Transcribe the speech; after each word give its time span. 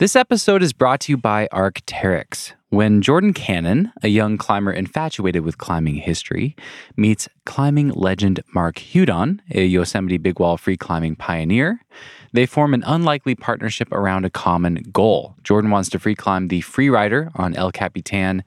This 0.00 0.16
episode 0.16 0.62
is 0.62 0.72
brought 0.72 1.00
to 1.00 1.12
you 1.12 1.18
by 1.18 1.46
Arc'teryx. 1.52 2.54
When 2.70 3.02
Jordan 3.02 3.34
Cannon, 3.34 3.92
a 4.02 4.08
young 4.08 4.38
climber 4.38 4.72
infatuated 4.72 5.44
with 5.44 5.58
climbing 5.58 5.96
history, 5.96 6.56
meets 6.96 7.28
climbing 7.44 7.90
legend 7.90 8.40
Mark 8.54 8.76
Hudon, 8.76 9.40
a 9.50 9.66
Yosemite 9.66 10.16
big 10.16 10.40
wall 10.40 10.56
free 10.56 10.78
climbing 10.78 11.16
pioneer, 11.16 11.82
they 12.32 12.46
form 12.46 12.72
an 12.72 12.82
unlikely 12.86 13.34
partnership 13.34 13.92
around 13.92 14.24
a 14.24 14.30
common 14.30 14.86
goal. 14.90 15.36
Jordan 15.44 15.70
wants 15.70 15.90
to 15.90 15.98
free 15.98 16.14
climb 16.14 16.48
the 16.48 16.62
Free 16.62 16.88
Rider 16.88 17.30
on 17.34 17.54
El 17.54 17.70
Capitan 17.70 18.42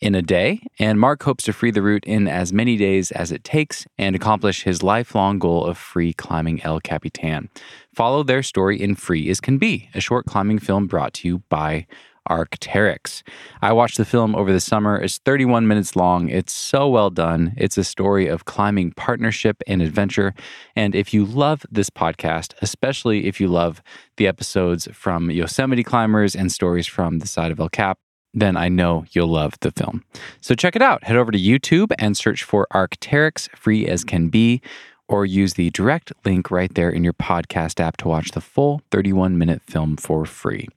in 0.00 0.14
a 0.14 0.22
day, 0.22 0.60
and 0.78 1.00
Mark 1.00 1.22
hopes 1.24 1.44
to 1.44 1.52
free 1.52 1.70
the 1.70 1.82
route 1.82 2.04
in 2.04 2.28
as 2.28 2.52
many 2.52 2.76
days 2.76 3.10
as 3.10 3.32
it 3.32 3.42
takes 3.42 3.86
and 3.98 4.14
accomplish 4.14 4.62
his 4.62 4.82
lifelong 4.82 5.38
goal 5.38 5.64
of 5.66 5.76
free 5.76 6.12
climbing 6.12 6.62
El 6.62 6.80
Capitan. 6.80 7.48
Follow 7.94 8.22
their 8.22 8.42
story 8.42 8.80
in 8.80 8.94
Free 8.94 9.28
as 9.28 9.40
Can 9.40 9.58
Be, 9.58 9.88
a 9.94 10.00
short 10.00 10.26
climbing 10.26 10.58
film 10.58 10.86
brought 10.86 11.12
to 11.14 11.28
you 11.28 11.42
by 11.48 11.86
Arc'teryx. 12.28 13.22
I 13.62 13.72
watched 13.72 13.96
the 13.96 14.04
film 14.04 14.36
over 14.36 14.52
the 14.52 14.60
summer. 14.60 14.96
It's 14.96 15.18
31 15.18 15.66
minutes 15.66 15.96
long. 15.96 16.28
It's 16.28 16.52
so 16.52 16.88
well 16.88 17.10
done. 17.10 17.54
It's 17.56 17.78
a 17.78 17.84
story 17.84 18.28
of 18.28 18.44
climbing 18.44 18.92
partnership 18.92 19.62
and 19.66 19.82
adventure. 19.82 20.34
And 20.76 20.94
if 20.94 21.14
you 21.14 21.24
love 21.24 21.64
this 21.70 21.90
podcast, 21.90 22.54
especially 22.60 23.26
if 23.26 23.40
you 23.40 23.48
love 23.48 23.82
the 24.16 24.26
episodes 24.26 24.88
from 24.92 25.30
Yosemite 25.30 25.84
climbers 25.84 26.36
and 26.36 26.52
stories 26.52 26.86
from 26.86 27.18
the 27.18 27.26
side 27.26 27.50
of 27.50 27.58
El 27.58 27.70
Cap, 27.70 27.98
then 28.34 28.56
I 28.56 28.68
know 28.68 29.04
you'll 29.12 29.28
love 29.28 29.54
the 29.60 29.70
film. 29.70 30.04
So 30.40 30.54
check 30.54 30.76
it 30.76 30.82
out. 30.82 31.04
Head 31.04 31.16
over 31.16 31.32
to 31.32 31.38
YouTube 31.38 31.92
and 31.98 32.16
search 32.16 32.42
for 32.42 32.66
Arc'teryx 32.72 33.48
Free 33.56 33.86
as 33.86 34.04
Can 34.04 34.28
Be, 34.28 34.60
or 35.08 35.24
use 35.24 35.54
the 35.54 35.70
direct 35.70 36.12
link 36.24 36.50
right 36.50 36.72
there 36.74 36.90
in 36.90 37.02
your 37.02 37.14
podcast 37.14 37.80
app 37.80 37.96
to 37.96 38.08
watch 38.08 38.32
the 38.32 38.40
full 38.40 38.82
31 38.90 39.38
minute 39.38 39.62
film 39.62 39.96
for 39.96 40.26
free. 40.26 40.68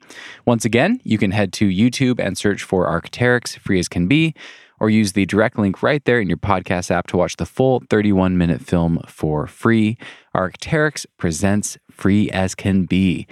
Once 0.46 0.64
again, 0.64 1.02
you 1.04 1.18
can 1.18 1.32
head 1.32 1.52
to 1.54 1.68
YouTube 1.68 2.20
and 2.20 2.38
search 2.38 2.64
for 2.64 2.88
Arc'teryx 2.88 3.60
Free 3.60 3.80
as 3.80 3.90
Can 3.90 4.08
Be, 4.08 4.34
or 4.80 4.90
use 4.90 5.12
the 5.12 5.26
direct 5.26 5.60
link 5.60 5.84
right 5.84 6.04
there 6.06 6.20
in 6.20 6.28
your 6.28 6.38
podcast 6.38 6.90
app 6.90 7.08
to 7.08 7.18
watch 7.18 7.36
the 7.38 7.46
full 7.46 7.84
31 7.90 8.38
minute 8.38 8.62
film 8.62 9.02
for 9.06 9.46
free. 9.46 9.98
Arc'teryx 10.36 11.06
presents 11.18 11.78
Free 11.92 12.30
as 12.32 12.56
Can 12.56 12.86
Be, 12.86 13.28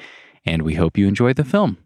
and 0.45 0.63
we 0.63 0.75
hope 0.75 0.97
you 0.97 1.07
enjoy 1.07 1.33
the 1.33 1.45
film. 1.45 1.77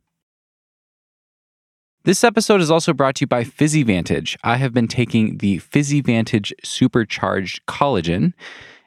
This 2.06 2.26
episode 2.26 2.60
is 2.60 2.70
also 2.70 2.92
brought 2.92 3.16
to 3.16 3.22
you 3.22 3.28
by 3.28 3.46
PhysiVantage. 3.46 4.36
I 4.44 4.58
have 4.58 4.74
been 4.74 4.90
taking 4.90 5.38
the 5.38 5.60
PhysiVantage 5.60 6.52
Supercharged 6.62 7.66
Collagen 7.66 8.34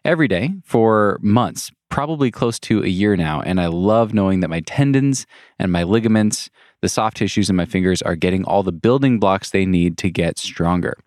every 0.05 0.29
day 0.29 0.51
for 0.65 1.19
months, 1.23 1.71
probably 1.89 2.31
close 2.31 2.59
to 2.61 2.85
a 2.85 2.89
year 2.89 3.17
now. 3.17 3.41
And 3.41 3.59
I 3.59 3.69
love 3.69 4.13
knowing 4.13 4.41
that 4.41 4.51
my 4.51 4.61
tendons 4.61 5.25
and 5.59 5.73
my 5.73 5.83
ligaments, 5.83 6.51
the 6.83 6.91
soft 6.91 7.17
tissues 7.17 7.49
in 7.49 7.57
my 7.57 7.65
fingers, 7.65 8.03
are 8.03 8.17
getting 8.17 8.45
all 8.45 8.63
the 8.63 8.71
building 8.71 9.19
blocks 9.19 9.49
they 9.49 9.65
need 9.65 9.97
to 9.97 10.11
get 10.11 10.37
stronger. 10.37 10.99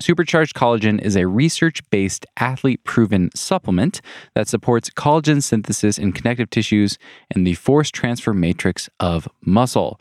Supercharged 0.00 0.56
Collagen 0.56 1.00
is 1.00 1.14
a 1.14 1.28
research 1.28 1.88
based, 1.90 2.26
athlete 2.38 2.82
proven 2.82 3.30
supplement 3.36 4.00
that 4.34 4.48
supports 4.48 4.90
collagen 4.90 5.40
synthesis 5.40 5.96
in 5.96 6.10
connective 6.10 6.50
tissues 6.50 6.98
and 7.30 7.46
the 7.46 7.54
force 7.54 7.92
transfer 7.92 8.34
matrix 8.34 8.90
of 8.98 9.28
muscle. 9.42 10.00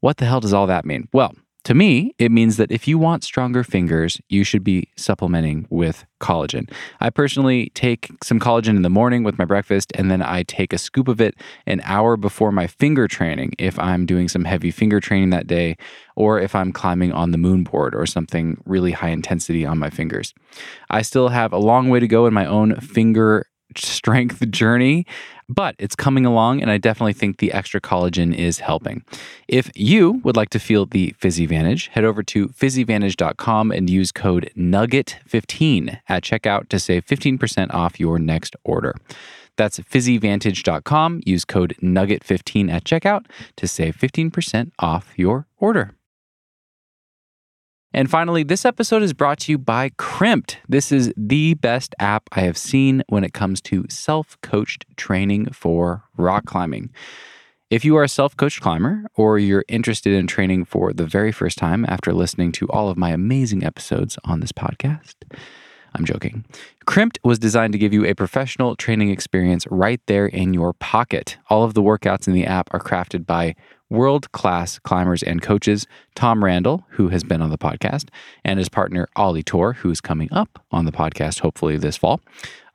What 0.00 0.18
the 0.18 0.26
hell 0.26 0.40
does 0.40 0.52
all 0.52 0.66
that 0.68 0.84
mean? 0.84 1.08
Well, 1.12 1.34
to 1.64 1.74
me, 1.74 2.14
it 2.18 2.30
means 2.30 2.56
that 2.56 2.70
if 2.70 2.88
you 2.88 2.98
want 2.98 3.24
stronger 3.24 3.62
fingers, 3.62 4.20
you 4.28 4.42
should 4.42 4.64
be 4.64 4.88
supplementing 4.96 5.66
with 5.68 6.06
collagen. 6.20 6.72
I 7.00 7.10
personally 7.10 7.70
take 7.74 8.10
some 8.22 8.40
collagen 8.40 8.76
in 8.76 8.82
the 8.82 8.88
morning 8.88 9.22
with 9.22 9.38
my 9.38 9.44
breakfast, 9.44 9.92
and 9.96 10.10
then 10.10 10.22
I 10.22 10.44
take 10.44 10.72
a 10.72 10.78
scoop 10.78 11.08
of 11.08 11.20
it 11.20 11.34
an 11.66 11.82
hour 11.84 12.16
before 12.16 12.52
my 12.52 12.68
finger 12.68 13.06
training 13.06 13.52
if 13.58 13.78
I'm 13.78 14.06
doing 14.06 14.28
some 14.28 14.44
heavy 14.44 14.70
finger 14.70 15.00
training 15.00 15.30
that 15.30 15.46
day, 15.46 15.76
or 16.16 16.40
if 16.40 16.54
I'm 16.54 16.72
climbing 16.72 17.12
on 17.12 17.32
the 17.32 17.38
moon 17.38 17.64
board 17.64 17.94
or 17.94 18.06
something 18.06 18.56
really 18.64 18.92
high 18.92 19.10
intensity 19.10 19.66
on 19.66 19.78
my 19.78 19.90
fingers. 19.90 20.32
I 20.88 21.02
still 21.02 21.28
have 21.28 21.52
a 21.52 21.58
long 21.58 21.90
way 21.90 22.00
to 22.00 22.08
go 22.08 22.26
in 22.26 22.32
my 22.32 22.46
own 22.46 22.76
finger 22.76 23.46
strength 23.76 24.48
journey, 24.50 25.06
but 25.48 25.74
it's 25.78 25.96
coming 25.96 26.26
along, 26.26 26.60
and 26.60 26.70
I 26.70 26.78
definitely 26.78 27.12
think 27.12 27.38
the 27.38 27.52
extra 27.52 27.80
collagen 27.80 28.34
is 28.34 28.60
helping. 28.60 29.02
If 29.46 29.70
you 29.74 30.20
would 30.24 30.36
like 30.36 30.50
to 30.50 30.58
feel 30.58 30.86
the 30.86 31.14
PhysiVantage, 31.20 31.88
head 31.88 32.04
over 32.04 32.22
to 32.24 32.48
physivantage.com 32.48 33.72
and 33.72 33.88
use 33.88 34.12
code 34.12 34.50
NUGGET15 34.56 36.00
at 36.08 36.22
checkout 36.22 36.68
to 36.68 36.78
save 36.78 37.06
15% 37.06 37.72
off 37.72 37.98
your 37.98 38.18
next 38.18 38.56
order. 38.64 38.94
That's 39.56 39.80
physivantage.com. 39.80 41.22
Use 41.26 41.44
code 41.44 41.74
NUGGET15 41.82 42.70
at 42.70 42.84
checkout 42.84 43.26
to 43.56 43.66
save 43.66 43.96
15% 43.96 44.70
off 44.78 45.12
your 45.16 45.46
order. 45.58 45.97
And 47.92 48.10
finally, 48.10 48.42
this 48.42 48.64
episode 48.64 49.02
is 49.02 49.14
brought 49.14 49.38
to 49.40 49.52
you 49.52 49.58
by 49.58 49.90
Crimpd. 49.90 50.56
This 50.68 50.92
is 50.92 51.12
the 51.16 51.54
best 51.54 51.94
app 51.98 52.28
I 52.32 52.40
have 52.42 52.58
seen 52.58 53.02
when 53.08 53.24
it 53.24 53.32
comes 53.32 53.60
to 53.62 53.86
self 53.88 54.38
coached 54.42 54.84
training 54.96 55.52
for 55.52 56.04
rock 56.16 56.44
climbing. 56.44 56.90
If 57.70 57.84
you 57.84 57.96
are 57.96 58.04
a 58.04 58.08
self 58.08 58.36
coached 58.36 58.60
climber 58.60 59.04
or 59.14 59.38
you're 59.38 59.64
interested 59.68 60.12
in 60.12 60.26
training 60.26 60.66
for 60.66 60.92
the 60.92 61.06
very 61.06 61.32
first 61.32 61.56
time 61.56 61.86
after 61.88 62.12
listening 62.12 62.52
to 62.52 62.68
all 62.68 62.90
of 62.90 62.98
my 62.98 63.10
amazing 63.10 63.64
episodes 63.64 64.18
on 64.24 64.40
this 64.40 64.52
podcast, 64.52 65.14
I'm 65.98 66.04
joking. 66.04 66.44
Crimpd 66.86 67.18
was 67.24 67.40
designed 67.40 67.72
to 67.72 67.78
give 67.78 67.92
you 67.92 68.06
a 68.06 68.14
professional 68.14 68.76
training 68.76 69.10
experience 69.10 69.66
right 69.68 70.00
there 70.06 70.26
in 70.26 70.54
your 70.54 70.72
pocket. 70.74 71.36
All 71.50 71.64
of 71.64 71.74
the 71.74 71.82
workouts 71.82 72.28
in 72.28 72.34
the 72.34 72.46
app 72.46 72.72
are 72.72 72.78
crafted 72.78 73.26
by 73.26 73.56
world 73.90 74.30
class 74.30 74.78
climbers 74.78 75.22
and 75.24 75.42
coaches 75.42 75.86
Tom 76.14 76.44
Randall, 76.44 76.84
who 76.90 77.08
has 77.08 77.24
been 77.24 77.42
on 77.42 77.50
the 77.50 77.58
podcast, 77.58 78.10
and 78.44 78.58
his 78.58 78.68
partner 78.68 79.08
Ollie 79.16 79.42
Torr, 79.42 79.72
who's 79.72 80.00
coming 80.00 80.28
up 80.30 80.64
on 80.70 80.84
the 80.84 80.92
podcast 80.92 81.40
hopefully 81.40 81.76
this 81.76 81.96
fall 81.96 82.20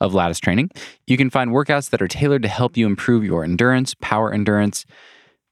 of 0.01 0.13
Lattice 0.13 0.39
Training. 0.39 0.69
You 1.07 1.15
can 1.15 1.29
find 1.29 1.51
workouts 1.51 1.89
that 1.91 2.01
are 2.01 2.07
tailored 2.07 2.41
to 2.41 2.49
help 2.49 2.75
you 2.75 2.85
improve 2.85 3.23
your 3.23 3.45
endurance, 3.45 3.95
power 4.01 4.33
endurance, 4.33 4.85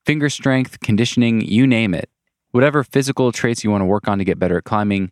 finger 0.06 0.30
strength, 0.30 0.82
conditioning, 0.82 1.40
you 1.40 1.66
name 1.66 1.94
it. 1.94 2.10
Whatever 2.52 2.84
physical 2.84 3.32
traits 3.32 3.64
you 3.64 3.72
want 3.72 3.82
to 3.82 3.86
work 3.86 4.10
on 4.10 4.18
to 4.18 4.26
get 4.26 4.40
better 4.40 4.58
at 4.58 4.66
climbing, 4.66 5.10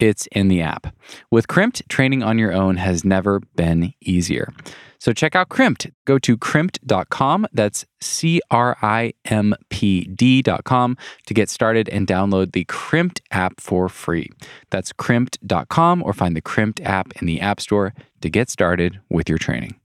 it's 0.00 0.26
in 0.32 0.48
the 0.48 0.62
app. 0.62 0.94
With 1.30 1.48
Crimpd, 1.48 1.86
training 1.88 2.22
on 2.22 2.38
your 2.38 2.52
own 2.52 2.76
has 2.76 3.04
never 3.04 3.40
been 3.56 3.94
easier. 4.00 4.52
So 5.00 5.12
check 5.12 5.36
out 5.36 5.48
Crimpd. 5.48 5.92
Go 6.06 6.18
to 6.18 6.36
crimpd.com. 6.36 7.46
That's 7.52 7.86
C 8.00 8.40
R 8.50 8.76
I 8.82 9.12
M 9.26 9.54
P 9.70 10.04
D.com 10.04 10.96
to 11.26 11.34
get 11.34 11.48
started 11.48 11.88
and 11.88 12.06
download 12.06 12.52
the 12.52 12.64
Crimpd 12.64 13.20
app 13.30 13.60
for 13.60 13.88
free. 13.88 14.28
That's 14.70 14.92
crimpd.com 14.92 16.02
or 16.02 16.12
find 16.12 16.36
the 16.36 16.42
Crimpd 16.42 16.84
app 16.84 17.12
in 17.20 17.26
the 17.26 17.40
App 17.40 17.60
Store 17.60 17.94
to 18.20 18.28
get 18.28 18.50
started 18.50 19.00
with 19.08 19.28
your 19.28 19.38
training. 19.38 19.76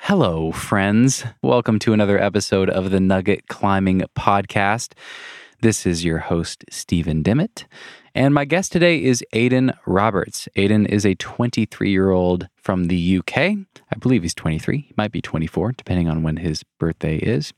Hello, 0.00 0.52
friends. 0.52 1.24
Welcome 1.42 1.80
to 1.80 1.92
another 1.92 2.22
episode 2.22 2.70
of 2.70 2.90
the 2.90 3.00
Nugget 3.00 3.48
Climbing 3.48 4.02
Podcast. 4.16 4.92
This 5.62 5.86
is 5.86 6.04
your 6.04 6.18
host, 6.18 6.64
Stephen 6.70 7.22
Dimmitt. 7.22 7.66
And 8.14 8.34
my 8.34 8.44
guest 8.44 8.72
today 8.72 9.02
is 9.02 9.24
Aidan 9.32 9.72
Roberts. 9.86 10.48
Aidan 10.56 10.84
is 10.84 11.06
a 11.06 11.14
23 11.14 11.90
year 11.90 12.10
old 12.10 12.48
from 12.56 12.88
the 12.88 13.18
UK. 13.18 13.36
I 13.38 13.96
believe 13.98 14.22
he's 14.22 14.34
23. 14.34 14.78
He 14.78 14.94
might 14.98 15.12
be 15.12 15.22
24, 15.22 15.72
depending 15.72 16.08
on 16.08 16.22
when 16.22 16.36
his 16.36 16.62
birthday 16.78 17.16
is. 17.16 17.54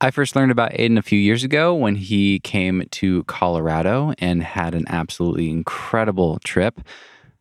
I 0.00 0.10
first 0.10 0.34
learned 0.34 0.52
about 0.52 0.72
Aidan 0.72 0.96
a 0.96 1.02
few 1.02 1.18
years 1.18 1.44
ago 1.44 1.74
when 1.74 1.96
he 1.96 2.40
came 2.40 2.88
to 2.92 3.24
Colorado 3.24 4.14
and 4.18 4.42
had 4.42 4.74
an 4.74 4.86
absolutely 4.88 5.50
incredible 5.50 6.38
trip. 6.42 6.80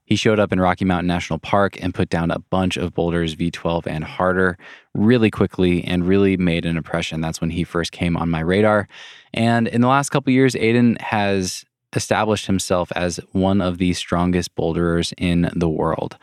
He 0.05 0.15
showed 0.15 0.39
up 0.39 0.51
in 0.51 0.59
Rocky 0.59 0.83
Mountain 0.83 1.07
National 1.07 1.39
Park 1.39 1.81
and 1.81 1.93
put 1.93 2.09
down 2.09 2.31
a 2.31 2.39
bunch 2.39 2.75
of 2.75 2.93
boulders, 2.93 3.35
V12 3.35 3.87
and 3.87 4.03
harder, 4.03 4.57
really 4.93 5.31
quickly 5.31 5.83
and 5.83 6.07
really 6.07 6.37
made 6.37 6.65
an 6.65 6.75
impression. 6.75 7.21
That's 7.21 7.39
when 7.39 7.51
he 7.51 7.63
first 7.63 7.91
came 7.91 8.17
on 8.17 8.29
my 8.29 8.41
radar. 8.41 8.87
And 9.33 9.67
in 9.67 9.81
the 9.81 9.87
last 9.87 10.09
couple 10.09 10.33
years, 10.33 10.55
Aidan 10.55 10.97
has 10.99 11.63
established 11.95 12.47
himself 12.47 12.91
as 12.95 13.19
one 13.31 13.61
of 13.61 13.77
the 13.77 13.93
strongest 13.93 14.55
boulderers 14.55 15.13
in 15.17 15.49
the 15.55 15.69
world. 15.69 16.17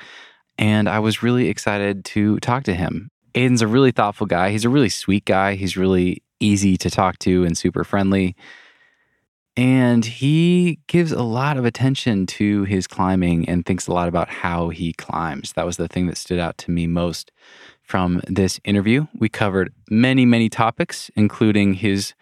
And 0.58 0.88
I 0.88 0.98
was 0.98 1.22
really 1.22 1.48
excited 1.48 2.04
to 2.06 2.38
talk 2.40 2.64
to 2.64 2.74
him. 2.74 3.10
Aidan's 3.34 3.62
a 3.62 3.66
really 3.66 3.92
thoughtful 3.92 4.26
guy. 4.26 4.50
He's 4.50 4.64
a 4.64 4.70
really 4.70 4.88
sweet 4.88 5.24
guy. 5.24 5.54
He's 5.54 5.76
really 5.76 6.22
easy 6.40 6.76
to 6.78 6.90
talk 6.90 7.18
to 7.20 7.44
and 7.44 7.56
super 7.56 7.84
friendly. 7.84 8.34
And 9.58 10.04
he 10.04 10.78
gives 10.86 11.10
a 11.10 11.24
lot 11.24 11.56
of 11.56 11.64
attention 11.64 12.26
to 12.26 12.62
his 12.62 12.86
climbing 12.86 13.48
and 13.48 13.66
thinks 13.66 13.88
a 13.88 13.92
lot 13.92 14.06
about 14.06 14.28
how 14.28 14.68
he 14.68 14.92
climbs. 14.92 15.52
That 15.54 15.66
was 15.66 15.78
the 15.78 15.88
thing 15.88 16.06
that 16.06 16.16
stood 16.16 16.38
out 16.38 16.56
to 16.58 16.70
me 16.70 16.86
most 16.86 17.32
from 17.82 18.22
this 18.28 18.60
interview. 18.62 19.08
We 19.18 19.28
covered 19.28 19.72
many, 19.90 20.24
many 20.24 20.48
topics, 20.48 21.10
including 21.16 21.74
his 21.74 22.14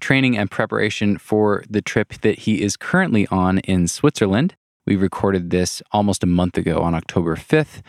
training 0.00 0.38
and 0.38 0.50
preparation 0.50 1.18
for 1.18 1.62
the 1.68 1.82
trip 1.82 2.14
that 2.22 2.38
he 2.38 2.62
is 2.62 2.78
currently 2.78 3.26
on 3.26 3.58
in 3.58 3.86
Switzerland. 3.86 4.56
We 4.86 4.96
recorded 4.96 5.50
this 5.50 5.82
almost 5.92 6.24
a 6.24 6.26
month 6.26 6.56
ago 6.56 6.80
on 6.80 6.94
October 6.94 7.36
5th. 7.36 7.82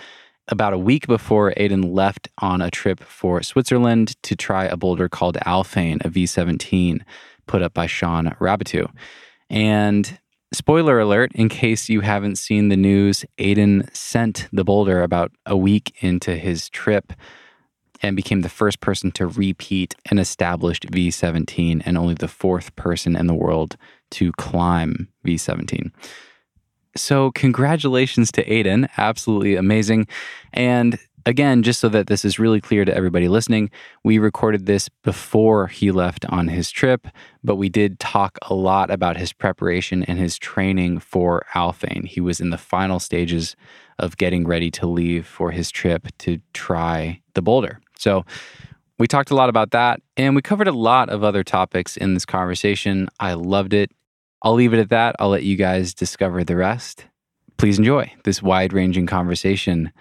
about 0.50 0.72
a 0.72 0.78
week 0.78 1.08
before 1.08 1.54
Aidan 1.58 1.82
left 1.94 2.30
on 2.38 2.62
a 2.62 2.72
trip 2.72 3.02
for 3.02 3.44
Switzerland 3.44 4.16
to 4.24 4.34
try 4.34 4.64
a 4.64 4.78
boulder 4.78 5.10
called 5.10 5.36
Alphane, 5.46 6.04
a 6.06 6.10
V17 6.10 7.02
put 7.48 7.62
up 7.62 7.74
by 7.74 7.88
Shawn 7.88 8.36
Raboutou. 8.40 8.90
And 9.50 10.20
spoiler 10.54 11.00
alert, 11.00 11.32
in 11.34 11.50
case 11.50 11.90
you 11.90 12.02
haven't 12.02 12.38
seen 12.38 12.70
the 12.70 12.78
news, 12.78 13.26
Aidan 13.38 13.90
sent 13.94 14.48
the 14.52 14.64
boulder 14.64 15.02
about 15.02 15.32
a 15.46 15.58
week 15.58 15.96
into 16.02 16.36
his 16.36 16.70
trip 16.70 17.14
and 18.02 18.16
became 18.16 18.42
the 18.42 18.50
first 18.50 18.80
person 18.80 19.12
to 19.12 19.28
repeat 19.28 19.96
an 20.12 20.20
established 20.20 20.86
V17 20.92 21.82
and 21.86 21.98
only 21.98 22.14
the 22.14 22.28
fourth 22.28 22.76
person 22.76 23.16
in 23.16 23.28
the 23.28 23.34
world 23.34 23.76
to 24.12 24.32
climb 24.34 25.08
V17. 25.26 25.92
So, 26.96 27.32
congratulations 27.32 28.32
to 28.34 28.52
Aidan. 28.52 28.88
Absolutely 28.98 29.56
amazing. 29.56 30.08
And 30.54 31.00
again, 31.28 31.62
just 31.62 31.82
so 31.82 31.90
that 31.90 32.08
this 32.08 32.24
is 32.24 32.40
really 32.40 32.62
clear 32.62 32.86
to 32.86 32.96
everybody 32.96 33.28
listening, 33.28 33.70
we 34.04 34.18
recorded 34.18 34.66
this 34.66 34.88
before 35.04 35.68
he 35.68 35.92
left 35.92 36.26
on 36.28 36.48
his 36.48 36.72
trip, 36.72 37.06
but 37.44 37.58
we 37.58 37.68
did 37.68 38.00
talk 38.00 38.38
a 38.44 38.54
lot 38.54 38.90
about 38.90 39.18
his 39.18 39.34
preparation 39.34 40.04
and 40.04 40.18
his 40.18 40.38
training 40.38 41.00
for 41.00 41.46
Alphane. 41.54 42.06
He 42.06 42.22
was 42.22 42.40
in 42.40 42.50
the 42.50 42.58
final 42.58 43.00
stages 43.00 43.58
of 44.00 44.16
getting 44.16 44.48
ready 44.48 44.72
to 44.72 44.88
leave 44.88 45.28
for 45.28 45.52
his 45.52 45.70
trip 45.70 46.08
to 46.20 46.40
try 46.54 47.22
the 47.34 47.42
boulder. 47.42 47.82
So, 48.00 48.26
we 49.00 49.06
talked 49.06 49.30
a 49.30 49.36
lot 49.36 49.50
about 49.50 49.72
that 49.72 50.02
and 50.16 50.36
we 50.36 50.42
covered 50.42 50.68
a 50.68 50.72
lot 50.72 51.10
of 51.10 51.24
other 51.24 51.44
topics 51.44 51.98
in 51.98 52.16
this 52.16 52.26
conversation. 52.26 53.10
I 53.20 53.34
loved 53.34 53.76
it. 53.76 53.92
I'll 54.42 54.56
leave 54.56 54.74
it 54.74 54.80
at 54.80 54.90
that. 54.90 55.16
I'll 55.20 55.30
let 55.30 55.44
you 55.44 55.56
guys 55.56 55.94
discover 55.94 56.44
the 56.44 56.56
rest. 56.56 57.06
Please 57.58 57.78
enjoy 57.78 58.12
this 58.24 58.42
wide 58.42 58.74
ranging 58.74 59.06
conversation 59.06 59.92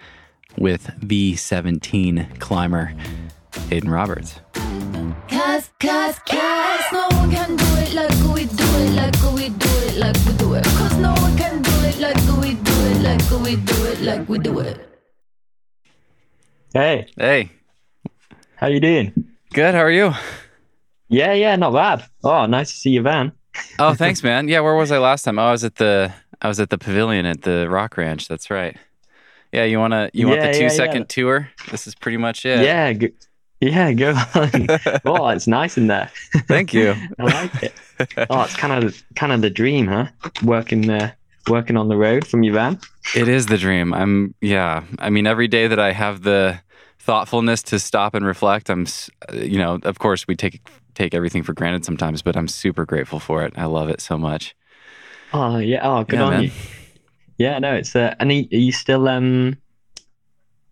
with 0.57 0.87
V17 1.01 2.39
climber 2.39 2.93
Aidan 3.71 3.89
Roberts. 3.89 4.39
Cause, 5.29 5.69
cause, 5.79 6.19
cause 6.19 6.85
no 6.91 7.07
one 7.11 7.31
can 7.31 7.55
do 7.55 7.65
it 7.77 7.93
like 7.93 8.11
we 8.33 8.45
do 8.45 8.65
it, 8.65 8.95
like 8.95 9.33
we 9.33 9.49
do 9.49 9.69
it, 9.87 9.97
like 9.97 10.15
we 10.25 10.33
do 10.33 10.53
it. 10.55 10.65
Cause 10.65 10.97
no 10.97 11.13
one 11.13 11.37
can 11.37 11.61
do 11.61 11.71
it 11.83 11.99
like 11.99 12.41
we 12.41 12.53
do 12.55 12.73
it, 12.87 13.01
like 13.01 13.31
we 13.41 13.55
do 13.55 13.85
it, 13.85 14.01
like 14.01 14.29
we 14.29 14.39
do 14.39 14.59
it. 14.59 15.03
Hey. 16.73 17.07
Hey. 17.15 17.51
How 18.55 18.67
you 18.67 18.79
doing? 18.79 19.13
Good. 19.53 19.75
How 19.75 19.81
are 19.81 19.91
you? 19.91 20.13
Yeah, 21.09 21.33
yeah, 21.33 21.55
not 21.55 21.73
bad. 21.73 22.05
Oh, 22.23 22.45
nice 22.45 22.71
to 22.71 22.77
see 22.77 22.89
you, 22.91 23.01
Van 23.01 23.31
oh, 23.79 23.93
thanks, 23.93 24.23
man. 24.23 24.47
Yeah, 24.47 24.61
where 24.61 24.75
was 24.75 24.91
I 24.91 24.97
last 24.99 25.23
time? 25.23 25.39
Oh, 25.39 25.43
I 25.43 25.51
was 25.51 25.63
at 25.63 25.75
the 25.75 26.13
I 26.41 26.47
was 26.47 26.59
at 26.59 26.69
the 26.69 26.77
pavilion 26.77 27.25
at 27.25 27.41
the 27.41 27.67
Rock 27.69 27.97
Ranch. 27.97 28.27
That's 28.27 28.49
right. 28.49 28.77
Yeah, 29.57 29.63
you 29.63 29.79
wanna 29.79 30.11
you 30.13 30.27
want 30.27 30.41
the 30.41 30.53
two 30.53 30.63
yeah, 30.63 30.67
second 30.69 31.01
yeah. 31.01 31.05
tour? 31.07 31.49
This 31.71 31.87
is 31.87 31.95
pretty 31.95 32.17
much 32.17 32.45
it. 32.45 32.63
Yeah, 32.63 32.93
go, 32.93 33.07
yeah, 33.59 33.91
go 33.93 34.11
on. 34.35 34.67
oh, 35.05 35.27
it's 35.29 35.47
nice 35.47 35.77
in 35.77 35.87
there. 35.87 36.11
Thank 36.47 36.75
you. 36.75 36.93
I 37.19 37.23
like 37.23 37.63
it. 37.63 37.73
Oh, 38.29 38.43
it's 38.43 38.55
kind 38.55 38.83
of 38.83 39.03
kind 39.15 39.33
of 39.33 39.41
the 39.41 39.49
dream, 39.49 39.87
huh? 39.87 40.09
Working 40.43 40.81
there, 40.81 41.17
working 41.49 41.75
on 41.75 41.87
the 41.87 41.97
road 41.97 42.27
from 42.27 42.43
your 42.43 42.53
van. 42.53 42.79
It 43.15 43.27
is 43.27 43.47
the 43.47 43.57
dream. 43.57 43.95
I'm 43.95 44.35
yeah. 44.41 44.83
I 44.99 45.09
mean, 45.09 45.25
every 45.25 45.47
day 45.47 45.65
that 45.65 45.79
I 45.79 45.91
have 45.91 46.21
the 46.21 46.59
thoughtfulness 46.99 47.63
to 47.63 47.79
stop 47.79 48.13
and 48.13 48.27
reflect, 48.27 48.69
I'm 48.69 48.85
you 49.33 49.57
know, 49.57 49.79
of 49.81 49.97
course 49.97 50.27
we 50.27 50.35
take 50.35 50.69
take 50.93 51.15
everything 51.15 51.41
for 51.41 51.53
granted 51.53 51.83
sometimes, 51.83 52.21
but 52.21 52.37
I'm 52.37 52.47
super 52.47 52.85
grateful 52.85 53.19
for 53.19 53.43
it. 53.43 53.53
I 53.57 53.65
love 53.65 53.89
it 53.89 54.01
so 54.01 54.19
much. 54.19 54.55
Oh 55.33 55.57
yeah. 55.57 55.79
Oh, 55.81 56.03
good 56.03 56.19
yeah, 56.19 56.25
on 56.25 56.33
man. 56.33 56.43
you. 56.43 56.51
Yeah. 57.37 57.59
No, 57.59 57.73
it's 57.73 57.95
uh, 57.95 58.15
and 58.19 58.31
are 58.31 58.33
you 58.33 58.71
still 58.71 59.07
um 59.07 59.57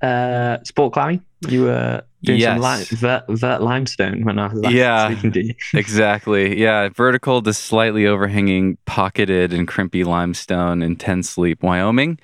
uh 0.02 0.64
sport 0.64 0.94
climbing? 0.94 1.24
You 1.48 1.64
were 1.64 2.04
doing 2.24 2.40
yes. 2.40 2.60
some 2.60 2.62
li- 2.62 2.98
vert, 3.00 3.24
vert 3.30 3.62
limestone 3.62 4.24
when 4.24 4.40
I 4.40 4.48
was 4.48 4.60
last 4.60 4.74
yeah, 4.74 5.12
speaking 5.12 5.32
to 5.34 5.46
you. 5.46 5.54
exactly. 5.74 6.60
Yeah, 6.60 6.90
vertical 6.90 7.42
to 7.44 7.54
slightly 7.54 8.08
overhanging, 8.08 8.78
pocketed 8.86 9.54
and 9.54 9.68
crimpy 9.68 10.04
limestone 10.04 10.82
in 10.82 10.96
Ten 10.96 11.22
Sleep, 11.22 11.62
Wyoming, 11.62 12.20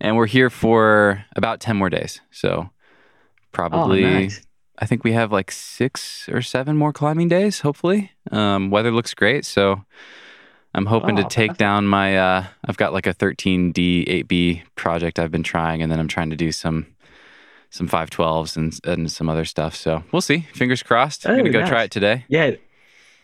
and 0.00 0.16
we're 0.16 0.26
here 0.26 0.50
for 0.50 1.24
about 1.36 1.60
ten 1.60 1.76
more 1.76 1.90
days. 1.90 2.20
So 2.30 2.70
probably. 3.52 4.04
Oh, 4.04 4.10
nice 4.10 4.40
I 4.80 4.86
think 4.86 5.04
we 5.04 5.12
have 5.12 5.30
like 5.30 5.50
six 5.50 6.28
or 6.30 6.40
seven 6.40 6.76
more 6.76 6.92
climbing 6.92 7.28
days, 7.28 7.60
hopefully. 7.60 8.12
Um, 8.30 8.70
weather 8.70 8.90
looks 8.90 9.12
great. 9.12 9.44
So 9.44 9.84
I'm 10.74 10.86
hoping 10.86 11.18
oh, 11.18 11.22
to 11.22 11.28
take 11.28 11.56
down 11.56 11.86
my, 11.86 12.16
uh, 12.16 12.44
I've 12.64 12.76
got 12.76 12.92
like 12.92 13.06
a 13.06 13.14
13D 13.14 14.24
8B 14.24 14.62
project 14.76 15.18
I've 15.18 15.30
been 15.30 15.42
trying, 15.42 15.82
and 15.82 15.90
then 15.90 15.98
I'm 15.98 16.08
trying 16.08 16.30
to 16.30 16.36
do 16.36 16.52
some 16.52 16.86
some 17.72 17.88
512s 17.88 18.56
and, 18.56 18.76
and 18.84 19.12
some 19.12 19.28
other 19.28 19.44
stuff. 19.44 19.76
So 19.76 20.02
we'll 20.10 20.22
see. 20.22 20.40
Fingers 20.54 20.82
crossed. 20.82 21.26
I'm 21.26 21.34
going 21.34 21.44
to 21.44 21.52
go 21.52 21.60
nice. 21.60 21.68
try 21.68 21.82
it 21.84 21.92
today. 21.92 22.24
Yeah. 22.28 22.50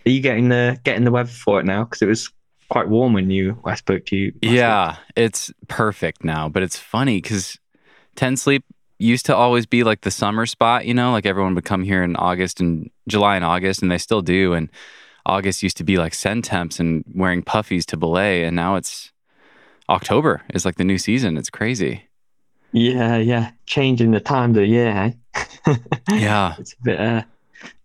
Are 0.06 0.10
you 0.10 0.20
getting 0.20 0.50
the 0.50 0.78
getting 0.84 1.04
the 1.04 1.10
weather 1.10 1.28
for 1.28 1.58
it 1.58 1.66
now? 1.66 1.82
Because 1.82 2.00
it 2.00 2.06
was 2.06 2.31
quite 2.69 2.88
warm 2.88 3.12
when 3.12 3.31
you 3.31 3.60
I 3.64 3.75
spoke 3.75 4.06
to 4.06 4.16
you. 4.16 4.32
Yeah, 4.40 4.90
week. 4.90 4.99
it's 5.16 5.52
perfect 5.69 6.22
now. 6.22 6.49
But 6.49 6.62
it's 6.62 6.78
funny 6.78 7.20
because 7.20 7.58
Ten 8.14 8.37
Sleep 8.37 8.64
used 8.99 9.26
to 9.26 9.37
always 9.37 9.66
be 9.66 9.84
like 9.84 10.02
the 10.02 10.10
summer 10.10 10.46
spot, 10.46 10.87
you 10.87 10.94
know, 10.94 11.12
like 11.12 11.26
everyone 11.26 11.54
would 11.54 11.64
come 11.64 11.82
here 11.82 12.02
in 12.02 12.16
August 12.16 12.60
and 12.60 12.90
July 13.08 13.37
and 13.37 13.44
August, 13.44 13.82
and 13.82 13.90
they 13.90 13.99
still 13.99 14.22
do. 14.22 14.52
And 14.52 14.70
August 15.26 15.62
used 15.62 15.76
to 15.76 15.84
be 15.84 15.96
like 15.99 16.14
send 16.14 16.44
temps 16.44 16.81
and 16.81 17.05
wearing 17.14 17.43
puffies 17.43 17.84
to 17.87 17.96
belay, 17.96 18.44
and 18.44 18.56
now 18.56 18.76
it's 18.76 19.12
October 19.88 20.43
is 20.55 20.64
like 20.64 20.76
the 20.76 20.84
new 20.84 20.99
season. 20.99 21.37
It's 21.37 21.50
crazy. 21.50 22.05
Yeah, 22.73 23.17
yeah, 23.17 23.50
changing 23.67 24.12
the 24.12 24.20
time 24.20 24.50
of 24.50 24.56
the 24.56 24.67
year. 24.67 24.88
Eh? 25.67 25.76
yeah, 26.12 26.55
it's 26.58 26.73
a 26.75 26.82
bit. 26.82 27.00
Uh, 27.00 27.23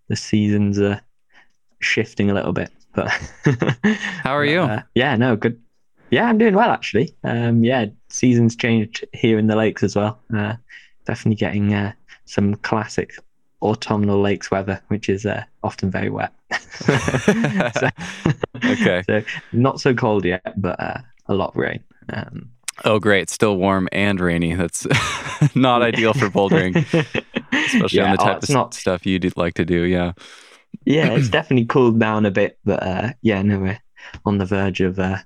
the 0.07 0.15
seasons 0.15 0.79
are 0.79 1.01
shifting 1.79 2.29
a 2.29 2.33
little 2.33 2.53
bit, 2.53 2.69
but 2.93 3.09
how 4.23 4.35
are 4.35 4.45
you? 4.45 4.61
Uh, 4.61 4.81
yeah, 4.95 5.15
no, 5.15 5.35
good. 5.35 5.59
Yeah, 6.11 6.25
I'm 6.25 6.37
doing 6.37 6.55
well 6.55 6.69
actually. 6.69 7.15
Um, 7.23 7.63
yeah, 7.63 7.85
seasons 8.09 8.55
changed 8.55 9.05
here 9.13 9.39
in 9.39 9.47
the 9.47 9.55
lakes 9.55 9.81
as 9.81 9.95
well. 9.95 10.19
Uh, 10.35 10.55
definitely 11.05 11.37
getting 11.37 11.73
uh, 11.73 11.93
some 12.25 12.55
classic 12.55 13.13
autumnal 13.61 14.21
lakes 14.21 14.51
weather, 14.51 14.81
which 14.87 15.09
is 15.09 15.25
uh, 15.25 15.43
often 15.63 15.91
very 15.91 16.09
wet. 16.09 16.33
so, 16.71 17.89
okay. 18.65 19.03
So 19.07 19.23
not 19.51 19.79
so 19.79 19.93
cold 19.93 20.25
yet, 20.25 20.53
but 20.57 20.79
uh, 20.79 20.97
a 21.27 21.33
lot 21.33 21.51
of 21.51 21.55
rain. 21.57 21.83
Um, 22.09 22.49
oh, 22.85 22.99
great! 22.99 23.29
Still 23.29 23.57
warm 23.57 23.87
and 23.91 24.19
rainy. 24.19 24.53
That's 24.55 24.85
not 25.55 25.81
ideal 25.81 26.13
for 26.13 26.29
bouldering, 26.29 26.75
especially 26.75 27.99
yeah, 27.99 28.11
on 28.11 28.15
the 28.15 28.21
oh, 28.21 28.25
type 28.25 28.35
oh, 28.35 28.43
of 28.43 28.49
not... 28.49 28.73
stuff 28.73 29.05
you'd 29.05 29.37
like 29.37 29.55
to 29.55 29.65
do. 29.65 29.83
Yeah. 29.83 30.13
Yeah, 30.85 31.11
it's 31.11 31.29
definitely 31.29 31.65
cooled 31.65 31.99
down 31.99 32.25
a 32.25 32.31
bit, 32.31 32.57
but 32.65 32.81
uh, 32.81 33.09
yeah, 33.21 33.41
no, 33.41 33.59
we're 33.59 33.79
on 34.25 34.37
the 34.37 34.45
verge 34.45 34.81
of 34.81 34.99
uh, 34.99 35.17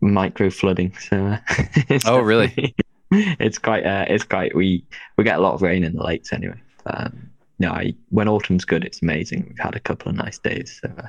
micro 0.00 0.50
flooding. 0.50 0.96
So. 0.96 1.16
Uh, 1.16 1.98
oh, 2.06 2.20
really? 2.20 2.74
it's 3.10 3.58
quite 3.58 3.84
uh, 3.84 4.04
it's 4.08 4.24
quite 4.24 4.54
we 4.54 4.84
we 5.16 5.24
get 5.24 5.38
a 5.38 5.42
lot 5.42 5.54
of 5.54 5.62
rain 5.62 5.84
in 5.84 5.94
the 5.94 6.02
lakes 6.02 6.32
anyway. 6.32 6.60
Um, 6.86 7.29
no, 7.60 7.70
I, 7.70 7.94
when 8.08 8.26
autumn's 8.26 8.64
good, 8.64 8.84
it's 8.84 9.02
amazing. 9.02 9.44
We've 9.46 9.58
had 9.58 9.76
a 9.76 9.80
couple 9.80 10.08
of 10.08 10.16
nice 10.16 10.38
days, 10.38 10.80
so 10.82 10.90
uh, 10.98 11.08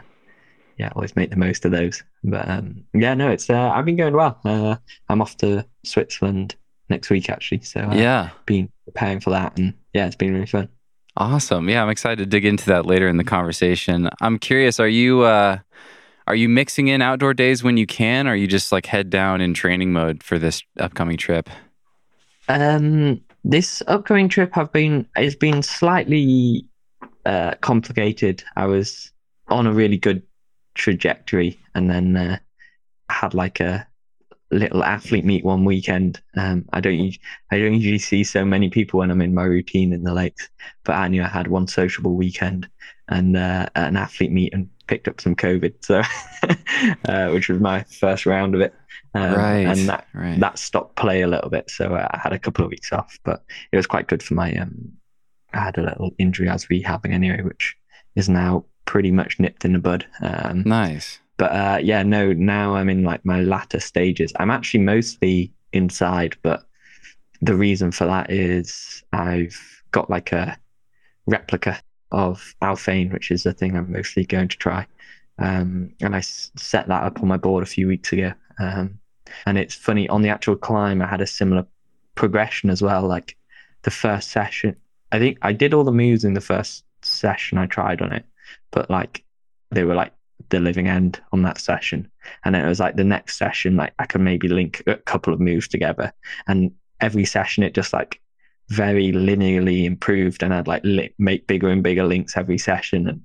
yeah, 0.78 0.90
always 0.96 1.16
make 1.16 1.30
the 1.30 1.38
most 1.38 1.64
of 1.66 1.72
those. 1.72 2.04
But 2.24 2.48
um, 2.48 2.84
yeah, 2.94 3.14
no, 3.14 3.32
it's 3.32 3.50
uh, 3.50 3.72
I've 3.74 3.86
been 3.86 3.96
going 3.96 4.14
well. 4.14 4.40
Uh, 4.44 4.76
I'm 5.10 5.22
off 5.22 5.38
to 5.38 5.66
Switzerland 5.84 6.56
next 6.90 7.10
week 7.10 7.30
actually, 7.30 7.62
so 7.62 7.80
uh, 7.80 7.96
yeah, 7.96 8.30
been 8.46 8.70
preparing 8.84 9.22
for 9.22 9.30
that, 9.30 9.58
and 9.58 9.74
yeah, 9.94 10.06
it's 10.06 10.18
been 10.18 10.34
really 10.34 10.46
fun. 10.46 10.68
Awesome. 11.16 11.70
Yeah, 11.70 11.84
I'm 11.84 11.90
excited 11.90 12.20
to 12.20 12.26
dig 12.26 12.46
into 12.46 12.66
that 12.66 12.86
later 12.86 13.08
in 13.08 13.18
the 13.18 13.24
conversation. 13.24 14.10
I'm 14.22 14.38
curious, 14.38 14.78
are 14.80 14.88
you 14.88 15.22
uh, 15.22 15.60
are 16.28 16.36
you 16.36 16.50
mixing 16.50 16.90
in 16.90 17.02
outdoor 17.02 17.34
days 17.34 17.64
when 17.64 17.78
you 17.78 17.88
can, 17.88 18.28
or 18.28 18.32
are 18.32 18.36
you 18.36 18.48
just 18.48 18.74
like 18.74 18.88
head 18.88 19.10
down 19.10 19.40
in 19.40 19.54
training 19.54 19.94
mode 19.94 20.22
for 20.22 20.38
this 20.38 20.64
upcoming 20.78 21.18
trip? 21.18 21.50
Um, 22.50 23.22
this 23.44 23.82
upcoming 23.88 24.30
trip 24.30 24.54
have 24.54 24.72
been 24.72 25.08
has 25.16 25.36
been 25.36 25.64
slightly 25.64 26.66
uh, 27.26 27.56
complicated. 27.62 28.44
I 28.56 28.66
was 28.66 29.12
on 29.48 29.68
a 29.68 29.74
really 29.74 29.98
good 29.98 30.24
trajectory, 30.76 31.60
and 31.76 31.90
then 31.90 32.16
uh, 32.16 32.38
had 33.10 33.34
like 33.34 33.60
a 33.60 33.88
little 34.52 34.84
athlete 34.84 35.26
meet 35.26 35.46
one 35.46 35.66
weekend. 35.66 36.22
Um, 36.36 36.66
I 36.74 36.82
don't 36.82 37.18
I 37.52 37.58
don't 37.58 37.76
usually 37.76 38.00
see 38.00 38.24
so 38.24 38.46
many 38.46 38.70
people 38.70 39.00
when 39.00 39.12
I'm 39.12 39.22
in 39.22 39.34
my 39.34 39.44
routine 39.44 39.94
in 39.94 40.04
the 40.04 40.14
lakes, 40.14 40.50
but 40.84 40.94
I 40.94 41.08
knew 41.08 41.24
I 41.24 41.28
had 41.28 41.48
one 41.48 41.68
sociable 41.68 42.16
weekend 42.16 42.70
and 43.08 43.36
uh, 43.36 43.68
an 43.76 43.98
athlete 43.98 44.32
meet 44.32 44.54
and 44.54 44.70
picked 44.92 45.08
up 45.08 45.22
some 45.22 45.38
COVID, 45.38 45.74
so 45.80 46.02
uh, 47.10 47.32
which 47.32 47.48
was 47.48 47.62
my 47.62 47.84
first 47.84 48.26
round 48.26 48.56
of 48.56 48.60
it. 48.60 48.74
Um, 49.14 49.34
right. 49.34 49.66
And 49.66 49.88
that 49.88 50.06
right. 50.14 50.38
that 50.42 50.60
stopped 50.60 50.98
play 50.98 51.22
a 51.22 51.28
little 51.28 51.50
bit, 51.50 51.72
so 51.72 51.96
I 51.96 52.20
had 52.22 52.34
a 52.34 52.40
couple 52.40 52.66
of 52.66 52.72
weeks 52.72 52.92
off, 52.92 53.18
but 53.24 53.42
it 53.72 53.78
was 53.78 53.88
quite 53.88 54.08
good 54.08 54.22
for 54.22 54.34
my. 54.34 54.54
Um, 54.54 54.92
I 55.54 55.60
had 55.60 55.78
a 55.78 55.84
little 55.84 56.12
injury 56.18 56.50
I 56.50 56.54
was 56.54 56.66
rehabbing 56.66 57.14
anyway, 57.14 57.42
which 57.42 57.78
is 58.18 58.28
now 58.28 58.66
pretty 58.84 59.12
much 59.12 59.40
nipped 59.40 59.64
in 59.64 59.72
the 59.72 59.80
bud. 59.80 60.06
Um, 60.20 60.64
nice. 60.66 61.20
But 61.38 61.52
uh, 61.54 61.80
yeah, 61.82 62.04
no, 62.04 62.34
now 62.34 62.76
I'm 62.76 62.90
in 62.90 63.06
like 63.06 63.24
my 63.24 63.42
latter 63.42 63.80
stages. 63.80 64.34
I'm 64.40 64.52
actually 64.52 64.82
mostly 64.82 65.54
inside, 65.72 66.36
but 66.42 66.64
the 67.42 67.56
reason 67.56 67.94
for 67.94 68.08
that 68.08 68.30
is 68.30 69.04
I've 69.14 69.58
got 69.92 70.10
like 70.10 70.34
a 70.34 70.58
replica 71.28 71.82
of 72.12 72.56
Alphane, 72.62 73.12
which 73.14 73.32
is 73.32 73.44
the 73.44 73.54
thing 73.54 73.76
I'm 73.76 73.92
mostly 73.92 74.26
going 74.26 74.48
to 74.50 74.58
try. 74.58 74.86
Um, 75.38 75.94
and 76.02 76.16
I 76.16 76.20
s- 76.20 76.52
set 76.56 76.88
that 76.88 77.04
up 77.04 77.22
on 77.22 77.28
my 77.28 77.38
board 77.38 77.64
a 77.64 77.68
few 77.68 77.88
weeks 77.88 78.12
ago. 78.14 78.34
Um, 78.60 79.00
and 79.46 79.58
it's 79.58 79.76
funny 79.76 80.08
on 80.10 80.22
the 80.22 80.30
actual 80.30 80.56
climb, 80.56 81.02
I 81.02 81.08
had 81.08 81.22
a 81.22 81.28
similar 81.28 81.66
progression 82.16 82.70
as 82.70 82.82
well. 82.82 83.08
Like 83.08 83.38
the 83.84 83.92
first 83.92 84.30
session, 84.32 84.76
I 85.12 85.20
think 85.20 85.38
I 85.42 85.54
did 85.54 85.74
all 85.74 85.84
the 85.84 85.92
moves 85.92 86.24
in 86.24 86.34
the 86.34 86.42
first 86.42 86.84
session 87.02 87.58
I 87.58 87.66
tried 87.66 88.02
on 88.02 88.12
it, 88.12 88.26
but 88.72 88.90
like 88.90 89.24
they 89.72 89.84
were 89.84 89.96
like 89.96 90.14
the 90.50 90.60
living 90.60 90.88
end 90.88 91.22
on 91.32 91.42
that 91.44 91.60
session. 91.60 92.10
And 92.44 92.54
then 92.54 92.66
it 92.66 92.70
was 92.70 92.80
like 92.80 92.96
the 92.96 93.04
next 93.04 93.38
session, 93.38 93.78
like 93.78 93.94
I 94.00 94.06
could 94.06 94.22
maybe 94.22 94.48
link 94.48 94.84
a 94.88 94.96
couple 94.96 95.34
of 95.34 95.40
moves 95.40 95.68
together. 95.68 96.12
And 96.48 96.72
every 97.00 97.26
session, 97.26 97.64
it 97.64 97.74
just 97.74 97.94
like 97.94 98.22
very 98.72 99.12
linearly 99.12 99.84
improved 99.84 100.42
and 100.42 100.54
I'd 100.54 100.68
like 100.68 100.82
li- 100.86 101.14
make 101.20 101.46
bigger 101.46 101.68
and 101.68 101.84
bigger 101.84 102.06
links 102.06 102.38
every 102.38 102.58
session 102.58 103.08
and 103.10 103.22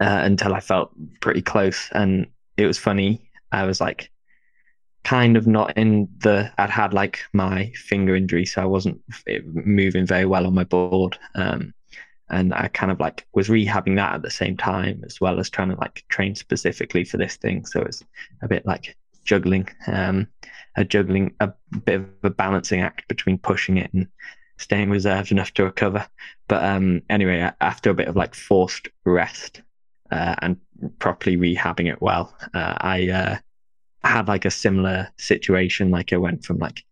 uh, 0.00 0.24
until 0.24 0.52
I 0.52 0.58
felt 0.58 0.90
pretty 1.20 1.42
close. 1.42 1.88
And 1.92 2.26
it 2.56 2.66
was 2.66 2.76
funny. 2.76 3.30
I 3.52 3.66
was 3.66 3.80
like 3.80 4.10
kind 5.04 5.36
of 5.36 5.46
not 5.46 5.76
in 5.78 6.08
the, 6.18 6.50
I'd 6.58 6.70
had 6.70 6.92
like 6.92 7.20
my 7.32 7.70
finger 7.76 8.16
injury, 8.16 8.44
so 8.44 8.62
I 8.62 8.66
wasn't 8.66 9.00
moving 9.44 10.06
very 10.06 10.26
well 10.26 10.44
on 10.44 10.54
my 10.54 10.64
board. 10.64 11.16
Um, 11.36 11.72
and 12.28 12.52
I 12.52 12.66
kind 12.68 12.90
of 12.90 12.98
like 12.98 13.26
was 13.32 13.48
rehabbing 13.48 13.94
that 13.96 14.14
at 14.14 14.22
the 14.22 14.30
same 14.30 14.56
time 14.56 15.02
as 15.06 15.20
well 15.20 15.38
as 15.38 15.50
trying 15.50 15.70
to 15.70 15.76
like 15.76 16.04
train 16.08 16.34
specifically 16.34 17.04
for 17.04 17.16
this 17.16 17.36
thing. 17.36 17.64
So 17.64 17.82
it's 17.82 18.02
a 18.42 18.48
bit 18.48 18.66
like 18.66 18.96
juggling, 19.24 19.68
um, 19.86 20.26
a 20.76 20.84
juggling, 20.84 21.34
a 21.38 21.52
bit 21.84 22.00
of 22.00 22.08
a 22.24 22.30
balancing 22.30 22.80
act 22.80 23.06
between 23.06 23.38
pushing 23.38 23.76
it 23.76 23.92
and 23.94 24.08
staying 24.60 24.90
reserved 24.90 25.32
enough 25.32 25.52
to 25.54 25.64
recover. 25.64 26.06
But 26.48 26.64
um, 26.64 27.02
anyway, 27.08 27.50
after 27.60 27.90
a 27.90 27.94
bit 27.94 28.08
of 28.08 28.16
like 28.16 28.34
forced 28.34 28.88
rest 29.04 29.62
uh, 30.10 30.36
and 30.42 30.56
properly 30.98 31.36
rehabbing 31.36 31.90
it 31.90 32.00
well, 32.00 32.36
uh, 32.54 32.74
I 32.80 33.08
uh, 33.08 33.36
had 34.04 34.28
like 34.28 34.44
a 34.44 34.50
similar 34.50 35.08
situation. 35.18 35.90
Like 35.90 36.12
I 36.12 36.18
went 36.18 36.44
from 36.44 36.58
like 36.58 36.84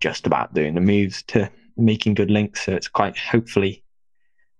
just 0.00 0.26
about 0.26 0.54
doing 0.54 0.74
the 0.74 0.80
moves 0.80 1.22
to 1.24 1.50
making 1.76 2.14
good 2.14 2.30
links. 2.30 2.64
So 2.64 2.72
it's 2.72 2.88
quite 2.88 3.18
hopefully 3.18 3.82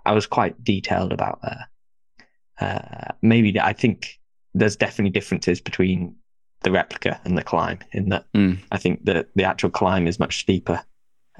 I 0.04 0.12
was 0.12 0.26
quite 0.26 0.62
detailed 0.64 1.12
about 1.12 1.38
uh, 1.42 2.64
uh, 2.64 3.12
maybe 3.22 3.58
I 3.60 3.72
think 3.72 4.18
there's 4.54 4.76
definitely 4.76 5.10
differences 5.10 5.60
between 5.60 6.14
the 6.62 6.70
replica 6.70 7.20
and 7.24 7.36
the 7.36 7.42
climb 7.42 7.78
in 7.92 8.08
that 8.10 8.26
Mm. 8.34 8.58
I 8.70 8.78
think 8.78 9.04
that 9.04 9.28
the 9.34 9.44
actual 9.44 9.70
climb 9.70 10.06
is 10.06 10.18
much 10.18 10.40
steeper, 10.40 10.82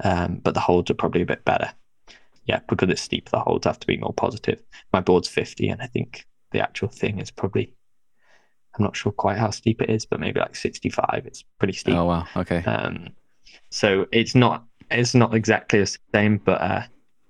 um, 0.03 0.39
but 0.43 0.53
the 0.53 0.59
holds 0.59 0.89
are 0.91 0.95
probably 0.95 1.21
a 1.21 1.27
bit 1.27 1.45
better. 1.45 1.71
Yeah, 2.45 2.59
because 2.67 2.89
it's 2.89 3.01
steep, 3.01 3.29
the 3.29 3.39
holds 3.39 3.65
have 3.65 3.79
to 3.79 3.87
be 3.87 3.97
more 3.97 4.13
positive. 4.13 4.61
My 4.91 4.99
board's 4.99 5.27
50, 5.27 5.69
and 5.69 5.81
I 5.81 5.87
think 5.87 6.25
the 6.51 6.59
actual 6.59 6.89
thing 6.89 7.19
is 7.19 7.31
probably, 7.31 7.73
I'm 8.77 8.83
not 8.83 8.95
sure 8.95 9.11
quite 9.11 9.37
how 9.37 9.49
steep 9.49 9.81
it 9.81 9.89
is, 9.89 10.05
but 10.05 10.19
maybe 10.19 10.39
like 10.39 10.55
65. 10.55 11.23
It's 11.25 11.43
pretty 11.57 11.73
steep. 11.73 11.95
Oh 11.95 12.05
wow. 12.05 12.27
Okay. 12.35 12.63
Um, 12.63 13.09
so 13.69 14.07
it's 14.11 14.35
not 14.35 14.65
it's 14.91 15.15
not 15.15 15.33
exactly 15.33 15.79
the 15.79 15.97
same, 16.13 16.37
but 16.37 16.61
uh, 16.61 16.83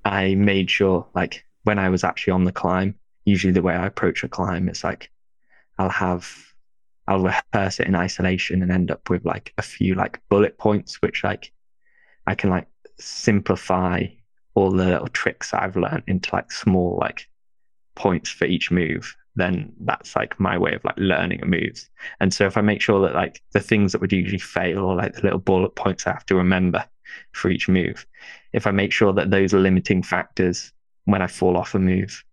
I 0.04 0.36
made 0.36 0.70
sure 0.70 1.08
like 1.14 1.46
when 1.64 1.80
I 1.80 1.90
was 1.90 2.04
actually 2.04 2.32
on 2.32 2.44
the 2.44 2.52
climb, 2.52 2.96
usually 3.26 3.54
the 3.54 3.62
way 3.62 3.74
I 3.74 3.86
approach 3.86 4.24
a 4.24 4.28
climb 4.28 4.68
is 4.68 4.84
like 4.84 5.12
I'll 5.78 5.90
have 5.90 6.28
I'll 7.08 7.22
rehearse 7.24 7.80
it 7.80 7.88
in 7.88 7.96
isolation 7.96 8.62
and 8.62 8.72
end 8.72 8.92
up 8.92 9.10
with 9.10 9.26
like 9.26 9.54
a 9.58 9.62
few 9.62 9.96
like 9.96 10.22
bullet 10.30 10.58
points, 10.58 11.02
which 11.02 11.24
like 11.24 11.52
I 12.28 12.36
can 12.36 12.50
like 12.50 12.68
simplify 13.00 14.06
all 14.56 14.72
the 14.72 14.86
little 14.86 15.08
tricks 15.08 15.54
I've 15.54 15.76
learned 15.76 16.04
into 16.08 16.30
like 16.34 16.52
small 16.52 16.98
like 17.00 17.28
points 17.96 18.30
for 18.30 18.46
each 18.46 18.72
move. 18.72 19.16
Then 19.36 19.74
that's 19.82 20.16
like 20.16 20.40
my 20.40 20.58
way 20.58 20.76
of 20.76 20.84
like 20.84 20.98
learning 20.98 21.42
a 21.42 21.46
move. 21.46 21.90
And 22.20 22.34
so 22.34 22.46
if 22.46 22.56
I 22.56 22.62
make 22.62 22.82
sure 22.82 23.02
that 23.02 23.16
like 23.16 23.42
the 23.52 23.60
things 23.60 23.92
that 23.92 24.02
would 24.02 24.14
usually 24.14 24.40
fail 24.40 24.86
or 24.86 24.96
like 24.96 25.16
the 25.16 25.24
little 25.24 25.40
bullet 25.40 25.76
points 25.76 26.06
I 26.06 26.12
have 26.12 26.26
to 26.28 26.36
remember 26.36 26.86
for 27.32 27.50
each 27.50 27.68
move, 27.68 28.06
if 28.54 28.68
I 28.68 28.72
make 28.72 28.92
sure 28.92 29.12
that 29.14 29.32
those 29.32 29.54
limiting 29.54 30.04
factors 30.04 30.72
when 31.06 31.22
I 31.22 31.28
fall 31.28 31.58
off 31.58 31.74
a 31.74 31.80
move 31.80 32.24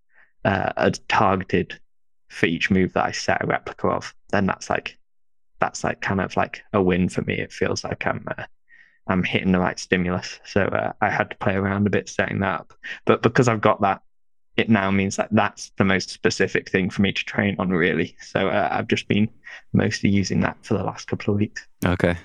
uh, 0.45 0.73
are 0.77 0.91
targeted 1.09 1.81
for 2.29 2.47
each 2.47 2.71
move 2.71 2.93
that 2.93 3.07
I 3.07 3.13
set 3.13 3.43
a 3.43 3.47
replica 3.47 3.89
of, 3.89 4.15
then 4.31 4.47
that's 4.47 4.71
like 4.71 4.99
that's 5.59 5.85
like 5.85 6.01
kind 6.01 6.21
of 6.21 6.37
like 6.37 6.63
a 6.73 6.83
win 6.83 7.09
for 7.09 7.23
me. 7.23 7.35
It 7.35 7.53
feels 7.53 7.83
like 7.83 8.07
I'm 8.07 8.25
uh, 8.37 8.45
I'm 9.11 9.25
hitting 9.25 9.53
the 9.53 9.59
right 9.59 9.79
stimulus. 9.79 10.39
So 10.45 10.63
uh, 10.63 10.93
I 11.01 11.11
had 11.11 11.31
to 11.31 11.37
play 11.37 11.55
around 11.55 11.87
a 11.87 11.91
bit 11.91 12.09
setting 12.09 12.41
that 12.41 12.61
up, 12.61 12.73
but 13.05 13.23
because 13.23 13.49
I've 13.49 13.61
got 13.61 13.81
that, 13.83 14.03
it 14.57 14.69
now 14.69 14.91
means 14.91 15.17
that 15.17 15.29
that's 15.33 15.73
the 15.79 15.85
most 15.85 16.11
specific 16.11 16.71
thing 16.71 16.91
for 16.91 17.03
me 17.03 17.13
to 17.13 17.25
train 17.25 17.57
on 17.59 17.71
really. 17.71 18.17
So 18.21 18.49
uh, 18.49 18.69
I've 18.71 18.89
just 18.89 19.09
been 19.09 19.29
mostly 19.73 20.11
using 20.11 20.41
that 20.41 20.57
for 20.63 20.75
the 20.75 20.85
last 20.85 21.07
couple 21.07 21.33
of 21.33 21.41
weeks. 21.41 21.67
Okay. 21.85 22.17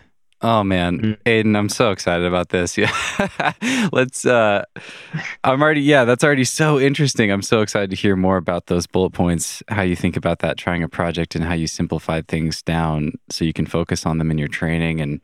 Oh 0.41 0.63
man, 0.63 0.99
Mm. 0.99 1.17
Aidan, 1.25 1.55
I'm 1.55 1.69
so 1.69 1.91
excited 1.91 2.25
about 2.25 2.49
this. 2.49 2.77
Yeah. 2.77 2.91
Let's 3.93 4.25
uh 4.25 4.63
I'm 5.43 5.61
already 5.61 5.81
yeah, 5.81 6.03
that's 6.03 6.23
already 6.23 6.43
so 6.43 6.77
interesting. 6.79 7.31
I'm 7.31 7.41
so 7.41 7.61
excited 7.61 7.89
to 7.91 7.95
hear 7.95 8.15
more 8.15 8.37
about 8.37 8.67
those 8.67 8.85
bullet 8.85 9.11
points, 9.11 9.63
how 9.69 9.81
you 9.81 9.95
think 9.95 10.17
about 10.17 10.39
that 10.39 10.57
trying 10.57 10.83
a 10.83 10.89
project 10.89 11.35
and 11.35 11.45
how 11.45 11.53
you 11.53 11.67
simplified 11.67 12.27
things 12.27 12.61
down 12.61 13.13
so 13.29 13.45
you 13.45 13.53
can 13.53 13.65
focus 13.65 14.05
on 14.05 14.17
them 14.17 14.29
in 14.29 14.37
your 14.37 14.49
training 14.49 14.99
and 14.99 15.21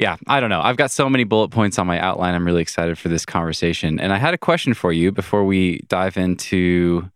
yeah, 0.00 0.16
I 0.26 0.40
don't 0.40 0.48
know. 0.48 0.62
I've 0.62 0.78
got 0.78 0.90
so 0.90 1.10
many 1.10 1.24
bullet 1.24 1.50
points 1.50 1.78
on 1.78 1.86
my 1.86 2.00
outline. 2.00 2.34
I'm 2.34 2.46
really 2.46 2.62
excited 2.62 2.96
for 2.96 3.10
this 3.10 3.26
conversation. 3.26 4.00
And 4.00 4.14
I 4.14 4.16
had 4.16 4.32
a 4.32 4.38
question 4.38 4.72
for 4.72 4.94
you 4.94 5.12
before 5.12 5.44
we 5.44 5.80
dive 5.88 6.16
into 6.16 7.10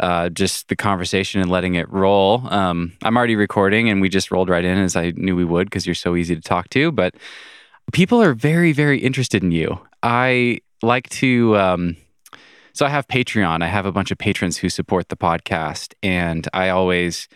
uh, 0.00 0.28
just 0.28 0.68
the 0.68 0.76
conversation 0.76 1.40
and 1.40 1.50
letting 1.50 1.76
it 1.76 1.90
roll. 1.90 2.46
Um, 2.52 2.92
I'm 3.02 3.16
already 3.16 3.36
recording, 3.36 3.88
and 3.88 4.02
we 4.02 4.10
just 4.10 4.30
rolled 4.30 4.50
right 4.50 4.62
in 4.62 4.76
as 4.76 4.96
I 4.96 5.12
knew 5.16 5.34
we 5.34 5.46
would 5.46 5.70
because 5.70 5.86
you're 5.86 5.94
so 5.94 6.14
easy 6.14 6.34
to 6.34 6.42
talk 6.42 6.68
to. 6.70 6.92
But 6.92 7.14
people 7.90 8.22
are 8.22 8.34
very, 8.34 8.72
very 8.72 8.98
interested 8.98 9.42
in 9.42 9.50
you. 9.50 9.80
I 10.02 10.60
like 10.82 11.08
to. 11.10 11.56
Um, 11.56 11.96
so 12.74 12.84
I 12.84 12.90
have 12.90 13.08
Patreon. 13.08 13.62
I 13.62 13.66
have 13.66 13.86
a 13.86 13.92
bunch 13.92 14.10
of 14.10 14.18
patrons 14.18 14.58
who 14.58 14.68
support 14.68 15.08
the 15.08 15.16
podcast, 15.16 15.94
and 16.02 16.46
I 16.52 16.68
always, 16.68 17.28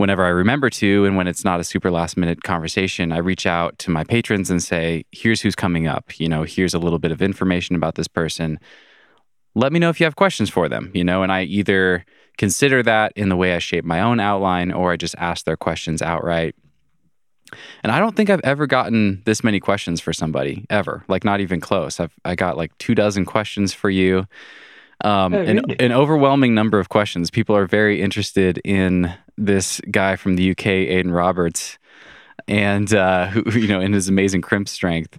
whenever 0.00 0.24
I 0.24 0.30
remember 0.30 0.70
to, 0.70 1.04
and 1.04 1.16
when 1.16 1.28
it's 1.28 1.44
not 1.44 1.60
a 1.60 1.64
super 1.64 1.90
last 1.90 2.16
minute 2.16 2.42
conversation, 2.42 3.12
I 3.12 3.18
reach 3.18 3.46
out 3.46 3.78
to 3.80 3.90
my 3.90 4.02
patrons 4.04 4.50
and 4.50 4.62
say, 4.62 5.04
"Here's 5.12 5.40
who's 5.40 5.54
coming 5.54 5.86
up. 5.86 6.18
You 6.18 6.28
know, 6.28 6.42
here's 6.42 6.74
a 6.74 6.78
little 6.78 6.98
bit 6.98 7.12
of 7.12 7.22
information 7.22 7.76
about 7.76 7.94
this 7.94 8.08
person." 8.08 8.58
let 9.54 9.72
me 9.72 9.78
know 9.78 9.90
if 9.90 10.00
you 10.00 10.04
have 10.04 10.16
questions 10.16 10.48
for 10.48 10.68
them, 10.68 10.90
you 10.94 11.04
know, 11.04 11.22
and 11.22 11.32
I 11.32 11.42
either 11.42 12.04
consider 12.38 12.82
that 12.82 13.12
in 13.16 13.28
the 13.28 13.36
way 13.36 13.54
I 13.54 13.58
shape 13.58 13.84
my 13.84 14.00
own 14.00 14.20
outline 14.20 14.72
or 14.72 14.92
I 14.92 14.96
just 14.96 15.14
ask 15.18 15.44
their 15.44 15.56
questions 15.56 16.00
outright. 16.00 16.54
And 17.82 17.90
I 17.90 17.98
don't 17.98 18.14
think 18.14 18.30
I've 18.30 18.40
ever 18.44 18.66
gotten 18.66 19.22
this 19.24 19.42
many 19.42 19.58
questions 19.58 20.00
for 20.00 20.12
somebody 20.12 20.64
ever, 20.70 21.04
like 21.08 21.24
not 21.24 21.40
even 21.40 21.60
close. 21.60 21.98
I've 21.98 22.14
I 22.24 22.36
got 22.36 22.56
like 22.56 22.76
two 22.78 22.94
dozen 22.94 23.24
questions 23.24 23.72
for 23.74 23.90
you. 23.90 24.26
Um, 25.02 25.32
Oh, 25.34 25.38
an, 25.40 25.56
really? 25.56 25.76
an 25.80 25.92
overwhelming 25.92 26.54
number 26.54 26.78
of 26.78 26.88
questions. 26.88 27.30
People 27.30 27.56
are 27.56 27.66
very 27.66 28.00
interested 28.02 28.58
in 28.64 29.12
this 29.38 29.80
guy 29.90 30.16
from 30.16 30.36
the 30.36 30.50
UK, 30.50 30.66
Aidan 30.66 31.10
Roberts, 31.12 31.78
and 32.48 32.92
uh, 32.92 33.28
who 33.28 33.42
you 33.58 33.68
know 33.68 33.80
in 33.80 33.92
his 33.92 34.08
amazing 34.08 34.42
crimp 34.42 34.68
strength. 34.68 35.18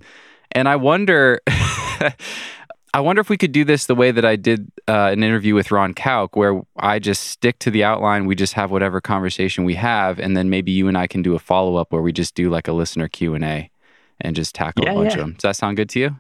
And 0.54 0.68
I 0.68 0.76
wonder, 0.76 1.40
I 1.48 3.00
wonder 3.00 3.22
if 3.22 3.30
we 3.30 3.38
could 3.38 3.54
do 3.54 3.64
this 3.64 3.86
the 3.86 3.96
way 3.96 4.12
that 4.12 4.26
I 4.26 4.36
did 4.36 4.70
uh, 4.88 5.10
an 5.14 5.24
interview 5.24 5.56
with 5.56 5.72
Ron 5.72 5.94
Kauk, 5.94 6.30
where 6.34 6.62
I 6.78 7.00
just 7.00 7.24
stick 7.30 7.58
to 7.60 7.72
the 7.72 7.84
outline. 7.86 8.26
We 8.26 8.36
just 8.36 8.54
have 8.54 8.70
whatever 8.70 9.00
conversation 9.00 9.64
we 9.64 9.76
have, 9.76 10.20
and 10.20 10.36
then 10.36 10.50
maybe 10.50 10.72
you 10.74 10.88
and 10.90 10.98
I 10.98 11.08
can 11.08 11.22
do 11.22 11.34
a 11.36 11.40
follow 11.40 11.78
up 11.78 11.94
where 11.94 12.02
we 12.02 12.12
just 12.12 12.36
do 12.36 12.50
like 12.50 12.68
a 12.68 12.74
listener 12.74 13.08
Q 13.08 13.34
and 13.34 13.44
A, 13.46 13.72
and 14.20 14.36
just 14.36 14.54
tackle 14.54 14.84
Yeah, 14.84 14.92
a 14.92 14.96
bunch 14.96 15.08
yeah. 15.14 15.14
of 15.14 15.20
them. 15.20 15.32
Does 15.34 15.44
that 15.44 15.56
sound 15.56 15.78
good 15.78 15.90
to 15.90 16.00
you? 16.00 16.16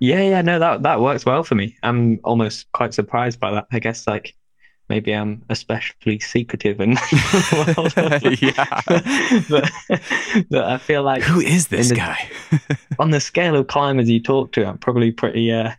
Yeah, 0.00 0.22
yeah, 0.22 0.42
no, 0.42 0.58
that 0.58 0.82
that 0.82 1.00
works 1.00 1.24
well 1.26 1.42
for 1.42 1.54
me. 1.54 1.76
I'm 1.82 2.20
almost 2.24 2.70
quite 2.72 2.94
surprised 2.94 3.40
by 3.40 3.50
that. 3.52 3.66
I 3.72 3.78
guess 3.80 4.06
like 4.06 4.34
maybe 4.88 5.12
I'm 5.12 5.42
especially 5.50 6.18
secretive 6.20 6.80
and 6.80 6.92
Yeah. 8.40 8.80
but, 9.50 9.70
but 10.50 10.64
I 10.64 10.78
feel 10.78 11.02
like 11.02 11.22
Who 11.22 11.40
is 11.40 11.68
this 11.68 11.88
the- 11.90 11.96
guy? 11.96 12.30
on 12.98 13.10
the 13.10 13.20
scale 13.20 13.56
of 13.56 13.66
climbers 13.66 14.08
you 14.08 14.22
talk 14.22 14.52
to, 14.52 14.64
I'm 14.66 14.78
probably 14.78 15.10
pretty. 15.12 15.50
Uh, 15.52 15.72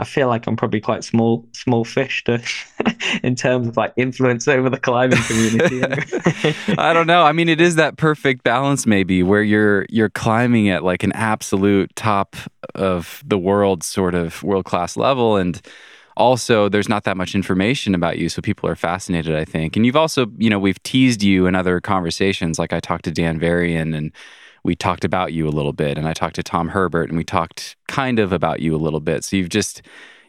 I 0.00 0.04
feel 0.04 0.28
like 0.28 0.46
I'm 0.46 0.56
probably 0.56 0.80
quite 0.80 1.04
small, 1.04 1.46
small 1.52 1.84
fish 1.84 2.24
to, 2.24 2.42
in 3.22 3.34
terms 3.34 3.68
of 3.68 3.76
like 3.76 3.92
influence 3.96 4.48
over 4.48 4.70
the 4.70 4.78
climbing 4.78 5.22
community. 5.24 5.82
I 6.78 6.94
don't 6.94 7.06
know. 7.06 7.24
I 7.24 7.32
mean, 7.32 7.50
it 7.50 7.60
is 7.60 7.74
that 7.74 7.98
perfect 7.98 8.42
balance, 8.42 8.86
maybe, 8.86 9.22
where 9.22 9.42
you're 9.42 9.84
you're 9.90 10.08
climbing 10.08 10.70
at 10.70 10.82
like 10.82 11.02
an 11.02 11.12
absolute 11.12 11.94
top 11.96 12.34
of 12.74 13.22
the 13.26 13.36
world, 13.36 13.82
sort 13.82 14.14
of 14.14 14.42
world 14.42 14.64
class 14.64 14.96
level, 14.96 15.36
and 15.36 15.60
also 16.16 16.70
there's 16.70 16.88
not 16.88 17.04
that 17.04 17.18
much 17.18 17.34
information 17.34 17.94
about 17.94 18.16
you, 18.16 18.30
so 18.30 18.40
people 18.40 18.70
are 18.70 18.76
fascinated. 18.76 19.36
I 19.36 19.44
think, 19.44 19.76
and 19.76 19.84
you've 19.84 19.96
also, 19.96 20.28
you 20.38 20.48
know, 20.48 20.58
we've 20.58 20.82
teased 20.82 21.22
you 21.22 21.46
in 21.46 21.54
other 21.54 21.78
conversations. 21.78 22.58
Like 22.58 22.72
I 22.72 22.80
talked 22.80 23.04
to 23.04 23.10
Dan 23.10 23.38
Varian, 23.38 23.92
and 23.92 24.12
we 24.62 24.74
talked 24.74 25.04
about 25.04 25.32
you 25.32 25.48
a 25.48 25.50
little 25.50 25.72
bit, 25.72 25.98
and 25.98 26.06
I 26.06 26.12
talked 26.12 26.36
to 26.36 26.42
Tom 26.42 26.68
Herbert, 26.68 27.08
and 27.08 27.16
we 27.16 27.24
talked 27.24 27.76
kind 27.88 28.18
of 28.18 28.32
about 28.32 28.60
you 28.60 28.74
a 28.74 28.78
little 28.78 29.00
bit. 29.00 29.24
So 29.24 29.36
you've 29.36 29.48
just, 29.48 29.82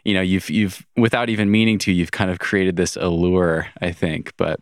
you 0.04 0.14
know, 0.14 0.22
you've 0.22 0.50
you've 0.50 0.86
without 0.96 1.30
even 1.30 1.52
meaning 1.52 1.78
to, 1.80 1.92
you've 1.92 2.12
kind 2.12 2.32
of 2.32 2.40
created 2.40 2.76
this 2.76 2.96
allure, 2.96 3.68
I 3.82 3.92
think. 3.92 4.34
But 4.38 4.60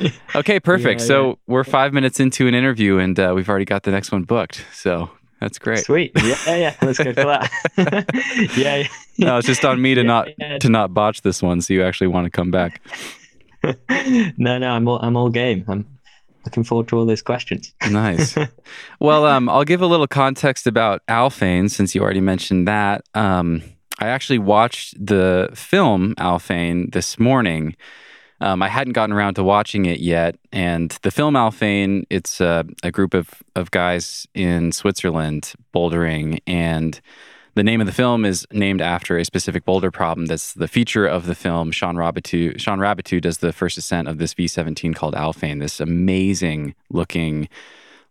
okay, 0.34 0.60
perfect. 0.60 1.00
Yeah, 1.00 1.06
so 1.06 1.28
yeah. 1.28 1.34
we're 1.46 1.64
five 1.64 1.92
minutes 1.92 2.20
into 2.20 2.46
an 2.46 2.54
interview, 2.54 2.98
and 2.98 3.18
uh, 3.18 3.32
we've 3.34 3.48
already 3.48 3.64
got 3.64 3.82
the 3.82 3.90
next 3.90 4.12
one 4.12 4.22
booked. 4.22 4.64
So 4.72 5.10
that's 5.40 5.58
great. 5.58 5.84
Sweet. 5.84 6.12
Yeah, 6.16 6.56
yeah. 6.56 6.74
Let's 6.82 6.98
go 6.98 7.12
for 7.12 7.24
that. 7.24 7.50
yeah, 8.56 8.76
yeah. 8.76 8.88
No, 9.18 9.38
it's 9.38 9.46
just 9.46 9.64
on 9.64 9.80
me 9.80 9.94
to 9.94 10.02
not 10.02 10.28
to 10.60 10.68
not 10.68 10.94
botch 10.94 11.22
this 11.22 11.42
one, 11.42 11.60
so 11.60 11.74
you 11.74 11.82
actually 11.82 12.08
want 12.08 12.24
to 12.24 12.30
come 12.30 12.50
back. 12.50 12.80
no, 14.36 14.58
no, 14.58 14.70
I'm 14.70 14.86
all, 14.86 14.98
I'm 15.00 15.16
all 15.16 15.30
game. 15.30 15.64
I'm 15.68 15.97
looking 16.44 16.64
forward 16.64 16.88
to 16.88 16.96
all 16.98 17.06
those 17.06 17.22
questions. 17.22 17.74
Nice. 17.90 18.36
well, 19.00 19.26
um, 19.26 19.48
I'll 19.48 19.64
give 19.64 19.82
a 19.82 19.86
little 19.86 20.06
context 20.06 20.66
about 20.66 21.04
Alphane 21.06 21.70
since 21.70 21.94
you 21.94 22.02
already 22.02 22.20
mentioned 22.20 22.66
that. 22.68 23.04
Um, 23.14 23.62
I 23.98 24.08
actually 24.08 24.38
watched 24.38 24.94
the 25.04 25.50
film 25.54 26.14
Alphane 26.16 26.92
this 26.92 27.18
morning. 27.18 27.76
Um, 28.40 28.62
I 28.62 28.68
hadn't 28.68 28.92
gotten 28.92 29.14
around 29.14 29.34
to 29.34 29.42
watching 29.42 29.86
it 29.86 29.98
yet, 29.98 30.36
and 30.52 30.96
the 31.02 31.10
film 31.10 31.34
Alphane, 31.34 32.04
it's 32.08 32.40
a, 32.40 32.64
a 32.84 32.92
group 32.92 33.12
of, 33.12 33.42
of 33.56 33.72
guys 33.72 34.28
in 34.32 34.70
Switzerland 34.70 35.54
bouldering, 35.74 36.40
and 36.46 37.00
the 37.58 37.64
name 37.64 37.80
of 37.80 37.88
the 37.88 37.92
film 37.92 38.24
is 38.24 38.46
named 38.52 38.80
after 38.80 39.18
a 39.18 39.24
specific 39.24 39.64
boulder 39.64 39.90
problem. 39.90 40.26
That's 40.26 40.54
the 40.54 40.68
feature 40.68 41.06
of 41.06 41.26
the 41.26 41.34
film. 41.34 41.72
Shawn 41.72 41.96
Raboutou, 41.96 42.58
Shawn 42.58 42.78
Raboutou 42.78 43.20
does 43.20 43.38
the 43.38 43.52
first 43.52 43.76
ascent 43.76 44.06
of 44.06 44.18
this 44.18 44.32
V17 44.32 44.94
called 44.94 45.14
Alphane. 45.14 45.58
This 45.58 45.80
amazing 45.80 46.76
looking, 46.88 47.48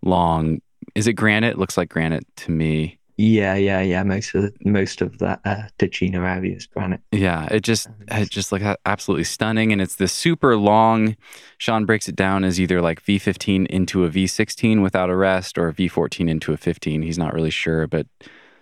long. 0.02 0.62
Is 0.96 1.08
it 1.08 1.14
granite? 1.14 1.58
Looks 1.58 1.78
like 1.78 1.88
granite 1.88 2.28
to 2.38 2.52
me. 2.52 3.00
Yeah, 3.16 3.56
yeah, 3.56 3.82
yeah. 3.82 4.04
Most 4.04 4.36
of 4.36 4.44
the, 4.44 4.54
most 4.70 5.02
of 5.02 5.18
that 5.20 5.40
uh, 5.46 5.64
Ticino 5.80 6.24
area 6.24 6.56
is 6.56 6.68
granite. 6.68 7.00
Yeah, 7.14 7.48
it 7.50 7.62
just 7.62 7.88
it 8.10 8.30
just 8.30 8.52
like 8.52 8.62
absolutely 8.86 9.24
stunning, 9.24 9.72
and 9.72 9.82
it's 9.82 9.96
this 9.96 10.12
super 10.12 10.58
long. 10.58 11.16
Sean 11.58 11.86
breaks 11.86 12.10
it 12.10 12.18
down 12.18 12.44
as 12.44 12.60
either 12.60 12.82
like 12.82 13.02
V15 13.02 13.66
into 13.68 14.04
a 14.04 14.10
V16 14.10 14.84
without 14.84 15.10
a 15.10 15.16
rest, 15.16 15.58
or 15.58 15.70
a 15.70 15.74
V14 15.74 16.30
into 16.30 16.52
a 16.52 16.58
15. 16.58 17.02
He's 17.02 17.18
not 17.18 17.34
really 17.34 17.50
sure, 17.50 17.88
but 17.88 18.08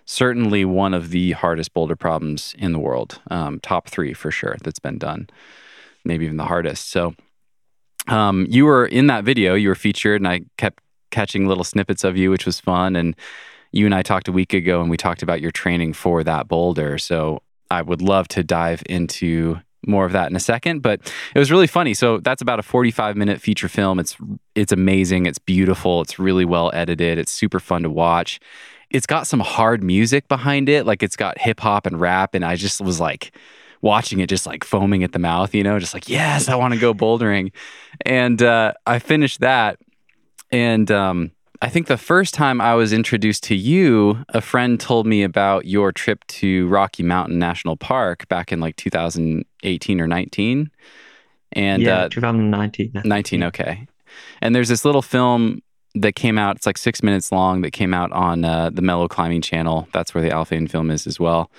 certainly 0.06 0.64
one 0.64 0.94
of 0.94 1.10
the 1.10 1.32
hardest 1.32 1.74
boulder 1.74 1.96
problems 1.96 2.54
in 2.58 2.72
the 2.72 2.78
world. 2.78 3.20
Um, 3.30 3.60
top 3.60 3.88
three 3.88 4.14
for 4.14 4.30
sure 4.30 4.56
that's 4.62 4.78
been 4.78 4.98
done, 4.98 5.28
maybe 6.04 6.24
even 6.24 6.38
the 6.38 6.44
hardest. 6.44 6.90
So, 6.90 7.14
um, 8.08 8.46
you 8.48 8.64
were 8.64 8.86
in 8.86 9.08
that 9.08 9.24
video. 9.24 9.54
You 9.54 9.68
were 9.68 9.74
featured, 9.74 10.20
and 10.20 10.28
I 10.28 10.42
kept 10.56 10.82
catching 11.10 11.46
little 11.46 11.64
snippets 11.64 12.04
of 12.04 12.16
you, 12.16 12.30
which 12.30 12.46
was 12.46 12.60
fun. 12.60 12.96
And 12.96 13.16
you 13.72 13.84
and 13.84 13.94
I 13.94 14.02
talked 14.02 14.28
a 14.28 14.32
week 14.32 14.54
ago, 14.54 14.80
and 14.80 14.88
we 14.88 14.96
talked 14.96 15.22
about 15.22 15.40
your 15.40 15.50
training 15.50 15.92
for 15.92 16.22
that 16.24 16.48
boulder. 16.48 16.98
So 16.98 17.42
I 17.70 17.82
would 17.82 18.00
love 18.00 18.28
to 18.28 18.44
dive 18.44 18.82
into 18.88 19.58
more 19.86 20.04
of 20.04 20.12
that 20.12 20.30
in 20.30 20.36
a 20.36 20.40
second, 20.40 20.82
but 20.82 21.00
it 21.34 21.38
was 21.38 21.50
really 21.50 21.66
funny. 21.66 21.94
So 21.94 22.18
that's 22.18 22.42
about 22.42 22.58
a 22.58 22.62
45 22.62 23.16
minute 23.16 23.40
feature 23.40 23.68
film. 23.68 23.98
It's 23.98 24.16
it's 24.54 24.72
amazing. 24.72 25.26
It's 25.26 25.38
beautiful. 25.38 26.00
It's 26.00 26.18
really 26.18 26.44
well 26.44 26.70
edited. 26.74 27.18
It's 27.18 27.30
super 27.30 27.60
fun 27.60 27.82
to 27.82 27.90
watch. 27.90 28.40
It's 28.90 29.06
got 29.06 29.26
some 29.26 29.40
hard 29.40 29.82
music 29.82 30.28
behind 30.28 30.68
it, 30.68 30.86
like 30.86 31.02
it's 31.02 31.16
got 31.16 31.38
hip 31.38 31.60
hop 31.60 31.86
and 31.86 32.00
rap, 32.00 32.34
and 32.34 32.44
I 32.44 32.56
just 32.56 32.80
was 32.80 33.00
like 33.00 33.36
watching 33.82 34.20
it, 34.20 34.28
just 34.28 34.46
like 34.46 34.64
foaming 34.64 35.04
at 35.04 35.12
the 35.12 35.18
mouth, 35.18 35.54
you 35.54 35.62
know, 35.62 35.78
just 35.78 35.94
like 35.94 36.08
yes, 36.08 36.48
I 36.48 36.54
want 36.54 36.74
to 36.74 36.80
go 36.80 36.94
bouldering. 36.94 37.52
And 38.04 38.42
uh, 38.42 38.74
I 38.86 38.98
finished 38.98 39.40
that, 39.40 39.78
and 40.50 40.90
um, 40.90 41.32
I 41.62 41.68
think 41.68 41.86
the 41.86 41.96
first 41.96 42.34
time 42.34 42.60
I 42.60 42.74
was 42.74 42.92
introduced 42.92 43.42
to 43.44 43.54
you, 43.54 44.24
a 44.28 44.40
friend 44.40 44.78
told 44.78 45.06
me 45.06 45.22
about 45.22 45.64
your 45.64 45.92
trip 45.92 46.26
to 46.28 46.68
Rocky 46.68 47.02
Mountain 47.02 47.38
National 47.38 47.76
Park 47.76 48.28
back 48.28 48.52
in 48.52 48.60
like 48.60 48.76
2018 48.76 50.00
or 50.00 50.06
19. 50.06 50.70
And 51.52 51.82
yeah, 51.82 52.00
uh, 52.02 52.08
2019. 52.08 53.02
19, 53.04 53.42
okay. 53.44 53.86
And 54.40 54.54
there's 54.54 54.68
this 54.68 54.84
little 54.84 55.02
film 55.02 55.62
that 55.96 56.14
came 56.14 56.38
out, 56.38 56.56
it's 56.56 56.66
like 56.66 56.78
six 56.78 57.02
minutes 57.02 57.32
long, 57.32 57.62
that 57.62 57.72
came 57.72 57.94
out 57.94 58.12
on 58.12 58.44
uh, 58.44 58.70
the 58.70 58.82
Mellow 58.82 59.08
Climbing 59.08 59.42
channel. 59.42 59.88
That's 59.92 60.14
where 60.14 60.22
the 60.22 60.30
Alphane 60.30 60.70
film 60.70 60.90
is 60.90 61.06
as 61.06 61.18
well. 61.18 61.50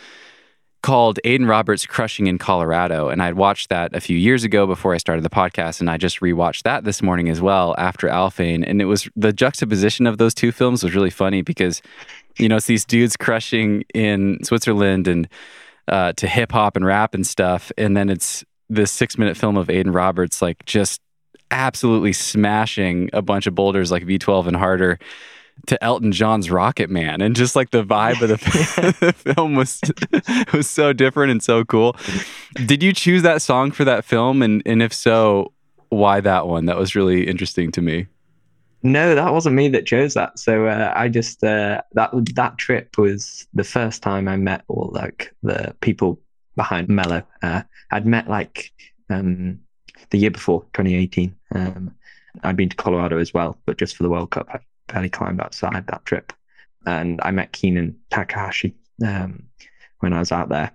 Called 0.84 1.20
Aidan 1.24 1.48
Roberts 1.48 1.86
Crushing 1.86 2.28
in 2.28 2.38
Colorado. 2.38 3.10
And 3.10 3.22
I'd 3.22 3.34
watched 3.34 3.70
that 3.70 3.96
a 3.96 4.00
few 4.00 4.16
years 4.16 4.44
ago 4.44 4.68
before 4.68 4.94
I 4.94 4.98
started 4.98 5.24
the 5.24 5.30
podcast. 5.30 5.82
And 5.82 5.90
I 5.90 5.98
just 5.98 6.20
rewatched 6.20 6.64
that 6.64 6.84
this 6.84 7.02
morning 7.02 7.30
as 7.30 7.42
well 7.42 7.74
after 7.78 8.08
Alphane. 8.08 8.64
And 8.66 8.80
it 8.82 8.86
was 8.86 9.10
the 9.16 9.34
juxtaposition 9.34 10.06
of 10.06 10.20
those 10.20 10.36
two 10.36 10.52
films 10.52 10.84
was 10.84 10.94
really 10.94 11.10
funny 11.10 11.42
because, 11.42 11.82
you 12.38 12.48
know, 12.48 12.58
it's 12.58 12.68
these 12.68 12.86
dudes 12.86 13.18
crushing 13.18 13.84
in 13.94 14.44
Switzerland 14.44 15.08
and 15.08 15.28
uh, 15.88 16.14
to 16.14 16.28
hip 16.28 16.52
hop 16.52 16.76
and 16.76 16.86
rap 16.86 17.16
and 17.16 17.26
stuff. 17.26 17.72
And 17.78 17.98
then 17.98 18.10
it's 18.10 18.46
this 18.70 18.92
six 18.92 19.18
minute 19.18 19.36
film 19.36 19.58
of 19.58 19.70
Aidan 19.70 19.94
Roberts, 19.94 20.42
like 20.42 20.64
just 20.66 21.02
absolutely 21.52 22.14
smashing 22.14 23.10
a 23.14 23.22
bunch 23.22 23.48
of 23.48 23.56
boulders 23.56 23.92
like 23.92 24.04
V12 24.04 24.48
and 24.48 24.56
harder 24.56 25.00
to 25.66 25.84
Elton 25.84 26.12
John's 26.12 26.52
Rocket 26.52 26.90
Man. 26.90 27.22
And 27.22 27.36
just 27.36 27.56
like 27.56 27.72
the 27.72 27.84
vibe 27.84 28.22
of 28.22 28.30
the, 28.30 29.14
film 29.34 29.56
was 29.56 29.82
was 30.54 30.70
so 30.70 30.94
different 30.94 31.32
and 31.32 31.42
so 31.42 31.66
cool. 31.66 31.96
Did 32.66 32.84
you 32.84 32.94
choose 32.94 33.24
that 33.24 33.42
song 33.42 33.72
for 33.72 33.84
that 33.86 34.06
film? 34.06 34.42
And 34.42 34.62
and 34.66 34.82
if 34.82 34.94
so, 34.94 35.54
why 35.90 36.22
that 36.22 36.48
one? 36.48 36.66
That 36.66 36.78
was 36.78 36.96
really 36.96 37.28
interesting 37.28 37.72
to 37.74 37.82
me. 37.82 38.08
No, 38.84 39.16
that 39.16 39.34
wasn't 39.34 39.56
me 39.56 39.70
that 39.70 39.88
chose 39.88 40.14
that. 40.14 40.38
So 40.38 40.68
uh, 40.68 40.94
I 40.96 41.10
just 41.10 41.44
uh, 41.44 41.82
that 41.94 42.12
that 42.36 42.58
trip 42.58 42.98
was 42.98 43.48
the 43.54 43.64
first 43.64 44.04
time 44.04 44.28
I 44.28 44.38
met 44.38 44.64
all 44.68 44.92
like 44.94 45.34
the 45.42 45.76
people 45.82 46.20
behind 46.56 46.88
Mellow. 46.88 47.24
Uh, 47.42 47.64
I'd 47.92 48.06
met 48.06 48.30
like 48.30 48.72
um, 49.10 49.60
the 50.10 50.18
year 50.18 50.32
before, 50.32 50.62
2018. 50.74 51.36
Um, 51.54 51.96
I'd 52.44 52.56
been 52.56 52.70
to 52.70 52.76
Colorado 52.76 53.18
as 53.18 53.34
well, 53.34 53.58
but 53.66 53.78
just 53.78 53.96
for 53.96 54.04
the 54.04 54.10
World 54.10 54.32
Cup, 54.32 54.48
I 54.52 54.60
barely 54.92 55.10
climbed 55.10 55.42
outside 55.42 55.88
that 55.88 56.06
trip. 56.06 56.34
And 56.86 57.20
I 57.24 57.32
met 57.32 57.52
Keenan 57.52 57.98
Takahashi 58.10 58.76
um, 59.06 59.44
when 60.00 60.14
I 60.14 60.20
was 60.20 60.32
out 60.32 60.50
there, 60.50 60.72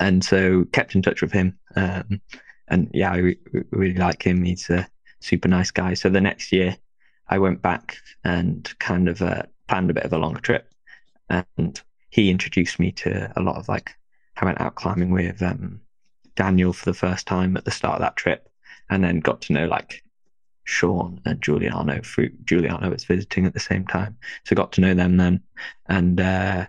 and 0.00 0.24
so 0.24 0.64
kept 0.72 0.94
in 0.94 1.02
touch 1.02 1.22
with 1.22 1.32
him. 1.32 1.58
Um, 1.76 2.20
and 2.68 2.90
yeah, 2.92 3.12
I 3.12 3.16
re- 3.18 3.38
really 3.70 3.94
like 3.94 4.22
him. 4.22 4.42
He's 4.44 4.68
a 4.70 4.88
super 5.20 5.48
nice 5.48 5.70
guy. 5.70 5.94
So 5.94 6.08
the 6.08 6.20
next 6.20 6.50
year, 6.50 6.76
I 7.28 7.38
went 7.38 7.62
back 7.62 7.98
and 8.24 8.68
kind 8.80 9.08
of 9.08 9.22
uh, 9.22 9.42
planned 9.68 9.90
a 9.90 9.94
bit 9.94 10.04
of 10.04 10.12
a 10.12 10.18
longer 10.18 10.40
trip, 10.40 10.72
and 11.28 11.80
he 12.10 12.30
introduced 12.30 12.80
me 12.80 12.90
to 12.92 13.32
a 13.36 13.42
lot 13.42 13.56
of 13.56 13.68
like 13.68 13.94
I 14.36 14.44
went 14.44 14.60
out 14.60 14.74
climbing 14.74 15.10
with 15.10 15.42
um, 15.42 15.80
Daniel 16.40 16.72
for 16.72 16.86
the 16.86 16.94
first 16.94 17.26
time 17.26 17.54
at 17.58 17.66
the 17.66 17.70
start 17.70 17.96
of 17.96 18.00
that 18.00 18.16
trip, 18.16 18.48
and 18.88 19.04
then 19.04 19.20
got 19.20 19.42
to 19.42 19.52
know 19.52 19.66
like 19.66 20.02
Sean 20.64 21.20
and 21.26 21.42
Giuliano 21.42 22.00
through 22.02 22.30
Giuliano 22.46 22.88
was 22.88 23.04
visiting 23.04 23.44
at 23.44 23.52
the 23.52 23.60
same 23.60 23.86
time, 23.86 24.16
so 24.46 24.56
got 24.56 24.72
to 24.72 24.80
know 24.80 24.94
them 24.94 25.18
then, 25.18 25.42
and 25.90 26.18
uh, 26.18 26.66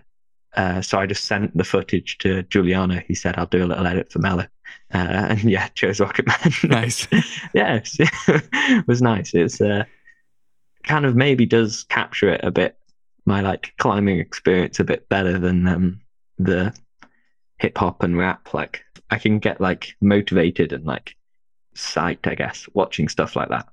uh, 0.58 0.82
so 0.82 0.98
I 0.98 1.06
just 1.06 1.24
sent 1.24 1.56
the 1.56 1.64
footage 1.64 2.18
to 2.18 2.42
Giuliano. 2.42 3.00
He 3.08 3.14
said 3.14 3.38
I'll 3.38 3.46
do 3.46 3.64
a 3.64 3.70
little 3.70 3.86
edit 3.86 4.12
for 4.12 4.18
Mellow, 4.18 4.46
uh, 4.92 4.98
and 5.30 5.44
yeah, 5.44 5.68
chose 5.68 6.00
Rocket 6.00 6.26
Man. 6.26 6.52
Nice. 6.64 7.08
yeah, 7.54 7.80
it 7.98 8.86
was 8.86 9.00
nice. 9.00 9.32
It's 9.32 9.58
uh, 9.58 9.84
kind 10.82 11.06
of 11.06 11.16
maybe 11.16 11.46
does 11.46 11.84
capture 11.84 12.28
it 12.28 12.42
a 12.44 12.50
bit, 12.50 12.76
my 13.24 13.40
like 13.40 13.72
climbing 13.78 14.18
experience 14.18 14.80
a 14.80 14.84
bit 14.84 15.08
better 15.08 15.38
than 15.38 15.66
um, 15.66 16.00
the 16.38 16.76
hip 17.56 17.78
hop 17.78 18.02
and 18.02 18.18
rap. 18.18 18.52
Like 18.52 18.84
I 19.12 19.18
can 19.18 19.38
get 19.38 19.60
like 19.60 19.94
motivated 20.00 20.72
and 20.72 20.84
like 20.86 21.16
psyched, 21.74 22.26
I 22.30 22.34
guess, 22.34 22.66
watching 22.74 23.08
stuff 23.08 23.36
like 23.36 23.50
that. 23.50 23.66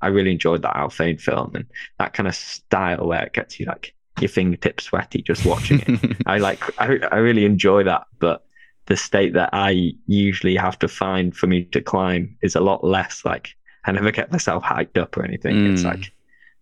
I 0.00 0.08
really 0.08 0.30
enjoyed 0.30 0.62
that 0.62 0.76
Alphane 0.76 1.20
film 1.20 1.52
and 1.54 1.66
that 1.98 2.12
kind 2.14 2.28
of 2.28 2.34
style 2.34 3.06
where 3.08 3.24
it 3.26 3.32
gets 3.32 3.58
you 3.58 3.66
like 3.66 3.92
your 4.20 4.28
fingertips 4.28 4.84
sweaty 4.84 5.20
just 5.22 5.44
watching 5.44 5.80
it. 5.86 6.16
I 6.26 6.38
like 6.38 6.60
I, 6.80 6.98
I 7.10 7.16
really 7.16 7.44
enjoy 7.44 7.82
that, 7.84 8.04
but 8.20 8.44
the 8.86 8.96
state 8.96 9.32
that 9.32 9.50
I 9.52 9.92
usually 10.06 10.56
have 10.56 10.78
to 10.80 10.88
find 10.88 11.34
for 11.36 11.46
me 11.46 11.64
to 11.74 11.80
climb 11.80 12.36
is 12.42 12.54
a 12.54 12.60
lot 12.60 12.84
less 12.84 13.24
like 13.24 13.48
I 13.86 13.92
never 13.92 14.12
get 14.12 14.30
myself 14.30 14.62
hyped 14.62 14.98
up 14.98 15.16
or 15.16 15.24
anything. 15.24 15.66
It's 15.66 15.82
Mm. 15.82 15.90
like 15.92 16.12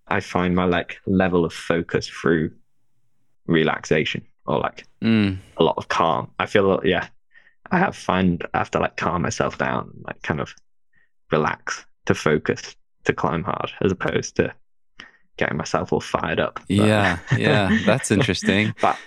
I 0.08 0.20
find 0.20 0.54
my 0.54 0.64
like 0.64 0.98
level 1.06 1.44
of 1.44 1.52
focus 1.52 2.06
through 2.08 2.52
relaxation 3.46 4.22
or 4.46 4.58
like 4.60 4.84
Mm. 5.02 5.38
a 5.56 5.64
lot 5.64 5.74
of 5.78 5.88
calm. 5.88 6.30
I 6.38 6.46
feel 6.46 6.80
yeah, 6.84 7.08
I 7.70 7.78
have 7.78 7.96
find 7.96 8.46
I 8.54 8.58
have 8.58 8.70
to 8.72 8.78
like 8.80 8.96
calm 8.96 9.22
myself 9.22 9.58
down, 9.58 9.90
like 10.06 10.20
kind 10.22 10.40
of 10.40 10.54
relax 11.30 11.84
to 12.06 12.14
focus 12.14 12.76
to 13.04 13.12
climb 13.12 13.42
hard 13.44 13.70
as 13.82 13.92
opposed 13.92 14.36
to 14.36 14.52
getting 15.38 15.56
myself 15.56 15.92
all 15.92 16.00
fired 16.00 16.38
up. 16.40 16.54
But- 16.56 16.70
Yeah, 16.70 17.18
yeah, 17.36 17.78
that's 17.86 18.10
interesting. 18.16 18.74
but 18.80 18.98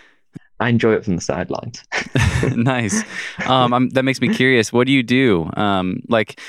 I 0.60 0.70
enjoy 0.70 0.94
it 0.94 1.04
from 1.06 1.16
the 1.16 1.22
sidelines. 1.22 1.84
nice. 2.56 3.04
Um, 3.46 3.74
I'm, 3.74 3.90
that 3.90 4.04
makes 4.04 4.22
me 4.22 4.34
curious. 4.34 4.72
What 4.72 4.88
do 4.88 4.94
you 4.94 5.04
do? 5.04 5.50
Um, 5.58 6.02
like, 6.08 6.40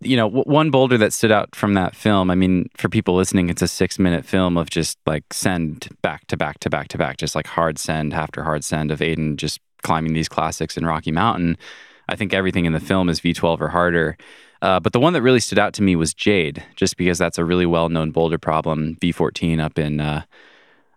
you 0.00 0.16
know, 0.16 0.28
w- 0.28 0.44
one 0.44 0.70
boulder 0.70 0.96
that 0.98 1.12
stood 1.12 1.30
out 1.30 1.54
from 1.54 1.74
that 1.74 1.94
film. 1.94 2.30
I 2.30 2.34
mean, 2.36 2.70
for 2.76 2.88
people 2.88 3.14
listening, 3.16 3.50
it's 3.50 3.60
a 3.60 3.68
six 3.68 3.98
minute 3.98 4.24
film 4.24 4.56
of 4.56 4.70
just 4.70 4.98
like 5.06 5.24
send 5.32 5.88
back 6.00 6.26
to 6.28 6.36
back 6.38 6.58
to 6.60 6.70
back 6.70 6.88
to 6.88 6.98
back, 6.98 7.18
just 7.18 7.34
like 7.34 7.46
hard 7.46 7.78
send 7.78 8.14
after 8.14 8.42
hard 8.44 8.64
send 8.64 8.90
of 8.90 9.02
Aidan 9.02 9.36
just 9.36 9.60
climbing 9.84 10.14
these 10.14 10.28
classics 10.28 10.76
in 10.76 10.84
Rocky 10.84 11.12
Mountain. 11.12 11.56
I 12.08 12.16
think 12.16 12.34
everything 12.34 12.64
in 12.64 12.72
the 12.72 12.80
film 12.80 13.08
is 13.08 13.20
V12 13.20 13.60
or 13.60 13.68
harder. 13.68 14.16
Uh, 14.60 14.80
but 14.80 14.92
the 14.92 15.00
one 15.00 15.12
that 15.12 15.22
really 15.22 15.40
stood 15.40 15.58
out 15.58 15.74
to 15.74 15.82
me 15.82 15.94
was 15.94 16.14
Jade, 16.14 16.64
just 16.74 16.96
because 16.96 17.18
that's 17.18 17.38
a 17.38 17.44
really 17.44 17.66
well 17.66 17.88
known 17.88 18.10
boulder 18.10 18.38
problem, 18.38 18.96
V14 18.96 19.60
up 19.60 19.78
in 19.78 20.00
uh, 20.00 20.22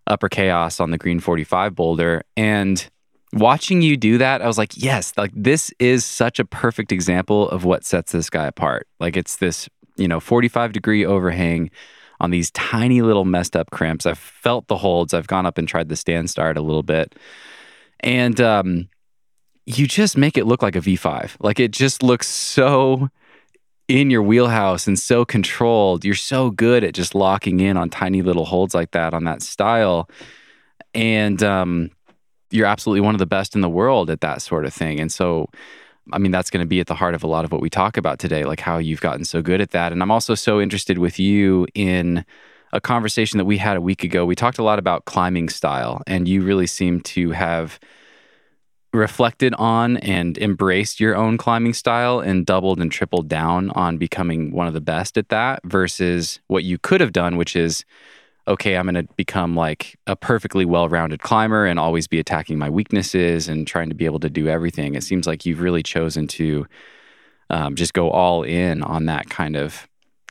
Upper 0.08 0.30
Chaos 0.30 0.80
on 0.80 0.92
the 0.92 0.98
Green 0.98 1.20
45 1.20 1.76
boulder. 1.76 2.24
And 2.36 2.90
watching 3.34 3.82
you 3.82 3.98
do 3.98 4.18
that, 4.18 4.42
I 4.42 4.48
was 4.48 4.58
like, 4.58 4.72
yes, 4.78 5.14
like 5.18 5.32
this 5.36 5.72
is 5.80 6.06
such 6.06 6.40
a 6.40 6.46
perfect 6.46 6.92
example 6.92 7.50
of 7.50 7.66
what 7.66 7.86
sets 7.86 8.14
this 8.14 8.30
guy 8.30 8.48
apart. 8.48 8.88
Like 9.00 9.18
it's 9.18 9.36
this, 9.38 9.70
you 9.98 10.08
know, 10.08 10.20
45 10.20 10.72
degree 10.72 11.06
overhang 11.06 11.70
on 12.20 12.32
these 12.32 12.52
tiny 12.52 13.02
little 13.02 13.26
messed 13.26 13.56
up 13.56 13.70
crimps. 13.72 14.06
I've 14.06 14.18
felt 14.18 14.68
the 14.68 14.78
holds. 14.78 15.14
I've 15.14 15.28
gone 15.28 15.46
up 15.46 15.58
and 15.58 15.68
tried 15.68 15.90
the 15.90 15.96
stand 15.96 16.30
start 16.30 16.58
a 16.58 16.62
little 16.62 16.84
bit. 16.84 17.16
And 18.02 18.40
um, 18.40 18.90
you 19.66 19.88
just 19.88 20.18
make 20.18 20.38
it 20.38 20.46
look 20.46 20.62
like 20.62 20.76
a 20.76 20.82
V5. 20.82 21.38
Like 21.40 21.60
it 21.60 21.72
just 21.72 22.04
looks 22.04 22.28
so 22.28 23.10
in 23.88 24.10
your 24.10 24.24
wheelhouse 24.24 24.88
and 24.88 24.98
so 25.00 25.26
controlled. 25.26 26.04
You're 26.04 26.16
so 26.16 26.50
good 26.52 26.84
at 26.84 26.94
just 26.94 27.16
locking 27.16 27.60
in 27.60 27.78
on 27.78 27.90
tiny 27.90 28.22
little 28.22 28.46
holds 28.46 28.74
like 28.74 28.92
that 28.92 29.14
on 29.14 29.24
that 29.26 29.42
style. 29.42 30.10
And 30.94 31.42
um, 31.44 31.92
you're 32.52 32.66
absolutely 32.66 33.02
one 33.02 33.16
of 33.16 33.20
the 33.20 33.26
best 33.26 33.56
in 33.56 33.62
the 33.62 33.70
world 33.70 34.10
at 34.10 34.22
that 34.22 34.42
sort 34.42 34.66
of 34.66 34.74
thing. 34.74 35.00
And 35.00 35.12
so, 35.12 35.50
I 36.12 36.18
mean, 36.18 36.32
that's 36.32 36.50
going 36.50 36.64
to 36.64 36.68
be 36.68 36.80
at 36.80 36.88
the 36.88 36.96
heart 36.96 37.14
of 37.14 37.24
a 37.24 37.28
lot 37.28 37.46
of 37.46 37.52
what 37.52 37.62
we 37.62 37.70
talk 37.70 37.98
about 37.98 38.20
today, 38.20 38.46
like 38.46 38.60
how 38.60 38.78
you've 38.78 39.02
gotten 39.02 39.26
so 39.26 39.42
good 39.42 39.62
at 39.62 39.72
that. 39.72 39.92
And 39.92 40.02
I'm 40.02 40.12
also 40.12 40.36
so 40.36 40.60
interested 40.60 40.98
with 40.98 41.20
you 41.20 41.68
in 41.74 42.26
a 42.74 42.82
conversation 42.82 43.38
that 43.38 43.46
we 43.46 43.58
had 43.58 43.78
a 43.78 43.82
week 43.82 44.04
ago. 44.04 44.26
We 44.26 44.36
talked 44.36 44.58
a 44.58 44.64
lot 44.64 44.80
about 44.80 45.06
climbing 45.06 45.50
style, 45.50 46.02
and 46.08 46.28
you 46.28 46.42
really 46.42 46.68
seem 46.68 47.02
to 47.02 47.32
have 47.32 47.80
reflected 48.94 49.54
on 49.56 49.98
and 49.98 50.38
embraced 50.38 51.00
your 51.00 51.16
own 51.16 51.38
climbing 51.38 51.74
style 51.74 52.20
and 52.20 52.46
doubled 52.46 52.80
and 52.80 52.92
tripled 52.92 53.28
down 53.28 53.70
on 53.72 53.98
becoming 53.98 54.52
one 54.52 54.68
of 54.68 54.74
the 54.74 54.82
best 54.82 55.18
at 55.18 55.30
that 55.30 55.62
versus 55.66 56.40
what 56.48 56.64
you 56.64 56.78
could 56.78 57.02
have 57.02 57.12
done, 57.12 57.38
which 57.38 57.56
is 57.56 57.86
okay, 58.48 58.78
I'm 58.78 58.86
going 58.86 59.06
to 59.06 59.14
become 59.16 59.56
like 59.56 59.98
a 60.08 60.16
perfectly 60.16 60.64
well 60.66 60.88
rounded 60.88 61.22
climber 61.22 61.66
and 61.66 61.80
always 61.80 62.08
be 62.08 62.20
attacking 62.20 62.58
my 62.58 62.70
weaknesses 62.70 63.50
and 63.50 63.68
trying 63.68 63.90
to 63.90 63.96
be 63.96 64.06
able 64.06 64.22
to 64.22 64.30
do 64.30 64.48
everything. 64.48 64.96
It 64.96 65.04
seems 65.04 65.28
like 65.28 65.46
you've 65.46 65.60
really 65.60 65.84
chosen 65.84 66.28
to 66.28 66.66
um, 67.50 67.76
just 67.76 67.94
go 67.94 68.10
all 68.10 68.44
in 68.44 68.84
on 68.84 69.06
that 69.06 69.30
kind 69.30 69.58
of 69.58 69.88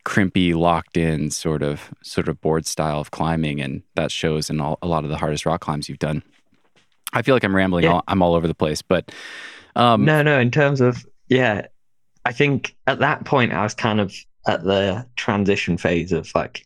crimpy, 0.06 0.54
locked 0.54 0.96
in 0.96 1.30
sort 1.30 1.62
of 1.62 1.92
sort 2.02 2.28
of 2.28 2.40
board 2.40 2.64
style 2.64 3.00
of 3.00 3.10
climbing, 3.10 3.60
and 3.60 3.82
that 3.96 4.12
shows 4.12 4.48
in 4.48 4.60
all, 4.60 4.78
a 4.80 4.86
lot 4.86 5.04
of 5.04 5.10
the 5.10 5.16
hardest 5.16 5.44
rock 5.44 5.60
climbs 5.60 5.88
you've 5.88 5.98
done. 5.98 6.22
I 7.12 7.22
feel 7.22 7.34
like 7.34 7.44
I'm 7.44 7.54
rambling. 7.54 7.84
Yeah. 7.84 7.94
All, 7.94 8.04
I'm 8.06 8.22
all 8.22 8.34
over 8.34 8.46
the 8.46 8.54
place, 8.54 8.82
but 8.82 9.12
um, 9.74 10.04
no, 10.04 10.22
no. 10.22 10.38
In 10.38 10.50
terms 10.50 10.80
of 10.80 11.04
yeah, 11.28 11.66
I 12.24 12.32
think 12.32 12.76
at 12.86 13.00
that 13.00 13.24
point 13.24 13.52
I 13.52 13.64
was 13.64 13.74
kind 13.74 14.00
of 14.00 14.14
at 14.46 14.62
the 14.62 15.04
transition 15.16 15.76
phase 15.76 16.12
of 16.12 16.30
like 16.34 16.64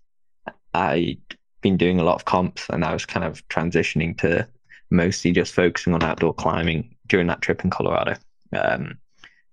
I'd 0.74 1.18
been 1.62 1.78
doing 1.78 1.98
a 1.98 2.04
lot 2.04 2.16
of 2.16 2.26
comps 2.26 2.66
and 2.68 2.84
I 2.84 2.92
was 2.92 3.06
kind 3.06 3.24
of 3.24 3.46
transitioning 3.48 4.16
to 4.18 4.46
mostly 4.90 5.32
just 5.32 5.54
focusing 5.54 5.94
on 5.94 6.02
outdoor 6.02 6.34
climbing 6.34 6.94
during 7.08 7.26
that 7.28 7.40
trip 7.40 7.64
in 7.64 7.70
Colorado. 7.70 8.16
Um, 8.52 8.98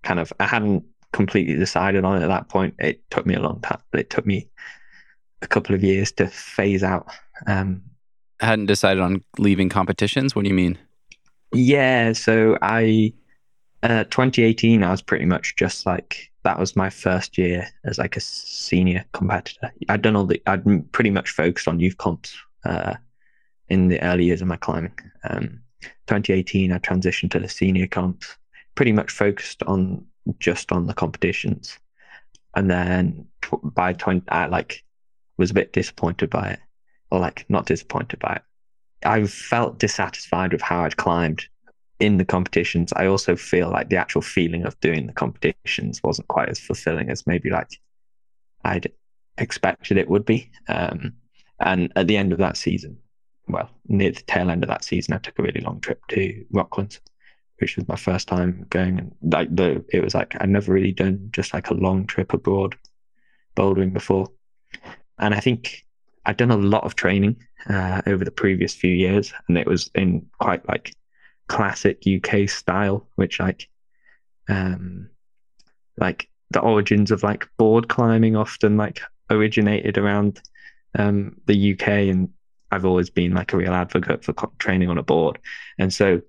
kind 0.04 0.20
of, 0.20 0.34
I 0.40 0.46
hadn't 0.46 0.84
completely 1.14 1.56
decided 1.56 2.04
on 2.04 2.22
it 2.22 2.24
at 2.24 2.30
that 2.30 2.50
point. 2.50 2.76
It 2.80 3.10
took 3.10 3.26
me 3.26 3.36
a 3.36 3.40
long 3.40 3.60
time, 3.62 3.82
it 3.94 4.10
took 4.10 4.26
me 4.26 4.50
a 5.42 5.48
couple 5.48 5.76
of 5.76 5.84
years 5.84 6.12
to 6.14 6.28
phase 6.28 6.84
out. 6.84 7.08
Um, 7.46 7.82
I 8.42 8.48
hadn't 8.48 8.66
decided 8.68 9.02
on 9.02 9.24
leaving 9.38 9.70
competitions. 9.70 10.36
What 10.36 10.44
do 10.44 10.50
you 10.50 10.56
mean? 10.56 10.78
Yeah, 11.54 12.14
so 12.14 12.58
I, 12.62 13.14
uh, 13.84 14.04
2018, 14.06 14.84
I 14.84 14.92
was 14.92 15.02
pretty 15.02 15.26
much 15.26 15.56
just 15.56 15.86
like 15.86 16.32
that 16.44 16.60
was 16.60 16.76
my 16.76 16.90
first 16.90 17.38
year 17.38 17.68
as 17.84 17.98
like 17.98 18.16
a 18.16 18.22
senior 18.22 19.06
competitor. 19.14 19.72
I'd 19.90 20.02
done 20.02 20.16
all 20.16 20.26
the, 20.26 20.42
I'd 20.46 20.92
pretty 20.92 21.10
much 21.10 21.32
focused 21.32 21.68
on 21.68 21.80
youth 21.80 21.98
comps 21.98 22.36
uh, 22.66 22.96
in 23.70 23.88
the 23.88 24.02
early 24.02 24.26
years 24.26 24.42
of 24.42 24.48
my 24.48 24.58
climbing. 24.58 24.94
Um, 25.30 25.62
2018, 26.08 26.72
I 26.72 26.80
transitioned 26.80 27.32
to 27.32 27.40
the 27.40 27.50
senior 27.50 27.88
comps, 27.88 28.38
pretty 28.76 28.92
much 28.92 29.12
focused 29.12 29.64
on 29.64 30.06
just 30.40 30.72
on 30.72 30.88
the 30.88 30.94
competitions. 30.94 31.78
And 32.56 32.70
then 32.70 33.28
by 33.64 33.94
20, 33.94 34.28
I 34.30 34.48
like 34.48 34.84
was 35.38 35.52
a 35.52 35.54
bit 35.56 35.74
disappointed 35.74 36.30
by 36.30 36.50
it, 36.52 36.60
or 37.12 37.20
like 37.20 37.46
not 37.50 37.68
disappointed 37.68 38.20
by 38.20 38.34
it. 38.34 38.42
I 39.06 39.26
felt 39.26 39.78
dissatisfied 39.78 40.54
with 40.54 40.62
how 40.62 40.84
I'd 40.84 40.98
climbed 40.98 41.48
in 42.00 42.18
the 42.18 42.26
competitions, 42.26 42.94
I 42.96 43.08
also 43.08 43.36
feel 43.36 43.70
like 43.70 43.90
the 43.90 43.98
actual 43.98 44.22
feeling 44.22 44.66
of 44.66 44.80
doing 44.80 45.08
the 45.08 45.14
competitions 45.14 46.02
wasn't 46.04 46.28
quite 46.28 46.50
as 46.50 46.60
fulfilling 46.60 47.10
as 47.10 47.26
maybe 47.26 47.50
like 47.50 47.70
I'd 48.64 48.92
expected 49.38 49.98
it 49.98 50.10
would 50.10 50.26
be. 50.26 50.52
Um, 50.68 51.14
and 51.60 51.92
at 51.96 52.08
the 52.08 52.18
end 52.18 52.34
of 52.34 52.38
that 52.40 52.58
season, 52.58 52.98
well, 53.48 53.70
near 53.88 54.12
the 54.12 54.22
tail 54.22 54.50
end 54.50 54.64
of 54.64 54.70
that 54.70 54.84
season, 54.84 55.14
I 55.14 55.18
took 55.18 55.40
a 55.40 55.42
really 55.42 55.62
long 55.62 55.80
trip 55.80 56.02
to 56.10 56.46
Rocklands, 56.54 57.00
which 57.60 57.76
was 57.76 57.88
my 57.88 57.96
first 57.96 58.28
time 58.28 58.66
going. 58.70 59.00
And 59.00 59.16
like 59.22 59.56
the, 59.56 59.84
it 59.92 60.04
was 60.04 60.14
like 60.16 60.36
I'd 60.40 60.50
never 60.50 60.74
really 60.74 60.92
done 60.92 61.30
just 61.32 61.54
like 61.54 61.70
a 61.70 61.74
long 61.76 62.06
trip 62.06 62.34
abroad 62.34 62.76
bouldering 63.56 63.94
before. 63.94 64.28
And 65.20 65.34
I 65.34 65.40
think 65.40 65.86
I'd 66.26 66.38
done 66.38 66.52
a 66.52 66.58
lot 66.58 66.84
of 66.84 66.96
training 66.96 67.38
uh, 67.70 68.02
over 68.06 68.24
the 68.24 68.32
previous 68.32 68.74
few 68.74 68.92
years, 68.92 69.34
and 69.48 69.58
it 69.58 69.68
was 69.68 69.90
in 69.96 70.28
quite 70.40 70.68
like 70.68 70.94
classic 71.48 72.04
UK 72.06 72.50
style, 72.50 73.08
which 73.16 73.40
like 73.40 73.68
um 74.50 75.10
like 75.98 76.30
the 76.52 76.62
origins 76.62 77.12
of 77.12 77.24
like 77.24 77.48
board 77.58 77.90
climbing 77.90 78.36
often 78.36 78.78
like 78.78 79.02
originated 79.30 79.98
around 79.98 80.42
um 80.98 81.36
the 81.46 81.74
UK 81.74 81.88
and 81.88 82.30
I've 82.72 82.86
always 82.86 83.10
been 83.10 83.34
like 83.34 83.54
a 83.54 83.58
real 83.58 83.74
advocate 83.74 84.24
for 84.24 84.34
training 84.60 84.90
on 84.90 84.98
a 84.98 85.04
board. 85.04 85.40
And 85.78 85.94
so 85.94 86.22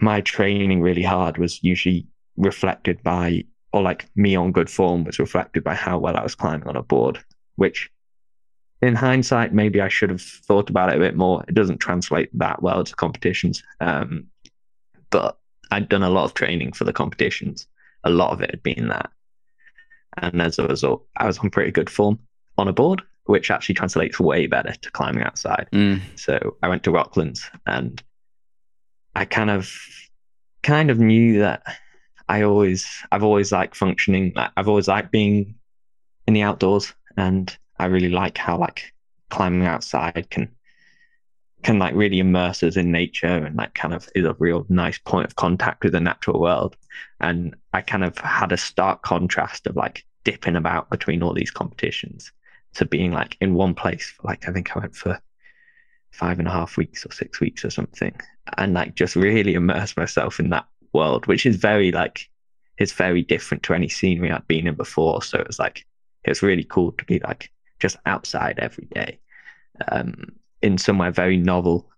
my 0.00 0.20
training 0.20 0.80
really 0.80 1.02
hard 1.02 1.38
was 1.38 1.62
usually 1.62 2.06
reflected 2.36 3.02
by 3.02 3.44
or 3.72 3.82
like 3.82 4.08
me 4.16 4.36
on 4.36 4.52
good 4.52 4.70
form 4.70 5.04
was 5.04 5.18
reflected 5.18 5.62
by 5.62 5.74
how 5.74 5.98
well 5.98 6.16
I 6.16 6.22
was 6.22 6.34
climbing 6.34 6.68
on 6.68 6.76
a 6.76 6.82
board, 6.82 7.18
which 7.56 7.90
in 8.82 8.94
hindsight, 8.94 9.54
maybe 9.54 9.80
I 9.80 9.88
should 9.88 10.10
have 10.10 10.22
thought 10.22 10.70
about 10.70 10.90
it 10.90 10.96
a 10.96 11.00
bit 11.00 11.16
more. 11.16 11.44
It 11.48 11.54
doesn't 11.54 11.78
translate 11.78 12.30
that 12.38 12.62
well 12.62 12.84
to 12.84 12.96
competitions. 12.96 13.62
Um, 13.80 14.26
but 15.10 15.38
I'd 15.70 15.88
done 15.88 16.02
a 16.02 16.10
lot 16.10 16.24
of 16.24 16.34
training 16.34 16.72
for 16.72 16.84
the 16.84 16.92
competitions. 16.92 17.66
A 18.04 18.10
lot 18.10 18.32
of 18.32 18.40
it 18.40 18.50
had 18.50 18.62
been 18.62 18.88
that. 18.88 19.10
And 20.18 20.40
as 20.40 20.58
a 20.58 20.66
result, 20.66 21.04
I 21.16 21.26
was 21.26 21.38
on 21.38 21.50
pretty 21.50 21.70
good 21.70 21.90
form 21.90 22.18
on 22.58 22.68
a 22.68 22.72
board, 22.72 23.02
which 23.24 23.50
actually 23.50 23.74
translates 23.74 24.20
way 24.20 24.46
better 24.46 24.72
to 24.72 24.90
climbing 24.90 25.24
outside. 25.24 25.68
Mm. 25.72 26.00
So 26.14 26.56
I 26.62 26.68
went 26.68 26.84
to 26.84 26.90
Rocklands 26.90 27.40
and 27.66 28.02
I 29.16 29.24
kind 29.24 29.48
of 29.48 29.72
kind 30.62 30.90
of 30.90 30.98
knew 30.98 31.38
that 31.38 31.62
I 32.28 32.42
always 32.42 32.86
I've 33.10 33.22
always 33.22 33.50
liked 33.50 33.74
functioning. 33.74 34.34
I've 34.36 34.68
always 34.68 34.88
liked 34.88 35.10
being 35.10 35.54
in 36.26 36.34
the 36.34 36.42
outdoors 36.42 36.92
and 37.16 37.56
I 37.78 37.86
really 37.86 38.10
like 38.10 38.36
how 38.36 38.58
like 38.58 38.92
climbing 39.30 39.64
outside 39.66 40.28
can 40.28 40.54
can 41.62 41.78
like 41.78 41.94
really 41.94 42.18
immerse 42.18 42.62
us 42.62 42.76
in 42.76 42.92
nature 42.92 43.26
and 43.26 43.56
like 43.56 43.72
kind 43.72 43.94
of 43.94 44.06
is 44.14 44.26
a 44.26 44.36
real 44.38 44.66
nice 44.68 44.98
point 44.98 45.24
of 45.24 45.36
contact 45.36 45.82
with 45.82 45.94
the 45.94 46.00
natural 46.00 46.38
world. 46.38 46.76
And 47.18 47.56
I 47.72 47.80
kind 47.80 48.04
of 48.04 48.18
had 48.18 48.52
a 48.52 48.58
stark 48.58 49.02
contrast 49.02 49.66
of 49.66 49.76
like 49.76 50.04
dipping 50.24 50.56
about 50.56 50.90
between 50.90 51.22
all 51.22 51.32
these 51.32 51.50
competitions 51.50 52.32
to 52.74 52.84
being 52.84 53.12
like 53.12 53.38
in 53.40 53.54
one 53.54 53.74
place. 53.74 54.12
Like 54.22 54.46
I 54.46 54.52
think 54.52 54.76
I 54.76 54.80
went 54.80 54.94
for 54.94 55.18
five 56.16 56.38
and 56.38 56.48
a 56.48 56.50
half 56.50 56.76
weeks 56.76 57.04
or 57.04 57.12
six 57.12 57.40
weeks 57.40 57.64
or 57.64 57.70
something, 57.70 58.14
and 58.58 58.74
like 58.74 58.94
just 58.94 59.16
really 59.16 59.54
immerse 59.54 59.96
myself 59.96 60.40
in 60.40 60.50
that 60.50 60.66
world, 60.92 61.26
which 61.26 61.46
is 61.46 61.56
very 61.56 61.92
like 61.92 62.28
it's 62.78 62.92
very 62.92 63.22
different 63.22 63.62
to 63.64 63.74
any 63.74 63.88
scenery 63.88 64.30
I'd 64.30 64.46
been 64.48 64.66
in 64.66 64.74
before. 64.74 65.22
So 65.22 65.38
it 65.38 65.46
was 65.46 65.58
like 65.58 65.86
it 66.24 66.30
was 66.30 66.42
really 66.42 66.64
cool 66.64 66.92
to 66.92 67.04
be 67.04 67.20
like 67.20 67.50
just 67.80 67.96
outside 68.06 68.58
every 68.58 68.86
day. 68.86 69.18
Um, 69.88 70.32
in 70.62 70.78
somewhere 70.78 71.10
very 71.10 71.36
novel 71.36 71.88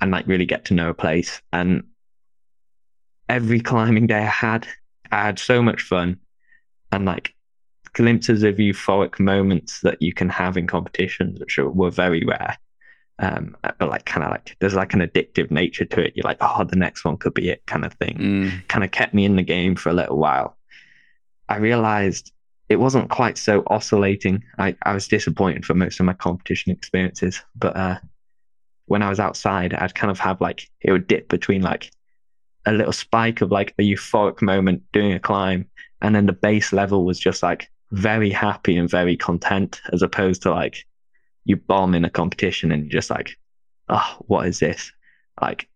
and 0.00 0.10
like 0.10 0.26
really 0.26 0.46
get 0.46 0.64
to 0.66 0.74
know 0.74 0.90
a 0.90 0.94
place. 0.94 1.40
And 1.52 1.84
every 3.28 3.60
climbing 3.60 4.06
day 4.06 4.18
I 4.18 4.20
had, 4.20 4.66
I 5.10 5.24
had 5.24 5.38
so 5.38 5.62
much 5.62 5.82
fun 5.82 6.18
and 6.92 7.04
like 7.04 7.34
glimpses 7.94 8.42
of 8.42 8.56
euphoric 8.56 9.18
moments 9.18 9.80
that 9.80 10.00
you 10.00 10.12
can 10.12 10.28
have 10.28 10.56
in 10.56 10.66
competitions, 10.66 11.40
which 11.40 11.58
were 11.58 11.90
very 11.90 12.24
rare. 12.24 12.56
Um, 13.20 13.56
but 13.62 13.88
like 13.88 14.04
kind 14.04 14.24
of 14.24 14.30
like 14.30 14.56
there's 14.60 14.74
like 14.74 14.94
an 14.94 15.00
addictive 15.00 15.50
nature 15.50 15.84
to 15.84 16.00
it. 16.00 16.12
You're 16.14 16.24
like, 16.24 16.38
oh, 16.40 16.64
the 16.64 16.76
next 16.76 17.04
one 17.04 17.16
could 17.16 17.34
be 17.34 17.48
it, 17.48 17.66
kind 17.66 17.84
of 17.84 17.92
thing. 17.94 18.16
Mm. 18.16 18.68
Kind 18.68 18.84
of 18.84 18.92
kept 18.92 19.12
me 19.12 19.24
in 19.24 19.36
the 19.36 19.42
game 19.42 19.74
for 19.74 19.88
a 19.88 19.94
little 19.94 20.18
while. 20.18 20.56
I 21.48 21.56
realized 21.56 22.32
it 22.68 22.76
wasn't 22.76 23.10
quite 23.10 23.38
so 23.38 23.62
oscillating. 23.68 24.44
I, 24.58 24.76
I 24.82 24.92
was 24.92 25.08
disappointed 25.08 25.64
for 25.64 25.74
most 25.74 25.98
of 25.98 26.06
my 26.06 26.12
competition 26.12 26.70
experiences, 26.70 27.42
but 27.56 27.76
uh, 27.76 27.98
when 28.86 29.02
I 29.02 29.08
was 29.08 29.20
outside, 29.20 29.74
I'd 29.74 29.94
kind 29.94 30.10
of 30.10 30.18
have 30.20 30.40
like 30.40 30.68
it 30.80 30.92
would 30.92 31.06
dip 31.06 31.28
between 31.28 31.62
like 31.62 31.90
a 32.66 32.72
little 32.72 32.92
spike 32.92 33.40
of 33.40 33.50
like 33.50 33.74
a 33.78 33.82
euphoric 33.82 34.42
moment 34.42 34.82
doing 34.92 35.12
a 35.12 35.20
climb, 35.20 35.66
and 36.02 36.14
then 36.14 36.26
the 36.26 36.32
base 36.32 36.72
level 36.72 37.04
was 37.04 37.18
just 37.18 37.42
like 37.42 37.70
very 37.92 38.30
happy 38.30 38.76
and 38.76 38.90
very 38.90 39.16
content, 39.16 39.80
as 39.92 40.02
opposed 40.02 40.42
to 40.42 40.50
like 40.50 40.84
you 41.44 41.56
bomb 41.56 41.94
in 41.94 42.04
a 42.04 42.10
competition 42.10 42.72
and 42.72 42.84
you're 42.84 43.00
just 43.00 43.10
like, 43.10 43.38
oh, 43.88 44.16
what 44.20 44.46
is 44.46 44.58
this? 44.58 44.92
Like, 45.40 45.68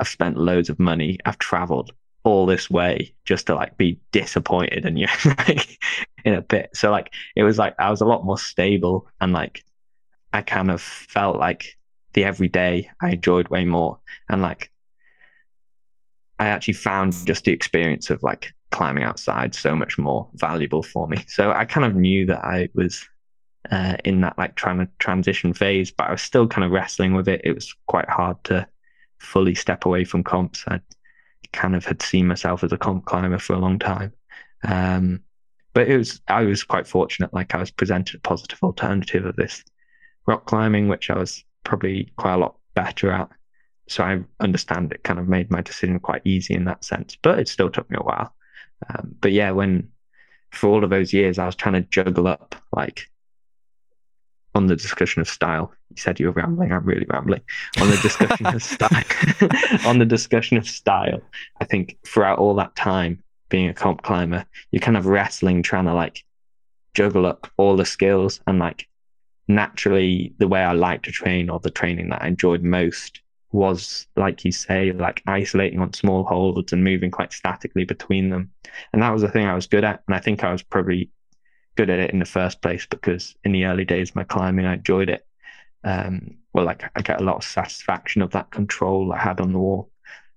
I've 0.00 0.08
spent 0.08 0.36
loads 0.36 0.68
of 0.68 0.78
money, 0.78 1.18
I've 1.24 1.38
traveled 1.38 1.92
all 2.24 2.46
this 2.46 2.70
way 2.70 3.14
just 3.24 3.46
to 3.48 3.54
like 3.54 3.76
be 3.76 4.00
disappointed 4.12 4.84
and 4.84 4.98
you're 4.98 5.08
like 5.24 5.78
in 6.24 6.34
a 6.34 6.42
bit. 6.42 6.70
So 6.74 6.90
like 6.90 7.12
it 7.36 7.42
was 7.42 7.58
like 7.58 7.74
I 7.78 7.90
was 7.90 8.00
a 8.00 8.06
lot 8.06 8.24
more 8.24 8.38
stable 8.38 9.08
and 9.20 9.32
like 9.32 9.64
I 10.32 10.42
kind 10.42 10.70
of 10.70 10.80
felt 10.80 11.36
like 11.36 11.76
the 12.14 12.24
everyday 12.24 12.90
I 13.00 13.10
enjoyed 13.10 13.48
way 13.48 13.64
more. 13.64 13.98
And 14.28 14.42
like 14.42 14.70
I 16.38 16.46
actually 16.46 16.74
found 16.74 17.14
just 17.26 17.44
the 17.44 17.52
experience 17.52 18.10
of 18.10 18.22
like 18.22 18.52
climbing 18.70 19.04
outside 19.04 19.54
so 19.54 19.76
much 19.76 19.98
more 19.98 20.28
valuable 20.34 20.82
for 20.82 21.06
me. 21.06 21.24
So 21.28 21.52
I 21.52 21.64
kind 21.64 21.86
of 21.86 21.94
knew 21.94 22.26
that 22.26 22.44
I 22.44 22.68
was 22.74 23.06
uh, 23.70 23.96
in 24.04 24.20
that 24.22 24.36
like 24.38 24.54
trying 24.56 24.78
to 24.78 24.88
transition 24.98 25.54
phase, 25.54 25.90
but 25.90 26.08
I 26.08 26.12
was 26.12 26.22
still 26.22 26.46
kind 26.46 26.64
of 26.64 26.72
wrestling 26.72 27.14
with 27.14 27.28
it. 27.28 27.42
It 27.44 27.54
was 27.54 27.74
quite 27.86 28.08
hard 28.08 28.42
to 28.44 28.66
fully 29.18 29.54
step 29.54 29.86
away 29.86 30.04
from 30.04 30.24
comps. 30.24 30.64
I 30.66 30.80
kind 31.52 31.76
of 31.76 31.84
had 31.84 32.02
seen 32.02 32.26
myself 32.26 32.64
as 32.64 32.72
a 32.72 32.78
comp 32.78 33.04
climber 33.04 33.38
for 33.38 33.54
a 33.54 33.58
long 33.58 33.78
time. 33.78 34.12
Um, 34.64 35.22
but 35.74 35.88
it 35.88 35.96
was 35.96 36.20
I 36.28 36.42
was 36.42 36.64
quite 36.64 36.86
fortunate. 36.86 37.32
Like 37.32 37.54
I 37.54 37.58
was 37.58 37.70
presented 37.70 38.16
a 38.16 38.20
positive 38.20 38.58
alternative 38.62 39.24
of 39.24 39.36
this 39.36 39.64
rock 40.26 40.46
climbing, 40.46 40.88
which 40.88 41.10
I 41.10 41.18
was 41.18 41.44
probably 41.64 42.12
quite 42.16 42.34
a 42.34 42.38
lot 42.38 42.56
better 42.74 43.10
at. 43.12 43.30
So 43.88 44.04
I 44.04 44.20
understand 44.40 44.92
it 44.92 45.02
kind 45.02 45.18
of 45.18 45.28
made 45.28 45.50
my 45.50 45.60
decision 45.60 45.98
quite 45.98 46.22
easy 46.24 46.54
in 46.54 46.64
that 46.64 46.84
sense, 46.84 47.16
but 47.20 47.38
it 47.38 47.48
still 47.48 47.70
took 47.70 47.90
me 47.90 47.96
a 47.98 48.04
while. 48.04 48.34
Um, 48.88 49.14
but 49.20 49.32
yeah, 49.32 49.50
when 49.50 49.88
for 50.50 50.68
all 50.68 50.84
of 50.84 50.90
those 50.90 51.12
years 51.12 51.38
I 51.38 51.46
was 51.46 51.56
trying 51.56 51.74
to 51.74 51.88
juggle 51.88 52.28
up 52.28 52.54
like 52.74 53.08
on 54.54 54.66
the 54.66 54.76
discussion 54.76 55.20
of 55.20 55.28
style. 55.28 55.72
You 55.90 55.96
said 55.96 56.20
you 56.20 56.26
were 56.26 56.32
rambling. 56.32 56.72
I'm 56.72 56.84
really 56.84 57.06
rambling 57.08 57.42
on 57.80 57.90
the 57.90 57.96
discussion 57.96 58.46
of 58.46 58.62
style. 58.62 59.04
on 59.86 59.98
the 59.98 60.06
discussion 60.06 60.56
of 60.56 60.68
style, 60.68 61.20
I 61.60 61.64
think 61.64 61.98
throughout 62.06 62.38
all 62.38 62.54
that 62.56 62.76
time 62.76 63.22
being 63.48 63.68
a 63.68 63.74
comp 63.74 64.02
climber, 64.02 64.44
you're 64.70 64.80
kind 64.80 64.96
of 64.96 65.06
wrestling, 65.06 65.62
trying 65.62 65.86
to 65.86 65.94
like 65.94 66.24
juggle 66.94 67.26
up 67.26 67.50
all 67.56 67.76
the 67.76 67.84
skills 67.84 68.40
and 68.46 68.58
like 68.58 68.88
naturally 69.48 70.34
the 70.38 70.48
way 70.48 70.62
I 70.62 70.72
like 70.72 71.02
to 71.02 71.12
train 71.12 71.50
or 71.50 71.58
the 71.60 71.70
training 71.70 72.10
that 72.10 72.22
I 72.22 72.28
enjoyed 72.28 72.62
most 72.62 73.20
was 73.52 74.06
like 74.16 74.44
you 74.44 74.52
say, 74.52 74.92
like 74.92 75.22
isolating 75.26 75.80
on 75.80 75.92
small 75.92 76.24
holds 76.24 76.72
and 76.72 76.82
moving 76.82 77.10
quite 77.10 77.32
statically 77.32 77.84
between 77.84 78.30
them. 78.30 78.50
And 78.92 79.02
that 79.02 79.10
was 79.10 79.22
the 79.22 79.28
thing 79.28 79.46
I 79.46 79.54
was 79.54 79.66
good 79.66 79.84
at. 79.84 80.02
And 80.08 80.16
I 80.16 80.20
think 80.20 80.42
I 80.42 80.52
was 80.52 80.62
probably 80.62 81.10
good 81.76 81.90
at 81.90 81.98
it 81.98 82.10
in 82.10 82.18
the 82.18 82.24
first 82.24 82.60
place 82.60 82.86
because 82.86 83.34
in 83.44 83.52
the 83.52 83.64
early 83.64 83.84
days 83.84 84.10
of 84.10 84.16
my 84.16 84.24
climbing, 84.24 84.66
I 84.66 84.74
enjoyed 84.74 85.08
it. 85.08 85.26
Um, 85.84 86.36
well, 86.52 86.64
like 86.64 86.84
I 86.94 87.02
get 87.02 87.20
a 87.20 87.24
lot 87.24 87.36
of 87.36 87.44
satisfaction 87.44 88.22
of 88.22 88.30
that 88.32 88.50
control 88.50 89.12
I 89.12 89.18
had 89.18 89.40
on 89.40 89.52
the 89.52 89.58
wall. 89.58 89.90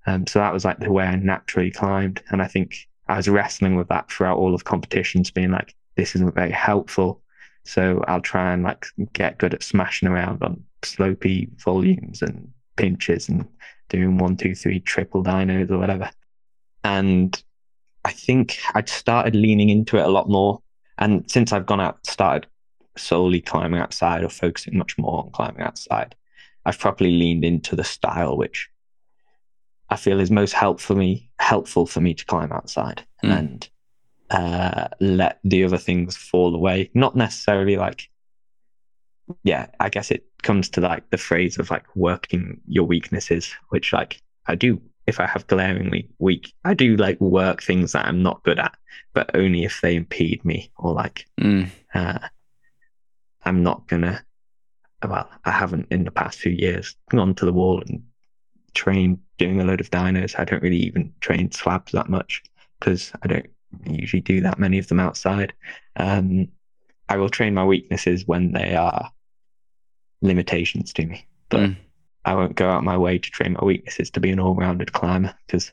Um, 0.07 0.27
so 0.27 0.39
that 0.39 0.53
was 0.53 0.65
like 0.65 0.79
the 0.79 0.91
way 0.91 1.05
I 1.05 1.15
naturally 1.15 1.71
climbed. 1.71 2.21
And 2.29 2.41
I 2.41 2.47
think 2.47 2.87
I 3.07 3.17
was 3.17 3.27
wrestling 3.27 3.75
with 3.75 3.87
that 3.89 4.11
throughout 4.11 4.37
all 4.37 4.55
of 4.55 4.63
competitions, 4.63 5.31
being 5.31 5.51
like, 5.51 5.75
this 5.95 6.15
isn't 6.15 6.35
very 6.35 6.51
helpful. 6.51 7.21
So 7.63 8.03
I'll 8.07 8.21
try 8.21 8.53
and 8.53 8.63
like 8.63 8.85
get 9.13 9.39
good 9.39 9.53
at 9.53 9.63
smashing 9.63 10.07
around 10.07 10.43
on 10.43 10.63
slopey 10.83 11.49
volumes 11.59 12.21
and 12.21 12.49
pinches 12.75 13.27
and 13.27 13.47
doing 13.89 14.17
one, 14.17 14.37
two, 14.37 14.55
three 14.55 14.79
triple 14.79 15.23
dinos 15.23 15.71
or 15.71 15.77
whatever. 15.77 16.09
And 16.83 17.41
I 18.03 18.11
think 18.11 18.59
I'd 18.75 18.89
started 18.89 19.35
leaning 19.35 19.69
into 19.69 19.97
it 19.97 20.05
a 20.05 20.09
lot 20.09 20.29
more 20.29 20.61
and 20.97 21.29
since 21.29 21.51
I've 21.51 21.65
gone 21.65 21.81
out, 21.81 22.05
started 22.05 22.47
solely 22.97 23.41
climbing 23.41 23.79
outside 23.79 24.23
or 24.23 24.29
focusing 24.29 24.77
much 24.77 24.97
more 24.97 25.23
on 25.23 25.31
climbing 25.31 25.61
outside, 25.61 26.15
I've 26.65 26.79
properly 26.79 27.11
leaned 27.11 27.45
into 27.45 27.75
the 27.75 27.83
style 27.83 28.37
which 28.37 28.69
I 29.89 29.97
feel 29.97 30.19
is 30.19 30.31
most 30.31 30.53
helpful 30.53 30.95
for 30.95 30.99
me, 30.99 31.29
helpful 31.39 31.85
for 31.85 32.01
me 32.01 32.13
to 32.13 32.25
climb 32.25 32.51
outside 32.51 33.05
mm. 33.23 33.37
and 33.37 33.69
uh, 34.31 34.87
let 34.99 35.39
the 35.43 35.63
other 35.63 35.77
things 35.77 36.17
fall 36.17 36.55
away. 36.55 36.89
Not 36.93 37.15
necessarily 37.15 37.75
like, 37.75 38.09
yeah, 39.43 39.67
I 39.79 39.89
guess 39.89 40.11
it 40.11 40.25
comes 40.41 40.69
to 40.69 40.81
like 40.81 41.09
the 41.11 41.17
phrase 41.17 41.59
of 41.59 41.69
like 41.69 41.83
working 41.95 42.61
your 42.67 42.85
weaknesses, 42.85 43.53
which 43.69 43.93
like 43.93 44.21
I 44.47 44.55
do 44.55 44.81
if 45.07 45.19
I 45.19 45.27
have 45.27 45.47
glaringly 45.47 46.09
weak, 46.19 46.53
I 46.63 46.73
do 46.73 46.95
like 46.95 47.19
work 47.21 47.61
things 47.61 47.91
that 47.91 48.05
I'm 48.05 48.23
not 48.23 48.43
good 48.43 48.59
at, 48.59 48.75
but 49.13 49.31
only 49.35 49.63
if 49.63 49.81
they 49.81 49.95
impede 49.95 50.43
me 50.43 50.71
or 50.77 50.93
like 50.93 51.25
mm. 51.39 51.69
uh, 51.93 52.19
I'm 53.43 53.63
not 53.63 53.87
gonna. 53.87 54.23
Well, 55.07 55.29
I 55.43 55.51
haven't 55.51 55.87
in 55.91 56.03
the 56.03 56.11
past 56.11 56.39
few 56.39 56.51
years 56.51 56.95
gone 57.11 57.35
to 57.35 57.45
the 57.45 57.53
wall 57.53 57.81
and 57.85 58.03
trained 58.73 59.19
doing 59.37 59.61
a 59.61 59.65
load 59.65 59.81
of 59.81 59.91
dynos. 59.91 60.39
I 60.39 60.45
don't 60.45 60.63
really 60.63 60.77
even 60.77 61.13
train 61.19 61.51
slabs 61.51 61.91
that 61.91 62.09
much 62.09 62.41
because 62.79 63.11
I 63.21 63.27
don't 63.27 63.49
usually 63.85 64.21
do 64.21 64.41
that 64.41 64.57
many 64.57 64.79
of 64.79 64.87
them 64.87 64.99
outside. 64.99 65.53
Um, 65.97 66.47
I 67.07 67.17
will 67.17 67.29
train 67.29 67.53
my 67.53 67.65
weaknesses 67.65 68.25
when 68.25 68.53
they 68.53 68.75
are 68.75 69.11
limitations 70.21 70.93
to 70.93 71.05
me, 71.05 71.27
but. 71.49 71.59
Mm 71.59 71.77
I 72.25 72.33
won't 72.33 72.55
go 72.55 72.69
out 72.69 72.83
my 72.83 72.97
way 72.97 73.17
to 73.17 73.31
train 73.31 73.53
my 73.53 73.63
weaknesses 73.63 74.09
to 74.11 74.19
be 74.19 74.31
an 74.31 74.39
all-rounded 74.39 74.93
climber 74.93 75.33
because 75.45 75.71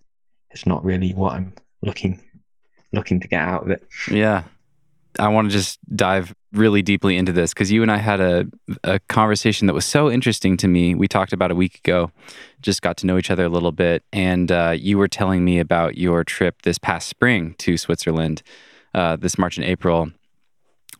it's 0.50 0.66
not 0.66 0.84
really 0.84 1.12
what 1.12 1.32
I'm 1.32 1.54
looking 1.80 2.20
looking 2.92 3.20
to 3.20 3.28
get 3.28 3.40
out 3.40 3.62
of 3.62 3.70
it. 3.70 3.82
Yeah. 4.10 4.44
I 5.18 5.28
want 5.28 5.50
to 5.50 5.52
just 5.52 5.78
dive 5.94 6.34
really 6.52 6.82
deeply 6.82 7.16
into 7.16 7.32
this 7.32 7.52
because 7.52 7.70
you 7.70 7.82
and 7.82 7.90
I 7.90 7.96
had 7.96 8.20
a, 8.20 8.46
a 8.84 8.98
conversation 9.00 9.66
that 9.66 9.74
was 9.74 9.84
so 9.84 10.10
interesting 10.10 10.56
to 10.58 10.68
me. 10.68 10.94
We 10.94 11.08
talked 11.08 11.32
about 11.32 11.50
a 11.50 11.54
week 11.54 11.78
ago, 11.78 12.10
just 12.60 12.82
got 12.82 12.98
to 12.98 13.06
know 13.06 13.18
each 13.18 13.30
other 13.30 13.44
a 13.44 13.48
little 13.48 13.72
bit. 13.72 14.04
And 14.12 14.50
uh, 14.50 14.74
you 14.76 14.98
were 14.98 15.08
telling 15.08 15.44
me 15.44 15.58
about 15.58 15.98
your 15.98 16.24
trip 16.24 16.62
this 16.62 16.78
past 16.78 17.08
spring 17.08 17.54
to 17.58 17.76
Switzerland, 17.76 18.42
uh, 18.94 19.16
this 19.16 19.38
March 19.38 19.56
and 19.56 19.66
April 19.66 20.12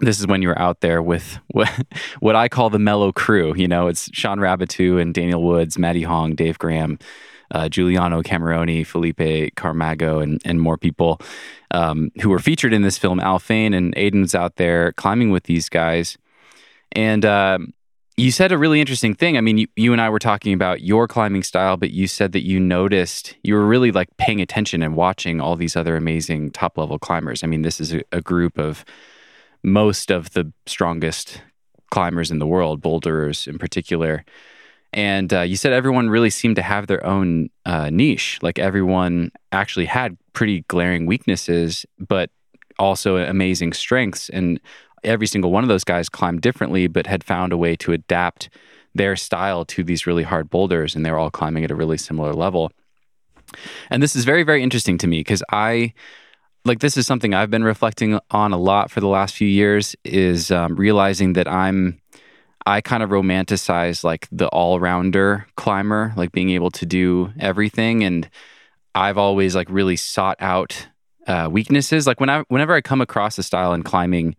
this 0.03 0.19
is 0.19 0.27
when 0.27 0.43
you 0.43 0.49
were 0.49 0.59
out 0.59 0.81
there 0.81 1.01
with 1.01 1.39
what, 1.49 1.71
what 2.21 2.37
I 2.37 2.49
call 2.49 2.71
the 2.71 2.79
mellow 2.79 3.13
crew. 3.13 3.55
You 3.57 3.69
know, 3.69 3.87
it's 3.87 4.11
Shawn 4.13 4.39
Raboutou 4.39 5.01
and 5.01 5.15
Daniel 5.15 5.43
Woods, 5.43 5.79
Matty 5.79 6.03
Hong, 6.03 6.35
Dave 6.35 6.59
Graham, 6.59 6.99
uh, 7.53 7.69
Giuliano 7.69 8.23
Cameroni, 8.23 8.85
Felipe 8.85 9.55
Camargo, 9.57 10.19
and, 10.19 10.43
and 10.45 10.61
more 10.61 10.77
people 10.77 11.21
um, 11.71 12.11
who 12.21 12.31
were 12.31 12.39
featured 12.39 12.73
in 12.73 12.83
this 12.83 12.99
film. 12.99 13.21
Alphane 13.21 13.75
and 13.75 13.95
Aidan's 13.97 14.35
out 14.35 14.57
there 14.57 14.93
climbing 14.93 15.31
with 15.31 15.45
these 15.45 15.69
guys. 15.69 16.19
And 16.93 17.25
uh, 17.25 17.59
you 18.17 18.31
said 18.31 18.53
a 18.53 18.59
really 18.59 18.81
interesting 18.81 19.15
thing. 19.15 19.37
I 19.37 19.41
mean, 19.41 19.59
you, 19.59 19.69
you 19.77 19.93
and 19.93 20.01
I 20.01 20.11
were 20.11 20.19
talking 20.19 20.53
about 20.53 20.83
your 20.83 21.07
climbing 21.07 21.43
style, 21.43 21.77
but 21.77 21.91
you 21.91 22.07
said 22.07 22.33
that 22.33 22.45
you 22.45 22.59
noticed 22.59 23.37
you 23.43 23.55
were 23.55 23.67
really 23.67 23.93
like 23.93 24.09
paying 24.17 24.41
attention 24.41 24.83
and 24.83 24.97
watching 24.97 25.41
all 25.41 25.55
these 25.57 25.77
other 25.77 25.97
amazing 25.97 26.51
top 26.51 26.77
level 26.77 26.99
climbers. 26.99 27.45
I 27.45 27.47
mean, 27.47 27.63
this 27.63 27.81
is 27.81 27.95
a, 27.95 28.03
a 28.13 28.21
group 28.21 28.59
of 28.59 28.85
most 29.63 30.11
of 30.11 30.31
the 30.33 30.53
strongest 30.67 31.41
climbers 31.91 32.31
in 32.31 32.39
the 32.39 32.47
world, 32.47 32.81
boulderers 32.81 33.47
in 33.47 33.59
particular. 33.59 34.25
And 34.93 35.33
uh, 35.33 35.41
you 35.43 35.57
said 35.57 35.73
everyone 35.73 36.11
really 36.11 36.31
seemed 36.31 36.57
to 36.57 36.63
have 36.63 36.87
their 36.87 37.05
own 37.05 37.49
uh, 37.65 37.91
niche. 37.91 38.39
Like 38.43 38.59
everyone 38.59 39.31
actually 39.53 39.87
had 39.87 40.17
pretty 40.33 40.63
glaring 40.69 41.07
weaknesses, 41.07 41.87
but 41.99 42.31
also 42.79 43.17
amazing 43.17 43.73
strengths. 43.73 44.29
And 44.29 44.61
every 45.05 45.27
single 45.27 45.51
one 45.51 45.65
of 45.65 45.69
those 45.69 45.85
guys 45.85 46.09
climbed 46.09 46.43
differently, 46.43 46.87
but 46.87 47.07
had 47.07 47.25
found 47.25 47.53
a 47.53 47.57
way 47.57 47.77
to 47.77 47.93
adapt 47.93 48.51
their 48.95 49.17
style 49.17 49.65
to 49.65 49.83
these 49.83 50.07
really 50.07 50.23
hard 50.23 50.51
boulders. 50.51 50.95
And 50.95 51.07
they 51.07 51.11
were 51.11 51.19
all 51.19 51.31
climbing 51.31 51.65
at 51.65 51.71
a 51.71 51.75
really 51.75 51.99
similar 51.99 52.35
level. 52.35 52.71
And 53.91 54.03
this 54.03 54.17
is 54.17 54.25
very, 54.25 54.43
very 54.43 54.63
interesting 54.63 54.99
to 54.99 55.07
me 55.07 55.21
because 55.21 55.43
I 55.51 55.95
like 56.65 56.81
this 56.81 56.97
is 56.97 57.07
something 57.07 57.35
I've 57.35 57.51
been 57.51 57.65
reflecting 57.65 58.19
on 58.31 58.53
a 58.53 58.59
lot 58.59 58.91
for 58.91 59.01
the 59.01 59.09
last 59.09 59.35
few 59.35 59.49
years 59.49 59.97
is 60.05 60.51
um, 60.51 60.77
realizing 60.77 61.33
that 61.35 61.49
I'm 61.49 62.01
I 62.65 62.81
kind 62.81 63.03
of 63.03 63.11
romanticize 63.11 64.05
like 64.05 64.29
the 64.31 64.47
all-rounder 64.49 65.49
climber, 65.57 66.13
like 66.17 66.31
being 66.31 66.51
able 66.51 66.71
to 66.71 66.87
do 66.87 67.33
everything 67.41 68.05
and 68.05 68.31
I've 68.95 69.19
always 69.19 69.57
like 69.57 69.69
really 69.71 69.97
sought 69.97 70.37
out 70.39 70.87
uh, 71.27 71.49
weaknesses. 71.51 72.07
Like 72.07 72.21
when 72.21 72.31
I 72.31 72.45
whenever 72.49 72.75
I 72.75 72.81
come 72.81 73.01
across 73.01 73.39
a 73.39 73.43
style 73.43 73.73
in 73.73 73.83
climbing 73.83 74.37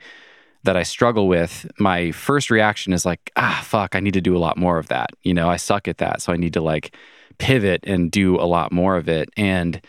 that 0.63 0.77
I 0.77 0.83
struggle 0.83 1.27
with, 1.27 1.69
my 1.79 2.11
first 2.11 2.49
reaction 2.49 2.93
is 2.93 3.05
like, 3.05 3.31
ah, 3.35 3.61
fuck, 3.65 3.95
I 3.95 3.99
need 3.99 4.13
to 4.13 4.21
do 4.21 4.37
a 4.37 4.39
lot 4.39 4.57
more 4.57 4.77
of 4.77 4.87
that. 4.87 5.09
You 5.23 5.33
know, 5.33 5.49
I 5.49 5.57
suck 5.57 5.87
at 5.87 5.97
that, 5.97 6.21
so 6.21 6.31
I 6.31 6.37
need 6.37 6.53
to 6.53 6.61
like 6.61 6.95
pivot 7.37 7.83
and 7.85 8.09
do 8.11 8.39
a 8.39 8.45
lot 8.45 8.71
more 8.71 8.95
of 8.95 9.09
it. 9.09 9.29
And 9.35 9.81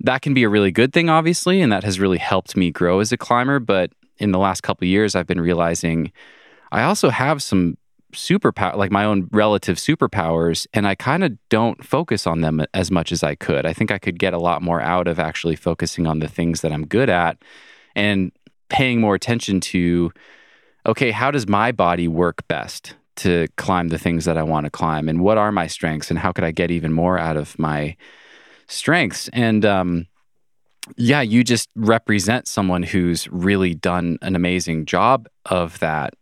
that 0.00 0.22
can 0.22 0.34
be 0.34 0.42
a 0.42 0.48
really 0.48 0.70
good 0.70 0.92
thing, 0.92 1.08
obviously, 1.08 1.60
and 1.60 1.72
that 1.72 1.84
has 1.84 2.00
really 2.00 2.18
helped 2.18 2.56
me 2.56 2.70
grow 2.70 3.00
as 3.00 3.12
a 3.12 3.16
climber. 3.16 3.58
But 3.58 3.92
in 4.18 4.32
the 4.32 4.38
last 4.38 4.62
couple 4.62 4.86
years, 4.86 5.14
I've 5.14 5.26
been 5.26 5.40
realizing 5.40 6.12
I 6.72 6.82
also 6.82 7.10
have 7.10 7.42
some 7.42 7.76
superpower, 8.12 8.76
like 8.76 8.90
my 8.90 9.04
own 9.04 9.28
relative 9.32 9.76
superpowers, 9.76 10.66
and 10.72 10.86
I 10.86 10.94
kind 10.94 11.24
of 11.24 11.36
don't 11.48 11.84
focus 11.84 12.26
on 12.26 12.40
them 12.40 12.64
as 12.72 12.90
much 12.90 13.12
as 13.12 13.22
I 13.22 13.34
could. 13.34 13.66
I 13.66 13.72
think 13.72 13.90
I 13.90 13.98
could 13.98 14.18
get 14.18 14.34
a 14.34 14.38
lot 14.38 14.62
more 14.62 14.80
out 14.80 15.08
of 15.08 15.18
actually 15.18 15.56
focusing 15.56 16.06
on 16.06 16.20
the 16.20 16.28
things 16.28 16.60
that 16.60 16.72
I'm 16.72 16.86
good 16.86 17.10
at 17.10 17.38
and 17.94 18.32
paying 18.68 19.00
more 19.00 19.14
attention 19.14 19.60
to 19.60 20.12
okay, 20.86 21.10
how 21.10 21.30
does 21.30 21.48
my 21.48 21.72
body 21.72 22.06
work 22.06 22.46
best 22.46 22.94
to 23.16 23.46
climb 23.56 23.88
the 23.88 23.98
things 23.98 24.26
that 24.26 24.36
I 24.36 24.42
want 24.42 24.64
to 24.64 24.70
climb? 24.70 25.08
And 25.08 25.20
what 25.20 25.38
are 25.38 25.50
my 25.50 25.66
strengths? 25.66 26.10
And 26.10 26.18
how 26.18 26.30
could 26.30 26.44
I 26.44 26.50
get 26.50 26.70
even 26.70 26.92
more 26.92 27.18
out 27.18 27.38
of 27.38 27.58
my 27.58 27.96
strengths? 28.74 29.28
And, 29.32 29.64
um, 29.64 30.06
yeah, 30.96 31.22
you 31.22 31.42
just 31.44 31.70
represent 31.74 32.46
someone 32.46 32.82
who's 32.82 33.26
really 33.28 33.74
done 33.74 34.18
an 34.20 34.36
amazing 34.36 34.84
job 34.84 35.28
of 35.46 35.78
that 35.78 36.14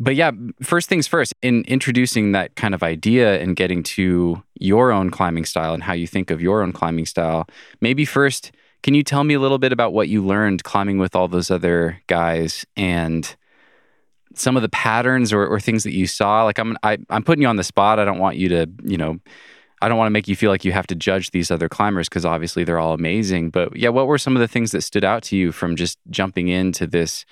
but 0.00 0.16
yeah, 0.16 0.30
first 0.62 0.88
things 0.88 1.06
first, 1.06 1.34
in 1.42 1.62
introducing 1.68 2.32
that 2.32 2.56
kind 2.56 2.74
of 2.74 2.82
idea 2.82 3.38
and 3.38 3.54
getting 3.54 3.82
to 3.82 4.42
your 4.58 4.90
own 4.90 5.10
climbing 5.10 5.44
style 5.44 5.74
and 5.74 5.82
how 5.82 5.92
you 5.92 6.06
think 6.06 6.30
of 6.30 6.40
your 6.40 6.62
own 6.62 6.72
climbing 6.72 7.04
style, 7.04 7.46
maybe 7.82 8.06
first, 8.06 8.50
can 8.82 8.94
you 8.94 9.02
tell 9.02 9.24
me 9.24 9.34
a 9.34 9.40
little 9.40 9.58
bit 9.58 9.72
about 9.72 9.92
what 9.92 10.08
you 10.08 10.24
learned 10.24 10.64
climbing 10.64 10.96
with 10.96 11.14
all 11.14 11.28
those 11.28 11.50
other 11.50 12.00
guys 12.06 12.64
and 12.78 13.36
some 14.34 14.56
of 14.56 14.62
the 14.62 14.70
patterns 14.70 15.34
or, 15.34 15.46
or 15.46 15.60
things 15.60 15.84
that 15.84 15.92
you 15.92 16.06
saw? 16.06 16.44
Like 16.44 16.58
I'm 16.58 16.78
I, 16.82 16.94
am 16.94 17.06
i 17.10 17.16
am 17.16 17.22
putting 17.22 17.42
you 17.42 17.48
on 17.48 17.56
the 17.56 17.64
spot. 17.64 17.98
I 17.98 18.06
don't 18.06 18.18
want 18.18 18.38
you 18.38 18.48
to, 18.48 18.70
you 18.82 18.96
know, 18.96 19.20
I 19.82 19.88
don't 19.88 19.96
want 19.96 20.08
to 20.08 20.12
make 20.12 20.28
you 20.28 20.36
feel 20.36 20.50
like 20.50 20.64
you 20.64 20.72
have 20.72 20.86
to 20.88 20.94
judge 20.94 21.30
these 21.30 21.50
other 21.50 21.68
climbers 21.68 22.08
because 22.08 22.26
obviously 22.26 22.64
they're 22.64 22.78
all 22.78 22.92
amazing. 22.92 23.50
But 23.50 23.74
yeah, 23.74 23.88
what 23.88 24.06
were 24.06 24.18
some 24.18 24.36
of 24.36 24.40
the 24.40 24.48
things 24.48 24.72
that 24.72 24.82
stood 24.82 25.04
out 25.04 25.22
to 25.24 25.36
you 25.36 25.52
from 25.52 25.76
just 25.76 25.98
jumping 26.10 26.48
into 26.48 26.86
this 26.86 27.24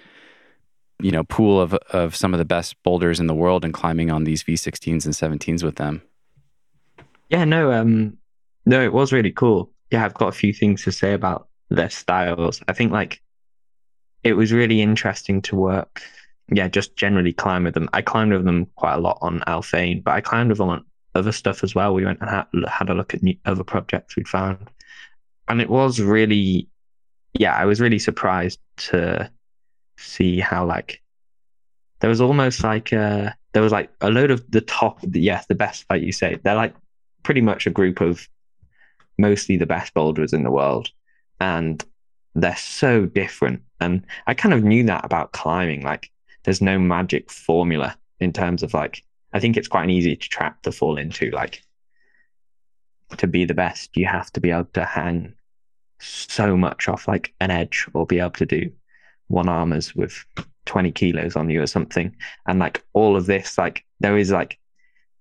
you 1.01 1.11
know 1.11 1.25
pool 1.25 1.61
of 1.61 1.75
of 1.93 2.17
some 2.17 2.35
of 2.35 2.39
the 2.39 2.45
best 2.45 2.81
boulders 2.83 3.21
in 3.21 3.27
the 3.27 3.35
world 3.35 3.65
and 3.65 3.75
climbing 3.75 4.11
on 4.11 4.25
these 4.25 4.43
V16s 4.43 5.05
and 5.05 5.41
17s 5.41 5.63
with 5.63 5.77
them. 5.77 6.03
Yeah, 7.29 7.45
no, 7.45 7.73
um, 7.73 8.17
no, 8.65 8.83
it 8.83 8.93
was 8.93 9.13
really 9.13 9.33
cool. 9.33 9.71
Yeah, 9.91 10.05
I've 10.05 10.15
got 10.15 10.29
a 10.29 10.33
few 10.33 10.53
things 10.53 10.83
to 10.85 10.93
say 10.93 11.13
about 11.13 11.49
their 11.69 11.91
styles. 11.91 12.63
I 12.69 12.73
think 12.73 12.93
like 12.93 13.21
it 14.25 14.33
was 14.33 14.53
really 14.53 14.81
interesting 14.81 15.43
to 15.43 15.57
work. 15.57 16.03
Yeah, 16.51 16.69
just 16.69 16.97
generally 16.97 17.35
climb 17.35 17.65
with 17.65 17.75
them. 17.75 17.91
I 17.93 18.01
climbed 18.01 18.33
with 18.33 18.45
them 18.45 18.67
quite 18.77 18.95
a 18.95 19.01
lot 19.01 19.19
on 19.21 19.41
Alphane, 19.41 20.03
but 20.03 20.13
I 20.13 20.23
climbed 20.23 20.49
with 20.49 20.59
them 20.59 20.71
on 20.71 20.85
other 21.19 21.33
stuff 21.33 21.65
as 21.65 21.75
well. 21.75 21.95
We 21.95 22.05
went 22.05 22.21
and 22.21 22.31
had, 22.31 22.47
had 22.69 22.91
a 22.91 22.95
look 22.95 23.15
at 23.15 23.23
new, 23.23 23.37
other 23.45 23.65
projects 23.65 24.17
we'd 24.17 24.29
found, 24.29 24.71
and 25.49 25.61
it 25.61 25.71
was 25.71 26.01
really, 26.01 26.69
yeah, 27.35 27.55
I 27.55 27.65
was 27.65 27.81
really 27.81 27.99
surprised 27.99 28.61
to 28.89 29.31
see 29.97 30.39
how 30.39 30.65
like 30.65 31.03
there 32.01 32.11
was 32.11 32.21
almost 32.21 32.63
like 32.63 32.93
a, 32.93 33.35
there 33.53 33.63
was 33.63 33.73
like 33.73 33.91
a 34.01 34.11
load 34.11 34.31
of 34.31 34.49
the 34.51 34.61
top 34.61 35.01
yes 35.13 35.47
the 35.47 35.55
best 35.55 35.85
like 35.91 36.03
you 36.03 36.13
say. 36.13 36.39
They're 36.43 36.55
like 36.55 36.75
pretty 37.23 37.41
much 37.41 37.67
a 37.67 37.71
group 37.71 38.01
of 38.01 38.29
mostly 39.19 39.57
the 39.57 39.67
best 39.67 39.93
boulders 39.95 40.33
in 40.33 40.45
the 40.45 40.51
world. 40.51 40.91
And 41.41 41.85
they're 42.35 42.57
so 42.57 43.07
different. 43.07 43.63
And 43.81 44.05
i 44.27 44.35
kind 44.35 44.55
of 44.55 44.65
knew 44.65 44.85
that 44.85 45.05
about 45.05 45.33
climbing. 45.33 45.83
Like 45.83 46.11
there's 46.45 46.63
no 46.63 46.79
magic 46.79 47.31
formula 47.31 47.97
in 48.21 48.33
terms 48.33 48.63
of 48.63 48.75
like 48.75 49.03
i 49.33 49.41
think 49.41 49.57
it's 49.57 49.69
quite 49.69 49.85
an 49.85 49.91
easy 49.91 50.17
trap 50.17 50.62
to 50.62 50.73
fall 50.73 50.99
into 50.99 51.31
like 51.31 51.62
to 53.17 53.27
be 53.27 53.45
the 53.45 53.55
best 53.55 53.97
you 53.97 54.07
have 54.07 54.31
to 54.33 54.41
be 54.41 54.51
able 54.51 54.64
to 54.67 54.85
hang 54.85 55.35
so 56.01 56.57
much 56.57 56.88
off 56.88 57.09
like 57.09 57.35
an 57.41 57.51
edge 57.51 57.87
or 57.95 58.07
be 58.07 58.21
able 58.21 58.31
to 58.31 58.47
do 58.47 58.71
one 59.29 59.49
armors 59.49 59.95
with 59.95 60.25
20 60.67 60.93
kilos 60.93 61.37
on 61.37 61.51
you 61.51 61.62
or 61.62 61.67
something. 61.67 62.14
And 62.47 62.59
like 62.59 62.85
all 62.93 63.17
of 63.17 63.27
this, 63.27 63.59
like 63.59 63.85
there 64.01 64.17
is 64.17 64.31
like, 64.31 64.59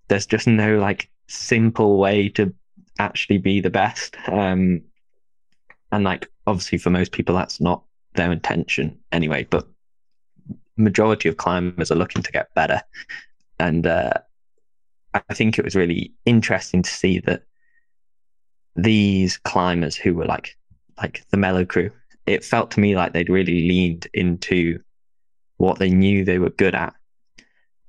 there's 0.08 0.26
just 0.26 0.48
no 0.48 0.78
like 0.78 1.10
simple 1.28 1.98
way 1.98 2.30
to 2.30 2.54
actually 3.00 3.38
be 3.38 3.60
the 3.60 3.70
best. 3.70 4.16
Um, 4.28 4.82
and 5.92 6.04
like 6.04 6.30
obviously 6.46 6.78
for 6.78 6.90
most 6.90 7.12
people, 7.12 7.36
that's 7.36 7.60
not 7.60 7.84
their 8.16 8.32
intention 8.32 9.00
anyway, 9.12 9.48
but 9.50 9.68
majority 10.76 11.28
of 11.28 11.38
climbers 11.38 11.92
are 11.92 11.96
looking 11.96 12.24
to 12.24 12.32
get 12.32 12.54
better. 12.54 12.82
And 13.60 13.88
uh, 13.88 14.14
I 15.14 15.34
think 15.34 15.58
it 15.58 15.66
was 15.66 15.76
really 15.76 16.14
interesting 16.26 16.84
to 16.84 16.90
see 16.90 17.20
that 17.20 17.44
these 18.76 19.38
climbers 19.38 19.96
who 19.96 20.14
were 20.14 20.26
like 20.26 20.56
like 21.02 21.24
the 21.32 21.38
Mellow 21.38 21.66
crew 21.66 21.92
it 22.28 22.44
felt 22.44 22.72
to 22.72 22.80
me 22.80 22.96
like 22.96 23.14
they'd 23.14 23.30
really 23.30 23.68
leaned 23.68 24.08
into 24.14 24.80
what 25.56 25.80
they 25.80 25.90
knew 25.90 26.24
they 26.24 26.40
were 26.40 26.52
good 26.52 26.76
at. 26.76 26.94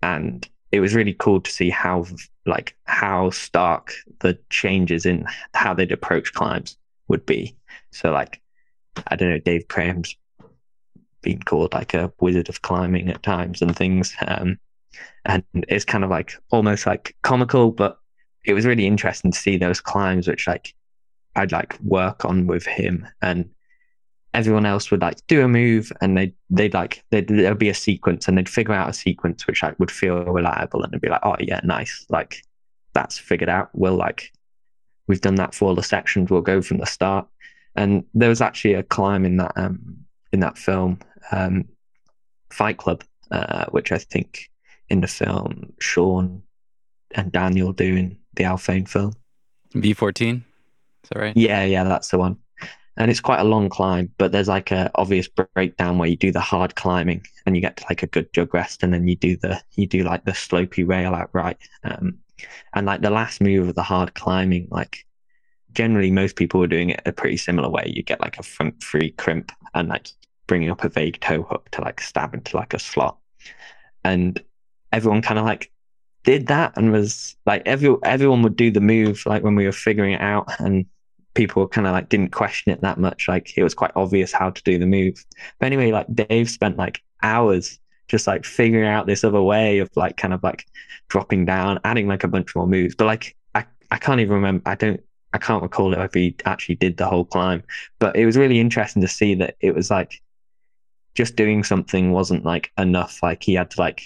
And 0.02 0.48
it 0.70 0.80
was 0.80 0.94
really 0.94 1.14
cool 1.14 1.40
to 1.40 1.50
see 1.50 1.68
how 1.68 2.06
like 2.46 2.76
how 2.84 3.30
stark 3.30 3.92
the 4.20 4.38
changes 4.48 5.04
in 5.04 5.26
how 5.54 5.74
they'd 5.74 5.92
approach 5.92 6.32
climbs 6.32 6.78
would 7.08 7.26
be. 7.26 7.56
So 7.90 8.12
like 8.12 8.40
I 9.08 9.16
don't 9.16 9.30
know, 9.30 9.38
Dave 9.38 9.66
Graham's 9.68 10.14
been 11.20 11.42
called 11.42 11.74
like 11.74 11.94
a 11.94 12.12
wizard 12.20 12.48
of 12.48 12.62
climbing 12.62 13.08
at 13.10 13.22
times 13.22 13.60
and 13.60 13.76
things. 13.76 14.14
Um, 14.26 14.58
and 15.24 15.44
it's 15.54 15.84
kind 15.84 16.04
of 16.04 16.10
like 16.10 16.34
almost 16.50 16.86
like 16.86 17.16
comical, 17.22 17.70
but 17.70 17.98
it 18.44 18.54
was 18.54 18.66
really 18.66 18.86
interesting 18.86 19.30
to 19.30 19.38
see 19.38 19.56
those 19.56 19.80
climbs 19.80 20.26
which 20.26 20.46
like 20.46 20.74
I'd 21.36 21.52
like 21.52 21.78
work 21.80 22.24
on 22.24 22.46
with 22.46 22.66
him. 22.66 23.06
And 23.22 23.50
everyone 24.34 24.66
else 24.66 24.90
would 24.90 25.00
like 25.00 25.26
do 25.26 25.42
a 25.42 25.48
move 25.48 25.92
and 26.00 26.16
they 26.16 26.34
they'd 26.50 26.74
like 26.74 27.02
they'd, 27.10 27.28
there'd 27.28 27.58
be 27.58 27.68
a 27.68 27.74
sequence 27.74 28.28
and 28.28 28.36
they'd 28.36 28.48
figure 28.48 28.74
out 28.74 28.88
a 28.88 28.92
sequence 28.92 29.46
which 29.46 29.62
like 29.62 29.78
would 29.78 29.90
feel 29.90 30.24
reliable 30.24 30.82
and 30.82 30.92
they'd 30.92 31.00
be 31.00 31.08
like 31.08 31.24
oh 31.24 31.36
yeah 31.40 31.60
nice. 31.64 32.06
Like 32.08 32.42
that's 32.94 33.18
figured 33.18 33.48
out. 33.48 33.70
We'll 33.72 33.96
like 33.96 34.32
we've 35.06 35.20
done 35.20 35.36
that 35.36 35.54
for 35.54 35.68
all 35.68 35.74
the 35.74 35.82
sections. 35.82 36.30
We'll 36.30 36.40
go 36.40 36.62
from 36.62 36.78
the 36.78 36.86
start. 36.86 37.26
And 37.76 38.04
there 38.14 38.28
was 38.28 38.40
actually 38.40 38.74
a 38.74 38.82
climb 38.82 39.24
in 39.24 39.36
that 39.36 39.52
um 39.56 39.98
in 40.32 40.40
that 40.40 40.58
film 40.58 40.98
um 41.32 41.64
fight 42.50 42.78
club 42.78 43.04
uh 43.30 43.66
which 43.70 43.92
i 43.92 43.98
think 43.98 44.50
in 44.88 45.00
the 45.00 45.06
film 45.06 45.72
Shawn 45.80 46.42
and 47.12 47.32
daniel 47.32 47.72
doing 47.72 48.18
the 48.34 48.44
alphane 48.44 48.88
film. 48.88 49.14
V14 49.74 50.36
is 50.36 50.42
that 51.10 51.18
right? 51.18 51.36
Yeah 51.36 51.64
yeah 51.64 51.84
that's 51.84 52.08
the 52.08 52.18
one. 52.18 52.38
And 52.96 53.12
it's 53.12 53.20
quite 53.20 53.40
a 53.40 53.44
long 53.44 53.68
climb 53.68 54.12
but 54.18 54.32
there's 54.32 54.48
like 54.48 54.70
a 54.70 54.90
obvious 54.94 55.28
breakdown 55.28 55.98
where 55.98 56.08
you 56.08 56.16
do 56.16 56.32
the 56.32 56.40
hard 56.40 56.74
climbing 56.74 57.24
and 57.46 57.54
you 57.54 57.62
get 57.62 57.76
to 57.76 57.84
like 57.88 58.02
a 58.02 58.08
good 58.08 58.32
jug 58.32 58.52
rest 58.52 58.82
and 58.82 58.92
then 58.92 59.06
you 59.06 59.16
do 59.16 59.36
the 59.36 59.60
you 59.76 59.86
do 59.86 60.02
like 60.02 60.24
the 60.24 60.32
slopey 60.32 60.86
rail 60.86 61.14
outright. 61.14 61.58
Um, 61.84 62.18
and 62.74 62.86
like 62.86 63.00
the 63.00 63.10
last 63.10 63.40
move 63.40 63.68
of 63.68 63.74
the 63.74 63.82
hard 63.82 64.14
climbing 64.14 64.68
like 64.70 65.04
generally 65.72 66.10
most 66.10 66.36
people 66.36 66.60
were 66.60 66.66
doing 66.66 66.90
it 66.90 67.00
a 67.06 67.12
pretty 67.12 67.36
similar 67.36 67.68
way. 67.68 67.92
You 67.94 68.02
get 68.02 68.20
like 68.20 68.38
a 68.38 68.42
front 68.42 68.82
three 68.82 69.10
crimp 69.12 69.52
and 69.74 69.88
like 69.88 70.08
bringing 70.46 70.70
up 70.70 70.84
a 70.84 70.88
vague 70.88 71.20
toe 71.20 71.42
hook 71.42 71.68
to 71.72 71.82
like 71.82 72.00
stab 72.00 72.34
into 72.34 72.56
like 72.56 72.74
a 72.74 72.78
slot. 72.78 73.18
And 74.04 74.42
everyone 74.92 75.22
kind 75.22 75.38
of 75.38 75.44
like 75.44 75.70
did 76.24 76.48
that 76.48 76.76
and 76.76 76.92
was 76.92 77.36
like 77.46 77.62
every 77.64 77.94
everyone 78.02 78.42
would 78.42 78.56
do 78.56 78.70
the 78.70 78.80
move 78.80 79.24
like 79.24 79.42
when 79.42 79.54
we 79.54 79.64
were 79.64 79.72
figuring 79.72 80.12
it 80.12 80.20
out 80.20 80.48
and 80.60 80.86
people 81.38 81.68
kind 81.68 81.86
of 81.86 81.92
like 81.92 82.08
didn't 82.08 82.32
question 82.32 82.72
it 82.72 82.80
that 82.80 82.98
much. 82.98 83.28
Like 83.28 83.56
it 83.56 83.62
was 83.62 83.72
quite 83.72 83.92
obvious 83.94 84.32
how 84.32 84.50
to 84.50 84.62
do 84.64 84.76
the 84.76 84.86
move. 84.86 85.24
But 85.60 85.66
anyway, 85.66 85.92
like 85.92 86.12
Dave 86.12 86.50
spent 86.50 86.76
like 86.76 87.00
hours 87.22 87.78
just 88.08 88.26
like 88.26 88.44
figuring 88.44 88.88
out 88.88 89.06
this 89.06 89.22
other 89.22 89.40
way 89.40 89.78
of 89.78 89.88
like 89.96 90.16
kind 90.16 90.34
of 90.34 90.42
like 90.42 90.66
dropping 91.08 91.44
down, 91.44 91.78
adding 91.84 92.08
like 92.08 92.24
a 92.24 92.28
bunch 92.28 92.56
more 92.56 92.66
moves. 92.66 92.96
But 92.96 93.04
like 93.04 93.36
I, 93.54 93.64
I 93.90 93.98
can't 93.98 94.20
even 94.20 94.34
remember. 94.34 94.62
I 94.66 94.74
don't. 94.74 95.00
I 95.32 95.38
can't 95.38 95.62
recall 95.62 95.92
if 95.92 96.14
he 96.14 96.34
actually 96.44 96.74
did 96.74 96.96
the 96.96 97.06
whole 97.06 97.24
climb. 97.24 97.62
But 98.00 98.16
it 98.16 98.26
was 98.26 98.36
really 98.36 98.58
interesting 98.58 99.02
to 99.02 99.08
see 99.08 99.34
that 99.36 99.56
it 99.60 99.76
was 99.76 99.90
like 99.90 100.20
just 101.14 101.36
doing 101.36 101.62
something 101.62 102.10
wasn't 102.10 102.44
like 102.44 102.72
enough. 102.76 103.22
Like 103.22 103.44
he 103.44 103.54
had 103.54 103.70
to 103.72 103.80
like 103.80 104.02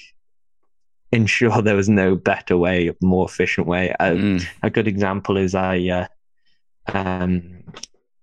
ensure 1.12 1.62
there 1.62 1.76
was 1.76 1.88
no 1.88 2.14
better 2.16 2.56
way, 2.56 2.90
more 3.00 3.26
efficient 3.26 3.66
way. 3.66 3.94
A, 4.00 4.10
mm. 4.10 4.46
a 4.62 4.70
good 4.70 4.88
example 4.88 5.36
is 5.36 5.54
I 5.54 5.78
uh, 5.88 6.06
um, 6.92 7.62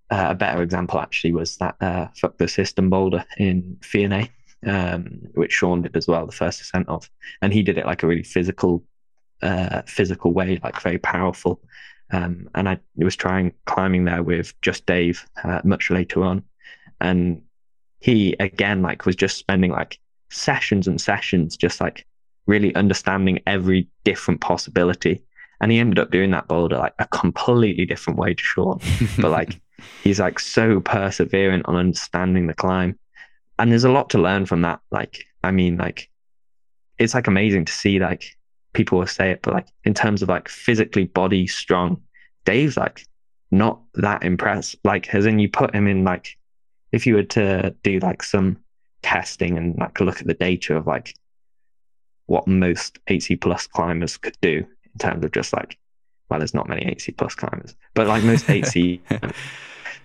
uh, 0.10 0.28
a 0.30 0.36
better 0.36 0.62
example 0.62 1.00
actually 1.00 1.34
was 1.34 1.58
that 1.58 1.76
uh, 1.82 2.08
fuck 2.16 2.38
the 2.38 2.48
system 2.48 2.90
boulder 2.90 3.24
in 3.38 3.78
Fionnay, 3.82 4.30
um, 4.66 5.22
which 5.36 5.54
Shawn 5.54 5.84
did 5.84 5.96
as 5.96 6.08
well, 6.08 6.26
the 6.26 6.32
first 6.32 6.62
ascent 6.62 6.90
of, 6.90 7.10
and 7.42 7.54
he 7.54 7.62
did 7.62 7.78
it 7.78 7.86
like 7.86 8.04
a 8.04 8.08
really 8.08 8.24
physical, 8.24 8.84
uh, 9.44 9.84
physical 9.86 10.34
way, 10.34 10.60
like 10.64 10.82
very 10.82 10.98
powerful. 10.98 11.62
Um, 12.12 12.50
and 12.56 12.68
I 12.68 12.80
was 12.96 13.16
trying 13.16 13.54
climbing 13.66 14.06
there 14.06 14.24
with 14.24 14.60
just 14.62 14.88
Dave 14.88 15.24
uh, 15.44 15.62
much 15.64 15.92
later 15.92 16.24
on, 16.24 16.44
and 17.00 17.44
he 18.00 18.36
again 18.40 18.82
like 18.82 19.06
was 19.06 19.16
just 19.16 19.38
spending 19.38 19.72
like 19.72 20.00
sessions 20.32 20.88
and 20.88 21.00
sessions, 21.00 21.56
just 21.56 21.80
like 21.80 22.08
really 22.50 22.74
understanding 22.76 23.39
every 23.45 23.88
different 24.04 24.41
possibility 24.41 25.24
and 25.62 25.72
he 25.72 25.80
ended 25.80 26.00
up 26.00 26.12
doing 26.12 26.32
that 26.32 26.47
boulder 26.47 26.78
like 26.78 26.93
a 27.00 27.08
completely 27.08 27.86
different 27.86 28.18
way 28.18 28.34
to 28.34 28.43
Shawn. 28.43 28.80
but 29.20 29.32
like 29.32 29.60
he's 30.04 30.20
like 30.20 30.39
so 30.39 30.80
perseverant 30.80 31.64
on 31.66 31.76
understanding 31.76 32.47
the 32.47 32.54
climb. 32.54 32.97
and 33.58 33.72
there's 33.72 33.84
a 33.84 33.91
lot 33.91 34.10
to 34.12 34.18
learn 34.18 34.45
from 34.45 34.62
that. 34.62 34.80
Like, 34.91 35.26
I 35.43 35.52
mean, 35.52 35.78
like, 35.78 36.10
it's 36.97 37.14
like 37.14 37.28
amazing 37.28 37.66
to 37.66 37.74
see 37.74 38.00
like 38.00 38.38
people 38.74 39.00
will 39.00 39.08
say 39.08 39.32
it, 39.32 39.41
but 39.41 39.54
like 39.54 39.68
in 39.84 39.93
terms 39.93 40.22
of 40.22 40.30
like 40.30 40.47
physically 40.47 41.06
body 41.06 41.47
strong, 41.47 42.02
Dave's 42.45 42.78
like 42.78 43.06
not 43.52 43.82
that 43.95 44.24
impressed. 44.24 44.78
Like, 44.84 45.14
as 45.14 45.26
in 45.26 45.39
you 45.39 45.50
put 45.50 45.76
him 45.76 45.88
in 45.88 46.04
like, 46.04 46.38
if 46.91 47.06
you 47.06 47.16
were 47.16 47.24
to 47.24 47.76
do 47.84 48.00
like 48.00 48.24
some 48.24 48.58
testing 49.02 49.58
and 49.58 49.78
like 49.78 50.00
look 50.00 50.20
at 50.22 50.28
the 50.28 50.34
data 50.34 50.76
of 50.76 50.88
like 50.88 51.16
what 52.30 52.48
most 52.48 53.00
8C 53.08 53.40
plus 53.42 53.68
climbers 53.68 54.18
could 54.18 54.38
do 54.42 54.58
in 54.60 55.00
terms 55.00 55.24
of 55.26 55.32
just 55.32 55.54
like, 55.54 55.78
well, 56.30 56.40
there's 56.40 56.54
not 56.54 56.70
many 56.70 56.84
8C 56.86 57.18
plus 57.18 57.36
climbers, 57.36 57.76
but 57.96 58.08
like 58.08 58.24
most 58.24 58.46
8C, 58.48 59.02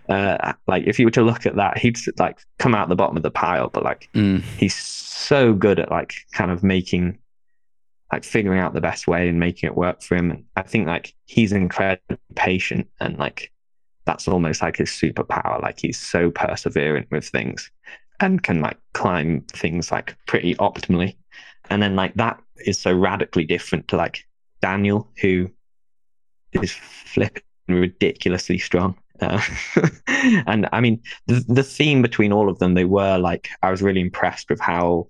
uh, 0.08 0.52
like 0.66 0.84
if 0.86 0.98
you 0.98 1.06
were 1.06 1.10
to 1.12 1.22
look 1.22 1.46
at 1.46 1.56
that, 1.56 1.78
he'd 1.78 1.98
like 2.18 2.38
come 2.58 2.74
out 2.74 2.88
the 2.88 2.96
bottom 2.96 3.16
of 3.16 3.22
the 3.22 3.30
pile, 3.30 3.68
but 3.68 3.82
like 3.84 4.08
Mm. 4.14 4.42
he's 4.58 4.74
so 4.74 5.54
good 5.54 5.78
at 5.78 5.90
like 5.90 6.14
kind 6.32 6.50
of 6.50 6.62
making 6.62 7.18
like 8.12 8.24
figuring 8.24 8.60
out 8.60 8.74
the 8.74 8.80
best 8.80 9.06
way 9.08 9.28
and 9.28 9.40
making 9.40 9.66
it 9.68 9.76
work 9.76 10.02
for 10.02 10.14
him. 10.16 10.30
And 10.30 10.44
I 10.56 10.62
think 10.62 10.86
like 10.86 11.14
he's 11.26 11.52
incredibly 11.52 12.18
patient 12.36 12.88
and 13.00 13.18
like 13.18 13.50
that's 14.06 14.28
almost 14.28 14.62
like 14.62 14.76
his 14.76 14.90
superpower. 14.90 15.60
Like 15.62 15.78
he's 15.80 15.98
so 15.98 16.30
perseverant 16.30 17.10
with 17.10 17.26
things 17.26 17.70
and 18.20 18.42
can 18.42 18.60
like 18.60 18.78
climb 18.92 19.40
things 19.52 19.90
like 19.90 20.16
pretty 20.26 20.54
optimally. 20.56 21.16
And 21.70 21.82
then 21.82 21.96
like 21.96 22.14
that 22.14 22.40
is 22.64 22.78
so 22.78 22.92
radically 22.92 23.44
different 23.44 23.88
to 23.88 23.96
like 23.96 24.24
Daniel, 24.60 25.10
who 25.20 25.50
is 26.52 26.72
flipping 26.72 27.42
ridiculously 27.68 28.58
strong. 28.58 28.96
Uh, 29.20 29.40
and 30.46 30.68
I 30.72 30.80
mean, 30.80 31.02
the, 31.26 31.44
the 31.48 31.62
theme 31.62 32.02
between 32.02 32.32
all 32.32 32.48
of 32.48 32.58
them, 32.58 32.74
they 32.74 32.84
were 32.84 33.18
like, 33.18 33.48
I 33.62 33.70
was 33.70 33.82
really 33.82 34.00
impressed 34.00 34.50
with 34.50 34.60
how 34.60 35.08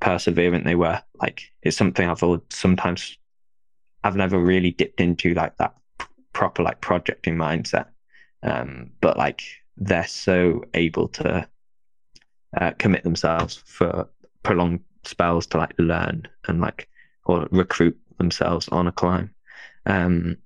perseverant 0.00 0.64
they 0.64 0.74
were. 0.74 1.02
Like, 1.20 1.42
it's 1.62 1.76
something 1.76 2.08
I've 2.08 2.22
sometimes, 2.50 3.18
I've 4.04 4.16
never 4.16 4.38
really 4.38 4.70
dipped 4.70 5.00
into 5.00 5.34
like 5.34 5.56
that 5.56 5.74
proper 6.32 6.62
like 6.62 6.80
projecting 6.80 7.36
mindset. 7.36 7.86
Um, 8.42 8.90
but 9.00 9.16
like, 9.16 9.42
they're 9.76 10.06
so 10.06 10.64
able 10.74 11.08
to 11.08 11.48
uh, 12.56 12.70
commit 12.78 13.04
themselves 13.04 13.62
for 13.66 14.08
prolonged 14.42 14.80
spells 15.08 15.46
to 15.48 15.58
like 15.58 15.74
learn 15.78 16.28
and 16.46 16.60
like, 16.60 16.88
or 17.24 17.48
recruit 17.50 17.98
themselves 18.18 18.68
on 18.68 18.86
a 18.86 18.92
climb. 18.92 19.34
Um, 19.86 20.36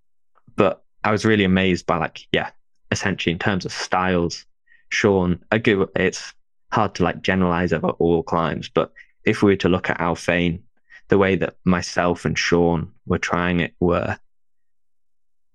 but 0.57 0.85
I 1.05 1.11
was 1.11 1.25
really 1.25 1.45
amazed 1.45 1.87
by 1.87 1.97
like, 1.99 2.27
yeah, 2.33 2.51
essentially 2.91 3.33
in 3.33 3.39
terms 3.39 3.65
of 3.65 3.73
styles, 3.73 4.47
Shawn, 4.89 5.43
I 5.51 5.59
go, 5.59 5.89
it's 5.97 6.35
hard 6.71 6.95
to 6.97 7.05
like 7.05 7.23
generalize 7.23 7.73
over 7.73 7.91
all 7.91 8.23
climbs, 8.23 8.69
but 8.69 8.93
if 9.25 9.43
we 9.43 9.53
were 9.53 9.57
to 9.57 9.69
look 9.69 9.91
at 9.91 9.99
Alphane, 9.99 10.61
the 11.09 11.19
way 11.19 11.37
that 11.37 11.57
myself 11.65 12.25
and 12.25 12.39
Shawn 12.39 12.93
were 13.07 13.19
trying 13.19 13.61
it 13.61 13.75
were, 13.81 14.19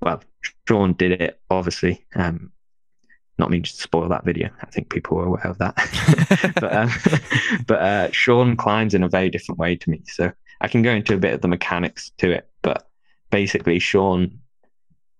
well, 0.01 0.21
Shawn 0.67 0.93
did 0.93 1.21
it 1.21 1.39
obviously. 1.49 2.05
Um, 2.15 2.51
not 3.37 3.51
mean 3.51 3.63
to 3.63 3.71
spoil 3.71 4.09
that 4.09 4.25
video. 4.25 4.49
I 4.61 4.65
think 4.67 4.89
people 4.89 5.19
are 5.19 5.25
aware 5.25 5.47
of 5.47 5.57
that. 5.59 5.75
but 6.59 6.73
um, 6.73 6.89
but 7.67 7.81
uh, 7.81 8.11
Shawn 8.11 8.55
climbs 8.55 8.93
in 8.93 9.03
a 9.03 9.09
very 9.09 9.29
different 9.29 9.59
way 9.59 9.75
to 9.75 9.89
me. 9.89 10.01
So 10.05 10.31
I 10.61 10.67
can 10.67 10.81
go 10.81 10.91
into 10.91 11.13
a 11.13 11.19
bit 11.19 11.33
of 11.33 11.41
the 11.41 11.47
mechanics 11.47 12.11
to 12.17 12.31
it. 12.31 12.49
But 12.61 12.87
basically, 13.29 13.79
Shawn 13.79 14.39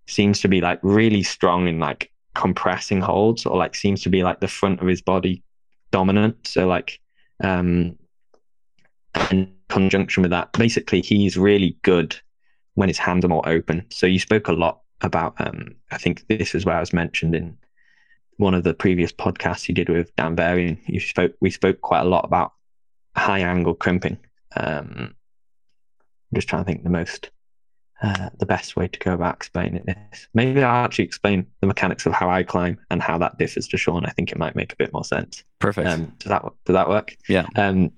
seems 0.08 0.42
to 0.42 0.48
be 0.48 0.62
like 0.62 0.80
really 0.82 1.24
strong 1.24 1.68
in 1.68 1.80
like 1.80 2.12
compressing 2.34 3.02
holds, 3.02 3.46
or 3.46 3.58
like 3.58 3.76
seems 3.76 4.02
to 4.04 4.10
be 4.10 4.24
like 4.24 4.40
the 4.40 4.48
front 4.48 4.82
of 4.82 4.88
his 4.88 5.02
body 5.02 5.44
dominant. 5.92 6.48
So 6.48 6.68
like, 6.68 7.00
um, 7.44 7.98
in 9.32 9.54
conjunction 9.70 10.24
with 10.24 10.32
that, 10.32 10.54
basically 10.54 11.02
he's 11.02 11.38
really 11.38 11.78
good 11.84 12.16
when 12.76 12.90
his 12.90 12.98
hands 12.98 13.26
are 13.26 13.30
more 13.30 13.48
open. 13.48 13.86
So 13.90 14.08
you 14.08 14.20
spoke 14.20 14.48
a 14.48 14.54
lot 14.54 14.82
about. 15.02 15.36
Um, 15.40 15.76
I 15.92 15.98
think 15.98 16.28
this 16.28 16.56
is 16.56 16.66
where 16.66 16.76
I 16.76 16.80
was 16.80 16.94
mentioned 16.94 17.36
in 17.36 17.58
one 18.38 18.54
of 18.54 18.64
the 18.64 18.74
previous 18.74 19.12
podcasts 19.12 19.68
you 19.68 19.76
did 19.76 19.90
with 19.90 20.16
Dan 20.16 20.36
Varian, 20.36 20.80
you 20.86 21.00
spoke 21.00 21.34
we 21.42 21.50
spoke 21.50 21.82
quite 21.82 22.02
a 22.02 22.06
lot 22.06 22.26
about 22.26 22.54
high 23.16 23.40
angle 23.40 23.76
crimping. 23.76 24.18
Um, 24.56 25.16
I'm 26.32 26.36
just 26.36 26.48
trying 26.48 26.64
to 26.64 26.66
think 26.66 26.84
the 26.84 26.90
most 26.90 27.32
uh, 28.02 28.30
the 28.38 28.46
best 28.46 28.76
way 28.76 28.88
to 28.88 29.00
go 29.00 29.14
about 29.14 29.36
explaining 29.36 29.84
this. 29.86 30.28
Maybe 30.34 30.64
I'll 30.64 30.86
actually 30.86 31.06
explain 31.06 31.48
the 31.62 31.68
mechanics 31.68 32.06
of 32.06 32.14
how 32.14 32.30
I 32.30 32.44
climb 32.44 32.78
and 32.92 33.02
how 33.02 33.18
that 33.18 33.40
differs 33.40 33.68
to 33.70 33.78
Shawn. 33.78 34.06
I 34.06 34.12
think 34.12 34.32
it 34.32 34.38
might 34.38 34.56
make 34.56 34.72
a 34.72 34.76
bit 34.76 34.94
more 34.94 35.04
sense. 35.04 35.44
Perfect. 35.60 35.88
Um, 35.88 36.14
does 36.20 36.30
that 36.30 36.44
does 36.66 36.74
that 36.74 36.90
work? 36.90 37.18
Yeah. 37.28 37.48
Um, 37.56 37.92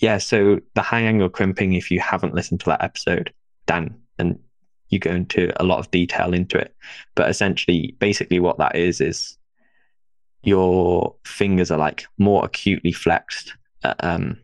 yeah. 0.00 0.18
So 0.18 0.58
the 0.74 0.82
high 0.82 1.02
angle 1.02 1.28
crimping, 1.28 1.74
if 1.74 1.90
you 1.90 2.00
haven't 2.00 2.34
listened 2.34 2.60
to 2.60 2.66
that 2.66 2.82
episode, 2.82 3.32
Dan, 3.66 3.96
and 4.18 4.40
you 4.88 4.98
go 4.98 5.12
into 5.12 5.52
a 5.62 5.64
lot 5.64 5.78
of 5.78 5.90
detail 5.92 6.34
into 6.34 6.58
it, 6.58 6.74
but 7.14 7.30
essentially, 7.30 7.94
basically, 8.00 8.40
what 8.40 8.58
that 8.58 8.74
is 8.74 9.00
is 9.00 9.37
your 10.42 11.14
fingers 11.24 11.70
are 11.70 11.78
like 11.78 12.06
more 12.18 12.44
acutely 12.44 12.92
flexed. 12.92 13.54
Uh, 13.84 13.94
um, 14.00 14.38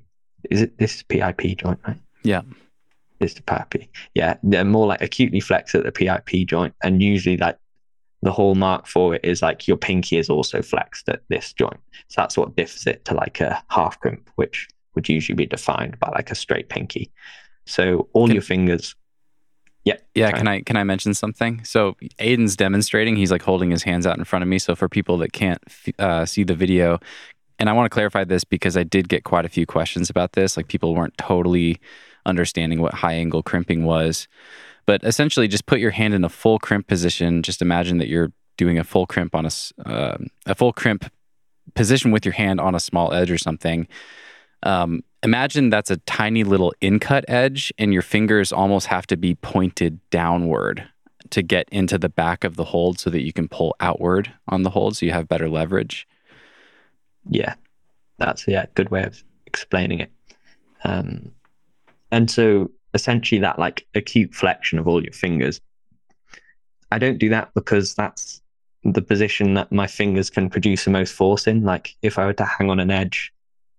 is 0.51 0.63
it 0.63 0.79
this 0.79 0.97
is 0.97 1.03
PIP 1.05 1.59
joint, 1.59 1.81
right? 1.87 1.99
Yeah. 2.23 2.43
This 3.21 3.33
is 3.33 3.37
the 3.37 3.43
PIP. 3.43 3.89
Yeah, 4.15 4.37
they're 4.43 4.65
more 4.65 4.87
like 4.87 5.01
acutely 5.01 5.41
flexed 5.41 5.75
at 5.75 5.85
the 5.85 5.93
PIP 5.93 6.47
joint, 6.49 6.75
and 6.83 7.03
usually 7.03 7.37
like 7.37 7.57
the 8.23 8.33
hallmark 8.33 8.87
for 8.87 9.15
it 9.15 9.21
is 9.25 9.43
like 9.43 9.69
your 9.69 9.77
pinky 9.77 10.17
is 10.17 10.31
also 10.31 10.63
flexed 10.63 11.09
at 11.09 11.21
this 11.29 11.53
joint. 11.53 11.79
So 12.09 12.21
that's 12.21 12.37
what 12.37 12.57
differs 12.57 12.87
it 12.87 13.05
to 13.05 13.15
like 13.15 13.41
a 13.41 13.63
half 13.69 14.01
crimp, 14.01 14.31
which 14.37 14.67
would 14.95 15.09
usually 15.09 15.37
be 15.37 15.47
defined 15.47 15.99
by 15.99 16.09
like 16.11 16.31
a 16.31 16.35
straight 16.35 16.69
pinky. 16.69 17.11
So 17.67 18.09
all 18.13 18.27
Can- 18.27 18.35
your 18.35 18.43
fingers. 18.43 18.95
Yeah. 19.85 19.97
Yeah, 20.15 20.31
can 20.33 20.49
I 20.49 20.63
can 20.63 20.77
I 20.77 20.85
mention 20.85 21.13
something? 21.13 21.63
So 21.65 21.97
Aidan's 22.19 22.57
demonstrating. 22.57 23.17
He's 23.17 23.31
like 23.31 23.43
holding 23.43 23.71
his 23.71 23.83
hands 23.83 24.07
out 24.07 24.17
in 24.17 24.25
front 24.25 24.43
of 24.43 24.49
me. 24.49 24.59
So 24.59 24.75
for 24.75 24.89
people 24.89 25.19
that 25.19 25.33
can't 25.33 25.63
uh, 25.99 26.25
see 26.25 26.43
the 26.43 26.55
video, 26.55 27.01
and 27.59 27.69
I 27.69 27.73
want 27.73 27.87
to 27.87 27.95
clarify 27.95 28.25
this 28.25 28.45
because 28.45 28.77
I 28.77 28.83
did 28.83 29.09
get 29.09 29.25
quite 29.25 29.45
a 29.45 29.49
few 29.49 29.67
questions 29.67 30.09
about 30.09 30.33
this. 30.33 30.57
Like 30.57 30.69
people 30.69 30.95
weren't 30.95 31.17
totally 31.19 31.81
understanding 32.27 32.81
what 32.81 32.95
high 32.95 33.15
angle 33.15 33.43
crimping 33.43 33.85
was, 33.85 34.27
but 34.87 35.05
essentially 35.05 35.49
just 35.49 35.67
put 35.67 35.81
your 35.81 35.91
hand 35.91 36.15
in 36.15 36.25
a 36.25 36.31
full 36.31 36.59
crimp 36.59 36.87
position. 36.87 37.43
Just 37.43 37.61
imagine 37.61 37.99
that 37.99 38.09
you're 38.09 38.33
doing 38.57 38.79
a 38.79 38.85
full 38.85 39.07
crimp 39.07 39.35
on 39.35 39.47
a 39.47 39.51
um 39.85 40.29
a 40.47 40.55
full 40.55 40.73
crimp 40.73 41.11
position 41.75 42.11
with 42.11 42.25
your 42.25 42.35
hand 42.35 42.61
on 42.61 42.75
a 42.75 42.81
small 42.81 43.13
edge 43.13 43.31
or 43.31 43.39
something. 43.39 43.87
Um, 44.63 45.03
imagine 45.25 45.71
that's 45.71 45.91
a 45.91 45.97
tiny 45.97 46.45
little 46.45 46.73
in-cut 46.81 47.25
edge, 47.27 47.73
and 47.79 47.93
your 47.93 48.03
fingers 48.03 48.53
almost 48.53 48.87
have 48.87 49.07
to 49.09 49.17
be 49.17 49.35
pointed 49.35 49.99
downward 50.11 50.87
to 51.31 51.43
get 51.43 51.69
into 51.73 51.99
the 51.99 52.09
back 52.09 52.45
of 52.45 52.55
the 52.57 52.65
hold, 52.65 53.01
so 53.01 53.11
that 53.11 53.23
you 53.23 53.33
can 53.33 53.49
pull 53.49 53.75
outward 53.81 54.33
on 54.47 54.63
the 54.63 54.71
hold, 54.71 54.97
so 54.97 55.07
you 55.07 55.13
have 55.13 55.27
better 55.27 55.49
leverage. 55.49 56.07
Yeah, 57.29 57.55
that's 58.19 58.47
yeah, 58.47 58.67
good 58.75 58.91
way 58.91 59.03
of 59.03 59.25
explaining 59.47 60.01
it. 60.01 60.13
Um, 60.85 61.33
and 62.13 62.31
so 62.31 62.71
essentially, 62.93 63.41
that 63.41 63.59
like 63.59 63.87
acute 63.95 64.35
flexion 64.35 64.79
of 64.79 64.87
all 64.87 65.03
your 65.03 65.13
fingers. 65.13 65.61
I 66.93 66.99
don't 66.99 67.19
do 67.19 67.31
that 67.31 67.53
because 67.55 67.95
that's 67.95 68.41
the 68.85 69.03
position 69.03 69.55
that 69.55 69.73
my 69.73 69.87
fingers 69.87 70.31
can 70.31 70.49
produce 70.51 70.85
the 70.85 70.91
most 70.91 71.13
force 71.13 71.47
in. 71.47 71.65
Like 71.65 71.97
if 72.03 72.19
I 72.19 72.27
were 72.27 72.35
to 72.35 72.45
hang 72.45 72.71
on 72.71 72.79
an 72.79 72.91
edge, 72.91 73.33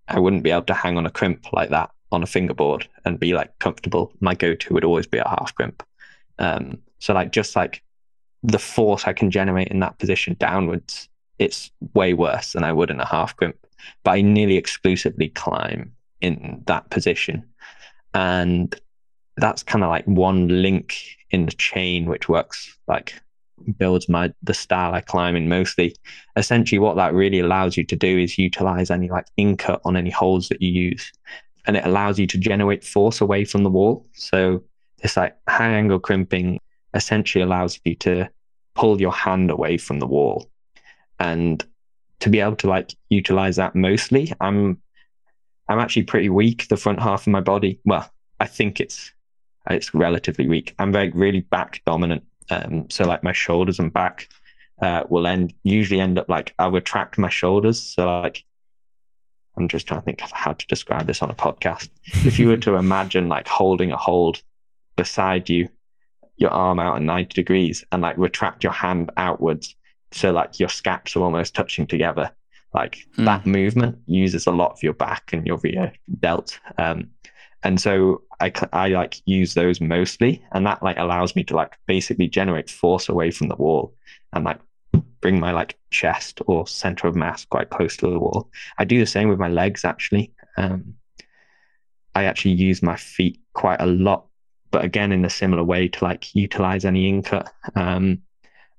I 0.08 0.18
wouldn't 0.18 0.42
be 0.42 0.50
able 0.50 0.62
to 0.62 0.74
hang 0.74 0.96
on 0.96 1.06
a 1.06 1.10
crimp 1.10 1.52
like 1.52 1.70
that 1.70 1.90
on 2.12 2.22
a 2.22 2.26
fingerboard 2.26 2.88
and 3.04 3.18
be 3.18 3.34
like 3.34 3.58
comfortable. 3.58 4.12
My 4.20 4.34
go-to 4.34 4.74
would 4.74 4.84
always 4.84 5.06
be 5.06 5.18
a 5.18 5.28
half 5.28 5.54
crimp. 5.54 5.82
Um, 6.38 6.78
so 6.98 7.12
like 7.14 7.32
just 7.32 7.56
like 7.56 7.82
the 8.42 8.58
force 8.58 9.04
I 9.06 9.12
can 9.12 9.30
generate 9.30 9.68
in 9.68 9.80
that 9.80 9.98
position 9.98 10.36
downwards, 10.38 11.08
it's 11.38 11.70
way 11.94 12.14
worse 12.14 12.52
than 12.52 12.64
I 12.64 12.72
would 12.72 12.90
in 12.90 13.00
a 13.00 13.06
half 13.06 13.36
crimp. 13.36 13.56
But 14.04 14.12
I 14.12 14.20
nearly 14.22 14.56
exclusively 14.56 15.28
climb 15.30 15.92
in 16.20 16.62
that 16.66 16.90
position. 16.90 17.44
And 18.14 18.74
that's 19.36 19.62
kind 19.62 19.84
of 19.84 19.90
like 19.90 20.06
one 20.06 20.62
link 20.62 20.96
in 21.30 21.46
the 21.46 21.52
chain 21.52 22.06
which 22.06 22.28
works 22.28 22.78
like 22.86 23.20
builds 23.78 24.08
my 24.08 24.32
the 24.42 24.54
style 24.54 24.94
I 24.94 25.00
climb 25.00 25.36
in 25.36 25.48
mostly. 25.48 25.96
Essentially 26.36 26.78
what 26.78 26.96
that 26.96 27.14
really 27.14 27.40
allows 27.40 27.76
you 27.76 27.84
to 27.84 27.96
do 27.96 28.18
is 28.18 28.38
utilize 28.38 28.90
any 28.90 29.08
like 29.08 29.26
incut 29.36 29.80
on 29.84 29.96
any 29.96 30.10
holes 30.10 30.48
that 30.48 30.62
you 30.62 30.70
use. 30.70 31.12
And 31.66 31.76
it 31.76 31.84
allows 31.84 32.18
you 32.18 32.26
to 32.28 32.38
generate 32.38 32.84
force 32.84 33.20
away 33.20 33.44
from 33.44 33.64
the 33.64 33.70
wall. 33.70 34.06
So 34.14 34.62
it's 34.98 35.16
like 35.16 35.36
high 35.48 35.70
angle 35.70 35.98
crimping 35.98 36.60
essentially 36.94 37.42
allows 37.42 37.80
you 37.84 37.94
to 37.96 38.28
pull 38.74 39.00
your 39.00 39.12
hand 39.12 39.50
away 39.50 39.78
from 39.78 39.98
the 40.00 40.06
wall. 40.06 40.50
And 41.18 41.64
to 42.20 42.28
be 42.28 42.40
able 42.40 42.56
to 42.56 42.68
like 42.68 42.94
utilize 43.10 43.56
that 43.56 43.74
mostly, 43.74 44.32
I'm 44.40 44.80
I'm 45.68 45.78
actually 45.78 46.04
pretty 46.04 46.28
weak 46.28 46.68
the 46.68 46.76
front 46.76 47.00
half 47.00 47.22
of 47.22 47.32
my 47.32 47.40
body. 47.40 47.80
Well, 47.84 48.08
I 48.38 48.46
think 48.46 48.80
it's 48.80 49.12
it's 49.68 49.94
relatively 49.94 50.46
weak. 50.48 50.74
I'm 50.78 50.92
very 50.92 51.10
really 51.10 51.40
back 51.40 51.82
dominant. 51.84 52.22
Um, 52.50 52.88
so 52.90 53.04
like 53.04 53.22
my 53.22 53.32
shoulders 53.32 53.78
and 53.78 53.92
back 53.92 54.28
uh, 54.82 55.04
will 55.08 55.26
end 55.26 55.54
usually 55.62 56.00
end 56.00 56.18
up 56.18 56.28
like 56.28 56.54
I'll 56.58 56.70
retract 56.70 57.18
my 57.18 57.28
shoulders. 57.30 57.80
So 57.82 58.06
like 58.06 58.44
I'm 59.56 59.68
just 59.68 59.86
trying 59.86 60.00
to 60.00 60.04
think 60.04 60.22
of 60.22 60.30
how 60.32 60.52
to 60.52 60.66
describe 60.66 61.06
this 61.06 61.22
on 61.22 61.30
a 61.30 61.34
podcast. 61.34 61.88
If 62.26 62.38
you 62.38 62.48
were 62.48 62.58
to 62.58 62.74
imagine 62.76 63.28
like 63.28 63.48
holding 63.48 63.90
a 63.90 63.96
hold 63.96 64.42
beside 64.96 65.48
you, 65.48 65.68
your 66.36 66.50
arm 66.50 66.78
out 66.78 66.96
at 66.96 67.02
90 67.02 67.32
degrees 67.34 67.82
and 67.90 68.02
like 68.02 68.18
retract 68.18 68.62
your 68.62 68.72
hand 68.74 69.10
outwards. 69.16 69.74
So 70.12 70.30
like 70.32 70.60
your 70.60 70.68
scaps 70.68 71.16
are 71.16 71.22
almost 71.22 71.54
touching 71.54 71.86
together. 71.86 72.30
Like 72.74 72.98
Mm. 73.16 73.24
that 73.24 73.46
movement 73.46 73.98
uses 74.06 74.46
a 74.46 74.50
lot 74.50 74.72
of 74.72 74.82
your 74.82 74.92
back 74.92 75.32
and 75.32 75.46
your 75.46 75.56
rear 75.58 75.94
delt. 76.20 76.60
Um, 76.76 77.10
and 77.62 77.80
so 77.80 78.22
I, 78.40 78.52
I 78.72 78.88
like 78.88 79.22
use 79.24 79.54
those 79.54 79.80
mostly 79.80 80.44
and 80.52 80.66
that 80.66 80.82
like 80.82 80.98
allows 80.98 81.34
me 81.34 81.44
to 81.44 81.56
like 81.56 81.76
basically 81.86 82.28
generate 82.28 82.70
force 82.70 83.08
away 83.08 83.30
from 83.30 83.48
the 83.48 83.56
wall 83.56 83.94
and 84.32 84.44
like 84.44 84.60
bring 85.20 85.40
my 85.40 85.52
like 85.52 85.78
chest 85.90 86.40
or 86.46 86.66
center 86.66 87.08
of 87.08 87.16
mass 87.16 87.44
quite 87.44 87.70
close 87.70 87.96
to 87.98 88.10
the 88.10 88.18
wall. 88.18 88.50
I 88.78 88.84
do 88.84 88.98
the 88.98 89.06
same 89.06 89.28
with 89.28 89.38
my 89.38 89.48
legs 89.48 89.84
actually. 89.84 90.32
Um, 90.56 90.94
I 92.14 92.24
actually 92.24 92.52
use 92.52 92.82
my 92.82 92.96
feet 92.96 93.40
quite 93.52 93.80
a 93.80 93.86
lot, 93.86 94.26
but 94.70 94.84
again 94.84 95.12
in 95.12 95.24
a 95.24 95.30
similar 95.30 95.64
way 95.64 95.88
to 95.88 96.04
like 96.04 96.34
utilize 96.34 96.84
any 96.84 97.08
incut. 97.10 97.50
Um, 97.74 98.22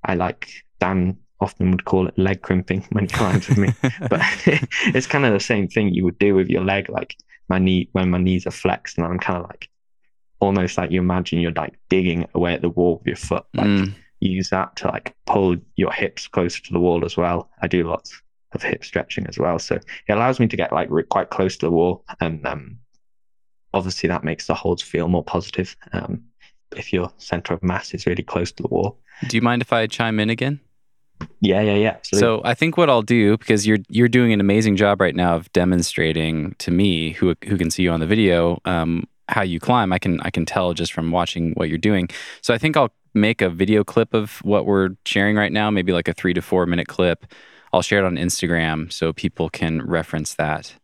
I 0.04 0.16
like 0.16 0.50
Dan 0.80 1.18
often 1.40 1.72
would 1.72 1.86
call 1.86 2.08
it 2.08 2.18
leg 2.18 2.42
crimping 2.42 2.86
when 2.92 3.06
he 3.06 3.10
climbs 3.10 3.48
with 3.48 3.58
me, 3.58 3.74
but 4.10 4.22
it's 4.96 5.08
kind 5.08 5.26
of 5.26 5.34
the 5.34 5.40
same 5.40 5.68
thing 5.68 5.94
you 5.94 6.04
would 6.04 6.18
do 6.20 6.36
with 6.36 6.50
your 6.50 6.64
leg. 6.64 6.90
Like 6.90 7.16
my 7.50 7.60
knee 7.60 7.90
when 7.94 8.10
my 8.10 8.18
knees 8.18 8.46
are 8.48 8.52
flexed 8.52 8.98
and 8.98 9.06
I'm 9.08 9.20
kind 9.20 9.42
of 9.44 9.50
like 9.50 9.70
almost 10.40 10.78
like 10.78 10.92
you 10.92 11.00
imagine 11.00 11.40
you're 11.40 11.52
like 11.52 11.76
digging 11.90 12.28
away 12.36 12.54
at 12.54 12.62
the 12.62 12.70
wall 12.70 12.98
with 12.98 13.08
your 13.08 13.16
foot. 13.16 13.46
Like 13.56 13.68
Mm. 13.68 13.96
use 14.20 14.50
that 14.50 14.76
to 14.78 14.88
like 14.88 15.16
pull 15.26 15.56
your 15.76 15.92
hips 15.92 16.28
closer 16.28 16.62
to 16.64 16.74
the 16.74 16.80
wall 16.80 17.06
as 17.06 17.16
well. 17.18 17.50
I 17.62 17.68
do 17.68 17.88
lots 17.88 18.22
of 18.54 18.64
hip 18.64 18.84
stretching 18.84 19.28
as 19.28 19.38
well, 19.38 19.60
so 19.60 19.76
it 19.76 19.84
allows 20.14 20.40
me 20.40 20.48
to 20.48 20.56
get 20.58 20.72
like 20.74 20.90
quite 21.10 21.30
close 21.30 21.58
to 21.58 21.66
the 21.66 21.72
wall, 21.72 22.04
and 22.22 22.46
um, 22.48 22.80
obviously 23.74 24.08
that 24.10 24.24
makes 24.24 24.48
the 24.48 24.54
holds 24.56 24.82
feel 24.82 25.08
more 25.08 25.24
positive. 25.24 25.76
Um, 25.94 26.24
if 26.76 26.92
your 26.94 27.12
center 27.18 27.54
of 27.54 27.64
mass 27.64 27.94
is 27.94 28.06
really 28.06 28.24
close 28.24 28.52
to 28.54 28.64
the 28.64 28.70
wall, 28.70 29.00
Do 29.28 29.38
you 29.38 29.42
mind 29.42 29.62
if 29.62 29.72
I 29.74 29.88
chime 29.88 30.20
in 30.20 30.30
again? 30.30 30.60
Yeah, 31.40 31.62
yeah, 31.62 31.76
yeah. 31.76 31.90
absolutely. 31.90 32.26
So 32.26 32.42
I 32.44 32.54
think 32.54 32.78
what 32.78 32.90
I'll 32.90 33.02
do 33.02 33.38
because 33.38 33.68
you're 33.68 33.80
you're 33.90 34.08
doing 34.08 34.34
an 34.34 34.40
amazing 34.40 34.76
job 34.76 35.02
right 35.02 35.16
now 35.16 35.36
of 35.36 35.52
demonstrating 35.54 36.56
to 36.60 36.72
me 36.72 37.12
who 37.12 37.36
who 37.46 37.58
can 37.58 37.70
see 37.70 37.84
you 37.84 37.92
on 37.92 38.00
the 38.00 38.08
video 38.08 38.60
um, 38.66 39.08
how 39.30 39.42
you 39.42 39.60
climb. 39.60 39.94
I 39.94 40.00
can 40.00 40.20
I 40.22 40.30
can 40.30 40.46
tell 40.46 40.74
just 40.74 40.94
from 40.94 41.12
watching 41.12 41.54
what 41.54 41.70
you're 41.70 41.78
doing. 41.78 42.10
So 42.42 42.54
I 42.54 42.58
think 42.58 42.78
I'll 42.78 42.94
make 43.14 43.42
a 43.42 43.50
video 43.50 43.84
clip 43.84 44.14
of 44.14 44.38
what 44.44 44.66
we're 44.66 44.90
sharing 45.06 45.36
right 45.36 45.52
now, 45.52 45.70
maybe 45.70 45.92
like 45.92 46.08
a 46.08 46.14
three 46.14 46.34
to 46.34 46.42
four 46.42 46.66
minute 46.66 46.88
clip. 46.88 47.26
I'll 47.74 47.82
share 47.82 48.00
it 48.00 48.06
on 48.06 48.16
Instagram 48.16 48.92
so 48.92 49.14
people 49.14 49.50
can 49.50 49.82
reference 49.86 50.36
that. 50.36 50.76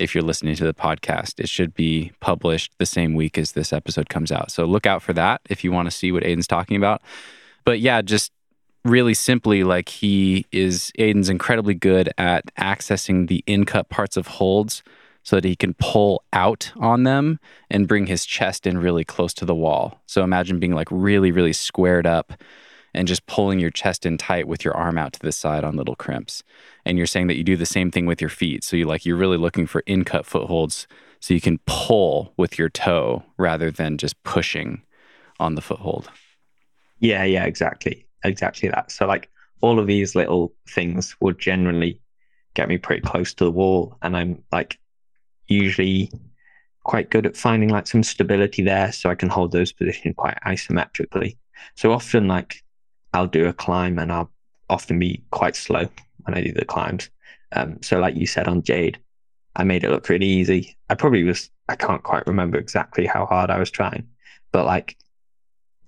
If 0.00 0.12
you're 0.12 0.24
listening 0.24 0.56
to 0.56 0.64
the 0.64 0.74
podcast, 0.74 1.38
it 1.38 1.48
should 1.48 1.72
be 1.72 2.10
published 2.18 2.72
the 2.78 2.86
same 2.86 3.14
week 3.14 3.38
as 3.38 3.52
this 3.52 3.72
episode 3.72 4.08
comes 4.08 4.32
out. 4.32 4.50
So 4.50 4.64
look 4.64 4.86
out 4.86 5.02
for 5.02 5.12
that 5.12 5.40
if 5.48 5.62
you 5.62 5.70
want 5.70 5.86
to 5.86 5.92
see 5.92 6.10
what 6.10 6.24
Aidan's 6.24 6.48
talking 6.48 6.76
about. 6.76 7.00
But 7.64 7.78
yeah, 7.78 8.02
just 8.02 8.32
really 8.84 9.14
simply 9.14 9.64
like 9.64 9.88
he 9.88 10.46
is 10.52 10.92
Aidan's 10.98 11.28
incredibly 11.28 11.74
good 11.74 12.12
at 12.18 12.54
accessing 12.56 13.28
the 13.28 13.42
in 13.46 13.64
cut 13.64 13.88
parts 13.88 14.16
of 14.16 14.26
holds 14.26 14.82
so 15.22 15.36
that 15.36 15.44
he 15.44 15.56
can 15.56 15.74
pull 15.74 16.22
out 16.32 16.70
on 16.76 17.04
them 17.04 17.40
and 17.70 17.88
bring 17.88 18.06
his 18.06 18.26
chest 18.26 18.66
in 18.66 18.76
really 18.76 19.04
close 19.04 19.32
to 19.34 19.46
the 19.46 19.54
wall. 19.54 20.02
So 20.06 20.22
imagine 20.22 20.60
being 20.60 20.74
like 20.74 20.88
really, 20.90 21.32
really 21.32 21.54
squared 21.54 22.06
up 22.06 22.34
and 22.92 23.08
just 23.08 23.26
pulling 23.26 23.58
your 23.58 23.70
chest 23.70 24.04
in 24.04 24.18
tight 24.18 24.46
with 24.46 24.64
your 24.64 24.76
arm 24.76 24.98
out 24.98 25.14
to 25.14 25.20
the 25.20 25.32
side 25.32 25.64
on 25.64 25.76
little 25.76 25.96
crimps. 25.96 26.42
And 26.84 26.98
you're 26.98 27.06
saying 27.06 27.26
that 27.28 27.36
you 27.36 27.42
do 27.42 27.56
the 27.56 27.66
same 27.66 27.90
thing 27.90 28.04
with 28.04 28.20
your 28.20 28.30
feet. 28.30 28.62
So 28.62 28.76
you 28.76 28.84
like 28.84 29.06
you're 29.06 29.16
really 29.16 29.38
looking 29.38 29.66
for 29.66 29.80
in 29.86 30.04
cut 30.04 30.26
footholds 30.26 30.86
so 31.20 31.32
you 31.32 31.40
can 31.40 31.58
pull 31.66 32.34
with 32.36 32.58
your 32.58 32.68
toe 32.68 33.24
rather 33.38 33.70
than 33.70 33.96
just 33.96 34.22
pushing 34.24 34.82
on 35.40 35.54
the 35.54 35.62
foothold. 35.62 36.10
Yeah, 37.00 37.24
yeah, 37.24 37.44
exactly. 37.44 38.03
Exactly 38.24 38.68
that. 38.70 38.90
So 38.90 39.06
like 39.06 39.30
all 39.60 39.78
of 39.78 39.86
these 39.86 40.14
little 40.14 40.54
things 40.68 41.16
would 41.20 41.38
generally 41.38 42.00
get 42.54 42.68
me 42.68 42.78
pretty 42.78 43.02
close 43.02 43.34
to 43.34 43.44
the 43.44 43.50
wall 43.50 43.96
and 44.02 44.16
I'm 44.16 44.42
like 44.52 44.78
usually 45.46 46.10
quite 46.84 47.10
good 47.10 47.26
at 47.26 47.36
finding 47.36 47.70
like 47.70 47.86
some 47.86 48.02
stability 48.02 48.62
there 48.62 48.92
so 48.92 49.10
I 49.10 49.14
can 49.14 49.28
hold 49.28 49.52
those 49.52 49.72
positions 49.72 50.14
quite 50.16 50.38
isometrically. 50.46 51.36
So 51.76 51.92
often 51.92 52.28
like 52.28 52.62
I'll 53.12 53.26
do 53.26 53.46
a 53.46 53.52
climb 53.52 53.98
and 53.98 54.12
I'll 54.12 54.30
often 54.68 54.98
be 54.98 55.22
quite 55.30 55.56
slow 55.56 55.88
when 56.22 56.34
I 56.36 56.42
do 56.42 56.52
the 56.52 56.64
climbs. 56.64 57.10
Um, 57.52 57.78
so 57.82 57.98
like 57.98 58.16
you 58.16 58.26
said 58.26 58.48
on 58.48 58.62
Jade, 58.62 58.98
I 59.56 59.64
made 59.64 59.84
it 59.84 59.90
look 59.90 60.08
really 60.08 60.26
easy. 60.26 60.76
I 60.88 60.94
probably 60.94 61.22
was 61.24 61.50
I 61.68 61.76
can't 61.76 62.02
quite 62.02 62.26
remember 62.26 62.58
exactly 62.58 63.06
how 63.06 63.26
hard 63.26 63.50
I 63.50 63.58
was 63.58 63.70
trying, 63.70 64.08
but 64.52 64.66
like 64.66 64.96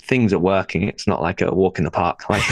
things 0.07 0.33
are 0.33 0.39
working. 0.39 0.83
It's 0.85 1.07
not 1.07 1.21
like 1.21 1.41
a 1.41 1.53
walk 1.55 1.79
in 1.79 1.85
the 1.85 1.91
park. 1.91 2.25
Like, 2.31 2.43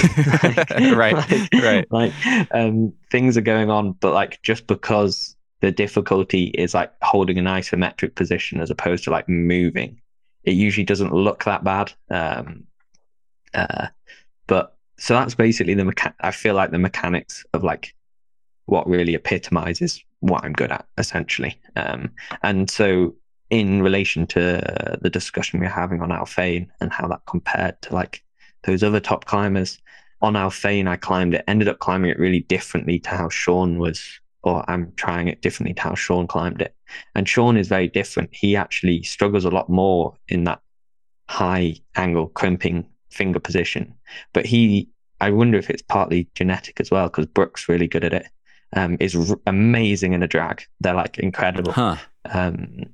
like- 0.43 0.71
Right, 0.97 1.15
like- 1.31 1.53
right. 1.63 1.87
Like 1.91 2.13
um, 2.53 2.93
things 3.11 3.37
are 3.37 3.41
going 3.43 3.71
on, 3.71 3.93
but 3.93 4.13
like 4.13 4.41
just 4.43 4.67
because 4.67 5.37
the 5.61 5.71
difficulty 5.73 6.45
is 6.47 6.75
like 6.75 6.93
holding 7.03 7.39
an 7.39 7.47
isometric 7.47 8.15
position 8.17 8.61
as 8.61 8.71
opposed 8.71 9.05
to 9.05 9.11
like 9.11 9.29
moving, 9.29 10.01
it 10.43 10.55
usually 10.55 10.85
doesn't 10.85 11.13
look 11.15 11.45
that 11.45 11.65
bad. 11.65 11.93
Um, 12.11 12.65
uh, 13.55 13.87
but 14.47 14.77
so 14.99 15.15
that's 15.15 15.35
basically 15.35 15.75
the 15.75 15.85
mecha- 15.85 16.15
I 16.21 16.31
feel 16.33 16.55
like 16.55 16.71
the 16.71 16.79
mechanics 16.79 17.45
of 17.55 17.63
like 17.65 17.95
what 18.67 18.87
really 18.89 19.15
epitomizes 19.15 20.03
what 20.21 20.45
I'm 20.45 20.53
good 20.53 20.73
at 20.73 20.87
essentially. 20.99 21.59
Um, 21.77 22.11
and 22.43 22.69
so 22.71 23.15
in 23.51 23.83
relation 23.83 24.27
to 24.29 24.99
the 25.01 25.11
discussion 25.11 25.61
we 25.61 25.67
we're 25.67 25.73
having 25.73 26.01
on 26.01 26.11
Alphane 26.11 26.69
and 26.81 26.93
how 26.93 27.07
that 27.09 27.23
compared 27.27 27.81
to 27.83 27.95
like 27.95 28.23
those 28.65 28.83
other 28.83 29.01
top 29.01 29.27
climbers 29.27 29.79
on 30.23 30.35
Alphane, 30.35 30.89
I 30.89 30.97
climbed 30.97 31.35
it, 31.35 31.45
ended 31.47 31.69
up 31.69 31.79
climbing 31.79 32.11
it 32.11 32.19
really 32.19 32.41
differently 32.41 32.99
to 33.01 33.11
how 33.11 33.29
Shawn 33.29 33.79
was, 33.79 34.03
or 34.43 34.69
I'm 34.71 34.93
trying 34.97 35.29
it 35.29 35.43
differently 35.43 35.75
to 35.75 35.83
how 35.83 35.95
Shawn 35.95 36.27
climbed 36.27 36.63
it. 36.63 36.75
And 37.15 37.29
Shawn 37.29 37.59
is 37.59 37.69
very 37.69 37.89
different. 37.89 38.31
He 38.33 38.57
actually 38.57 39.03
struggles 39.03 39.45
a 39.45 39.51
lot 39.51 39.69
more 39.69 40.17
in 40.29 40.45
that 40.45 40.63
high 41.29 41.77
angle 41.97 42.29
crimping 42.29 42.87
finger 43.11 43.39
position. 43.39 43.95
But 44.33 44.47
he, 44.47 44.89
I 45.21 45.31
wonder 45.31 45.59
if 45.59 45.69
it's 45.69 45.83
partly 45.83 46.29
genetic 46.35 46.81
as 46.81 46.91
well, 46.91 47.09
because 47.09 47.27
Brooke's 47.27 47.69
really 47.69 47.87
good 47.87 48.05
at 48.05 48.15
it. 48.15 48.27
Um, 48.77 48.97
is 48.99 49.15
r- 49.31 49.39
amazing 49.47 50.15
in 50.15 50.23
a 50.23 50.27
drag. 50.27 50.65
They're 50.81 50.95
like 50.95 51.19
incredible. 51.19 51.73
Huh. 51.73 51.97
Um, 52.25 52.87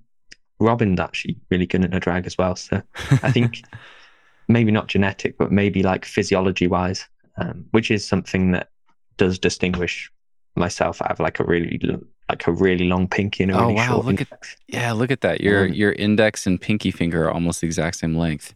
Robyn's 0.61 1.01
actually 1.01 1.39
really 1.51 1.67
good 1.67 1.85
in 1.85 1.95
a 1.95 2.01
drag 2.01 2.27
as 2.27 2.37
well. 2.39 2.55
So 2.57 2.83
I 3.23 3.33
think 3.33 3.63
maybe 4.49 4.71
not 4.71 4.89
genetic, 4.89 5.39
but 5.39 5.51
maybe 5.51 5.83
like 5.83 6.05
physiology 6.05 6.67
wise, 6.67 7.09
um, 7.39 7.65
which 7.71 7.91
is 7.91 8.07
something 8.07 8.53
that 8.53 8.69
does 9.17 9.39
distinguish 9.39 10.11
myself. 10.57 11.01
I 11.03 11.07
have 11.09 11.21
like 11.21 11.41
a 11.41 11.45
really 11.45 11.81
like 12.29 12.47
a 12.47 12.53
really 12.53 12.87
long 12.89 13.09
pinky 13.09 13.43
and 13.43 13.53
a 13.53 13.57
Oh, 13.57 13.63
really 13.63 13.75
wow, 13.75 13.87
short 13.89 14.07
look 14.07 14.21
at- 14.21 14.57
Yeah, 14.69 14.93
look 14.93 15.11
at 15.11 15.21
that. 15.23 15.41
Your 15.41 15.67
Um, 15.67 15.73
your 15.73 15.93
index 15.93 16.47
and 16.47 16.61
pinky 16.61 16.91
finger 16.91 17.25
are 17.27 17.33
almost 17.33 17.61
the 17.61 17.67
exact 17.67 17.97
same 17.97 18.15
length. 18.17 18.55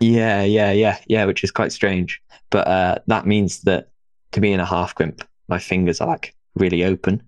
Yeah, 0.00 0.42
yeah, 0.42 0.72
yeah, 0.72 0.98
yeah, 1.06 1.24
which 1.26 1.44
is 1.44 1.50
quite 1.50 1.72
strange. 1.72 2.20
But 2.50 2.66
uh, 2.66 2.96
that 3.06 3.26
means 3.26 3.60
that 3.62 3.90
to 4.32 4.40
be 4.40 4.52
in 4.52 4.60
a 4.60 4.64
half 4.66 4.94
crimp, 4.94 5.22
my 5.48 5.58
fingers 5.58 6.00
are 6.00 6.08
like 6.08 6.34
really 6.54 6.84
open, 6.84 7.22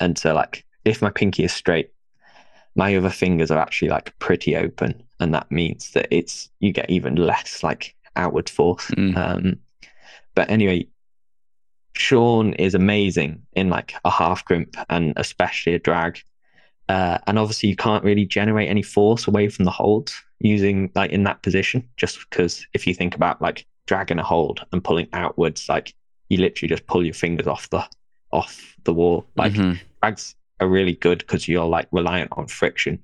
and 0.00 0.16
so 0.18 0.34
like 0.34 0.64
if 0.84 1.02
my 1.02 1.10
pinky 1.10 1.44
is 1.44 1.52
straight, 1.52 1.90
my 2.76 2.94
other 2.96 3.10
fingers 3.10 3.50
are 3.50 3.58
actually 3.58 3.88
like 3.88 4.16
pretty 4.18 4.54
open, 4.56 5.02
and 5.20 5.34
that 5.34 5.50
means 5.50 5.90
that 5.92 6.08
it's 6.10 6.50
you 6.60 6.72
get 6.72 6.88
even 6.90 7.16
less 7.16 7.62
like 7.62 7.94
outward 8.16 8.48
force. 8.48 8.86
Mm. 8.92 9.16
Um, 9.16 9.58
but 10.34 10.48
anyway, 10.50 10.86
Shawn 11.94 12.52
is 12.54 12.74
amazing 12.74 13.42
in 13.54 13.70
like 13.70 13.94
a 14.04 14.10
half 14.10 14.44
crimp 14.44 14.76
and 14.90 15.12
especially 15.16 15.74
a 15.74 15.78
drag. 15.78 16.20
Uh, 16.88 17.18
and 17.26 17.38
obviously, 17.38 17.68
you 17.68 17.76
can't 17.76 18.04
really 18.04 18.24
generate 18.26 18.68
any 18.68 18.82
force 18.82 19.26
away 19.26 19.48
from 19.48 19.64
the 19.64 19.70
holds 19.70 20.14
using 20.38 20.90
like 20.94 21.10
in 21.10 21.24
that 21.24 21.42
position, 21.42 21.88
just 21.96 22.18
because 22.28 22.64
if 22.74 22.86
you 22.86 22.94
think 22.94 23.14
about 23.14 23.40
like 23.42 23.66
dragging 23.86 24.18
a 24.18 24.22
hold 24.22 24.64
and 24.72 24.84
pulling 24.84 25.08
outwards, 25.12 25.68
like 25.68 25.94
you 26.28 26.38
literally 26.38 26.68
just 26.68 26.86
pull 26.86 27.04
your 27.04 27.14
fingers 27.14 27.46
off 27.46 27.68
the 27.70 27.84
off 28.32 28.76
the 28.84 28.92
wall. 28.92 29.26
Like 29.36 29.52
Mhm. 29.54 29.80
drags 30.02 30.34
are 30.60 30.68
really 30.68 30.94
good 30.94 31.18
because 31.18 31.48
you're 31.48 31.66
like 31.66 31.88
reliant 31.92 32.32
on 32.32 32.46
friction, 32.46 33.02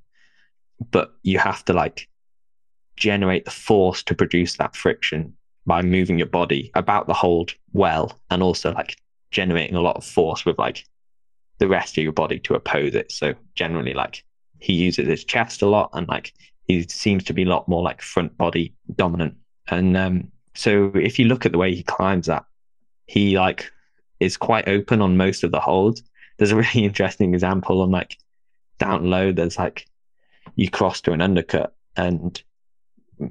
but 0.90 1.14
you 1.22 1.38
have 1.38 1.64
to 1.66 1.72
like 1.72 2.08
generate 2.96 3.44
the 3.44 3.50
force 3.50 4.02
to 4.04 4.14
produce 4.14 4.56
that 4.56 4.76
friction 4.76 5.34
by 5.66 5.82
moving 5.82 6.18
your 6.18 6.26
body 6.26 6.70
about 6.74 7.06
the 7.06 7.14
hold 7.14 7.54
well 7.72 8.20
and 8.30 8.42
also 8.42 8.72
like 8.72 8.96
generating 9.30 9.76
a 9.76 9.80
lot 9.80 9.96
of 9.96 10.04
force 10.04 10.44
with 10.44 10.58
like 10.58 10.84
the 11.58 11.68
rest 11.68 11.96
of 11.96 12.04
your 12.04 12.12
body 12.12 12.38
to 12.40 12.54
oppose 12.54 12.94
it. 12.94 13.12
So 13.12 13.34
generally 13.54 13.94
like 13.94 14.24
he 14.58 14.72
uses 14.72 15.06
his 15.06 15.24
chest 15.24 15.62
a 15.62 15.66
lot 15.66 15.90
and 15.92 16.08
like 16.08 16.32
he 16.64 16.82
seems 16.88 17.24
to 17.24 17.32
be 17.32 17.42
a 17.42 17.48
lot 17.48 17.68
more 17.68 17.82
like 17.82 18.02
front 18.02 18.36
body 18.36 18.74
dominant. 18.96 19.34
And 19.68 19.96
um 19.96 20.32
so 20.54 20.92
if 20.94 21.18
you 21.18 21.26
look 21.26 21.46
at 21.46 21.52
the 21.52 21.58
way 21.58 21.74
he 21.74 21.82
climbs 21.82 22.26
that, 22.26 22.44
he 23.06 23.38
like 23.38 23.70
is 24.20 24.36
quite 24.36 24.68
open 24.68 25.00
on 25.00 25.16
most 25.16 25.44
of 25.44 25.50
the 25.50 25.60
holds 25.60 26.02
there's 26.38 26.52
a 26.52 26.56
really 26.56 26.70
interesting 26.84 27.34
example 27.34 27.82
on 27.82 27.90
like 27.90 28.18
down 28.78 29.10
low. 29.10 29.32
There's 29.32 29.58
like 29.58 29.86
you 30.56 30.70
cross 30.70 31.00
to 31.02 31.12
an 31.12 31.22
undercut, 31.22 31.74
and 31.96 32.40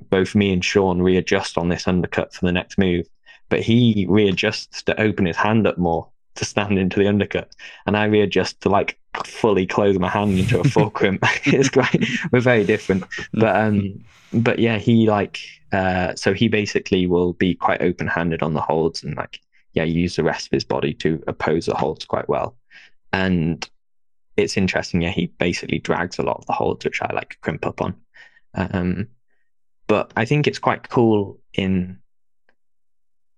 both 0.10 0.36
me 0.36 0.54
and 0.54 0.64
Shawn 0.64 1.02
readjust 1.02 1.58
on 1.58 1.70
this 1.70 1.88
undercut 1.88 2.34
for 2.34 2.46
the 2.46 2.52
next 2.52 2.78
move, 2.78 3.08
but 3.50 3.60
he 3.60 4.06
readjusts 4.10 4.84
to 4.84 5.00
open 5.00 5.26
his 5.26 5.38
hand 5.38 5.68
up 5.68 5.78
more 5.78 6.08
to 6.36 6.46
stand 6.46 6.80
into 6.80 7.00
the 7.00 7.08
undercut, 7.08 7.54
and 7.86 7.98
I 7.98 8.06
readjust 8.06 8.62
to 8.62 8.70
like 8.70 8.98
fully 9.26 9.68
close 9.68 10.00
my 10.00 10.08
hand 10.08 10.40
into 10.40 10.60
a 10.60 10.64
full 10.70 10.90
crimp. 10.90 11.24
it's 11.46 11.70
great. 11.70 12.08
we're 12.32 12.40
very 12.40 12.66
different, 12.66 13.04
but 13.34 13.56
um, 13.56 14.04
but 14.34 14.60
yeah, 14.60 14.78
he 14.78 15.08
like 15.08 15.40
uh, 15.72 16.16
so 16.16 16.34
he 16.34 16.48
basically 16.48 17.08
will 17.08 17.34
be 17.34 17.56
quite 17.56 17.82
open 17.82 18.08
handed 18.08 18.42
on 18.42 18.54
the 18.54 18.62
holds 18.62 19.04
and 19.04 19.16
like 19.16 19.40
yeah, 19.74 19.84
use 19.84 20.16
the 20.16 20.24
rest 20.24 20.48
of 20.48 20.52
his 20.52 20.66
body 20.66 20.94
to 20.96 21.24
oppose 21.28 21.66
the 21.66 21.76
holds 21.76 22.06
quite 22.06 22.28
well, 22.28 22.56
and 23.14 23.70
it's 24.38 24.58
interesting. 24.58 25.02
Yeah, 25.02 25.12
he 25.12 25.28
basically 25.38 25.80
drags 25.80 26.20
a 26.20 26.24
lot 26.24 26.38
of 26.38 26.46
the 26.46 26.54
holds, 26.54 26.86
which 26.86 27.02
I 27.02 27.14
like 27.14 27.38
crimp 27.42 27.66
up 27.66 27.82
on. 27.82 27.96
Um, 28.54 29.08
but 29.88 30.12
I 30.16 30.26
think 30.26 30.48
it's 30.48 30.60
quite 30.60 30.90
cool 30.90 31.40
in 31.54 32.00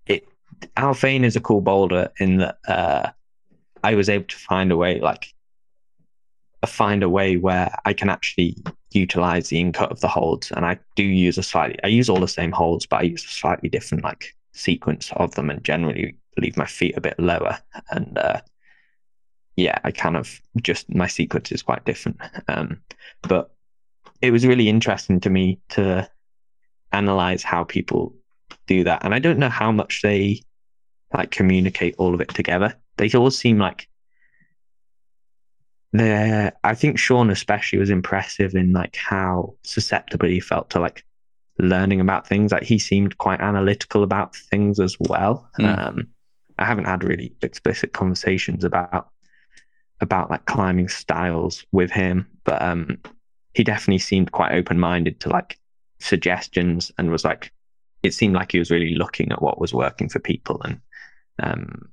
it. 0.05 0.27
Alphane 0.77 1.23
is 1.23 1.35
a 1.35 1.41
cool 1.41 1.61
boulder 1.61 2.11
in 2.19 2.37
that 2.37 2.57
uh, 2.67 3.11
I 3.83 3.95
was 3.95 4.09
able 4.09 4.25
to 4.25 4.37
find 4.37 4.71
a 4.71 4.77
way, 4.77 4.99
like, 4.99 5.33
find 6.67 7.03
a 7.03 7.09
way 7.09 7.35
where 7.35 7.75
I 7.83 7.93
can 7.93 8.09
actually 8.09 8.55
utilize 8.91 9.49
the 9.49 9.59
in-cut 9.59 9.91
of 9.91 9.99
the 9.99 10.07
holds, 10.07 10.51
and 10.51 10.65
I 10.65 10.79
do 10.95 11.03
use 11.03 11.37
a 11.37 11.43
slightly. 11.43 11.77
I 11.83 11.87
use 11.87 12.09
all 12.09 12.21
the 12.21 12.27
same 12.27 12.51
holds, 12.51 12.85
but 12.85 13.01
I 13.01 13.03
use 13.03 13.25
a 13.25 13.27
slightly 13.27 13.67
different 13.67 14.03
like 14.03 14.33
sequence 14.53 15.11
of 15.17 15.35
them, 15.35 15.49
and 15.49 15.63
generally 15.63 16.15
leave 16.37 16.55
my 16.55 16.65
feet 16.65 16.95
a 16.95 17.01
bit 17.01 17.19
lower. 17.19 17.57
And 17.91 18.17
uh, 18.17 18.41
yeah, 19.55 19.77
I 19.83 19.91
kind 19.91 20.17
of 20.17 20.41
just 20.61 20.93
my 20.93 21.07
sequence 21.07 21.51
is 21.51 21.61
quite 21.61 21.85
different. 21.85 22.19
Um, 22.47 22.81
but 23.21 23.51
it 24.21 24.31
was 24.31 24.45
really 24.45 24.69
interesting 24.69 25.19
to 25.21 25.29
me 25.29 25.59
to 25.69 26.09
analyze 26.91 27.43
how 27.43 27.63
people 27.63 28.15
do 28.67 28.83
that. 28.85 29.03
And 29.03 29.13
I 29.13 29.19
don't 29.19 29.39
know 29.39 29.49
how 29.49 29.71
much 29.71 30.01
they 30.01 30.41
like 31.13 31.31
communicate 31.31 31.95
all 31.97 32.13
of 32.13 32.21
it 32.21 32.29
together. 32.29 32.75
They 32.97 33.09
all 33.11 33.31
seem 33.31 33.59
like 33.59 33.87
they're 35.91 36.53
I 36.63 36.73
think 36.73 36.97
Shawn 36.97 37.29
especially 37.29 37.79
was 37.79 37.91
impressive 37.91 38.55
in 38.55 38.73
like 38.73 38.95
how 38.95 39.55
susceptible 39.63 40.27
he 40.27 40.39
felt 40.39 40.71
to 40.71 40.79
like 40.79 41.03
learning 41.59 42.01
about 42.01 42.27
things. 42.27 42.51
Like 42.51 42.63
he 42.63 42.79
seemed 42.79 43.17
quite 43.19 43.41
analytical 43.41 44.01
about 44.01 44.35
things 44.35 44.79
as 44.79 44.97
well. 44.99 45.47
Mm. 45.59 45.87
Um, 45.87 46.07
I 46.57 46.65
haven't 46.65 46.85
had 46.85 47.03
really 47.03 47.33
explicit 47.41 47.93
conversations 47.93 48.63
about 48.63 49.09
about 50.01 50.29
like 50.29 50.45
climbing 50.45 50.89
styles 50.89 51.65
with 51.71 51.91
him, 51.91 52.27
but 52.43 52.61
um, 52.61 52.97
he 53.53 53.63
definitely 53.63 53.99
seemed 53.99 54.31
quite 54.31 54.53
open 54.53 54.79
minded 54.79 55.19
to 55.21 55.29
like 55.29 55.59
suggestions 55.99 56.91
and 56.97 57.11
was 57.11 57.23
like, 57.23 57.51
it 58.01 58.13
seemed 58.13 58.35
like 58.35 58.51
he 58.51 58.59
was 58.59 58.71
really 58.71 58.95
looking 58.95 59.31
at 59.31 59.41
what 59.41 59.59
was 59.59 59.73
working 59.73 60.09
for 60.09 60.19
people. 60.19 60.61
And 60.63 60.81
um, 61.41 61.89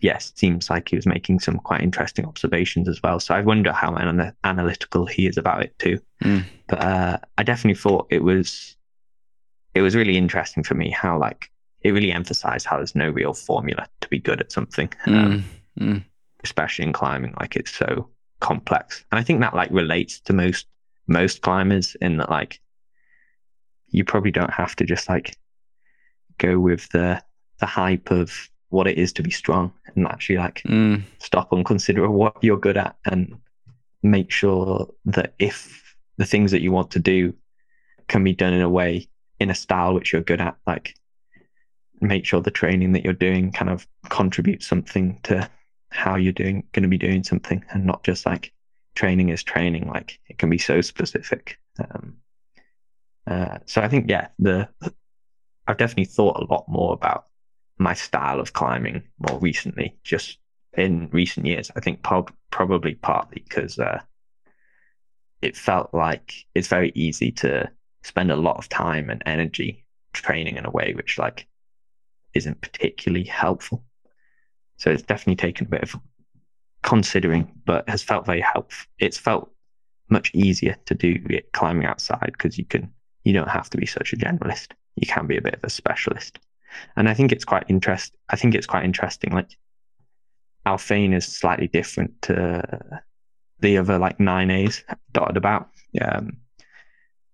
yes, 0.00 0.32
seems 0.34 0.70
like 0.70 0.88
he 0.88 0.96
was 0.96 1.06
making 1.06 1.40
some 1.40 1.58
quite 1.58 1.82
interesting 1.82 2.24
observations 2.24 2.88
as 2.88 3.02
well. 3.02 3.20
So 3.20 3.34
I 3.34 3.40
wonder 3.40 3.72
how 3.72 3.94
an- 3.94 4.34
analytical 4.44 5.06
he 5.06 5.26
is 5.26 5.36
about 5.36 5.62
it 5.62 5.78
too. 5.78 6.00
Mm. 6.22 6.44
But 6.68 6.80
uh, 6.80 7.18
I 7.36 7.42
definitely 7.42 7.80
thought 7.80 8.06
it 8.10 8.22
was 8.22 8.76
it 9.74 9.82
was 9.82 9.96
really 9.96 10.16
interesting 10.16 10.62
for 10.62 10.74
me 10.74 10.88
how 10.88 11.18
like 11.18 11.50
it 11.80 11.90
really 11.90 12.12
emphasized 12.12 12.64
how 12.64 12.76
there's 12.76 12.94
no 12.94 13.10
real 13.10 13.34
formula 13.34 13.88
to 14.00 14.08
be 14.08 14.20
good 14.20 14.40
at 14.40 14.52
something. 14.52 14.88
Mm. 15.06 15.24
Um, 15.24 15.44
mm 15.78 16.04
especially 16.44 16.84
in 16.84 16.92
climbing. 16.92 17.34
Like 17.40 17.56
it's 17.56 17.74
so 17.74 18.08
complex, 18.40 19.04
and 19.10 19.18
I 19.18 19.22
think 19.24 19.40
that 19.40 19.54
like 19.54 19.70
relates 19.70 20.20
to 20.20 20.32
most 20.32 20.66
most 21.06 21.42
climbers 21.42 21.96
in 22.00 22.18
that 22.18 22.30
like 22.30 22.60
you 23.88 24.04
probably 24.04 24.30
don't 24.30 24.52
have 24.52 24.74
to 24.76 24.84
just 24.84 25.08
like 25.08 25.36
go 26.38 26.58
with 26.58 26.88
the 26.90 27.22
the 27.60 27.66
hype 27.66 28.10
of 28.10 28.50
what 28.70 28.88
it 28.88 28.98
is 28.98 29.12
to 29.12 29.22
be 29.22 29.30
strong 29.30 29.72
and 29.94 30.06
actually 30.06 30.36
like 30.36 30.62
mm. 30.62 31.00
stop 31.18 31.52
and 31.52 31.64
consider 31.64 32.10
what 32.10 32.36
you're 32.42 32.58
good 32.58 32.76
at 32.76 32.96
and 33.04 33.36
make 34.02 34.30
sure 34.30 34.88
that 35.04 35.34
if 35.38 35.94
the 36.16 36.26
things 36.26 36.50
that 36.50 36.60
you 36.60 36.72
want 36.72 36.90
to 36.90 36.98
do 36.98 37.32
can 38.08 38.24
be 38.24 38.34
done 38.34 38.52
in 38.52 38.60
a 38.60 38.68
way 38.68 39.08
in 39.38 39.50
a 39.50 39.54
style 39.54 39.94
which 39.94 40.12
you're 40.12 40.22
good 40.22 40.40
at 40.40 40.56
like 40.66 40.94
make 42.00 42.24
sure 42.24 42.40
the 42.40 42.50
training 42.50 42.92
that 42.92 43.04
you're 43.04 43.12
doing 43.12 43.52
kind 43.52 43.70
of 43.70 43.86
contributes 44.10 44.66
something 44.66 45.18
to 45.22 45.48
how 45.94 46.16
you're 46.16 46.32
doing 46.32 46.64
going 46.72 46.82
to 46.82 46.88
be 46.88 46.98
doing 46.98 47.22
something 47.22 47.64
and 47.70 47.84
not 47.84 48.02
just 48.04 48.26
like 48.26 48.52
training 48.94 49.28
is 49.28 49.42
training 49.42 49.88
like 49.88 50.18
it 50.28 50.38
can 50.38 50.50
be 50.50 50.58
so 50.58 50.80
specific 50.80 51.58
um, 51.78 52.16
uh, 53.26 53.58
so 53.66 53.80
i 53.80 53.88
think 53.88 54.10
yeah 54.10 54.28
the 54.38 54.68
i've 55.66 55.76
definitely 55.76 56.04
thought 56.04 56.40
a 56.40 56.52
lot 56.52 56.64
more 56.68 56.92
about 56.92 57.26
my 57.78 57.94
style 57.94 58.40
of 58.40 58.52
climbing 58.52 59.02
more 59.18 59.38
recently 59.38 59.96
just 60.02 60.38
in 60.76 61.08
recent 61.12 61.46
years 61.46 61.70
i 61.76 61.80
think 61.80 62.02
prob- 62.02 62.32
probably 62.50 62.94
partly 62.96 63.42
because 63.44 63.78
uh, 63.78 64.00
it 65.42 65.56
felt 65.56 65.92
like 65.92 66.34
it's 66.54 66.68
very 66.68 66.90
easy 66.94 67.30
to 67.30 67.70
spend 68.02 68.30
a 68.30 68.36
lot 68.36 68.56
of 68.56 68.68
time 68.68 69.10
and 69.10 69.22
energy 69.26 69.84
training 70.12 70.56
in 70.56 70.66
a 70.66 70.70
way 70.70 70.92
which 70.94 71.18
like 71.18 71.46
isn't 72.34 72.60
particularly 72.60 73.24
helpful 73.24 73.84
so 74.84 74.90
it's 74.90 75.02
definitely 75.02 75.36
taken 75.36 75.66
a 75.66 75.70
bit 75.70 75.82
of 75.82 75.98
considering, 76.82 77.50
but 77.64 77.88
has 77.88 78.02
felt 78.02 78.26
very 78.26 78.42
helpful. 78.42 78.86
It's 78.98 79.16
felt 79.16 79.50
much 80.10 80.30
easier 80.34 80.76
to 80.84 80.94
do 80.94 81.16
it 81.30 81.50
climbing 81.54 81.86
outside 81.86 82.32
because 82.32 82.58
you 82.58 82.66
can 82.66 82.92
you 83.22 83.32
don't 83.32 83.48
have 83.48 83.70
to 83.70 83.78
be 83.78 83.86
such 83.86 84.12
a 84.12 84.16
generalist. 84.16 84.72
You 84.96 85.06
can 85.06 85.26
be 85.26 85.38
a 85.38 85.40
bit 85.40 85.54
of 85.54 85.64
a 85.64 85.70
specialist. 85.70 86.38
And 86.96 87.08
I 87.08 87.14
think 87.14 87.32
it's 87.32 87.46
quite 87.46 87.64
interest 87.68 88.14
I 88.28 88.36
think 88.36 88.54
it's 88.54 88.66
quite 88.66 88.84
interesting. 88.84 89.32
Like 89.32 89.56
Alphane 90.66 91.16
is 91.16 91.24
slightly 91.24 91.68
different 91.68 92.20
to 92.22 93.02
the 93.60 93.78
other 93.78 93.96
like 93.96 94.20
nine 94.20 94.50
A's 94.50 94.84
dotted 95.12 95.38
about. 95.38 95.70
Um, 95.98 96.36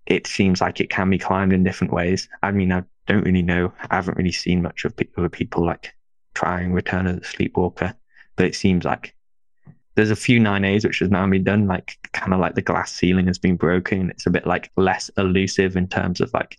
it 0.06 0.28
seems 0.28 0.60
like 0.60 0.80
it 0.80 0.90
can 0.90 1.10
be 1.10 1.18
climbed 1.18 1.52
in 1.52 1.64
different 1.64 1.92
ways. 1.92 2.28
I 2.44 2.52
mean, 2.52 2.70
I 2.70 2.84
don't 3.08 3.24
really 3.24 3.42
know. 3.42 3.72
I 3.90 3.96
haven't 3.96 4.18
really 4.18 4.30
seen 4.30 4.62
much 4.62 4.84
of 4.84 4.94
other 5.16 5.28
people 5.28 5.66
like 5.66 5.92
trying 6.34 6.72
Return 6.72 7.06
of 7.06 7.20
the 7.20 7.26
Sleepwalker, 7.26 7.94
but 8.36 8.46
it 8.46 8.54
seems 8.54 8.84
like 8.84 9.14
there's 9.94 10.10
a 10.10 10.16
few 10.16 10.40
9As 10.40 10.84
which 10.84 11.00
has 11.00 11.10
now 11.10 11.26
been 11.26 11.44
done, 11.44 11.66
like 11.66 11.98
kind 12.12 12.32
of 12.32 12.40
like 12.40 12.54
the 12.54 12.62
glass 12.62 12.92
ceiling 12.92 13.26
has 13.26 13.38
been 13.38 13.56
broken. 13.56 14.10
It's 14.10 14.26
a 14.26 14.30
bit 14.30 14.46
like 14.46 14.70
less 14.76 15.10
elusive 15.16 15.76
in 15.76 15.88
terms 15.88 16.20
of 16.20 16.32
like, 16.32 16.58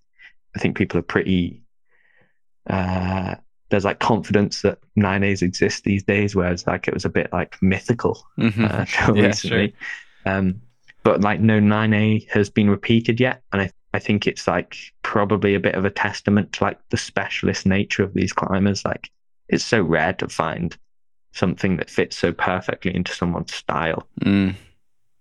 I 0.56 0.60
think 0.60 0.78
people 0.78 1.00
are 1.00 1.04
pretty, 1.04 1.64
uh, 2.70 3.36
there's 3.70 3.86
like 3.86 4.00
confidence 4.00 4.62
that 4.62 4.80
9As 5.00 5.42
exist 5.42 5.86
these 5.86 6.04
days, 6.04 6.36
whereas 6.36 6.68
like 6.68 6.88
it 6.88 6.94
was 6.94 7.06
a 7.06 7.10
bit 7.10 7.32
like 7.32 7.58
mythical 7.62 8.22
mm-hmm. 8.38 8.66
uh, 8.66 8.86
yeah, 9.16 9.28
recently. 9.28 9.76
Um, 10.26 10.62
but 11.04 11.22
like 11.22 11.40
no 11.40 11.60
9A 11.60 12.30
has 12.30 12.50
been 12.50 12.70
repeated 12.70 13.20
yet. 13.20 13.42
And 13.54 13.62
I, 13.64 13.72
I 13.94 14.00
think 14.00 14.28
it's 14.28 14.48
like 14.48 14.78
probably 15.02 15.56
a 15.56 15.60
bit 15.60 15.76
of 15.76 15.86
a 15.86 15.90
testament 15.90 16.54
to 16.54 16.66
like 16.66 16.80
the 16.90 16.98
specialist 16.98 17.66
nature 17.66 18.04
of 18.04 18.14
these 18.14 18.34
climbers. 18.34 18.86
Like 18.86 19.10
it's 19.52 19.66
so 19.66 19.84
rare 19.84 20.14
to 20.14 20.30
find 20.30 20.78
something 21.34 21.78
that 21.78 21.90
fits 21.90 22.18
so 22.18 22.34
perfectly 22.34 22.96
into 22.96 23.14
someone's 23.14 23.54
style. 23.54 24.08
Mm. 24.22 24.56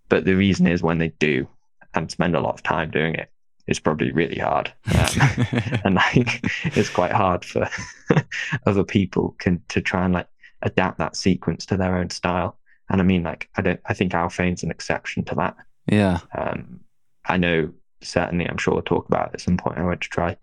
But 0.09 0.25
the 0.25 0.35
reason 0.35 0.67
is 0.67 0.83
when 0.83 0.99
they 0.99 1.09
do 1.19 1.47
and 1.95 2.11
spend 2.11 2.35
a 2.35 2.41
lot 2.41 2.55
of 2.55 2.63
time 2.63 2.91
doing 2.91 3.15
it, 3.15 3.31
it's 3.67 3.79
probably 3.79 4.11
really 4.13 4.39
hard. 4.39 4.73
Um, 4.93 5.47
and 5.85 5.95
like 5.95 6.45
it's 6.77 6.89
quite 6.89 7.13
hard 7.13 7.45
for 7.45 7.69
other 8.67 8.85
people 8.85 9.37
can 9.39 9.63
to 9.69 9.81
try 9.81 10.05
and 10.05 10.15
like 10.15 10.29
adapt 10.63 10.99
that 10.99 11.17
sequence 11.17 11.67
to 11.67 11.77
their 11.77 11.97
own 11.97 12.11
style. 12.11 12.59
And 12.89 13.01
I 13.01 13.05
mean 13.05 13.23
like 13.23 13.49
I 13.57 13.63
don't 13.63 13.81
I 13.87 13.95
think 13.95 14.15
Alphane's 14.15 14.63
an 14.63 14.71
exception 14.71 15.25
to 15.27 15.35
that. 15.37 15.57
Yeah. 15.87 16.19
Um 16.37 16.81
I 17.25 17.37
know 17.37 17.73
certainly 18.01 18.49
I'm 18.49 18.59
sure 18.59 18.75
we'll 18.75 18.83
talk 18.83 19.07
about 19.07 19.29
it 19.29 19.35
at 19.35 19.41
some 19.41 19.57
point. 19.57 19.79
I 19.79 19.85
went 19.85 20.01
to 20.01 20.09
try 20.09 20.37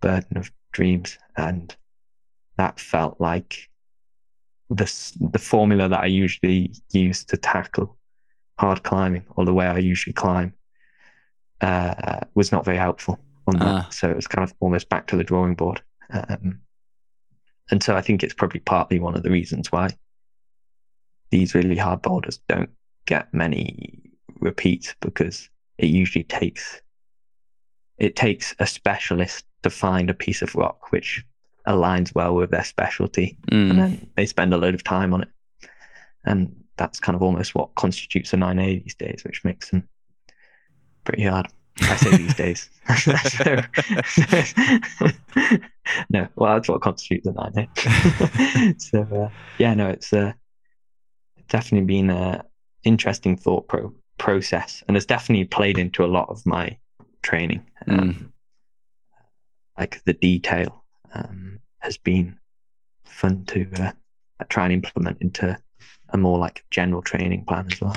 Burden 0.00 0.38
of 0.38 0.50
Dreams 0.72 1.18
and 1.36 1.74
that 2.56 2.80
felt 2.80 3.20
like 3.20 3.68
the 4.70 4.90
the 5.32 5.38
formula 5.38 5.88
that 5.88 6.00
I 6.00 6.06
usually 6.06 6.74
use 6.92 7.24
to 7.24 7.36
tackle 7.36 7.96
hard 8.58 8.82
climbing 8.82 9.24
or 9.36 9.44
the 9.44 9.54
way 9.54 9.66
I 9.66 9.78
usually 9.78 10.14
climb 10.14 10.54
uh, 11.60 12.20
was 12.34 12.52
not 12.52 12.64
very 12.64 12.78
helpful 12.78 13.18
on 13.46 13.58
that. 13.58 13.66
Uh. 13.66 13.90
So 13.90 14.10
it 14.10 14.16
was 14.16 14.26
kind 14.26 14.48
of 14.48 14.54
almost 14.60 14.88
back 14.88 15.06
to 15.08 15.16
the 15.16 15.24
drawing 15.24 15.54
board. 15.54 15.82
Um, 16.10 16.60
and 17.70 17.82
so 17.82 17.96
I 17.96 18.00
think 18.00 18.22
it's 18.22 18.34
probably 18.34 18.60
partly 18.60 18.98
one 18.98 19.16
of 19.16 19.22
the 19.22 19.30
reasons 19.30 19.70
why 19.72 19.90
these 21.30 21.54
really 21.54 21.76
hard 21.76 22.02
boulders 22.02 22.40
don't 22.48 22.70
get 23.06 23.32
many 23.34 24.00
repeats 24.40 24.94
because 25.00 25.48
it 25.78 25.86
usually 25.86 26.24
takes 26.24 26.80
it 27.98 28.14
takes 28.14 28.54
a 28.58 28.66
specialist 28.66 29.46
to 29.62 29.70
find 29.70 30.10
a 30.10 30.14
piece 30.14 30.42
of 30.42 30.54
rock 30.54 30.92
which 30.92 31.24
aligns 31.66 32.14
well 32.14 32.34
with 32.34 32.50
their 32.50 32.64
specialty, 32.64 33.36
mm. 33.50 33.70
and 33.70 33.78
then 33.78 34.10
they 34.16 34.26
spend 34.26 34.54
a 34.54 34.58
load 34.58 34.74
of 34.74 34.84
time 34.84 35.14
on 35.14 35.22
it. 35.22 35.28
and 36.24 36.54
that's 36.76 37.00
kind 37.00 37.16
of 37.16 37.22
almost 37.22 37.54
what 37.54 37.74
constitutes 37.74 38.32
a 38.32 38.36
9A 38.36 38.84
these 38.84 38.94
days, 38.94 39.22
which 39.24 39.44
makes 39.44 39.70
them 39.70 39.88
pretty 41.04 41.24
hard. 41.24 41.48
I 41.80 41.96
say 41.96 42.16
these 42.16 42.34
days. 42.34 42.70
no, 46.10 46.28
well, 46.36 46.54
that's 46.54 46.68
what 46.68 46.80
constitutes 46.80 47.26
a 47.26 47.32
9A. 47.32 48.80
so, 48.90 49.02
uh, 49.02 49.28
yeah, 49.58 49.74
no, 49.74 49.88
it's 49.88 50.12
uh, 50.12 50.32
definitely 51.48 51.86
been 51.86 52.10
an 52.10 52.42
interesting 52.84 53.36
thought 53.36 53.68
pro- 53.68 53.94
process 54.18 54.82
and 54.88 54.96
it's 54.96 55.06
definitely 55.06 55.44
played 55.44 55.78
into 55.78 56.04
a 56.04 56.06
lot 56.06 56.28
of 56.28 56.44
my 56.46 56.76
training. 57.22 57.64
Um, 57.88 57.98
mm. 57.98 58.30
Like 59.78 60.02
the 60.04 60.14
detail 60.14 60.84
um, 61.14 61.60
has 61.78 61.96
been 61.96 62.38
fun 63.04 63.44
to 63.46 63.66
uh, 63.78 63.92
try 64.48 64.64
and 64.64 64.72
implement 64.72 65.18
into 65.20 65.56
a 66.10 66.16
more 66.16 66.38
like 66.38 66.64
general 66.70 67.02
training 67.02 67.44
plan 67.44 67.68
as 67.70 67.80
well. 67.80 67.96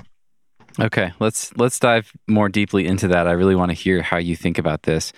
Okay, 0.79 1.11
let's 1.19 1.55
let's 1.57 1.79
dive 1.79 2.11
more 2.27 2.47
deeply 2.47 2.85
into 2.85 3.07
that. 3.09 3.27
I 3.27 3.31
really 3.31 3.55
want 3.55 3.69
to 3.69 3.75
hear 3.75 4.01
how 4.01 4.17
you 4.17 4.35
think 4.35 4.57
about 4.57 4.83
this. 4.83 5.11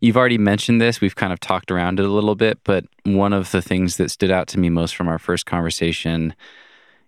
You've 0.00 0.16
already 0.16 0.38
mentioned 0.38 0.80
this. 0.80 1.00
We've 1.00 1.16
kind 1.16 1.32
of 1.32 1.40
talked 1.40 1.70
around 1.70 1.98
it 1.98 2.06
a 2.06 2.10
little 2.10 2.34
bit, 2.34 2.58
but 2.64 2.84
one 3.04 3.32
of 3.32 3.50
the 3.50 3.62
things 3.62 3.96
that 3.96 4.10
stood 4.10 4.30
out 4.30 4.48
to 4.48 4.58
me 4.58 4.68
most 4.68 4.94
from 4.94 5.08
our 5.08 5.18
first 5.18 5.46
conversation, 5.46 6.34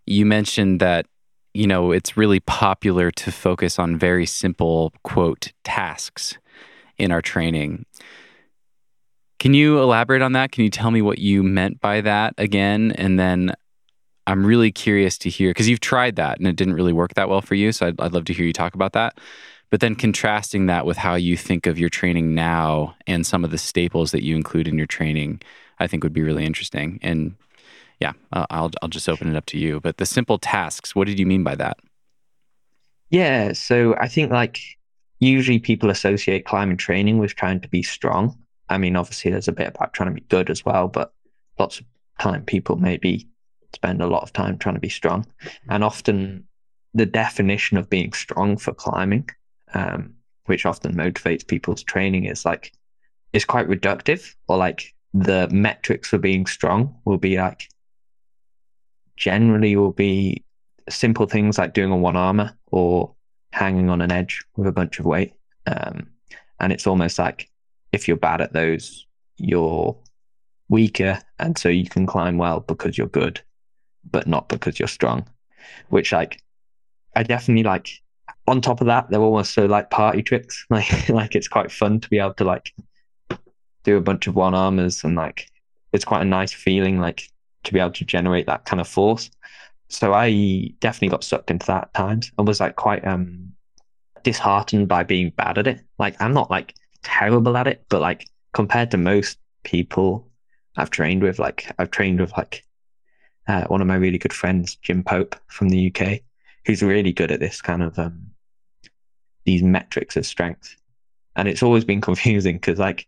you 0.06 0.24
mentioned 0.24 0.80
that 0.80 1.06
you 1.52 1.66
know, 1.66 1.90
it's 1.90 2.16
really 2.16 2.40
popular 2.40 3.10
to 3.10 3.32
focus 3.32 3.78
on 3.78 3.98
very 3.98 4.26
simple 4.26 4.92
quote 5.02 5.52
tasks 5.64 6.38
in 6.96 7.10
our 7.10 7.22
training. 7.22 7.86
Can 9.40 9.54
you 9.54 9.80
elaborate 9.80 10.20
on 10.20 10.32
that? 10.32 10.52
Can 10.52 10.64
you 10.64 10.70
tell 10.70 10.90
me 10.90 11.00
what 11.00 11.18
you 11.18 11.42
meant 11.42 11.80
by 11.80 12.02
that 12.02 12.34
again? 12.36 12.92
And 12.92 13.18
then 13.18 13.54
I'm 14.26 14.44
really 14.44 14.70
curious 14.70 15.16
to 15.18 15.30
hear 15.30 15.50
because 15.50 15.66
you've 15.66 15.80
tried 15.80 16.16
that 16.16 16.38
and 16.38 16.46
it 16.46 16.56
didn't 16.56 16.74
really 16.74 16.92
work 16.92 17.14
that 17.14 17.30
well 17.30 17.40
for 17.40 17.54
you. 17.54 17.72
So 17.72 17.86
I'd, 17.86 17.98
I'd 18.00 18.12
love 18.12 18.26
to 18.26 18.34
hear 18.34 18.44
you 18.44 18.52
talk 18.52 18.74
about 18.74 18.92
that. 18.92 19.18
But 19.70 19.80
then 19.80 19.94
contrasting 19.94 20.66
that 20.66 20.84
with 20.84 20.98
how 20.98 21.14
you 21.14 21.38
think 21.38 21.66
of 21.66 21.78
your 21.78 21.88
training 21.88 22.34
now 22.34 22.94
and 23.06 23.26
some 23.26 23.42
of 23.42 23.50
the 23.50 23.56
staples 23.56 24.10
that 24.10 24.22
you 24.22 24.36
include 24.36 24.68
in 24.68 24.76
your 24.76 24.86
training, 24.86 25.40
I 25.78 25.86
think 25.86 26.04
would 26.04 26.12
be 26.12 26.22
really 26.22 26.44
interesting. 26.44 26.98
And 27.00 27.34
yeah, 27.98 28.12
I'll 28.32 28.70
I'll 28.82 28.88
just 28.88 29.08
open 29.08 29.28
it 29.28 29.36
up 29.36 29.46
to 29.46 29.58
you. 29.58 29.80
But 29.80 29.96
the 29.96 30.06
simple 30.06 30.38
tasks, 30.38 30.94
what 30.94 31.06
did 31.06 31.18
you 31.18 31.24
mean 31.24 31.44
by 31.44 31.54
that? 31.54 31.78
Yeah, 33.08 33.54
so 33.54 33.96
I 33.96 34.08
think 34.08 34.30
like 34.30 34.60
usually 35.18 35.60
people 35.60 35.88
associate 35.88 36.44
climbing 36.44 36.76
training 36.76 37.18
with 37.18 37.36
trying 37.36 37.60
to 37.60 37.68
be 37.68 37.82
strong. 37.82 38.36
I 38.70 38.78
mean, 38.78 38.96
obviously 38.96 39.30
there's 39.30 39.48
a 39.48 39.52
bit 39.52 39.68
about 39.68 39.92
trying 39.92 40.08
to 40.08 40.14
be 40.14 40.26
good 40.28 40.48
as 40.48 40.64
well, 40.64 40.88
but 40.88 41.12
lots 41.58 41.80
of 41.80 41.86
time 42.18 42.44
people 42.44 42.76
maybe 42.76 43.28
spend 43.74 44.00
a 44.00 44.06
lot 44.06 44.22
of 44.22 44.32
time 44.32 44.56
trying 44.56 44.76
to 44.76 44.80
be 44.80 44.88
strong. 44.88 45.26
And 45.68 45.82
often 45.84 46.44
the 46.94 47.06
definition 47.06 47.76
of 47.76 47.90
being 47.90 48.12
strong 48.12 48.56
for 48.56 48.72
climbing, 48.72 49.28
um, 49.74 50.14
which 50.46 50.64
often 50.64 50.94
motivates 50.94 51.46
people's 51.46 51.82
training, 51.82 52.24
is 52.24 52.44
like 52.44 52.72
is 53.32 53.44
quite 53.44 53.68
reductive, 53.68 54.34
or 54.48 54.56
like 54.56 54.94
the 55.12 55.48
metrics 55.50 56.08
for 56.08 56.18
being 56.18 56.46
strong 56.46 56.96
will 57.04 57.18
be 57.18 57.36
like 57.36 57.68
generally 59.16 59.76
will 59.76 59.92
be 59.92 60.44
simple 60.88 61.26
things 61.26 61.58
like 61.58 61.74
doing 61.74 61.90
a 61.90 61.96
one 61.96 62.16
armor 62.16 62.56
or 62.70 63.14
hanging 63.52 63.90
on 63.90 64.00
an 64.00 64.12
edge 64.12 64.44
with 64.56 64.66
a 64.66 64.72
bunch 64.72 64.98
of 64.98 65.04
weight. 65.04 65.34
Um, 65.66 66.08
and 66.60 66.72
it's 66.72 66.86
almost 66.86 67.18
like 67.18 67.49
if 67.92 68.08
you're 68.08 68.16
bad 68.16 68.40
at 68.40 68.52
those, 68.52 69.06
you're 69.36 69.96
weaker. 70.68 71.20
And 71.38 71.58
so 71.58 71.68
you 71.68 71.88
can 71.88 72.06
climb 72.06 72.38
well 72.38 72.60
because 72.60 72.96
you're 72.96 73.06
good, 73.06 73.40
but 74.10 74.26
not 74.26 74.48
because 74.48 74.78
you're 74.78 74.88
strong, 74.88 75.28
which 75.88 76.12
like 76.12 76.42
I 77.16 77.22
definitely 77.22 77.64
like 77.64 77.90
on 78.46 78.60
top 78.60 78.80
of 78.80 78.86
that, 78.86 79.10
they're 79.10 79.20
almost 79.20 79.54
so 79.54 79.66
like 79.66 79.90
party 79.90 80.22
tricks. 80.22 80.66
Like, 80.70 81.08
like 81.08 81.34
it's 81.34 81.48
quite 81.48 81.70
fun 81.70 82.00
to 82.00 82.08
be 82.08 82.18
able 82.18 82.34
to 82.34 82.44
like 82.44 82.72
do 83.84 83.96
a 83.96 84.00
bunch 84.00 84.26
of 84.26 84.34
one 84.34 84.54
armors 84.54 85.04
and 85.04 85.16
like, 85.16 85.48
it's 85.92 86.04
quite 86.04 86.22
a 86.22 86.26
nice 86.26 86.52
feeling. 86.52 87.00
Like 87.00 87.28
to 87.64 87.72
be 87.72 87.80
able 87.80 87.92
to 87.92 88.04
generate 88.04 88.46
that 88.46 88.64
kind 88.64 88.80
of 88.80 88.88
force. 88.88 89.30
So 89.88 90.14
I 90.14 90.72
definitely 90.80 91.08
got 91.08 91.24
sucked 91.24 91.50
into 91.50 91.66
that 91.66 91.84
at 91.84 91.94
times 91.94 92.30
and 92.38 92.46
was 92.46 92.60
like 92.60 92.76
quite 92.76 93.06
um 93.06 93.52
disheartened 94.22 94.88
by 94.88 95.02
being 95.02 95.30
bad 95.30 95.58
at 95.58 95.66
it. 95.66 95.80
Like 95.98 96.16
I'm 96.20 96.32
not 96.32 96.50
like 96.50 96.74
terrible 97.10 97.56
at 97.56 97.66
it, 97.66 97.84
but 97.88 98.00
like 98.00 98.28
compared 98.52 98.90
to 98.92 98.96
most 98.96 99.38
people 99.64 100.28
I've 100.76 100.90
trained 100.90 101.22
with, 101.22 101.38
like 101.38 101.70
I've 101.78 101.90
trained 101.90 102.20
with 102.20 102.32
like 102.36 102.64
uh, 103.48 103.64
one 103.64 103.80
of 103.80 103.86
my 103.86 103.96
really 103.96 104.18
good 104.18 104.32
friends, 104.32 104.76
Jim 104.76 105.02
Pope 105.02 105.36
from 105.48 105.68
the 105.68 105.92
UK, 105.92 106.20
who's 106.64 106.82
really 106.82 107.12
good 107.12 107.32
at 107.32 107.40
this 107.40 107.60
kind 107.60 107.82
of 107.82 107.98
um 107.98 108.30
these 109.44 109.62
metrics 109.62 110.16
of 110.16 110.24
strength. 110.24 110.76
And 111.36 111.48
it's 111.48 111.62
always 111.62 111.84
been 111.84 112.00
confusing 112.10 112.56
because 112.56 112.78
like 112.78 113.06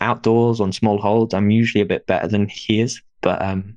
outdoors 0.00 0.60
on 0.60 0.72
small 0.72 0.98
holds, 0.98 1.34
I'm 1.34 1.50
usually 1.50 1.82
a 1.82 1.86
bit 1.86 2.06
better 2.06 2.28
than 2.28 2.48
he 2.48 2.80
is. 2.80 3.02
But 3.20 3.42
um 3.42 3.76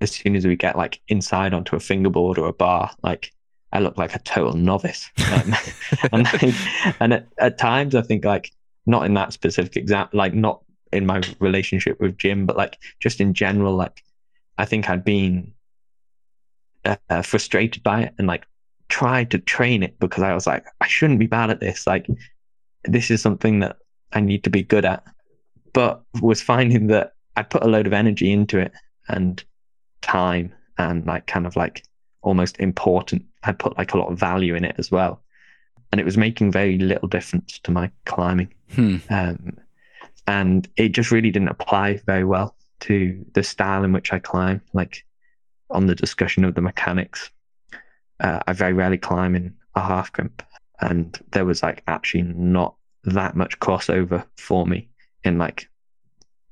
as 0.00 0.10
soon 0.10 0.34
as 0.34 0.46
we 0.46 0.56
get 0.56 0.76
like 0.76 1.00
inside 1.08 1.54
onto 1.54 1.76
a 1.76 1.80
fingerboard 1.80 2.38
or 2.38 2.48
a 2.48 2.52
bar, 2.52 2.90
like 3.02 3.32
I 3.72 3.78
look 3.78 3.96
like 3.96 4.14
a 4.14 4.18
total 4.20 4.54
novice. 4.54 5.10
Um, 5.32 5.54
and 6.12 6.54
and 7.00 7.14
at, 7.14 7.28
at, 7.38 7.58
times 7.58 7.94
I 7.94 8.02
think 8.02 8.24
like 8.24 8.52
not 8.86 9.06
in 9.06 9.14
that 9.14 9.32
specific 9.32 9.76
example, 9.76 10.18
like 10.18 10.34
not 10.34 10.62
in 10.92 11.06
my 11.06 11.22
relationship 11.38 12.00
with 12.00 12.18
Jim, 12.18 12.46
but 12.46 12.56
like 12.56 12.78
just 13.00 13.20
in 13.20 13.34
general, 13.34 13.74
like 13.74 14.02
I 14.58 14.64
think 14.64 14.88
I'd 14.88 15.04
been 15.04 15.52
uh, 16.84 17.22
frustrated 17.22 17.82
by 17.82 18.02
it 18.02 18.14
and 18.18 18.26
like 18.26 18.46
tried 18.88 19.30
to 19.30 19.38
train 19.38 19.82
it 19.82 19.98
because 19.98 20.22
I 20.22 20.34
was 20.34 20.46
like, 20.46 20.64
I 20.80 20.86
shouldn't 20.86 21.20
be 21.20 21.26
bad 21.26 21.50
at 21.50 21.60
this. 21.60 21.86
Like 21.86 22.06
this 22.84 23.10
is 23.10 23.22
something 23.22 23.60
that 23.60 23.76
I 24.12 24.20
need 24.20 24.44
to 24.44 24.50
be 24.50 24.62
good 24.62 24.84
at, 24.84 25.04
but 25.72 26.02
was 26.20 26.42
finding 26.42 26.88
that 26.88 27.14
I 27.36 27.42
put 27.42 27.62
a 27.62 27.68
load 27.68 27.86
of 27.86 27.92
energy 27.92 28.30
into 28.30 28.58
it 28.58 28.72
and 29.08 29.42
time 30.02 30.52
and 30.78 31.06
like 31.06 31.26
kind 31.26 31.46
of 31.46 31.56
like 31.56 31.84
almost 32.22 32.58
important. 32.60 33.24
I 33.42 33.52
put 33.52 33.78
like 33.78 33.94
a 33.94 33.98
lot 33.98 34.12
of 34.12 34.18
value 34.18 34.54
in 34.54 34.64
it 34.64 34.76
as 34.78 34.90
well. 34.90 35.22
And 35.90 36.00
it 36.00 36.04
was 36.04 36.16
making 36.16 36.52
very 36.52 36.78
little 36.78 37.08
difference 37.08 37.58
to 37.60 37.70
my 37.70 37.90
climbing. 38.06 38.52
Hmm. 38.74 38.96
Um, 39.10 39.58
and 40.26 40.68
it 40.76 40.90
just 40.90 41.10
really 41.10 41.30
didn't 41.30 41.48
apply 41.48 42.00
very 42.06 42.24
well 42.24 42.54
to 42.80 43.24
the 43.34 43.42
style 43.42 43.84
in 43.84 43.92
which 43.92 44.12
I 44.12 44.18
climb. 44.18 44.60
Like 44.72 45.04
on 45.70 45.86
the 45.86 45.94
discussion 45.94 46.44
of 46.44 46.54
the 46.54 46.60
mechanics, 46.60 47.30
uh, 48.20 48.40
I 48.46 48.52
very 48.52 48.72
rarely 48.72 48.98
climb 48.98 49.34
in 49.34 49.54
a 49.74 49.80
half 49.80 50.12
crimp. 50.12 50.42
And 50.80 51.18
there 51.32 51.44
was 51.44 51.62
like 51.62 51.82
actually 51.86 52.22
not 52.22 52.74
that 53.04 53.36
much 53.36 53.58
crossover 53.60 54.24
for 54.36 54.66
me 54.66 54.88
in 55.24 55.38
like 55.38 55.68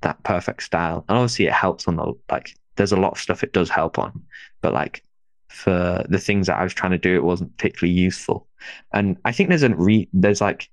that 0.02 0.22
perfect 0.22 0.62
style. 0.62 1.04
And 1.08 1.18
obviously 1.18 1.46
it 1.46 1.52
helps 1.52 1.86
on 1.88 1.96
the 1.96 2.12
like 2.30 2.54
there's 2.76 2.92
a 2.92 2.96
lot 2.96 3.12
of 3.12 3.18
stuff 3.18 3.42
it 3.42 3.52
does 3.52 3.68
help 3.68 3.98
on, 3.98 4.22
but 4.60 4.72
like 4.72 5.02
for 5.48 6.04
the 6.08 6.18
things 6.18 6.46
that 6.46 6.58
I 6.58 6.62
was 6.62 6.72
trying 6.72 6.92
to 6.92 6.98
do, 6.98 7.14
it 7.14 7.24
wasn't 7.24 7.56
particularly 7.56 7.98
useful. 7.98 8.46
And 8.92 9.16
I 9.24 9.32
think 9.32 9.48
there's 9.48 9.64
a 9.64 9.74
re 9.74 10.08
there's 10.12 10.40
like 10.40 10.70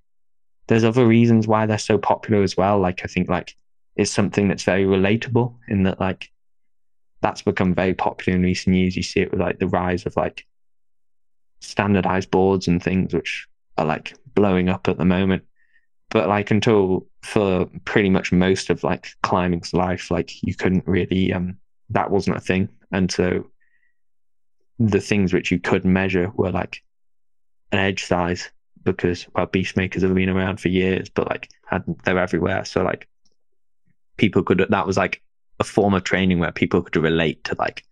there's 0.67 0.83
other 0.83 1.07
reasons 1.07 1.47
why 1.47 1.65
they're 1.65 1.77
so 1.77 1.97
popular 1.97 2.43
as 2.43 2.55
well. 2.57 2.79
Like 2.79 3.01
I 3.03 3.07
think 3.07 3.29
like 3.29 3.55
it's 3.95 4.11
something 4.11 4.47
that's 4.47 4.63
very 4.63 4.85
relatable 4.85 5.55
in 5.67 5.83
that 5.83 5.99
like 5.99 6.29
that's 7.21 7.41
become 7.41 7.73
very 7.73 7.93
popular 7.93 8.35
in 8.35 8.43
recent 8.43 8.75
years. 8.75 8.95
You 8.95 9.03
see 9.03 9.21
it 9.21 9.31
with 9.31 9.39
like 9.39 9.59
the 9.59 9.67
rise 9.67 10.05
of 10.05 10.15
like 10.15 10.45
standardized 11.61 12.29
boards 12.29 12.67
and 12.67 12.83
things 12.83 13.13
which 13.13 13.47
are 13.77 13.85
like 13.85 14.15
blowing 14.35 14.69
up 14.69 14.87
at 14.87 14.97
the 14.97 15.05
moment. 15.05 15.43
But 16.09 16.27
like 16.27 16.51
until 16.51 17.07
for 17.21 17.65
pretty 17.85 18.09
much 18.09 18.31
most 18.31 18.69
of 18.69 18.83
like 18.83 19.09
climbing's 19.23 19.73
life, 19.73 20.11
like 20.11 20.43
you 20.43 20.53
couldn't 20.53 20.87
really 20.87 21.33
um 21.33 21.57
that 21.89 22.11
wasn't 22.11 22.37
a 22.37 22.41
thing. 22.41 22.69
And 22.91 23.11
so 23.11 23.47
the 24.79 25.01
things 25.01 25.33
which 25.33 25.51
you 25.51 25.59
could 25.59 25.85
measure 25.85 26.31
were 26.35 26.51
like 26.51 26.83
an 27.71 27.79
edge 27.79 28.03
size 28.03 28.51
because 28.91 29.27
well 29.35 29.47
Beastmakers 29.47 30.01
have 30.01 30.13
been 30.13 30.29
around 30.29 30.59
for 30.59 30.69
years, 30.69 31.09
but 31.09 31.29
like 31.29 31.49
they're 32.03 32.19
everywhere. 32.19 32.65
So 32.65 32.83
like 32.83 33.07
people 34.17 34.43
could 34.43 34.65
that 34.69 34.87
was 34.87 34.97
like 34.97 35.21
a 35.59 35.63
form 35.63 35.93
of 35.93 36.03
training 36.03 36.39
where 36.39 36.51
people 36.51 36.81
could 36.81 36.95
relate 37.01 37.43
to 37.45 37.55
like, 37.57 37.83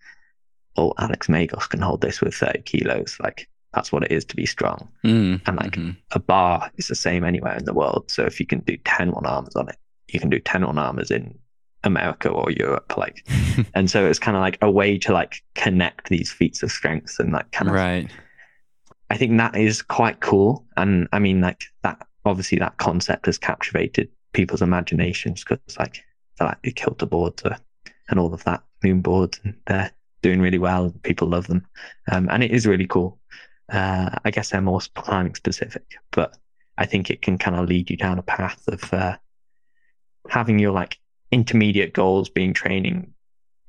oh, 0.77 0.93
Alex 0.97 1.27
Megos 1.27 1.69
can 1.69 1.81
hold 1.81 2.01
this 2.01 2.21
with 2.21 2.35
30 2.35 2.61
kilos. 2.61 3.17
Like 3.21 3.47
that's 3.73 3.91
what 3.91 4.03
it 4.03 4.11
is 4.11 4.25
to 4.25 4.35
be 4.35 4.45
strong. 4.45 4.87
Mm, 5.03 5.41
and 5.45 5.57
like 5.57 5.73
mm-hmm. 5.73 5.91
a 6.11 6.19
bar 6.19 6.71
is 6.77 6.87
the 6.87 6.95
same 6.95 7.23
anywhere 7.23 7.57
in 7.57 7.65
the 7.65 7.73
world. 7.73 8.09
So 8.09 8.23
if 8.23 8.39
you 8.39 8.45
can 8.45 8.59
do 8.59 8.77
10 8.77 9.11
one 9.11 9.25
arms 9.25 9.55
on 9.55 9.69
it, 9.69 9.77
you 10.07 10.19
can 10.19 10.29
do 10.29 10.39
10 10.39 10.65
one 10.65 10.77
armors 10.77 11.11
in 11.11 11.37
America 11.83 12.29
or 12.29 12.51
Europe. 12.51 12.95
Like, 12.97 13.27
and 13.73 13.89
so 13.89 14.05
it's 14.05 14.19
kind 14.19 14.37
of 14.37 14.41
like 14.41 14.57
a 14.61 14.71
way 14.71 14.97
to 14.99 15.13
like 15.13 15.41
connect 15.55 16.09
these 16.09 16.31
feats 16.31 16.63
of 16.63 16.71
strength 16.71 17.19
and 17.19 17.33
like 17.33 17.51
kind 17.51 17.69
of. 17.69 17.75
Right. 17.75 18.09
I 19.09 19.17
think 19.17 19.37
that 19.37 19.55
is 19.55 19.81
quite 19.81 20.19
cool. 20.19 20.65
And 20.77 21.07
I 21.11 21.19
mean, 21.19 21.41
like 21.41 21.63
that, 21.83 22.07
obviously 22.25 22.57
that 22.59 22.77
concept 22.77 23.27
has 23.27 23.37
captivated 23.37 24.09
people's 24.33 24.61
imaginations 24.61 25.43
because 25.43 25.59
like, 25.77 26.03
they're 26.37 26.47
like 26.47 26.61
the 26.63 26.71
kilter 26.71 27.05
boards 27.05 27.43
are, 27.43 27.57
and 28.09 28.19
all 28.19 28.33
of 28.33 28.43
that 28.43 28.63
moon 28.83 29.01
boards 29.01 29.39
and 29.43 29.55
they're 29.67 29.91
doing 30.21 30.41
really 30.41 30.57
well. 30.57 30.93
People 31.03 31.27
love 31.27 31.47
them, 31.47 31.65
um, 32.11 32.27
and 32.29 32.43
it 32.43 32.51
is 32.51 32.65
really 32.65 32.87
cool. 32.87 33.19
Uh, 33.71 34.09
I 34.23 34.31
guess 34.31 34.49
they're 34.49 34.61
more 34.61 34.81
climbing 34.95 35.35
specific, 35.35 35.85
but 36.11 36.37
I 36.77 36.85
think 36.85 37.09
it 37.09 37.21
can 37.21 37.37
kind 37.37 37.55
of 37.55 37.67
lead 37.67 37.89
you 37.89 37.97
down 37.97 38.19
a 38.19 38.23
path 38.23 38.67
of 38.67 38.93
uh, 38.93 39.17
having 40.29 40.59
your 40.59 40.71
like 40.71 40.99
intermediate 41.31 41.93
goals 41.93 42.29
being 42.29 42.53
training 42.53 43.13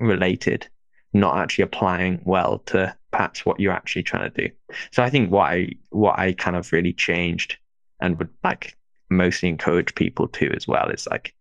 related, 0.00 0.68
not 1.12 1.38
actually 1.38 1.64
applying 1.64 2.20
well 2.24 2.58
to 2.66 2.94
perhaps 3.16 3.46
what 3.46 3.58
you're 3.58 3.72
actually 3.72 4.02
trying 4.02 4.30
to 4.30 4.48
do. 4.48 4.54
So 4.92 5.02
I 5.02 5.08
think 5.08 5.32
what 5.32 5.50
I 5.50 5.70
what 5.88 6.18
I 6.18 6.34
kind 6.34 6.54
of 6.54 6.70
really 6.70 6.92
changed 6.92 7.56
and 7.98 8.18
would 8.18 8.28
like 8.44 8.76
mostly 9.08 9.48
encourage 9.48 9.94
people 9.94 10.28
to 10.28 10.52
as 10.54 10.68
well 10.68 10.90
is 10.90 11.08
like 11.10 11.34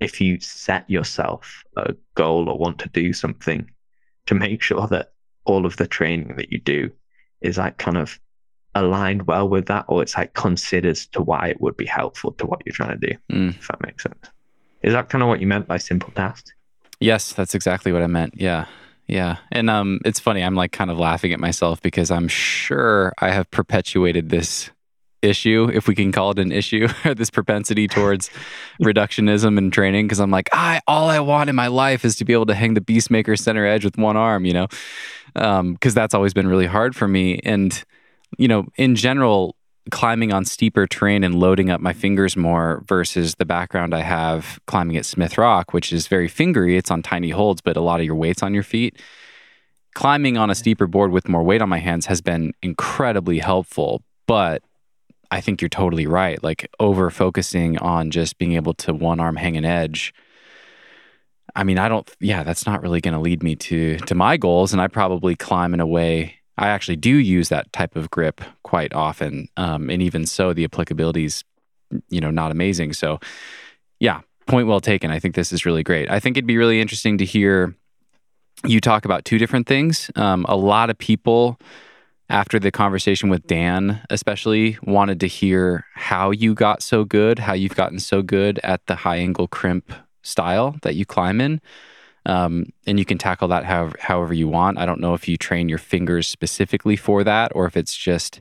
if 0.00 0.20
you 0.20 0.40
set 0.40 0.88
yourself 0.90 1.62
a 1.76 1.94
goal 2.16 2.48
or 2.48 2.58
want 2.58 2.80
to 2.80 2.88
do 2.88 3.12
something 3.12 3.70
to 4.26 4.34
make 4.34 4.60
sure 4.60 4.88
that 4.88 5.12
all 5.44 5.66
of 5.66 5.76
the 5.76 5.86
training 5.86 6.34
that 6.36 6.50
you 6.50 6.58
do 6.58 6.90
is 7.42 7.58
like 7.58 7.78
kind 7.78 7.96
of 7.96 8.18
aligned 8.74 9.28
well 9.28 9.48
with 9.48 9.66
that 9.66 9.84
or 9.86 10.02
it's 10.02 10.16
like 10.16 10.34
considers 10.34 11.06
to 11.06 11.22
why 11.22 11.46
it 11.46 11.60
would 11.60 11.76
be 11.76 11.86
helpful 11.86 12.32
to 12.32 12.46
what 12.46 12.60
you're 12.64 12.74
trying 12.74 12.98
to 12.98 13.06
do 13.06 13.16
mm. 13.30 13.50
if 13.50 13.68
that 13.68 13.80
makes 13.82 14.02
sense 14.02 14.30
is 14.82 14.94
that 14.94 15.08
kind 15.10 15.22
of 15.22 15.28
what 15.28 15.40
you 15.40 15.46
meant 15.46 15.68
by 15.68 15.76
simple 15.76 16.10
tasks 16.14 16.52
yes 16.98 17.32
that's 17.34 17.54
exactly 17.54 17.92
what 17.92 18.02
i 18.02 18.06
meant 18.06 18.34
yeah 18.36 18.66
yeah 19.06 19.38
and 19.50 19.68
um 19.68 20.00
it's 20.04 20.20
funny 20.20 20.42
i'm 20.42 20.54
like 20.54 20.72
kind 20.72 20.90
of 20.90 20.98
laughing 20.98 21.32
at 21.32 21.40
myself 21.40 21.80
because 21.82 22.10
i'm 22.10 22.28
sure 22.28 23.12
i 23.18 23.30
have 23.30 23.50
perpetuated 23.50 24.28
this 24.28 24.70
issue, 25.22 25.70
if 25.72 25.86
we 25.86 25.94
can 25.94 26.12
call 26.12 26.32
it 26.32 26.38
an 26.38 26.52
issue, 26.52 26.88
this 27.16 27.30
propensity 27.30 27.88
towards 27.88 28.28
reductionism 28.82 29.56
and 29.56 29.72
training. 29.72 30.08
Cause 30.08 30.20
I'm 30.20 30.30
like, 30.30 30.50
I 30.52 30.80
all 30.86 31.08
I 31.08 31.20
want 31.20 31.48
in 31.48 31.56
my 31.56 31.68
life 31.68 32.04
is 32.04 32.16
to 32.16 32.24
be 32.24 32.32
able 32.32 32.46
to 32.46 32.54
hang 32.54 32.74
the 32.74 32.80
Beastmaker 32.80 33.38
center 33.38 33.64
edge 33.64 33.84
with 33.84 33.96
one 33.96 34.16
arm, 34.16 34.44
you 34.44 34.52
know? 34.52 34.66
Um, 35.36 35.76
cause 35.78 35.94
that's 35.94 36.12
always 36.12 36.34
been 36.34 36.48
really 36.48 36.66
hard 36.66 36.94
for 36.94 37.08
me. 37.08 37.40
And, 37.44 37.82
you 38.36 38.48
know, 38.48 38.66
in 38.76 38.96
general, 38.96 39.56
climbing 39.90 40.32
on 40.32 40.44
steeper 40.44 40.86
terrain 40.86 41.24
and 41.24 41.34
loading 41.34 41.70
up 41.70 41.80
my 41.80 41.92
fingers 41.92 42.36
more 42.36 42.82
versus 42.86 43.34
the 43.34 43.44
background 43.44 43.94
I 43.94 44.02
have 44.02 44.60
climbing 44.66 44.96
at 44.96 45.04
Smith 45.04 45.36
Rock, 45.36 45.72
which 45.72 45.92
is 45.92 46.06
very 46.06 46.28
fingery. 46.28 46.76
It's 46.76 46.90
on 46.90 47.02
tiny 47.02 47.30
holds, 47.30 47.60
but 47.60 47.76
a 47.76 47.80
lot 47.80 48.00
of 48.00 48.06
your 48.06 48.14
weight's 48.14 48.42
on 48.42 48.54
your 48.54 48.62
feet. 48.62 49.00
Climbing 49.94 50.38
on 50.38 50.50
a 50.50 50.54
steeper 50.54 50.86
board 50.86 51.10
with 51.10 51.28
more 51.28 51.42
weight 51.42 51.60
on 51.60 51.68
my 51.68 51.78
hands 51.78 52.06
has 52.06 52.20
been 52.20 52.52
incredibly 52.62 53.40
helpful, 53.40 54.02
but 54.26 54.62
I 55.30 55.40
think 55.40 55.60
you're 55.60 55.68
totally 55.68 56.06
right. 56.06 56.42
Like 56.42 56.70
over 56.78 57.10
focusing 57.10 57.78
on 57.78 58.10
just 58.10 58.38
being 58.38 58.52
able 58.52 58.74
to 58.74 58.94
one 58.94 59.18
arm 59.18 59.36
hang 59.36 59.56
an 59.56 59.64
edge. 59.64 60.14
I 61.54 61.64
mean, 61.64 61.78
I 61.78 61.88
don't. 61.88 62.08
Yeah, 62.20 62.44
that's 62.44 62.66
not 62.66 62.82
really 62.82 63.00
going 63.00 63.14
to 63.14 63.20
lead 63.20 63.42
me 63.42 63.56
to 63.56 63.98
to 63.98 64.14
my 64.14 64.36
goals, 64.36 64.72
and 64.72 64.80
I 64.80 64.88
probably 64.88 65.34
climb 65.34 65.74
in 65.74 65.80
a 65.80 65.86
way. 65.86 66.36
I 66.58 66.68
actually 66.68 66.96
do 66.96 67.16
use 67.16 67.48
that 67.48 67.72
type 67.72 67.96
of 67.96 68.10
grip 68.10 68.40
quite 68.62 68.92
often, 68.94 69.48
um, 69.56 69.90
and 69.90 70.02
even 70.02 70.26
so, 70.26 70.52
the 70.52 70.64
applicability 70.64 71.24
is, 71.24 71.44
you 72.08 72.20
know, 72.20 72.30
not 72.30 72.50
amazing. 72.50 72.92
So, 72.92 73.20
yeah, 74.00 74.20
point 74.46 74.66
well 74.66 74.80
taken. 74.80 75.10
I 75.10 75.18
think 75.18 75.34
this 75.34 75.52
is 75.52 75.64
really 75.64 75.82
great. 75.82 76.10
I 76.10 76.20
think 76.20 76.36
it'd 76.36 76.46
be 76.46 76.58
really 76.58 76.80
interesting 76.80 77.18
to 77.18 77.24
hear 77.24 77.74
you 78.64 78.80
talk 78.80 79.04
about 79.04 79.24
two 79.24 79.38
different 79.38 79.66
things. 79.66 80.10
Um, 80.14 80.44
a 80.48 80.56
lot 80.56 80.90
of 80.90 80.98
people 80.98 81.58
after 82.28 82.58
the 82.58 82.70
conversation 82.70 83.28
with 83.28 83.46
Dan, 83.46 84.00
especially 84.08 84.78
wanted 84.84 85.20
to 85.20 85.26
hear 85.26 85.84
how 85.94 86.30
you 86.30 86.54
got 86.54 86.82
so 86.82 87.04
good, 87.04 87.38
how 87.38 87.52
you've 87.52 87.74
gotten 87.74 87.98
so 87.98 88.22
good 88.22 88.58
at 88.62 88.86
the 88.86 88.94
high 88.94 89.16
angle 89.16 89.48
crimp 89.48 89.92
style 90.22 90.76
that 90.82 90.94
you 90.94 91.04
climb 91.04 91.40
in. 91.40 91.60
Um, 92.24 92.66
and 92.86 92.98
you 92.98 93.04
can 93.04 93.18
tackle 93.18 93.48
that 93.48 93.64
however, 93.64 93.96
however 94.00 94.34
you 94.34 94.48
want. 94.48 94.78
I 94.78 94.86
don't 94.86 95.00
know 95.00 95.14
if 95.14 95.26
you 95.26 95.36
train 95.36 95.68
your 95.68 95.78
fingers 95.78 96.28
specifically 96.28 96.96
for 96.96 97.24
that 97.24 97.52
or 97.54 97.66
if 97.66 97.76
it's 97.76 97.96
just 97.96 98.40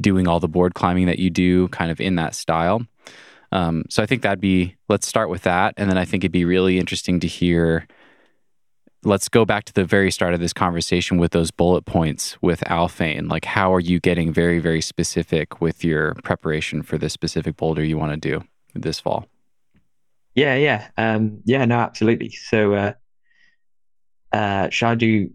doing 0.00 0.26
all 0.26 0.40
the 0.40 0.48
board 0.48 0.74
climbing 0.74 1.06
that 1.06 1.18
you 1.18 1.28
do 1.28 1.68
kind 1.68 1.90
of 1.90 2.00
in 2.00 2.16
that 2.16 2.34
style. 2.34 2.86
Um, 3.52 3.84
so 3.90 4.02
I 4.02 4.06
think 4.06 4.22
that'd 4.22 4.40
be, 4.40 4.76
let's 4.88 5.06
start 5.06 5.28
with 5.28 5.42
that. 5.42 5.74
And 5.76 5.90
then 5.90 5.98
I 5.98 6.04
think 6.04 6.24
it'd 6.24 6.32
be 6.32 6.44
really 6.44 6.78
interesting 6.78 7.20
to 7.20 7.26
hear 7.26 7.86
let's 9.04 9.28
go 9.28 9.44
back 9.44 9.64
to 9.64 9.72
the 9.72 9.84
very 9.84 10.10
start 10.10 10.34
of 10.34 10.40
this 10.40 10.52
conversation 10.52 11.16
with 11.16 11.32
those 11.32 11.50
bullet 11.50 11.86
points 11.86 12.40
with 12.42 12.60
Alphane. 12.60 13.30
Like, 13.30 13.44
how 13.44 13.72
are 13.72 13.80
you 13.80 13.98
getting 13.98 14.32
very, 14.32 14.58
very 14.58 14.80
specific 14.80 15.60
with 15.60 15.84
your 15.84 16.14
preparation 16.22 16.82
for 16.82 16.98
this 16.98 17.12
specific 17.12 17.56
boulder 17.56 17.82
you 17.82 17.96
want 17.96 18.12
to 18.12 18.16
do 18.16 18.44
this 18.74 19.00
fall? 19.00 19.26
Yeah, 20.34 20.54
yeah, 20.54 20.88
um, 20.96 21.40
yeah, 21.44 21.64
no, 21.64 21.78
absolutely. 21.78 22.30
So, 22.30 22.74
uh, 22.74 22.92
uh, 24.32 24.68
shall 24.70 24.90
I 24.90 24.94
do 24.94 25.30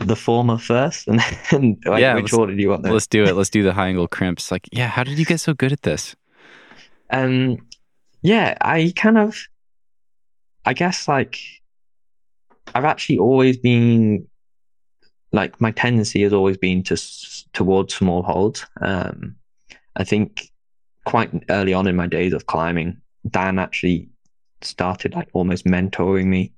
the 0.00 0.16
former 0.16 0.58
first, 0.58 1.08
and 1.08 1.20
then 1.50 1.78
like, 1.84 2.00
yeah, 2.00 2.14
which 2.14 2.32
order 2.32 2.54
do 2.54 2.60
you 2.60 2.70
want? 2.70 2.84
Let's 2.84 3.06
do 3.06 3.24
it. 3.24 3.34
Let's 3.34 3.50
do 3.50 3.62
the 3.62 3.72
high 3.72 3.88
angle 3.88 4.08
crimps. 4.08 4.50
Like, 4.50 4.68
yeah, 4.72 4.88
how 4.88 5.04
did 5.04 5.18
you 5.18 5.24
get 5.24 5.40
so 5.40 5.54
good 5.54 5.72
at 5.72 5.82
this? 5.82 6.16
Um, 7.10 7.58
yeah, 8.22 8.56
I 8.60 8.92
kind 8.96 9.18
of, 9.18 9.36
I 10.64 10.72
guess, 10.72 11.08
like 11.08 11.38
I've 12.74 12.84
actually 12.84 13.18
always 13.18 13.58
been 13.58 14.26
like 15.32 15.60
my 15.60 15.70
tendency 15.70 16.22
has 16.22 16.32
always 16.32 16.56
been 16.56 16.82
to 16.84 16.96
towards 17.52 17.94
small 17.94 18.22
holds. 18.22 18.66
Um, 18.80 19.36
I 19.96 20.04
think 20.04 20.50
quite 21.04 21.30
early 21.50 21.74
on 21.74 21.86
in 21.86 21.96
my 21.96 22.06
days 22.06 22.32
of 22.32 22.46
climbing, 22.46 23.00
Dan 23.28 23.58
actually 23.58 24.08
started 24.60 25.14
like 25.14 25.28
almost 25.32 25.64
mentoring 25.64 26.26
me, 26.26 26.52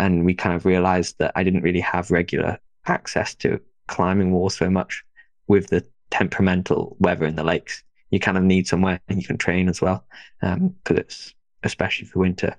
and 0.00 0.24
we 0.24 0.32
kind 0.32 0.56
of 0.56 0.64
realized 0.64 1.18
that 1.18 1.32
I 1.36 1.44
didn't 1.44 1.60
really 1.60 1.80
have 1.80 2.10
regular 2.10 2.58
access 2.86 3.34
to 3.36 3.60
climbing 3.86 4.32
walls 4.32 4.56
so 4.56 4.70
much 4.70 5.04
with 5.46 5.66
the 5.66 5.84
temperamental 6.10 6.96
weather 7.00 7.26
in 7.26 7.36
the 7.36 7.44
lakes. 7.44 7.84
You 8.10 8.18
kind 8.18 8.38
of 8.38 8.42
need 8.42 8.66
somewhere 8.66 8.98
and 9.08 9.20
you 9.20 9.26
can 9.26 9.36
train 9.36 9.68
as 9.68 9.82
well, 9.82 10.04
because 10.40 10.56
um, 10.56 10.74
it's 10.88 11.34
especially 11.64 12.06
for 12.06 12.20
winter 12.20 12.56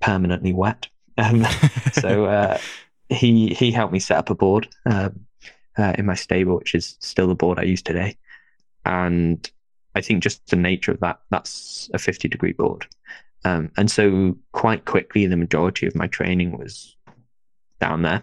permanently 0.00 0.52
wet. 0.52 0.88
Um, 1.18 1.46
so 1.92 2.24
uh, 2.24 2.58
he 3.08 3.54
he 3.54 3.70
helped 3.70 3.92
me 3.92 4.00
set 4.00 4.18
up 4.18 4.28
a 4.28 4.34
board 4.34 4.68
um, 4.86 5.24
uh, 5.78 5.94
in 5.96 6.04
my 6.04 6.14
stable, 6.16 6.56
which 6.56 6.74
is 6.74 6.96
still 6.98 7.28
the 7.28 7.36
board 7.36 7.60
I 7.60 7.62
use 7.62 7.82
today. 7.82 8.16
And 8.84 9.48
I 9.94 10.00
think 10.00 10.24
just 10.24 10.44
the 10.48 10.56
nature 10.56 10.90
of 10.90 11.00
that, 11.00 11.20
that's 11.30 11.88
a 11.94 11.98
50 11.98 12.26
degree 12.26 12.52
board. 12.54 12.86
Um, 13.44 13.70
and 13.76 13.90
so 13.90 14.36
quite 14.52 14.84
quickly, 14.84 15.26
the 15.26 15.36
majority 15.36 15.86
of 15.86 15.94
my 15.94 16.06
training 16.06 16.58
was 16.58 16.96
down 17.80 18.02
there. 18.02 18.22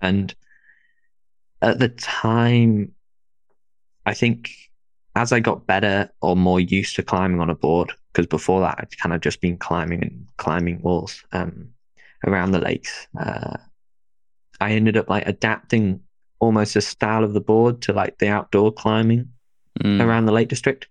And 0.00 0.34
at 1.62 1.78
the 1.78 1.88
time, 1.88 2.92
I 4.06 4.14
think 4.14 4.50
as 5.16 5.32
I 5.32 5.40
got 5.40 5.66
better 5.66 6.10
or 6.20 6.36
more 6.36 6.60
used 6.60 6.96
to 6.96 7.02
climbing 7.02 7.40
on 7.40 7.50
a 7.50 7.54
board, 7.54 7.92
because 8.12 8.26
before 8.26 8.60
that 8.60 8.76
I'd 8.78 8.98
kind 8.98 9.14
of 9.14 9.20
just 9.20 9.40
been 9.40 9.56
climbing 9.56 10.02
and 10.02 10.26
climbing 10.36 10.80
walls. 10.82 11.24
Um, 11.32 11.70
around 12.26 12.52
the 12.52 12.58
lakes. 12.58 13.06
Uh, 13.18 13.56
I 14.60 14.72
ended 14.72 14.96
up 14.96 15.08
like 15.08 15.26
adapting 15.26 16.00
almost 16.38 16.76
a 16.76 16.80
style 16.80 17.24
of 17.24 17.32
the 17.32 17.40
board 17.40 17.82
to 17.82 17.92
like 17.92 18.18
the 18.18 18.28
outdoor 18.28 18.72
climbing 18.72 19.28
mm. 19.82 20.02
around 20.02 20.26
the 20.26 20.32
Lake 20.32 20.48
District. 20.48 20.86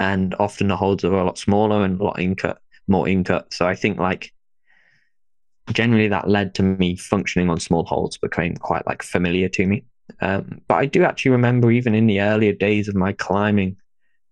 And 0.00 0.34
often 0.40 0.68
the 0.68 0.76
holds 0.76 1.04
are 1.04 1.12
a 1.12 1.24
lot 1.24 1.38
smaller 1.38 1.84
and 1.84 2.00
a 2.00 2.04
lot 2.04 2.18
in 2.18 2.34
cut, 2.34 2.60
more 2.88 3.06
in 3.06 3.22
cut. 3.22 3.52
So 3.52 3.68
I 3.68 3.76
think 3.76 3.98
like 3.98 4.32
generally 5.72 6.08
that 6.08 6.28
led 6.28 6.54
to 6.56 6.62
me 6.62 6.96
functioning 6.96 7.50
on 7.50 7.60
small 7.60 7.84
holds 7.84 8.18
became 8.18 8.56
quite 8.56 8.86
like 8.86 9.02
familiar 9.02 9.48
to 9.50 9.66
me. 9.66 9.84
Um, 10.20 10.62
but 10.66 10.76
I 10.76 10.86
do 10.86 11.04
actually 11.04 11.32
remember 11.32 11.70
even 11.70 11.94
in 11.94 12.06
the 12.06 12.22
earlier 12.22 12.52
days 12.52 12.88
of 12.88 12.94
my 12.94 13.12
climbing, 13.12 13.76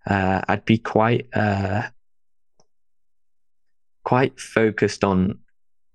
uh, 0.06 0.40
I'd 0.48 0.64
be 0.64 0.78
quite 0.78 1.28
uh, 1.34 1.82
quite 4.04 4.40
focused 4.40 5.04
on 5.04 5.38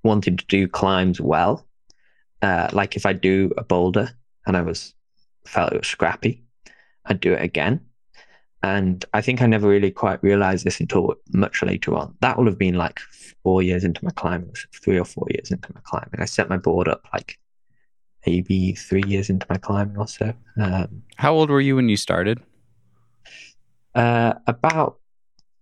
wanting 0.04 0.38
to 0.38 0.46
do 0.46 0.68
climbs 0.68 1.20
well. 1.20 1.68
Uh, 2.42 2.70
like 2.74 2.96
if 2.96 3.06
I 3.06 3.14
do 3.14 3.52
a 3.58 3.64
boulder 3.64 4.12
and 4.46 4.56
I 4.56 4.62
was 4.62 4.94
felt 5.46 5.74
it 5.74 5.80
was 5.80 5.88
scrappy, 5.88 6.44
I'd 7.06 7.20
do 7.20 7.34
it 7.34 7.42
again. 7.42 7.82
And 8.64 9.04
I 9.14 9.20
think 9.20 9.42
I 9.42 9.46
never 9.46 9.68
really 9.68 9.92
quite 9.92 10.24
realized 10.24 10.66
this 10.66 10.80
until 10.80 11.16
much 11.34 11.62
later 11.62 11.96
on. 11.96 12.16
That 12.22 12.38
would 12.38 12.48
have 12.48 12.58
been 12.58 12.76
like 12.76 13.00
four 13.44 13.62
years 13.62 13.84
into 13.84 14.04
my 14.04 14.12
climbing, 14.12 14.56
three 14.82 14.98
or 14.98 15.04
four 15.04 15.28
years 15.32 15.52
into 15.52 15.70
my 15.76 15.82
climbing. 15.84 16.20
I 16.20 16.26
set 16.26 16.50
my 16.50 16.58
board 16.58 16.88
up 16.88 17.06
like 17.12 17.38
maybe 18.26 18.74
three 18.74 19.04
years 19.06 19.30
into 19.30 19.46
my 19.50 19.58
climbing 19.58 19.98
or 19.98 20.08
so. 20.08 20.34
Um, 20.58 21.04
How 21.18 21.34
old 21.34 21.50
were 21.50 21.60
you 21.60 21.76
when 21.76 21.90
you 21.90 21.98
started? 21.98 22.40
Uh, 23.94 24.36
about 24.48 25.00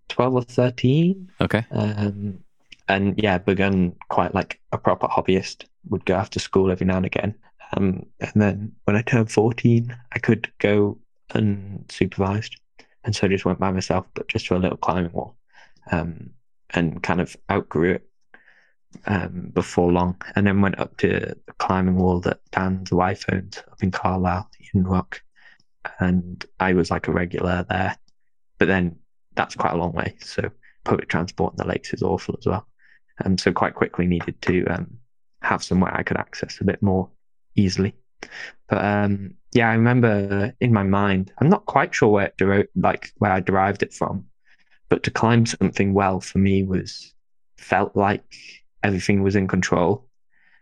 12 0.09 0.33
or 0.35 0.43
13. 0.43 1.31
Okay. 1.41 1.65
Um, 1.71 2.39
and 2.87 3.15
yeah, 3.17 3.39
begun 3.39 3.95
quite 4.09 4.35
like 4.35 4.59
a 4.71 4.77
proper 4.77 5.07
hobbyist. 5.07 5.65
Would 5.89 6.05
go 6.05 6.13
after 6.13 6.39
school 6.39 6.69
every 6.69 6.85
now 6.85 6.97
and 6.97 7.05
again. 7.07 7.33
Um, 7.75 8.05
and 8.19 8.31
then 8.35 8.73
when 8.83 8.95
I 8.95 9.01
turned 9.01 9.31
14, 9.31 9.97
I 10.11 10.19
could 10.19 10.51
go 10.59 10.99
unsupervised. 11.33 12.57
And 13.03 13.15
so 13.15 13.27
I 13.27 13.29
just 13.29 13.45
went 13.45 13.59
by 13.59 13.71
myself, 13.71 14.05
but 14.13 14.27
just 14.27 14.45
to 14.47 14.55
a 14.55 14.57
little 14.57 14.77
climbing 14.77 15.11
wall 15.11 15.37
um, 15.91 16.31
and 16.69 17.01
kind 17.01 17.21
of 17.21 17.35
outgrew 17.49 17.93
it. 17.93 18.07
um, 19.05 19.51
before 19.53 19.91
long, 19.91 20.15
and 20.35 20.45
then 20.45 20.61
went 20.61 20.79
up 20.79 20.97
to 20.97 21.07
the 21.07 21.53
climbing 21.57 21.95
wall 21.95 22.19
that 22.21 22.39
Dan's 22.51 22.91
wife 22.91 23.25
owned 23.31 23.63
up 23.71 23.81
in 23.81 23.91
Carlisle, 23.91 24.49
Eden 24.59 24.87
Rock, 24.87 25.21
and 25.99 26.45
I 26.59 26.73
was 26.73 26.91
like 26.91 27.07
a 27.07 27.11
regular 27.11 27.65
there. 27.69 27.97
But 28.57 28.67
then 28.67 28.97
that's 29.35 29.55
quite 29.55 29.73
a 29.73 29.77
long 29.77 29.93
way, 29.93 30.15
so 30.19 30.51
public 30.83 31.09
transport 31.09 31.53
in 31.53 31.57
the 31.57 31.67
lakes 31.67 31.93
is 31.93 32.03
awful 32.03 32.35
as 32.39 32.45
well. 32.45 32.67
And 33.19 33.33
um, 33.33 33.37
so 33.37 33.51
quite 33.51 33.75
quickly 33.75 34.07
needed 34.07 34.41
to 34.43 34.65
um, 34.65 34.97
have 35.41 35.63
somewhere 35.63 35.95
I 35.95 36.03
could 36.03 36.17
access 36.17 36.59
a 36.59 36.65
bit 36.65 36.81
more 36.81 37.09
easily. 37.55 37.93
But 38.67 38.83
um, 38.83 39.35
yeah, 39.53 39.69
I 39.69 39.73
remember 39.73 40.53
in 40.61 40.71
my 40.71 40.83
mind, 40.83 41.31
I'm 41.39 41.49
not 41.49 41.65
quite 41.65 41.93
sure 41.93 42.09
where 42.09 42.31
it 42.39 42.69
like 42.75 43.11
where 43.17 43.31
I 43.31 43.41
derived 43.41 43.83
it 43.83 43.93
from, 43.93 44.25
but 44.89 45.03
to 45.03 45.11
climb 45.11 45.45
something 45.45 45.93
well 45.93 46.21
for 46.21 46.37
me 46.37 46.63
was 46.63 47.13
felt 47.57 47.95
like 47.95 48.23
everything 48.83 49.23
was 49.23 49.35
in 49.35 49.47
control. 49.47 50.07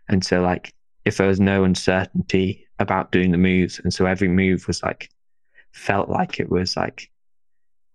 And 0.08 0.24
so 0.24 0.40
like 0.40 0.74
if 1.04 1.16
there 1.16 1.28
was 1.28 1.40
no 1.40 1.64
uncertainty 1.64 2.66
about 2.78 3.12
doing 3.12 3.30
the 3.30 3.38
moves, 3.38 3.78
and 3.78 3.94
so 3.94 4.06
every 4.06 4.28
move 4.28 4.66
was 4.66 4.82
like 4.82 5.08
felt 5.72 6.08
like 6.08 6.40
it 6.40 6.50
was 6.50 6.76
like 6.76 7.10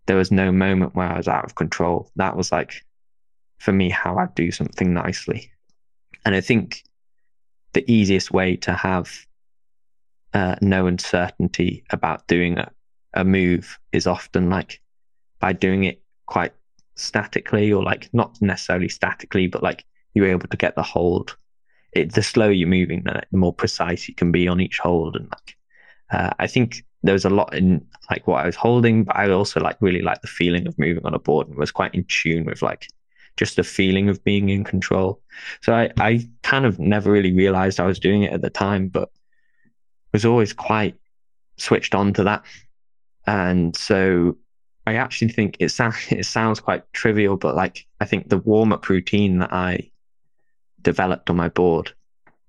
there 0.05 0.15
was 0.15 0.31
no 0.31 0.51
moment 0.51 0.95
where 0.95 1.11
I 1.11 1.17
was 1.17 1.27
out 1.27 1.43
of 1.43 1.55
control. 1.55 2.09
That 2.15 2.37
was 2.37 2.51
like 2.51 2.85
for 3.57 3.73
me 3.73 3.89
how 3.89 4.17
I'd 4.17 4.35
do 4.35 4.51
something 4.51 4.93
nicely. 4.93 5.51
And 6.23 6.35
I 6.35 6.41
think 6.41 6.83
the 7.73 7.89
easiest 7.91 8.31
way 8.31 8.55
to 8.57 8.73
have 8.73 9.25
uh, 10.35 10.55
no 10.61 10.85
uncertainty 10.85 11.85
about 11.91 12.27
doing 12.27 12.57
a, 12.57 12.69
a 13.13 13.23
move 13.23 13.79
is 13.93 14.05
often 14.05 14.49
like 14.49 14.81
by 15.39 15.53
doing 15.53 15.85
it 15.85 16.01
quite 16.25 16.51
statically 16.95 17.71
or 17.71 17.81
like 17.81 18.09
not 18.11 18.39
necessarily 18.41 18.89
statically, 18.89 19.47
but 19.47 19.63
like 19.63 19.85
you're 20.13 20.27
able 20.27 20.47
to 20.49 20.57
get 20.57 20.75
the 20.75 20.83
hold. 20.83 21.37
It, 21.93 22.13
the 22.13 22.21
slower 22.21 22.51
you're 22.51 22.67
moving, 22.67 23.03
the, 23.03 23.23
more 23.31 23.53
precise 23.53 24.09
you 24.09 24.13
can 24.13 24.33
be 24.33 24.45
on 24.49 24.59
each 24.59 24.77
hold. 24.77 25.15
And 25.15 25.29
like, 25.31 25.55
uh, 26.11 26.33
I 26.37 26.47
think 26.47 26.83
there 27.01 27.13
was 27.13 27.23
a 27.23 27.29
lot 27.29 27.53
in 27.55 27.85
like 28.09 28.27
what 28.27 28.43
I 28.43 28.45
was 28.45 28.57
holding, 28.57 29.05
but 29.05 29.15
I 29.15 29.29
also 29.29 29.61
like 29.61 29.77
really 29.79 30.01
like 30.01 30.21
the 30.21 30.27
feeling 30.27 30.67
of 30.67 30.77
moving 30.77 31.05
on 31.05 31.13
a 31.13 31.19
board 31.19 31.47
and 31.47 31.55
was 31.55 31.71
quite 31.71 31.95
in 31.95 32.03
tune 32.09 32.43
with 32.43 32.61
like 32.61 32.89
just 33.37 33.55
the 33.55 33.63
feeling 33.63 34.09
of 34.09 34.21
being 34.25 34.49
in 34.49 34.65
control. 34.65 35.21
So 35.61 35.73
I, 35.73 35.91
I 35.97 36.27
kind 36.43 36.65
of 36.65 36.77
never 36.77 37.09
really 37.09 37.31
realized 37.31 37.79
I 37.79 37.85
was 37.85 37.99
doing 37.99 38.23
it 38.23 38.33
at 38.33 38.41
the 38.41 38.49
time, 38.49 38.89
but 38.89 39.09
was 40.15 40.23
always 40.23 40.53
quite 40.53 40.95
switched 41.57 41.93
on 41.93 42.13
to 42.13 42.23
that. 42.23 42.45
And 43.27 43.75
so 43.75 44.37
I 44.87 44.95
actually 44.95 45.27
think 45.27 45.57
it 45.59 45.69
sounds 45.69 45.97
it 46.09 46.25
sounds 46.25 46.61
quite 46.61 46.83
trivial, 46.93 47.35
but 47.35 47.53
like 47.53 47.85
I 47.99 48.05
think 48.05 48.29
the 48.29 48.37
warm 48.37 48.71
up 48.71 48.87
routine 48.87 49.39
that 49.39 49.51
I 49.51 49.91
developed 50.81 51.29
on 51.29 51.35
my 51.35 51.49
board, 51.49 51.91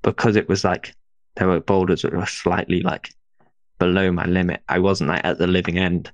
because 0.03 0.37
it 0.37 0.49
was 0.49 0.63
like 0.63 0.95
there 1.35 1.49
were 1.49 1.59
boulders 1.59 2.03
that 2.03 2.13
were 2.13 2.25
slightly 2.27 2.83
like 2.83 3.13
below 3.81 4.13
my 4.13 4.27
limit. 4.27 4.63
I 4.69 4.79
wasn't 4.79 5.11
like 5.11 5.25
at 5.25 5.39
the 5.39 5.49
living 5.49 5.77
end. 5.77 6.13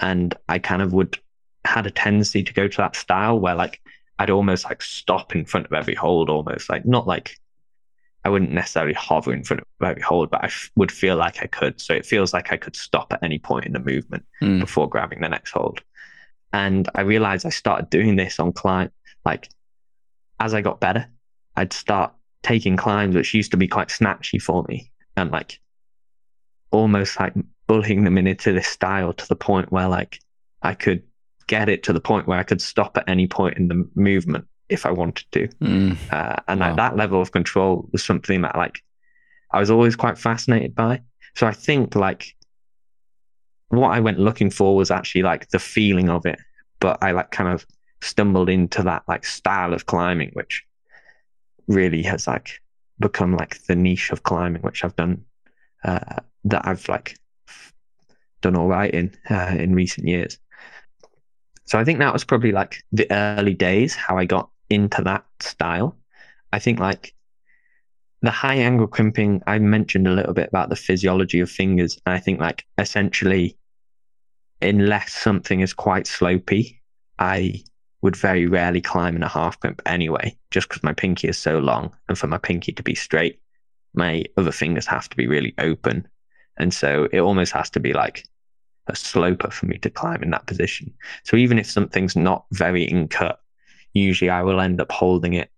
And 0.00 0.34
I 0.48 0.58
kind 0.58 0.82
of 0.82 0.92
would 0.92 1.16
had 1.64 1.86
a 1.86 1.92
tendency 1.92 2.42
to 2.42 2.52
go 2.52 2.66
to 2.66 2.76
that 2.78 2.96
style 2.96 3.38
where 3.38 3.54
like 3.54 3.80
I'd 4.18 4.30
almost 4.30 4.64
like 4.64 4.82
stop 4.82 5.36
in 5.36 5.44
front 5.44 5.66
of 5.66 5.72
every 5.72 5.94
hold, 5.94 6.28
almost 6.28 6.68
like 6.68 6.84
not 6.84 7.06
like 7.06 7.38
I 8.24 8.30
wouldn't 8.30 8.52
necessarily 8.52 8.94
hover 8.94 9.32
in 9.32 9.44
front 9.44 9.62
of 9.62 9.86
every 9.86 10.02
hold, 10.02 10.30
but 10.30 10.42
I 10.42 10.46
f- 10.46 10.70
would 10.76 10.90
feel 10.92 11.16
like 11.16 11.42
I 11.42 11.46
could. 11.46 11.80
So 11.80 11.94
it 11.94 12.04
feels 12.04 12.32
like 12.32 12.52
I 12.52 12.56
could 12.56 12.76
stop 12.76 13.12
at 13.12 13.22
any 13.22 13.38
point 13.38 13.66
in 13.66 13.72
the 13.72 13.78
movement 13.78 14.24
mm. 14.42 14.60
before 14.60 14.88
grabbing 14.88 15.20
the 15.20 15.28
next 15.28 15.52
hold. 15.52 15.82
And 16.52 16.88
I 16.94 17.02
realized 17.02 17.46
I 17.46 17.50
started 17.50 17.90
doing 17.90 18.16
this 18.16 18.40
on 18.40 18.52
climb. 18.52 18.90
Like 19.24 19.48
as 20.40 20.54
I 20.54 20.60
got 20.62 20.80
better, 20.80 21.06
I'd 21.56 21.72
start 21.72 22.12
taking 22.42 22.76
climbs 22.76 23.14
which 23.14 23.34
used 23.34 23.50
to 23.50 23.56
be 23.56 23.68
quite 23.68 23.88
snatchy 23.88 24.40
for 24.40 24.64
me 24.68 24.90
and 25.16 25.30
like 25.30 25.60
almost 26.70 27.18
like 27.18 27.34
bullying 27.66 28.04
them 28.04 28.18
into 28.18 28.52
this 28.52 28.68
style 28.68 29.12
to 29.12 29.28
the 29.28 29.36
point 29.36 29.72
where 29.72 29.88
like 29.88 30.20
I 30.62 30.74
could 30.74 31.02
get 31.46 31.68
it 31.68 31.82
to 31.84 31.92
the 31.92 32.00
point 32.00 32.26
where 32.26 32.38
I 32.38 32.42
could 32.42 32.62
stop 32.62 32.96
at 32.96 33.08
any 33.08 33.26
point 33.26 33.56
in 33.56 33.68
the 33.68 33.88
movement 33.94 34.46
if 34.68 34.86
I 34.86 34.90
wanted 34.90 35.26
to. 35.32 35.48
Mm. 35.62 35.96
Uh, 36.12 36.36
and 36.48 36.60
wow. 36.60 36.68
like, 36.68 36.76
that 36.76 36.96
level 36.96 37.20
of 37.20 37.32
control 37.32 37.88
was 37.92 38.04
something 38.04 38.42
that 38.42 38.56
like 38.56 38.82
I 39.50 39.60
was 39.60 39.70
always 39.70 39.96
quite 39.96 40.18
fascinated 40.18 40.74
by. 40.74 41.02
So 41.34 41.46
I 41.46 41.52
think 41.52 41.94
like 41.94 42.34
what 43.68 43.90
I 43.90 44.00
went 44.00 44.18
looking 44.18 44.50
for 44.50 44.76
was 44.76 44.90
actually 44.90 45.22
like 45.22 45.48
the 45.50 45.58
feeling 45.58 46.08
of 46.08 46.26
it, 46.26 46.38
but 46.80 47.02
I 47.02 47.12
like 47.12 47.30
kind 47.30 47.50
of 47.50 47.66
stumbled 48.00 48.48
into 48.48 48.82
that 48.84 49.02
like 49.08 49.24
style 49.24 49.74
of 49.74 49.86
climbing, 49.86 50.30
which 50.34 50.64
really 51.66 52.02
has 52.02 52.26
like 52.26 52.60
become 52.98 53.36
like 53.36 53.62
the 53.66 53.76
niche 53.76 54.10
of 54.10 54.22
climbing, 54.22 54.62
which 54.62 54.84
I've 54.84 54.96
done 54.96 55.24
uh, 55.84 56.20
that 56.44 56.66
I've 56.66 56.88
like 56.88 57.16
done 58.40 58.56
all 58.56 58.68
right 58.68 58.92
in 58.92 59.14
uh, 59.30 59.54
in 59.58 59.74
recent 59.74 60.06
years. 60.06 60.38
So 61.64 61.78
I 61.78 61.84
think 61.84 61.98
that 61.98 62.12
was 62.12 62.24
probably 62.24 62.52
like 62.52 62.82
the 62.92 63.10
early 63.10 63.54
days 63.54 63.94
how 63.94 64.16
I 64.16 64.24
got 64.24 64.50
into 64.70 65.02
that 65.02 65.24
style. 65.40 65.96
I 66.52 66.58
think 66.58 66.78
like 66.80 67.14
the 68.22 68.30
high 68.30 68.56
angle 68.56 68.86
crimping, 68.86 69.42
I 69.46 69.58
mentioned 69.58 70.08
a 70.08 70.12
little 70.12 70.34
bit 70.34 70.48
about 70.48 70.70
the 70.70 70.76
physiology 70.76 71.40
of 71.40 71.50
fingers. 71.50 71.98
And 72.04 72.14
I 72.14 72.18
think 72.18 72.40
like 72.40 72.64
essentially, 72.78 73.56
unless 74.60 75.12
something 75.12 75.60
is 75.60 75.72
quite 75.72 76.06
slopy, 76.06 76.82
I 77.18 77.62
would 78.02 78.16
very 78.16 78.46
rarely 78.46 78.80
climb 78.80 79.16
in 79.16 79.22
a 79.22 79.28
half 79.28 79.58
crimp 79.60 79.82
anyway, 79.86 80.36
just 80.50 80.68
because 80.68 80.82
my 80.82 80.92
pinky 80.92 81.28
is 81.28 81.38
so 81.38 81.58
long. 81.58 81.92
And 82.08 82.18
for 82.18 82.26
my 82.26 82.38
pinky 82.38 82.72
to 82.72 82.82
be 82.82 82.94
straight, 82.94 83.40
my 83.94 84.24
other 84.36 84.52
fingers 84.52 84.86
have 84.86 85.08
to 85.08 85.16
be 85.16 85.26
really 85.26 85.54
open. 85.58 86.06
And 86.58 86.72
so 86.72 87.08
it 87.12 87.20
almost 87.20 87.52
has 87.52 87.70
to 87.70 87.80
be 87.80 87.92
like 87.92 88.26
a 88.88 88.96
sloper 88.96 89.50
for 89.50 89.66
me 89.66 89.78
to 89.78 89.90
climb 89.90 90.22
in 90.22 90.30
that 90.30 90.46
position. 90.46 90.92
So 91.24 91.36
even 91.36 91.58
if 91.58 91.70
something's 91.70 92.16
not 92.16 92.46
very 92.52 92.82
in 92.82 93.08
cut, 93.08 93.40
usually 93.94 94.30
I 94.30 94.42
will 94.42 94.60
end 94.60 94.80
up 94.80 94.92
holding 94.92 95.34
it 95.34 95.50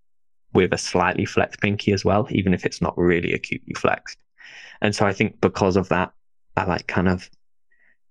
with 0.53 0.73
a 0.73 0.79
slightly 0.79 1.25
flexed 1.25 1.61
pinky 1.61 1.93
as 1.93 2.05
well, 2.05 2.27
even 2.31 2.55
if 2.55 2.67
it's 2.67 2.81
not 2.81 2.97
really 2.99 3.33
acutely 3.33 3.75
flexed. 3.75 4.19
And 4.81 4.95
so 4.95 5.07
I 5.07 5.13
think 5.13 5.41
because 5.41 5.77
of 5.77 5.89
that, 5.91 6.13
I 6.57 6.65
like 6.65 6.87
kind 6.87 7.09
of 7.09 7.31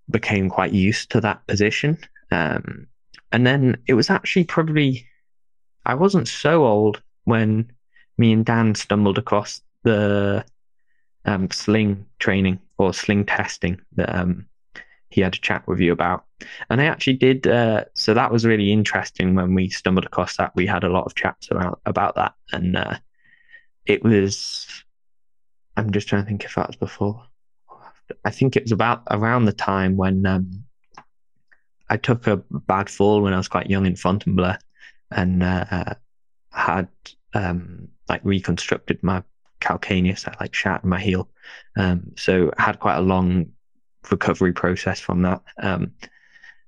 became 0.08 0.48
quite 0.48 0.72
used 0.72 1.10
to 1.10 1.20
that 1.20 1.46
position. 1.46 1.98
Um, 2.30 2.86
and 3.32 3.46
then 3.46 3.76
it 3.86 3.94
was 3.94 4.10
actually 4.10 4.44
probably, 4.44 5.06
I 5.84 5.94
wasn't 5.94 6.28
so 6.28 6.64
old 6.64 7.02
when 7.24 7.70
me 8.18 8.32
and 8.32 8.44
Dan 8.44 8.74
stumbled 8.74 9.18
across 9.18 9.60
the 9.82 10.44
um, 11.24 11.50
sling 11.50 12.06
training 12.18 12.60
or 12.78 12.94
sling 12.94 13.24
testing 13.24 13.80
that 13.96 14.14
um, 14.14 14.46
he 15.10 15.20
had 15.20 15.34
a 15.34 15.38
chat 15.38 15.66
with 15.66 15.80
you 15.80 15.92
about. 15.92 16.24
And 16.70 16.80
I 16.80 16.86
actually 16.86 17.14
did. 17.14 17.46
Uh, 17.46 17.84
so 17.94 18.14
that 18.14 18.32
was 18.32 18.46
really 18.46 18.72
interesting 18.72 19.34
when 19.34 19.54
we 19.54 19.68
stumbled 19.68 20.06
across 20.06 20.36
that. 20.36 20.54
We 20.54 20.66
had 20.66 20.84
a 20.84 20.88
lot 20.88 21.04
of 21.04 21.14
chats 21.14 21.50
around 21.50 21.76
about 21.84 22.14
that, 22.14 22.34
and 22.52 22.76
uh, 22.76 22.96
it 23.84 24.02
was. 24.02 24.66
I'm 25.76 25.92
just 25.92 26.08
trying 26.08 26.22
to 26.22 26.28
think 26.28 26.44
if 26.44 26.54
that 26.54 26.68
was 26.68 26.76
before. 26.76 27.22
I 28.24 28.30
think 28.30 28.56
it 28.56 28.64
was 28.64 28.72
about 28.72 29.02
around 29.10 29.44
the 29.44 29.52
time 29.52 29.96
when 29.96 30.26
um, 30.26 30.64
I 31.88 31.96
took 31.96 32.26
a 32.26 32.42
bad 32.50 32.90
fall 32.90 33.22
when 33.22 33.32
I 33.32 33.36
was 33.36 33.48
quite 33.48 33.70
young 33.70 33.86
in 33.86 33.96
Fontainebleau, 33.96 34.54
and 35.10 35.42
uh, 35.42 35.94
had 36.50 36.88
um, 37.34 37.88
like 38.08 38.20
reconstructed 38.24 39.02
my 39.02 39.22
calcaneus. 39.60 40.26
I 40.26 40.34
like 40.40 40.54
shattered 40.54 40.84
my 40.84 41.00
heel, 41.00 41.28
um, 41.76 42.12
so 42.16 42.52
I 42.56 42.62
had 42.62 42.80
quite 42.80 42.96
a 42.96 43.02
long 43.02 43.52
recovery 44.10 44.52
process 44.52 45.00
from 45.00 45.22
that. 45.22 45.42
Um, 45.62 45.92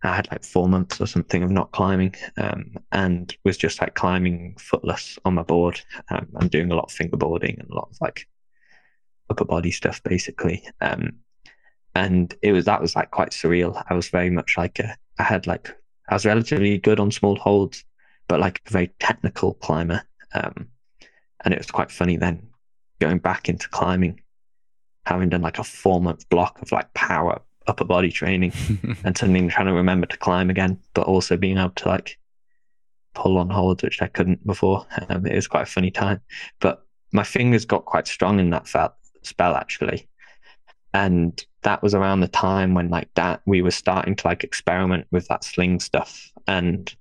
I 0.05 0.17
had 0.17 0.29
like 0.33 0.45
four 0.45 0.69
months 0.69 1.01
or 1.01 1.07
something 1.07 1.43
of 1.43 1.51
not 1.51 1.71
climbing, 1.71 2.15
um, 2.37 2.75
and 2.91 3.35
was 3.45 3.57
just 3.57 3.81
like 3.81 3.95
climbing 3.95 4.57
footless 4.59 5.19
on 5.25 5.35
my 5.35 5.43
board. 5.43 5.81
Um, 6.11 6.27
I'm 6.37 6.49
doing 6.49 6.73
a 6.73 6.75
lot 6.75 6.91
of 6.91 6.97
fingerboarding 6.97 7.61
and 7.61 7.71
a 7.71 7.75
lot 7.75 7.89
of 7.91 7.99
like 8.01 8.27
upper 9.31 9.45
body 9.45 9.71
stuff, 9.71 10.03
basically. 10.03 10.67
Um, 10.81 11.19
and 11.95 12.35
it 12.43 12.53
was 12.53 12.65
that 12.65 12.81
was 12.81 12.97
like 12.97 13.11
quite 13.11 13.31
surreal. 13.31 13.83
I 13.89 13.95
was 13.95 14.09
very 14.09 14.31
much 14.31 14.57
like 14.57 14.79
a, 14.81 14.97
I 15.19 15.23
had 15.23 15.47
like 15.47 15.77
I 16.09 16.15
was 16.15 16.27
relatively 16.27 16.79
good 16.79 16.99
on 16.99 17.11
small 17.13 17.37
holds, 17.37 17.85
but 18.27 18.41
like 18.41 18.61
a 18.67 18.71
very 18.71 18.91
technical 18.99 19.55
climber. 19.55 20.03
Um, 20.35 20.69
and 21.45 21.55
it 21.55 21.59
was 21.59 21.71
quite 21.71 21.91
funny 21.91 22.17
then 22.17 22.49
going 22.99 23.19
back 23.19 23.49
into 23.49 23.69
climbing 23.69 24.21
having 25.05 25.29
done 25.29 25.43
like 25.43 25.59
a 25.59 25.65
four 25.65 26.01
month 26.01 26.29
block 26.29 26.61
of 26.63 26.73
like 26.73 26.93
power 26.95 27.41
upper 27.67 27.85
body 27.85 28.11
training 28.11 28.53
and 29.05 29.17
suddenly 29.17 29.49
trying 29.49 29.67
to 29.67 29.73
remember 29.73 30.07
to 30.07 30.17
climb 30.19 30.51
again, 30.51 30.79
but 30.95 31.07
also 31.07 31.37
being 31.37 31.59
able 31.59 31.71
to 31.71 31.89
like 31.89 32.19
pull 33.15 33.39
on 33.39 33.51
holds, 33.51 33.83
which 33.83 34.03
I 34.03 34.09
couldn't 34.09 34.47
before. 34.47 34.87
Um, 35.09 35.27
it 35.27 35.35
was 35.35 35.49
quite 35.49 35.63
a 35.63 35.67
funny 35.67 35.91
time, 35.91 36.21
but 36.61 36.87
my 37.13 37.23
fingers 37.23 37.65
got 37.65 37.85
quite 37.85 38.07
strong 38.07 38.41
in 38.41 38.51
that 38.51 38.67
felt, 38.67 38.93
spell 39.23 39.55
actually. 39.55 40.09
And 40.95 41.45
that 41.63 41.83
was 41.83 41.95
around 41.95 42.21
the 42.21 42.29
time 42.29 42.75
when 42.75 42.91
like 42.91 43.09
that 43.15 43.41
we 43.47 43.63
were 43.63 43.71
starting 43.71 44.17
to 44.17 44.27
like 44.27 44.45
experiment 44.45 45.07
with 45.11 45.27
that 45.29 45.45
sling 45.45 45.81
stuff. 45.81 46.31
And 46.47 46.95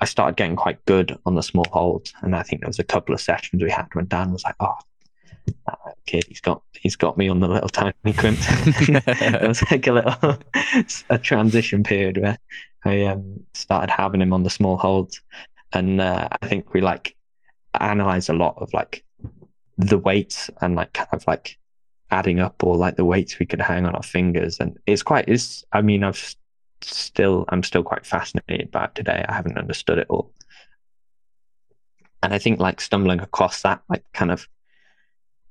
I 0.00 0.06
started 0.06 0.36
getting 0.36 0.56
quite 0.56 0.84
good 0.86 1.16
on 1.24 1.34
the 1.34 1.42
small 1.42 1.66
holds, 1.70 2.12
and 2.22 2.34
I 2.34 2.42
think 2.42 2.60
there 2.60 2.68
was 2.68 2.80
a 2.80 2.84
couple 2.84 3.14
of 3.14 3.20
sessions 3.20 3.62
we 3.62 3.70
had 3.70 3.86
when 3.92 4.06
Dan 4.06 4.32
was 4.32 4.42
like, 4.42 4.56
"Oh, 4.58 4.76
that 5.66 5.78
kid, 6.06 6.24
he's 6.28 6.40
got 6.40 6.62
he's 6.72 6.96
got 6.96 7.16
me 7.16 7.28
on 7.28 7.40
the 7.40 7.48
little 7.48 7.68
tiny 7.68 7.94
crimp." 8.16 8.38
it 8.42 9.48
was 9.48 9.62
like 9.70 9.86
a 9.86 9.92
little 9.92 10.38
a 11.10 11.18
transition 11.18 11.82
period 11.82 12.18
where 12.18 12.38
I 12.84 13.04
um, 13.04 13.40
started 13.54 13.90
having 13.90 14.20
him 14.20 14.32
on 14.32 14.42
the 14.42 14.50
small 14.50 14.76
holds, 14.76 15.20
and 15.72 16.00
uh, 16.00 16.28
I 16.40 16.46
think 16.48 16.72
we 16.72 16.80
like 16.80 17.16
analyze 17.78 18.28
a 18.28 18.34
lot 18.34 18.56
of 18.58 18.72
like 18.72 19.04
the 19.78 19.98
weights 19.98 20.50
and 20.60 20.76
like 20.76 20.92
kind 20.92 21.08
of 21.12 21.26
like 21.26 21.58
adding 22.10 22.38
up 22.38 22.62
all 22.62 22.76
like 22.76 22.96
the 22.96 23.04
weights 23.04 23.38
we 23.38 23.46
could 23.46 23.60
hang 23.60 23.86
on 23.86 23.94
our 23.94 24.02
fingers, 24.02 24.60
and 24.60 24.78
it's 24.86 25.02
quite 25.02 25.28
it's. 25.28 25.64
I 25.72 25.82
mean, 25.82 26.04
I've 26.04 26.34
still 26.82 27.44
I'm 27.48 27.62
still 27.62 27.82
quite 27.82 28.06
fascinated 28.06 28.70
by 28.70 28.84
it 28.84 28.94
today. 28.94 29.24
I 29.28 29.34
haven't 29.34 29.58
understood 29.58 29.98
it 29.98 30.06
all. 30.08 30.32
And 32.22 32.32
I 32.32 32.38
think 32.38 32.58
like 32.58 32.80
stumbling 32.80 33.20
across 33.20 33.62
that, 33.62 33.82
like 33.88 34.04
kind 34.14 34.30
of 34.30 34.48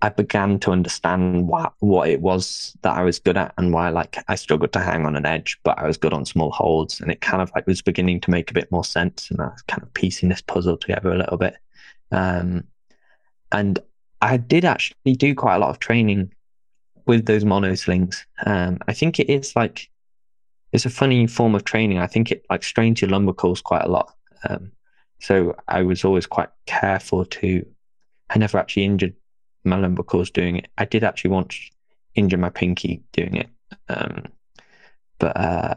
I 0.04 0.10
began 0.10 0.60
to 0.60 0.72
understand 0.72 1.48
what 1.48 1.76
what 1.80 2.10
it 2.10 2.20
was 2.20 2.76
that 2.82 2.98
I 2.98 3.04
was 3.04 3.20
good 3.20 3.38
at 3.38 3.54
and 3.58 3.72
why 3.72 3.88
like 3.88 4.22
I 4.28 4.36
struggled 4.36 4.74
to 4.74 4.82
hang 4.82 5.06
on 5.06 5.16
an 5.16 5.26
edge, 5.26 5.58
but 5.64 5.80
I 5.80 5.88
was 5.88 5.96
good 5.96 6.12
on 6.12 6.26
small 6.26 6.52
holds. 6.52 7.00
And 7.00 7.10
it 7.10 7.22
kind 7.22 7.42
of 7.42 7.50
like 7.56 7.66
was 7.66 7.82
beginning 7.82 8.20
to 8.22 8.30
make 8.30 8.52
a 8.52 8.54
bit 8.54 8.70
more 8.70 8.84
sense. 8.84 9.32
And 9.32 9.40
I 9.40 9.46
was 9.46 9.62
kind 9.62 9.82
of 9.82 9.94
piecing 9.94 10.28
this 10.28 10.42
puzzle 10.42 10.76
together 10.76 11.14
a 11.14 11.18
little 11.18 11.38
bit. 11.38 11.56
Um, 12.12 12.66
and 13.54 13.80
I 14.22 14.36
did 14.36 14.66
actually 14.66 15.14
do 15.14 15.34
quite 15.34 15.56
a 15.56 15.60
lot 15.60 15.70
of 15.70 15.80
training 15.80 16.34
with 17.06 17.26
those 17.26 17.46
mono 17.46 17.74
slings. 17.76 18.26
Um, 18.46 18.80
I 18.90 18.94
think 18.94 19.22
it 19.22 19.30
is 19.30 19.56
like 19.56 19.90
it's 20.74 20.86
a 20.86 20.90
funny 20.90 21.28
form 21.28 21.56
of 21.56 21.64
training. 21.64 22.00
I 22.00 22.08
think 22.08 22.30
it 22.30 22.46
like 22.50 22.66
strains 22.66 23.02
your 23.02 23.10
lumbricals 23.10 23.64
quite 23.64 23.86
a 23.86 23.90
lot. 23.90 24.14
Um, 24.50 24.74
so 25.22 25.56
I 25.70 25.84
was 25.84 26.04
always 26.04 26.26
quite 26.26 26.50
careful 26.66 27.24
to. 27.24 27.66
I 28.30 28.38
never 28.38 28.58
actually 28.58 28.84
injured 28.84 29.16
my 29.64 29.78
lumbricals 29.78 30.32
doing 30.32 30.58
it. 30.58 30.68
I 30.78 30.86
did 30.86 31.04
actually 31.04 31.32
once 31.32 31.70
injure 32.16 32.38
my 32.38 32.50
pinky 32.50 33.04
doing 33.12 33.36
it, 33.36 33.50
um, 33.90 34.26
but 35.20 35.38
uh, 35.38 35.76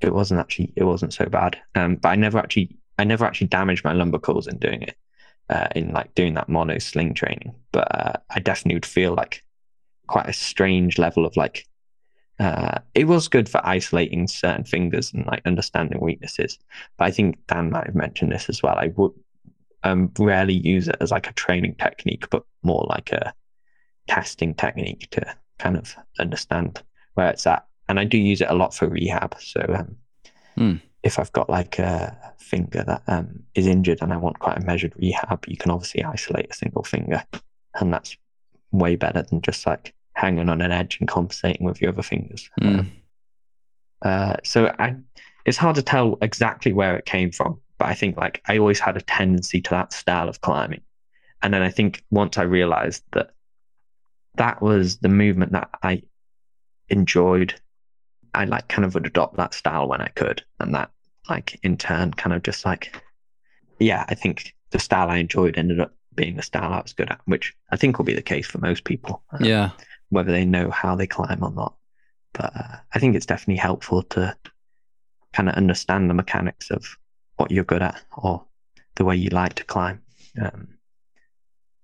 it 0.00 0.12
wasn't 0.12 0.40
actually 0.40 0.72
it 0.76 0.84
wasn't 0.84 1.12
so 1.12 1.26
bad. 1.26 1.58
Um, 1.74 1.96
but 1.96 2.08
I 2.10 2.16
never 2.16 2.38
actually 2.38 2.76
I 2.98 3.04
never 3.04 3.24
actually 3.24 3.48
damaged 3.48 3.84
my 3.84 3.94
lumbricals 3.94 4.48
in 4.48 4.58
doing 4.58 4.82
it. 4.82 4.96
Uh, 5.48 5.66
in 5.74 5.90
like 5.90 6.14
doing 6.14 6.34
that 6.34 6.48
mono 6.48 6.78
sling 6.78 7.12
training, 7.12 7.52
but 7.72 7.92
uh, 7.92 8.12
I 8.30 8.38
definitely 8.38 8.76
would 8.76 8.86
feel 8.86 9.14
like 9.14 9.42
quite 10.06 10.28
a 10.28 10.32
strange 10.32 10.96
level 10.96 11.26
of 11.26 11.36
like 11.36 11.66
uh, 12.40 12.78
it 12.94 13.04
was 13.04 13.28
good 13.28 13.48
for 13.48 13.60
isolating 13.66 14.26
certain 14.26 14.64
fingers 14.64 15.12
and 15.12 15.26
like 15.26 15.42
understanding 15.44 16.00
weaknesses. 16.00 16.58
But 16.96 17.04
I 17.04 17.10
think 17.10 17.38
Dan 17.46 17.70
might 17.70 17.86
have 17.86 17.94
mentioned 17.94 18.32
this 18.32 18.48
as 18.48 18.62
well. 18.62 18.76
I 18.78 18.92
would 18.96 19.12
um, 19.82 20.10
rarely 20.18 20.54
use 20.54 20.88
it 20.88 20.96
as 21.00 21.10
like 21.10 21.28
a 21.28 21.32
training 21.34 21.74
technique, 21.76 22.28
but 22.30 22.44
more 22.62 22.86
like 22.88 23.12
a 23.12 23.32
testing 24.08 24.54
technique 24.54 25.08
to 25.10 25.36
kind 25.58 25.76
of 25.76 25.94
understand 26.18 26.82
where 27.14 27.28
it's 27.28 27.46
at. 27.46 27.66
And 27.88 27.98
I 27.98 28.04
do 28.04 28.18
use 28.18 28.40
it 28.40 28.50
a 28.50 28.54
lot 28.54 28.74
for 28.74 28.88
rehab. 28.88 29.36
So 29.40 29.60
um, 29.68 29.96
mm. 30.56 30.80
if 31.02 31.18
I've 31.18 31.32
got 31.32 31.50
like 31.50 31.78
a 31.78 32.34
finger 32.38 32.84
that 32.86 33.02
um, 33.06 33.40
is 33.54 33.66
injured 33.66 33.98
and 34.00 34.12
I 34.12 34.16
want 34.16 34.38
quite 34.38 34.58
a 34.58 34.64
measured 34.64 34.94
rehab, 34.96 35.44
you 35.48 35.56
can 35.56 35.70
obviously 35.70 36.04
isolate 36.04 36.50
a 36.50 36.54
single 36.54 36.82
finger, 36.82 37.22
and 37.80 37.92
that's 37.92 38.16
way 38.72 38.96
better 38.96 39.22
than 39.22 39.40
just 39.40 39.66
like 39.66 39.94
hanging 40.14 40.48
on 40.48 40.60
an 40.60 40.70
edge 40.70 40.98
and 41.00 41.08
compensating 41.08 41.64
with 41.64 41.80
your 41.80 41.92
other 41.92 42.02
fingers. 42.02 42.48
Mm. 42.60 42.90
Uh, 44.02 44.36
so 44.44 44.74
I, 44.78 44.96
it's 45.44 45.56
hard 45.56 45.76
to 45.76 45.82
tell 45.82 46.18
exactly 46.22 46.72
where 46.72 46.96
it 46.96 47.06
came 47.06 47.32
from, 47.32 47.60
but 47.80 47.88
I 47.88 47.94
think 47.94 48.16
like 48.16 48.40
I 48.46 48.58
always 48.58 48.78
had 48.78 48.96
a 48.96 49.00
tendency 49.00 49.60
to 49.62 49.70
that 49.70 49.92
style 49.92 50.28
of 50.28 50.40
climbing, 50.40 50.82
and 51.42 51.52
then 51.52 51.62
I 51.62 51.70
think 51.70 52.04
once 52.10 52.38
I 52.38 52.42
realized 52.42 53.02
that 53.12 53.30
that 54.36 54.62
was 54.62 54.98
the 54.98 55.08
movement 55.08 55.52
that 55.52 55.70
I 55.82 56.02
enjoyed, 56.88 57.54
I 58.34 58.44
like 58.44 58.68
kind 58.68 58.84
of 58.84 58.94
would 58.94 59.06
adopt 59.06 59.36
that 59.38 59.54
style 59.54 59.88
when 59.88 60.00
I 60.00 60.08
could, 60.08 60.44
and 60.60 60.74
that 60.74 60.90
like 61.28 61.58
in 61.62 61.76
turn 61.76 62.12
kind 62.12 62.34
of 62.34 62.42
just 62.44 62.64
like, 62.64 63.02
yeah, 63.80 64.04
I 64.08 64.14
think 64.14 64.54
the 64.70 64.78
style 64.78 65.10
I 65.10 65.16
enjoyed 65.16 65.58
ended 65.58 65.80
up 65.80 65.92
being 66.14 66.36
the 66.36 66.42
style 66.42 66.72
I 66.72 66.82
was 66.82 66.92
good 66.92 67.10
at, 67.10 67.20
which 67.24 67.54
I 67.70 67.76
think 67.76 67.98
will 67.98 68.04
be 68.04 68.14
the 68.14 68.22
case 68.22 68.46
for 68.46 68.58
most 68.58 68.84
people. 68.84 69.22
Um, 69.32 69.44
yeah 69.44 69.70
whether 70.10 70.32
they 70.32 70.44
know 70.44 70.70
how 70.70 70.94
they 70.94 71.06
climb 71.06 71.42
or 71.42 71.52
not. 71.52 71.74
But 72.34 72.52
uh, 72.54 72.76
I 72.92 72.98
think 72.98 73.16
it's 73.16 73.26
definitely 73.26 73.56
helpful 73.56 74.02
to 74.02 74.36
kind 75.32 75.48
of 75.48 75.54
understand 75.54 76.10
the 76.10 76.14
mechanics 76.14 76.70
of 76.70 76.84
what 77.40 77.50
you're 77.50 77.64
good 77.64 77.82
at 77.82 78.00
or 78.18 78.44
the 78.96 79.04
way 79.04 79.16
you 79.16 79.30
like 79.30 79.54
to 79.54 79.64
climb. 79.64 80.02
Um, 80.40 80.68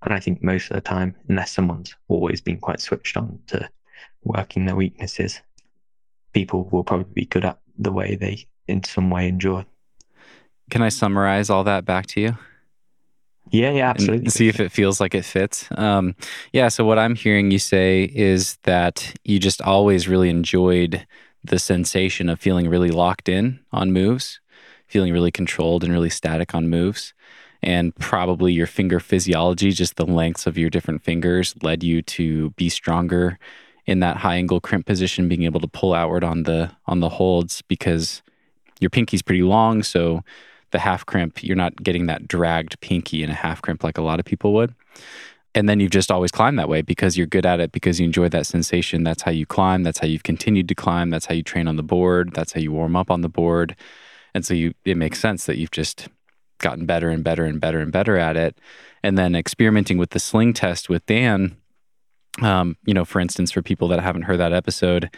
and 0.03 0.13
I 0.13 0.21
think 0.21 0.43
most 0.43 0.71
of 0.71 0.75
the 0.75 0.83
time, 0.83 1.17
unless 1.29 1.51
someone's 1.51 1.97
always 2.09 2.41
been 2.43 2.59
quite 2.59 2.81
switched 2.81 3.17
on 3.17 3.39
to 3.49 3.69
working 4.23 4.67
their 4.67 4.77
weaknesses, 4.77 5.41
people 6.35 6.69
will 6.71 6.85
probably 6.85 7.13
be 7.15 7.25
good 7.25 7.45
at 7.45 7.59
the 7.79 7.91
way 7.91 8.15
they, 8.15 8.47
in 8.69 8.85
some 8.85 9.09
way, 9.11 9.29
enjoy. 9.29 9.65
Can 10.71 10.83
I 10.83 10.91
summarize 10.91 11.49
all 11.49 11.65
that 11.65 11.87
back 11.87 12.07
to 12.09 12.21
you? 12.21 12.39
Yeah, 13.51 13.71
yeah, 13.71 13.91
absolutely. 13.91 14.29
see 14.31 14.49
if 14.49 14.61
it 14.61 14.73
feels 14.73 15.01
like 15.01 15.15
it 15.15 15.25
fits. 15.25 15.69
Um, 15.71 16.17
yeah, 16.53 16.69
so 16.69 16.85
what 16.85 16.99
I'm 16.99 17.15
hearing 17.15 17.51
you 17.51 17.61
say 17.61 18.11
is 18.13 18.59
that 18.65 19.15
you 19.25 19.39
just 19.39 19.63
always 19.63 20.09
really 20.09 20.29
enjoyed 20.29 21.07
the 21.45 21.59
sensation 21.59 22.29
of 22.29 22.41
feeling 22.41 22.69
really 22.69 22.91
locked 22.91 23.29
in 23.29 23.61
on 23.73 23.93
moves, 23.93 24.41
feeling 24.87 25.12
really 25.12 25.30
controlled 25.30 25.84
and 25.84 25.93
really 25.93 26.11
static 26.11 26.55
on 26.55 26.68
moves. 26.68 27.14
And 27.62 27.95
probably 27.97 28.53
your 28.53 28.66
finger 28.66 29.01
physiology, 29.01 29.72
just 29.72 29.97
the 29.97 30.07
lengths 30.07 30.47
of 30.47 30.59
your 30.59 30.70
different 30.70 31.03
fingers, 31.03 31.55
led 31.62 31.82
you 31.82 32.03
to 32.03 32.51
be 32.51 32.68
stronger 32.68 33.39
in 33.87 34.01
that 34.01 34.18
high 34.18 34.37
angle 34.37 34.61
crimp 34.61 34.87
position, 34.87 35.28
being 35.28 35.45
able 35.45 35.61
to 35.61 35.68
pull 35.68 35.95
outward 35.95 36.22
on 36.22 36.43
the 36.43 36.70
on 36.87 37.01
the 37.01 37.09
holds 37.09 37.62
because 37.62 38.22
your 38.80 38.91
pinky's 38.91 39.22
pretty 39.22 39.43
long, 39.43 39.82
so 39.82 40.22
the 40.70 40.78
half 40.78 41.07
crimp, 41.07 41.43
you're 41.43 41.57
not 41.57 41.82
getting 41.82 42.07
that 42.07 42.28
dragged 42.28 42.78
pinky 42.80 43.22
in 43.22 43.30
a 43.30 43.34
half 43.34 43.62
crimp 43.62 43.82
like 43.82 43.99
a 43.99 44.03
lot 44.03 44.20
of 44.20 44.26
people 44.26 44.53
would. 44.53 44.74
And 45.55 45.68
then 45.68 45.80
you've 45.80 45.93
just 45.93 46.11
always 46.11 46.30
climbed 46.30 46.59
that 46.59 46.68
way 46.68 46.82
because 46.82 47.16
you're 47.16 47.26
good 47.26 47.47
at 47.47 47.61
it, 47.61 47.72
because 47.72 47.99
you 47.99 48.05
enjoy 48.05 48.28
that 48.28 48.47
sensation. 48.47 49.05
That's 49.05 49.22
how 49.22 49.30
you 49.30 49.47
climb. 49.47 49.84
That's 49.84 49.99
how 49.99 50.07
you've 50.07 50.22
continued 50.22 50.68
to 50.68 50.74
climb. 50.74 51.09
That's 51.09 51.24
how 51.24 51.34
you 51.34 51.43
train 51.43 51.66
on 51.66 51.76
the 51.76 51.82
board. 51.82 52.32
That's 52.34 52.53
how 52.53 52.61
you 52.61 52.72
warm 52.72 52.95
up 52.95 53.11
on 53.11 53.22
the 53.22 53.30
board. 53.30 53.74
And 54.37 54.45
so 54.45 54.53
you, 54.53 54.74
it 54.84 54.99
makes 54.99 55.18
sense 55.18 55.47
that 55.47 55.57
you've 55.57 55.70
just 55.70 56.09
gotten 56.59 56.84
better 56.84 57.09
and 57.09 57.24
better 57.24 57.47
and 57.47 57.59
better 57.59 57.80
and 57.80 57.91
better 57.91 58.18
at 58.18 58.37
it. 58.37 58.59
And 59.03 59.16
then 59.16 59.34
experimenting 59.34 59.97
with 59.97 60.11
the 60.11 60.18
sling 60.18 60.53
test 60.53 60.91
with 60.91 61.07
Dan, 61.07 61.57
um, 62.43 62.76
you 62.84 62.93
know, 62.93 63.07
for 63.07 63.18
instance, 63.18 63.51
for 63.51 63.62
people 63.62 63.89
that 63.89 64.01
haven't 64.01 64.24
heard 64.24 64.36
that 64.36 64.52
episode, 64.52 65.09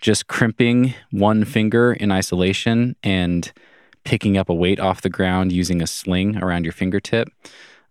just 0.00 0.26
crimping 0.26 0.94
one 1.12 1.44
finger 1.44 1.92
in 1.92 2.10
isolation 2.10 2.96
and 3.04 3.52
picking 4.02 4.36
up 4.36 4.48
a 4.48 4.54
weight 4.54 4.80
off 4.80 5.00
the 5.00 5.10
ground 5.10 5.52
using 5.52 5.80
a 5.80 5.86
sling 5.86 6.36
around 6.38 6.64
your 6.64 6.72
fingertip. 6.72 7.28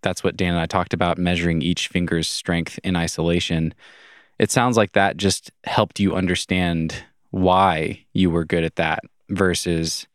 That's 0.02 0.26
what 0.26 0.36
Dan 0.36 0.56
and 0.56 0.62
I 0.62 0.66
talked 0.66 0.94
about, 0.94 1.18
measuring 1.18 1.62
each 1.62 1.88
finger's 1.88 2.28
strength 2.28 2.82
in 2.84 2.98
isolation. 2.98 3.74
It 4.40 4.52
sounds 4.52 4.76
like 4.76 4.92
that 4.92 5.16
just 5.16 5.52
helped 5.64 6.02
you 6.02 6.16
understand 6.16 7.06
why 7.32 8.06
you 8.12 8.30
were 8.30 8.44
good 8.44 8.66
at 8.66 8.76
that 8.76 9.06
versus 9.30 10.06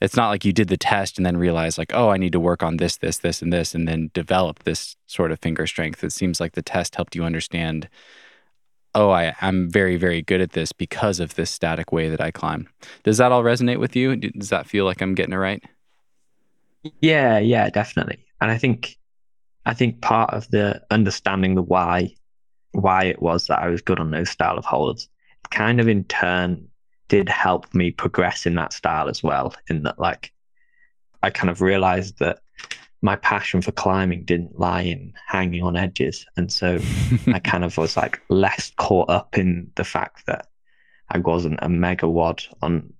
it's 0.00 0.16
not 0.16 0.28
like 0.28 0.44
you 0.44 0.52
did 0.52 0.68
the 0.68 0.76
test 0.76 1.18
and 1.18 1.26
then 1.26 1.36
realized 1.36 1.78
like 1.78 1.92
oh 1.94 2.10
i 2.10 2.16
need 2.16 2.32
to 2.32 2.40
work 2.40 2.62
on 2.62 2.76
this 2.76 2.96
this 2.98 3.18
this 3.18 3.42
and 3.42 3.52
this 3.52 3.74
and 3.74 3.86
then 3.88 4.10
develop 4.14 4.62
this 4.64 4.96
sort 5.06 5.30
of 5.32 5.38
finger 5.40 5.66
strength 5.66 6.02
it 6.04 6.12
seems 6.12 6.40
like 6.40 6.52
the 6.52 6.62
test 6.62 6.94
helped 6.96 7.14
you 7.14 7.24
understand 7.24 7.88
oh, 8.94 9.10
I, 9.10 9.34
I'm 9.40 9.70
very, 9.70 9.96
very 9.96 10.22
good 10.22 10.40
at 10.40 10.52
this 10.52 10.72
because 10.72 11.20
of 11.20 11.34
this 11.34 11.50
static 11.50 11.92
way 11.92 12.08
that 12.08 12.20
I 12.20 12.30
climb. 12.30 12.68
Does 13.04 13.18
that 13.18 13.32
all 13.32 13.42
resonate 13.42 13.78
with 13.78 13.94
you? 13.94 14.16
Does 14.16 14.50
that 14.50 14.66
feel 14.66 14.84
like 14.84 15.00
I'm 15.00 15.14
getting 15.14 15.34
it 15.34 15.38
right? 15.38 15.62
Yeah, 17.00 17.38
yeah, 17.38 17.70
definitely. 17.70 18.24
And 18.40 18.50
I 18.50 18.58
think, 18.58 18.96
I 19.66 19.74
think 19.74 20.00
part 20.00 20.30
of 20.30 20.48
the 20.50 20.82
understanding 20.90 21.54
the 21.54 21.62
why, 21.62 22.14
why 22.72 23.04
it 23.04 23.20
was 23.20 23.46
that 23.46 23.60
I 23.60 23.68
was 23.68 23.82
good 23.82 24.00
on 24.00 24.10
those 24.10 24.30
style 24.30 24.58
of 24.58 24.64
holds, 24.64 25.08
kind 25.50 25.80
of 25.80 25.88
in 25.88 26.04
turn 26.04 26.68
did 27.08 27.28
help 27.28 27.72
me 27.74 27.90
progress 27.90 28.46
in 28.46 28.54
that 28.56 28.72
style 28.72 29.08
as 29.08 29.22
well. 29.22 29.54
In 29.68 29.82
that, 29.84 29.98
like, 29.98 30.32
I 31.22 31.30
kind 31.30 31.50
of 31.50 31.60
realized 31.60 32.18
that 32.18 32.40
my 33.02 33.16
passion 33.16 33.62
for 33.62 33.72
climbing 33.72 34.24
didn't 34.24 34.58
lie 34.58 34.82
in 34.82 35.12
hanging 35.26 35.62
on 35.62 35.76
edges. 35.76 36.26
And 36.36 36.50
so 36.50 36.78
I 37.28 37.38
kind 37.38 37.64
of 37.64 37.76
was 37.76 37.96
like 37.96 38.20
less 38.28 38.72
caught 38.76 39.10
up 39.10 39.38
in 39.38 39.70
the 39.76 39.84
fact 39.84 40.26
that 40.26 40.48
I 41.08 41.18
wasn't 41.18 41.60
a 41.62 41.68
mega 41.68 42.08
wad 42.08 42.42
on 42.60 42.92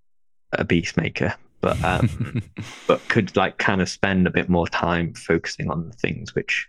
a 0.52 0.64
Beastmaker, 0.64 1.34
but 1.60 1.82
um, 1.84 2.42
but 2.86 3.06
could 3.08 3.36
like 3.36 3.58
kind 3.58 3.82
of 3.82 3.88
spend 3.88 4.26
a 4.26 4.30
bit 4.30 4.48
more 4.48 4.66
time 4.68 5.14
focusing 5.14 5.70
on 5.70 5.88
the 5.88 5.94
things 5.94 6.34
which 6.34 6.68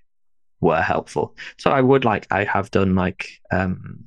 were 0.60 0.82
helpful. 0.82 1.36
So 1.58 1.72
I 1.72 1.82
would 1.82 2.04
like 2.04 2.28
I 2.32 2.44
have 2.44 2.72
done 2.72 2.96
like 2.96 3.30
um 3.52 4.04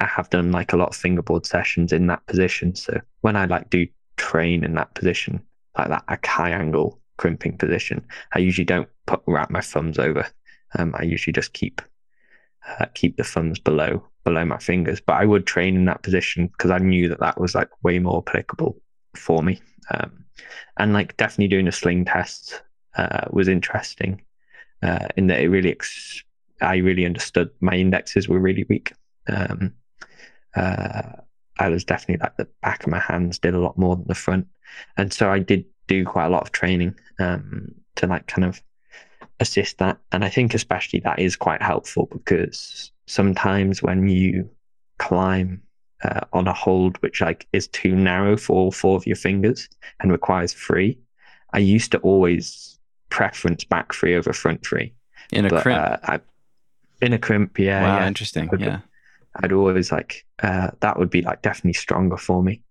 I 0.00 0.06
have 0.06 0.30
done 0.30 0.52
like 0.52 0.72
a 0.72 0.76
lot 0.76 0.90
of 0.90 0.96
fingerboard 0.96 1.46
sessions 1.46 1.92
in 1.92 2.06
that 2.08 2.26
position. 2.26 2.74
So 2.74 3.00
when 3.22 3.36
I 3.36 3.46
like 3.46 3.70
do 3.70 3.86
train 4.16 4.64
in 4.64 4.74
that 4.74 4.94
position, 4.94 5.42
like 5.76 5.88
that 5.88 6.04
a 6.08 6.18
high 6.26 6.50
angle 6.50 7.00
crimping 7.16 7.56
position. 7.56 8.04
I 8.34 8.40
usually 8.40 8.64
don't 8.64 8.88
put 9.06 9.22
wrap 9.26 9.50
my 9.50 9.60
thumbs 9.60 9.98
over. 9.98 10.26
Um, 10.78 10.94
I 10.98 11.04
usually 11.04 11.32
just 11.32 11.52
keep 11.52 11.80
uh, 12.68 12.86
keep 12.94 13.16
the 13.16 13.24
thumbs 13.24 13.58
below 13.58 14.04
below 14.24 14.44
my 14.44 14.58
fingers. 14.58 15.00
But 15.00 15.14
I 15.14 15.24
would 15.24 15.46
train 15.46 15.76
in 15.76 15.84
that 15.86 16.02
position 16.02 16.48
because 16.48 16.70
I 16.70 16.78
knew 16.78 17.08
that 17.08 17.20
that 17.20 17.40
was 17.40 17.54
like 17.54 17.70
way 17.82 17.98
more 17.98 18.22
applicable 18.26 18.76
for 19.14 19.42
me. 19.42 19.60
Um, 19.90 20.24
and 20.78 20.92
like 20.92 21.16
definitely 21.16 21.48
doing 21.48 21.68
a 21.68 21.72
sling 21.72 22.04
test 22.04 22.62
uh, 22.96 23.26
was 23.30 23.48
interesting 23.48 24.22
uh, 24.82 25.06
in 25.16 25.28
that 25.28 25.40
it 25.40 25.48
really 25.48 25.70
ex- 25.70 26.22
I 26.60 26.76
really 26.76 27.06
understood 27.06 27.50
my 27.60 27.74
indexes 27.74 28.28
were 28.28 28.40
really 28.40 28.66
weak. 28.68 28.92
Um, 29.28 29.74
uh, 30.56 31.12
I 31.58 31.68
was 31.68 31.84
definitely 31.84 32.22
like 32.22 32.36
the 32.36 32.48
back 32.62 32.84
of 32.84 32.90
my 32.90 32.98
hands 32.98 33.38
did 33.38 33.54
a 33.54 33.60
lot 33.60 33.78
more 33.78 33.96
than 33.96 34.06
the 34.06 34.14
front, 34.14 34.46
and 34.96 35.12
so 35.12 35.30
I 35.30 35.38
did 35.38 35.64
do 35.86 36.04
quite 36.04 36.26
a 36.26 36.30
lot 36.30 36.42
of 36.42 36.52
training 36.52 36.94
um, 37.18 37.74
to 37.96 38.06
like 38.06 38.26
kind 38.26 38.44
of 38.44 38.60
assist 39.40 39.78
that. 39.78 39.98
And 40.12 40.24
I 40.24 40.28
think 40.28 40.54
especially 40.54 41.00
that 41.00 41.18
is 41.18 41.36
quite 41.36 41.62
helpful 41.62 42.08
because 42.10 42.90
sometimes 43.06 43.82
when 43.82 44.08
you 44.08 44.48
climb 44.98 45.62
uh, 46.02 46.20
on 46.32 46.48
a 46.48 46.52
hold 46.52 46.96
which 46.98 47.20
like 47.20 47.46
is 47.52 47.68
too 47.68 47.94
narrow 47.94 48.36
for 48.36 48.56
all 48.56 48.70
four 48.70 48.96
of 48.96 49.06
your 49.06 49.16
fingers 49.16 49.68
and 50.00 50.10
requires 50.10 50.52
free, 50.52 50.98
I 51.52 51.58
used 51.58 51.92
to 51.92 51.98
always 51.98 52.78
preference 53.10 53.64
back 53.64 53.94
three 53.94 54.14
over 54.14 54.32
front 54.32 54.64
three. 54.66 54.92
In 55.32 55.46
a 55.46 55.48
But, 55.48 55.62
crimp. 55.62 55.80
Uh, 55.80 55.96
I, 56.02 56.20
in 57.02 57.12
a 57.12 57.18
crimp, 57.18 57.58
yeah, 57.58 57.82
wow, 57.82 57.98
yeah. 57.98 58.08
interesting. 58.08 58.48
Yeah. 58.58 58.80
I'd 59.42 59.52
always 59.52 59.92
like 59.92 60.24
uh, 60.42 60.70
that 60.80 60.98
would 60.98 61.10
be 61.10 61.22
like 61.22 61.42
definitely 61.42 61.74
stronger 61.74 62.16
for 62.16 62.42
me. 62.42 62.62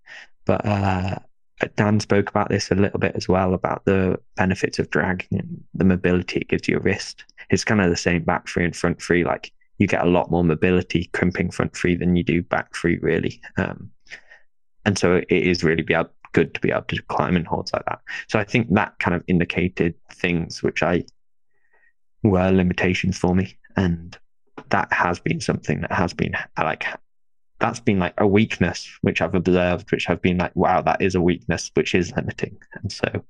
But 0.46 0.66
uh, 0.66 1.20
Dan 1.76 2.00
spoke 2.00 2.30
about 2.30 2.50
this 2.50 2.72
a 2.72 2.76
little 2.76 3.00
bit 3.00 3.16
as 3.16 3.28
well 3.28 3.54
about 3.54 3.86
the 3.86 4.20
benefits 4.36 4.80
of 4.80 4.90
dragging 4.90 5.40
and 5.40 5.64
the 5.74 5.86
mobility 5.86 6.40
it 6.40 6.50
gives 6.50 6.68
your 6.68 6.80
wrist. 6.82 7.26
It's 7.50 7.64
kind 7.64 7.82
of 7.82 7.90
the 7.90 7.96
same 7.96 8.24
back 8.24 8.48
three 8.48 8.66
and 8.66 8.76
front 8.76 9.02
three. 9.02 9.24
Like 9.24 9.52
you 9.78 9.88
get 9.88 10.06
a 10.06 10.10
lot 10.10 10.32
more 10.32 10.44
mobility 10.44 11.10
crimping 11.14 11.52
front 11.52 11.76
three 11.76 11.96
than 11.96 12.16
you 12.16 12.24
do 12.24 12.42
back 12.42 12.76
three, 12.76 12.98
really. 13.00 13.42
Um, 13.58 13.90
and 14.86 14.98
so 14.98 15.16
it 15.16 15.28
is 15.30 15.64
really 15.64 15.82
be 15.82 15.94
able, 15.94 16.12
good 16.34 16.54
to 16.54 16.60
be 16.60 16.72
able 16.72 16.84
to 16.84 17.02
climb 17.04 17.36
in 17.36 17.46
holds 17.46 17.74
like 17.74 17.86
that. 17.86 18.00
So 18.28 18.40
I 18.40 18.44
think 18.44 18.74
that 18.74 18.98
kind 19.00 19.16
of 19.16 19.24
indicated 19.28 19.96
things 20.12 20.62
which 20.62 20.84
I 20.84 21.04
were 22.24 22.52
limitations 22.52 23.18
for 23.18 23.36
me, 23.36 23.58
and 23.76 24.18
that 24.70 24.92
has 24.92 25.20
been 25.20 25.40
something 25.42 25.82
that 25.82 25.92
has 25.92 26.14
been 26.14 26.34
like 26.58 26.86
that's 27.60 27.80
been 27.80 28.00
like 28.00 28.14
a 28.18 28.28
weakness 28.28 28.90
which 29.02 29.22
I've 29.22 29.34
observed, 29.36 29.90
which 29.92 30.10
I've 30.10 30.22
been 30.22 30.38
like, 30.38 30.56
wow, 30.56 30.82
that 30.82 31.02
is 31.02 31.16
a 31.16 31.22
weakness 31.22 31.72
which 31.74 31.96
is 31.96 32.12
limiting, 32.16 32.58
and 32.74 32.92
so 32.92 33.24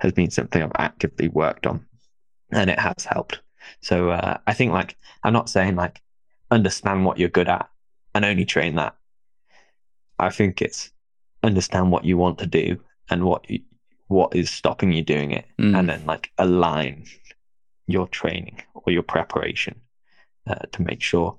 has 0.00 0.12
been 0.12 0.30
something 0.30 0.62
I've 0.62 0.70
actively 0.76 1.28
worked 1.28 1.66
on, 1.66 1.84
and 2.52 2.70
it 2.70 2.78
has 2.78 3.04
helped. 3.04 3.40
So 3.80 4.10
uh, 4.10 4.38
I 4.46 4.52
think 4.54 4.72
like 4.72 4.96
I'm 5.22 5.32
not 5.32 5.48
saying 5.48 5.76
like 5.76 6.00
understand 6.50 7.04
what 7.04 7.18
you're 7.18 7.28
good 7.28 7.48
at 7.48 7.68
and 8.14 8.24
only 8.24 8.44
train 8.44 8.76
that. 8.76 8.94
I 10.18 10.30
think 10.30 10.62
it's 10.62 10.90
understand 11.42 11.90
what 11.90 12.04
you 12.04 12.16
want 12.16 12.38
to 12.38 12.46
do 12.46 12.80
and 13.10 13.24
what 13.24 13.48
you, 13.50 13.60
what 14.06 14.34
is 14.36 14.50
stopping 14.50 14.92
you 14.92 15.02
doing 15.02 15.32
it, 15.32 15.46
Mm. 15.58 15.78
and 15.78 15.88
then 15.88 16.06
like 16.06 16.30
align 16.38 17.06
your 17.86 18.06
training 18.08 18.62
or 18.74 18.92
your 18.92 19.02
preparation 19.02 19.80
uh, 20.46 20.54
to 20.72 20.82
make 20.82 21.02
sure 21.02 21.36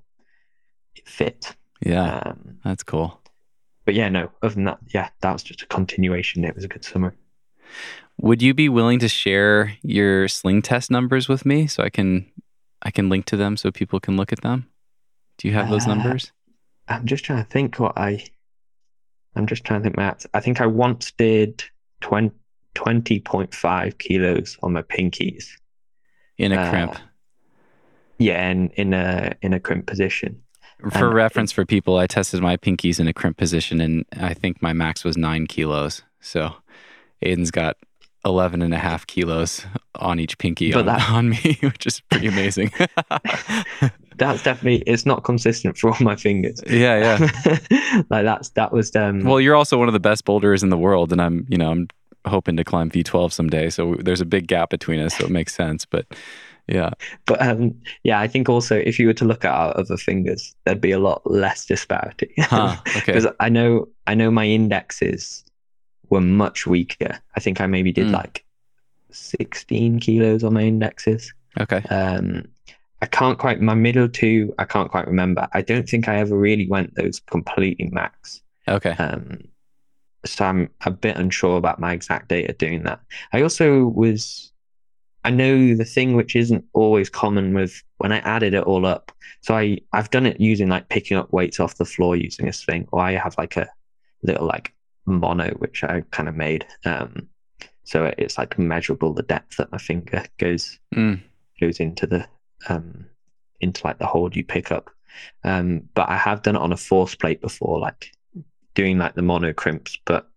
it 0.95 1.07
fit. 1.07 1.56
Yeah. 1.86 2.19
Um, 2.26 2.57
That's 2.64 2.84
cool. 2.84 3.19
but 3.86 3.94
yeah, 3.94 4.10
no. 4.10 4.32
Other 4.41 4.56
than 4.56 4.64
that, 4.65 4.80
yeah, 4.94 5.10
that 5.22 5.34
was 5.34 5.44
just 5.44 5.61
a 5.61 5.68
continuation. 5.68 6.44
It 6.45 6.56
was 6.56 6.64
a 6.64 6.68
good 6.69 6.84
summer. 6.86 7.15
Would 8.22 8.41
you 8.41 8.53
be 8.53 8.69
willing 8.69 8.99
to 8.99 9.10
share 9.10 9.77
your 9.82 10.27
sling 10.27 10.61
test 10.61 10.90
numbers 10.90 11.27
with 11.27 11.45
me 11.45 11.68
so 11.68 11.84
I 11.84 11.90
can 11.90 12.32
I 12.82 12.91
can 12.91 13.10
link 13.10 13.26
to 13.26 13.38
them 13.38 13.57
so 13.57 13.72
people 13.72 13.99
can 13.99 14.15
look 14.15 14.32
at 14.32 14.41
them? 14.41 14.68
Do 15.38 15.48
you 15.48 15.53
have 15.53 15.69
those 15.69 15.86
Uh, 15.86 15.95
numbers? 15.95 16.32
I'm 16.88 17.06
just 17.06 17.26
trying 17.26 17.44
to 17.44 17.49
think 17.49 17.80
what 17.80 17.98
I. 17.98 18.23
I'm 19.36 19.48
just 19.48 19.65
trying 19.65 19.82
to 19.82 19.84
think, 19.86 19.98
Matt. 19.98 20.26
I 20.34 20.40
think 20.40 20.61
I 20.61 20.65
once 20.68 21.11
did 21.18 21.61
20, 22.02 22.32
20.5 22.76 23.98
kilos 23.98 24.57
on 24.64 24.72
my 24.73 24.82
pinkies. 24.84 25.45
In 26.38 26.53
a 26.53 26.56
uh, 26.56 26.69
crimp. 26.69 26.95
Yeah, 28.18 28.48
and 28.50 28.72
in 28.74 28.94
a 28.94 29.34
in 29.42 29.54
a 29.54 29.60
crimp 29.60 29.88
position. 29.88 30.42
For 30.92 31.06
and 31.08 31.14
reference 31.14 31.52
for 31.52 31.66
people, 31.66 31.98
I 31.98 32.06
tested 32.08 32.42
my 32.42 32.58
pinkies 32.58 33.00
in 33.00 33.08
a 33.08 33.14
crimp 33.14 33.38
position 33.38 33.80
and 33.82 34.06
I 34.20 34.34
think 34.34 34.62
my 34.62 34.74
max 34.74 35.04
was 35.04 35.16
nine 35.18 35.48
kilos. 35.48 36.04
So 36.20 36.54
Aidan's 37.22 37.50
got 37.50 37.78
11 38.26 38.62
and 38.62 38.74
a 38.74 38.78
half 38.78 39.08
kilos 39.08 39.66
on 39.96 40.20
each 40.20 40.38
pinky 40.38 40.74
on, 40.74 40.86
that- 40.86 41.10
on 41.10 41.30
me, 41.30 41.58
which 41.62 41.86
is 41.88 42.02
pretty 42.10 42.28
amazing. 42.28 42.72
That's 44.18 44.44
definitely 44.44 44.82
it's 44.88 45.06
not 45.06 45.24
consistent 45.24 45.78
for 45.78 45.92
all 45.92 45.98
my 46.00 46.16
fingers. 46.16 46.62
yeah, 46.68 47.20
yeah. 47.20 48.04
like 48.10 48.24
that's 48.24 48.50
that 48.52 48.72
was 48.72 48.96
um 48.96 49.26
Well, 49.26 49.42
you're 49.42 49.56
also 49.56 49.78
one 49.78 49.90
of 49.90 49.94
the 49.94 50.00
best 50.00 50.24
boulders 50.24 50.64
in 50.64 50.70
the 50.70 50.78
world, 50.78 51.12
and 51.12 51.22
I'm, 51.22 51.46
you 51.50 51.58
know, 51.58 51.70
I'm 51.72 51.88
hoping 52.26 52.56
to 52.56 52.64
climb 52.64 52.90
V12 52.90 53.34
someday. 53.34 53.70
So 53.70 53.96
there's 54.00 54.22
a 54.22 54.26
big 54.26 54.48
gap 54.48 54.70
between 54.70 55.02
us, 55.02 55.16
so 55.18 55.26
it 55.26 55.32
makes 55.32 55.54
sense. 55.54 55.84
But 55.86 56.06
yeah, 56.68 56.90
But 57.26 57.42
um, 57.42 57.76
yeah, 58.04 58.20
I 58.20 58.28
think 58.28 58.50
also 58.50 58.76
if 58.78 58.98
you 59.00 59.08
were 59.08 59.14
to 59.14 59.26
look 59.26 59.46
at 59.46 59.54
our 59.54 59.78
other 59.78 59.98
fingers, 59.98 60.56
there'd 60.66 60.82
be 60.82 60.92
a 60.92 61.00
lot 61.00 61.22
less 61.30 61.66
disparity. 61.66 62.34
huh? 62.40 62.76
Okay, 62.88 63.02
Because 63.06 63.28
I 63.40 63.50
know 63.50 63.88
I 64.08 64.16
know 64.16 64.32
my 64.32 64.46
indexes 64.46 65.44
were 66.10 66.22
much 66.22 66.66
weaker. 66.68 67.20
I 67.36 67.40
think 67.40 67.62
I 67.62 67.68
maybe 67.68 67.92
did 67.92 68.08
Mm. 68.08 68.14
like 68.14 68.44
16 69.12 70.00
kilos 70.00 70.44
on 70.44 70.54
my 70.54 70.64
indexes. 70.64 71.34
okay, 71.60 71.82
Um, 71.90 72.44
I 73.02 73.06
can't 73.08 73.38
quite 73.38 73.62
my 73.62 73.76
middle 73.76 74.08
two. 74.10 74.54
I 74.58 74.66
can't 74.66 74.90
quite 74.90 75.08
remember. 75.08 75.48
I 75.54 75.62
don't 75.62 75.88
think 75.88 76.08
I 76.08 76.18
ever 76.18 76.38
really 76.38 76.68
went 76.68 76.96
those 76.96 77.20
completely 77.20 77.90
max. 77.92 78.42
okay. 78.68 78.92
Um, 78.92 79.40
so 80.26 80.46
I'm 80.46 80.70
a 80.86 80.90
bit 80.92 81.18
unsure 81.18 81.58
about 81.58 81.80
my 81.80 81.94
exact 81.94 82.30
data 82.30 82.54
doing 82.54 82.84
that. 82.84 83.00
I 83.32 83.42
also 83.44 83.86
was, 83.88 84.52
I 85.26 85.31
know 85.31 85.76
the 85.76 85.85
thing 85.85 86.15
which 86.15 86.35
isn't 86.35 86.64
always 86.73 87.10
common 87.10 87.53
with 87.53 87.81
when 87.97 88.11
I 88.11 88.19
added 88.19 88.53
it 88.53 88.64
all 88.64 88.85
up. 88.85 89.11
So 89.41 89.56
I 89.56 89.80
I've 89.91 90.11
done 90.11 90.26
it 90.26 90.39
using 90.39 90.69
like 90.69 90.89
picking 90.89 91.18
up 91.18 91.34
weights 91.34 91.60
off 91.60 91.77
the 91.77 91.85
floor 91.85 92.15
using 92.15 92.47
a 92.47 92.53
sling, 92.53 92.88
or 92.91 93.02
I 93.02 93.14
have 93.14 93.35
like 93.38 93.57
a 93.57 93.68
little 94.23 94.45
like 94.45 94.73
mono 95.06 95.49
which 95.57 95.84
I 95.84 96.02
kind 96.11 96.30
of 96.30 96.35
made. 96.35 96.65
Um, 96.85 97.27
so 97.84 98.14
it's 98.18 98.38
like 98.38 98.57
measurable 98.57 99.14
the 99.14 99.23
depth 99.23 99.57
that 99.57 99.72
my 99.72 99.77
finger 99.77 100.23
goes 100.38 100.80
Mm. 100.93 101.22
goes 101.60 101.80
into 101.80 102.07
the 102.07 102.27
um 102.69 103.06
into 103.61 103.81
like 103.85 103.97
the 103.99 104.06
hold 104.06 104.35
you 104.35 104.43
pick 104.43 104.72
up. 104.72 104.89
Um, 105.43 105.89
but 105.93 106.10
I 106.10 106.18
have 106.18 106.41
done 106.43 106.56
it 106.56 106.61
on 106.61 106.73
a 106.73 106.77
force 106.77 107.15
plate 107.15 107.41
before, 107.41 107.80
like 107.80 108.11
doing 108.76 108.97
like 108.97 109.15
the 109.15 109.22
mono 109.22 109.53
crimps, 109.53 109.97
but 110.06 110.30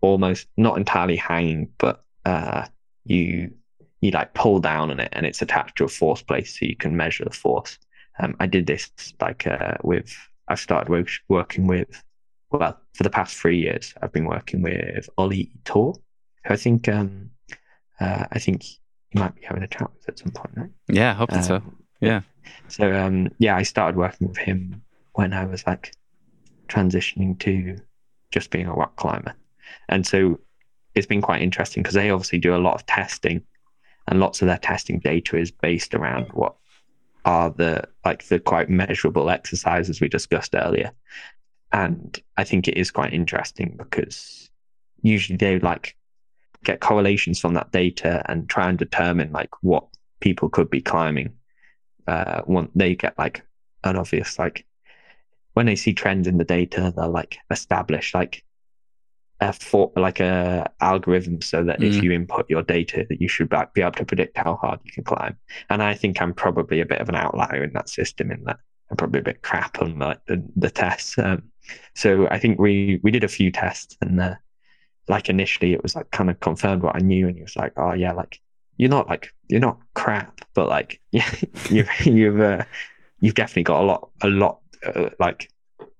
almost 0.00 0.48
not 0.56 0.78
entirely 0.78 1.16
hanging, 1.16 1.68
but 1.78 2.04
uh, 2.24 2.66
you 3.04 3.52
you 4.02 4.10
like 4.10 4.34
pull 4.34 4.58
down 4.58 4.90
on 4.90 5.00
it 5.00 5.08
and 5.12 5.24
it's 5.24 5.40
attached 5.40 5.76
to 5.78 5.84
a 5.84 5.88
force 5.88 6.20
plate, 6.22 6.46
so 6.46 6.66
you 6.66 6.76
can 6.76 6.94
measure 6.96 7.24
the 7.24 7.30
force. 7.30 7.78
Um, 8.18 8.36
I 8.40 8.46
did 8.46 8.66
this 8.66 8.90
like 9.20 9.46
uh, 9.46 9.76
with 9.82 10.14
I've 10.48 10.60
started 10.60 10.90
wo- 10.90 11.04
working 11.36 11.66
with 11.66 12.02
well 12.50 12.78
for 12.92 13.04
the 13.04 13.10
past 13.10 13.34
three 13.36 13.58
years 13.58 13.94
I've 14.02 14.12
been 14.12 14.26
working 14.26 14.60
with 14.60 15.08
Ollie 15.16 15.50
Torr, 15.64 15.94
who 16.44 16.52
I 16.52 16.56
think 16.56 16.88
um, 16.88 17.30
uh, 18.00 18.26
I 18.30 18.38
think 18.38 18.64
you 19.12 19.20
might 19.20 19.34
be 19.34 19.42
having 19.42 19.62
a 19.62 19.68
chat 19.68 19.90
with 19.94 20.08
at 20.08 20.18
some 20.18 20.32
point, 20.32 20.52
right? 20.56 20.70
Yeah, 20.88 21.12
I 21.12 21.14
hope 21.14 21.30
that 21.30 21.44
so. 21.44 21.56
Um, 21.56 21.76
Yeah. 22.00 22.20
So 22.68 22.92
um, 22.92 23.28
yeah, 23.38 23.56
I 23.56 23.62
started 23.62 23.96
working 23.96 24.28
with 24.28 24.36
him 24.36 24.82
when 25.12 25.32
I 25.32 25.44
was 25.44 25.64
like 25.66 25.94
transitioning 26.68 27.38
to 27.40 27.76
just 28.32 28.50
being 28.50 28.66
a 28.66 28.74
rock 28.74 28.96
climber, 28.96 29.34
and 29.88 30.04
so 30.06 30.40
it's 30.94 31.06
been 31.06 31.22
quite 31.22 31.40
interesting 31.40 31.82
because 31.82 31.94
they 31.94 32.10
obviously 32.10 32.38
do 32.38 32.54
a 32.54 32.58
lot 32.58 32.74
of 32.74 32.84
testing, 32.86 33.42
and 34.08 34.20
lots 34.20 34.42
of 34.42 34.48
their 34.48 34.58
testing 34.58 34.98
data 34.98 35.36
is 35.36 35.50
based 35.50 35.94
around 35.94 36.26
what 36.32 36.54
are 37.24 37.50
the 37.50 37.84
like 38.04 38.24
the 38.28 38.40
quite 38.40 38.68
measurable 38.68 39.30
exercises 39.30 40.00
we 40.00 40.08
discussed 40.08 40.54
earlier, 40.54 40.92
and 41.72 42.20
I 42.36 42.44
think 42.44 42.68
it 42.68 42.76
is 42.76 42.90
quite 42.90 43.14
interesting 43.14 43.74
because 43.76 44.50
usually 45.02 45.36
they 45.36 45.58
like 45.58 45.96
get 46.64 46.80
correlations 46.80 47.40
from 47.40 47.54
that 47.54 47.72
data 47.72 48.22
and 48.28 48.48
try 48.48 48.68
and 48.68 48.78
determine 48.78 49.32
like 49.32 49.50
what 49.62 49.84
people 50.20 50.48
could 50.48 50.70
be 50.70 50.80
climbing. 50.80 51.32
Uh 52.06 52.42
when 52.46 52.68
they 52.74 52.96
get 52.96 53.16
like 53.18 53.42
an 53.84 53.96
obvious 53.96 54.38
like 54.38 54.64
when 55.54 55.66
they 55.66 55.76
see 55.76 55.92
trends 55.92 56.26
in 56.26 56.38
the 56.38 56.44
data 56.44 56.92
they'll 56.96 57.10
like 57.10 57.38
establish 57.50 58.14
like 58.14 58.44
a 59.42 59.52
for 59.52 59.92
like 59.96 60.20
a 60.20 60.70
algorithm 60.80 61.40
so 61.42 61.64
that 61.64 61.82
if 61.82 62.00
Mm. 62.00 62.02
you 62.02 62.12
input 62.12 62.48
your 62.48 62.62
data 62.62 63.06
that 63.08 63.20
you 63.20 63.28
should 63.28 63.48
be 63.74 63.80
able 63.82 63.92
to 63.92 64.04
predict 64.04 64.36
how 64.38 64.56
hard 64.56 64.80
you 64.84 64.92
can 64.92 65.04
climb 65.04 65.36
and 65.70 65.82
i 65.82 65.94
think 65.94 66.20
i'm 66.22 66.34
probably 66.34 66.80
a 66.80 66.86
bit 66.86 67.00
of 67.00 67.08
an 67.08 67.14
outlier 67.16 67.62
in 67.64 67.72
that 67.74 67.88
system 67.88 68.30
in 68.30 68.42
that 68.44 68.58
i'm 68.90 68.96
probably 68.96 69.20
a 69.20 69.24
bit 69.24 69.42
crap 69.42 69.80
on 69.82 69.98
like 69.98 70.20
the, 70.26 70.42
the 70.56 70.70
tests 70.70 71.18
um, 71.18 71.42
so 71.94 72.28
i 72.30 72.38
think 72.38 72.58
we 72.58 73.00
we 73.02 73.10
did 73.10 73.24
a 73.24 73.28
few 73.28 73.50
tests 73.50 73.96
and 74.02 74.20
uh, 74.20 74.34
like 75.08 75.28
initially 75.28 75.72
it 75.72 75.82
was 75.82 75.94
like 75.96 76.10
kind 76.10 76.30
of 76.30 76.40
confirmed 76.40 76.82
what 76.82 76.96
I 76.96 77.00
knew, 77.00 77.26
and 77.28 77.36
he 77.36 77.42
was 77.42 77.56
like, 77.56 77.72
"Oh 77.76 77.92
yeah, 77.92 78.12
like 78.12 78.40
you're 78.76 78.90
not 78.90 79.08
like 79.08 79.32
you're 79.48 79.60
not 79.60 79.78
crap, 79.94 80.40
but 80.54 80.68
like 80.68 81.00
yeah, 81.10 81.28
you've 81.70 81.88
you've 82.06 82.40
uh, 82.40 82.64
you've 83.20 83.34
definitely 83.34 83.64
got 83.64 83.82
a 83.82 83.86
lot 83.86 84.10
a 84.22 84.28
lot 84.28 84.60
uh, 84.86 85.10
like 85.18 85.50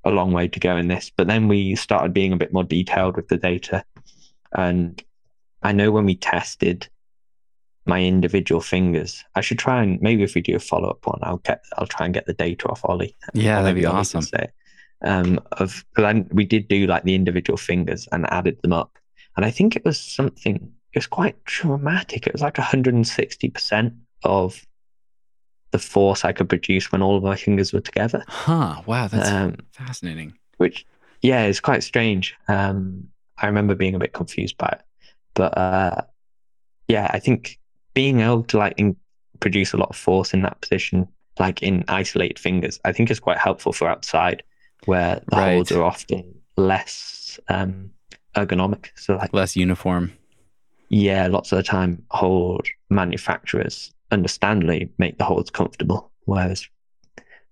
a 0.04 0.10
long 0.10 0.32
way 0.32 0.48
to 0.48 0.60
go 0.60 0.76
in 0.76 0.88
this." 0.88 1.10
But 1.16 1.26
then 1.26 1.48
we 1.48 1.74
started 1.76 2.12
being 2.12 2.32
a 2.32 2.36
bit 2.36 2.52
more 2.52 2.64
detailed 2.64 3.16
with 3.16 3.28
the 3.28 3.36
data, 3.36 3.84
and 4.52 5.02
I 5.62 5.72
know 5.72 5.90
when 5.90 6.04
we 6.04 6.16
tested 6.16 6.88
my 7.84 8.02
individual 8.02 8.60
fingers, 8.60 9.24
I 9.34 9.40
should 9.40 9.58
try 9.58 9.82
and 9.82 10.00
maybe 10.00 10.22
if 10.22 10.34
we 10.34 10.40
do 10.40 10.54
a 10.56 10.60
follow 10.60 10.90
up 10.90 11.06
one, 11.06 11.18
I'll 11.22 11.38
get 11.38 11.64
I'll 11.76 11.86
try 11.86 12.06
and 12.06 12.14
get 12.14 12.26
the 12.26 12.34
data 12.34 12.68
off 12.68 12.84
Ollie. 12.84 13.16
Yeah, 13.34 13.62
that'd 13.62 13.76
be 13.76 13.86
Ollie 13.86 13.98
awesome. 13.98 14.22
say. 14.22 14.48
Um, 15.04 15.40
of 15.52 15.84
because 15.94 16.24
we 16.30 16.44
did 16.44 16.68
do 16.68 16.86
like 16.86 17.02
the 17.02 17.16
individual 17.16 17.56
fingers 17.56 18.08
and 18.12 18.30
added 18.32 18.60
them 18.62 18.72
up, 18.72 18.98
and 19.36 19.44
I 19.44 19.50
think 19.50 19.74
it 19.74 19.84
was 19.84 19.98
something. 19.98 20.72
It 20.92 20.98
was 20.98 21.06
quite 21.06 21.42
dramatic. 21.44 22.26
It 22.26 22.32
was 22.32 22.42
like 22.42 22.58
160 22.58 23.50
percent 23.50 23.94
of 24.22 24.64
the 25.72 25.78
force 25.78 26.24
I 26.24 26.32
could 26.32 26.48
produce 26.48 26.92
when 26.92 27.02
all 27.02 27.16
of 27.16 27.22
my 27.22 27.36
fingers 27.36 27.72
were 27.72 27.80
together. 27.80 28.24
Huh. 28.28 28.80
Wow, 28.86 29.08
that's 29.08 29.28
Um, 29.30 29.56
fascinating. 29.72 30.32
which 30.58 30.86
yeah 31.22 31.44
is 31.46 31.60
quite 31.60 31.84
strange 31.84 32.34
um 32.48 33.06
i 33.38 33.46
remember 33.46 33.74
being 33.76 33.94
a 33.94 33.98
bit 33.98 34.12
confused 34.12 34.56
by 34.58 34.66
it 34.66 34.82
but 35.34 35.56
uh 35.56 36.00
yeah 36.88 37.08
i 37.12 37.18
think 37.20 37.60
being 37.94 38.18
able 38.20 38.42
to 38.42 38.58
like 38.58 38.74
in, 38.76 38.96
produce 39.38 39.72
a 39.72 39.76
lot 39.76 39.88
of 39.90 39.94
force 39.96 40.34
in 40.34 40.42
that 40.42 40.60
position 40.60 41.06
like 41.38 41.62
in 41.62 41.84
isolated 41.86 42.40
fingers 42.40 42.80
i 42.84 42.90
think 42.92 43.08
is 43.08 43.20
quite 43.20 43.38
helpful 43.38 43.72
for 43.72 43.86
outside 43.88 44.42
where 44.86 45.20
the 45.30 45.36
Right. 45.36 45.54
holds 45.54 45.70
are 45.70 45.84
often 45.84 46.24
less 46.56 47.38
um 47.48 47.90
ergonomic 48.36 48.86
so 48.96 49.14
like 49.16 49.32
Less 49.32 49.54
uniform. 49.54 50.12
yeah 50.88 51.28
lots 51.28 51.52
of 51.52 51.56
the 51.56 51.62
time 51.62 52.02
hold 52.10 52.66
manufacturers 52.90 53.92
understandably 54.12 54.90
make 54.98 55.18
the 55.18 55.24
holds 55.24 55.50
comfortable 55.50 56.10
whereas 56.24 56.66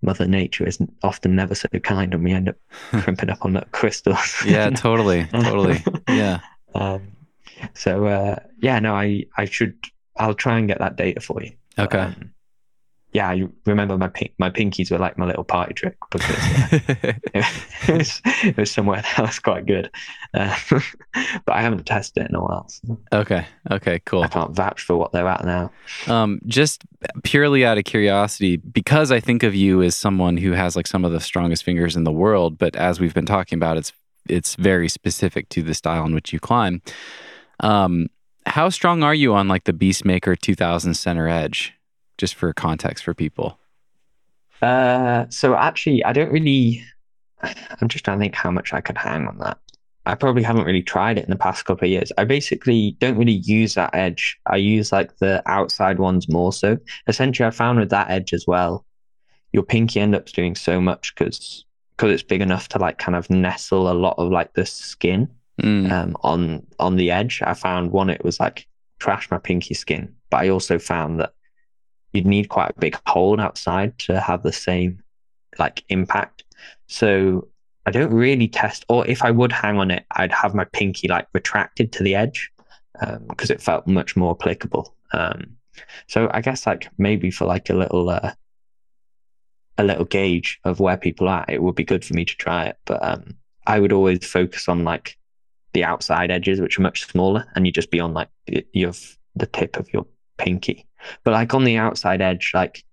mother 0.03 0.27
nature 0.27 0.67
is 0.67 0.79
often 1.03 1.35
never 1.37 1.55
so 1.55 1.69
kind 1.83 2.15
and 2.15 2.25
we 2.25 2.33
end 2.33 2.49
up 2.49 2.57
crimping 3.03 3.29
up 3.31 3.45
on 3.45 3.53
that 3.53 3.71
crystal. 3.73 4.17
Yeah, 4.47 4.71
totally. 4.71 5.27
Totally. 5.27 5.83
Yeah. 6.09 6.41
um, 6.75 7.13
so 7.75 8.07
uh, 8.07 8.37
yeah 8.63 8.79
no 8.79 8.95
i 8.95 9.25
i 9.37 9.45
should 9.45 9.75
i'll 10.17 10.33
try 10.35 10.59
and 10.59 10.69
get 10.69 10.79
that 10.79 10.97
data 10.97 11.21
for 11.21 11.43
you 11.43 11.53
Okay. 11.79 11.99
um, 11.99 12.33
yeah 13.13 13.29
i 13.29 13.43
remember 13.67 13.97
my 13.99 14.09
pink 14.09 14.33
my 14.39 14.51
pinkies 14.51 14.91
were 14.91 14.99
like 14.99 15.19
my 15.19 15.27
little 15.27 15.45
party 15.45 15.75
trick 15.75 15.97
because 16.11 16.31
uh, 16.31 16.79
it, 17.35 17.89
was, 17.89 18.23
it 18.25 18.57
was 18.57 18.71
somewhere 18.71 19.03
that 19.17 19.27
was 19.27 19.39
quite 19.39 19.67
good 19.67 19.91
uh, 20.35 20.57
but 21.45 21.53
i 21.53 21.61
haven't 21.61 21.85
tested 21.85 22.25
it 22.25 22.31
in 22.31 22.37
a 22.37 22.41
while 22.41 22.69
so 22.69 22.99
okay. 23.13 23.47
Okay, 23.71 24.01
cool. 24.05 24.23
i 24.23 24.29
can't 24.29 24.55
vouch 24.55 24.83
for 24.83 24.97
what 24.97 25.13
they're 25.13 25.29
at 25.29 25.45
now 25.45 25.71
Um, 26.07 26.41
just 26.47 26.85
purely 27.25 27.65
out 27.65 27.79
of 27.79 27.85
curiosity, 27.85 28.57
because 28.57 29.11
I 29.11 29.21
think 29.21 29.43
of 29.43 29.55
you 29.55 29.83
as 29.83 29.97
someone 29.97 30.37
who 30.37 30.53
has 30.53 30.77
like 30.77 30.87
some 30.87 31.05
of 31.05 31.13
the 31.13 31.21
strongest 31.21 31.65
fingers 31.65 31.97
in 31.97 32.05
the 32.05 32.13
world, 32.13 32.59
but 32.59 32.77
as 32.77 33.01
we've 33.01 33.15
been 33.15 33.27
talking 33.27 33.57
about, 33.57 33.77
it's 33.77 33.93
it's 34.29 34.55
very 34.57 34.89
specific 34.89 35.49
to 35.51 35.63
the 35.63 35.75
style 35.75 36.05
in 36.05 36.15
which 36.15 36.33
you 36.33 36.39
climb. 36.39 36.83
Um, 37.61 38.09
how 38.47 38.69
strong 38.69 39.03
are 39.03 39.15
you 39.15 39.35
on 39.35 39.49
like 39.49 39.65
the 39.65 39.73
Beastmaker 39.73 40.39
2000 40.39 40.95
center 40.95 41.27
edge? 41.29 41.75
Just 42.21 42.35
for 42.35 42.53
context 42.53 43.05
for 43.05 43.15
people. 43.15 43.59
Uh, 44.61 45.25
so 45.31 45.55
actually, 45.55 46.05
I 46.05 46.13
don't 46.13 46.31
really. 46.31 46.85
I'm 47.43 47.89
just 47.89 48.05
trying 48.05 48.19
to 48.19 48.23
think 48.23 48.35
how 48.35 48.51
much 48.51 48.75
I 48.75 48.83
could 48.83 48.99
hang 48.99 49.27
on 49.27 49.39
that. 49.39 49.59
I 50.05 50.15
probably 50.15 50.43
haven't 50.43 50.65
really 50.65 50.83
tried 50.83 51.19
it 51.19 51.25
in 51.25 51.31
the 51.31 51.37
past 51.37 51.65
couple 51.65 51.87
of 51.87 51.91
years. 51.91 52.13
I 52.19 52.25
basically 52.25 52.97
don't 53.01 53.17
really 53.17 53.41
use 53.45 53.75
that 53.75 53.95
edge. 53.95 54.39
I 54.47 54.57
use 54.57 54.93
like 54.93 55.17
the 55.17 55.43
outside 55.47 55.99
ones 55.99 56.29
more 56.29 56.53
so. 56.53 56.77
Essentially, 57.07 57.47
I 57.47 57.51
found 57.51 57.79
with 57.79 57.91
that 57.91 58.11
edge 58.11 58.35
as 58.35 58.47
well, 58.47 58.85
your 59.53 59.63
pinky 59.63 60.01
end 60.01 60.15
up 60.15 60.27
doing 60.27 60.55
so 60.55 60.81
much 60.81 61.15
because 61.15 61.65
because 61.97 62.13
it's 62.13 62.23
big 62.23 62.43
enough 62.43 62.69
to 62.69 62.79
like 62.79 62.99
kind 62.99 63.17
of 63.17 63.31
nestle 63.31 63.91
a 63.91 63.95
lot 63.95 64.17
of 64.19 64.31
like 64.31 64.53
the 64.53 64.67
skin 64.67 65.29
Mm, 65.63 65.91
um, 65.91 66.17
on 66.23 66.67
on 66.79 66.97
the 66.97 67.11
edge. 67.11 67.43
I 67.45 67.55
found 67.55 67.93
one 67.93 68.09
it 68.09 68.25
was 68.25 68.41
like 68.41 68.67
trash 68.99 69.31
my 69.31 69.39
pinky 69.39 69.75
skin, 69.75 70.15
but 70.31 70.39
I 70.39 70.49
also 70.49 70.79
found 70.79 71.21
that 71.21 71.35
you'd 72.13 72.27
need 72.27 72.49
quite 72.49 72.71
a 72.71 72.81
big 72.81 72.99
hold 73.07 73.41
outside 73.41 73.99
to 74.01 74.21
have 74.21 74.43
the 74.43 74.53
same 74.53 75.03
like 75.59 75.85
impact. 75.89 76.45
So 76.87 77.49
I 77.87 77.91
don't 77.91 78.13
really 78.13 78.49
test, 78.49 78.85
or 78.89 79.07
if 79.07 79.23
I 79.23 79.31
would 79.31 79.53
hang 79.53 79.79
on 79.79 79.91
it, 79.91 80.05
I'd 80.13 80.33
have 80.33 80.55
my 80.55 80.65
pinky 80.65 81.09
like 81.09 81.27
retracted 81.33 81.93
to 81.93 82.03
the 82.03 82.15
edge 82.15 82.51
because 83.29 83.51
it 83.51 83.63
felt 83.63 83.87
much 83.87 84.17
more 84.17 84.37
applicable. 84.39 84.95
Um, 85.13 85.57
so 86.07 86.31
I 86.33 86.41
guess 86.41 86.67
like 86.67 86.89
maybe 86.99 87.31
for 87.31 87.47
like 87.47 87.71
a 87.71 87.75
little 87.75 88.11
uh, 88.11 88.33
a 89.79 89.85
little 89.85 90.05
gauge 90.05 90.61
of 90.65 90.81
where 90.81 90.97
people 90.97 91.29
are, 91.29 91.45
it 91.49 91.63
would 91.63 91.75
be 91.75 91.85
good 91.85 92.05
for 92.05 92.15
me 92.15 92.25
to 92.25 92.37
try 92.37 92.67
it. 92.67 92.77
But 92.85 93.03
um, 93.03 93.37
I 93.67 93.81
would 93.81 93.93
always 93.93 94.27
focus 94.27 94.69
on 94.69 94.85
like 94.85 95.17
the 95.73 95.85
outside 95.85 96.31
edges, 96.31 96.61
which 96.61 96.79
are 96.79 96.83
much 96.83 97.07
smaller, 97.07 97.47
and 97.55 97.67
you 97.67 97.73
just 97.73 97.91
be 97.91 98.01
on 98.01 98.13
like 98.13 98.29
your 98.73 98.93
the 99.37 99.47
tip 99.47 99.77
of 99.77 99.91
your 99.93 100.07
pinky. 100.41 100.87
But 101.25 101.33
like 101.33 101.55
on 101.55 101.65
the 101.65 101.77
outside 101.77 102.21
edge, 102.23 102.53
like 102.55 102.85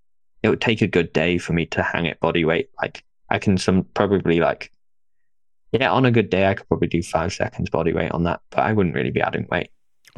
it 0.44 0.50
would 0.50 0.62
take 0.62 0.82
a 0.82 0.88
good 0.88 1.14
day 1.14 1.38
for 1.38 1.54
me 1.54 1.66
to 1.68 1.84
hang 1.84 2.06
it 2.06 2.20
body 2.20 2.46
weight. 2.46 2.70
Like 2.82 3.04
I 3.30 3.40
can 3.40 3.58
some 3.58 3.84
probably 3.94 4.40
like 4.40 4.72
yeah, 5.72 5.92
on 5.92 6.06
a 6.06 6.12
good 6.12 6.30
day 6.30 6.48
I 6.48 6.54
could 6.54 6.68
probably 6.68 6.88
do 6.88 7.04
five 7.04 7.34
seconds 7.34 7.70
body 7.70 7.94
weight 7.94 8.12
on 8.12 8.24
that, 8.24 8.42
but 8.52 8.62
I 8.62 8.74
wouldn't 8.74 8.96
really 8.96 9.12
be 9.12 9.22
adding 9.22 9.48
weight. 9.52 9.70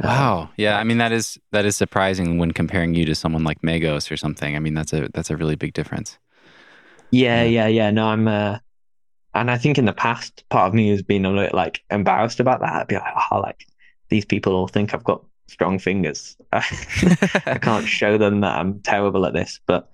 Um, 0.03 0.06
wow. 0.07 0.49
Yeah. 0.57 0.77
I 0.80 0.84
mean 0.84 0.97
that 0.99 1.11
is 1.11 1.38
that 1.51 1.65
is 1.65 1.76
surprising 1.76 2.38
when 2.38 2.51
comparing 2.51 2.93
you 2.95 3.06
to 3.06 3.15
someone 3.15 3.43
like 3.43 3.61
Megos 3.61 4.11
or 4.11 4.18
something. 4.18 4.56
I 4.56 4.60
mean 4.60 4.73
that's 4.73 4.93
a 4.93 5.10
that's 5.14 5.30
a 5.30 5.38
really 5.38 5.56
big 5.56 5.73
difference. 5.73 6.18
Yeah, 7.11 7.43
Yeah. 7.43 7.43
yeah, 7.43 7.68
yeah. 7.68 7.91
No, 7.91 8.07
I'm 8.07 8.27
uh 8.27 8.60
and 9.35 9.51
I 9.51 9.57
think 9.57 9.77
in 9.77 9.85
the 9.85 9.93
past 9.93 10.45
part 10.49 10.68
of 10.69 10.73
me 10.76 10.89
has 10.89 11.03
been 11.03 11.26
a 11.26 11.31
little 11.31 11.57
like 11.57 11.81
embarrassed 11.91 12.39
about 12.39 12.61
that. 12.61 12.73
I'd 12.73 12.88
be 12.88 12.95
like, 12.95 13.14
oh 13.31 13.39
like 13.39 13.65
these 14.10 14.26
people 14.26 14.53
all 14.56 14.68
think 14.68 14.93
I've 14.93 15.03
got 15.03 15.26
strong 15.50 15.80
fingers. 15.80 16.38
I 16.54 16.62
can't 17.62 17.88
show 17.88 18.18
them 18.18 18.42
that 18.42 18.58
I'm 18.58 18.80
terrible 18.82 19.26
at 19.26 19.34
this. 19.34 19.60
But 19.66 19.90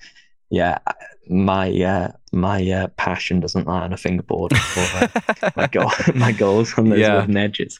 yeah, 0.49 0.79
my 1.27 1.69
uh 1.81 2.11
my 2.31 2.69
uh, 2.69 2.87
passion 2.97 3.39
doesn't 3.39 3.67
lie 3.67 3.81
on 3.81 3.93
a 3.93 3.97
fingerboard 3.97 4.53
or 4.53 4.83
uh, 4.83 5.07
my 5.55 5.67
goal 5.71 5.91
my 6.15 6.31
goals 6.31 6.73
on 6.77 6.89
those 6.89 6.99
Yeah. 6.99 7.19
wooden 7.21 7.37
edges. 7.37 7.79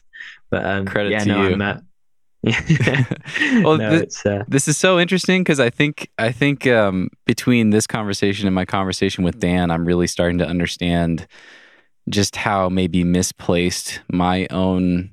But 0.50 0.64
um 0.66 0.86
Credit 0.86 1.12
yeah, 1.12 1.20
to 1.20 1.28
no, 1.28 1.42
you. 1.42 1.54
I'm 1.54 1.62
uh, 1.62 1.76
Well, 3.64 3.78
no, 3.78 3.92
it's 3.94 4.24
uh 4.24 4.44
This 4.48 4.68
is 4.68 4.76
so 4.76 4.98
interesting 5.00 5.42
because 5.42 5.58
I 5.60 5.70
think 5.70 6.10
I 6.18 6.30
think 6.32 6.66
um, 6.66 7.08
between 7.24 7.70
this 7.70 7.86
conversation 7.86 8.46
and 8.46 8.54
my 8.54 8.64
conversation 8.64 9.24
with 9.24 9.40
Dan, 9.40 9.70
I'm 9.70 9.84
really 9.84 10.06
starting 10.06 10.38
to 10.38 10.46
understand 10.46 11.26
just 12.08 12.36
how 12.36 12.68
maybe 12.68 13.02
misplaced 13.02 14.00
my 14.12 14.46
own 14.50 15.12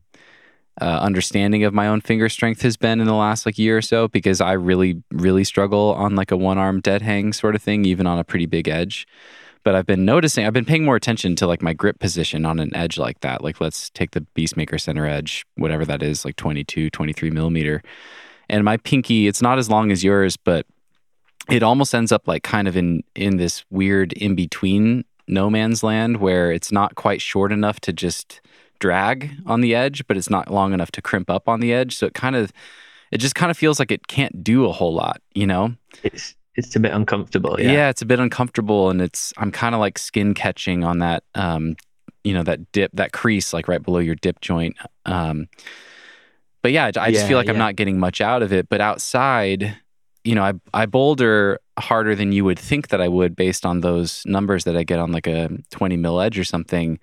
uh, 0.82 1.00
understanding 1.02 1.64
of 1.64 1.74
my 1.74 1.88
own 1.88 2.02
finger 2.02 2.30
strength 2.30 2.62
has 2.62 2.78
been 2.78 3.00
in 3.00 3.08
the 3.08 3.14
last 3.14 3.46
like 3.46 3.58
year 3.58 3.78
or 3.78 3.82
so. 3.82 4.08
Because 4.08 4.42
I 4.42 4.54
really, 4.54 5.02
really 5.12 5.44
struggle 5.44 5.94
on 5.94 6.16
like 6.16 6.32
a 6.32 6.38
one 6.38 6.58
arm 6.58 6.82
dead 6.82 7.02
hang 7.02 7.34
sort 7.34 7.56
of 7.56 7.62
thing, 7.62 7.86
even 7.86 8.08
on 8.08 8.20
a 8.20 8.24
pretty 8.24 8.46
big 8.46 8.68
edge. 8.68 9.08
But 9.64 9.76
I've 9.76 9.86
been 9.86 10.04
noticing, 10.04 10.46
I've 10.46 10.54
been 10.54 10.66
paying 10.66 10.84
more 10.84 10.98
attention 10.98 11.38
to 11.38 11.48
like 11.48 11.62
my 11.62 11.74
grip 11.74 12.00
position 12.00 12.46
on 12.46 12.60
an 12.60 12.76
edge 12.76 12.98
like 12.98 13.22
that. 13.22 13.42
Like 13.42 13.62
let's 13.62 13.90
take 13.92 14.12
the 14.12 14.26
Beastmaker 14.36 14.80
center 14.80 15.06
edge, 15.06 15.46
whatever 15.56 15.86
that 15.86 16.04
is, 16.04 16.26
like 16.26 16.36
22, 16.36 16.90
23 16.90 17.30
millimeter 17.30 17.82
and 18.50 18.64
my 18.64 18.78
pinky 18.78 19.28
it's 19.28 19.42
not 19.42 19.58
as 19.58 19.70
long 19.70 19.92
as 19.92 20.04
yours 20.04 20.38
but 20.38 20.66
it 21.50 21.64
almost 21.64 21.94
ends 21.94 22.12
up 22.12 22.28
like 22.28 22.44
kind 22.44 22.68
of 22.68 22.78
in 22.78 23.04
in 23.16 23.38
this 23.38 23.64
weird 23.70 24.14
in 24.14 24.36
between 24.36 25.04
no 25.28 25.50
man's 25.50 25.84
land 25.84 26.18
where 26.18 26.52
it's 26.52 26.72
not 26.72 26.96
quite 26.96 27.22
short 27.22 27.52
enough 27.52 27.80
to 27.80 27.94
just 27.94 28.42
drag 28.84 29.18
on 29.46 29.62
the 29.62 29.74
edge 29.84 30.00
but 30.08 30.18
it's 30.18 30.30
not 30.30 30.52
long 30.60 30.74
enough 30.74 30.92
to 30.92 31.02
crimp 31.02 31.30
up 31.30 31.48
on 31.48 31.60
the 31.62 31.72
edge 31.80 31.96
so 31.98 32.06
it 32.06 32.14
kind 32.14 32.36
of 32.36 32.52
it 33.12 33.20
just 33.26 33.36
kind 33.36 33.52
of 33.52 33.58
feels 33.58 33.80
like 33.80 33.92
it 33.92 34.08
can't 34.08 34.44
do 34.44 34.66
a 34.66 34.72
whole 34.80 34.94
lot 35.04 35.18
you 35.42 35.48
know 35.48 35.64
it's 36.04 36.36
it's 36.56 36.76
a 36.76 36.80
bit 36.80 36.92
uncomfortable. 36.94 37.56
yeah, 37.60 37.72
Yeah. 37.72 37.90
it's 37.90 38.02
a 38.04 38.06
bit 38.06 38.20
uncomfortable 38.20 38.90
and 38.92 39.02
it's 39.02 39.32
i'm 39.38 39.52
kind 39.52 39.74
of 39.76 39.80
like 39.86 39.98
skin 39.98 40.34
catching 40.34 40.84
on 40.84 41.00
that 41.00 41.24
um 41.36 41.76
you 42.24 42.34
know 42.34 42.44
that 42.44 42.60
dip 42.72 42.92
that 42.94 43.12
crease 43.20 43.54
like 43.54 43.68
right 43.68 43.84
below 43.84 44.00
your 44.00 44.16
dip 44.16 44.40
joint 44.42 44.76
um 45.06 45.48
but 46.62 46.72
yeah 46.72 46.86
i 46.86 46.92
just 46.92 47.24
Yeah, 47.24 47.28
feel 47.28 47.38
like 47.38 47.50
i'm 47.50 47.58
not 47.58 47.76
getting 47.76 48.00
much 48.00 48.22
out 48.22 48.42
of 48.44 48.52
it 48.54 48.70
but 48.70 48.82
outside 48.82 49.76
you 50.24 50.36
know 50.36 50.44
i 50.44 50.54
i 50.74 50.86
boulder 50.86 51.60
harder 51.80 52.16
than 52.16 52.32
you 52.32 52.44
would 52.46 52.60
think 52.60 52.88
that 52.90 53.02
i 53.02 53.08
would 53.08 53.36
based 53.36 53.66
on 53.66 53.82
those 53.82 54.24
numbers 54.26 54.64
that 54.66 54.76
i 54.78 54.84
get 54.84 55.00
on 55.00 55.12
like 55.12 55.28
a 55.28 55.50
20 55.72 55.98
mil 55.98 56.20
edge 56.22 56.38
or 56.40 56.44
something 56.46 57.00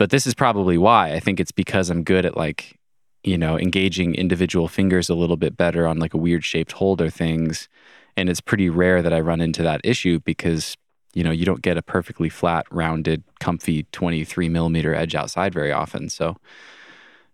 but 0.00 0.10
this 0.10 0.26
is 0.26 0.34
probably 0.34 0.76
why 0.76 1.12
i 1.12 1.20
think 1.20 1.38
it's 1.38 1.52
because 1.52 1.90
i'm 1.90 2.02
good 2.02 2.24
at 2.26 2.36
like 2.36 2.76
you 3.22 3.38
know 3.38 3.58
engaging 3.58 4.14
individual 4.14 4.66
fingers 4.66 5.08
a 5.08 5.14
little 5.14 5.36
bit 5.36 5.56
better 5.56 5.86
on 5.86 5.98
like 5.98 6.14
a 6.14 6.18
weird 6.18 6.44
shaped 6.44 6.72
hold 6.72 7.00
or 7.00 7.10
things 7.10 7.68
and 8.16 8.28
it's 8.28 8.40
pretty 8.40 8.68
rare 8.68 9.02
that 9.02 9.12
I 9.12 9.20
run 9.20 9.40
into 9.40 9.62
that 9.62 9.80
issue 9.84 10.20
because 10.20 10.76
you 11.14 11.24
know 11.24 11.30
you 11.30 11.44
don't 11.44 11.62
get 11.62 11.76
a 11.76 11.82
perfectly 11.82 12.28
flat, 12.28 12.66
rounded, 12.70 13.22
comfy 13.40 13.84
23 13.92 14.48
millimeter 14.48 14.94
edge 14.94 15.14
outside 15.14 15.54
very 15.54 15.72
often. 15.72 16.08
So 16.08 16.36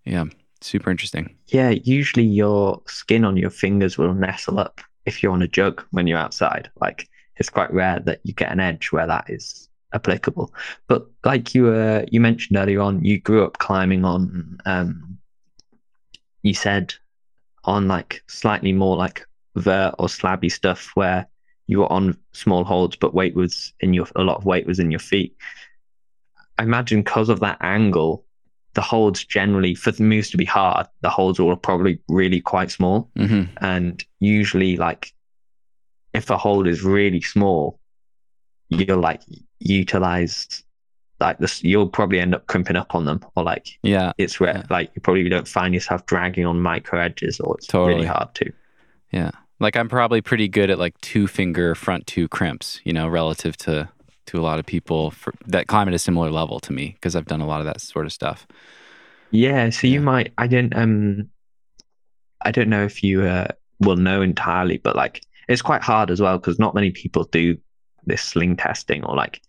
Yeah. 0.05 0.27
Super 0.63 0.91
interesting. 0.91 1.37
Yeah, 1.49 1.71
usually 1.71 2.25
your 2.25 2.81
skin 2.87 3.25
on 3.25 3.37
your 3.37 3.51
fingers 3.51 3.99
will 3.99 4.15
nestle 4.15 4.59
up 4.59 4.81
if 5.05 5.23
you're 5.23 5.33
on 5.33 5.43
a 5.43 5.49
jug 5.49 5.85
when 5.91 6.07
you're 6.07 6.19
outside. 6.19 6.71
Like 6.81 7.09
it's 7.37 7.51
quite 7.51 7.73
rare 7.73 8.01
that 8.01 8.21
you 8.25 8.33
get 8.33 8.53
an 8.53 8.61
edge 8.61 8.91
where 8.91 9.07
that 9.07 9.29
is 9.29 9.66
applicable. 9.97 10.55
But 10.87 11.07
like 11.25 11.55
you 11.55 11.69
uh, 11.69 12.05
you 12.13 12.21
mentioned 12.21 12.57
earlier 12.57 12.81
on, 12.81 13.05
you 13.05 13.21
grew 13.21 13.45
up 13.45 13.59
climbing 13.59 14.05
on 14.05 14.61
um 14.65 15.19
you 16.43 16.55
said 16.55 16.95
on 17.65 17.89
like 17.89 18.23
slightly 18.29 18.73
more 18.73 18.97
like 18.97 19.27
vert 19.57 19.95
or 19.99 20.07
slabby 20.07 20.51
stuff 20.51 20.93
where 20.95 21.27
you 21.67 21.81
were 21.81 21.93
on 21.93 22.17
small 22.33 22.63
holds 22.63 22.95
but 22.95 23.15
weight 23.15 23.35
was 23.35 23.73
in 23.81 23.93
your 23.93 24.07
a 24.15 24.23
lot 24.23 24.37
of 24.37 24.45
weight 24.45 24.67
was 24.67 24.79
in 24.79 24.91
your 24.91 25.01
feet. 25.01 25.37
I 26.59 26.63
imagine 26.63 27.03
because 27.03 27.29
of 27.29 27.41
that 27.41 27.59
angle, 27.61 28.25
the 28.75 28.81
holds 28.81 29.25
generally 29.25 29.75
for 29.75 29.91
the 29.91 30.03
moves 30.03 30.31
to 30.31 30.37
be 30.37 30.45
hard, 30.45 30.87
the 31.01 31.11
holds 31.11 31.41
are 31.41 31.57
probably 31.57 31.99
really 32.09 32.41
quite 32.41 32.71
small. 32.71 33.11
hmm 33.17 33.45
And 33.61 34.05
usually 34.21 34.77
like 34.77 35.13
if 36.15 36.31
a 36.31 36.39
hold 36.39 36.67
is 36.67 36.83
really 36.83 37.21
small, 37.21 37.79
you'll 38.69 38.99
like 39.01 39.21
utilize 39.61 40.63
like 41.21 41.39
this 41.39 41.63
you'll 41.65 41.89
probably 41.89 42.21
end 42.21 42.35
up 42.35 42.47
crimping 42.47 42.77
up 42.77 42.95
on 42.95 43.05
them 43.07 43.21
or 43.37 43.43
like 43.45 43.79
Yeah. 43.83 44.13
it's 44.19 44.39
where 44.39 44.57
Yeah. 44.57 44.63
like 44.69 44.91
you 44.95 45.01
probably 45.01 45.29
don't 45.29 45.49
find 45.49 45.73
yourself 45.73 46.05
dragging 46.07 46.45
on 46.45 46.61
micro 46.61 47.01
edges 47.01 47.41
or 47.41 47.57
it's 47.57 47.67
Totally. 47.67 47.95
really 47.95 48.07
hard 48.07 48.35
to. 48.37 48.53
Yeah. 49.13 49.31
Like 49.59 49.77
I'm 49.77 49.89
probably 49.89 50.21
pretty 50.21 50.49
good 50.49 50.69
at 50.71 50.79
like 50.79 51.01
two 51.01 51.27
finger 51.27 51.75
front 51.75 52.07
two 52.07 52.29
crimps, 52.29 52.81
you 52.85 52.93
know, 52.93 53.09
relative 53.09 53.57
to 53.59 53.89
to 54.27 54.39
a 54.39 54.43
lot 54.43 54.59
of 54.59 54.67
people 54.67 55.13
for, 55.13 55.33
that 55.47 55.69
climb 55.69 55.87
at 55.89 55.95
a 55.95 55.99
similar 55.99 56.31
level 56.31 56.59
to 56.61 56.73
me 56.73 56.91
because 56.95 57.15
I've 57.17 57.27
done 57.27 57.41
a 57.41 57.47
lot 57.47 57.61
of 57.61 57.67
that 57.67 57.81
sort 57.81 58.05
of 58.07 58.13
stuff. 58.13 58.47
Yeah, 59.31 59.71
so 59.71 59.87
Yeah. 59.87 59.95
you 59.95 60.01
might 60.01 60.33
I 60.37 60.47
don't 60.49 60.77
um 60.77 61.31
I 62.43 62.51
don't 62.51 62.69
know 62.69 62.85
if 62.85 63.03
you 63.03 63.23
uh, 63.23 63.49
will 63.81 63.97
know 63.97 64.21
entirely, 64.21 64.77
but 64.79 64.97
like 64.97 65.23
it's 65.49 65.63
quite 65.63 65.83
hard 65.83 66.11
as 66.11 66.21
well 66.21 66.37
because 66.39 66.59
not 66.59 66.75
many 66.75 66.91
people 66.91 67.25
do 67.25 67.57
this 68.07 68.23
sling 68.23 68.57
testing 68.57 69.05
or 69.05 69.15
like 69.17 69.41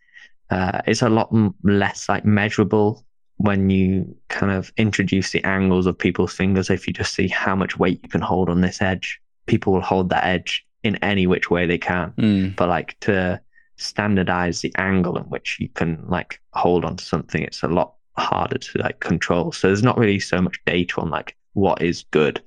uh, 0.49 0.81
it's 0.87 1.01
a 1.01 1.09
lot 1.09 1.29
less 1.63 2.07
like 2.09 2.25
measurable 2.25 3.05
when 3.37 3.69
you 3.69 4.15
kind 4.29 4.51
of 4.51 4.71
introduce 4.77 5.31
the 5.31 5.43
angles 5.43 5.85
of 5.85 5.97
people's 5.97 6.33
fingers. 6.33 6.69
If 6.69 6.87
you 6.87 6.93
just 6.93 7.13
see 7.13 7.27
how 7.27 7.55
much 7.55 7.77
weight 7.77 7.99
you 8.03 8.09
can 8.09 8.21
hold 8.21 8.49
on 8.49 8.61
this 8.61 8.81
edge, 8.81 9.19
people 9.45 9.73
will 9.73 9.81
hold 9.81 10.09
that 10.09 10.25
edge 10.25 10.65
in 10.83 10.95
any 10.97 11.27
which 11.27 11.51
way 11.51 11.65
they 11.65 11.77
can. 11.77 12.13
Mm, 12.17 12.55
But 12.55 12.69
like 12.69 12.97
to 13.01 13.39
standardize 13.75 14.61
the 14.61 14.73
angle 14.77 15.17
in 15.17 15.23
which 15.25 15.57
you 15.59 15.69
can 15.69 16.03
like 16.07 16.39
hold 16.53 16.83
on 16.83 16.95
to 16.95 17.05
something, 17.05 17.43
it's 17.43 17.63
a 17.63 17.67
lot 17.67 17.93
harder 18.17 18.57
to 18.57 18.79
like 18.79 18.99
control. 18.99 19.51
So 19.51 19.67
there's 19.67 19.83
not 19.83 19.97
really 19.97 20.19
so 20.19 20.41
much 20.41 20.59
data 20.65 20.99
on 20.99 21.09
like 21.09 21.35
what 21.53 21.81
is 21.81 22.05
good. 22.11 22.41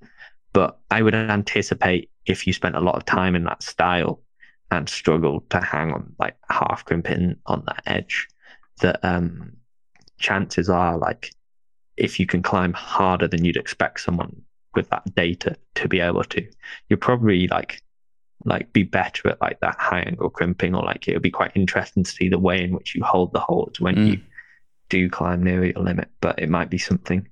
But 0.53 0.79
I 0.91 1.03
would 1.03 1.15
anticipate 1.15 2.11
if 2.27 2.47
you 2.47 2.53
spent 2.53 2.75
a 2.77 2.81
lot 2.81 2.97
of 2.97 3.05
time 3.05 3.37
in 3.37 3.45
that 3.45 3.63
style 3.63 4.21
and 4.71 4.89
struggled 4.89 5.49
to 5.51 5.61
hang 5.61 5.93
on 5.93 6.15
like 6.19 6.37
half 6.49 6.85
crimping 6.85 7.37
on 7.47 7.65
that 7.67 7.83
edge, 7.87 8.29
that 8.81 8.99
um 9.05 9.53
chances 10.19 10.69
are 10.69 10.99
like 10.99 11.33
if 11.97 12.21
you 12.21 12.27
can 12.27 12.43
climb 12.43 12.73
harder 12.73 13.29
than 13.29 13.45
you'd 13.45 13.57
expect 13.57 14.01
someone 14.01 14.43
with 14.75 14.89
that 14.91 15.03
data 15.15 15.57
to 15.75 15.89
be 15.89 16.01
able 16.01 16.23
to, 16.25 16.47
you're 16.89 16.97
probably 16.97 17.49
like 17.49 17.83
like 18.47 18.73
be 18.73 18.85
better 18.85 19.29
at 19.29 19.41
like 19.41 19.61
that 19.61 19.77
high 19.79 20.01
angle 20.01 20.31
crimping 20.31 20.75
or 20.75 20.83
like 20.83 21.07
it 21.07 21.13
would 21.13 21.23
be 21.23 21.31
quite 21.31 21.53
interesting 21.55 22.03
to 22.03 22.11
see 22.11 22.29
the 22.29 22.39
way 22.39 22.63
in 22.65 22.73
which 22.73 22.95
you 22.95 23.03
hold 23.05 23.33
the 23.33 23.41
holds 23.41 23.81
when 23.81 23.97
Mm. 23.97 24.07
you 24.13 24.21
do 24.89 25.11
climb 25.11 25.43
near 25.43 25.65
your 25.65 25.83
limit 25.83 26.09
but 26.21 26.39
it 26.39 26.49
might 26.49 26.71
be 26.71 26.79
something 26.79 27.29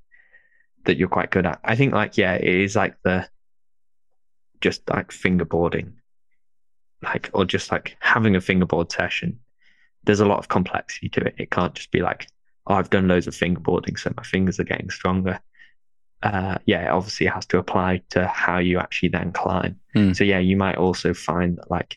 that 0.85 0.97
you're 0.97 1.09
quite 1.09 1.31
good 1.31 1.47
at 1.47 1.59
i 1.65 1.75
think 1.75 1.93
like 1.95 2.19
yeah 2.19 2.35
it 2.35 2.45
is 2.45 2.77
like 2.77 2.95
the 3.05 3.27
just 4.61 4.89
like 4.91 5.09
fingerboarding 5.11 5.93
like 7.03 7.31
or 7.33 7.45
just 7.45 7.71
like 7.71 7.97
having 8.01 8.35
a 8.37 8.41
fingerboard 8.41 8.91
session 8.91 9.39
there's 10.05 10.21
a 10.21 10.27
lot 10.27 10.39
of 10.39 10.49
complexity 10.49 11.09
to 11.09 11.21
it 11.21 11.35
it 11.39 11.51
can't 11.51 11.75
just 11.75 11.91
be 11.91 12.01
like 12.01 12.27
oh 12.67 12.75
i've 12.75 12.91
done 12.91 13.09
loads 13.09 13.27
of 13.27 13.35
fingerboarding 13.35 13.99
so 13.99 14.13
my 14.17 14.23
fingers 14.23 14.59
are 14.59 14.65
getting 14.65 14.91
stronger 14.91 15.39
uh 16.25 16.59
yeah 16.67 16.85
it 16.87 16.89
obviously 16.91 17.27
has 17.27 17.47
to 17.47 17.59
apply 17.59 18.03
to 18.11 18.27
how 18.27 18.59
you 18.59 18.79
actually 18.79 19.09
then 19.09 19.33
climb 19.33 19.77
Mm. 19.95 20.15
so 20.17 20.23
yeah 20.25 20.39
you 20.39 20.57
might 20.57 20.77
also 20.77 21.15
find 21.15 21.57
that 21.57 21.71
like 21.71 21.97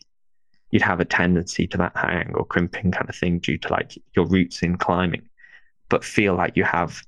you'd 0.72 0.82
have 0.84 1.00
a 1.02 1.06
tendency 1.06 1.68
to 1.68 1.78
that 1.78 1.96
high 1.96 2.14
angle 2.14 2.46
crimping 2.46 2.92
kind 2.92 3.10
of 3.10 3.16
thing 3.16 3.40
due 3.40 3.58
to 3.58 3.70
like 3.70 3.94
your 4.16 4.26
roots 4.26 4.62
in 4.64 4.78
climbing 4.78 5.28
but 5.90 6.04
feel 6.06 6.34
like 6.36 6.56
you 6.56 6.64
have 6.64 7.02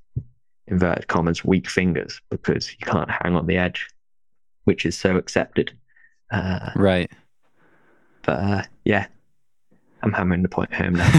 inverted 0.68 1.08
commas 1.08 1.46
weak 1.46 1.70
fingers 1.70 2.20
because 2.30 2.72
you 2.72 2.78
can't 2.86 3.10
hang 3.10 3.36
on 3.36 3.46
the 3.48 3.58
edge 3.58 3.88
which 4.66 4.86
is 4.86 4.98
so 4.98 5.16
accepted 5.18 5.72
uh 6.32 6.72
right. 6.76 7.12
But 8.24 8.40
uh 8.40 8.64
yeah 8.84 9.06
i'm 10.02 10.12
hammering 10.12 10.42
the 10.42 10.50
point 10.50 10.74
home 10.74 10.94
now 10.94 11.10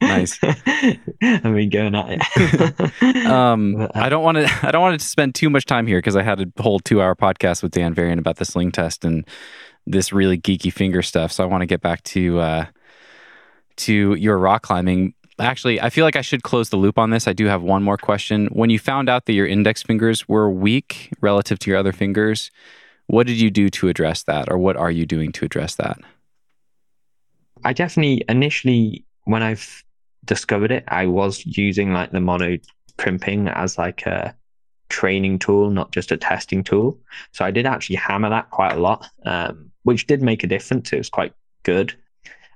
nice. 0.00 0.38
i 0.42 1.50
mean 1.50 1.68
going 1.68 1.94
at 1.94 2.06
it 2.10 3.26
Um, 3.26 3.76
uh, 3.80 3.88
I 3.94 4.08
don't 4.08 4.22
want 4.22 4.38
to. 4.38 4.50
I 4.62 4.70
don't 4.70 4.80
want 4.82 4.98
to 4.98 5.04
spend 5.04 5.34
too 5.34 5.50
much 5.50 5.66
time 5.66 5.86
here 5.86 5.98
because 5.98 6.16
I 6.16 6.22
had 6.22 6.40
a 6.40 6.62
whole 6.62 6.78
two-hour 6.78 7.14
podcast 7.14 7.62
with 7.62 7.72
Dan 7.72 7.94
Varian 7.94 8.18
about 8.18 8.36
the 8.36 8.44
sling 8.44 8.70
test 8.72 9.04
and 9.04 9.26
this 9.86 10.12
really 10.12 10.38
geeky 10.38 10.72
finger 10.72 11.02
stuff. 11.02 11.32
So 11.32 11.42
I 11.42 11.46
want 11.46 11.62
to 11.62 11.66
get 11.66 11.80
back 11.80 12.02
to 12.04 12.38
uh, 12.38 12.66
to 13.76 14.14
your 14.14 14.38
rock 14.38 14.62
climbing. 14.62 15.14
Actually, 15.38 15.80
I 15.80 15.90
feel 15.90 16.04
like 16.04 16.16
I 16.16 16.20
should 16.20 16.42
close 16.42 16.68
the 16.70 16.76
loop 16.76 16.98
on 16.98 17.10
this. 17.10 17.26
I 17.26 17.32
do 17.32 17.46
have 17.46 17.62
one 17.62 17.82
more 17.82 17.96
question. 17.96 18.46
When 18.46 18.70
you 18.70 18.78
found 18.78 19.08
out 19.08 19.26
that 19.26 19.32
your 19.32 19.46
index 19.46 19.82
fingers 19.82 20.28
were 20.28 20.50
weak 20.50 21.12
relative 21.20 21.58
to 21.60 21.70
your 21.70 21.78
other 21.78 21.92
fingers, 21.92 22.50
what 23.06 23.26
did 23.26 23.40
you 23.40 23.50
do 23.50 23.68
to 23.70 23.88
address 23.88 24.24
that, 24.24 24.50
or 24.50 24.58
what 24.58 24.76
are 24.76 24.90
you 24.90 25.06
doing 25.06 25.32
to 25.32 25.44
address 25.44 25.76
that? 25.76 25.98
I 27.64 27.72
definitely 27.72 28.24
initially 28.28 29.04
when 29.24 29.42
I've 29.42 29.84
discovered 30.24 30.70
it, 30.70 30.84
I 30.88 31.06
was 31.06 31.44
using 31.44 31.92
like 31.92 32.10
the 32.12 32.20
mono 32.20 32.58
crimping 32.98 33.48
as 33.48 33.78
like 33.78 34.06
a 34.06 34.34
training 34.88 35.38
tool, 35.38 35.70
not 35.70 35.92
just 35.92 36.12
a 36.12 36.16
testing 36.16 36.62
tool. 36.62 36.98
So 37.32 37.44
I 37.44 37.50
did 37.50 37.66
actually 37.66 37.96
hammer 37.96 38.30
that 38.30 38.50
quite 38.50 38.72
a 38.72 38.80
lot, 38.80 39.08
um, 39.24 39.70
which 39.82 40.06
did 40.06 40.22
make 40.22 40.44
a 40.44 40.46
difference. 40.46 40.92
It 40.92 40.98
was 40.98 41.08
quite 41.08 41.34
good, 41.62 41.94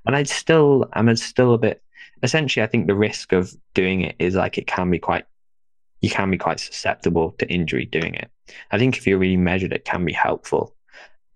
and 0.07 0.15
I 0.15 0.23
still 0.25 0.89
I'm 0.93 1.15
still 1.17 1.55
a 1.55 1.59
bit. 1.59 1.83
Essentially, 2.23 2.65
I 2.65 2.67
think 2.67 2.87
the 2.87 2.95
risk 2.95 3.33
of 3.33 3.53
doing 3.75 4.01
it 4.01 4.17
is 4.19 4.35
like 4.35 4.59
it 4.59 4.67
can 4.67 4.91
be 4.91 4.99
quite. 4.99 5.25
You 6.01 6.11
can 6.11 6.31
be 6.31 6.39
quite 6.39 6.61
susceptible 6.61 7.33
to 7.39 7.49
injury 7.49 7.87
doing 7.87 8.15
it. 8.15 8.31
I 8.71 8.79
think 8.79 8.97
if 8.97 9.07
you're 9.07 9.19
really 9.19 9.37
measured, 9.37 9.73
it 9.73 9.85
can 9.85 10.05
be 10.05 10.13
helpful. 10.13 10.75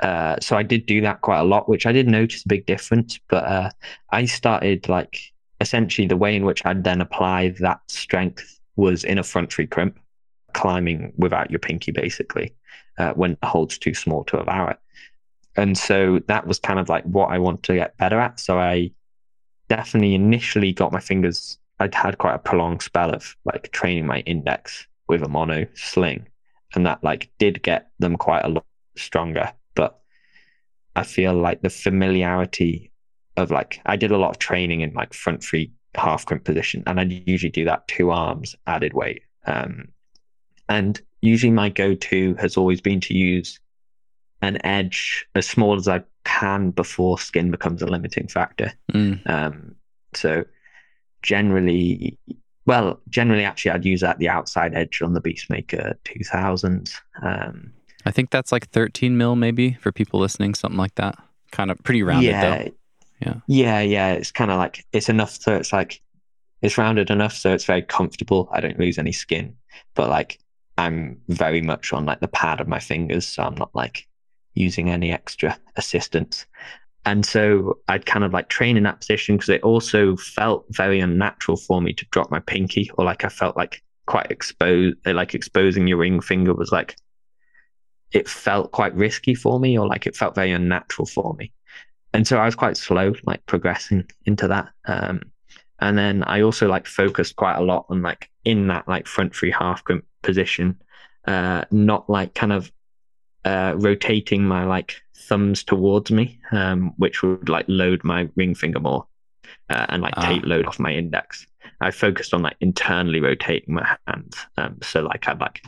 Uh, 0.00 0.36
so 0.40 0.56
I 0.56 0.62
did 0.62 0.86
do 0.86 1.00
that 1.02 1.20
quite 1.20 1.40
a 1.40 1.44
lot, 1.44 1.68
which 1.68 1.86
I 1.86 1.92
did 1.92 2.08
notice 2.08 2.44
a 2.44 2.48
big 2.48 2.66
difference. 2.66 3.18
But 3.28 3.44
uh, 3.44 3.70
I 4.10 4.24
started 4.24 4.88
like 4.88 5.20
essentially 5.60 6.08
the 6.08 6.16
way 6.16 6.34
in 6.34 6.44
which 6.44 6.64
I'd 6.66 6.84
then 6.84 7.00
apply 7.00 7.50
that 7.60 7.80
strength 7.88 8.60
was 8.76 9.04
in 9.04 9.18
a 9.18 9.22
front 9.22 9.52
three 9.52 9.66
crimp, 9.66 9.98
climbing 10.54 11.12
without 11.16 11.50
your 11.50 11.60
pinky 11.60 11.92
basically, 11.92 12.54
uh, 12.98 13.12
when 13.12 13.36
the 13.40 13.46
hold's 13.46 13.78
too 13.78 13.94
small 13.94 14.24
to 14.24 14.42
allow 14.42 14.68
it. 14.68 14.78
And 15.56 15.76
so 15.76 16.20
that 16.28 16.46
was 16.46 16.58
kind 16.58 16.80
of 16.80 16.88
like 16.88 17.04
what 17.04 17.26
I 17.26 17.38
want 17.38 17.62
to 17.64 17.74
get 17.74 17.96
better 17.98 18.18
at. 18.18 18.40
So 18.40 18.58
I 18.58 18.90
definitely 19.68 20.14
initially 20.14 20.72
got 20.72 20.92
my 20.92 21.00
fingers, 21.00 21.58
I'd 21.82 21.94
had 21.94 22.18
quite 22.18 22.34
a 22.34 22.38
prolonged 22.38 22.82
spell 22.82 23.10
of 23.10 23.36
like 23.44 23.72
training 23.72 24.06
my 24.06 24.20
index 24.20 24.86
with 25.08 25.22
a 25.22 25.28
mono 25.28 25.66
sling. 25.74 26.28
And 26.74 26.86
that 26.86 27.02
like 27.02 27.30
did 27.38 27.62
get 27.62 27.90
them 27.98 28.16
quite 28.16 28.44
a 28.44 28.48
lot 28.48 28.64
stronger. 28.96 29.52
But 29.74 29.98
I 30.94 31.02
feel 31.02 31.34
like 31.34 31.60
the 31.60 31.70
familiarity 31.70 32.92
of 33.36 33.50
like 33.50 33.80
I 33.84 33.96
did 33.96 34.12
a 34.12 34.16
lot 34.16 34.30
of 34.30 34.38
training 34.38 34.80
in 34.80 34.94
like 34.94 35.12
front 35.12 35.42
three 35.42 35.72
half 35.94 36.24
crimp 36.24 36.44
position, 36.44 36.82
and 36.86 37.00
I 37.00 37.02
usually 37.02 37.50
do 37.50 37.64
that 37.64 37.88
two 37.88 38.10
arms 38.10 38.54
added 38.66 38.94
weight. 38.94 39.22
Um, 39.46 39.88
and 40.68 41.00
usually 41.20 41.50
my 41.50 41.68
go-to 41.68 42.34
has 42.36 42.56
always 42.56 42.80
been 42.80 43.00
to 43.00 43.14
use 43.14 43.60
an 44.40 44.58
edge 44.64 45.26
as 45.34 45.48
small 45.48 45.76
as 45.76 45.88
I 45.88 46.02
can 46.24 46.70
before 46.70 47.18
skin 47.18 47.50
becomes 47.50 47.82
a 47.82 47.86
limiting 47.86 48.28
factor. 48.28 48.72
Mm, 48.92 49.28
Um, 49.28 49.74
so 50.14 50.44
generally, 51.22 52.18
well, 52.66 53.00
generally 53.08 53.44
actually 53.44 53.72
I'd 53.72 53.84
use 53.84 54.00
that 54.00 54.18
the 54.18 54.28
outside 54.28 54.74
edge 54.74 55.02
on 55.02 55.14
the 55.14 55.20
Beastmaker 55.20 55.94
2000. 56.04 56.92
Um, 57.22 57.72
I 58.04 58.10
think 58.10 58.30
that's 58.30 58.52
like 58.52 58.68
13 58.70 59.16
mil, 59.16 59.36
maybe 59.36 59.74
for 59.74 59.92
people 59.92 60.20
listening, 60.20 60.54
something 60.54 60.78
like 60.78 60.94
that. 60.96 61.16
Kind 61.50 61.70
of 61.70 61.78
pretty 61.84 62.02
rounded 62.02 62.30
yeah, 62.30 62.42
though. 62.64 62.70
Yeah. 63.20 63.34
Yeah, 63.46 63.80
yeah. 63.80 64.12
It's 64.12 64.32
kind 64.32 64.50
of 64.50 64.58
like 64.58 64.84
it's 64.92 65.08
enough 65.08 65.30
so 65.40 65.54
it's 65.54 65.72
like 65.72 66.00
it's 66.60 66.78
rounded 66.78 67.10
enough 67.10 67.34
so 67.34 67.52
it's 67.52 67.64
very 67.64 67.82
comfortable. 67.82 68.48
I 68.52 68.60
don't 68.60 68.78
lose 68.78 68.98
any 68.98 69.12
skin, 69.12 69.54
but 69.94 70.08
like 70.08 70.38
I'm 70.78 71.20
very 71.28 71.62
much 71.62 71.92
on 71.92 72.06
like 72.06 72.20
the 72.20 72.28
pad 72.28 72.60
of 72.60 72.68
my 72.68 72.78
fingers, 72.78 73.26
so 73.26 73.42
I'm 73.42 73.54
not 73.54 73.74
like 73.74 74.08
using 74.54 74.90
any 74.90 75.12
extra 75.12 75.58
assistance. 75.76 76.46
And 77.04 77.26
so 77.26 77.78
I'd 77.88 78.06
kind 78.06 78.24
of 78.24 78.32
like 78.32 78.48
train 78.48 78.76
in 78.76 78.84
that 78.84 79.00
position 79.00 79.36
because 79.36 79.48
it 79.48 79.62
also 79.62 80.16
felt 80.16 80.66
very 80.70 81.00
unnatural 81.00 81.56
for 81.56 81.80
me 81.80 81.92
to 81.94 82.06
drop 82.10 82.30
my 82.30 82.38
pinky, 82.38 82.90
or 82.96 83.04
like 83.04 83.24
I 83.24 83.28
felt 83.28 83.56
like 83.56 83.82
quite 84.06 84.30
exposed, 84.30 84.96
like 85.04 85.34
exposing 85.34 85.86
your 85.86 85.98
ring 85.98 86.20
finger 86.20 86.54
was 86.54 86.70
like, 86.70 86.96
it 88.12 88.28
felt 88.28 88.72
quite 88.72 88.94
risky 88.94 89.34
for 89.34 89.58
me, 89.58 89.76
or 89.78 89.86
like 89.86 90.06
it 90.06 90.16
felt 90.16 90.34
very 90.34 90.52
unnatural 90.52 91.06
for 91.06 91.34
me. 91.34 91.52
And 92.12 92.26
so 92.26 92.38
I 92.38 92.44
was 92.44 92.54
quite 92.54 92.76
slow, 92.76 93.14
like 93.24 93.44
progressing 93.46 94.08
into 94.26 94.48
that. 94.48 94.68
Um, 94.84 95.22
and 95.80 95.98
then 95.98 96.22
I 96.22 96.42
also 96.42 96.68
like 96.68 96.86
focused 96.86 97.34
quite 97.36 97.56
a 97.56 97.64
lot 97.64 97.86
on 97.88 98.02
like 98.02 98.30
in 98.44 98.68
that 98.68 98.86
like 98.86 99.08
front 99.08 99.34
three 99.34 99.50
half 99.50 99.82
grip 99.82 100.04
position, 100.22 100.80
uh, 101.26 101.64
not 101.72 102.08
like 102.08 102.34
kind 102.34 102.52
of 102.52 102.70
uh, 103.44 103.74
rotating 103.76 104.44
my 104.44 104.64
like 104.64 104.96
thumbs 105.16 105.64
towards 105.64 106.10
me, 106.10 106.38
um, 106.50 106.94
which 106.96 107.22
would 107.22 107.48
like 107.48 107.66
load 107.68 108.04
my 108.04 108.28
ring 108.36 108.54
finger 108.54 108.80
more 108.80 109.06
uh, 109.70 109.86
and 109.88 110.02
like 110.02 110.14
take 110.16 110.42
ah. 110.44 110.46
load 110.46 110.66
off 110.66 110.78
my 110.78 110.92
index. 110.92 111.46
I 111.80 111.90
focused 111.90 112.32
on 112.34 112.42
like 112.42 112.56
internally 112.60 113.20
rotating 113.20 113.74
my 113.74 113.96
hands. 114.06 114.36
Um, 114.56 114.78
so 114.82 115.02
like 115.02 115.28
I'd 115.28 115.40
like 115.40 115.62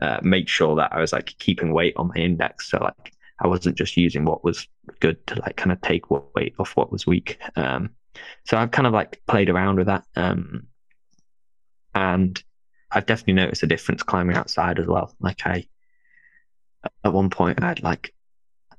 uh, 0.00 0.20
make 0.22 0.48
sure 0.48 0.76
that 0.76 0.92
I 0.92 1.00
was 1.00 1.12
like 1.12 1.34
keeping 1.38 1.72
weight 1.72 1.94
on 1.96 2.08
my 2.08 2.16
index. 2.16 2.70
So 2.70 2.78
like 2.78 3.12
I 3.40 3.48
wasn't 3.48 3.76
just 3.76 3.96
using 3.96 4.24
what 4.24 4.44
was 4.44 4.66
good 5.00 5.24
to 5.28 5.40
like 5.40 5.56
kind 5.56 5.72
of 5.72 5.80
take 5.80 6.10
weight 6.10 6.54
off 6.58 6.76
what 6.76 6.92
was 6.92 7.06
weak. 7.06 7.38
Um, 7.56 7.90
so 8.44 8.56
I've 8.56 8.70
kind 8.70 8.86
of 8.86 8.92
like 8.92 9.20
played 9.26 9.50
around 9.50 9.76
with 9.76 9.86
that. 9.86 10.04
Um, 10.14 10.68
and 11.94 12.42
I've 12.90 13.06
definitely 13.06 13.34
noticed 13.34 13.62
a 13.62 13.66
difference 13.66 14.02
climbing 14.02 14.36
outside 14.36 14.78
as 14.78 14.86
well. 14.86 15.14
Like 15.20 15.46
I, 15.46 15.66
at 17.04 17.12
one 17.12 17.30
point, 17.30 17.62
I'd 17.62 17.82
like, 17.82 18.12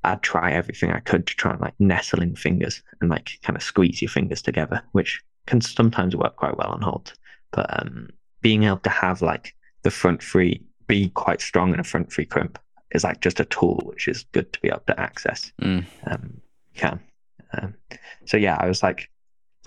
I'd 0.03 0.21
try 0.21 0.51
everything 0.51 0.91
I 0.91 0.99
could 0.99 1.27
to 1.27 1.35
try 1.35 1.51
and 1.51 1.61
like 1.61 1.73
nestle 1.79 2.21
in 2.21 2.35
fingers 2.35 2.81
and 3.01 3.09
like 3.09 3.39
kind 3.43 3.55
of 3.55 3.63
squeeze 3.63 4.01
your 4.01 4.09
fingers 4.09 4.41
together, 4.41 4.81
which 4.91 5.21
can 5.47 5.61
sometimes 5.61 6.15
work 6.15 6.35
quite 6.35 6.57
well 6.57 6.69
on 6.69 6.81
hold. 6.81 7.13
But 7.51 7.81
um, 7.81 8.09
being 8.41 8.63
able 8.63 8.77
to 8.79 8.89
have 8.89 9.21
like 9.21 9.55
the 9.83 9.91
front 9.91 10.21
three 10.23 10.63
be 10.87 11.09
quite 11.09 11.41
strong 11.41 11.73
in 11.73 11.79
a 11.79 11.83
front 11.83 12.11
three 12.11 12.25
crimp 12.25 12.59
is 12.91 13.03
like 13.03 13.21
just 13.21 13.39
a 13.39 13.45
tool 13.45 13.81
which 13.85 14.07
is 14.07 14.25
good 14.31 14.51
to 14.53 14.59
be 14.61 14.69
able 14.69 14.83
to 14.87 14.99
access. 14.99 15.51
Mm. 15.61 15.85
Um, 16.05 16.41
can. 16.75 16.99
Um, 17.53 17.73
so 18.25 18.37
yeah, 18.37 18.57
I 18.59 18.67
was 18.67 18.83
like 18.83 19.09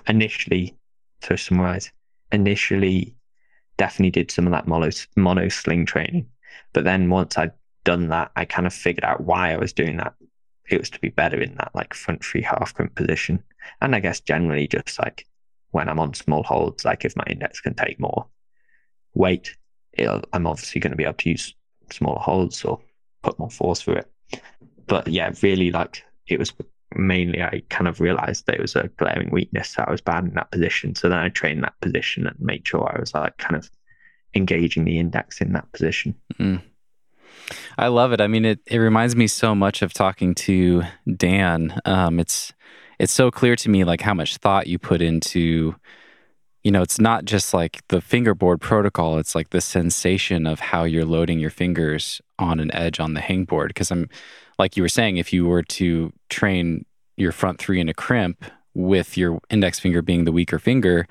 initially 0.09 0.77
to 1.23 1.37
summarize, 1.37 1.91
initially 2.33 3.15
definitely 3.77 4.11
did 4.11 4.31
some 4.31 4.47
of 4.47 4.53
that 4.53 4.69
mono 4.69 4.91
mono 5.17 5.49
sling 5.49 5.87
training, 5.87 6.27
but 6.73 6.85
then 6.85 7.11
once 7.11 7.37
I'd 7.37 7.53
done 7.85 8.09
that, 8.09 8.31
I 8.37 8.45
kind 8.45 8.67
of 8.67 8.75
figured 8.75 9.05
out 9.05 9.23
why 9.23 9.53
I 9.53 9.57
was 9.57 9.73
doing 9.73 9.97
that. 9.99 10.15
It 10.71 10.79
was 10.79 10.91
to 10.91 11.01
be 11.01 11.09
better 11.09 11.41
in 11.41 11.55
that 11.57 11.73
like 11.75 11.95
front 11.95 12.25
three 12.25 12.43
half 12.43 12.75
crimp 12.75 12.95
position, 12.95 13.43
and 13.81 13.95
I 13.95 14.01
guess 14.01 14.21
generally 14.21 14.69
just 14.69 14.99
like 15.01 15.27
when 15.73 15.89
I'm 15.89 15.99
on 15.99 16.15
small 16.15 16.43
holds, 16.43 16.85
like 16.85 17.05
if 17.05 17.17
my 17.17 17.25
index 17.29 17.61
can 17.61 17.75
take 17.75 17.99
more 17.99 18.27
weight, 19.15 19.57
I'm 19.99 20.47
obviously 20.47 20.81
going 20.81 20.93
to 20.93 20.97
be 20.97 21.05
able 21.05 21.15
to 21.15 21.31
use 21.31 21.55
smaller 21.91 22.21
holds 22.21 22.65
or 22.65 22.81
put 23.23 23.39
more 23.39 23.51
force 23.51 23.83
through 23.83 23.97
it. 23.97 24.11
But 24.87 25.09
yeah, 25.09 25.33
really 25.43 25.71
like 25.71 26.03
it 26.27 26.39
was 26.39 26.53
mainly 26.97 27.43
I 27.43 27.63
kind 27.69 27.89
of 27.89 28.01
realized 28.01 28.47
that 28.47 28.57
it 28.57 28.61
was 28.61 28.77
a 28.77 28.91
glaring 28.97 29.31
weakness. 29.31 29.75
That 29.75 29.89
I 29.89 29.91
was 29.91 30.01
bad 30.01 30.25
in 30.25 30.35
that 30.35 30.51
position. 30.51 30.95
So 30.95 31.09
then 31.09 31.19
I 31.19 31.29
trained 31.29 31.63
that 31.63 31.81
position 31.81 32.27
and 32.27 32.37
made 32.41 32.67
sure 32.67 32.93
I 32.95 33.01
was 33.01 33.15
like 33.15 33.37
kind 33.39 33.57
of 33.57 33.71
engaging 34.35 34.85
the 34.85 34.99
index 34.99 35.41
in 35.41 35.53
that 35.53 35.71
position. 35.73 36.15
Mm. 36.39 36.63
I 37.79 37.89
love 37.89 38.13
it. 38.13 38.21
I 38.21 38.27
mean, 38.27 38.45
it, 38.45 38.61
it 38.67 38.79
reminds 38.79 39.17
me 39.17 39.27
so 39.27 39.55
much 39.55 39.83
of 39.83 39.93
talking 39.93 40.35
to 40.37 40.83
Dan. 41.17 41.79
Um, 41.85 42.21
it's 42.21 42.53
it's 42.99 43.13
so 43.13 43.31
clear 43.31 43.57
to 43.57 43.71
me 43.71 43.85
like 43.85 44.03
how 44.03 44.13
much 44.13 44.37
thought 44.37 44.67
you 44.67 44.79
put 44.79 45.01
into 45.01 45.75
you 46.63 46.71
know, 46.71 46.83
it's 46.83 47.01
not 47.01 47.25
just 47.25 47.55
like 47.55 47.83
the 47.89 48.01
fingerboard 48.01 48.61
protocol, 48.61 49.19
it's 49.19 49.35
like 49.35 49.51
the 49.51 49.61
sensation 49.61 50.47
of 50.47 50.61
how 50.61 50.85
you're 50.85 51.07
loading 51.07 51.39
your 51.39 51.51
fingers 51.51 52.21
on 52.39 52.61
an 52.61 52.75
edge 52.75 53.01
on 53.01 53.15
the 53.15 53.21
hangboard. 53.21 53.69
Because 53.69 53.91
I'm, 53.91 54.09
like 54.59 54.77
you 54.77 54.83
were 54.83 54.89
saying, 54.89 55.17
if 55.17 55.33
you 55.33 55.47
were 55.47 55.63
to 55.63 56.13
train 56.29 56.85
your 57.17 57.33
front 57.33 57.59
three 57.59 57.81
in 57.81 57.89
a 57.89 57.95
crimp 57.95 58.45
with 58.75 59.17
your 59.17 59.41
index 59.49 59.81
finger 59.81 60.03
being 60.03 60.25
the 60.25 60.33
weaker 60.33 60.59
finger, 60.59 61.07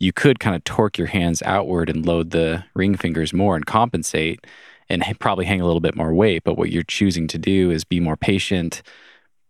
you 0.00 0.12
could 0.12 0.40
kind 0.40 0.56
of 0.56 0.64
torque 0.64 0.98
your 0.98 1.06
hands 1.08 1.42
outward 1.42 1.88
and 1.88 2.06
load 2.06 2.30
the 2.30 2.64
ring 2.74 2.96
fingers 2.96 3.32
more 3.32 3.56
and 3.56 3.66
compensate 3.66 4.46
and 4.90 5.04
probably 5.18 5.44
hang 5.44 5.60
a 5.60 5.66
little 5.66 5.80
bit 5.80 5.96
more 5.96 6.12
weight. 6.12 6.44
But 6.44 6.56
what 6.56 6.70
you're 6.70 6.82
choosing 6.82 7.26
to 7.28 7.38
do 7.38 7.70
is 7.70 7.84
be 7.84 8.00
more 8.00 8.16
patient, 8.16 8.82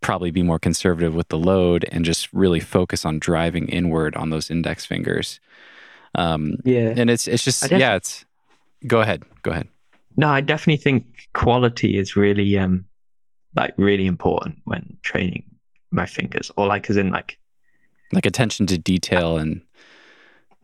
probably 0.01 0.31
be 0.31 0.43
more 0.43 0.59
conservative 0.59 1.15
with 1.15 1.29
the 1.29 1.39
load 1.39 1.85
and 1.91 2.05
just 2.05 2.33
really 2.33 2.61
focus 2.61 3.05
on 3.05 3.19
driving 3.19 3.69
inward 3.69 4.17
on 4.17 4.31
those 4.31 4.51
index 4.51 4.85
fingers. 4.85 5.41
Um, 6.15 6.57
yeah, 6.65 6.95
and 6.97 7.11
it's 7.11 7.29
it's 7.29 7.45
just 7.45 7.71
yeah, 7.71 7.97
it's. 7.97 8.25
Go 8.87 9.01
ahead, 9.01 9.25
go 9.43 9.51
ahead. 9.51 9.69
No, 10.17 10.29
I 10.29 10.41
definitely 10.41 10.83
think 10.83 11.29
quality 11.33 11.99
is 11.99 12.17
really 12.17 12.57
um 12.59 12.85
like 13.55 13.75
really 13.77 14.07
important 14.07 14.59
when 14.65 14.97
training 15.03 15.45
my 15.91 16.07
fingers, 16.07 16.51
or 16.57 16.67
like 16.67 16.89
as 16.91 16.97
in 16.97 17.11
like 17.11 17.39
like 18.13 18.27
attention 18.27 18.67
to 18.67 18.79
detail 18.79 19.37
and 19.37 19.61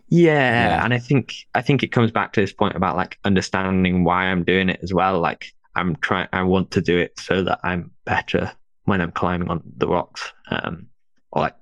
yeah, 0.09 0.69
yeah, 0.69 0.85
and 0.85 0.95
I 0.95 0.99
think 0.99 1.35
I 1.55 1.63
think 1.63 1.83
it 1.83 1.89
comes 1.89 2.11
back 2.11 2.33
to 2.35 2.41
this 2.41 2.53
point 2.53 2.77
about 2.77 2.97
like 2.97 3.19
understanding 3.25 4.05
why 4.05 4.27
I'm 4.27 4.45
doing 4.45 4.69
it 4.69 4.81
as 4.83 4.93
well. 4.93 5.21
Like 5.21 5.53
I'm 5.75 5.97
trying, 5.97 6.29
I 6.33 6.43
want 6.43 6.71
to 6.73 6.81
do 6.81 6.99
it 6.99 7.19
so 7.19 7.43
that 7.45 7.61
I'm 7.65 7.91
better 8.05 8.53
when 8.85 9.01
I'm 9.01 9.13
climbing 9.13 9.49
on 9.49 9.63
the 9.77 9.89
rocks. 9.89 10.33
Um, 10.51 10.87
or 11.33 11.43
like 11.43 11.57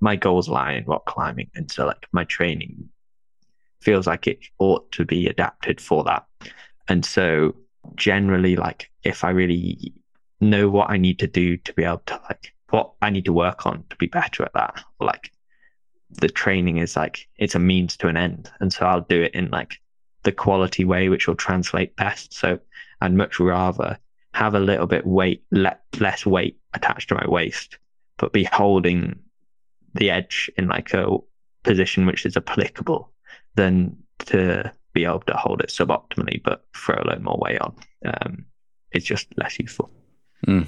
my 0.00 0.16
goals 0.16 0.48
lie 0.48 0.72
in 0.72 0.84
rock 0.84 1.06
climbing, 1.06 1.50
and 1.54 1.70
so 1.70 1.86
like 1.86 2.06
my 2.12 2.24
training 2.24 2.88
feels 3.80 4.06
like 4.06 4.26
it 4.26 4.38
ought 4.58 4.90
to 4.92 5.04
be 5.04 5.26
adapted 5.26 5.80
for 5.80 6.04
that. 6.04 6.24
And 6.88 7.04
so 7.04 7.56
generally, 7.96 8.56
like 8.56 8.90
if 9.02 9.24
I 9.24 9.30
really 9.30 9.94
know 10.40 10.68
what 10.68 10.90
I 10.90 10.96
need 10.96 11.18
to 11.20 11.26
do 11.26 11.56
to 11.56 11.72
be 11.72 11.84
able 11.84 12.02
to 12.06 12.20
like 12.28 12.52
what 12.70 12.92
I 13.02 13.10
need 13.10 13.24
to 13.26 13.32
work 13.32 13.66
on 13.66 13.84
to 13.90 13.96
be 13.96 14.06
better 14.06 14.44
at 14.44 14.52
that, 14.54 14.84
like 15.00 15.32
the 16.20 16.28
training 16.28 16.78
is 16.78 16.96
like 16.96 17.28
it's 17.36 17.54
a 17.54 17.58
means 17.58 17.96
to 17.98 18.08
an 18.08 18.16
end, 18.16 18.50
and 18.60 18.72
so 18.72 18.86
I'll 18.86 19.00
do 19.02 19.22
it 19.22 19.34
in 19.34 19.50
like 19.50 19.78
the 20.22 20.32
quality 20.32 20.84
way 20.84 21.08
which 21.08 21.26
will 21.26 21.34
translate 21.34 21.96
best. 21.96 22.34
So 22.34 22.58
I'd 23.00 23.14
much 23.14 23.40
rather 23.40 23.98
have 24.34 24.54
a 24.54 24.60
little 24.60 24.86
bit 24.86 25.06
weight, 25.06 25.42
le- 25.50 25.78
less 25.98 26.24
weight 26.24 26.58
attached 26.74 27.08
to 27.08 27.14
my 27.14 27.26
waist, 27.26 27.78
but 28.18 28.32
be 28.32 28.44
holding 28.44 29.18
the 29.94 30.10
edge 30.10 30.50
in 30.56 30.68
like 30.68 30.94
a 30.94 31.16
position 31.64 32.06
which 32.06 32.24
is 32.24 32.36
applicable 32.36 33.10
than 33.56 33.96
to 34.18 34.72
be 34.94 35.04
able 35.04 35.20
to 35.20 35.34
hold 35.34 35.60
it 35.60 35.68
suboptimally, 35.68 36.42
but 36.42 36.64
throw 36.74 36.96
a 36.96 37.06
little 37.06 37.22
more 37.22 37.38
weight 37.40 37.60
on. 37.60 37.74
Um, 38.04 38.44
it's 38.92 39.04
just 39.04 39.26
less 39.36 39.58
useful. 39.58 39.90
Mm. 40.46 40.66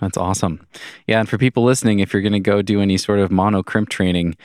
That's 0.00 0.16
awesome. 0.16 0.66
Yeah. 1.06 1.20
And 1.20 1.28
for 1.28 1.38
people 1.38 1.64
listening, 1.64 2.00
if 2.00 2.12
you're 2.12 2.22
going 2.22 2.32
to 2.32 2.40
go 2.40 2.62
do 2.62 2.80
any 2.80 2.96
sort 2.96 3.18
of 3.18 3.30
mono 3.30 3.62
crimp 3.62 3.88
training, 3.88 4.36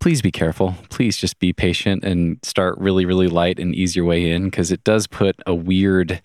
please 0.00 0.22
be 0.22 0.30
careful. 0.30 0.74
Please 0.88 1.16
just 1.16 1.38
be 1.38 1.52
patient 1.52 2.04
and 2.04 2.38
start 2.42 2.78
really, 2.78 3.04
really 3.04 3.28
light 3.28 3.58
and 3.58 3.74
ease 3.74 3.94
your 3.94 4.04
way 4.04 4.30
in 4.30 4.44
because 4.44 4.70
it 4.72 4.82
does 4.84 5.06
put 5.06 5.36
a 5.46 5.54
weird 5.54 6.20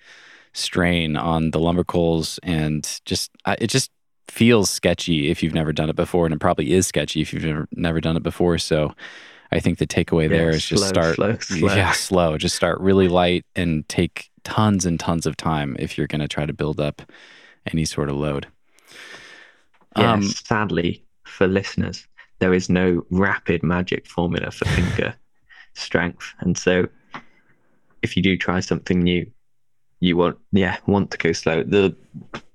strain 0.56 1.18
on 1.18 1.52
the 1.52 1.60
lumbricals 1.60 2.40
and 2.42 3.02
just 3.04 3.30
uh, 3.44 3.58
it 3.60 3.68
just 3.68 3.92
feels 4.30 4.70
sketchy 4.70 5.30
if 5.30 5.44
you've 5.44 5.54
never 5.54 5.74
done 5.74 5.90
it 5.90 5.98
before 5.98 6.26
and 6.26 6.34
it 6.34 6.40
probably 6.40 6.72
is 6.72 6.88
sketchy 6.88 7.22
if 7.22 7.34
you've 7.34 7.44
never, 7.44 7.68
never 7.74 8.02
done 8.02 8.16
it 8.16 8.24
before 8.24 8.58
so 8.58 8.94
i 9.52 9.60
think 9.60 9.80
the 9.80 9.86
takeaway 9.86 10.24
yeah, 10.24 10.38
there 10.38 10.50
is 10.52 10.64
slow, 10.64 10.78
just 10.78 10.90
start 10.90 11.16
slow, 11.16 11.38
slow. 11.42 11.76
yeah 11.76 11.92
slow 11.92 12.38
just 12.38 12.56
start 12.56 12.80
really 12.80 13.10
light 13.10 13.46
and 13.56 13.88
take 13.90 14.30
tons 14.46 14.86
and 14.86 14.98
tons 14.98 15.26
of 15.26 15.36
time 15.36 15.76
if 15.78 15.98
you're 15.98 16.08
going 16.08 16.22
to 16.22 16.28
try 16.28 16.46
to 16.46 16.54
build 16.54 16.80
up 16.80 17.02
any 17.72 17.86
sort 17.86 18.10
of 18.10 18.16
load 18.16 18.48
yes, 19.98 20.06
um, 20.06 20.22
sadly 20.24 21.04
for 21.24 21.48
listeners 21.48 22.08
there 22.40 22.54
is 22.54 22.70
no 22.70 23.04
rapid 23.10 23.64
magic 23.64 24.08
formula 24.08 24.52
for 24.52 24.66
finger 24.66 25.16
strength 25.74 26.34
and 26.40 26.58
so 26.58 26.88
if 28.02 28.16
you 28.16 28.24
do 28.24 28.38
try 28.38 28.60
something 28.60 29.00
new 29.00 29.26
you 30.00 30.18
want 30.18 30.38
yeah 30.52 30.78
want 30.86 31.12
to 31.12 31.18
go 31.18 31.32
slow. 31.32 31.64
The 31.64 31.96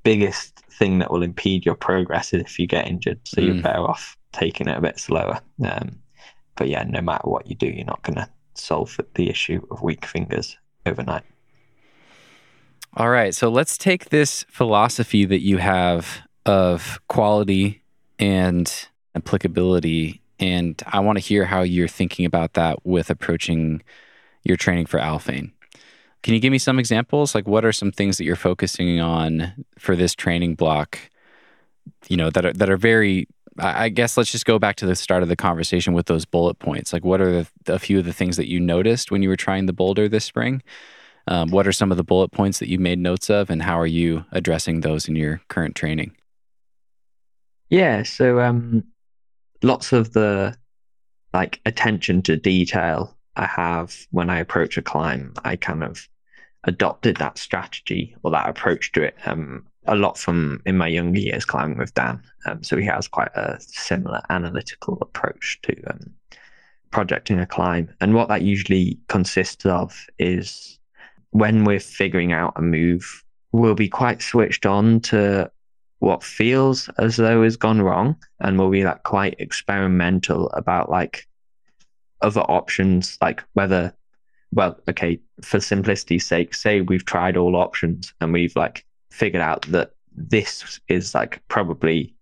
biggest 0.03 0.59
thing 0.78 0.99
that 1.01 1.11
will 1.11 1.23
impede 1.23 1.66
your 1.66 1.74
progress 1.74 2.32
is 2.32 2.43
if 2.43 2.59
you 2.59 2.66
get 2.66 2.87
injured. 2.87 3.20
So 3.24 3.41
mm. 3.41 3.47
you're 3.47 3.62
better 3.62 3.81
off 3.81 4.16
taking 4.32 4.69
it 4.69 4.77
a 4.77 4.81
bit 4.81 4.99
slower. 4.99 5.41
Um, 5.65 5.99
but 6.57 6.69
yeah, 6.69 6.85
no 6.85 7.01
matter 7.01 7.28
what 7.28 7.47
you 7.47 7.55
do, 7.55 7.66
you're 7.66 7.85
not 7.85 8.03
going 8.03 8.16
to 8.16 8.28
solve 8.55 8.99
the 9.15 9.28
issue 9.28 9.66
of 9.70 9.82
weak 9.82 10.05
fingers 10.05 10.57
overnight. 10.87 11.24
All 12.95 13.09
right, 13.09 13.33
so 13.35 13.49
let's 13.49 13.79
take 13.79 14.09
this 14.09 14.45
philosophy 14.49 15.25
that 15.25 15.41
you 15.41 15.59
have 15.59 16.23
of 16.45 17.01
quality 17.07 17.83
and 18.19 18.89
applicability, 19.15 20.21
and 20.41 20.83
I 20.87 20.99
want 20.99 21.17
to 21.17 21.25
hear 21.25 21.45
how 21.45 21.62
you're 21.62 21.87
thinking 21.87 22.25
about 22.25 22.55
that 22.55 22.85
with 22.85 23.09
approaching 23.09 23.83
your 24.43 24.57
training 24.57 24.87
for 24.87 24.99
Alphane. 24.99 25.53
Can 26.25 26.35
you 26.35 26.41
give 26.41 26.51
me 26.51 26.59
some 26.59 26.81
examples? 26.81 27.33
Like, 27.33 27.47
what 27.47 27.65
are 27.65 27.73
some 27.73 27.93
things 27.93 28.19
that 28.19 28.25
you're 28.25 28.35
focusing 28.35 29.01
on 29.01 29.65
for 29.79 29.95
this 29.95 30.15
training 30.15 30.57
block? 30.57 30.99
You 32.09 32.17
know, 32.17 32.29
that 32.31 32.45
are 32.45 32.53
that 32.53 32.69
are 32.69 32.77
very 32.77 33.29
I 33.59 33.89
guess 33.89 34.17
let's 34.17 34.33
just 34.33 34.47
go 34.47 34.59
back 34.59 34.77
to 34.77 34.87
the 34.87 34.97
start 34.97 35.23
of 35.23 35.29
the 35.29 35.37
conversation 35.37 35.93
with 35.93 36.07
those 36.07 36.25
bullet 36.25 36.59
points. 36.59 36.93
Like, 36.93 37.05
what 37.05 37.21
are 37.21 37.43
the, 37.43 37.75
a 37.75 37.79
few 37.79 37.99
of 37.99 38.05
the 38.05 38.12
things 38.12 38.37
that 38.37 38.49
you 38.49 38.59
noticed 38.59 39.11
when 39.11 39.23
you 39.23 39.29
were 39.29 39.37
trying 39.37 39.67
the 39.67 39.73
boulder 39.73 40.09
this 40.09 40.25
spring? 40.25 40.62
Um, 41.28 41.51
what 41.51 41.66
are 41.66 41.72
some 41.72 41.90
of 41.90 41.97
the 41.97 42.05
bullet 42.05 42.32
points 42.32 42.59
that 42.59 42.68
you 42.68 42.78
made 42.78 42.98
notes 42.98 43.30
of, 43.30 43.51
and 43.51 43.62
how 43.62 43.78
are 43.78 43.86
you 43.86 44.24
addressing 44.32 44.80
those 44.80 45.09
in 45.09 45.16
your 45.16 45.40
current 45.48 45.74
training? 45.74 46.16
Yeah, 47.68 48.02
so 48.02 48.40
um, 48.40 48.84
lots 49.62 49.92
of 49.92 50.12
the 50.12 50.56
like 51.32 51.60
attention 51.64 52.22
to 52.22 52.36
detail 52.36 53.16
I 53.36 53.47
have 53.47 53.97
when 54.10 54.28
I 54.28 54.38
approach 54.38 54.76
a 54.76 54.82
climb, 54.82 55.34
I 55.44 55.56
kind 55.56 55.84
of 55.84 56.09
adopted 56.64 57.16
that 57.16 57.38
strategy 57.38 58.14
or 58.22 58.30
that 58.32 58.48
approach 58.48 58.92
to 58.92 59.02
it 59.02 59.16
um, 59.24 59.66
a 59.86 59.94
lot 59.94 60.18
from 60.18 60.60
in 60.66 60.76
my 60.76 60.88
younger 60.88 61.20
years 61.20 61.44
climbing 61.44 61.78
with 61.78 61.94
Dan. 61.94 62.22
Um, 62.47 62.62
so 62.62 62.76
he 62.76 62.84
has 62.86 63.09
quite 63.09 63.30
a 63.34 63.56
similar 63.60 64.20
analytical 64.28 64.98
approach 65.01 65.59
to 65.62 65.80
um, 65.84 66.12
projecting 66.90 67.38
a 67.38 67.47
climb. 67.47 67.88
And 68.01 68.14
what 68.14 68.28
that 68.28 68.42
usually 68.42 68.98
consists 69.09 69.64
of 69.64 70.06
is 70.18 70.78
when 71.31 71.65
we're 71.65 71.81
figuring 71.81 72.32
out 72.32 72.55
a 72.57 72.62
move, 72.62 73.23
we'll 73.52 73.74
be 73.74 73.89
quite 73.89 74.23
switched 74.23 74.66
on 74.66 75.01
to 75.01 75.51
what 76.01 76.24
feels 76.24 76.89
as 76.98 77.16
though 77.16 77.43
has 77.43 77.57
gone 77.57 77.82
wrong 77.82 78.16
and 78.40 78.59
we'll 78.59 78.70
be 78.70 78.85
like 78.85 79.02
quite 79.02 79.36
experimental 79.39 80.48
about 80.51 80.90
like 80.90 81.27
other 82.23 82.40
options 82.40 83.19
like 83.20 83.44
whether 83.52 83.94
well 84.52 84.78
okay 84.89 85.20
for 85.43 85.61
simplicity's 85.61 86.27
sake 86.27 86.55
say 86.55 86.81
we've 86.81 87.05
tried 87.05 87.36
all 87.36 87.55
options 87.55 88.15
and 88.20 88.32
we've 88.32 88.57
like 88.57 88.85
figured 89.11 89.43
out 89.43 89.62
that 89.70 89.93
this 90.16 90.81
is 90.89 91.15
like 91.15 91.43
probably 91.48 92.15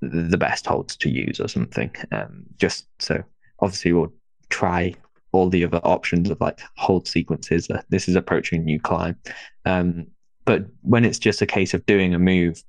the 0.00 0.36
best 0.36 0.66
holds 0.66 0.96
to 0.96 1.08
use 1.08 1.40
or 1.40 1.48
something 1.48 1.90
um 2.10 2.44
just 2.58 2.86
so 2.98 3.22
obviously 3.60 3.92
we'll 3.92 4.12
try 4.50 4.92
all 5.36 5.48
the 5.48 5.64
other 5.64 5.80
options 5.84 6.30
of 6.30 6.40
like 6.40 6.60
hold 6.76 7.06
sequences 7.06 7.70
uh, 7.70 7.82
this 7.88 8.08
is 8.08 8.16
approaching 8.16 8.60
a 8.60 8.64
new 8.64 8.80
climb 8.80 9.16
um 9.64 10.06
but 10.46 10.64
when 10.82 11.04
it's 11.04 11.18
just 11.18 11.42
a 11.42 11.46
case 11.46 11.74
of 11.74 11.84
doing 11.84 12.14
a 12.14 12.18
move, 12.18 12.62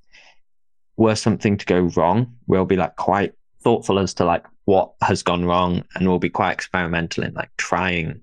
were 0.98 1.14
something 1.14 1.56
to 1.56 1.64
go 1.64 1.82
wrong, 1.96 2.34
we'll 2.46 2.66
be 2.66 2.76
like 2.76 2.96
quite 2.96 3.32
thoughtful 3.62 3.98
as 3.98 4.12
to 4.14 4.24
like 4.24 4.44
what 4.66 4.92
has 5.00 5.22
gone 5.22 5.46
wrong, 5.46 5.84
and 5.94 6.06
we'll 6.06 6.18
be 6.18 6.28
quite 6.28 6.52
experimental 6.52 7.24
in 7.24 7.32
like 7.34 7.50
trying 7.56 8.20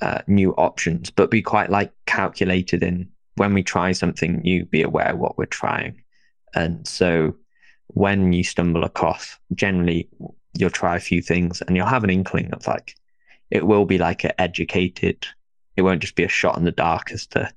uh, 0.00 0.22
new 0.26 0.52
options, 0.52 1.10
but 1.10 1.30
be 1.30 1.42
quite 1.42 1.70
like 1.70 1.92
calculated 2.06 2.82
in 2.82 3.08
when 3.36 3.52
we 3.54 3.62
try 3.62 3.92
something 3.92 4.40
new, 4.40 4.64
be 4.64 4.82
aware 4.82 5.14
what 5.14 5.38
we're 5.38 5.44
trying. 5.44 6.02
And 6.54 6.88
so 6.88 7.36
when 7.88 8.32
you 8.32 8.42
stumble 8.42 8.82
across, 8.82 9.38
generally 9.54 10.08
you'll 10.54 10.70
try 10.70 10.96
a 10.96 11.00
few 11.00 11.20
things 11.20 11.60
and 11.60 11.76
you'll 11.76 11.86
have 11.86 12.02
an 12.02 12.10
inkling 12.10 12.50
of 12.52 12.66
like, 12.66 12.94
it 13.50 13.66
will 13.66 13.84
be 13.84 13.98
like 13.98 14.24
an 14.24 14.32
educated, 14.38 15.26
it 15.76 15.82
won't 15.82 16.02
just 16.02 16.14
be 16.14 16.24
a 16.24 16.28
shot 16.28 16.56
in 16.56 16.64
the 16.64 16.72
dark 16.72 17.10
as 17.12 17.26
to 17.28 17.50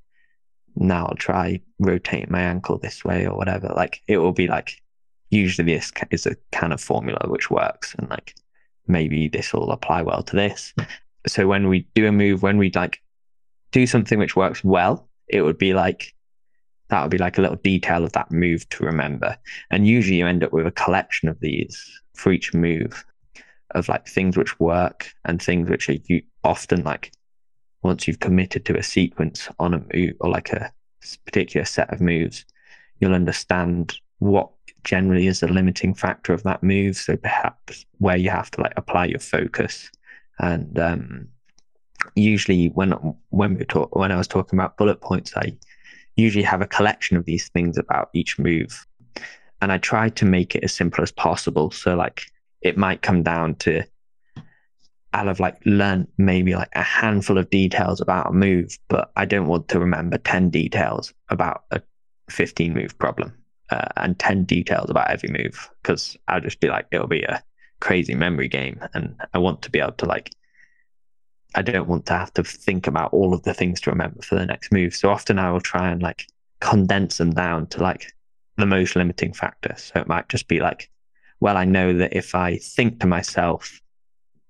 now 0.75 1.05
I'll 1.05 1.15
try 1.15 1.61
rotating 1.79 2.31
my 2.31 2.41
ankle 2.41 2.77
this 2.77 3.05
way 3.05 3.27
or 3.27 3.37
whatever. 3.37 3.71
Like 3.75 4.01
it 4.07 4.17
will 4.17 4.31
be 4.31 4.47
like 4.47 4.81
usually 5.29 5.73
this 5.73 5.91
is 6.11 6.25
a 6.25 6.35
kind 6.51 6.73
of 6.73 6.81
formula 6.81 7.25
which 7.27 7.51
works 7.51 7.95
and 7.97 8.09
like 8.09 8.35
maybe 8.87 9.27
this 9.27 9.53
will 9.53 9.71
apply 9.71 10.01
well 10.01 10.23
to 10.23 10.35
this. 10.35 10.73
So 11.27 11.47
when 11.47 11.67
we 11.67 11.87
do 11.95 12.07
a 12.07 12.11
move, 12.11 12.43
when 12.43 12.57
we 12.57 12.71
like 12.71 13.01
do 13.71 13.87
something 13.87 14.19
which 14.19 14.35
works 14.35 14.63
well, 14.63 15.07
it 15.27 15.41
would 15.41 15.57
be 15.57 15.73
like 15.73 16.13
that 16.89 17.01
would 17.01 17.11
be 17.11 17.17
like 17.17 17.37
a 17.37 17.41
little 17.41 17.57
detail 17.57 18.03
of 18.03 18.11
that 18.13 18.31
move 18.31 18.67
to 18.69 18.85
remember. 18.85 19.37
And 19.71 19.87
usually 19.87 20.17
you 20.17 20.27
end 20.27 20.43
up 20.43 20.53
with 20.53 20.67
a 20.67 20.71
collection 20.71 21.29
of 21.29 21.39
these 21.39 22.01
for 22.13 22.31
each 22.31 22.53
move 22.53 23.05
of 23.75 23.89
like 23.89 24.07
things 24.07 24.37
which 24.37 24.59
work 24.59 25.11
and 25.25 25.41
things 25.41 25.69
which 25.69 25.89
are 25.89 25.97
you 26.05 26.21
often 26.43 26.83
like 26.83 27.11
once 27.83 28.07
you've 28.07 28.19
committed 28.19 28.65
to 28.65 28.77
a 28.77 28.83
sequence 28.83 29.49
on 29.59 29.73
a 29.73 29.83
move 29.93 30.13
or 30.21 30.29
like 30.29 30.51
a 30.51 30.71
particular 31.25 31.65
set 31.65 31.91
of 31.93 32.01
moves, 32.01 32.45
you'll 32.99 33.13
understand 33.13 33.99
what 34.19 34.49
generally 34.83 35.27
is 35.27 35.41
the 35.41 35.47
limiting 35.47 35.93
factor 35.93 36.33
of 36.33 36.43
that 36.43 36.63
move. 36.63 36.95
So 36.95 37.17
perhaps 37.17 37.85
where 37.99 38.17
you 38.17 38.29
have 38.29 38.49
to 38.51 38.61
like 38.61 38.73
apply 38.77 39.05
your 39.05 39.19
focus. 39.19 39.89
And 40.39 40.79
um, 40.79 41.27
usually 42.15 42.67
when 42.67 42.91
when 43.29 43.57
we 43.57 43.65
talk 43.65 43.95
when 43.95 44.11
I 44.11 44.17
was 44.17 44.27
talking 44.27 44.57
about 44.57 44.77
bullet 44.77 45.01
points, 45.01 45.33
I 45.35 45.55
usually 46.15 46.43
have 46.43 46.61
a 46.61 46.67
collection 46.67 47.17
of 47.17 47.25
these 47.25 47.49
things 47.49 47.77
about 47.77 48.09
each 48.13 48.39
move. 48.39 48.85
And 49.61 49.71
I 49.71 49.77
try 49.77 50.09
to 50.09 50.25
make 50.25 50.55
it 50.55 50.63
as 50.63 50.73
simple 50.73 51.01
as 51.01 51.11
possible. 51.11 51.71
So 51.71 51.95
like 51.95 52.25
it 52.63 52.77
might 52.77 53.01
come 53.01 53.21
down 53.23 53.55
to 53.55 53.83
I'll 55.13 55.27
have 55.27 55.39
like 55.39 55.59
learned 55.65 56.07
maybe 56.17 56.55
like 56.55 56.71
a 56.73 56.81
handful 56.81 57.37
of 57.37 57.49
details 57.51 58.01
about 58.01 58.31
a 58.31 58.33
move, 58.33 58.77
but 58.87 59.11
I 59.15 59.25
don't 59.25 59.47
want 59.47 59.67
to 59.69 59.79
remember 59.79 60.17
10 60.17 60.49
details 60.49 61.13
about 61.29 61.65
a 61.69 61.81
15 62.31 62.73
move 62.73 62.97
problem 62.97 63.31
uh, 63.69 63.89
and 63.97 64.17
10 64.17 64.45
details 64.45 64.89
about 64.89 65.11
every 65.11 65.29
move 65.29 65.69
because 65.81 66.17
I'll 66.27 66.41
just 66.41 66.59
be 66.59 66.67
like, 66.67 66.87
it'll 66.91 67.07
be 67.07 67.21
a 67.21 67.43
crazy 67.79 68.15
memory 68.15 68.47
game. 68.47 68.79
And 68.95 69.15
I 69.35 69.37
want 69.37 69.61
to 69.63 69.69
be 69.69 69.79
able 69.79 69.91
to 69.93 70.05
like, 70.05 70.31
I 71.53 71.61
don't 71.61 71.87
want 71.87 72.07
to 72.07 72.13
have 72.13 72.33
to 72.33 72.43
think 72.43 72.87
about 72.87 73.13
all 73.13 73.35
of 73.35 73.43
the 73.43 73.53
things 73.53 73.81
to 73.81 73.91
remember 73.91 74.23
for 74.23 74.33
the 74.33 74.47
next 74.47 74.71
move. 74.71 74.95
So 74.95 75.11
often 75.11 75.37
I 75.37 75.51
will 75.51 75.61
try 75.61 75.91
and 75.91 76.01
like 76.01 76.25
condense 76.59 77.17
them 77.17 77.33
down 77.33 77.67
to 77.67 77.83
like 77.83 78.11
the 78.57 78.65
most 78.65 78.95
limiting 78.95 79.33
factor. 79.33 79.75
So 79.77 79.99
it 79.99 80.07
might 80.07 80.27
just 80.29 80.47
be 80.47 80.59
like, 80.59 80.89
well, 81.43 81.57
I 81.57 81.65
know 81.65 81.91
that 81.91 82.13
if 82.15 82.35
I 82.35 82.55
think 82.55 83.01
to 83.01 83.05
myself, 83.05 83.81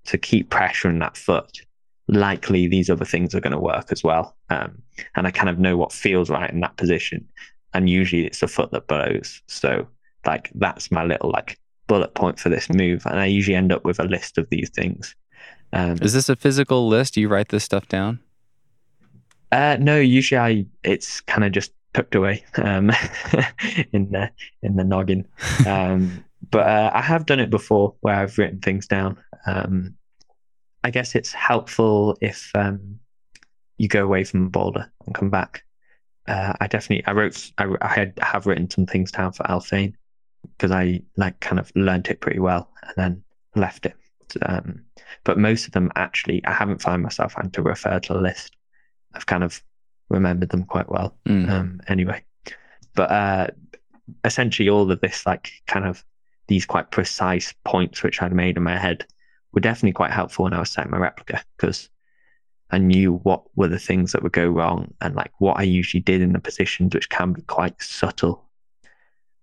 to 0.04 0.16
keep 0.16 0.48
pressuring 0.48 1.00
that 1.00 1.16
foot, 1.16 1.58
likely 2.06 2.68
these 2.68 2.88
other 2.88 3.04
things 3.04 3.34
are 3.34 3.40
going 3.40 3.52
to 3.52 3.58
work 3.58 3.90
as 3.90 4.04
well. 4.04 4.36
Um, 4.48 4.80
and 5.16 5.26
I 5.26 5.32
kind 5.32 5.48
of 5.48 5.58
know 5.58 5.76
what 5.76 5.92
feels 5.92 6.30
right 6.30 6.48
in 6.48 6.60
that 6.60 6.76
position. 6.76 7.26
And 7.72 7.90
usually 7.90 8.24
it's 8.26 8.38
the 8.38 8.46
foot 8.46 8.70
that 8.70 8.86
blows. 8.86 9.42
So 9.48 9.88
like 10.24 10.52
that's 10.54 10.92
my 10.92 11.02
little 11.02 11.32
like 11.32 11.58
bullet 11.88 12.14
point 12.14 12.38
for 12.38 12.48
this 12.48 12.70
move. 12.70 13.04
And 13.06 13.18
I 13.18 13.26
usually 13.26 13.56
end 13.56 13.72
up 13.72 13.84
with 13.84 13.98
a 13.98 14.04
list 14.04 14.38
of 14.38 14.48
these 14.50 14.70
things. 14.70 15.16
Um, 15.72 15.98
Is 16.00 16.12
this 16.12 16.28
a 16.28 16.36
physical 16.36 16.86
list? 16.86 17.14
Do 17.14 17.20
you 17.20 17.26
write 17.26 17.48
this 17.48 17.64
stuff 17.64 17.88
down? 17.88 18.20
Uh, 19.50 19.78
no, 19.80 19.98
usually 19.98 20.38
I 20.38 20.66
it's 20.84 21.20
kind 21.22 21.42
of 21.42 21.50
just 21.50 21.72
tucked 21.92 22.14
away 22.14 22.44
um, 22.54 22.92
in 23.92 24.12
the 24.12 24.30
in 24.62 24.76
the 24.76 24.84
noggin. 24.84 25.26
Um, 25.66 26.24
but 26.50 26.66
uh, 26.66 26.90
I 26.92 27.00
have 27.00 27.26
done 27.26 27.40
it 27.40 27.50
before 27.50 27.94
where 28.00 28.14
I've 28.14 28.36
written 28.38 28.60
things 28.60 28.86
down. 28.86 29.18
Um, 29.46 29.96
I 30.82 30.90
guess 30.90 31.14
it's 31.14 31.32
helpful 31.32 32.16
if 32.20 32.50
um, 32.54 32.98
you 33.78 33.88
go 33.88 34.04
away 34.04 34.24
from 34.24 34.48
boulder 34.48 34.90
and 35.06 35.14
come 35.14 35.30
back. 35.30 35.64
Uh, 36.26 36.54
I 36.60 36.66
definitely 36.66 37.06
I 37.06 37.12
wrote 37.12 37.50
I, 37.58 37.66
I 37.80 37.88
had 37.88 38.18
have 38.20 38.46
written 38.46 38.70
some 38.70 38.86
things 38.86 39.12
down 39.12 39.32
for 39.32 39.44
Alphane 39.44 39.94
because 40.56 40.70
I 40.70 41.02
like 41.16 41.40
kind 41.40 41.58
of 41.58 41.70
learned 41.74 42.08
it 42.08 42.20
pretty 42.20 42.38
well 42.38 42.70
and 42.82 42.92
then 42.96 43.24
left 43.54 43.86
it. 43.86 43.96
Um, 44.42 44.84
but 45.22 45.38
most 45.38 45.66
of 45.66 45.72
them 45.72 45.92
actually 45.96 46.44
I 46.44 46.52
haven't 46.52 46.82
found 46.82 47.02
myself 47.02 47.34
having 47.34 47.50
to 47.52 47.62
refer 47.62 48.00
to 48.00 48.18
a 48.18 48.20
list. 48.20 48.56
I've 49.14 49.26
kind 49.26 49.44
of 49.44 49.62
remembered 50.08 50.50
them 50.50 50.64
quite 50.64 50.88
well. 50.90 51.16
Mm. 51.28 51.48
Um, 51.48 51.80
anyway, 51.88 52.24
but 52.94 53.10
uh, 53.10 53.46
essentially 54.24 54.68
all 54.68 54.90
of 54.90 55.00
this 55.00 55.24
like 55.26 55.50
kind 55.66 55.84
of 55.86 56.04
these 56.46 56.66
quite 56.66 56.90
precise 56.90 57.54
points 57.64 58.02
which 58.02 58.20
I'd 58.20 58.32
made 58.32 58.56
in 58.56 58.62
my 58.62 58.76
head 58.76 59.06
were 59.52 59.60
definitely 59.60 59.92
quite 59.92 60.10
helpful 60.10 60.44
when 60.44 60.52
I 60.52 60.60
was 60.60 60.70
setting 60.70 60.90
my 60.90 60.98
replica 60.98 61.42
because 61.56 61.88
I 62.70 62.78
knew 62.78 63.14
what 63.22 63.44
were 63.56 63.68
the 63.68 63.78
things 63.78 64.12
that 64.12 64.22
would 64.22 64.32
go 64.32 64.48
wrong 64.48 64.92
and 65.00 65.14
like 65.14 65.32
what 65.38 65.58
I 65.58 65.62
usually 65.62 66.00
did 66.00 66.20
in 66.20 66.32
the 66.32 66.40
positions, 66.40 66.94
which 66.94 67.08
can 67.08 67.32
be 67.32 67.42
quite 67.42 67.80
subtle, 67.80 68.44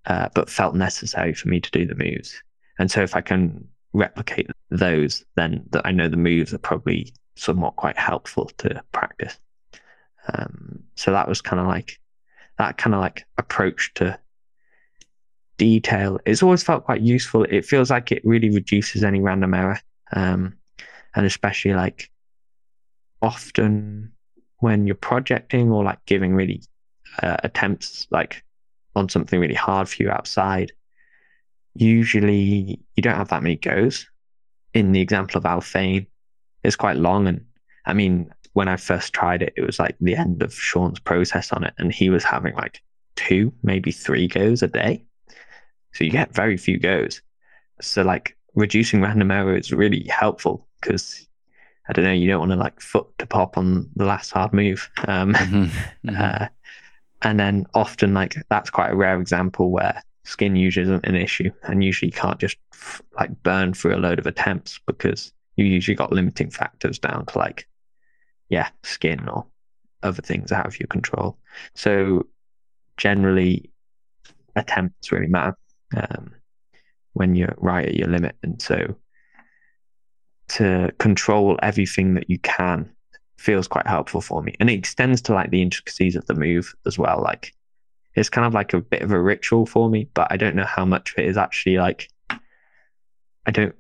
uh, 0.05 0.29
but 0.35 0.49
felt 0.49 0.75
necessary 0.75 1.33
for 1.33 1.47
me 1.47 1.61
to 1.61 1.71
do 1.71 1.85
the 1.85 1.95
moves. 1.95 2.41
And 2.77 2.91
so 2.91 3.01
if 3.01 3.15
I 3.15 3.21
can 3.21 3.67
replicate 3.93 4.47
those, 4.69 5.23
then 5.35 5.63
that 5.69 5.85
I 5.85 5.91
know 5.91 6.09
the 6.09 6.17
moves 6.17 6.53
are 6.53 6.57
probably 6.57 7.13
somewhat 7.35 7.77
quite 7.77 7.97
helpful 7.97 8.51
to 8.57 8.83
practice. 8.91 9.39
Um, 10.33 10.83
so 10.95 11.11
that 11.11 11.27
was 11.27 11.41
kind 11.41 11.59
of 11.59 11.67
like 11.67 11.99
that 12.57 12.77
kind 12.77 12.93
of 12.93 13.01
like 13.01 13.25
approach 13.37 13.93
to 13.95 14.19
detail. 15.57 16.19
It's 16.25 16.43
always 16.43 16.63
felt 16.63 16.85
quite 16.85 17.01
useful. 17.01 17.43
It 17.43 17.65
feels 17.65 17.89
like 17.89 18.11
it 18.11 18.23
really 18.25 18.49
reduces 18.49 19.03
any 19.03 19.21
random 19.21 19.53
error. 19.53 19.79
Um, 20.13 20.57
and 21.15 21.25
especially 21.25 21.73
like 21.73 22.09
often 23.21 24.11
when 24.57 24.87
you're 24.87 24.95
projecting 24.95 25.71
or 25.71 25.83
like 25.83 26.03
giving 26.05 26.33
really 26.33 26.63
uh, 27.21 27.37
attempts 27.43 28.07
like 28.11 28.43
on 28.95 29.09
something 29.09 29.39
really 29.39 29.53
hard 29.53 29.89
for 29.89 30.01
you 30.03 30.09
outside, 30.09 30.71
usually 31.75 32.79
you 32.95 33.03
don't 33.03 33.15
have 33.15 33.29
that 33.29 33.43
many 33.43 33.55
goes. 33.55 34.07
In 34.73 34.93
the 34.93 35.01
example 35.01 35.37
of 35.37 35.43
Alphane, 35.43 36.07
it's 36.63 36.75
quite 36.75 36.97
long. 36.97 37.27
And 37.27 37.45
I 37.85 37.93
mean, 37.93 38.33
when 38.53 38.67
I 38.67 38.77
first 38.77 39.13
tried 39.13 39.41
it, 39.41 39.53
it 39.57 39.61
was 39.61 39.79
like 39.79 39.95
the 39.99 40.15
end 40.15 40.41
of 40.43 40.53
Shawn's 40.53 40.99
process 40.99 41.51
on 41.51 41.63
it, 41.63 41.73
and 41.77 41.91
he 41.91 42.09
was 42.09 42.23
having 42.23 42.55
like 42.55 42.81
two, 43.15 43.53
maybe 43.63 43.91
three 43.91 44.27
goes 44.27 44.63
a 44.63 44.67
day 44.67 45.05
So 45.93 46.03
you 46.03 46.11
get 46.11 46.33
very 46.33 46.57
few 46.57 46.79
goes. 46.79 47.21
So 47.81 48.01
like 48.03 48.37
reducing 48.55 49.01
random 49.01 49.31
error 49.31 49.55
is 49.55 49.71
really 49.71 50.05
helpful 50.07 50.67
because 50.79 51.27
I 51.89 51.93
don't 51.93 52.05
know, 52.05 52.11
you 52.11 52.27
don't 52.27 52.39
want 52.39 52.51
to 52.51 52.57
like 52.57 52.79
foot 52.79 53.07
to 53.17 53.25
pop 53.25 53.57
on 53.57 53.89
the 53.95 54.05
last 54.05 54.31
hard 54.31 54.53
move. 54.53 54.89
Um, 55.07 55.33
mm-hmm. 55.33 55.63
Mm-hmm. 56.07 56.19
Uh, 56.19 56.47
and 57.21 57.39
then 57.39 57.65
often 57.73 58.13
like 58.13 58.35
that's 58.49 58.69
quite 58.69 58.91
a 58.91 58.95
rare 58.95 59.19
example 59.19 59.71
where 59.71 60.01
skin 60.23 60.55
usually 60.55 60.83
isn't 60.83 61.05
an 61.05 61.15
issue 61.15 61.51
and 61.63 61.83
usually 61.83 62.07
you 62.07 62.13
can't 62.13 62.39
just 62.39 62.57
like 63.17 63.43
burn 63.43 63.73
through 63.73 63.95
a 63.95 63.97
load 63.97 64.19
of 64.19 64.27
attempts 64.27 64.79
because 64.85 65.33
you 65.55 65.65
usually 65.65 65.95
got 65.95 66.11
limiting 66.11 66.49
factors 66.49 66.99
down 66.99 67.25
to 67.25 67.37
like 67.37 67.67
yeah 68.49 68.69
skin 68.83 69.27
or 69.29 69.45
other 70.03 70.21
things 70.21 70.51
out 70.51 70.65
of 70.65 70.79
your 70.79 70.87
control 70.87 71.37
so 71.75 72.25
generally 72.97 73.69
attempts 74.55 75.11
really 75.11 75.27
matter 75.27 75.55
um, 75.95 76.33
when 77.13 77.35
you're 77.35 77.55
right 77.57 77.87
at 77.87 77.95
your 77.95 78.07
limit. 78.07 78.35
And 78.43 78.61
so 78.61 78.95
to 80.49 80.91
control 80.99 81.57
everything 81.61 82.15
that 82.15 82.29
you 82.29 82.39
can 82.39 82.91
feels 83.37 83.67
quite 83.67 83.87
helpful 83.87 84.21
for 84.21 84.43
me. 84.43 84.55
And 84.59 84.69
it 84.69 84.73
extends 84.73 85.21
to 85.23 85.33
like 85.33 85.49
the 85.49 85.61
intricacies 85.61 86.15
of 86.15 86.25
the 86.25 86.35
move 86.35 86.73
as 86.85 86.97
well. 86.97 87.21
Like 87.21 87.53
it's 88.15 88.29
kind 88.29 88.45
of 88.45 88.53
like 88.53 88.73
a 88.73 88.81
bit 88.81 89.01
of 89.01 89.11
a 89.11 89.21
ritual 89.21 89.65
for 89.65 89.89
me, 89.89 90.07
but 90.13 90.27
I 90.29 90.37
don't 90.37 90.55
know 90.55 90.65
how 90.65 90.85
much 90.85 91.11
of 91.11 91.19
it 91.19 91.29
is 91.29 91.37
actually 91.37 91.77
like 91.77 92.09
I 93.45 93.51
don't 93.51 93.75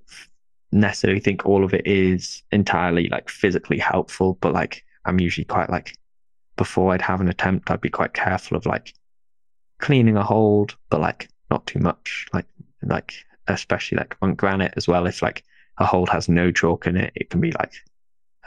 necessarily 0.71 1.19
think 1.19 1.45
all 1.45 1.63
of 1.63 1.73
it 1.73 1.85
is 1.85 2.41
entirely 2.51 3.09
like 3.09 3.29
physically 3.29 3.77
helpful, 3.77 4.37
but 4.41 4.53
like 4.53 4.83
I'm 5.05 5.19
usually 5.19 5.45
quite 5.45 5.69
like 5.69 5.95
before 6.55 6.93
I'd 6.93 7.01
have 7.01 7.21
an 7.21 7.29
attempt, 7.29 7.69
I'd 7.69 7.81
be 7.81 7.89
quite 7.89 8.13
careful 8.13 8.57
of 8.57 8.65
like 8.65 8.93
cleaning 9.79 10.17
a 10.17 10.23
hold, 10.23 10.75
but 10.89 11.01
like 11.01 11.29
not 11.51 11.67
too 11.67 11.79
much. 11.79 12.27
Like 12.33 12.47
like 12.81 13.13
especially 13.47 13.97
like 13.97 14.15
on 14.21 14.33
granite 14.33 14.73
as 14.77 14.87
well. 14.87 15.05
If 15.05 15.21
like 15.21 15.43
a 15.77 15.85
hold 15.85 16.09
has 16.09 16.27
no 16.27 16.51
chalk 16.51 16.87
in 16.87 16.97
it, 16.97 17.11
it 17.15 17.29
can 17.29 17.41
be 17.41 17.51
like 17.51 17.73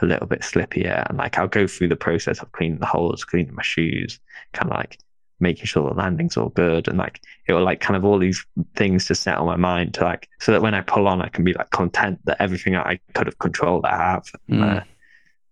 a 0.01 0.05
little 0.05 0.27
bit 0.27 0.41
slippier. 0.41 1.07
And 1.07 1.17
like 1.17 1.37
I'll 1.37 1.47
go 1.47 1.67
through 1.67 1.89
the 1.89 1.95
process 1.95 2.39
of 2.41 2.51
cleaning 2.51 2.79
the 2.79 2.85
holes, 2.85 3.23
cleaning 3.23 3.55
my 3.55 3.63
shoes, 3.63 4.19
kind 4.53 4.71
of 4.71 4.77
like 4.77 4.97
making 5.39 5.65
sure 5.65 5.89
the 5.89 5.95
landing's 5.95 6.37
all 6.37 6.49
good 6.49 6.87
and 6.87 6.97
like 6.97 7.19
it 7.47 7.53
will 7.53 7.63
like 7.63 7.81
kind 7.81 7.97
of 7.97 8.05
all 8.05 8.17
these 8.17 8.45
things 8.77 9.05
to 9.05 9.13
set 9.13 9.37
on 9.37 9.45
my 9.45 9.57
mind 9.57 9.93
to 9.93 10.01
like 10.01 10.29
so 10.39 10.51
that 10.53 10.61
when 10.61 10.73
I 10.73 10.79
pull 10.79 11.09
on 11.09 11.21
I 11.21 11.27
can 11.27 11.43
be 11.43 11.51
like 11.51 11.71
content 11.71 12.19
that 12.23 12.41
everything 12.41 12.75
I 12.75 12.99
could 13.13 13.27
have 13.27 13.37
controlled 13.37 13.85
I 13.85 13.97
have. 13.97 14.23
Mm. 14.49 14.83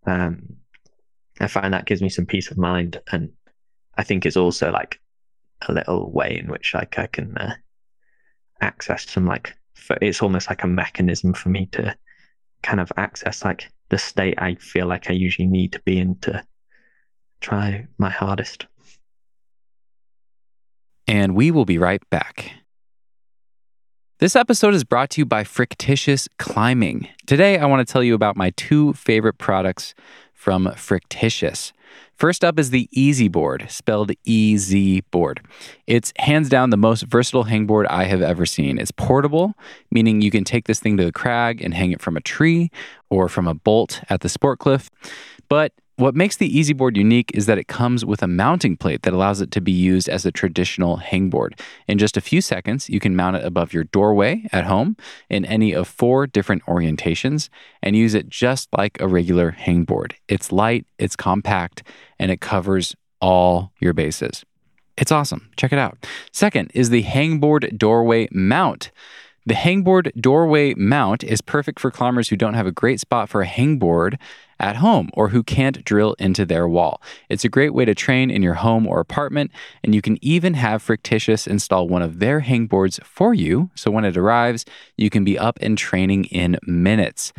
Uh, 0.07 0.09
um, 0.09 0.55
I 1.41 1.47
find 1.47 1.73
that 1.73 1.85
gives 1.85 2.01
me 2.01 2.07
some 2.07 2.25
peace 2.25 2.49
of 2.49 2.57
mind 2.57 3.01
and 3.11 3.31
I 3.97 4.03
think 4.03 4.25
it's 4.25 4.37
also 4.37 4.71
like 4.71 5.01
a 5.67 5.73
little 5.73 6.11
way 6.11 6.37
in 6.37 6.47
which 6.47 6.73
like 6.73 6.97
I 6.99 7.07
can 7.07 7.37
uh, 7.37 7.55
access 8.61 9.09
some 9.09 9.25
like 9.25 9.55
it's 10.01 10.21
almost 10.21 10.49
like 10.49 10.63
a 10.63 10.67
mechanism 10.67 11.33
for 11.33 11.49
me 11.49 11.67
to 11.73 11.95
kind 12.61 12.79
of 12.79 12.91
access 12.95 13.43
like 13.43 13.69
the 13.89 13.97
state 13.97 14.35
I 14.37 14.55
feel 14.55 14.87
like 14.87 15.09
I 15.09 15.13
usually 15.13 15.47
need 15.47 15.73
to 15.73 15.81
be 15.81 15.99
in 15.99 16.15
to 16.19 16.43
try 17.41 17.85
my 17.97 18.09
hardest 18.09 18.65
and 21.07 21.35
we 21.35 21.51
will 21.51 21.65
be 21.65 21.77
right 21.77 22.01
back. 22.09 22.53
This 24.19 24.35
episode 24.35 24.73
is 24.73 24.83
brought 24.83 25.09
to 25.11 25.21
you 25.21 25.25
by 25.25 25.43
Frictitious 25.43 26.29
Climbing. 26.39 27.09
Today, 27.27 27.57
I 27.57 27.65
want 27.65 27.85
to 27.85 27.91
tell 27.91 28.03
you 28.03 28.15
about 28.15 28.37
my 28.37 28.51
two 28.51 28.93
favorite 28.93 29.37
products 29.37 29.93
from 30.33 30.71
Frictitious. 30.75 31.73
First 32.15 32.43
up 32.43 32.59
is 32.59 32.69
the 32.69 32.87
Easy 32.91 33.27
Board, 33.27 33.65
spelled 33.69 34.11
E 34.23 34.57
Z 34.57 35.01
Board. 35.11 35.41
It's 35.87 36.13
hands 36.17 36.49
down 36.49 36.69
the 36.69 36.77
most 36.77 37.03
versatile 37.03 37.45
hangboard 37.45 37.85
I 37.89 38.05
have 38.05 38.21
ever 38.21 38.45
seen. 38.45 38.77
It's 38.77 38.91
portable, 38.91 39.55
meaning 39.91 40.21
you 40.21 40.31
can 40.31 40.43
take 40.43 40.65
this 40.65 40.79
thing 40.79 40.97
to 40.97 41.05
the 41.05 41.11
crag 41.11 41.61
and 41.61 41.73
hang 41.73 41.91
it 41.91 42.01
from 42.01 42.15
a 42.15 42.21
tree 42.21 42.71
or 43.09 43.27
from 43.29 43.47
a 43.47 43.53
bolt 43.53 44.01
at 44.09 44.21
the 44.21 44.29
sport 44.29 44.59
cliff. 44.59 44.89
But 45.49 45.73
what 45.95 46.15
makes 46.15 46.37
the 46.37 46.49
EasyBoard 46.49 46.97
unique 46.97 47.29
is 47.33 47.45
that 47.45 47.59
it 47.59 47.67
comes 47.67 48.03
with 48.03 48.23
a 48.23 48.27
mounting 48.27 48.75
plate 48.75 49.03
that 49.03 49.13
allows 49.13 49.41
it 49.41 49.51
to 49.51 49.61
be 49.61 49.71
used 49.71 50.09
as 50.09 50.25
a 50.25 50.31
traditional 50.31 50.97
hangboard. 50.97 51.59
In 51.87 51.99
just 51.99 52.17
a 52.17 52.21
few 52.21 52.41
seconds, 52.41 52.89
you 52.89 52.99
can 52.99 53.15
mount 53.15 53.35
it 53.35 53.45
above 53.45 53.73
your 53.73 53.83
doorway 53.83 54.47
at 54.51 54.65
home 54.65 54.97
in 55.29 55.45
any 55.45 55.73
of 55.73 55.87
four 55.87 56.25
different 56.25 56.65
orientations 56.65 57.49
and 57.83 57.95
use 57.95 58.15
it 58.15 58.27
just 58.27 58.69
like 58.75 58.99
a 58.99 59.07
regular 59.07 59.51
hangboard. 59.51 60.13
It's 60.27 60.51
light, 60.51 60.87
it's 60.97 61.15
compact, 61.15 61.83
and 62.17 62.31
it 62.31 62.41
covers 62.41 62.95
all 63.21 63.71
your 63.79 63.93
bases. 63.93 64.43
It's 64.97 65.11
awesome. 65.11 65.49
Check 65.57 65.73
it 65.73 65.79
out. 65.79 66.05
Second 66.31 66.71
is 66.73 66.89
the 66.89 67.03
hangboard 67.03 67.77
doorway 67.77 68.27
mount. 68.31 68.91
The 69.45 69.55
hangboard 69.55 70.09
doorway 70.19 70.73
mount 70.75 71.23
is 71.23 71.41
perfect 71.41 71.79
for 71.79 71.91
climbers 71.91 72.29
who 72.29 72.37
don't 72.37 72.53
have 72.53 72.67
a 72.67 72.71
great 72.71 73.01
spot 73.01 73.27
for 73.27 73.41
a 73.41 73.47
hangboard 73.47 74.17
at 74.63 74.77
home 74.77 75.09
or 75.13 75.27
who 75.27 75.43
can't 75.43 75.83
drill 75.83 76.15
into 76.19 76.45
their 76.45 76.69
wall. 76.69 77.01
It's 77.27 77.43
a 77.43 77.49
great 77.49 77.73
way 77.73 77.83
to 77.83 77.93
train 77.93 78.31
in 78.31 78.41
your 78.41 78.53
home 78.53 78.87
or 78.87 79.01
apartment, 79.01 79.51
and 79.83 79.93
you 79.93 80.01
can 80.01 80.17
even 80.23 80.53
have 80.53 80.81
Frictitious 80.81 81.45
install 81.45 81.89
one 81.89 82.01
of 82.01 82.19
their 82.19 82.39
hangboards 82.39 83.03
for 83.03 83.33
you. 83.33 83.69
So 83.75 83.91
when 83.91 84.05
it 84.05 84.15
arrives, 84.15 84.63
you 84.95 85.09
can 85.09 85.25
be 85.25 85.37
up 85.37 85.59
and 85.61 85.77
training 85.77 86.25
in 86.25 86.57
minutes. 86.65 87.33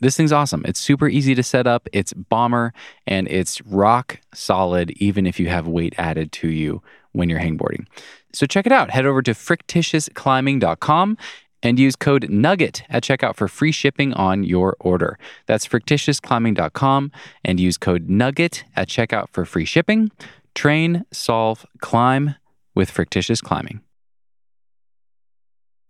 This 0.00 0.16
thing's 0.16 0.30
awesome. 0.30 0.62
It's 0.66 0.78
super 0.78 1.08
easy 1.08 1.34
to 1.34 1.42
set 1.42 1.66
up, 1.66 1.88
it's 1.92 2.12
bomber, 2.12 2.72
and 3.08 3.26
it's 3.26 3.60
rock 3.62 4.20
solid, 4.32 4.92
even 4.92 5.26
if 5.26 5.40
you 5.40 5.48
have 5.48 5.66
weight 5.66 5.96
added 5.98 6.30
to 6.32 6.48
you 6.48 6.80
when 7.10 7.28
you're 7.28 7.40
hangboarding. 7.40 7.86
So 8.32 8.46
check 8.46 8.66
it 8.66 8.72
out. 8.72 8.90
Head 8.90 9.04
over 9.04 9.22
to 9.22 9.32
frictitiousclimbing.com 9.32 11.18
and 11.62 11.78
use 11.78 11.96
code 11.96 12.28
NUGGET 12.30 12.82
at 12.88 13.02
checkout 13.02 13.36
for 13.36 13.48
free 13.48 13.72
shipping 13.72 14.12
on 14.14 14.44
your 14.44 14.76
order. 14.80 15.18
That's 15.46 15.66
frictitiousclimbing.com 15.66 17.12
and 17.44 17.60
use 17.60 17.76
code 17.76 18.08
NUGGET 18.08 18.64
at 18.76 18.88
checkout 18.88 19.28
for 19.30 19.44
free 19.44 19.64
shipping. 19.64 20.10
Train, 20.54 21.04
solve, 21.12 21.64
climb 21.80 22.34
with 22.74 22.90
Frictitious 22.90 23.40
Climbing. 23.40 23.80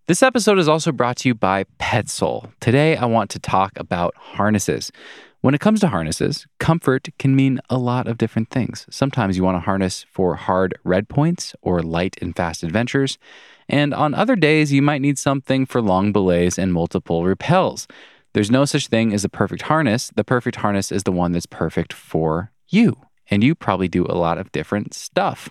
This 0.06 0.22
episode 0.22 0.58
is 0.58 0.68
also 0.68 0.90
brought 0.90 1.18
to 1.18 1.28
you 1.28 1.34
by 1.34 1.64
Petzl. 1.78 2.50
Today, 2.60 2.96
I 2.96 3.04
want 3.04 3.28
to 3.30 3.38
talk 3.38 3.72
about 3.76 4.14
harnesses. 4.16 4.90
When 5.40 5.54
it 5.54 5.60
comes 5.60 5.78
to 5.80 5.88
harnesses, 5.88 6.48
comfort 6.58 7.10
can 7.16 7.36
mean 7.36 7.60
a 7.70 7.78
lot 7.78 8.08
of 8.08 8.18
different 8.18 8.50
things. 8.50 8.86
Sometimes 8.90 9.36
you 9.36 9.44
want 9.44 9.56
a 9.56 9.60
harness 9.60 10.04
for 10.10 10.34
hard 10.34 10.76
red 10.82 11.08
points 11.08 11.54
or 11.62 11.80
light 11.80 12.16
and 12.20 12.34
fast 12.34 12.64
adventures. 12.64 13.18
And 13.68 13.94
on 13.94 14.14
other 14.14 14.34
days, 14.34 14.72
you 14.72 14.82
might 14.82 15.00
need 15.00 15.16
something 15.16 15.64
for 15.64 15.80
long 15.80 16.10
belays 16.10 16.58
and 16.58 16.72
multiple 16.72 17.22
rappels. 17.22 17.88
There's 18.32 18.50
no 18.50 18.64
such 18.64 18.88
thing 18.88 19.14
as 19.14 19.24
a 19.24 19.28
perfect 19.28 19.62
harness. 19.62 20.10
The 20.16 20.24
perfect 20.24 20.56
harness 20.56 20.90
is 20.90 21.04
the 21.04 21.12
one 21.12 21.30
that's 21.30 21.46
perfect 21.46 21.92
for 21.92 22.50
you. 22.66 22.96
And 23.30 23.44
you 23.44 23.54
probably 23.54 23.88
do 23.88 24.06
a 24.06 24.18
lot 24.18 24.38
of 24.38 24.50
different 24.50 24.92
stuff. 24.92 25.50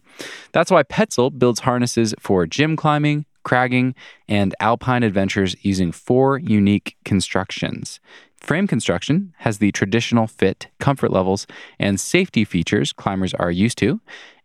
That's 0.52 0.72
why 0.72 0.84
Petzl 0.84 1.38
builds 1.40 1.62
harnesses 1.62 2.14
for 2.20 2.46
gym 2.46 2.76
climbing, 2.76 3.26
cragging, 3.46 3.96
and 4.28 4.54
alpine 4.60 5.04
adventures 5.04 5.56
using 5.62 5.94
four 5.94 6.40
unique 6.40 6.98
constructions. 7.06 8.02
Frame 8.48 8.65
construction 8.65 9.34
has 9.40 9.57
the 9.57 9.74
traditional 9.74 10.26
fit, 10.26 10.68
comfort 10.80 11.11
levels, 11.11 11.48
and 11.80 11.99
safety 11.99 12.45
features 12.45 12.94
climbers 12.94 13.34
are 13.34 13.52
used 13.52 13.78
to. 13.80 13.99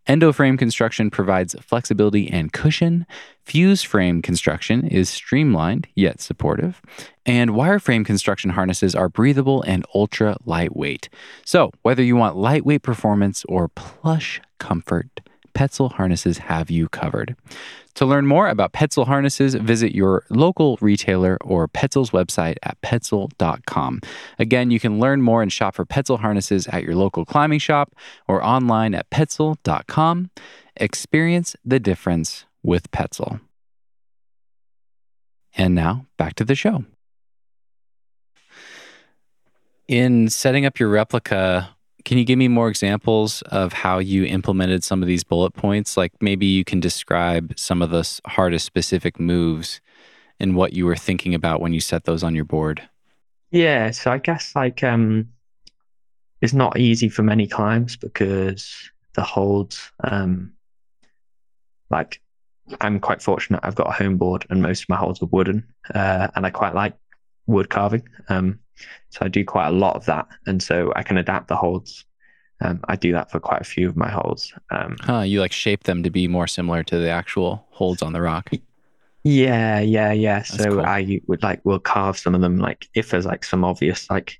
Endoframe 0.08 0.58
construction 0.58 1.08
provides 1.08 1.54
flexibility 1.60 2.28
and 2.28 2.52
cushion. 2.52 3.06
Fuse 3.44 3.84
frame 3.84 4.20
construction 4.20 4.84
is 4.88 5.08
streamlined 5.08 5.86
yet 5.94 6.20
supportive. 6.20 6.82
And 7.24 7.50
wireframe 7.50 8.04
construction 8.04 8.50
harnesses 8.50 8.96
are 8.96 9.08
breathable 9.08 9.62
and 9.62 9.86
ultra 9.94 10.36
lightweight. 10.44 11.08
So, 11.44 11.70
whether 11.82 12.02
you 12.02 12.16
want 12.16 12.34
lightweight 12.34 12.82
performance 12.82 13.44
or 13.48 13.68
plush 13.68 14.40
comfort, 14.58 15.20
Petzl 15.54 15.92
harnesses 15.92 16.38
have 16.38 16.70
you 16.70 16.88
covered. 16.88 17.36
To 17.94 18.06
learn 18.06 18.26
more 18.26 18.48
about 18.48 18.72
Petzl 18.72 19.06
harnesses, 19.06 19.54
visit 19.54 19.94
your 19.94 20.24
local 20.30 20.78
retailer 20.80 21.36
or 21.42 21.68
Petzl's 21.68 22.10
website 22.10 22.56
at 22.62 22.80
petzl.com. 22.80 24.00
Again, 24.38 24.70
you 24.70 24.80
can 24.80 24.98
learn 24.98 25.20
more 25.20 25.42
and 25.42 25.52
shop 25.52 25.74
for 25.74 25.84
Petzl 25.84 26.18
harnesses 26.18 26.66
at 26.68 26.84
your 26.84 26.94
local 26.94 27.24
climbing 27.24 27.58
shop 27.58 27.94
or 28.26 28.42
online 28.42 28.94
at 28.94 29.10
petzl.com. 29.10 30.30
Experience 30.76 31.54
the 31.64 31.78
difference 31.78 32.46
with 32.62 32.90
Petzl. 32.90 33.40
And 35.54 35.74
now 35.74 36.06
back 36.16 36.34
to 36.36 36.44
the 36.44 36.54
show. 36.54 36.84
In 39.86 40.30
setting 40.30 40.64
up 40.64 40.78
your 40.78 40.88
replica, 40.88 41.76
can 42.04 42.18
you 42.18 42.24
give 42.24 42.38
me 42.38 42.48
more 42.48 42.68
examples 42.68 43.42
of 43.42 43.72
how 43.72 43.98
you 43.98 44.24
implemented 44.24 44.84
some 44.84 45.02
of 45.02 45.08
these 45.08 45.24
bullet 45.24 45.52
points? 45.52 45.96
Like 45.96 46.12
maybe 46.20 46.46
you 46.46 46.64
can 46.64 46.80
describe 46.80 47.52
some 47.56 47.82
of 47.82 47.90
the 47.90 48.20
hardest 48.26 48.66
specific 48.66 49.18
moves 49.20 49.80
and 50.40 50.56
what 50.56 50.72
you 50.72 50.86
were 50.86 50.96
thinking 50.96 51.34
about 51.34 51.60
when 51.60 51.72
you 51.72 51.80
set 51.80 52.04
those 52.04 52.22
on 52.22 52.34
your 52.34 52.44
board. 52.44 52.82
Yeah, 53.50 53.90
so 53.90 54.10
I 54.10 54.18
guess 54.18 54.54
like 54.56 54.82
um 54.82 55.28
it's 56.40 56.52
not 56.52 56.78
easy 56.78 57.08
for 57.08 57.22
many 57.22 57.46
climbs 57.46 57.96
because 57.96 58.90
the 59.14 59.22
holds 59.22 59.92
um 60.02 60.52
like 61.90 62.20
I'm 62.80 63.00
quite 63.00 63.22
fortunate. 63.22 63.60
I've 63.62 63.74
got 63.74 63.88
a 63.88 63.92
home 63.92 64.16
board, 64.16 64.46
and 64.50 64.62
most 64.62 64.82
of 64.82 64.88
my 64.88 64.96
holds 64.96 65.22
are 65.22 65.26
wooden, 65.26 65.66
uh, 65.94 66.28
and 66.34 66.46
I 66.46 66.50
quite 66.50 66.74
like 66.74 66.94
wood 67.46 67.68
carving. 67.68 68.08
Um, 68.28 68.60
so 69.10 69.20
I 69.22 69.28
do 69.28 69.44
quite 69.44 69.68
a 69.68 69.72
lot 69.72 69.96
of 69.96 70.04
that, 70.06 70.26
and 70.46 70.62
so 70.62 70.92
I 70.96 71.02
can 71.02 71.18
adapt 71.18 71.48
the 71.48 71.56
holds. 71.56 72.04
Um, 72.60 72.80
I 72.86 72.94
do 72.96 73.12
that 73.12 73.30
for 73.30 73.40
quite 73.40 73.60
a 73.60 73.64
few 73.64 73.88
of 73.88 73.96
my 73.96 74.08
holds. 74.08 74.52
Um, 74.70 74.96
Huh, 75.00 75.20
you 75.22 75.40
like 75.40 75.52
shape 75.52 75.84
them 75.84 76.02
to 76.04 76.10
be 76.10 76.28
more 76.28 76.46
similar 76.46 76.82
to 76.84 76.98
the 76.98 77.10
actual 77.10 77.66
holds 77.70 78.02
on 78.02 78.12
the 78.12 78.20
rock. 78.20 78.50
yeah, 79.24 79.80
yeah, 79.80 80.12
yeah. 80.12 80.42
So 80.42 80.70
cool. 80.70 80.80
I 80.80 81.20
would 81.26 81.42
like 81.42 81.60
we'll 81.64 81.78
carve 81.80 82.18
some 82.18 82.34
of 82.34 82.40
them. 82.40 82.58
Like 82.58 82.88
if 82.94 83.10
there's 83.10 83.26
like 83.26 83.44
some 83.44 83.64
obvious 83.64 84.08
like 84.10 84.38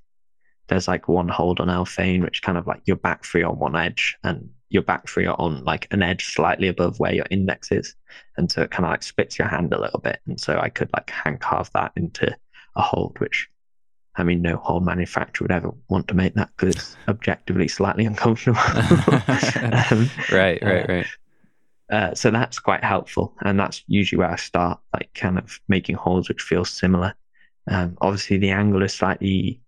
there's 0.69 0.89
like 0.89 1.09
one 1.09 1.29
hold 1.29 1.61
on 1.61 1.69
Alphane, 1.69 2.23
which 2.23 2.43
kind 2.43 2.57
of 2.57 2.67
like 2.67 2.83
your 2.85 2.97
back 2.97 3.25
three 3.25 3.43
on 3.43 3.59
one 3.59 3.77
edge 3.77 4.17
and 4.25 4.49
your 4.71 4.83
back 4.83 5.09
three 5.09 5.27
are 5.27 5.39
on 5.39 5.63
like 5.65 5.87
an 5.91 6.03
edge 6.03 6.25
slightly 6.33 6.69
above 6.69 6.99
where 6.99 7.13
your 7.13 7.27
index 7.31 7.71
is. 7.73 7.95
And 8.37 8.51
so 8.51 8.63
it 8.63 8.71
kind 8.71 8.87
of 8.87 8.91
like 8.91 9.03
splits 9.03 9.39
your 9.39 9.49
hand 9.49 9.73
a 9.75 9.81
little 9.81 10.01
bit. 10.01 10.21
And 10.27 10.41
so 10.41 10.59
I 10.59 10.69
could 10.71 10.89
like 10.95 11.11
hand 11.11 11.41
carve 11.41 11.71
that 11.75 11.93
into 11.97 12.35
a 12.77 12.83
hold, 12.83 13.19
which 13.21 13.49
I 14.17 14.25
mean, 14.25 14.43
no 14.43 14.57
hold 14.57 14.85
manufacturer 14.85 15.45
would 15.47 15.53
ever 15.53 15.71
want 15.89 16.09
to 16.09 16.15
make 16.15 16.35
that 16.35 16.51
because 16.57 16.75
it's 16.75 16.97
objectively 17.09 17.69
slightly 17.69 18.05
uncomfortable. 18.05 18.59
um, 19.91 20.11
right, 20.31 20.63
right, 20.63 20.63
uh, 20.63 20.87
right. 20.89 21.07
uh, 21.91 22.15
so 22.15 22.31
that's 22.31 22.59
quite 22.59 22.85
helpful, 22.85 23.35
and 23.43 23.59
that's 23.59 23.83
usually 23.87 24.19
where 24.19 24.31
I 24.31 24.37
start, 24.37 24.81
like 24.93 25.13
kind 25.15 25.39
of 25.39 25.61
making 25.69 25.97
holes 25.97 26.29
which 26.29 26.43
feel 26.43 26.65
similar. 26.65 27.15
Um, 27.69 27.97
obviously, 28.01 28.39
the 28.39 28.51
angle 28.51 28.83
is 28.83 28.93
slightly 28.93 29.61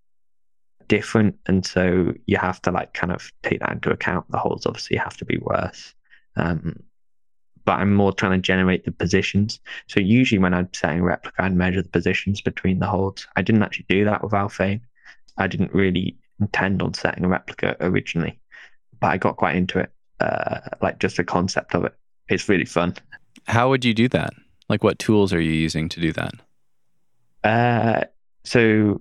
different, 0.88 1.36
and 1.46 1.64
so 1.64 2.12
you 2.26 2.36
have 2.36 2.60
to 2.62 2.70
like 2.70 2.92
kind 2.92 3.12
of 3.12 3.30
take 3.42 3.60
that 3.60 3.72
into 3.72 3.90
account. 3.90 4.30
The 4.30 4.38
holes 4.38 4.66
obviously 4.66 4.98
have 4.98 5.16
to 5.18 5.24
be 5.24 5.38
worse, 5.38 5.94
um, 6.36 6.82
but 7.64 7.78
I'm 7.78 7.94
more 7.94 8.12
trying 8.12 8.32
to 8.32 8.46
generate 8.46 8.84
the 8.84 8.92
positions. 8.92 9.60
So 9.88 10.00
usually, 10.00 10.38
when 10.38 10.54
I'm 10.54 10.68
setting 10.72 11.00
a 11.00 11.04
replica, 11.04 11.44
I'd 11.44 11.54
measure 11.54 11.82
the 11.82 11.88
positions 11.88 12.40
between 12.40 12.78
the 12.78 12.86
holds. 12.86 13.26
I 13.36 13.42
didn't 13.42 13.62
actually 13.62 13.86
do 13.88 14.04
that 14.04 14.22
with 14.22 14.32
Alphane. 14.32 14.80
I 15.36 15.46
didn't 15.46 15.74
really 15.74 16.16
intend 16.40 16.82
on 16.82 16.94
setting 16.94 17.24
a 17.24 17.28
replica 17.28 17.76
originally, 17.80 18.38
but 19.00 19.08
I 19.08 19.16
got 19.18 19.36
quite 19.36 19.56
into 19.56 19.78
it. 19.78 19.90
Uh, 20.20 20.60
like 20.80 21.00
just 21.00 21.16
the 21.16 21.24
concept 21.24 21.74
of 21.74 21.84
it 21.84 21.94
it's 22.28 22.48
really 22.48 22.64
fun. 22.64 22.94
How 23.46 23.68
would 23.68 23.84
you 23.84 23.94
do 23.94 24.08
that? 24.08 24.32
Like, 24.68 24.82
what 24.82 24.98
tools 24.98 25.32
are 25.32 25.40
you 25.40 25.52
using 25.52 25.88
to 25.90 26.00
do 26.00 26.12
that? 26.12 26.34
Uh, 27.42 28.04
so 28.44 29.00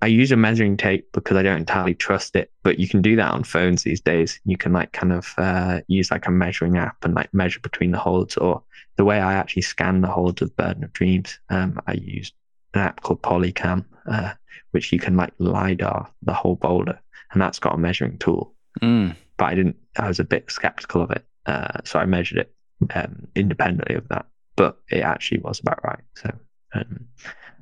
I 0.00 0.06
use 0.06 0.30
a 0.30 0.36
measuring 0.36 0.76
tape 0.76 1.08
because 1.12 1.36
I 1.36 1.42
don't 1.42 1.58
entirely 1.58 1.94
trust 1.94 2.36
it, 2.36 2.52
but 2.62 2.78
you 2.78 2.88
can 2.88 3.02
do 3.02 3.16
that 3.16 3.32
on 3.32 3.42
phones 3.42 3.82
these 3.82 4.00
days. 4.00 4.40
You 4.44 4.56
can 4.56 4.72
like 4.72 4.92
kind 4.92 5.12
of 5.12 5.34
uh, 5.38 5.80
use 5.88 6.10
like 6.10 6.26
a 6.26 6.30
measuring 6.30 6.76
app 6.76 7.04
and 7.04 7.14
like 7.14 7.34
measure 7.34 7.58
between 7.60 7.90
the 7.90 7.98
holds. 7.98 8.36
Or 8.36 8.62
the 8.96 9.04
way 9.04 9.18
I 9.20 9.34
actually 9.34 9.62
scan 9.62 10.00
the 10.00 10.08
holds 10.08 10.40
of 10.40 10.56
Burden 10.56 10.84
of 10.84 10.92
Dreams, 10.92 11.40
um, 11.50 11.80
I 11.88 11.94
used 11.94 12.34
an 12.74 12.82
app 12.82 13.02
called 13.02 13.22
Polycam, 13.22 13.84
uh, 14.08 14.34
which 14.70 14.92
you 14.92 15.00
can 15.00 15.16
like 15.16 15.32
lidar 15.38 16.08
the 16.22 16.34
whole 16.34 16.56
boulder, 16.56 17.00
and 17.32 17.42
that's 17.42 17.58
got 17.58 17.74
a 17.74 17.78
measuring 17.78 18.18
tool. 18.18 18.54
Mm. 18.80 19.16
But 19.36 19.44
I 19.46 19.54
didn't. 19.56 19.76
I 19.96 20.06
was 20.06 20.20
a 20.20 20.24
bit 20.24 20.48
skeptical 20.48 21.02
of 21.02 21.10
it, 21.10 21.24
uh, 21.46 21.78
so 21.84 21.98
I 21.98 22.04
measured 22.04 22.38
it 22.38 22.54
um, 22.94 23.26
independently 23.34 23.96
of 23.96 24.06
that. 24.08 24.26
But 24.54 24.78
it 24.90 25.00
actually 25.00 25.40
was 25.40 25.58
about 25.58 25.82
right. 25.82 26.04
So 26.14 26.30
um, 26.74 27.06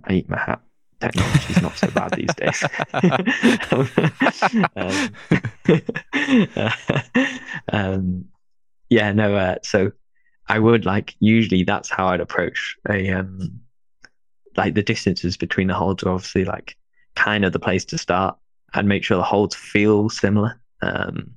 I 0.04 0.14
eat 0.14 0.28
my 0.28 0.38
hat 0.38 0.60
technology's 1.00 1.62
not 1.62 1.76
so 1.76 1.90
bad 1.90 2.12
these 2.12 2.34
days. 2.34 2.64
um, 6.52 6.72
um, 7.72 8.24
yeah, 8.88 9.12
no. 9.12 9.34
Uh, 9.34 9.56
so 9.62 9.92
I 10.48 10.58
would 10.58 10.84
like 10.84 11.14
usually 11.20 11.64
that's 11.64 11.90
how 11.90 12.08
I'd 12.08 12.20
approach 12.20 12.76
a 12.88 13.10
um, 13.10 13.60
like 14.56 14.74
the 14.74 14.82
distances 14.82 15.36
between 15.36 15.68
the 15.68 15.74
holds 15.74 16.02
are 16.02 16.10
obviously 16.10 16.44
like 16.44 16.76
kind 17.14 17.44
of 17.44 17.52
the 17.52 17.58
place 17.58 17.84
to 17.86 17.98
start 17.98 18.36
and 18.74 18.88
make 18.88 19.04
sure 19.04 19.16
the 19.16 19.22
holds 19.22 19.54
feel 19.54 20.08
similar. 20.08 20.60
Um, 20.82 21.34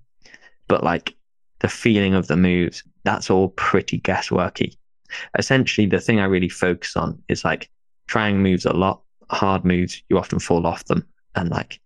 but 0.68 0.84
like 0.84 1.16
the 1.60 1.68
feeling 1.68 2.14
of 2.14 2.28
the 2.28 2.38
moves, 2.38 2.84
that's 3.04 3.30
all 3.30 3.50
pretty 3.50 4.00
guessworky. 4.00 4.76
Essentially, 5.38 5.88
the 5.88 6.00
thing 6.00 6.20
I 6.20 6.26
really 6.26 6.50
focus 6.50 6.96
on 6.96 7.22
is 7.28 7.44
like 7.44 7.70
trying 8.08 8.42
moves 8.42 8.66
a 8.66 8.74
lot 8.74 9.02
hard 9.32 9.66
moves, 9.66 10.02
you 10.10 10.18
often 10.18 10.40
fall 10.40 10.66
off 10.66 10.86
them. 10.86 11.06
And 11.36 11.50
like, 11.50 11.80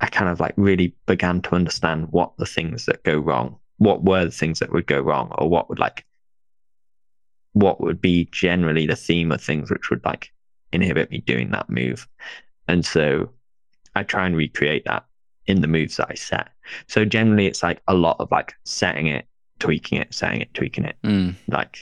I 0.00 0.06
kind 0.06 0.30
of 0.30 0.40
like 0.40 0.54
really 0.56 0.94
began 1.06 1.42
to 1.42 1.54
understand 1.54 2.08
what 2.10 2.36
the 2.38 2.46
things 2.46 2.86
that 2.86 3.02
go 3.02 3.18
wrong, 3.18 3.56
what 3.78 4.04
were 4.04 4.24
the 4.24 4.30
things 4.30 4.58
that 4.58 4.72
would 4.72 4.86
go 4.86 5.00
wrong, 5.00 5.32
or 5.38 5.48
what 5.48 5.68
would 5.68 5.78
like, 5.78 6.04
what 7.52 7.80
would 7.80 8.00
be 8.00 8.28
generally 8.30 8.86
the 8.86 8.96
theme 8.96 9.32
of 9.32 9.42
things 9.42 9.70
which 9.70 9.90
would 9.90 10.04
like 10.04 10.30
inhibit 10.72 11.10
me 11.10 11.18
doing 11.18 11.50
that 11.50 11.70
move. 11.70 12.06
And 12.68 12.84
so 12.84 13.30
I 13.94 14.02
try 14.02 14.26
and 14.26 14.36
recreate 14.36 14.84
that 14.84 15.06
in 15.46 15.60
the 15.60 15.68
moves 15.68 15.96
that 15.96 16.08
I 16.10 16.14
set. 16.14 16.48
So 16.88 17.04
generally 17.04 17.46
it's 17.46 17.62
like 17.62 17.80
a 17.88 17.94
lot 17.94 18.16
of 18.18 18.30
like 18.30 18.54
setting 18.64 19.06
it, 19.06 19.26
tweaking 19.58 19.98
it, 19.98 20.12
setting 20.12 20.40
it, 20.40 20.52
tweaking 20.52 20.84
it. 20.84 20.96
Mm. 21.04 21.34
Like, 21.48 21.78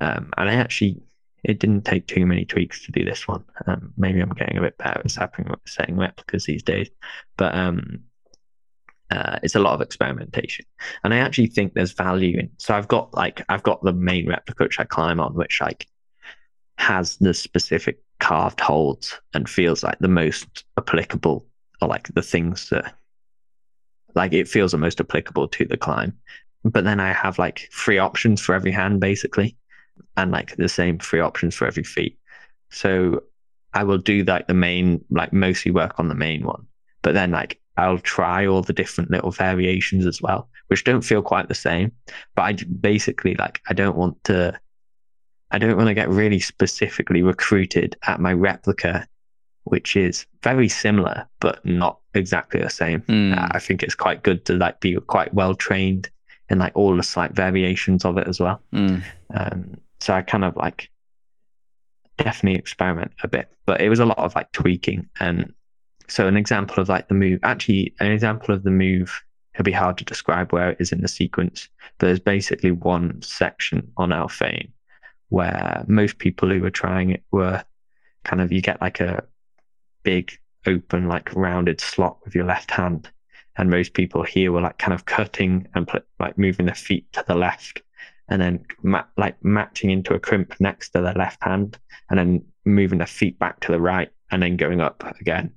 um, 0.00 0.30
and 0.36 0.50
I 0.50 0.54
actually 0.54 1.00
it 1.44 1.60
didn't 1.60 1.84
take 1.84 2.06
too 2.06 2.24
many 2.24 2.44
tweaks 2.44 2.84
to 2.84 2.92
do 2.92 3.04
this 3.04 3.28
one. 3.28 3.44
Um, 3.66 3.92
maybe 3.96 4.20
I'm 4.20 4.30
getting 4.30 4.56
a 4.56 4.62
bit 4.62 4.78
better 4.78 5.00
at 5.00 5.10
setting, 5.10 5.46
setting 5.66 5.96
replicas 5.96 6.46
these 6.46 6.62
days, 6.62 6.88
but 7.36 7.54
um, 7.54 8.00
uh, 9.10 9.38
it's 9.42 9.54
a 9.54 9.60
lot 9.60 9.74
of 9.74 9.82
experimentation. 9.82 10.64
And 11.04 11.12
I 11.12 11.18
actually 11.18 11.48
think 11.48 11.74
there's 11.74 11.92
value 11.92 12.38
in. 12.38 12.50
So 12.56 12.74
I've 12.74 12.88
got 12.88 13.14
like 13.14 13.44
I've 13.48 13.62
got 13.62 13.82
the 13.82 13.92
main 13.92 14.26
replica 14.26 14.64
which 14.64 14.80
I 14.80 14.84
climb 14.84 15.20
on, 15.20 15.34
which 15.34 15.60
like 15.60 15.86
has 16.78 17.16
the 17.18 17.34
specific 17.34 18.00
carved 18.20 18.60
holds 18.60 19.20
and 19.34 19.48
feels 19.48 19.84
like 19.84 19.98
the 19.98 20.08
most 20.08 20.64
applicable, 20.78 21.46
or 21.82 21.88
like 21.88 22.08
the 22.14 22.22
things 22.22 22.70
that 22.70 22.94
like 24.14 24.32
it 24.32 24.48
feels 24.48 24.72
the 24.72 24.78
most 24.78 24.98
applicable 24.98 25.48
to 25.48 25.66
the 25.66 25.76
climb. 25.76 26.16
But 26.64 26.84
then 26.84 27.00
I 27.00 27.12
have 27.12 27.38
like 27.38 27.68
three 27.70 27.98
options 27.98 28.40
for 28.40 28.54
every 28.54 28.72
hand 28.72 28.98
basically 28.98 29.58
and 30.16 30.30
like 30.30 30.56
the 30.56 30.68
same 30.68 30.98
three 30.98 31.20
options 31.20 31.54
for 31.54 31.66
every 31.66 31.84
feet. 31.84 32.18
So 32.70 33.22
I 33.72 33.84
will 33.84 33.98
do 33.98 34.24
like 34.24 34.46
the 34.46 34.54
main, 34.54 35.04
like 35.10 35.32
mostly 35.32 35.70
work 35.70 35.98
on 35.98 36.08
the 36.08 36.14
main 36.14 36.44
one, 36.44 36.66
but 37.02 37.14
then 37.14 37.30
like 37.30 37.60
I'll 37.76 37.98
try 37.98 38.46
all 38.46 38.62
the 38.62 38.72
different 38.72 39.10
little 39.10 39.30
variations 39.30 40.06
as 40.06 40.22
well, 40.22 40.48
which 40.68 40.84
don't 40.84 41.02
feel 41.02 41.22
quite 41.22 41.48
the 41.48 41.54
same. 41.54 41.92
But 42.34 42.42
I 42.42 42.52
basically 42.80 43.34
like, 43.34 43.60
I 43.68 43.74
don't 43.74 43.96
want 43.96 44.22
to, 44.24 44.58
I 45.50 45.58
don't 45.58 45.76
want 45.76 45.88
to 45.88 45.94
get 45.94 46.08
really 46.08 46.40
specifically 46.40 47.22
recruited 47.22 47.96
at 48.06 48.20
my 48.20 48.32
replica, 48.32 49.06
which 49.64 49.96
is 49.96 50.26
very 50.42 50.68
similar, 50.68 51.26
but 51.40 51.64
not 51.64 51.98
exactly 52.14 52.60
the 52.60 52.70
same. 52.70 53.00
Mm. 53.02 53.48
I 53.54 53.58
think 53.58 53.82
it's 53.82 53.94
quite 53.94 54.22
good 54.22 54.44
to 54.46 54.54
like 54.54 54.80
be 54.80 54.94
quite 54.94 55.34
well 55.34 55.54
trained 55.54 56.10
in 56.50 56.58
like 56.58 56.72
all 56.76 56.96
the 56.96 57.02
slight 57.02 57.32
variations 57.32 58.04
of 58.04 58.18
it 58.18 58.28
as 58.28 58.38
well. 58.38 58.60
Mm. 58.72 59.02
Um, 59.34 59.80
so 60.04 60.12
I 60.12 60.20
kind 60.20 60.44
of 60.44 60.54
like 60.56 60.90
definitely 62.18 62.58
experiment 62.58 63.12
a 63.22 63.28
bit, 63.28 63.50
but 63.64 63.80
it 63.80 63.88
was 63.88 64.00
a 64.00 64.06
lot 64.06 64.18
of 64.18 64.34
like 64.34 64.52
tweaking. 64.52 65.08
And 65.18 65.52
so 66.08 66.28
an 66.28 66.36
example 66.36 66.82
of 66.82 66.90
like 66.90 67.08
the 67.08 67.14
move, 67.14 67.40
actually, 67.42 67.94
an 68.00 68.12
example 68.12 68.54
of 68.54 68.62
the 68.62 68.70
move 68.70 69.22
it'd 69.54 69.64
be 69.64 69.72
hard 69.72 69.96
to 69.96 70.04
describe 70.04 70.52
where 70.52 70.70
it 70.70 70.76
is 70.80 70.92
in 70.92 71.00
the 71.00 71.08
sequence, 71.08 71.68
but 71.98 72.08
there's 72.08 72.20
basically 72.20 72.72
one 72.72 73.22
section 73.22 73.88
on 73.96 74.10
Alphane 74.10 74.70
where 75.28 75.84
most 75.86 76.18
people 76.18 76.50
who 76.50 76.60
were 76.60 76.70
trying 76.70 77.10
it 77.10 77.22
were 77.30 77.62
kind 78.24 78.42
of 78.42 78.52
you 78.52 78.60
get 78.60 78.80
like 78.80 79.00
a 79.00 79.24
big 80.02 80.32
open 80.66 81.08
like 81.08 81.34
rounded 81.34 81.80
slot 81.80 82.18
with 82.24 82.34
your 82.34 82.44
left 82.44 82.70
hand 82.70 83.10
and 83.56 83.70
most 83.70 83.94
people 83.94 84.22
here 84.22 84.50
were 84.52 84.60
like 84.60 84.78
kind 84.78 84.92
of 84.92 85.06
cutting 85.06 85.66
and 85.74 85.88
like 86.18 86.36
moving 86.36 86.66
their 86.66 86.74
feet 86.74 87.10
to 87.12 87.24
the 87.26 87.34
left 87.34 87.82
and 88.28 88.40
then 88.40 88.64
ma- 88.82 89.04
like 89.16 89.42
matching 89.44 89.90
into 89.90 90.14
a 90.14 90.18
crimp 90.18 90.54
next 90.60 90.90
to 90.90 91.00
the 91.00 91.12
left 91.12 91.42
hand 91.42 91.78
and 92.08 92.18
then 92.18 92.44
moving 92.64 92.98
the 92.98 93.06
feet 93.06 93.38
back 93.38 93.60
to 93.60 93.72
the 93.72 93.80
right 93.80 94.10
and 94.30 94.42
then 94.42 94.56
going 94.56 94.80
up 94.80 95.04
again. 95.20 95.52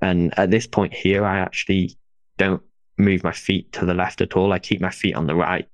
And 0.00 0.36
at 0.38 0.50
this 0.50 0.66
point 0.66 0.94
here 0.94 1.24
i 1.24 1.38
actually 1.38 1.96
don't 2.36 2.62
move 2.96 3.22
my 3.24 3.32
feet 3.32 3.72
to 3.72 3.84
the 3.84 3.94
left 3.94 4.20
at 4.20 4.36
all. 4.36 4.52
I 4.52 4.58
keep 4.58 4.80
my 4.80 4.90
feet 4.90 5.14
on 5.14 5.26
the 5.26 5.34
right 5.34 5.68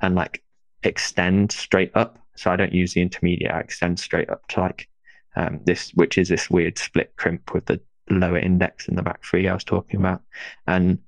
and 0.00 0.14
like 0.14 0.42
extend 0.82 1.52
straight 1.52 1.92
up. 1.94 2.18
So 2.36 2.50
i 2.50 2.56
don't 2.56 2.72
use 2.72 2.92
the 2.92 3.02
intermediate 3.02 3.50
i 3.50 3.58
extend 3.58 3.98
straight 3.98 4.30
up 4.30 4.46
to 4.48 4.60
like 4.60 4.88
um, 5.34 5.60
this 5.64 5.90
which 5.94 6.18
is 6.18 6.28
this 6.28 6.48
weird 6.48 6.78
split 6.78 7.12
crimp 7.16 7.52
with 7.52 7.66
the 7.66 7.80
lower 8.10 8.38
index 8.38 8.88
in 8.88 8.96
the 8.96 9.02
back 9.02 9.24
three 9.24 9.48
i 9.48 9.54
was 9.54 9.64
talking 9.64 9.98
about. 10.00 10.22
And 10.66 10.98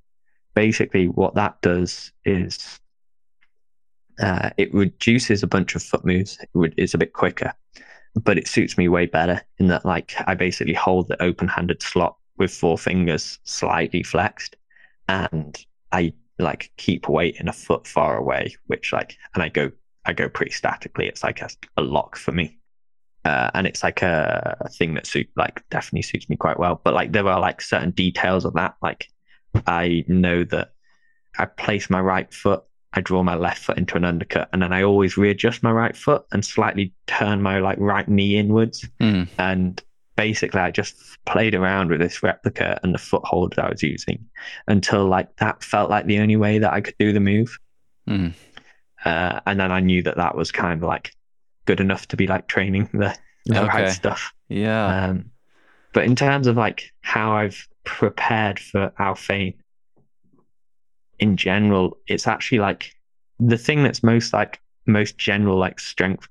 basically 0.55 1.07
what 1.07 1.35
that 1.35 1.61
does 1.61 2.11
is 2.25 2.80
uh, 4.19 4.49
it 4.57 4.73
reduces 4.73 5.43
a 5.43 5.47
bunch 5.47 5.75
of 5.75 5.83
foot 5.83 6.05
moves. 6.05 6.37
It 6.41 6.49
would, 6.53 6.73
it's 6.77 6.93
a 6.93 6.97
bit 6.97 7.13
quicker, 7.13 7.53
but 8.15 8.37
it 8.37 8.47
suits 8.47 8.77
me 8.77 8.87
way 8.87 9.05
better 9.05 9.41
in 9.57 9.67
that 9.67 9.85
like 9.85 10.13
I 10.27 10.35
basically 10.35 10.73
hold 10.73 11.07
the 11.07 11.21
open-handed 11.21 11.81
slot 11.81 12.15
with 12.37 12.51
four 12.51 12.77
fingers 12.77 13.39
slightly 13.43 14.03
flexed, 14.03 14.55
and 15.07 15.57
I 15.91 16.13
like 16.39 16.71
keep 16.77 17.07
weight 17.07 17.37
in 17.39 17.47
a 17.47 17.53
foot 17.53 17.87
far 17.87 18.17
away, 18.17 18.55
which 18.67 18.91
like 18.93 19.17
and 19.33 19.43
I 19.43 19.49
go 19.49 19.71
I 20.05 20.13
go 20.13 20.29
pretty 20.29 20.51
statically. 20.51 21.07
It's 21.07 21.23
like 21.23 21.41
a, 21.41 21.49
a 21.77 21.81
lock 21.81 22.15
for 22.17 22.31
me. 22.31 22.57
Uh, 23.23 23.51
and 23.53 23.67
it's 23.67 23.83
like 23.83 24.01
a, 24.01 24.57
a 24.61 24.69
thing 24.69 24.95
that 24.95 25.05
suit 25.05 25.29
like 25.35 25.63
definitely 25.69 26.01
suits 26.01 26.27
me 26.27 26.35
quite 26.35 26.57
well. 26.57 26.81
But 26.83 26.95
like 26.95 27.11
there 27.11 27.27
are 27.27 27.39
like 27.39 27.61
certain 27.61 27.91
details 27.91 28.45
of 28.45 28.53
that. 28.53 28.75
Like 28.81 29.07
I 29.67 30.03
know 30.07 30.43
that 30.45 30.69
I 31.37 31.45
place 31.45 31.89
my 31.89 32.01
right 32.01 32.33
foot, 32.33 32.63
I 32.93 33.01
draw 33.01 33.23
my 33.23 33.35
left 33.35 33.63
foot 33.63 33.77
into 33.77 33.95
an 33.95 34.03
undercut, 34.03 34.49
and 34.51 34.61
then 34.61 34.73
I 34.73 34.83
always 34.83 35.17
readjust 35.17 35.63
my 35.63 35.71
right 35.71 35.95
foot 35.95 36.25
and 36.31 36.43
slightly 36.43 36.93
turn 37.07 37.41
my 37.41 37.59
like 37.59 37.77
right 37.79 38.07
knee 38.07 38.37
inwards. 38.37 38.87
Mm. 38.99 39.27
And 39.37 39.81
basically, 40.17 40.59
I 40.59 40.71
just 40.71 40.95
played 41.25 41.55
around 41.55 41.89
with 41.89 42.01
this 42.01 42.21
replica 42.21 42.79
and 42.83 42.93
the 42.93 42.97
foothold 42.99 43.53
that 43.55 43.65
I 43.65 43.69
was 43.69 43.81
using 43.81 44.25
until 44.67 45.05
like 45.05 45.35
that 45.37 45.63
felt 45.63 45.89
like 45.89 46.05
the 46.05 46.19
only 46.19 46.35
way 46.35 46.59
that 46.59 46.73
I 46.73 46.81
could 46.81 46.95
do 46.99 47.13
the 47.13 47.19
move. 47.21 47.57
Mm. 48.09 48.33
Uh, 49.05 49.39
and 49.45 49.59
then 49.59 49.71
I 49.71 49.79
knew 49.79 50.03
that 50.03 50.17
that 50.17 50.35
was 50.35 50.51
kind 50.51 50.81
of 50.83 50.87
like 50.87 51.13
good 51.65 51.79
enough 51.79 52.07
to 52.09 52.17
be 52.17 52.27
like 52.27 52.47
training 52.47 52.89
the, 52.93 53.15
the 53.45 53.63
Okay. 53.63 53.83
right 53.83 53.89
stuff. 53.89 54.33
Yeah. 54.49 55.05
Um, 55.05 55.31
but 55.93 56.03
in 56.03 56.15
terms 56.15 56.47
of 56.47 56.57
like 56.57 56.91
how 57.01 57.31
I've 57.31 57.67
prepared 57.83 58.59
for 58.59 58.91
Alphane, 58.99 59.55
in 61.21 61.37
general, 61.37 61.97
it's 62.07 62.27
actually 62.27 62.59
like 62.59 62.93
the 63.39 63.57
thing 63.57 63.83
that's 63.83 64.03
most 64.03 64.33
like 64.33 64.59
most 64.87 65.17
general 65.17 65.57
like 65.57 65.79
strength 65.79 66.27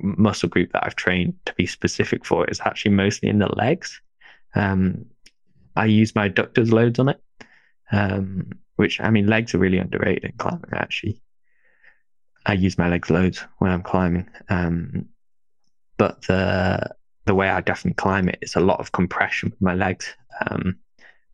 muscle 0.00 0.48
group 0.48 0.70
that 0.72 0.84
I've 0.84 0.94
trained 0.94 1.34
to 1.46 1.54
be 1.54 1.66
specific 1.66 2.24
for 2.24 2.48
is 2.48 2.60
actually 2.64 2.92
mostly 2.92 3.28
in 3.28 3.38
the 3.38 3.52
legs. 3.56 4.00
Um, 4.54 5.06
I 5.74 5.86
use 5.86 6.14
my 6.14 6.28
adductors 6.28 6.70
loads 6.70 6.98
on 6.98 7.08
it, 7.08 7.20
um, 7.90 8.52
which 8.76 9.00
I 9.00 9.10
mean 9.10 9.26
legs 9.26 9.54
are 9.54 9.58
really 9.58 9.78
underrated 9.78 10.24
in 10.24 10.32
climbing 10.36 10.70
actually. 10.72 11.20
I 12.44 12.52
use 12.52 12.78
my 12.78 12.88
legs 12.88 13.10
loads 13.10 13.42
when 13.58 13.72
I'm 13.72 13.82
climbing. 13.82 14.28
Um, 14.48 15.06
but 15.96 16.22
the 16.22 16.94
the 17.24 17.34
way 17.34 17.48
I 17.48 17.60
definitely 17.60 17.94
climb 17.94 18.28
it 18.28 18.38
is 18.42 18.54
a 18.54 18.60
lot 18.60 18.80
of 18.80 18.92
compression 18.92 19.50
with 19.50 19.60
my 19.60 19.74
legs. 19.74 20.14
Um, 20.46 20.78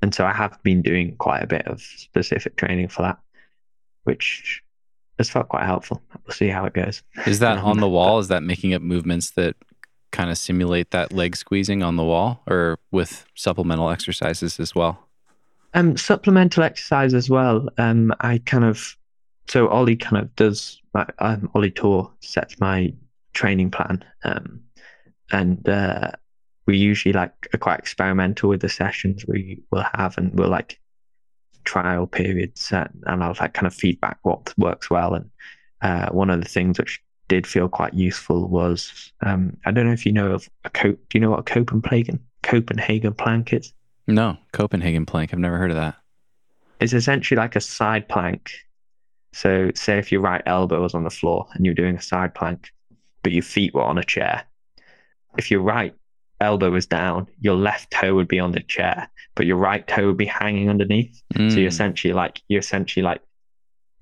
and 0.02 0.14
so 0.14 0.26
I 0.26 0.32
have 0.32 0.62
been 0.62 0.82
doing 0.82 1.16
quite 1.16 1.42
a 1.42 1.46
bit 1.46 1.66
of 1.66 1.80
specific 1.80 2.56
training 2.56 2.88
for 2.88 3.02
that, 3.02 3.18
which 4.04 4.62
has 5.18 5.30
felt 5.30 5.48
quite 5.48 5.64
helpful. 5.64 6.02
We'll 6.26 6.34
see 6.34 6.48
how 6.48 6.64
it 6.64 6.74
goes. 6.74 7.02
Is 7.26 7.38
that 7.38 7.58
um, 7.58 7.64
on 7.64 7.80
the 7.80 7.88
wall? 7.88 8.18
Is 8.18 8.28
that 8.28 8.42
making 8.42 8.74
up 8.74 8.82
movements 8.82 9.30
that 9.32 9.54
kind 10.10 10.30
of 10.30 10.36
simulate 10.36 10.90
that 10.90 11.12
leg 11.12 11.36
squeezing 11.36 11.82
on 11.82 11.96
the 11.96 12.04
wall 12.04 12.42
or 12.46 12.78
with 12.90 13.24
supplemental 13.34 13.90
exercises 13.90 14.60
as 14.60 14.74
well? 14.74 15.08
Um, 15.74 15.96
supplemental 15.96 16.64
exercise 16.64 17.14
as 17.14 17.30
well. 17.30 17.68
Um, 17.78 18.12
I 18.20 18.38
kind 18.44 18.64
of 18.64 18.96
so 19.48 19.68
Ollie 19.68 19.96
kind 19.96 20.22
of 20.22 20.34
does 20.36 20.80
my 20.94 21.06
um, 21.18 21.50
Ollie 21.54 21.70
Torr 21.70 22.10
sets 22.20 22.60
my 22.60 22.92
training 23.32 23.70
plan. 23.70 24.04
Um, 24.24 24.60
and 25.30 25.66
uh, 25.68 26.12
we 26.66 26.76
usually 26.76 27.12
like 27.12 27.32
are 27.54 27.58
quite 27.58 27.78
experimental 27.78 28.48
with 28.48 28.60
the 28.60 28.68
sessions 28.68 29.24
we 29.26 29.62
will 29.70 29.84
have, 29.94 30.16
and 30.18 30.32
we'll 30.38 30.48
like 30.48 30.78
trial 31.64 32.06
periods, 32.06 32.72
uh, 32.72 32.88
and 33.06 33.22
I'll 33.22 33.36
like 33.40 33.54
kind 33.54 33.66
of 33.66 33.74
feedback 33.74 34.18
what 34.22 34.52
works 34.56 34.90
well. 34.90 35.14
And 35.14 35.30
uh, 35.80 36.10
one 36.10 36.30
of 36.30 36.40
the 36.40 36.48
things 36.48 36.78
which 36.78 37.02
did 37.28 37.46
feel 37.46 37.68
quite 37.68 37.94
useful 37.94 38.48
was 38.48 39.12
um, 39.24 39.56
I 39.64 39.70
don't 39.70 39.86
know 39.86 39.92
if 39.92 40.04
you 40.06 40.12
know 40.12 40.32
of 40.32 40.48
a 40.64 40.70
cope. 40.70 41.00
Do 41.08 41.18
you 41.18 41.20
know 41.20 41.30
what 41.30 41.40
a 41.40 41.42
Copenhagen 41.42 42.20
Copenhagen 42.42 43.14
plank 43.14 43.52
is? 43.52 43.72
No, 44.06 44.36
Copenhagen 44.52 45.06
plank. 45.06 45.32
I've 45.32 45.40
never 45.40 45.58
heard 45.58 45.70
of 45.70 45.76
that. 45.76 45.96
It's 46.80 46.92
essentially 46.92 47.38
like 47.38 47.56
a 47.56 47.60
side 47.60 48.08
plank. 48.08 48.50
So, 49.32 49.70
say 49.74 49.98
if 49.98 50.12
your 50.12 50.20
right 50.20 50.42
elbow 50.44 50.82
was 50.82 50.94
on 50.94 51.04
the 51.04 51.10
floor 51.10 51.46
and 51.54 51.64
you're 51.64 51.74
doing 51.74 51.96
a 51.96 52.02
side 52.02 52.34
plank, 52.34 52.70
but 53.22 53.32
your 53.32 53.42
feet 53.42 53.72
were 53.72 53.82
on 53.82 53.98
a 53.98 54.04
chair. 54.04 54.44
If 55.38 55.50
your 55.50 55.62
right 55.62 55.94
elbow 56.42 56.70
was 56.70 56.86
down, 56.86 57.26
your 57.40 57.54
left 57.56 57.90
toe 57.90 58.14
would 58.14 58.28
be 58.28 58.38
on 58.40 58.52
the 58.52 58.60
chair, 58.60 59.08
but 59.34 59.46
your 59.46 59.56
right 59.56 59.86
toe 59.86 60.06
would 60.08 60.16
be 60.16 60.26
hanging 60.26 60.68
underneath. 60.68 61.14
So 61.32 61.40
you're 61.40 61.50
Mm. 61.50 61.66
essentially 61.68 62.12
like 62.14 62.42
you're 62.48 62.60
essentially 62.60 63.02
like 63.02 63.20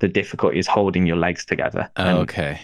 the 0.01 0.09
difficulty 0.09 0.59
is 0.59 0.67
holding 0.67 1.07
your 1.07 1.17
legs 1.17 1.45
together. 1.45 1.91
Oh, 1.97 2.05
And, 2.05 2.19
okay. 2.21 2.61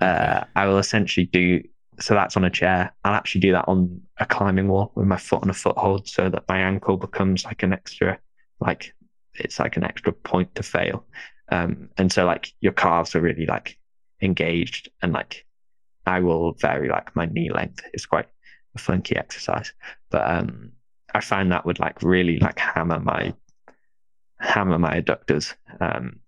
uh, 0.00 0.44
I 0.54 0.66
will 0.66 0.78
essentially 0.78 1.26
do 1.26 1.62
so 1.98 2.14
that's 2.14 2.36
on 2.36 2.44
a 2.44 2.50
chair. 2.50 2.94
I'll 3.04 3.12
actually 3.14 3.42
do 3.42 3.52
that 3.52 3.66
on 3.68 4.00
a 4.18 4.24
climbing 4.24 4.68
wall 4.68 4.90
with 4.94 5.06
my 5.06 5.18
foot 5.18 5.42
on 5.42 5.50
a 5.50 5.54
foothold 5.54 6.08
so 6.08 6.30
that 6.30 6.44
my 6.48 6.58
ankle 6.58 6.96
becomes 6.96 7.44
like 7.44 7.62
an 7.62 7.74
extra, 7.74 8.18
like 8.60 8.94
it's 9.34 9.58
like 9.58 9.76
an 9.76 9.84
extra 9.84 10.12
point 10.12 10.54
to 10.54 10.62
fail. 10.62 11.04
Um, 11.52 11.90
and 11.98 12.10
so 12.10 12.24
like 12.24 12.52
your 12.60 12.72
calves 12.72 13.14
are 13.14 13.20
really 13.20 13.44
like 13.44 13.76
engaged 14.22 14.88
and 15.02 15.12
like 15.12 15.44
I 16.06 16.20
will 16.20 16.52
vary 16.54 16.88
like 16.88 17.14
my 17.14 17.26
knee 17.26 17.50
length. 17.50 17.82
It's 17.92 18.06
quite 18.06 18.28
a 18.74 18.78
funky 18.78 19.16
exercise, 19.16 19.72
but 20.10 20.28
um, 20.30 20.72
I 21.14 21.20
find 21.20 21.50
that 21.52 21.66
would 21.66 21.80
like 21.80 22.02
really 22.02 22.38
like 22.38 22.58
hammer 22.58 23.00
my 23.00 23.34
hammer 24.38 24.78
my 24.78 25.00
adductors. 25.00 25.54
Um, 25.80 26.20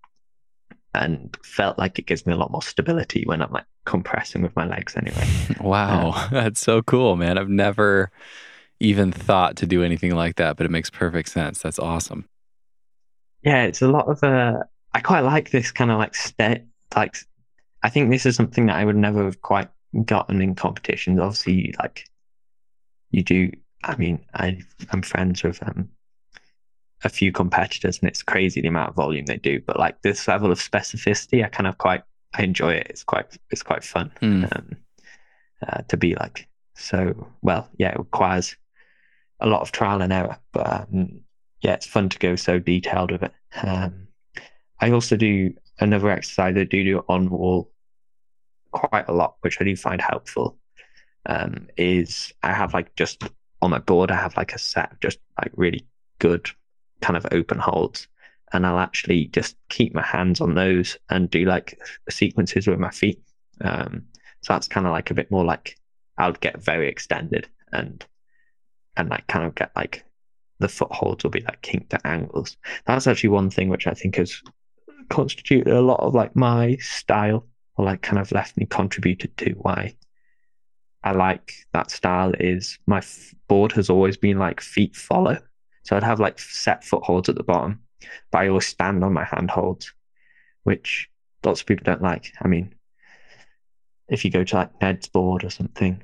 and 0.93 1.35
felt 1.43 1.79
like 1.79 1.97
it 1.97 2.05
gives 2.05 2.25
me 2.25 2.33
a 2.33 2.37
lot 2.37 2.51
more 2.51 2.61
stability 2.61 3.23
when 3.25 3.41
I'm 3.41 3.51
like 3.51 3.65
compressing 3.85 4.41
with 4.41 4.55
my 4.55 4.65
legs 4.65 4.95
anyway. 4.95 5.27
Wow. 5.61 6.27
That's 6.31 6.59
so 6.59 6.81
cool, 6.81 7.15
man. 7.15 7.37
I've 7.37 7.49
never 7.49 8.11
even 8.79 9.11
thought 9.11 9.55
to 9.57 9.65
do 9.65 9.83
anything 9.83 10.13
like 10.13 10.35
that, 10.35 10.57
but 10.57 10.65
it 10.65 10.69
makes 10.69 10.89
perfect 10.89 11.29
sense. 11.29 11.61
That's 11.61 11.79
awesome. 11.79 12.27
Yeah, 13.43 13.63
it's 13.63 13.81
a 13.81 13.87
lot 13.87 14.07
of 14.07 14.23
uh 14.23 14.63
I 14.93 14.99
quite 14.99 15.21
like 15.21 15.51
this 15.51 15.71
kind 15.71 15.89
of 15.89 15.97
like 15.97 16.15
state 16.15 16.63
like 16.95 17.17
I 17.81 17.89
think 17.89 18.09
this 18.09 18.25
is 18.25 18.35
something 18.35 18.67
that 18.67 18.75
I 18.75 18.85
would 18.85 18.95
never 18.95 19.25
have 19.25 19.41
quite 19.41 19.69
gotten 20.05 20.41
in 20.41 20.55
competitions. 20.55 21.19
Obviously, 21.19 21.73
like 21.79 22.05
you 23.13 23.23
do 23.23 23.51
I 23.85 23.95
mean, 23.95 24.25
I 24.33 24.59
I'm 24.91 25.01
friends 25.01 25.43
with 25.43 25.61
um 25.65 25.89
a 27.03 27.09
few 27.09 27.31
competitors 27.33 27.99
and 27.99 28.07
it's 28.09 28.23
crazy 28.23 28.61
the 28.61 28.67
amount 28.69 28.89
of 28.89 28.95
volume 28.95 29.25
they 29.25 29.37
do. 29.37 29.61
But 29.65 29.77
like 29.77 30.01
this 30.01 30.27
level 30.27 30.51
of 30.51 30.59
specificity, 30.59 31.43
I 31.43 31.49
kind 31.49 31.67
of 31.67 31.77
quite 31.77 32.03
I 32.33 32.43
enjoy 32.43 32.73
it. 32.73 32.87
It's 32.89 33.03
quite 33.03 33.37
it's 33.51 33.63
quite 33.63 33.83
fun 33.83 34.11
Hmm. 34.19 34.45
um, 34.51 34.77
uh, 35.67 35.81
to 35.89 35.97
be 35.97 36.15
like 36.15 36.47
so. 36.75 37.27
Well, 37.41 37.69
yeah, 37.77 37.91
it 37.91 37.99
requires 37.99 38.55
a 39.39 39.47
lot 39.47 39.61
of 39.61 39.71
trial 39.71 40.01
and 40.01 40.13
error, 40.13 40.37
but 40.53 40.67
um, 40.81 41.21
yeah, 41.61 41.73
it's 41.73 41.85
fun 41.85 42.09
to 42.09 42.19
go 42.19 42.35
so 42.35 42.59
detailed 42.59 43.11
with 43.11 43.23
it. 43.23 43.33
Um, 43.61 44.07
I 44.79 44.91
also 44.91 45.15
do 45.17 45.53
another 45.79 46.09
exercise 46.09 46.55
I 46.57 46.63
do 46.63 46.83
do 46.83 47.05
on 47.09 47.29
wall 47.29 47.71
quite 48.71 49.07
a 49.07 49.13
lot, 49.13 49.35
which 49.41 49.57
I 49.61 49.65
do 49.65 49.75
find 49.75 50.01
helpful. 50.01 50.57
Um, 51.25 51.67
is 51.77 52.33
I 52.43 52.51
have 52.51 52.73
like 52.73 52.95
just 52.95 53.23
on 53.61 53.71
my 53.71 53.79
board, 53.79 54.11
I 54.11 54.15
have 54.15 54.35
like 54.35 54.53
a 54.53 54.59
set 54.59 54.91
of 54.91 54.99
just 54.99 55.19
like 55.41 55.51
really 55.55 55.85
good 56.19 56.49
kind 57.01 57.15
of 57.15 57.25
open 57.31 57.59
holds, 57.59 58.07
and 58.51 58.65
I'll 58.65 58.79
actually 58.79 59.25
just 59.25 59.55
keep 59.69 59.93
my 59.93 60.03
hands 60.03 60.41
on 60.41 60.55
those 60.55 60.97
and 61.09 61.29
do 61.29 61.45
like 61.45 61.79
sequences 62.09 62.67
with 62.67 62.79
my 62.79 62.91
feet. 62.91 63.21
Um, 63.61 64.03
so 64.41 64.53
that's 64.53 64.67
kind 64.67 64.85
of 64.85 64.91
like 64.91 65.11
a 65.11 65.13
bit 65.13 65.31
more 65.31 65.45
like 65.45 65.77
I 66.17 66.27
would 66.27 66.41
get 66.41 66.61
very 66.61 66.89
extended 66.89 67.47
and 67.71 68.05
and 68.97 69.09
like 69.09 69.27
kind 69.27 69.45
of 69.45 69.55
get 69.55 69.71
like 69.75 70.03
the 70.59 70.67
footholds 70.67 71.23
will 71.23 71.31
be 71.31 71.41
like 71.41 71.61
kinked 71.61 71.93
at 71.93 72.05
angles. 72.05 72.57
That's 72.85 73.07
actually 73.07 73.29
one 73.29 73.49
thing 73.49 73.69
which 73.69 73.87
I 73.87 73.93
think 73.93 74.17
has 74.17 74.41
constituted 75.09 75.73
a 75.73 75.81
lot 75.81 75.99
of 75.99 76.13
like 76.13 76.35
my 76.35 76.77
style 76.77 77.45
or 77.75 77.85
like 77.85 78.01
kind 78.01 78.19
of 78.19 78.31
left 78.31 78.57
me 78.57 78.65
contributed 78.65 79.35
to 79.37 79.51
why 79.51 79.95
I 81.03 81.11
like 81.11 81.53
that 81.73 81.91
style 81.91 82.33
is 82.39 82.77
my 82.87 82.99
f- 82.99 83.33
board 83.47 83.71
has 83.73 83.89
always 83.89 84.17
been 84.17 84.39
like 84.39 84.61
feet 84.61 84.95
follow. 84.95 85.37
So 85.83 85.95
I'd 85.97 86.03
have 86.03 86.19
like 86.19 86.39
set 86.39 86.83
footholds 86.83 87.27
at 87.29 87.35
the 87.35 87.43
bottom, 87.43 87.81
but 88.31 88.39
I 88.39 88.47
always 88.47 88.67
stand 88.67 89.03
on 89.03 89.11
my 89.13 89.25
handholds, 89.25 89.93
which 90.63 91.09
lots 91.43 91.59
of 91.61 91.67
people 91.67 91.83
don't 91.83 92.01
like. 92.01 92.31
I 92.41 92.47
mean, 92.47 92.73
if 94.07 94.23
you 94.23 94.31
go 94.31 94.43
to 94.43 94.55
like 94.55 94.81
Ned's 94.81 95.07
board 95.09 95.43
or 95.43 95.49
something, 95.49 96.01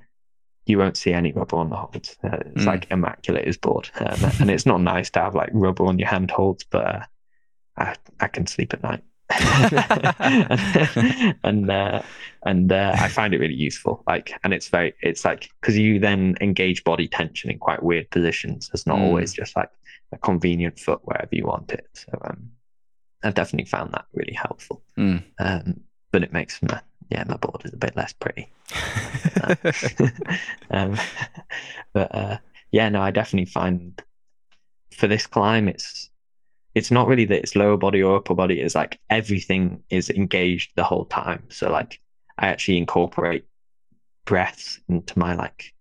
you 0.66 0.78
won't 0.78 0.98
see 0.98 1.14
any 1.14 1.32
rubber 1.32 1.56
on 1.58 1.70
the 1.70 1.76
holds. 1.78 2.18
Uh, 2.24 2.38
it's 2.48 2.64
Mm. 2.64 2.68
like 2.68 2.92
immaculate 2.92 3.46
his 3.48 3.58
board, 3.58 3.90
um, 4.00 4.20
and 4.40 4.52
it's 4.52 4.66
not 4.66 4.82
nice 4.96 5.10
to 5.12 5.20
have 5.22 5.34
like 5.36 5.50
rubber 5.54 5.86
on 5.86 5.98
your 5.98 6.10
handholds, 6.10 6.64
but 6.66 6.86
uh, 6.86 7.06
I 7.78 7.96
I 8.20 8.28
can 8.28 8.48
sleep 8.48 8.74
at 8.74 8.84
night. 8.84 9.04
and 11.44 11.70
uh, 11.70 12.02
and 12.44 12.72
uh, 12.72 12.96
I 12.98 13.08
find 13.10 13.34
it 13.34 13.40
really 13.40 13.54
useful. 13.54 14.04
Like, 14.08 14.34
and 14.44 14.54
it's 14.54 14.70
very, 14.70 14.94
it's 15.02 15.26
like 15.26 15.50
because 15.62 15.78
you 15.78 16.00
then 16.00 16.36
engage 16.42 16.84
body 16.84 17.08
tension 17.08 17.52
in 17.52 17.60
quite 17.60 17.84
weird 17.84 18.10
positions. 18.10 18.70
It's 18.74 18.88
not 18.88 18.98
Mm. 18.98 19.02
always 19.04 19.34
just 19.34 19.56
like 19.56 19.70
a 20.12 20.18
convenient 20.18 20.80
foot 20.80 21.00
wherever 21.04 21.30
you 21.32 21.46
want 21.46 21.72
it. 21.72 21.88
So 21.94 22.08
um, 22.24 22.50
I've 23.24 23.36
definitely 23.36 23.70
found 23.70 23.94
that 23.94 24.06
really 24.14 24.34
helpful. 24.34 24.82
Mm. 24.98 25.24
Um, 25.40 25.82
but 26.12 26.24
it 26.24 26.34
makes 26.34 26.62
my 26.64 26.82
yeah 27.10 27.24
my 27.28 27.38
board 27.38 27.62
is 27.66 27.74
a 27.74 27.78
bit 27.78 27.96
less 27.96 28.14
pretty. 28.14 28.50
um, 30.72 30.98
but 31.94 32.16
uh, 32.16 32.38
yeah, 32.72 32.90
no, 32.90 33.02
I 33.02 33.12
definitely 33.12 33.52
find 33.52 34.02
for 34.94 35.08
this 35.08 35.28
climb 35.28 35.68
it's 35.68 36.10
it's 36.76 36.92
not 36.92 37.08
really 37.08 37.26
that 37.26 37.40
it's 37.40 37.56
lower 37.56 37.78
body 37.78 38.02
or 38.04 38.18
upper 38.18 38.36
body. 38.36 38.62
It's 38.62 38.76
like 38.76 39.00
everything 39.10 39.84
is 39.90 40.10
engaged 40.10 40.72
the 40.76 40.84
whole 40.84 41.06
time. 41.06 41.44
So 41.50 41.70
like 41.72 42.00
I 42.38 42.48
actually 42.48 42.78
incorporate 42.78 43.46
breaths 44.26 44.80
into 44.88 45.18
my 45.18 45.34
like 45.34 45.74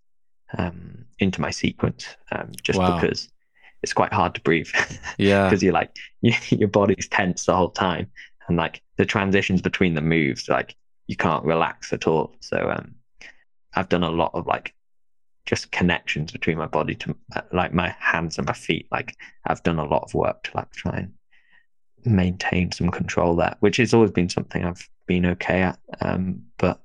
um 0.57 1.05
into 1.19 1.41
my 1.41 1.51
sequence 1.51 2.07
um 2.33 2.51
just 2.63 2.79
Wow. 2.79 2.95
because 2.95 3.29
it's 3.83 3.93
quite 3.93 4.13
hard 4.13 4.35
to 4.35 4.41
breathe 4.41 4.69
Yeah. 5.19 5.45
because 5.49 5.63
you're 5.63 5.75
like 5.75 5.95
you, 6.23 6.33
your 6.51 6.69
body's 6.69 7.09
tense 7.09 7.45
the 7.45 7.55
whole 7.55 7.69
time 7.71 8.11
and 8.49 8.57
like 8.57 8.83
the 8.97 9.05
transitions 9.05 9.61
between 9.61 9.93
the 9.95 10.01
moves 10.01 10.49
like 10.49 10.75
you 11.07 11.17
can't 11.17 11.45
relax 11.45 11.93
at 11.93 12.07
all 12.07 12.35
so 12.41 12.71
um 12.71 12.95
i've 13.75 13.91
done 13.91 14.03
a 14.03 14.11
lot 14.11 14.31
of 14.33 14.47
like 14.47 14.75
just 15.49 15.73
connections 15.73 16.31
between 16.31 16.59
my 16.59 16.67
body 16.67 16.95
to 16.95 17.17
like 17.53 17.73
my 17.73 17.95
hands 17.99 18.37
and 18.37 18.47
my 18.47 18.53
feet 18.53 18.87
like 18.93 19.17
i've 19.47 19.63
done 19.63 19.79
a 19.79 19.85
lot 19.87 20.03
of 20.03 20.13
work 20.13 20.43
to 20.43 20.51
like 20.55 20.71
try 20.73 20.95
and 20.95 21.13
maintain 22.05 22.71
some 22.71 22.91
control 22.91 23.35
there 23.35 23.57
which 23.61 23.79
has 23.79 23.95
always 23.95 24.11
been 24.11 24.29
something 24.29 24.63
i've 24.63 24.87
been 25.07 25.25
okay 25.25 25.63
at 25.63 25.79
um 26.03 26.43
but 26.59 26.83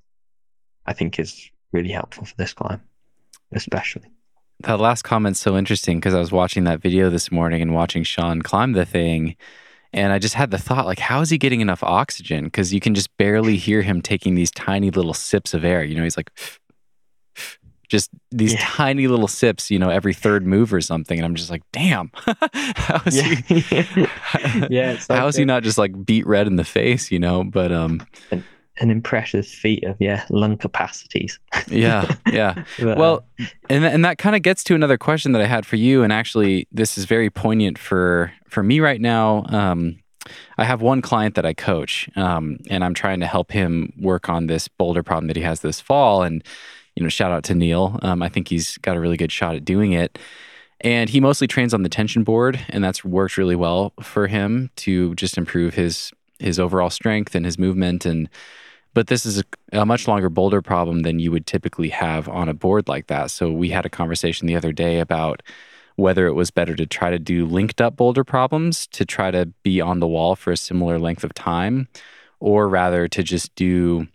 i 0.85 0.93
think 0.93 1.19
is 1.19 1.49
really 1.73 1.91
helpful 1.91 2.23
for 2.23 2.35
this 2.37 2.53
climb 2.53 2.81
especially 3.51 4.09
That 4.61 4.79
last 4.79 5.03
comment's 5.03 5.41
so 5.41 5.57
interesting 5.57 5.99
because 5.99 6.13
I 6.13 6.19
was 6.19 6.31
watching 6.31 6.63
that 6.63 6.81
video 6.81 7.09
this 7.09 7.31
morning 7.31 7.61
and 7.61 7.73
watching 7.73 8.03
Shawn 8.03 8.41
climb 8.41 8.71
the 8.73 8.85
thing. 8.85 9.35
And 9.91 10.11
I 10.11 10.19
just 10.19 10.35
had 10.35 10.49
the 10.51 10.57
thought, 10.57 10.87
like, 10.87 10.99
how 10.99 11.21
is 11.21 11.29
he 11.29 11.37
getting 11.37 11.61
enough 11.61 11.83
oxygen? 11.83 12.45
Because 12.45 12.73
you 12.73 12.79
can 12.79 12.95
just 12.95 13.15
barely 13.17 13.57
hear 13.57 13.83
him 13.83 14.01
taking 14.01 14.33
these 14.33 14.49
tiny 14.49 14.89
little 14.89 15.13
sips 15.13 15.53
of 15.53 15.63
air. 15.63 15.83
You 15.83 15.95
know, 15.95 16.03
he's 16.03 16.17
like, 16.17 16.31
just 17.93 18.09
these 18.31 18.53
Yeah. 18.53 18.59
tiny 18.63 19.05
little 19.07 19.27
sips, 19.27 19.69
you 19.69 19.77
know, 19.77 19.89
every 19.91 20.13
third 20.15 20.45
move 20.47 20.73
or 20.73 20.81
something. 20.81 21.17
And 21.19 21.25
I'm 21.25 21.35
just 21.35 21.51
like, 21.51 21.61
damn, 21.71 22.09
how 22.75 23.01
is 23.05 23.19
he? 23.19 23.35
yeah 24.69 24.93
it's 24.93 25.09
like 25.09 25.23
is 25.29 25.35
he 25.35 25.45
not 25.45 25.61
just 25.63 25.77
like 25.77 25.93
beat 26.05 26.25
red 26.25 26.47
in 26.47 26.55
the 26.55 26.63
face, 26.63 27.11
you 27.11 27.19
know? 27.19 27.43
But 27.43 27.71
um, 27.71 28.01
an 28.31 28.89
impressive 28.89 29.45
feat 29.47 29.83
of 29.83 29.95
yeah 29.99 30.25
lung 30.31 30.57
capacities. 30.57 31.39
yeah, 31.67 32.09
yeah. 32.31 32.63
But, 32.79 32.87
uh, 32.87 32.95
Well, 32.97 33.25
and 33.69 33.85
and 33.85 34.03
that 34.03 34.17
kind 34.17 34.35
of 34.35 34.41
gets 34.41 34.63
to 34.65 34.73
another 34.75 34.97
question 34.97 35.31
that 35.33 35.41
I 35.41 35.45
had 35.45 35.63
for 35.65 35.75
you, 35.75 36.01
and 36.03 36.11
actually, 36.11 36.67
this 36.71 36.97
is 36.97 37.05
very 37.05 37.29
poignant 37.29 37.77
for 37.77 38.31
for 38.49 38.63
me 38.63 38.79
right 38.79 38.99
now. 38.99 39.45
Um, 39.49 39.99
I 40.57 40.63
have 40.63 40.81
one 40.81 41.01
client 41.01 41.35
that 41.35 41.45
I 41.45 41.53
coach, 41.53 42.09
um, 42.15 42.57
and 42.69 42.83
I'm 42.83 42.93
trying 42.95 43.19
to 43.19 43.27
help 43.27 43.51
him 43.51 43.93
work 43.99 44.29
on 44.29 44.47
this 44.47 44.67
boulder 44.67 45.03
problem 45.03 45.27
that 45.27 45.35
he 45.35 45.43
has 45.43 45.59
this 45.59 45.79
fall. 45.81 46.23
And 46.23 46.43
you 46.95 47.03
know, 47.03 47.09
shout 47.09 47.31
out 47.31 47.43
to 47.45 47.55
Neil. 47.55 47.99
Um, 48.01 48.21
I 48.21 48.29
think 48.29 48.47
he's 48.47 48.77
got 48.79 48.95
a 48.95 48.99
really 48.99 49.17
good 49.17 49.31
shot 49.31 49.55
at 49.55 49.65
doing 49.65 49.93
it. 49.93 50.17
And 50.81 51.09
he 51.09 51.21
mostly 51.21 51.47
trains 51.47 51.73
on 51.73 51.83
the 51.83 51.89
tension 51.89 52.23
board, 52.23 52.59
and 52.69 52.83
that's 52.83 53.05
worked 53.05 53.37
really 53.37 53.55
well 53.55 53.93
for 54.01 54.27
him 54.27 54.69
to 54.77 55.15
just 55.15 55.37
improve 55.37 55.73
his 55.73 56.11
his 56.39 56.59
overall 56.59 56.89
strength 56.89 57.35
and 57.35 57.45
his 57.45 57.57
movement. 57.57 58.05
And 58.05 58.29
but 58.93 59.07
this 59.07 59.25
is 59.25 59.39
a, 59.39 59.43
a 59.71 59.85
much 59.85 60.07
longer 60.07 60.29
boulder 60.29 60.61
problem 60.61 61.01
than 61.01 61.19
you 61.19 61.31
would 61.31 61.47
typically 61.47 61.89
have 61.89 62.27
on 62.27 62.49
a 62.49 62.53
board 62.53 62.87
like 62.87 63.07
that. 63.07 63.31
So 63.31 63.51
we 63.51 63.69
had 63.69 63.85
a 63.85 63.89
conversation 63.89 64.45
the 64.45 64.57
other 64.57 64.73
day 64.73 64.99
about 64.99 65.41
whether 65.95 66.27
it 66.27 66.33
was 66.33 66.51
better 66.51 66.75
to 66.75 66.85
try 66.85 67.11
to 67.11 67.19
do 67.19 67.45
linked 67.45 67.79
up 67.79 67.95
boulder 67.95 68.23
problems 68.23 68.87
to 68.87 69.05
try 69.05 69.31
to 69.31 69.45
be 69.63 69.79
on 69.79 69.99
the 69.99 70.07
wall 70.07 70.35
for 70.35 70.51
a 70.51 70.57
similar 70.57 70.99
length 70.99 71.23
of 71.23 71.33
time, 71.33 71.87
or 72.39 72.67
rather 72.67 73.07
to 73.07 73.23
just 73.23 73.53
do 73.55 74.07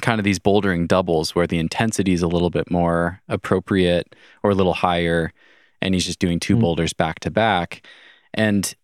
kind 0.00 0.20
of 0.20 0.24
these 0.24 0.38
bouldering 0.38 0.86
doubles 0.88 1.34
where 1.34 1.46
the 1.46 1.58
intensity 1.58 2.12
is 2.12 2.22
a 2.22 2.28
little 2.28 2.50
bit 2.50 2.70
more 2.70 3.20
appropriate 3.28 4.14
or 4.42 4.50
a 4.50 4.54
little 4.54 4.74
higher, 4.74 5.32
and 5.82 5.94
he's 5.94 6.06
just 6.06 6.18
doing 6.18 6.40
two 6.40 6.56
Mm. 6.56 6.60
boulders 6.60 6.92
back 6.92 7.20
to 7.20 7.30
back. 7.30 7.86
And 8.34 8.74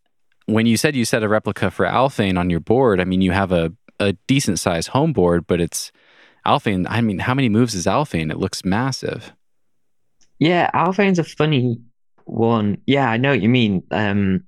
when 0.47 0.67
you 0.67 0.77
said 0.77 0.95
you 0.95 1.05
set 1.05 1.23
a 1.23 1.29
replica 1.29 1.71
for 1.71 1.87
Alphane 1.87 2.39
on 2.39 2.51
your 2.51 2.61
board, 2.61 3.01
I 3.01 3.05
mean, 3.05 3.21
you 3.21 3.33
have 3.33 3.53
a, 3.53 3.73
a 3.99 4.13
decent 4.27 4.59
sized 4.59 4.89
home 4.89 5.13
board, 5.13 5.47
but 5.47 5.61
it's 5.61 5.91
Alphane. 6.47 6.87
I 6.89 7.01
mean, 7.01 7.21
how 7.21 7.35
many 7.35 7.49
moves 7.49 7.75
is 7.75 7.87
Alphane? 7.87 8.31
It 8.31 8.39
looks 8.39 8.65
massive. 8.65 9.33
yeah, 10.39 10.71
Alphane's 10.75 11.19
a 11.19 11.25
funny 11.25 11.81
one. 12.25 12.79
Yeah, 12.87 13.09
I 13.09 13.17
know 13.17 13.31
what 13.31 13.41
you 13.43 13.49
mean. 13.49 13.83
Um, 13.91 14.45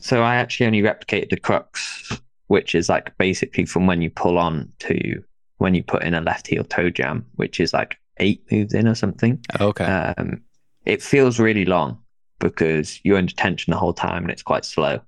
so 0.00 0.22
I 0.22 0.36
actually 0.36 0.66
only 0.66 0.82
replicated 0.82 1.30
the 1.30 1.36
crux, 1.40 2.20
which 2.46 2.74
is 2.74 2.88
like 2.88 3.16
basically 3.18 3.66
from 3.66 3.86
when 3.86 4.00
you 4.00 4.10
pull 4.10 4.38
on 4.38 4.72
to 4.80 5.22
when 5.58 5.74
you 5.74 5.82
put 5.82 6.02
in 6.02 6.14
a 6.14 6.20
left 6.20 6.46
heel 6.46 6.64
toe 6.64 6.90
jam, 6.90 7.26
which 7.36 7.60
is 7.60 7.72
like 7.72 7.98
eight 8.18 8.42
moves 8.50 8.74
in 8.74 8.88
or 8.88 8.94
something. 8.94 9.44
Okay. 9.60 9.84
Um, 9.84 10.42
it 10.84 11.02
feels 11.02 11.38
really 11.38 11.64
long 11.64 11.98
because 12.38 13.00
you're 13.04 13.18
under 13.18 13.32
tension 13.34 13.72
the 13.72 13.76
whole 13.76 13.92
time 13.92 14.22
and 14.22 14.30
it's 14.30 14.42
quite 14.42 14.64
slow. 14.64 15.00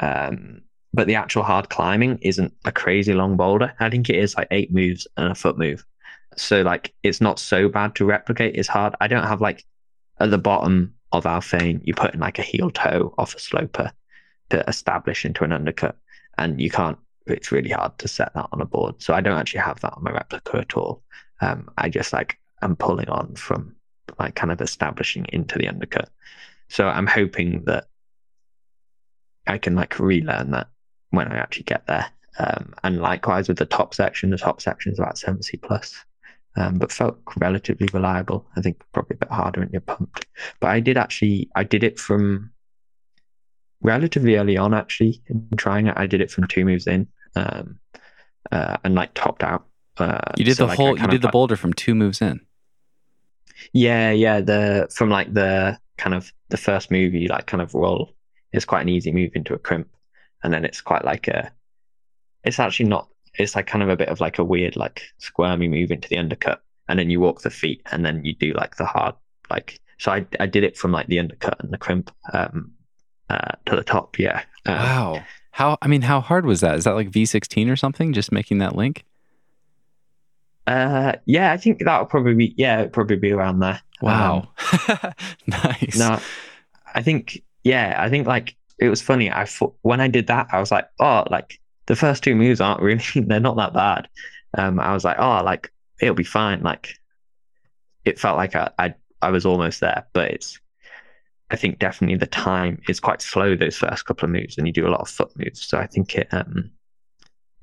Um, 0.00 0.62
but 0.94 1.06
the 1.06 1.14
actual 1.14 1.42
hard 1.42 1.70
climbing 1.70 2.18
isn't 2.22 2.52
a 2.64 2.72
crazy 2.72 3.14
long 3.14 3.36
boulder. 3.36 3.72
I 3.80 3.88
think 3.90 4.10
it 4.10 4.16
is 4.16 4.36
like 4.36 4.48
eight 4.50 4.72
moves 4.72 5.06
and 5.16 5.32
a 5.32 5.34
foot 5.34 5.58
move. 5.58 5.84
So 6.36 6.62
like 6.62 6.94
it's 7.02 7.20
not 7.20 7.38
so 7.38 7.68
bad 7.68 7.94
to 7.96 8.04
replicate. 8.04 8.56
It's 8.56 8.68
hard. 8.68 8.94
I 9.00 9.08
don't 9.08 9.26
have 9.26 9.40
like 9.40 9.64
at 10.18 10.30
the 10.30 10.38
bottom 10.38 10.94
of 11.12 11.24
Alphane, 11.24 11.80
you 11.84 11.94
put 11.94 12.14
in 12.14 12.20
like 12.20 12.38
a 12.38 12.42
heel 12.42 12.70
toe 12.70 13.14
off 13.18 13.34
a 13.34 13.38
sloper 13.38 13.92
to 14.50 14.68
establish 14.68 15.24
into 15.24 15.44
an 15.44 15.52
undercut. 15.52 15.96
And 16.38 16.60
you 16.60 16.70
can't 16.70 16.98
it's 17.26 17.52
really 17.52 17.70
hard 17.70 17.98
to 17.98 18.08
set 18.08 18.32
that 18.34 18.48
on 18.52 18.60
a 18.60 18.64
board. 18.64 19.02
So 19.02 19.14
I 19.14 19.20
don't 19.20 19.38
actually 19.38 19.60
have 19.60 19.80
that 19.80 19.94
on 19.94 20.02
my 20.02 20.10
replica 20.10 20.58
at 20.58 20.74
all. 20.74 21.02
Um, 21.40 21.68
I 21.78 21.88
just 21.88 22.12
like 22.12 22.38
I'm 22.60 22.76
pulling 22.76 23.08
on 23.08 23.34
from 23.34 23.74
like 24.18 24.34
kind 24.34 24.52
of 24.52 24.60
establishing 24.60 25.26
into 25.32 25.58
the 25.58 25.68
undercut. 25.68 26.08
So 26.68 26.88
I'm 26.88 27.06
hoping 27.06 27.64
that 27.64 27.86
I 29.46 29.58
can 29.58 29.74
like 29.74 29.98
relearn 29.98 30.52
that 30.52 30.68
when 31.10 31.28
I 31.28 31.36
actually 31.36 31.64
get 31.64 31.86
there. 31.86 32.06
Um, 32.38 32.74
and 32.82 33.00
likewise 33.00 33.48
with 33.48 33.58
the 33.58 33.66
top 33.66 33.94
section, 33.94 34.30
the 34.30 34.38
top 34.38 34.60
section 34.60 34.92
is 34.92 34.98
about 34.98 35.16
7C 35.16 35.60
plus, 35.60 35.94
um, 36.56 36.78
but 36.78 36.92
felt 36.92 37.18
relatively 37.36 37.88
reliable. 37.92 38.46
I 38.56 38.62
think 38.62 38.80
probably 38.92 39.16
a 39.16 39.18
bit 39.18 39.30
harder 39.30 39.60
when 39.60 39.70
you're 39.70 39.82
pumped. 39.82 40.26
But 40.60 40.70
I 40.70 40.80
did 40.80 40.96
actually, 40.96 41.50
I 41.56 41.64
did 41.64 41.84
it 41.84 41.98
from 41.98 42.51
relatively 43.82 44.36
early 44.36 44.56
on 44.56 44.74
actually 44.74 45.22
in 45.26 45.46
trying 45.56 45.86
it. 45.86 45.94
I 45.96 46.06
did 46.06 46.20
it 46.20 46.30
from 46.30 46.46
two 46.46 46.64
moves 46.64 46.86
in 46.86 47.06
um, 47.36 47.78
uh, 48.50 48.76
and 48.84 48.94
like 48.94 49.14
topped 49.14 49.42
out. 49.42 49.66
Uh, 49.98 50.20
you 50.36 50.44
did 50.44 50.56
so, 50.56 50.64
the 50.64 50.68
like, 50.68 50.78
whole. 50.78 50.98
You 50.98 51.06
did 51.06 51.16
of, 51.16 51.22
the 51.22 51.28
boulder 51.28 51.56
from 51.56 51.72
two 51.72 51.94
moves 51.94 52.22
in. 52.22 52.40
Yeah, 53.72 54.10
yeah. 54.10 54.40
The 54.40 54.88
from 54.94 55.10
like 55.10 55.32
the 55.32 55.78
kind 55.98 56.14
of 56.14 56.32
the 56.48 56.56
first 56.56 56.90
move 56.90 57.14
you 57.14 57.28
like 57.28 57.46
kind 57.46 57.62
of 57.62 57.74
roll. 57.74 58.14
It's 58.52 58.64
quite 58.64 58.82
an 58.82 58.88
easy 58.88 59.12
move 59.12 59.32
into 59.34 59.54
a 59.54 59.58
crimp, 59.58 59.88
and 60.42 60.52
then 60.52 60.64
it's 60.64 60.80
quite 60.80 61.04
like 61.04 61.28
a. 61.28 61.52
It's 62.44 62.58
actually 62.58 62.88
not. 62.88 63.08
It's 63.34 63.54
like 63.54 63.66
kind 63.66 63.82
of 63.82 63.88
a 63.88 63.96
bit 63.96 64.08
of 64.08 64.20
like 64.20 64.38
a 64.38 64.44
weird 64.44 64.76
like 64.76 65.02
squirmy 65.18 65.68
move 65.68 65.90
into 65.90 66.08
the 66.08 66.18
undercut, 66.18 66.62
and 66.88 66.98
then 66.98 67.10
you 67.10 67.20
walk 67.20 67.42
the 67.42 67.50
feet, 67.50 67.82
and 67.92 68.04
then 68.04 68.24
you 68.24 68.34
do 68.34 68.52
like 68.54 68.76
the 68.76 68.86
hard 68.86 69.14
like. 69.50 69.78
So 69.98 70.12
I 70.12 70.26
I 70.40 70.46
did 70.46 70.64
it 70.64 70.76
from 70.76 70.92
like 70.92 71.06
the 71.06 71.18
undercut 71.18 71.62
and 71.62 71.72
the 71.72 71.78
crimp 71.78 72.10
um 72.32 72.72
uh 73.32 73.52
to 73.66 73.76
the 73.76 73.82
top. 73.84 74.18
Yeah. 74.18 74.42
Uh, 74.66 74.72
Wow. 74.72 75.24
How? 75.52 75.76
I 75.82 75.88
mean, 75.88 76.02
how 76.02 76.20
hard 76.20 76.46
was 76.46 76.60
that? 76.60 76.76
Is 76.76 76.84
that 76.84 76.92
like 76.94 77.10
V16 77.10 77.70
or 77.70 77.76
something? 77.76 78.12
Just 78.12 78.32
making 78.32 78.58
that 78.58 78.74
link. 78.76 79.04
Uh, 80.66 81.14
yeah. 81.26 81.52
I 81.52 81.56
think 81.56 81.80
that 81.84 82.00
would 82.00 82.08
probably 82.08 82.34
be 82.34 82.54
yeah, 82.56 82.86
probably 82.86 83.16
be 83.16 83.32
around 83.32 83.58
there. 83.60 83.80
Um, 84.02 84.08
Wow. 84.08 84.48
nice. 85.46 85.98
No, 85.98 86.18
I 86.94 87.02
think 87.02 87.42
yeah, 87.64 87.96
I 87.98 88.08
think 88.08 88.26
like 88.26 88.56
it 88.78 88.88
was 88.88 89.02
funny. 89.02 89.30
I 89.30 89.44
thought 89.44 89.74
when 89.82 90.00
I 90.00 90.08
did 90.08 90.26
that, 90.28 90.48
I 90.52 90.58
was 90.60 90.70
like, 90.70 90.88
oh, 91.00 91.24
like 91.30 91.58
the 91.86 91.96
first 91.96 92.22
two 92.24 92.34
moves 92.34 92.60
aren't 92.60 92.80
really 92.82 93.02
they're 93.26 93.40
not 93.40 93.56
that 93.56 93.74
bad. 93.74 94.08
Um, 94.56 94.80
I 94.80 94.92
was 94.94 95.04
like, 95.04 95.18
oh, 95.18 95.42
like 95.44 95.72
it'll 96.00 96.14
be 96.14 96.24
fine. 96.24 96.62
Like 96.62 96.94
it 98.04 98.18
felt 98.18 98.36
like 98.36 98.54
I 98.54 98.70
I, 98.78 98.94
I 99.20 99.30
was 99.30 99.44
almost 99.46 99.80
there, 99.80 100.06
but 100.12 100.30
it's 100.30 100.60
I 101.52 101.56
think 101.56 101.78
definitely 101.78 102.16
the 102.16 102.26
time 102.26 102.80
is 102.88 102.98
quite 102.98 103.20
slow 103.20 103.54
those 103.54 103.76
first 103.76 104.06
couple 104.06 104.24
of 104.24 104.32
moves, 104.32 104.56
and 104.56 104.66
you 104.66 104.72
do 104.72 104.86
a 104.86 104.90
lot 104.90 105.02
of 105.02 105.08
foot 105.08 105.30
moves. 105.36 105.62
So 105.62 105.78
I 105.78 105.86
think 105.86 106.14
it 106.16 106.28
um 106.32 106.70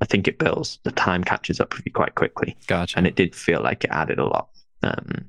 I 0.02 0.06
think 0.06 0.28
it 0.28 0.40
builds 0.40 0.80
the 0.84 0.91
time 0.91 1.24
catches 1.24 1.60
up 1.60 1.76
with 1.76 1.86
you 1.86 1.91
quite 1.91 2.16
quickly 2.16 2.56
Gotcha. 2.68 2.98
and 2.98 3.06
it 3.06 3.16
did 3.16 3.36
feel 3.36 3.61
like 3.61 3.84
it 3.84 3.90
added 3.90 4.18
a 4.18 4.26
lot 4.26 4.49
um, 4.82 5.26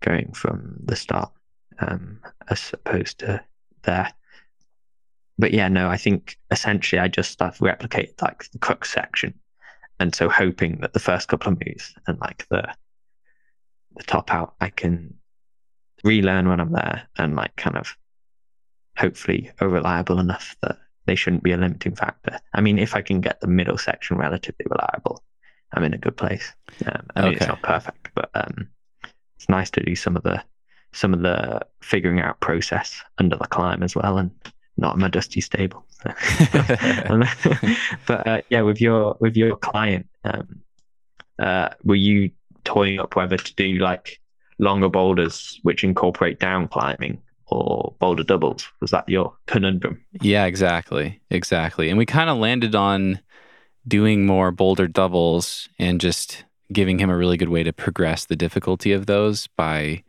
going 0.00 0.32
from 0.32 0.74
the 0.84 0.96
start 0.96 1.30
um, 1.78 2.18
as 2.48 2.72
opposed 2.72 3.20
to 3.20 3.40
there. 3.82 4.12
But 5.38 5.52
yeah, 5.52 5.68
no, 5.68 5.88
I 5.88 5.96
think 5.96 6.38
essentially 6.50 7.00
I 7.00 7.08
just 7.08 7.40
I've 7.42 7.58
replicated 7.58 8.20
like 8.22 8.50
the 8.50 8.58
crux 8.58 8.92
section, 8.92 9.34
and 9.98 10.14
so 10.14 10.28
hoping 10.28 10.80
that 10.80 10.92
the 10.92 11.00
first 11.00 11.28
couple 11.28 11.52
of 11.52 11.60
moves 11.64 11.94
and 12.06 12.18
like 12.20 12.46
the 12.48 12.66
the 13.96 14.04
top 14.04 14.32
out, 14.32 14.54
I 14.60 14.70
can 14.70 15.14
relearn 16.04 16.48
when 16.48 16.60
I'm 16.60 16.72
there 16.72 17.08
and 17.18 17.34
like 17.34 17.56
kind 17.56 17.76
of 17.76 17.96
hopefully 18.96 19.50
are 19.60 19.68
reliable 19.68 20.20
enough 20.20 20.54
that 20.62 20.78
they 21.06 21.14
shouldn't 21.14 21.42
be 21.42 21.52
a 21.52 21.56
limiting 21.56 21.96
factor. 21.96 22.38
I 22.54 22.60
mean, 22.60 22.78
if 22.78 22.94
I 22.94 23.02
can 23.02 23.20
get 23.20 23.40
the 23.40 23.46
middle 23.46 23.78
section 23.78 24.16
relatively 24.16 24.66
reliable, 24.70 25.22
I'm 25.72 25.84
in 25.84 25.94
a 25.94 25.98
good 25.98 26.16
place. 26.16 26.52
Um, 26.86 27.06
I 27.16 27.22
mean, 27.22 27.28
Okay. 27.30 27.36
it's 27.38 27.48
not 27.48 27.62
perfect, 27.62 28.10
but 28.14 28.30
um, 28.34 28.68
it's 29.36 29.48
nice 29.48 29.70
to 29.70 29.82
do 29.82 29.96
some 29.96 30.16
of 30.16 30.22
the 30.22 30.42
some 30.92 31.12
of 31.12 31.22
the 31.22 31.60
figuring 31.82 32.20
out 32.20 32.38
process 32.38 33.02
under 33.18 33.36
the 33.36 33.46
climb 33.48 33.82
as 33.82 33.96
well, 33.96 34.16
and 34.16 34.30
not 34.76 34.94
in 34.94 35.00
my 35.00 35.08
dusty 35.08 35.40
stable. 35.40 35.84
So. 36.04 37.22
but 38.06 38.26
uh, 38.26 38.42
yeah, 38.50 38.60
with 38.60 38.80
your 38.80 39.16
with 39.20 39.36
your 39.36 39.56
client, 39.56 40.06
um, 40.24 40.60
uh, 41.38 41.70
were 41.82 41.94
you 41.94 42.30
toying 42.64 43.00
up 43.00 43.16
whether 43.16 43.36
to 43.36 43.54
do 43.54 43.78
like 43.78 44.20
longer 44.58 44.88
boulders 44.88 45.58
which 45.62 45.84
incorporate 45.84 46.38
down 46.40 46.68
climbing 46.68 47.20
or 47.46 47.94
boulder 47.98 48.24
doubles? 48.24 48.66
Was 48.80 48.90
that 48.90 49.08
your 49.08 49.34
conundrum? 49.46 50.04
Yeah, 50.20 50.46
exactly, 50.46 51.20
exactly. 51.30 51.88
And 51.88 51.98
we 51.98 52.06
kind 52.06 52.30
of 52.30 52.38
landed 52.38 52.74
on 52.74 53.20
doing 53.86 54.26
more 54.26 54.50
boulder 54.50 54.86
doubles 54.86 55.68
and 55.78 56.00
just 56.00 56.44
giving 56.72 56.98
him 56.98 57.10
a 57.10 57.16
really 57.16 57.36
good 57.36 57.50
way 57.50 57.62
to 57.62 57.72
progress 57.72 58.26
the 58.26 58.36
difficulty 58.36 58.92
of 58.92 59.06
those 59.06 59.46
by 59.48 60.02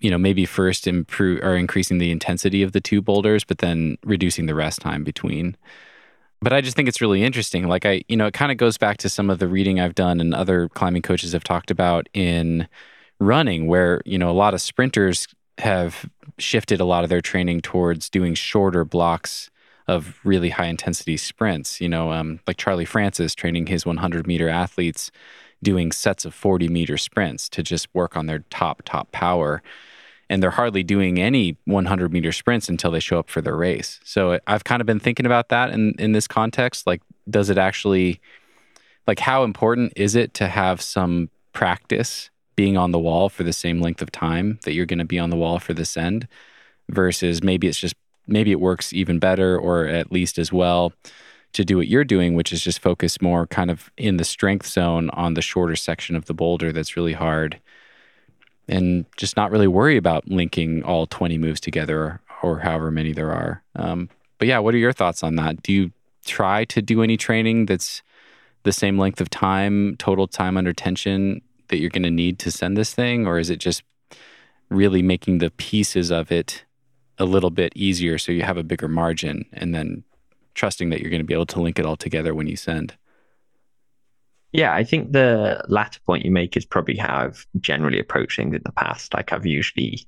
you 0.00 0.10
know 0.10 0.18
maybe 0.18 0.44
first 0.44 0.86
improve 0.86 1.40
or 1.42 1.56
increasing 1.56 1.98
the 1.98 2.10
intensity 2.10 2.62
of 2.62 2.72
the 2.72 2.80
two 2.80 3.00
boulders 3.00 3.44
but 3.44 3.58
then 3.58 3.96
reducing 4.04 4.46
the 4.46 4.54
rest 4.54 4.80
time 4.80 5.04
between 5.04 5.56
but 6.40 6.52
i 6.52 6.60
just 6.60 6.76
think 6.76 6.88
it's 6.88 7.00
really 7.00 7.22
interesting 7.22 7.68
like 7.68 7.86
i 7.86 8.02
you 8.08 8.16
know 8.16 8.26
it 8.26 8.34
kind 8.34 8.50
of 8.50 8.58
goes 8.58 8.76
back 8.78 8.96
to 8.96 9.08
some 9.08 9.30
of 9.30 9.38
the 9.38 9.48
reading 9.48 9.78
i've 9.80 9.94
done 9.94 10.20
and 10.20 10.34
other 10.34 10.68
climbing 10.70 11.02
coaches 11.02 11.32
have 11.32 11.44
talked 11.44 11.70
about 11.70 12.08
in 12.14 12.66
running 13.20 13.66
where 13.66 14.00
you 14.04 14.18
know 14.18 14.30
a 14.30 14.32
lot 14.32 14.54
of 14.54 14.60
sprinters 14.60 15.26
have 15.58 16.08
shifted 16.38 16.80
a 16.80 16.84
lot 16.84 17.04
of 17.04 17.10
their 17.10 17.20
training 17.20 17.60
towards 17.60 18.08
doing 18.08 18.34
shorter 18.34 18.84
blocks 18.84 19.50
of 19.88 20.20
really 20.22 20.50
high 20.50 20.66
intensity 20.66 21.16
sprints. 21.16 21.80
You 21.80 21.88
know, 21.88 22.12
um, 22.12 22.40
like 22.46 22.58
Charlie 22.58 22.84
Francis 22.84 23.34
training 23.34 23.66
his 23.66 23.84
100 23.84 24.26
meter 24.26 24.48
athletes 24.48 25.10
doing 25.62 25.90
sets 25.90 26.24
of 26.24 26.34
40 26.34 26.68
meter 26.68 26.96
sprints 26.96 27.48
to 27.48 27.62
just 27.62 27.92
work 27.94 28.16
on 28.16 28.26
their 28.26 28.40
top, 28.50 28.82
top 28.84 29.10
power. 29.10 29.62
And 30.30 30.42
they're 30.42 30.50
hardly 30.50 30.82
doing 30.82 31.18
any 31.18 31.56
100 31.64 32.12
meter 32.12 32.32
sprints 32.32 32.68
until 32.68 32.90
they 32.90 33.00
show 33.00 33.18
up 33.18 33.30
for 33.30 33.40
their 33.40 33.56
race. 33.56 33.98
So 34.04 34.38
I've 34.46 34.62
kind 34.62 34.80
of 34.80 34.86
been 34.86 35.00
thinking 35.00 35.26
about 35.26 35.48
that 35.48 35.70
in, 35.70 35.94
in 35.98 36.12
this 36.12 36.28
context. 36.28 36.86
Like, 36.86 37.00
does 37.28 37.48
it 37.48 37.56
actually, 37.56 38.20
like, 39.06 39.18
how 39.20 39.42
important 39.42 39.94
is 39.96 40.14
it 40.14 40.34
to 40.34 40.48
have 40.48 40.82
some 40.82 41.30
practice 41.54 42.30
being 42.58 42.76
on 42.76 42.90
the 42.90 42.98
wall 42.98 43.28
for 43.28 43.44
the 43.44 43.52
same 43.52 43.80
length 43.80 44.02
of 44.02 44.10
time 44.10 44.58
that 44.64 44.72
you're 44.72 44.84
going 44.84 44.98
to 44.98 45.04
be 45.04 45.20
on 45.20 45.30
the 45.30 45.36
wall 45.36 45.60
for 45.60 45.72
this 45.74 45.96
end 45.96 46.26
versus 46.88 47.40
maybe 47.40 47.68
it's 47.68 47.78
just 47.78 47.94
maybe 48.26 48.50
it 48.50 48.58
works 48.58 48.92
even 48.92 49.20
better 49.20 49.56
or 49.56 49.86
at 49.86 50.10
least 50.10 50.40
as 50.40 50.52
well 50.52 50.92
to 51.52 51.64
do 51.64 51.76
what 51.76 51.86
you're 51.86 52.02
doing, 52.02 52.34
which 52.34 52.52
is 52.52 52.60
just 52.60 52.80
focus 52.80 53.22
more 53.22 53.46
kind 53.46 53.70
of 53.70 53.92
in 53.96 54.16
the 54.16 54.24
strength 54.24 54.66
zone 54.66 55.08
on 55.10 55.34
the 55.34 55.40
shorter 55.40 55.76
section 55.76 56.16
of 56.16 56.24
the 56.24 56.34
boulder 56.34 56.72
that's 56.72 56.96
really 56.96 57.12
hard 57.12 57.60
and 58.66 59.04
just 59.16 59.36
not 59.36 59.52
really 59.52 59.68
worry 59.68 59.96
about 59.96 60.26
linking 60.26 60.82
all 60.82 61.06
20 61.06 61.38
moves 61.38 61.60
together 61.60 62.20
or, 62.42 62.58
however 62.58 62.90
many 62.90 63.12
there 63.12 63.30
are. 63.30 63.62
Um, 63.76 64.08
but 64.38 64.48
yeah, 64.48 64.58
what 64.58 64.74
are 64.74 64.78
your 64.78 64.92
thoughts 64.92 65.22
on 65.22 65.36
that? 65.36 65.62
Do 65.62 65.72
you 65.72 65.92
try 66.24 66.64
to 66.64 66.82
do 66.82 67.04
any 67.04 67.16
training 67.16 67.66
that's 67.66 68.02
the 68.64 68.72
same 68.72 68.98
length 68.98 69.20
of 69.20 69.30
time, 69.30 69.94
total 69.96 70.26
time 70.26 70.56
under 70.56 70.72
tension 70.72 71.40
that 71.68 71.78
you're 71.78 71.90
going 71.90 72.02
to 72.02 72.10
need 72.10 72.38
to 72.40 72.50
send 72.50 72.76
this 72.76 72.94
thing? 72.94 73.26
Or 73.26 73.38
is 73.38 73.50
it 73.50 73.58
just 73.58 73.82
really 74.70 75.02
making 75.02 75.38
the 75.38 75.50
pieces 75.50 76.10
of 76.10 76.30
it 76.30 76.64
a 77.18 77.24
little 77.24 77.50
bit 77.50 77.72
easier 77.74 78.18
so 78.18 78.32
you 78.32 78.42
have 78.42 78.56
a 78.56 78.62
bigger 78.62 78.88
margin 78.88 79.44
and 79.52 79.74
then 79.74 80.04
trusting 80.54 80.90
that 80.90 81.00
you're 81.00 81.10
going 81.10 81.22
to 81.22 81.26
be 81.26 81.34
able 81.34 81.46
to 81.46 81.60
link 81.60 81.78
it 81.78 81.86
all 81.86 81.96
together 81.96 82.34
when 82.34 82.46
you 82.46 82.56
send. 82.56 82.96
Yeah, 84.52 84.72
I 84.74 84.82
think 84.82 85.12
the 85.12 85.62
latter 85.68 86.00
point 86.06 86.24
you 86.24 86.30
make 86.30 86.56
is 86.56 86.64
probably 86.64 86.96
how 86.96 87.18
I've 87.18 87.46
generally 87.60 87.98
approached 87.98 88.36
things 88.36 88.54
in 88.54 88.62
the 88.64 88.72
past. 88.72 89.12
Like 89.14 89.32
I've 89.32 89.46
usually 89.46 90.06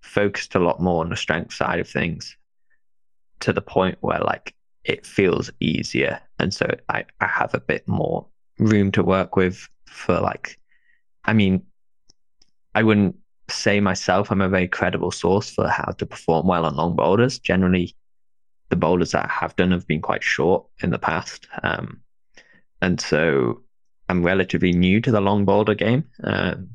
focused 0.00 0.54
a 0.54 0.58
lot 0.58 0.80
more 0.80 1.04
on 1.04 1.10
the 1.10 1.16
strength 1.16 1.54
side 1.54 1.78
of 1.78 1.88
things 1.88 2.36
to 3.40 3.52
the 3.52 3.60
point 3.60 3.98
where 4.00 4.20
like 4.20 4.54
it 4.84 5.06
feels 5.06 5.50
easier. 5.60 6.20
And 6.38 6.52
so 6.54 6.66
I, 6.88 7.04
I 7.20 7.26
have 7.26 7.54
a 7.54 7.60
bit 7.60 7.86
more 7.86 8.26
room 8.58 8.92
to 8.92 9.02
work 9.02 9.36
with 9.36 9.68
for 9.86 10.18
like 10.20 10.58
I 11.24 11.32
mean, 11.32 11.62
I 12.74 12.82
wouldn't 12.82 13.16
say 13.48 13.80
myself 13.80 14.30
I'm 14.30 14.40
a 14.40 14.48
very 14.48 14.68
credible 14.68 15.10
source 15.10 15.50
for 15.50 15.68
how 15.68 15.92
to 15.98 16.06
perform 16.06 16.46
well 16.46 16.64
on 16.64 16.76
long 16.76 16.96
boulders. 16.96 17.38
Generally, 17.38 17.94
the 18.70 18.76
boulders 18.76 19.12
that 19.12 19.26
I 19.26 19.32
have 19.32 19.54
done 19.56 19.70
have 19.72 19.86
been 19.86 20.00
quite 20.00 20.22
short 20.22 20.64
in 20.82 20.90
the 20.90 20.98
past. 20.98 21.46
Um, 21.62 22.00
and 22.80 23.00
so 23.00 23.62
I'm 24.08 24.24
relatively 24.24 24.72
new 24.72 25.00
to 25.02 25.10
the 25.10 25.20
long 25.20 25.44
boulder 25.44 25.74
game. 25.74 26.04
Um, 26.24 26.70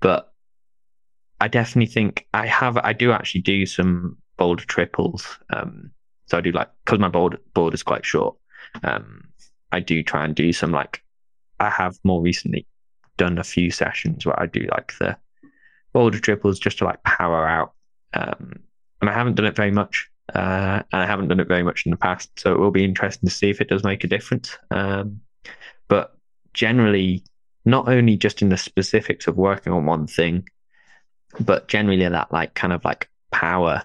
but 0.00 0.32
I 1.40 1.48
definitely 1.48 1.92
think 1.92 2.26
I 2.34 2.46
have, 2.46 2.76
I 2.76 2.92
do 2.92 3.12
actually 3.12 3.40
do 3.42 3.64
some 3.66 4.18
boulder 4.36 4.64
triples. 4.64 5.38
Um, 5.50 5.90
so 6.26 6.38
I 6.38 6.40
do 6.40 6.52
like, 6.52 6.68
because 6.84 6.98
my 6.98 7.08
boulder 7.08 7.38
board 7.54 7.74
is 7.74 7.82
quite 7.82 8.04
short, 8.04 8.36
um, 8.82 9.28
I 9.72 9.80
do 9.80 10.02
try 10.02 10.24
and 10.24 10.34
do 10.34 10.52
some 10.52 10.72
like, 10.72 11.02
I 11.58 11.70
have 11.70 11.98
more 12.04 12.22
recently 12.22 12.66
done 13.18 13.36
a 13.36 13.44
few 13.44 13.70
sessions 13.70 14.24
where 14.24 14.40
I 14.40 14.46
do 14.46 14.66
like 14.70 14.94
the 14.98 15.16
boulder 15.92 16.18
triples 16.18 16.58
just 16.58 16.78
to 16.78 16.84
like 16.84 17.02
power 17.02 17.46
out. 17.46 17.74
Um, 18.14 18.60
and 19.00 19.10
I 19.10 19.12
haven't 19.12 19.34
done 19.34 19.46
it 19.46 19.56
very 19.56 19.70
much. 19.70 20.08
Uh, 20.34 20.82
and 20.92 21.02
I 21.02 21.06
haven't 21.06 21.28
done 21.28 21.40
it 21.40 21.48
very 21.48 21.62
much 21.62 21.84
in 21.84 21.90
the 21.90 21.96
past. 21.96 22.30
So 22.38 22.52
it 22.52 22.58
will 22.58 22.70
be 22.70 22.84
interesting 22.84 23.28
to 23.28 23.34
see 23.34 23.50
if 23.50 23.60
it 23.60 23.68
does 23.68 23.84
make 23.84 24.04
a 24.04 24.08
difference. 24.08 24.56
Um, 24.70 25.20
but 25.88 26.16
generally, 26.54 27.22
not 27.64 27.88
only 27.88 28.16
just 28.16 28.42
in 28.42 28.48
the 28.48 28.56
specifics 28.56 29.26
of 29.26 29.36
working 29.36 29.72
on 29.72 29.86
one 29.86 30.06
thing, 30.06 30.48
but 31.40 31.68
generally 31.68 32.06
that 32.08 32.32
like 32.32 32.54
kind 32.54 32.72
of 32.72 32.84
like 32.84 33.08
power 33.30 33.82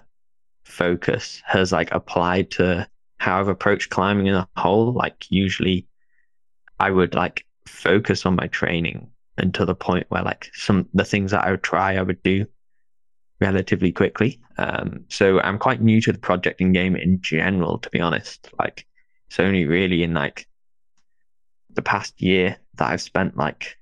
focus 0.64 1.42
has 1.46 1.72
like 1.72 1.92
applied 1.92 2.50
to 2.52 2.88
how 3.18 3.40
I've 3.40 3.48
approached 3.48 3.90
climbing 3.90 4.26
in 4.26 4.34
a 4.34 4.48
whole. 4.56 4.92
Like 4.92 5.26
usually 5.30 5.86
I 6.78 6.90
would 6.90 7.14
like 7.14 7.46
focus 7.66 8.26
on 8.26 8.36
my 8.36 8.48
training 8.48 9.10
and 9.38 9.54
to 9.54 9.64
the 9.64 9.74
point 9.74 10.06
where 10.08 10.22
like 10.22 10.50
some 10.54 10.88
the 10.94 11.04
things 11.04 11.30
that 11.32 11.44
I 11.44 11.50
would 11.50 11.62
try 11.62 11.96
I 11.96 12.02
would 12.02 12.22
do 12.22 12.46
relatively 13.40 13.92
quickly. 13.92 14.40
Um, 14.58 15.04
so 15.08 15.40
I'm 15.40 15.58
quite 15.58 15.82
new 15.82 16.00
to 16.02 16.12
the 16.12 16.18
projecting 16.18 16.72
game 16.72 16.96
in 16.96 17.20
general, 17.20 17.78
to 17.78 17.90
be 17.90 18.00
honest. 18.00 18.48
Like 18.58 18.86
it's 19.28 19.40
only 19.40 19.66
really 19.66 20.02
in 20.02 20.14
like 20.14 20.46
the 21.74 21.82
past 21.82 22.20
year 22.22 22.56
that 22.76 22.90
I've 22.90 23.02
spent 23.02 23.36
like 23.36 23.76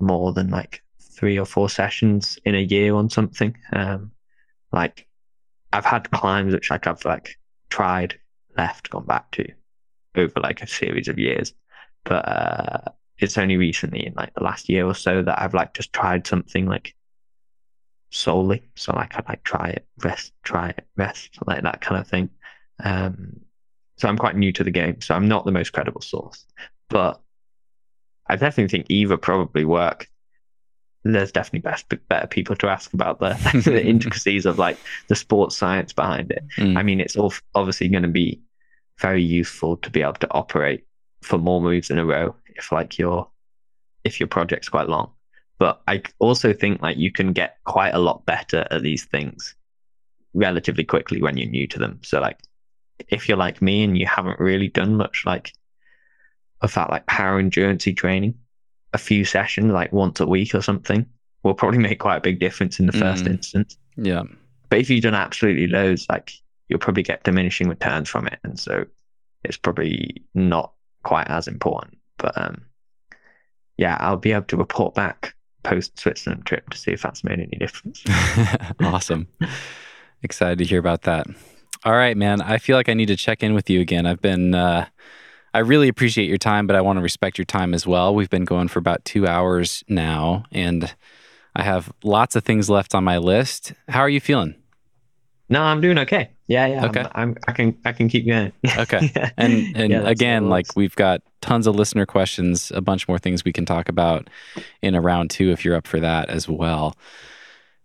more 0.00 0.32
than 0.32 0.50
like 0.50 0.82
three 1.00 1.38
or 1.38 1.44
four 1.44 1.68
sessions 1.68 2.38
in 2.44 2.54
a 2.54 2.60
year 2.60 2.94
on 2.94 3.10
something. 3.10 3.56
Um, 3.72 4.12
like 4.72 5.06
I've 5.72 5.84
had 5.84 6.10
climbs 6.10 6.54
which 6.54 6.70
like 6.70 6.86
I've 6.86 7.04
like 7.04 7.36
tried, 7.68 8.18
left, 8.56 8.90
gone 8.90 9.06
back 9.06 9.30
to 9.32 9.46
over 10.16 10.40
like 10.40 10.62
a 10.62 10.66
series 10.66 11.08
of 11.08 11.18
years. 11.18 11.52
But 12.04 12.28
uh, 12.28 12.80
it's 13.22 13.38
only 13.38 13.56
recently 13.56 14.06
in 14.06 14.14
like 14.14 14.34
the 14.34 14.42
last 14.42 14.68
year 14.68 14.86
or 14.86 14.94
so 14.94 15.22
that 15.22 15.40
I've 15.40 15.54
like 15.54 15.74
just 15.74 15.92
tried 15.92 16.26
something 16.26 16.66
like 16.66 16.94
solely. 18.10 18.62
So 18.76 18.92
like 18.92 19.16
I'd 19.16 19.28
like 19.28 19.42
try 19.44 19.70
it, 19.70 19.86
rest, 20.02 20.32
try 20.42 20.70
it, 20.70 20.86
rest, 20.96 21.38
like 21.46 21.62
that 21.62 21.80
kind 21.80 22.00
of 22.00 22.08
thing. 22.08 22.30
Um, 22.82 23.40
so 23.98 24.08
I'm 24.08 24.18
quite 24.18 24.36
new 24.36 24.52
to 24.52 24.64
the 24.64 24.70
game, 24.70 25.00
so 25.00 25.14
I'm 25.14 25.28
not 25.28 25.44
the 25.44 25.52
most 25.52 25.72
credible 25.72 26.00
source, 26.00 26.46
but 26.88 27.20
I 28.26 28.36
definitely 28.36 28.68
think 28.68 28.86
either 28.88 29.16
probably 29.16 29.64
work. 29.64 30.08
There's 31.02 31.32
definitely 31.32 31.60
best 31.60 31.86
better 32.08 32.26
people 32.26 32.56
to 32.56 32.68
ask 32.68 32.92
about 32.92 33.20
the, 33.20 33.30
the 33.64 33.84
intricacies 33.86 34.46
of 34.46 34.58
like 34.58 34.78
the 35.08 35.16
sports 35.16 35.56
science 35.56 35.92
behind 35.92 36.30
it. 36.30 36.44
Mm. 36.56 36.78
I 36.78 36.82
mean, 36.82 37.00
it's 37.00 37.16
all 37.16 37.32
obviously 37.54 37.88
going 37.88 38.02
to 38.02 38.08
be 38.08 38.40
very 38.98 39.22
useful 39.22 39.76
to 39.78 39.90
be 39.90 40.02
able 40.02 40.12
to 40.14 40.30
operate 40.30 40.84
for 41.22 41.38
more 41.38 41.60
moves 41.60 41.90
in 41.90 41.98
a 41.98 42.04
row 42.04 42.34
if 42.56 42.72
like 42.72 42.98
your 42.98 43.28
if 44.04 44.20
your 44.20 44.26
project's 44.26 44.68
quite 44.68 44.88
long. 44.88 45.10
But 45.58 45.82
I 45.86 46.02
also 46.18 46.52
think 46.52 46.80
like 46.80 46.96
you 46.96 47.12
can 47.12 47.32
get 47.32 47.58
quite 47.64 47.94
a 47.94 47.98
lot 47.98 48.24
better 48.24 48.66
at 48.70 48.82
these 48.82 49.04
things 49.04 49.54
relatively 50.32 50.84
quickly 50.84 51.20
when 51.20 51.36
you're 51.36 51.50
new 51.50 51.66
to 51.66 51.78
them. 51.78 52.00
So 52.02 52.20
like 52.20 52.38
if 53.08 53.28
you're 53.28 53.36
like 53.36 53.60
me 53.60 53.82
and 53.82 53.96
you 53.96 54.06
haven't 54.06 54.40
really 54.40 54.68
done 54.68 54.96
much 54.96 55.24
like 55.26 55.52
of 56.62 56.72
that 56.74 56.90
like 56.90 57.06
power 57.06 57.38
endurance 57.38 57.86
training, 57.96 58.34
a 58.92 58.98
few 58.98 59.24
sessions 59.24 59.72
like 59.72 59.92
once 59.92 60.20
a 60.20 60.26
week 60.26 60.54
or 60.54 60.62
something 60.62 61.06
will 61.42 61.54
probably 61.54 61.78
make 61.78 62.00
quite 62.00 62.16
a 62.16 62.20
big 62.20 62.38
difference 62.38 62.80
in 62.80 62.86
the 62.86 62.92
first 62.92 63.24
mm. 63.24 63.32
instance. 63.32 63.76
Yeah. 63.96 64.24
But 64.68 64.80
if 64.80 64.90
you've 64.90 65.02
done 65.02 65.14
absolutely 65.14 65.66
loads, 65.66 66.06
like 66.08 66.32
you'll 66.68 66.78
probably 66.78 67.02
get 67.02 67.24
diminishing 67.24 67.68
returns 67.68 68.08
from 68.08 68.26
it. 68.26 68.38
And 68.44 68.58
so 68.58 68.86
it's 69.44 69.56
probably 69.56 70.22
not 70.34 70.72
quite 71.02 71.28
as 71.28 71.48
important. 71.48 71.98
But 72.18 72.36
um, 72.36 72.62
yeah, 73.76 73.96
I'll 74.00 74.16
be 74.16 74.32
able 74.32 74.46
to 74.46 74.56
report 74.56 74.94
back 74.94 75.34
post 75.62 75.98
Switzerland 75.98 76.46
trip 76.46 76.68
to 76.70 76.78
see 76.78 76.90
if 76.90 77.02
that's 77.02 77.24
made 77.24 77.38
any 77.38 77.56
difference. 77.58 78.04
awesome. 78.80 79.28
Excited 80.22 80.58
to 80.58 80.64
hear 80.64 80.78
about 80.78 81.02
that. 81.02 81.26
All 81.84 81.92
right, 81.92 82.16
man. 82.16 82.42
I 82.42 82.58
feel 82.58 82.76
like 82.76 82.88
I 82.88 82.94
need 82.94 83.06
to 83.06 83.16
check 83.16 83.42
in 83.42 83.54
with 83.54 83.70
you 83.70 83.80
again. 83.80 84.06
I've 84.06 84.20
been, 84.20 84.54
uh, 84.54 84.86
I 85.54 85.60
really 85.60 85.88
appreciate 85.88 86.28
your 86.28 86.38
time, 86.38 86.66
but 86.66 86.76
I 86.76 86.82
want 86.82 86.98
to 86.98 87.02
respect 87.02 87.38
your 87.38 87.46
time 87.46 87.72
as 87.72 87.86
well. 87.86 88.14
We've 88.14 88.30
been 88.30 88.44
going 88.44 88.68
for 88.68 88.78
about 88.78 89.04
two 89.04 89.26
hours 89.26 89.82
now, 89.88 90.44
and 90.52 90.94
I 91.56 91.62
have 91.62 91.90
lots 92.04 92.36
of 92.36 92.44
things 92.44 92.68
left 92.68 92.94
on 92.94 93.02
my 93.02 93.18
list. 93.18 93.72
How 93.88 94.00
are 94.00 94.08
you 94.08 94.20
feeling? 94.20 94.54
No, 95.48 95.62
I'm 95.62 95.80
doing 95.80 95.98
okay. 95.98 96.30
Yeah, 96.50 96.66
yeah. 96.66 96.86
Okay. 96.86 97.02
I'm, 97.14 97.30
I'm 97.30 97.36
I 97.46 97.52
can 97.52 97.78
I 97.84 97.92
can 97.92 98.08
keep 98.08 98.26
going. 98.26 98.52
Okay. 98.76 99.08
Yeah. 99.14 99.30
And 99.38 99.76
and 99.76 99.92
Yeah, 99.92 100.02
again, 100.02 100.48
like 100.48 100.74
we've 100.74 100.96
got 100.96 101.22
tons 101.40 101.68
of 101.68 101.76
listener 101.76 102.06
questions, 102.06 102.72
a 102.74 102.80
bunch 102.80 103.06
more 103.06 103.20
things 103.20 103.44
we 103.44 103.52
can 103.52 103.64
talk 103.64 103.88
about 103.88 104.28
in 104.82 104.96
a 104.96 105.00
round 105.00 105.30
two 105.30 105.52
if 105.52 105.64
you're 105.64 105.76
up 105.76 105.86
for 105.86 106.00
that 106.00 106.28
as 106.28 106.48
well. 106.48 106.96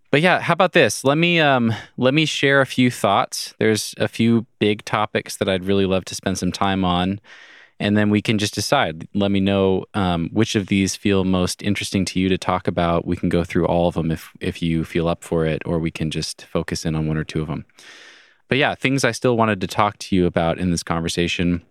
But 0.09 0.21
yeah, 0.21 0.39
how 0.39 0.53
about 0.53 0.73
this? 0.73 1.03
Let 1.03 1.19
me 1.19 1.39
um 1.39 1.73
let 1.97 2.15
me 2.15 2.25
share 2.25 2.59
a 2.59 2.65
few 2.65 2.89
thoughts. 2.89 3.53
There's 3.59 3.93
a 3.99 4.07
few 4.07 4.47
big 4.57 4.83
topics 4.83 5.37
that 5.37 5.47
I'd 5.47 5.65
really 5.65 5.85
love 5.85 6.05
to 6.05 6.15
spend 6.15 6.39
some 6.39 6.51
time 6.51 6.83
on. 6.83 7.21
And 7.79 7.95
then 7.95 8.09
we 8.09 8.21
can 8.21 8.39
just 8.39 8.55
decide. 8.55 9.07
Let 9.13 9.31
me 9.31 9.41
know 9.41 9.85
um, 9.93 10.29
which 10.31 10.55
of 10.55 10.67
these 10.67 10.95
feel 10.95 11.25
most 11.25 11.61
interesting 11.61 12.05
to 12.05 12.19
you 12.19 12.29
to 12.29 12.37
talk 12.37 12.67
about. 12.69 13.05
We 13.05 13.17
can 13.17 13.27
go 13.29 13.43
through 13.43 13.67
all 13.67 13.89
of 13.89 13.95
them 13.95 14.09
if 14.11 14.31
if 14.39 14.61
you 14.63 14.85
feel 14.85 15.07
up 15.07 15.23
for 15.23 15.45
it, 15.45 15.61
or 15.65 15.77
we 15.77 15.91
can 15.91 16.09
just 16.09 16.45
focus 16.45 16.85
in 16.85 16.95
on 16.95 17.05
one 17.05 17.17
or 17.17 17.25
two 17.25 17.41
of 17.41 17.47
them. 17.47 17.65
But 18.47 18.57
yeah, 18.57 18.75
things 18.75 19.03
I 19.03 19.11
still 19.11 19.37
wanted 19.37 19.61
to 19.61 19.67
talk 19.67 19.97
to 19.99 20.15
you 20.15 20.25
about 20.25 20.57
in 20.59 20.71
this 20.71 20.83
conversation. 20.83 21.61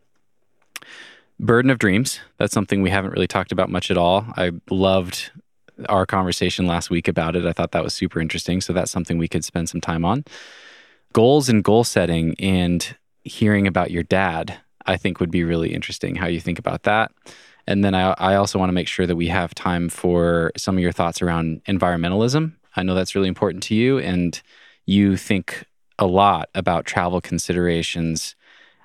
Burden 1.39 1.71
of 1.71 1.79
Dreams. 1.79 2.21
That's 2.39 2.53
something 2.53 2.83
we 2.83 2.91
haven't 2.91 3.13
really 3.13 3.27
talked 3.27 3.53
about 3.53 3.71
much 3.71 3.91
at 3.91 3.97
all. 3.97 4.27
I 4.37 4.53
loved 4.71 5.31
our 5.89 6.07
conversation 6.07 6.67
last 6.67 6.91
week 6.91 7.09
about 7.09 7.37
it. 7.37 7.45
I 7.45 7.53
thought 7.53 7.73
that 7.73 7.83
was 7.83 7.95
super 7.95 8.21
interesting. 8.21 8.61
So 8.61 8.73
that's 8.73 8.91
something 8.91 9.19
we 9.19 9.29
could 9.29 9.45
spend 9.45 9.69
some 9.69 9.81
time 9.81 10.05
on. 10.05 10.25
Goals 11.13 11.49
and 11.49 11.63
goal 11.63 11.85
setting 11.85 12.35
and 12.39 12.97
hearing 13.23 13.67
about 13.67 13.91
your 13.91 14.03
dad, 14.03 14.59
I 14.87 14.97
think 14.97 15.21
would 15.21 15.31
be 15.31 15.45
really 15.45 15.75
interesting 15.75 16.17
how 16.17 16.27
you 16.27 16.41
think 16.41 16.59
about 16.59 16.85
that. 16.85 17.13
And 17.67 17.85
then 17.85 17.95
I, 17.95 18.15
I 18.19 18.35
also 18.35 18.59
want 18.59 18.69
to 18.69 18.75
make 18.75 18.89
sure 18.89 19.07
that 19.07 19.17
we 19.17 19.29
have 19.29 19.55
time 19.55 19.89
for 19.89 20.53
some 20.57 20.77
of 20.77 20.83
your 20.83 20.93
thoughts 20.93 21.23
around 21.23 21.63
environmentalism. 21.65 22.53
I 22.77 22.83
know 22.83 22.95
that's 22.95 23.15
really 23.15 23.29
important 23.29 23.63
to 23.65 23.75
you, 23.75 23.99
and 23.99 24.41
you 24.87 25.17
think 25.17 25.65
a 25.99 26.07
lot 26.07 26.49
about 26.55 26.85
travel 26.87 27.21
considerations. 27.21 28.35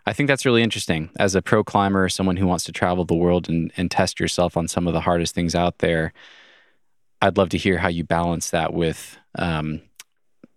I 0.05 0.13
think 0.13 0.27
that's 0.27 0.45
really 0.45 0.63
interesting. 0.63 1.09
As 1.19 1.35
a 1.35 1.41
pro 1.41 1.63
climber, 1.63 2.09
someone 2.09 2.37
who 2.37 2.47
wants 2.47 2.63
to 2.65 2.71
travel 2.71 3.05
the 3.05 3.15
world 3.15 3.49
and, 3.49 3.71
and 3.77 3.91
test 3.91 4.19
yourself 4.19 4.57
on 4.57 4.67
some 4.67 4.87
of 4.87 4.93
the 4.93 5.01
hardest 5.01 5.35
things 5.35 5.55
out 5.55 5.79
there, 5.79 6.13
I'd 7.21 7.37
love 7.37 7.49
to 7.49 7.57
hear 7.57 7.77
how 7.77 7.89
you 7.89 8.03
balance 8.03 8.49
that 8.51 8.73
with, 8.73 9.17
um, 9.35 9.81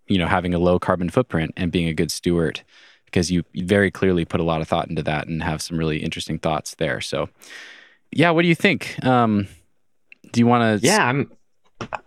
you 0.07 0.17
know, 0.17 0.27
having 0.27 0.53
a 0.53 0.59
low 0.59 0.79
carbon 0.79 1.09
footprint 1.09 1.53
and 1.57 1.71
being 1.71 1.87
a 1.87 1.93
good 1.93 2.11
steward, 2.11 2.61
because 3.05 3.31
you 3.31 3.43
very 3.55 3.91
clearly 3.91 4.25
put 4.25 4.39
a 4.39 4.43
lot 4.43 4.61
of 4.61 4.67
thought 4.67 4.89
into 4.89 5.03
that 5.03 5.27
and 5.27 5.43
have 5.43 5.61
some 5.61 5.77
really 5.77 5.97
interesting 5.97 6.39
thoughts 6.39 6.75
there. 6.75 7.01
So, 7.01 7.29
yeah, 8.11 8.31
what 8.31 8.43
do 8.43 8.47
you 8.47 8.55
think? 8.55 9.03
Um, 9.03 9.47
do 10.31 10.39
you 10.39 10.47
want 10.47 10.81
to? 10.81 10.87
Yeah, 10.87 11.05
I'm 11.05 11.31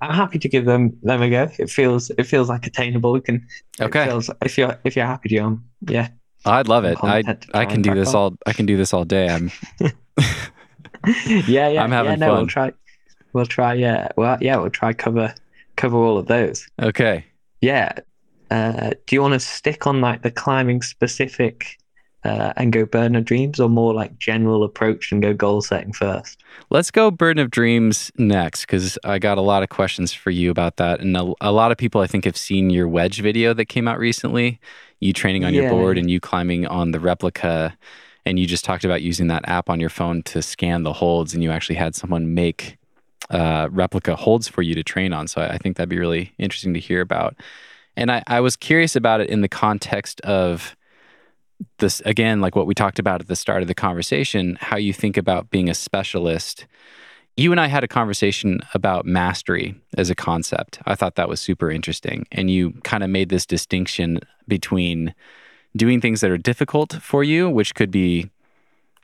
I'm 0.00 0.14
happy 0.14 0.38
to 0.38 0.48
give 0.48 0.64
them 0.64 0.96
them 1.02 1.22
a 1.22 1.30
go. 1.30 1.50
It 1.58 1.70
feels 1.70 2.10
it 2.10 2.24
feels 2.24 2.48
like 2.48 2.66
attainable. 2.66 3.12
We 3.12 3.20
can 3.20 3.46
it 3.78 3.84
Okay. 3.84 4.06
feels, 4.06 4.30
if 4.44 4.56
you're 4.58 4.78
if 4.84 4.96
you're 4.96 5.06
happy, 5.06 5.28
John. 5.30 5.64
Yeah. 5.88 6.08
I'd 6.44 6.68
love 6.68 6.84
it. 6.84 6.96
I 7.02 7.22
I 7.54 7.64
can 7.64 7.82
do 7.82 7.94
this 7.94 8.10
on. 8.10 8.14
all. 8.14 8.36
I 8.46 8.52
can 8.52 8.66
do 8.66 8.76
this 8.76 8.94
all 8.94 9.04
day. 9.04 9.28
I'm 9.28 9.50
yeah, 11.46 11.68
yeah. 11.68 11.82
I'm 11.84 11.90
having 11.90 12.12
yeah, 12.12 12.16
no, 12.16 12.26
fun. 12.28 12.36
We'll 12.38 12.46
try. 12.46 12.72
We'll 13.32 13.46
try. 13.46 13.74
Yeah. 13.74 14.08
Well, 14.16 14.38
yeah. 14.40 14.56
We'll 14.56 14.70
try 14.70 14.92
cover 14.92 15.34
cover 15.76 15.96
all 15.96 16.18
of 16.18 16.26
those. 16.26 16.66
okay. 16.80 17.24
Yeah. 17.60 17.92
Uh, 18.50 18.90
do 19.06 19.16
you 19.16 19.20
want 19.22 19.34
to 19.34 19.40
stick 19.40 19.86
on 19.86 20.00
like 20.00 20.22
the 20.22 20.30
climbing 20.30 20.80
specific 20.82 21.78
uh, 22.24 22.52
and 22.56 22.72
go 22.72 22.84
burden 22.84 23.16
of 23.16 23.24
dreams, 23.24 23.60
or 23.60 23.68
more 23.68 23.94
like 23.94 24.18
general 24.18 24.64
approach 24.64 25.12
and 25.12 25.22
go 25.22 25.32
goal 25.32 25.60
setting 25.60 25.92
first? 25.92 26.42
Let's 26.70 26.90
go 26.90 27.10
Burden 27.10 27.42
of 27.42 27.50
Dreams 27.50 28.10
next 28.16 28.62
because 28.62 28.98
I 29.04 29.18
got 29.18 29.38
a 29.38 29.42
lot 29.42 29.62
of 29.62 29.68
questions 29.68 30.12
for 30.12 30.30
you 30.30 30.50
about 30.50 30.76
that. 30.76 31.00
And 31.00 31.16
a, 31.16 31.32
a 31.40 31.52
lot 31.52 31.70
of 31.70 31.78
people, 31.78 32.00
I 32.00 32.06
think, 32.06 32.24
have 32.24 32.36
seen 32.36 32.70
your 32.70 32.88
wedge 32.88 33.20
video 33.20 33.54
that 33.54 33.66
came 33.66 33.86
out 33.86 33.98
recently. 33.98 34.58
You 34.98 35.12
training 35.12 35.44
on 35.44 35.54
your 35.54 35.68
board 35.68 35.98
and 35.98 36.10
you 36.10 36.20
climbing 36.20 36.66
on 36.66 36.90
the 36.90 37.00
replica. 37.00 37.76
And 38.24 38.40
you 38.40 38.46
just 38.46 38.64
talked 38.64 38.84
about 38.84 39.02
using 39.02 39.28
that 39.28 39.48
app 39.48 39.70
on 39.70 39.78
your 39.78 39.90
phone 39.90 40.24
to 40.24 40.42
scan 40.42 40.82
the 40.82 40.92
holds, 40.92 41.32
and 41.32 41.44
you 41.44 41.52
actually 41.52 41.76
had 41.76 41.94
someone 41.94 42.34
make 42.34 42.76
uh, 43.30 43.68
replica 43.70 44.16
holds 44.16 44.48
for 44.48 44.62
you 44.62 44.74
to 44.74 44.82
train 44.82 45.12
on. 45.12 45.28
So 45.28 45.42
I, 45.42 45.54
I 45.54 45.58
think 45.58 45.76
that'd 45.76 45.88
be 45.88 45.98
really 45.98 46.32
interesting 46.38 46.74
to 46.74 46.80
hear 46.80 47.00
about. 47.00 47.36
And 47.96 48.10
I, 48.10 48.24
I 48.26 48.40
was 48.40 48.56
curious 48.56 48.96
about 48.96 49.20
it 49.20 49.30
in 49.30 49.42
the 49.42 49.48
context 49.48 50.20
of 50.22 50.74
this 51.78 52.00
again, 52.04 52.40
like 52.40 52.56
what 52.56 52.66
we 52.66 52.74
talked 52.74 52.98
about 52.98 53.20
at 53.20 53.28
the 53.28 53.36
start 53.36 53.62
of 53.62 53.68
the 53.68 53.74
conversation, 53.74 54.58
how 54.60 54.76
you 54.76 54.92
think 54.92 55.16
about 55.16 55.50
being 55.50 55.68
a 55.68 55.74
specialist. 55.74 56.66
You 57.36 57.52
and 57.52 57.60
I 57.60 57.66
had 57.66 57.84
a 57.84 57.88
conversation 57.88 58.60
about 58.72 59.04
mastery 59.04 59.74
as 59.98 60.08
a 60.08 60.14
concept. 60.14 60.78
I 60.86 60.94
thought 60.94 61.16
that 61.16 61.28
was 61.28 61.40
super 61.40 61.70
interesting. 61.70 62.26
And 62.32 62.50
you 62.50 62.72
kind 62.82 63.04
of 63.04 63.10
made 63.10 63.28
this 63.28 63.44
distinction 63.44 64.20
between 64.48 65.14
doing 65.76 66.00
things 66.00 66.22
that 66.22 66.30
are 66.30 66.38
difficult 66.38 66.94
for 67.02 67.22
you, 67.22 67.50
which 67.50 67.74
could 67.74 67.90
be 67.90 68.30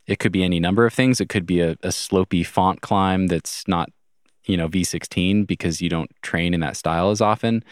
it 0.06 0.18
could 0.18 0.32
be 0.32 0.42
any 0.42 0.58
number 0.58 0.84
of 0.84 0.92
things. 0.92 1.20
It 1.20 1.28
could 1.28 1.46
be 1.46 1.60
a, 1.60 1.72
a 1.82 1.88
slopey 1.88 2.44
font 2.44 2.80
climb 2.80 3.28
that's 3.28 3.68
not, 3.68 3.88
you 4.44 4.56
know, 4.56 4.68
V16 4.68 5.46
because 5.46 5.80
you 5.80 5.88
don't 5.88 6.10
train 6.22 6.54
in 6.54 6.60
that 6.60 6.76
style 6.76 7.10
as 7.10 7.20
often 7.20 7.62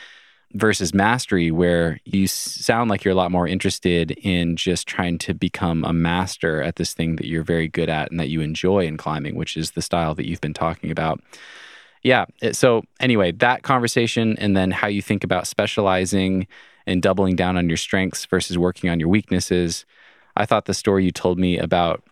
versus 0.53 0.93
mastery 0.93 1.51
where 1.51 2.01
you 2.05 2.27
sound 2.27 2.91
like 2.91 3.05
you're 3.05 3.13
a 3.13 3.17
lot 3.17 3.31
more 3.31 3.47
interested 3.47 4.11
in 4.11 4.57
just 4.57 4.89
trying 4.89 5.17
to 5.17 5.33
become 5.33 5.85
a 5.85 5.93
master 5.93 6.61
at 6.61 6.77
this 6.77 6.93
thing 6.93 7.17
that 7.17 7.27
you're 7.27 7.45
very 7.45 7.69
good 7.69 7.89
at 7.89 8.11
and 8.11 8.19
that 8.19 8.29
you 8.29 8.41
enjoy 8.41 8.85
in 8.85 8.97
climbing 8.97 9.37
which 9.37 9.57
is 9.57 9.73
the 9.73 9.83
style 9.83 10.15
that 10.15 10.29
you've 10.29 10.41
been 10.41 10.55
talking 10.55 10.91
about 10.91 11.21
yeah 12.03 12.25
so 12.51 12.83
anyway 12.99 13.31
that 13.31 13.63
conversation 13.63 14.37
and 14.39 14.57
then 14.57 14.73
how 14.73 14.89
you 14.89 15.01
think 15.01 15.23
about 15.23 15.47
specializing 15.47 16.47
and 16.87 17.01
doubling 17.01 17.37
down 17.37 17.57
on 17.57 17.69
your 17.69 17.77
strengths 17.77 18.27
versus 18.27 18.59
working 18.59 18.91
on 18.91 18.99
your 18.99 19.09
weaknesses 19.09 19.87
i 20.37 20.45
thought 20.45 20.65
the 20.65 20.75
story 20.75 21.05
you 21.05 21.13
told 21.13 21.39
me 21.39 21.59
about 21.59 22.03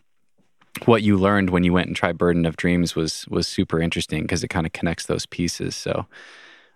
what 0.84 1.02
you 1.02 1.16
learned 1.16 1.50
when 1.50 1.64
you 1.64 1.72
went 1.72 1.88
and 1.88 1.96
tried 1.96 2.16
burden 2.16 2.46
of 2.46 2.56
dreams 2.56 2.94
was 2.94 3.26
was 3.28 3.48
super 3.48 3.80
interesting 3.80 4.22
because 4.22 4.44
it 4.44 4.48
kind 4.48 4.64
of 4.66 4.72
connects 4.72 5.06
those 5.06 5.26
pieces 5.26 5.74
so 5.74 6.06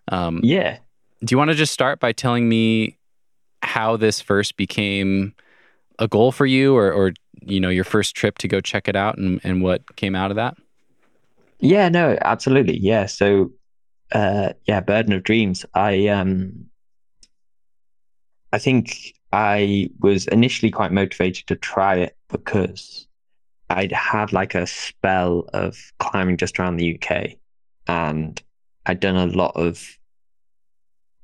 um, 0.08 0.40
Yeah. 0.42 0.78
Do 1.24 1.32
you 1.32 1.38
want 1.38 1.50
to 1.50 1.56
just 1.56 1.72
start 1.72 2.00
by 2.00 2.12
telling 2.12 2.48
me 2.48 2.98
how 3.62 3.96
this 3.96 4.20
first 4.20 4.56
became 4.56 5.34
a 5.98 6.08
goal 6.08 6.32
for 6.32 6.46
you 6.46 6.76
or, 6.76 6.92
or 6.92 7.12
you 7.40 7.60
know 7.60 7.68
your 7.68 7.84
first 7.84 8.14
trip 8.14 8.38
to 8.38 8.48
go 8.48 8.60
check 8.60 8.88
it 8.88 8.96
out 8.96 9.18
and, 9.18 9.40
and 9.44 9.62
what 9.62 9.96
came 9.96 10.14
out 10.14 10.30
of 10.30 10.36
that 10.36 10.56
Yeah, 11.62 11.88
no, 11.88 12.18
absolutely. 12.22 12.76
Yeah. 12.78 13.06
So, 13.06 13.52
uh, 14.10 14.52
yeah, 14.66 14.80
Burden 14.80 15.12
of 15.12 15.22
Dreams. 15.22 15.64
I 15.74 16.08
um, 16.08 16.66
I 18.52 18.58
think 18.58 19.14
I 19.32 19.88
was 20.00 20.26
initially 20.26 20.72
quite 20.72 20.90
motivated 20.90 21.46
to 21.46 21.56
try 21.56 21.94
it 21.94 22.16
because 22.28 23.06
I'd 23.70 23.92
had 23.92 24.32
like 24.32 24.56
a 24.56 24.66
spell 24.66 25.48
of 25.54 25.78
climbing 26.00 26.36
just 26.36 26.58
around 26.58 26.78
the 26.78 26.98
UK, 27.00 27.34
and 27.86 28.42
I'd 28.86 28.98
done 28.98 29.16
a 29.16 29.26
lot 29.26 29.52
of, 29.54 29.96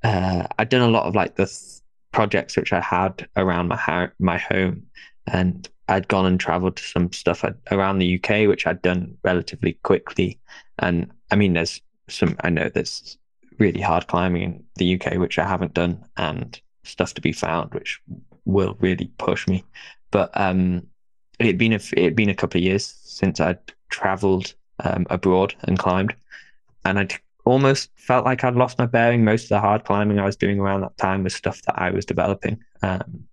uh, 0.02 0.46
I'd 0.58 0.68
done 0.68 0.82
a 0.82 0.90
lot 0.90 1.06
of 1.06 1.14
like 1.14 1.36
the 1.36 1.46
th- 1.46 1.80
projects 2.12 2.56
which 2.56 2.72
I 2.72 2.80
had 2.80 3.28
around 3.36 3.68
my 3.68 3.76
ho- 3.76 4.10
my 4.18 4.38
home, 4.38 4.86
and 5.26 5.68
I'd 5.88 6.08
gone 6.08 6.26
and 6.26 6.38
traveled 6.38 6.76
to 6.76 6.82
some 6.82 7.12
stuff 7.12 7.44
around 7.70 7.98
the 7.98 8.16
UK, 8.16 8.48
which 8.48 8.66
I'd 8.66 8.82
done 8.82 9.16
relatively 9.24 9.74
quickly. 9.82 10.38
And 10.78 11.10
I 11.30 11.36
mean, 11.36 11.54
there's 11.54 11.80
some, 12.08 12.36
I 12.40 12.50
know 12.50 12.68
there's 12.68 13.18
really 13.58 13.80
hard 13.80 14.06
climbing 14.06 14.42
in 14.42 14.64
the 14.76 15.00
UK, 15.00 15.18
which 15.18 15.38
I 15.38 15.46
haven't 15.46 15.74
done, 15.74 16.04
and 16.16 16.60
stuff 16.84 17.14
to 17.14 17.20
be 17.20 17.32
found, 17.32 17.74
which 17.74 18.00
will 18.44 18.76
really 18.80 19.10
push 19.18 19.46
me. 19.48 19.64
But 20.10 20.30
um, 20.34 20.86
it'd 21.38 21.58
been 21.58 21.72
a, 21.72 21.80
it'd 21.92 22.16
been 22.16 22.30
a 22.30 22.34
couple 22.34 22.58
of 22.58 22.64
years 22.64 22.86
since 23.02 23.40
I'd 23.40 23.58
traveled 23.90 24.54
um, 24.84 25.06
abroad 25.10 25.54
and 25.62 25.78
climbed, 25.78 26.14
and 26.84 26.98
I'd 26.98 27.14
almost 27.48 27.90
felt 27.96 28.24
like 28.24 28.44
I'd 28.44 28.54
lost 28.54 28.78
my 28.78 28.86
bearing. 28.86 29.24
Most 29.24 29.44
of 29.44 29.48
the 29.50 29.60
hard 29.60 29.84
climbing 29.84 30.18
I 30.18 30.24
was 30.24 30.36
doing 30.36 30.58
around 30.58 30.82
that 30.82 30.96
time 30.98 31.24
was 31.24 31.34
stuff 31.34 31.62
that 31.62 31.80
I 31.80 31.90
was 31.90 32.04
developing. 32.04 32.62
Um, 32.82 33.24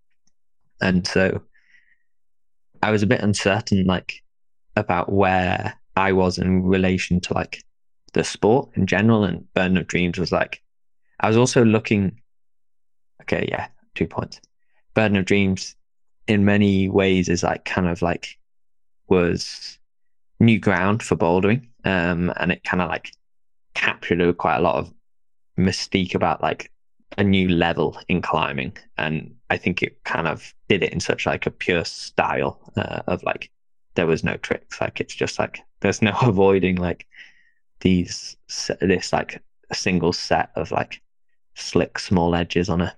and 0.81 1.05
so 1.05 1.41
I 2.81 2.91
was 2.91 3.03
a 3.03 3.07
bit 3.07 3.21
uncertain, 3.21 3.85
like 3.85 4.21
about 4.75 5.11
where 5.11 5.75
I 5.95 6.13
was 6.13 6.37
in 6.37 6.63
relation 6.63 7.19
to 7.21 7.33
like 7.33 7.63
the 8.13 8.23
sport 8.23 8.69
in 8.75 8.87
general. 8.87 9.23
And 9.23 9.51
Burden 9.53 9.77
of 9.77 9.87
Dreams 9.87 10.17
was 10.17 10.31
like, 10.31 10.61
I 11.19 11.27
was 11.27 11.37
also 11.37 11.63
looking. 11.65 12.19
Okay, 13.21 13.47
yeah, 13.49 13.67
two 13.95 14.07
points. 14.07 14.39
Burden 14.93 15.17
of 15.17 15.25
Dreams, 15.25 15.75
in 16.27 16.45
many 16.45 16.89
ways, 16.89 17.27
is 17.27 17.43
like 17.43 17.65
kind 17.65 17.87
of 17.87 18.01
like 18.01 18.37
was 19.07 19.77
new 20.39 20.59
ground 20.59 21.01
for 21.01 21.15
bouldering, 21.15 21.67
um, 21.85 22.31
and 22.37 22.51
it 22.51 22.63
kind 22.63 22.81
of 22.81 22.89
like 22.89 23.11
captured 23.76 24.38
quite 24.38 24.57
a 24.57 24.61
lot 24.61 24.76
of 24.76 24.93
mystique 25.57 26.15
about 26.15 26.41
like 26.41 26.72
a 27.18 27.23
new 27.23 27.47
level 27.47 27.97
in 28.10 28.22
climbing 28.22 28.76
and 28.97 29.34
i 29.49 29.56
think 29.56 29.81
it 29.81 30.03
kind 30.03 30.27
of 30.27 30.53
did 30.68 30.84
it 30.84 30.91
in 30.91 30.99
such 30.99 31.26
like 31.26 31.45
a 31.45 31.52
pure 31.52 31.85
style 31.85 32.60
uh, 32.77 33.02
of 33.07 33.23
like 33.23 33.49
there 33.93 34.07
was 34.07 34.23
no 34.23 34.35
tricks 34.38 34.81
like 34.81 34.99
it's 34.99 35.15
just 35.15 35.39
like 35.39 35.61
there's 35.81 36.02
no 36.02 36.15
avoiding 36.22 36.76
like 36.76 37.06
these 37.81 38.35
this 38.81 39.14
like 39.14 39.41
a 39.69 39.76
single 39.76 40.14
set 40.14 40.49
of 40.56 40.72
like 40.72 41.02
slick 41.56 41.99
small 41.99 42.35
edges 42.35 42.69
on 42.69 42.81
a 42.81 42.95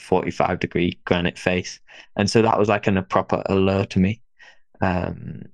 45 0.00 0.58
degree 0.58 0.98
granite 1.04 1.38
face. 1.38 1.80
And 2.16 2.28
so 2.28 2.42
that 2.42 2.58
was 2.58 2.68
like 2.68 2.86
an, 2.86 2.96
a 2.96 3.02
proper 3.02 3.42
allure 3.46 3.84
to 3.86 4.00
me. 4.00 4.20
Um, 4.80 5.44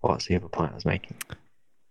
what's 0.00 0.26
the 0.26 0.36
other 0.36 0.48
point 0.48 0.72
I 0.72 0.74
was 0.74 0.84
making? 0.84 1.16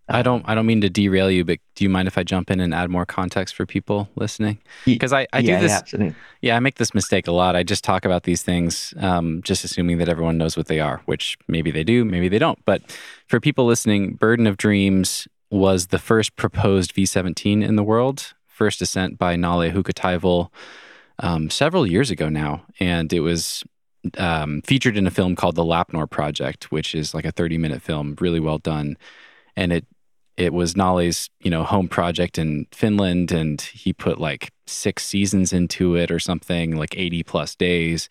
I 0.08 0.22
don't 0.22 0.44
I 0.48 0.54
don't 0.54 0.66
mean 0.66 0.80
to 0.80 0.90
derail 0.90 1.30
you, 1.30 1.44
but 1.44 1.58
do 1.74 1.84
you 1.84 1.90
mind 1.90 2.08
if 2.08 2.18
I 2.18 2.22
jump 2.22 2.50
in 2.50 2.60
and 2.60 2.74
add 2.74 2.90
more 2.90 3.06
context 3.06 3.54
for 3.54 3.66
people 3.66 4.08
listening? 4.16 4.58
Because 4.84 5.12
I, 5.12 5.26
I 5.32 5.38
yeah, 5.38 5.56
do 5.56 5.62
this 5.62 5.70
Yeah, 5.70 5.78
absolutely. 5.78 6.14
Yeah, 6.40 6.56
I 6.56 6.60
make 6.60 6.74
this 6.76 6.92
mistake 6.92 7.28
a 7.28 7.32
lot. 7.32 7.54
I 7.54 7.62
just 7.62 7.84
talk 7.84 8.04
about 8.04 8.24
these 8.24 8.42
things, 8.42 8.92
um, 8.98 9.42
just 9.42 9.64
assuming 9.64 9.98
that 9.98 10.08
everyone 10.08 10.38
knows 10.38 10.56
what 10.56 10.66
they 10.66 10.80
are, 10.80 11.02
which 11.06 11.38
maybe 11.46 11.70
they 11.70 11.84
do, 11.84 12.04
maybe 12.04 12.28
they 12.28 12.38
don't. 12.38 12.62
But 12.64 12.82
for 13.28 13.40
people 13.40 13.64
listening, 13.64 14.14
Burden 14.14 14.46
of 14.46 14.56
Dreams 14.56 15.28
was 15.50 15.88
the 15.88 15.98
first 15.98 16.34
proposed 16.34 16.92
V 16.92 17.06
17 17.06 17.62
in 17.62 17.76
the 17.76 17.84
world, 17.84 18.34
first 18.46 18.82
ascent 18.82 19.18
by 19.18 19.36
Nalle 19.36 19.70
Hukkataival 19.70 20.50
um, 21.20 21.48
several 21.50 21.86
years 21.86 22.10
ago 22.10 22.28
now. 22.28 22.64
And 22.80 23.12
it 23.12 23.20
was 23.20 23.62
um, 24.18 24.62
featured 24.62 24.96
in 24.96 25.06
a 25.06 25.10
film 25.10 25.36
called 25.36 25.54
The 25.54 25.64
Lappnor 25.64 26.10
Project, 26.10 26.72
which 26.72 26.94
is 26.94 27.14
like 27.14 27.24
a 27.24 27.32
30 27.32 27.58
minute 27.58 27.82
film, 27.82 28.16
really 28.20 28.40
well 28.40 28.58
done. 28.58 28.96
And 29.56 29.72
it 29.72 29.86
it 30.36 30.52
was 30.52 30.76
Nalle's, 30.76 31.28
you 31.40 31.50
know, 31.50 31.62
home 31.62 31.88
project 31.88 32.38
in 32.38 32.66
Finland, 32.72 33.32
and 33.32 33.60
he 33.60 33.92
put 33.92 34.18
like 34.18 34.50
six 34.66 35.04
seasons 35.04 35.52
into 35.52 35.94
it 35.94 36.10
or 36.10 36.18
something, 36.18 36.76
like 36.76 36.96
80 36.96 37.22
plus 37.24 37.54
days, 37.54 38.08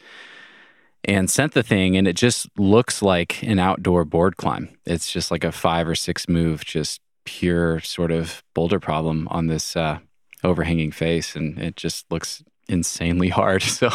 and 1.03 1.29
sent 1.29 1.53
the 1.53 1.63
thing. 1.63 1.97
And 1.97 2.07
it 2.07 2.15
just 2.15 2.47
looks 2.57 3.01
like 3.01 3.41
an 3.43 3.59
outdoor 3.59 4.05
board 4.05 4.37
climb. 4.37 4.69
It's 4.85 5.11
just 5.11 5.31
like 5.31 5.43
a 5.43 5.51
five 5.51 5.87
or 5.87 5.95
six 5.95 6.29
move, 6.29 6.63
just 6.63 7.01
pure 7.25 7.79
sort 7.79 8.11
of 8.11 8.43
boulder 8.53 8.79
problem 8.79 9.27
on 9.29 9.47
this 9.47 9.75
uh, 9.75 9.99
overhanging 10.43 10.91
face. 10.91 11.35
And 11.35 11.57
it 11.57 11.75
just 11.75 12.11
looks 12.11 12.43
insanely 12.69 13.29
hard. 13.39 13.63
So, 13.63 13.89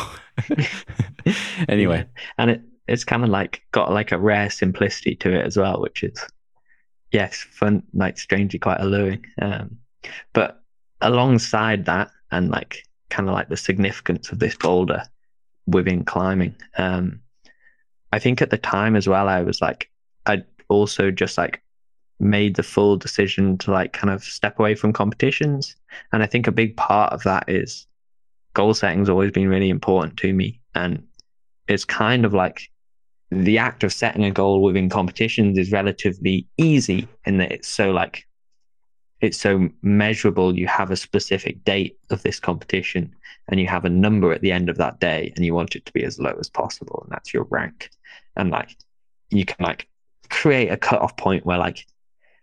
anyway. 1.69 1.99
Yeah. 1.99 2.23
And 2.39 2.51
it, 2.51 2.63
it's 2.89 3.05
kind 3.05 3.23
of 3.25 3.31
like 3.31 3.63
got 3.73 3.93
like 3.93 4.13
a 4.13 4.19
rare 4.19 4.51
simplicity 4.51 5.15
to 5.17 5.33
it 5.33 5.45
as 5.45 5.57
well, 5.57 5.81
which 5.81 6.03
is 6.03 6.25
yes, 7.13 7.37
fun, 7.37 7.83
like 7.93 8.19
strangely 8.19 8.59
quite 8.59 8.81
alluring. 8.81 9.25
Um, 9.41 9.79
but 10.33 10.63
alongside 11.01 11.85
that, 11.87 12.11
and 12.31 12.51
like 12.51 12.83
kind 13.09 13.29
of 13.29 13.35
like 13.35 13.49
the 13.49 13.57
significance 13.57 14.31
of 14.31 14.39
this 14.39 14.57
boulder 14.57 15.03
within 15.67 16.05
climbing, 16.05 16.55
um, 16.79 17.21
I 18.13 18.19
think 18.19 18.41
at 18.41 18.51
the 18.51 18.59
time 18.59 18.97
as 18.97 19.09
well, 19.09 19.29
I 19.29 19.43
was 19.43 19.61
like, 19.61 19.91
I 20.27 20.43
also 20.69 21.11
just 21.11 21.39
like 21.39 21.63
made 22.19 22.57
the 22.57 22.63
full 22.63 22.97
decision 22.97 23.59
to 23.59 23.71
like 23.71 23.93
kind 23.93 24.11
of 24.13 24.25
step 24.25 24.59
away 24.59 24.75
from 24.75 24.93
competitions. 24.93 25.77
And 26.13 26.23
I 26.23 26.27
think 26.27 26.47
a 26.47 26.53
big 26.53 26.77
part 26.77 27.13
of 27.13 27.23
that 27.25 27.45
is 27.49 27.87
goal 28.55 28.75
setting's 28.75 29.11
always 29.11 29.33
been 29.33 29.49
really 29.49 29.69
important 29.69 30.17
to 30.19 30.33
me. 30.33 30.61
And 30.75 31.07
it's 31.69 31.85
kind 31.85 32.25
of 32.25 32.33
like 32.33 32.71
the 33.31 33.59
act 33.59 33.83
of 33.83 33.93
setting 33.93 34.25
a 34.25 34.31
goal 34.31 34.63
within 34.63 34.89
competitions 34.89 35.59
is 35.59 35.73
relatively 35.73 36.47
easy 36.59 37.09
in 37.25 37.39
that 37.39 37.53
it's 37.53 37.69
so 37.69 37.91
like 37.91 38.27
it's 39.21 39.39
so 39.39 39.69
measurable. 39.83 40.57
You 40.57 40.67
have 40.67 40.91
a 40.91 40.97
specific 40.97 41.65
date 41.65 41.99
of 42.11 42.23
this 42.23 42.39
competition 42.39 43.15
and 43.49 43.59
you 43.59 43.67
have 43.67 43.85
a 43.85 43.91
number 43.91 44.33
at 44.33 44.43
the 44.43 44.53
end 44.53 44.69
of 44.69 44.77
that 44.77 45.01
day 45.01 45.33
and 45.35 45.45
you 45.45 45.55
want 45.55 45.75
it 45.75 45.87
to 45.87 45.93
be 45.93 46.05
as 46.05 46.19
low 46.19 46.37
as 46.39 46.51
possible 46.51 47.01
and 47.03 47.13
that's 47.13 47.33
your 47.33 47.45
rank. 47.45 47.91
And 48.37 48.51
like 48.51 48.77
you 49.31 49.45
can 49.45 49.65
like 49.65 49.89
create 50.29 50.71
a 50.71 50.77
cutoff 50.77 51.17
point 51.17 51.47
where 51.47 51.59
like 51.59 51.87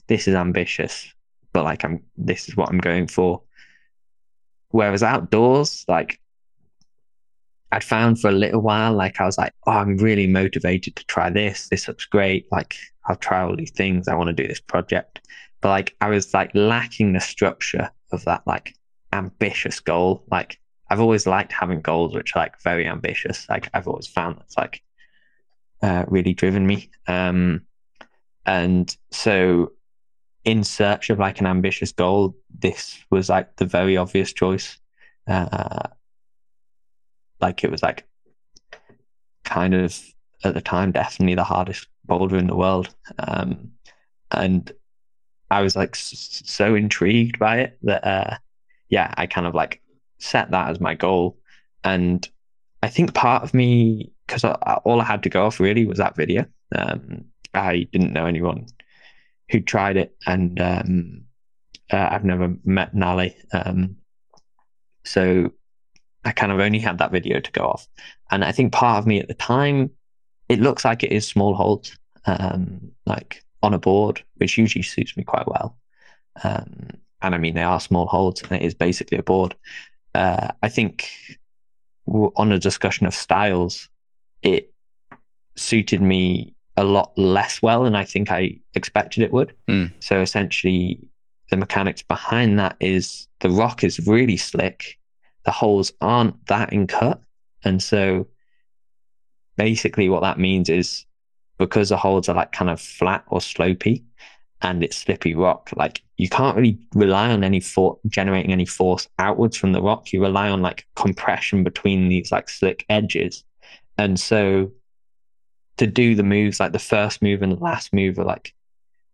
this 0.07 0.27
is 0.27 0.35
ambitious 0.35 1.13
but 1.53 1.63
like 1.63 1.83
i'm 1.83 2.01
this 2.17 2.49
is 2.49 2.57
what 2.57 2.69
i'm 2.69 2.79
going 2.79 3.07
for. 3.07 3.41
Whereas 4.69 5.03
outdoors 5.03 5.85
like 5.87 6.19
I'd 7.73 7.83
found 7.83 8.21
for 8.21 8.29
a 8.29 8.33
little 8.33 8.61
while, 8.61 8.93
like 8.93 9.19
I 9.19 9.25
was 9.25 9.39
like, 9.39 9.51
oh, 9.65 9.71
I'm 9.71 9.97
really 9.97 10.27
motivated 10.27 10.95
to 10.95 11.05
try 11.05 11.31
this. 11.31 11.69
This 11.69 11.87
looks 11.87 12.05
great. 12.05 12.45
Like 12.51 12.75
I'll 13.07 13.15
try 13.15 13.41
all 13.41 13.55
these 13.55 13.71
things. 13.71 14.07
I 14.07 14.13
want 14.13 14.27
to 14.27 14.33
do 14.33 14.47
this 14.47 14.61
project. 14.61 15.27
But 15.59 15.69
like 15.69 15.95
I 15.99 16.09
was 16.09 16.35
like 16.35 16.51
lacking 16.53 17.13
the 17.13 17.19
structure 17.19 17.89
of 18.11 18.23
that 18.25 18.43
like 18.45 18.75
ambitious 19.11 19.79
goal. 19.79 20.23
Like 20.29 20.59
I've 20.91 20.99
always 20.99 21.25
liked 21.25 21.51
having 21.51 21.81
goals 21.81 22.13
which 22.13 22.35
are 22.35 22.41
like 22.41 22.61
very 22.61 22.87
ambitious. 22.87 23.49
Like 23.49 23.71
I've 23.73 23.87
always 23.87 24.05
found 24.05 24.37
that's 24.37 24.55
like 24.55 24.83
uh, 25.81 26.05
really 26.07 26.35
driven 26.35 26.67
me. 26.67 26.91
Um, 27.07 27.61
and 28.45 28.95
so 29.09 29.71
in 30.45 30.63
search 30.63 31.09
of 31.09 31.17
like 31.17 31.39
an 31.39 31.47
ambitious 31.47 31.91
goal, 31.91 32.35
this 32.59 33.03
was 33.09 33.29
like 33.29 33.55
the 33.55 33.65
very 33.65 33.97
obvious 33.97 34.31
choice. 34.31 34.77
Uh, 35.27 35.87
like 37.43 37.63
it 37.63 37.69
was 37.69 37.83
like 37.83 38.07
kind 39.43 39.75
of 39.75 39.99
at 40.43 40.53
the 40.53 40.61
time 40.61 40.91
definitely 40.91 41.35
the 41.35 41.43
hardest 41.43 41.87
boulder 42.05 42.37
in 42.37 42.47
the 42.47 42.55
world. 42.55 42.93
Um, 43.19 43.71
and 44.31 44.71
I 45.51 45.61
was 45.61 45.75
like 45.75 45.95
so 45.95 46.73
intrigued 46.73 47.37
by 47.37 47.59
it 47.59 47.77
that 47.83 48.03
uh, 48.03 48.37
yeah, 48.89 49.13
I 49.17 49.27
kind 49.27 49.45
of 49.45 49.53
like 49.53 49.81
set 50.19 50.51
that 50.51 50.69
as 50.69 50.79
my 50.79 50.95
goal. 50.95 51.37
And 51.83 52.27
I 52.81 52.87
think 52.87 53.13
part 53.13 53.43
of 53.43 53.53
me, 53.53 54.11
because 54.25 54.43
all 54.43 55.01
I 55.01 55.03
had 55.03 55.23
to 55.23 55.29
go 55.29 55.45
off 55.45 55.59
really 55.59 55.85
was 55.85 55.97
that 55.97 56.15
video. 56.15 56.45
Um, 56.73 57.25
I 57.53 57.87
didn't 57.91 58.13
know 58.13 58.25
anyone 58.25 58.67
who 59.49 59.59
tried 59.59 59.97
it, 59.97 60.15
and 60.25 60.59
um, 60.59 61.25
uh, 61.91 62.07
I've 62.11 62.25
never 62.25 62.55
met 62.63 62.95
Nalle. 62.95 63.35
Um, 63.51 63.97
so 65.05 65.51
I 66.25 66.31
kind 66.31 66.51
of 66.51 66.59
only 66.59 66.79
had 66.79 66.97
that 66.99 67.11
video 67.11 67.39
to 67.39 67.51
go 67.51 67.65
off. 67.65 67.87
And 68.31 68.43
I 68.43 68.51
think 68.51 68.71
part 68.71 68.99
of 68.99 69.07
me 69.07 69.19
at 69.19 69.27
the 69.27 69.33
time, 69.33 69.91
it 70.49 70.59
looks 70.59 70.85
like 70.85 71.03
it 71.03 71.11
is 71.11 71.27
small 71.27 71.53
holds, 71.53 71.97
um, 72.25 72.91
like 73.05 73.43
on 73.61 73.73
a 73.73 73.79
board, 73.79 74.23
which 74.37 74.57
usually 74.57 74.83
suits 74.83 75.17
me 75.17 75.23
quite 75.23 75.47
well. 75.47 75.77
Um, 76.43 76.89
and 77.21 77.35
I 77.35 77.37
mean, 77.37 77.55
they 77.55 77.63
are 77.63 77.79
small 77.79 78.05
holds 78.07 78.41
and 78.41 78.51
it 78.51 78.61
is 78.61 78.73
basically 78.73 79.17
a 79.17 79.23
board. 79.23 79.55
Uh, 80.13 80.49
I 80.61 80.69
think 80.69 81.09
on 82.07 82.51
a 82.51 82.59
discussion 82.59 83.05
of 83.05 83.13
styles, 83.13 83.89
it 84.41 84.73
suited 85.55 86.01
me 86.01 86.53
a 86.75 86.83
lot 86.83 87.17
less 87.17 87.61
well 87.61 87.83
than 87.83 87.95
I 87.95 88.03
think 88.03 88.31
I 88.31 88.59
expected 88.73 89.23
it 89.23 89.31
would. 89.31 89.53
Mm. 89.69 89.91
So 89.99 90.19
essentially, 90.21 90.99
the 91.49 91.57
mechanics 91.57 92.01
behind 92.01 92.59
that 92.59 92.75
is 92.79 93.27
the 93.39 93.49
rock 93.49 93.83
is 93.83 94.05
really 94.07 94.37
slick 94.37 94.97
the 95.45 95.51
holes 95.51 95.91
aren't 96.01 96.45
that 96.47 96.73
in 96.73 96.87
cut. 96.87 97.21
And 97.63 97.81
so 97.81 98.27
basically 99.57 100.09
what 100.09 100.21
that 100.21 100.39
means 100.39 100.69
is 100.69 101.05
because 101.57 101.89
the 101.89 101.97
holes 101.97 102.29
are 102.29 102.35
like 102.35 102.51
kind 102.51 102.69
of 102.69 102.81
flat 102.81 103.23
or 103.27 103.41
slopy 103.41 104.03
and 104.61 104.83
it's 104.83 104.97
slippy 104.97 105.35
rock, 105.35 105.69
like 105.75 106.01
you 106.17 106.29
can't 106.29 106.55
really 106.55 106.79
rely 106.95 107.31
on 107.31 107.43
any 107.43 107.59
for 107.59 107.99
generating 108.07 108.51
any 108.51 108.65
force 108.65 109.07
outwards 109.19 109.57
from 109.57 109.73
the 109.73 109.81
rock. 109.81 110.13
You 110.13 110.21
rely 110.21 110.49
on 110.49 110.61
like 110.61 110.85
compression 110.95 111.63
between 111.63 112.07
these 112.07 112.31
like 112.31 112.49
slick 112.49 112.85
edges. 112.89 113.43
And 113.97 114.19
so 114.19 114.71
to 115.77 115.87
do 115.87 116.15
the 116.15 116.23
moves, 116.23 116.59
like 116.59 116.71
the 116.71 116.79
first 116.79 117.21
move 117.21 117.41
and 117.41 117.51
the 117.51 117.63
last 117.63 117.93
move 117.93 118.17
are 118.19 118.25
like 118.25 118.53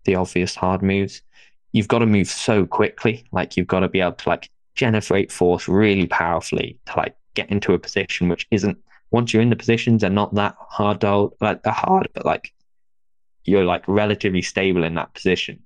the 0.05 0.15
obvious 0.15 0.55
hard 0.55 0.83
moves. 0.83 1.21
You've 1.71 1.87
got 1.87 1.99
to 1.99 2.05
move 2.05 2.27
so 2.27 2.65
quickly. 2.65 3.25
Like 3.31 3.57
you've 3.57 3.67
got 3.67 3.81
to 3.81 3.89
be 3.89 4.01
able 4.01 4.13
to 4.13 4.29
like 4.29 4.49
generate 4.79 5.31
force 5.31 5.67
really 5.67 6.07
powerfully 6.07 6.79
to 6.85 6.97
like 6.97 7.15
get 7.33 7.49
into 7.49 7.73
a 7.73 7.79
position 7.79 8.29
which 8.29 8.47
isn't 8.51 8.77
once 9.11 9.33
you're 9.33 9.41
in 9.41 9.49
the 9.49 9.55
positions 9.55 10.01
they're 10.01 10.09
not 10.09 10.33
that 10.35 10.55
hard 10.59 11.01
to 11.01 11.29
like 11.41 11.61
they're 11.63 11.73
hard 11.73 12.07
but 12.13 12.25
like 12.25 12.53
you're 13.49 13.65
like 13.65 13.83
relatively 13.87 14.41
stable 14.41 14.83
in 14.83 14.95
that 14.95 15.13
position. 15.13 15.59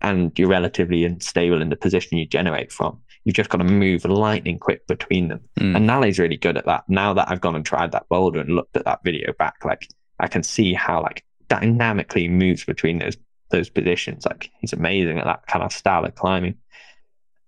And 0.00 0.36
you're 0.38 0.48
relatively 0.48 1.04
unstable 1.04 1.62
in 1.62 1.70
the 1.70 1.76
position 1.76 2.18
you 2.18 2.26
generate 2.26 2.70
from. 2.70 3.00
You've 3.24 3.36
just 3.36 3.48
got 3.48 3.58
to 3.58 3.64
move 3.64 4.04
lightning 4.04 4.58
quick 4.58 4.86
between 4.86 5.28
them. 5.28 5.40
Mm. 5.58 5.76
and 5.76 5.86
Nalle's 5.86 6.18
really 6.18 6.36
good 6.36 6.58
at 6.58 6.66
that. 6.66 6.84
Now 6.88 7.14
that 7.14 7.30
I've 7.30 7.40
gone 7.40 7.56
and 7.56 7.64
tried 7.64 7.92
that 7.92 8.08
boulder 8.10 8.40
and 8.40 8.50
looked 8.50 8.76
at 8.76 8.84
that 8.84 9.02
video 9.02 9.32
back 9.38 9.64
like 9.64 9.88
I 10.20 10.28
can 10.28 10.42
see 10.42 10.74
how 10.74 11.02
like 11.02 11.24
dynamically 11.48 12.28
moves 12.28 12.64
between 12.64 12.98
those 12.98 13.16
those 13.50 13.70
positions. 13.70 14.26
Like 14.26 14.50
he's 14.60 14.74
amazing 14.74 15.18
at 15.18 15.24
that 15.24 15.46
kind 15.46 15.64
of 15.64 15.72
style 15.72 16.04
of 16.04 16.14
climbing. 16.16 16.56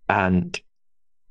And 0.09 0.59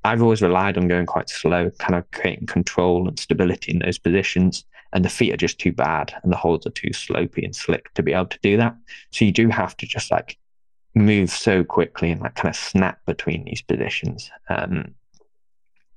I've 0.06 0.22
always 0.22 0.44
relied 0.44 0.78
on 0.78 0.88
going 0.88 1.08
quite 1.08 1.30
slow, 1.30 1.72
kind 1.80 1.96
of 1.96 2.10
creating 2.12 2.46
control 2.46 3.08
and 3.08 3.20
stability 3.20 3.72
in 3.72 3.80
those 3.80 3.98
positions. 3.98 4.64
And 4.94 5.04
the 5.04 5.10
feet 5.10 5.34
are 5.34 5.38
just 5.38 5.60
too 5.60 5.72
bad 5.74 6.14
and 6.22 6.32
the 6.32 6.38
holds 6.38 6.68
are 6.68 6.72
too 6.72 6.92
slopey 6.92 7.44
and 7.44 7.56
slick 7.56 7.92
to 7.96 8.04
be 8.04 8.14
able 8.14 8.28
to 8.28 8.40
do 8.44 8.56
that. 8.58 8.76
So 9.12 9.26
you 9.26 9.32
do 9.32 9.50
have 9.50 9.76
to 9.78 9.88
just 9.88 10.12
like 10.12 10.38
move 10.94 11.32
so 11.32 11.64
quickly 11.64 12.12
and 12.12 12.22
like 12.22 12.36
kind 12.36 12.50
of 12.50 12.56
snap 12.56 13.00
between 13.08 13.46
these 13.46 13.64
positions. 13.64 14.30
Um, 14.48 14.94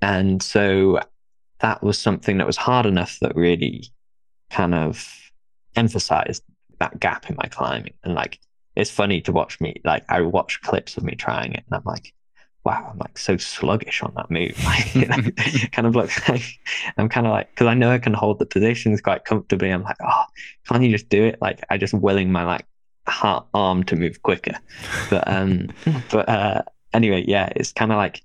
and 0.00 0.42
so 0.42 1.00
that 1.60 1.82
was 1.82 1.98
something 1.98 2.38
that 2.38 2.46
was 2.46 2.56
hard 2.56 2.86
enough 2.86 3.18
that 3.20 3.36
really 3.36 3.84
kind 4.50 4.74
of 4.74 5.06
emphasized 5.76 6.42
that 6.80 6.98
gap 6.98 7.28
in 7.28 7.36
my 7.36 7.48
climbing. 7.50 7.92
And 8.04 8.14
like, 8.14 8.40
it's 8.74 8.90
funny 8.90 9.20
to 9.22 9.32
watch 9.32 9.60
me, 9.60 9.74
like, 9.84 10.04
I 10.08 10.22
watch 10.22 10.62
clips 10.62 10.96
of 10.96 11.04
me 11.04 11.14
trying 11.14 11.52
it 11.52 11.64
and 11.70 11.76
I'm 11.76 11.84
like, 11.84 12.14
wow, 12.68 12.90
I'm 12.92 12.98
like 12.98 13.16
so 13.16 13.38
sluggish 13.38 14.02
on 14.02 14.12
that 14.16 14.30
move. 14.30 14.54
Like, 14.64 14.94
you 14.94 15.06
know, 15.06 15.16
kind 15.72 15.86
of 15.86 15.96
looks 15.96 16.28
like 16.28 16.42
I'm 16.98 17.08
kind 17.08 17.26
of 17.26 17.32
like 17.32 17.50
because 17.50 17.66
I 17.66 17.72
know 17.72 17.90
I 17.90 17.98
can 17.98 18.12
hold 18.12 18.38
the 18.38 18.46
positions 18.46 19.00
quite 19.00 19.24
comfortably. 19.24 19.70
I'm 19.70 19.82
like, 19.82 19.96
oh, 20.06 20.24
can't 20.68 20.82
you 20.82 20.90
just 20.90 21.08
do 21.08 21.24
it? 21.24 21.38
Like 21.40 21.64
I 21.70 21.78
just 21.78 21.94
willing 21.94 22.30
my 22.30 22.44
like 22.44 22.66
heart 23.06 23.46
arm 23.54 23.84
to 23.84 23.96
move 23.96 24.22
quicker. 24.22 24.54
But 25.08 25.26
um, 25.26 25.68
but 26.10 26.28
uh, 26.28 26.62
anyway, 26.92 27.24
yeah, 27.26 27.50
it's 27.56 27.72
kind 27.72 27.90
of 27.90 27.96
like 27.96 28.22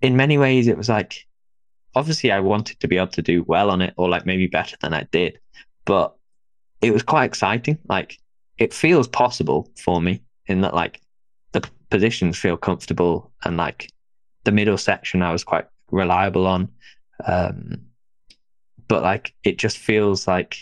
in 0.00 0.16
many 0.16 0.38
ways 0.38 0.68
it 0.68 0.76
was 0.76 0.88
like 0.88 1.26
obviously 1.94 2.30
I 2.30 2.40
wanted 2.40 2.78
to 2.80 2.88
be 2.88 2.96
able 2.96 3.08
to 3.08 3.22
do 3.22 3.42
well 3.42 3.70
on 3.70 3.82
it 3.82 3.94
or 3.96 4.08
like 4.08 4.26
maybe 4.26 4.46
better 4.46 4.76
than 4.80 4.94
I 4.94 5.08
did, 5.10 5.40
but 5.84 6.14
it 6.80 6.92
was 6.92 7.02
quite 7.02 7.24
exciting. 7.24 7.78
Like 7.88 8.18
it 8.58 8.72
feels 8.72 9.08
possible 9.08 9.68
for 9.76 10.00
me 10.00 10.22
in 10.46 10.60
that 10.60 10.74
like 10.74 11.00
the 11.52 11.68
positions 11.90 12.38
feel 12.38 12.56
comfortable 12.56 13.32
and 13.44 13.56
like 13.56 13.90
the 14.44 14.52
middle 14.52 14.78
section 14.78 15.22
I 15.22 15.32
was 15.32 15.44
quite 15.44 15.66
reliable 15.90 16.46
on. 16.46 16.68
Um, 17.24 17.82
but 18.88 19.02
like 19.02 19.34
it 19.44 19.58
just 19.58 19.78
feels 19.78 20.26
like 20.26 20.56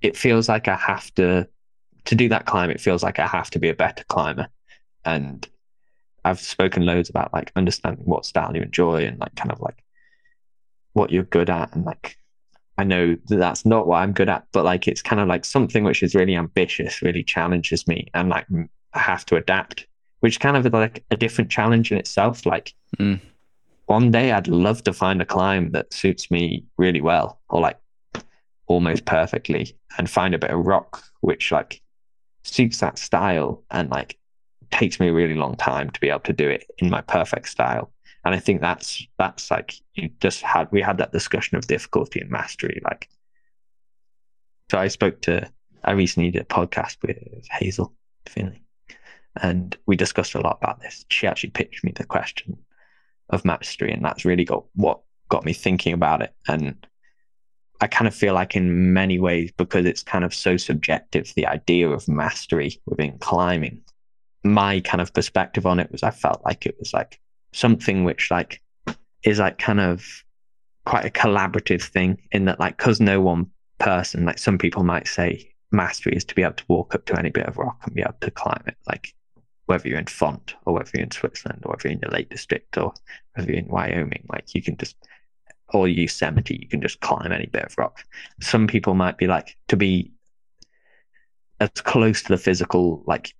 it 0.00 0.16
feels 0.16 0.48
like 0.48 0.68
I 0.68 0.76
have 0.76 1.12
to 1.14 1.48
to 2.04 2.14
do 2.14 2.28
that 2.28 2.46
climb. 2.46 2.70
It 2.70 2.80
feels 2.80 3.02
like 3.02 3.18
I 3.18 3.26
have 3.26 3.50
to 3.50 3.58
be 3.58 3.70
a 3.70 3.74
better 3.74 4.04
climber, 4.04 4.48
and 5.04 5.48
I've 6.24 6.40
spoken 6.40 6.86
loads 6.86 7.10
about 7.10 7.32
like 7.32 7.52
understanding 7.56 8.04
what 8.04 8.26
style 8.26 8.54
you 8.54 8.62
enjoy 8.62 9.04
and 9.06 9.18
like 9.18 9.34
kind 9.34 9.50
of 9.50 9.60
like 9.60 9.82
what 10.92 11.10
you're 11.10 11.24
good 11.24 11.50
at 11.50 11.74
and 11.74 11.84
like 11.84 12.16
I 12.76 12.84
know 12.84 13.16
that 13.26 13.36
that's 13.36 13.64
not 13.64 13.86
what 13.86 13.98
I'm 13.98 14.12
good 14.12 14.28
at, 14.28 14.46
but 14.52 14.64
like 14.64 14.88
it's 14.88 15.02
kind 15.02 15.20
of 15.20 15.28
like 15.28 15.44
something 15.44 15.84
which 15.84 16.02
is 16.02 16.14
really 16.14 16.34
ambitious, 16.34 17.02
really 17.02 17.22
challenges 17.22 17.86
me, 17.86 18.08
and 18.14 18.28
like 18.28 18.46
I 18.92 18.98
have 18.98 19.24
to 19.26 19.36
adapt, 19.36 19.86
which 20.24 20.40
kind 20.40 20.56
of 20.56 20.72
like 20.72 21.04
a 21.10 21.18
different 21.18 21.50
challenge 21.50 21.92
in 21.92 21.98
itself. 21.98 22.46
Like 22.46 22.72
mm. 22.98 23.20
one 23.84 24.10
day 24.10 24.32
I'd 24.32 24.48
love 24.48 24.82
to 24.84 24.94
find 24.94 25.20
a 25.20 25.26
climb 25.26 25.72
that 25.72 25.92
suits 25.92 26.30
me 26.30 26.64
really 26.78 27.02
well, 27.02 27.42
or 27.50 27.60
like 27.60 27.78
almost 28.66 29.04
perfectly, 29.04 29.76
and 29.98 30.08
find 30.08 30.34
a 30.34 30.38
bit 30.38 30.50
of 30.50 30.64
rock 30.64 31.04
which 31.20 31.52
like 31.52 31.82
suits 32.42 32.80
that 32.80 32.98
style 32.98 33.62
and 33.70 33.90
like 33.90 34.16
takes 34.70 34.98
me 34.98 35.08
a 35.08 35.12
really 35.12 35.34
long 35.34 35.56
time 35.56 35.90
to 35.90 36.00
be 36.00 36.08
able 36.08 36.20
to 36.20 36.32
do 36.32 36.48
it 36.48 36.64
in 36.78 36.88
my 36.88 37.02
perfect 37.02 37.46
style. 37.46 37.92
And 38.24 38.34
I 38.34 38.38
think 38.38 38.62
that's 38.62 39.06
that's 39.18 39.50
like 39.50 39.74
you 39.92 40.08
just 40.22 40.40
had 40.40 40.72
we 40.72 40.80
had 40.80 40.96
that 40.96 41.12
discussion 41.12 41.58
of 41.58 41.66
difficulty 41.66 42.20
and 42.20 42.30
mastery. 42.30 42.80
Like 42.82 43.10
so 44.70 44.78
I 44.78 44.88
spoke 44.88 45.20
to 45.22 45.50
I 45.84 45.90
recently 45.92 46.30
did 46.30 46.40
a 46.40 46.46
podcast 46.46 46.96
with 47.02 47.18
Hazel 47.50 47.92
Findlay 48.24 48.63
and 49.42 49.76
we 49.86 49.96
discussed 49.96 50.34
a 50.34 50.40
lot 50.40 50.58
about 50.60 50.80
this. 50.80 51.04
She 51.08 51.26
actually 51.26 51.50
pitched 51.50 51.84
me 51.84 51.92
the 51.94 52.04
question 52.04 52.56
of 53.30 53.44
mastery, 53.44 53.92
and 53.92 54.04
that's 54.04 54.24
really 54.24 54.44
got 54.44 54.64
what 54.74 55.00
got 55.28 55.44
me 55.44 55.52
thinking 55.52 55.92
about 55.92 56.22
it. 56.22 56.34
And 56.48 56.86
I 57.80 57.86
kind 57.86 58.06
of 58.06 58.14
feel 58.14 58.34
like 58.34 58.56
in 58.56 58.92
many 58.92 59.18
ways, 59.18 59.52
because 59.56 59.84
it's 59.86 60.02
kind 60.02 60.24
of 60.24 60.32
so 60.34 60.56
subjective, 60.56 61.32
the 61.34 61.46
idea 61.46 61.88
of 61.88 62.08
mastery 62.08 62.80
within 62.86 63.18
climbing, 63.18 63.82
my 64.44 64.80
kind 64.80 65.00
of 65.00 65.12
perspective 65.12 65.66
on 65.66 65.80
it 65.80 65.90
was 65.90 66.02
I 66.02 66.10
felt 66.10 66.42
like 66.44 66.66
it 66.66 66.76
was 66.78 66.92
like 66.92 67.20
something 67.52 68.04
which 68.04 68.30
like 68.30 68.60
is 69.24 69.38
like 69.38 69.58
kind 69.58 69.80
of 69.80 70.04
quite 70.84 71.06
a 71.06 71.10
collaborative 71.10 71.82
thing 71.82 72.18
in 72.30 72.44
that 72.44 72.60
like 72.60 72.76
because 72.76 73.00
no 73.00 73.20
one 73.20 73.46
person 73.78 74.26
like 74.26 74.38
some 74.38 74.58
people 74.58 74.84
might 74.84 75.08
say 75.08 75.50
mastery 75.72 76.14
is 76.14 76.24
to 76.24 76.34
be 76.34 76.42
able 76.42 76.52
to 76.52 76.64
walk 76.68 76.94
up 76.94 77.06
to 77.06 77.18
any 77.18 77.30
bit 77.30 77.46
of 77.46 77.56
rock 77.56 77.80
and 77.84 77.94
be 77.94 78.02
able 78.02 78.14
to 78.20 78.30
climb 78.30 78.62
it 78.66 78.76
like 78.86 79.14
whether 79.66 79.88
you're 79.88 79.98
in 79.98 80.06
font 80.06 80.54
or 80.66 80.74
whether 80.74 80.90
you're 80.94 81.04
in 81.04 81.10
switzerland 81.10 81.62
or 81.64 81.70
whether 81.70 81.88
you're 81.88 81.94
in 81.94 82.00
the 82.00 82.10
lake 82.10 82.30
district 82.30 82.76
or 82.76 82.92
whether 83.34 83.50
you're 83.50 83.60
in 83.60 83.68
wyoming 83.68 84.24
like 84.32 84.54
you 84.54 84.62
can 84.62 84.76
just 84.76 84.96
or 85.72 85.88
yosemite 85.88 86.58
you 86.60 86.68
can 86.68 86.80
just 86.80 87.00
climb 87.00 87.32
any 87.32 87.46
bit 87.46 87.64
of 87.64 87.74
rock 87.78 88.04
some 88.40 88.66
people 88.66 88.94
might 88.94 89.18
be 89.18 89.26
like 89.26 89.56
to 89.68 89.76
be 89.76 90.12
as 91.60 91.70
close 91.82 92.22
to 92.22 92.28
the 92.28 92.38
physical 92.38 93.02
like 93.06 93.34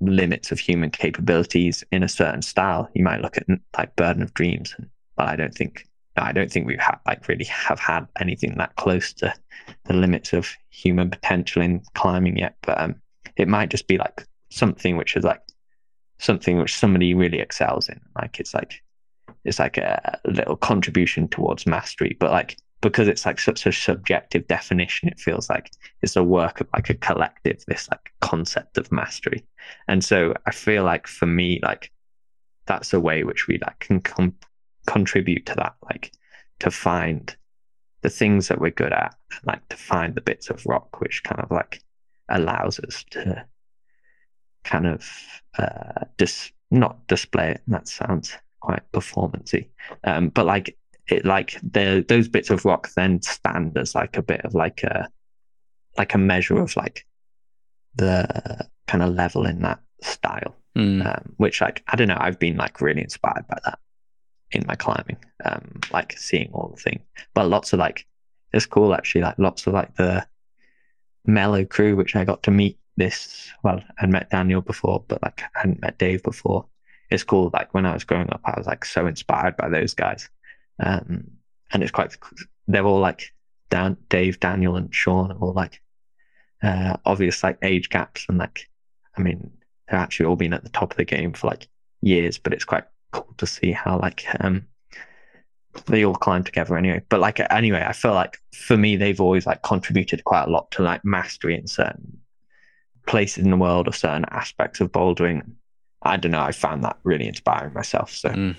limits 0.00 0.50
of 0.50 0.58
human 0.58 0.90
capabilities 0.90 1.84
in 1.92 2.02
a 2.02 2.08
certain 2.08 2.42
style. 2.42 2.88
You 2.94 3.04
might 3.04 3.20
look 3.20 3.36
at 3.36 3.46
like 3.76 3.96
Burden 3.96 4.22
of 4.22 4.34
Dreams, 4.34 4.74
but 5.16 5.28
I 5.28 5.36
don't 5.36 5.54
think 5.54 5.86
I 6.16 6.32
don't 6.32 6.50
think 6.50 6.66
we've 6.66 6.78
had 6.78 6.98
like 7.06 7.28
really 7.28 7.44
have 7.44 7.78
had 7.78 8.06
anything 8.18 8.56
that 8.58 8.76
close 8.76 9.12
to 9.14 9.32
the 9.84 9.94
limits 9.94 10.32
of 10.32 10.50
human 10.70 11.10
potential 11.10 11.62
in 11.62 11.82
climbing 11.94 12.36
yet. 12.36 12.56
But 12.62 12.80
um, 12.80 12.96
it 13.36 13.48
might 13.48 13.70
just 13.70 13.86
be 13.86 13.98
like 13.98 14.26
something 14.50 14.96
which 14.96 15.16
is 15.16 15.24
like 15.24 15.40
something 16.18 16.58
which 16.58 16.76
somebody 16.76 17.14
really 17.14 17.40
excels 17.40 17.88
in. 17.88 18.00
Like 18.16 18.38
it's 18.38 18.54
like 18.54 18.82
it's 19.44 19.58
like 19.58 19.78
a 19.78 20.20
little 20.26 20.56
contribution 20.56 21.28
towards 21.28 21.66
mastery, 21.66 22.16
but 22.20 22.30
like 22.30 22.56
because 22.82 23.08
it's 23.08 23.26
like 23.26 23.38
such 23.38 23.66
a 23.66 23.72
subjective 23.72 24.46
definition, 24.48 25.08
it 25.08 25.18
feels 25.18 25.50
like 25.50 25.70
it's 26.02 26.16
a 26.16 26.24
work 26.24 26.60
of 26.60 26.68
like 26.72 26.88
a 26.88 26.94
collective, 26.94 27.62
this 27.66 27.88
like 27.90 28.12
concept 28.20 28.78
of 28.78 28.90
mastery. 28.90 29.44
And 29.88 30.02
so 30.02 30.34
I 30.46 30.50
feel 30.50 30.84
like 30.84 31.06
for 31.06 31.26
me, 31.26 31.60
like 31.62 31.90
that's 32.66 32.92
a 32.92 33.00
way 33.00 33.24
which 33.24 33.46
we 33.48 33.58
like 33.58 33.78
can 33.80 34.00
com- 34.00 34.36
contribute 34.86 35.46
to 35.46 35.54
that, 35.56 35.74
like 35.84 36.12
to 36.60 36.70
find 36.70 37.36
the 38.02 38.10
things 38.10 38.48
that 38.48 38.60
we're 38.60 38.70
good 38.70 38.92
at, 38.92 39.14
like 39.44 39.66
to 39.68 39.76
find 39.76 40.14
the 40.14 40.22
bits 40.22 40.48
of 40.48 40.64
rock 40.64 41.00
which 41.00 41.22
kind 41.22 41.40
of 41.40 41.50
like 41.50 41.82
allows 42.30 42.80
us 42.80 43.04
to 43.10 43.44
kind 44.64 44.86
of 44.86 45.08
uh 45.58 46.04
dis 46.16 46.52
not 46.70 47.06
display 47.08 47.52
it. 47.52 47.62
That 47.66 47.88
sounds 47.88 48.36
quite 48.60 48.82
performancy, 48.92 49.68
um, 50.04 50.28
but 50.28 50.46
like 50.46 50.76
it 51.08 51.24
like 51.24 51.58
the 51.62 52.04
those 52.08 52.28
bits 52.28 52.50
of 52.50 52.64
rock 52.64 52.90
then 52.94 53.20
stand 53.22 53.76
as 53.76 53.94
like 53.94 54.16
a 54.16 54.22
bit 54.22 54.42
of 54.42 54.54
like 54.54 54.82
a 54.82 55.08
like 55.98 56.14
a 56.14 56.18
measure 56.18 56.60
of 56.60 56.76
like 56.76 57.06
the 57.96 58.68
kind 58.86 59.02
of 59.02 59.14
level 59.14 59.46
in 59.46 59.60
that 59.62 59.80
style 60.02 60.56
mm. 60.76 61.04
um, 61.04 61.32
which 61.36 61.60
like 61.60 61.82
i 61.88 61.96
don't 61.96 62.08
know 62.08 62.16
i've 62.20 62.38
been 62.38 62.56
like 62.56 62.80
really 62.80 63.02
inspired 63.02 63.46
by 63.48 63.58
that 63.64 63.78
in 64.52 64.64
my 64.66 64.74
climbing 64.74 65.16
um 65.44 65.80
like 65.92 66.16
seeing 66.16 66.50
all 66.52 66.72
the 66.74 66.80
thing. 66.80 67.00
but 67.34 67.48
lots 67.48 67.72
of 67.72 67.78
like 67.78 68.06
it's 68.52 68.66
cool 68.66 68.94
actually 68.94 69.20
like 69.20 69.38
lots 69.38 69.66
of 69.66 69.74
like 69.74 69.94
the 69.96 70.24
mellow 71.24 71.64
crew 71.64 71.96
which 71.96 72.16
i 72.16 72.24
got 72.24 72.42
to 72.42 72.50
meet 72.50 72.78
this 73.00 73.50
well 73.62 73.80
i'd 73.98 74.10
met 74.10 74.30
daniel 74.30 74.60
before 74.60 75.04
but 75.08 75.22
like 75.22 75.42
i 75.56 75.60
hadn't 75.60 75.80
met 75.80 75.98
dave 75.98 76.22
before 76.22 76.66
it's 77.10 77.24
cool 77.24 77.50
like 77.52 77.72
when 77.74 77.86
i 77.86 77.92
was 77.92 78.04
growing 78.04 78.30
up 78.30 78.40
i 78.44 78.54
was 78.56 78.66
like 78.66 78.84
so 78.84 79.06
inspired 79.06 79.56
by 79.56 79.68
those 79.68 79.94
guys 79.94 80.28
um, 80.80 81.30
and 81.72 81.82
it's 81.82 81.92
quite, 81.92 82.16
they're 82.66 82.84
all 82.84 83.00
like 83.00 83.32
Dan, 83.70 83.96
Dave, 84.08 84.40
Daniel, 84.40 84.76
and 84.76 84.92
Shawn 84.94 85.30
are 85.32 85.38
all 85.38 85.52
like 85.52 85.80
uh, 86.62 86.96
obvious 87.04 87.42
like 87.42 87.58
age 87.62 87.88
gaps. 87.90 88.26
And 88.28 88.38
like, 88.38 88.68
I 89.16 89.22
mean, 89.22 89.50
they're 89.88 90.00
actually 90.00 90.26
all 90.26 90.36
been 90.36 90.54
at 90.54 90.64
the 90.64 90.70
top 90.70 90.92
of 90.92 90.96
the 90.96 91.04
game 91.04 91.32
for 91.32 91.48
like 91.48 91.68
years, 92.00 92.38
but 92.38 92.52
it's 92.52 92.64
quite 92.64 92.84
cool 93.12 93.32
to 93.38 93.46
see 93.46 93.72
how 93.72 93.98
like, 93.98 94.24
um, 94.40 94.66
they 95.86 96.04
all 96.04 96.14
climb 96.14 96.42
together 96.42 96.76
anyway. 96.76 97.02
But 97.08 97.20
like, 97.20 97.40
anyway, 97.50 97.84
I 97.86 97.92
feel 97.92 98.14
like 98.14 98.38
for 98.54 98.76
me, 98.76 98.96
they've 98.96 99.20
always 99.20 99.46
like 99.46 99.62
contributed 99.62 100.24
quite 100.24 100.44
a 100.44 100.50
lot 100.50 100.70
to 100.72 100.82
like 100.82 101.04
mastery 101.04 101.54
in 101.56 101.66
certain 101.66 102.18
places 103.06 103.44
in 103.44 103.50
the 103.50 103.56
world 103.56 103.88
or 103.88 103.92
certain 103.92 104.24
aspects 104.30 104.80
of 104.80 104.92
bouldering. 104.92 105.42
I 106.02 106.16
don't 106.16 106.32
know. 106.32 106.40
I 106.40 106.52
found 106.52 106.84
that 106.84 106.98
really 107.04 107.26
inspiring 107.26 107.74
myself. 107.74 108.10
So 108.10 108.30
mm. 108.30 108.56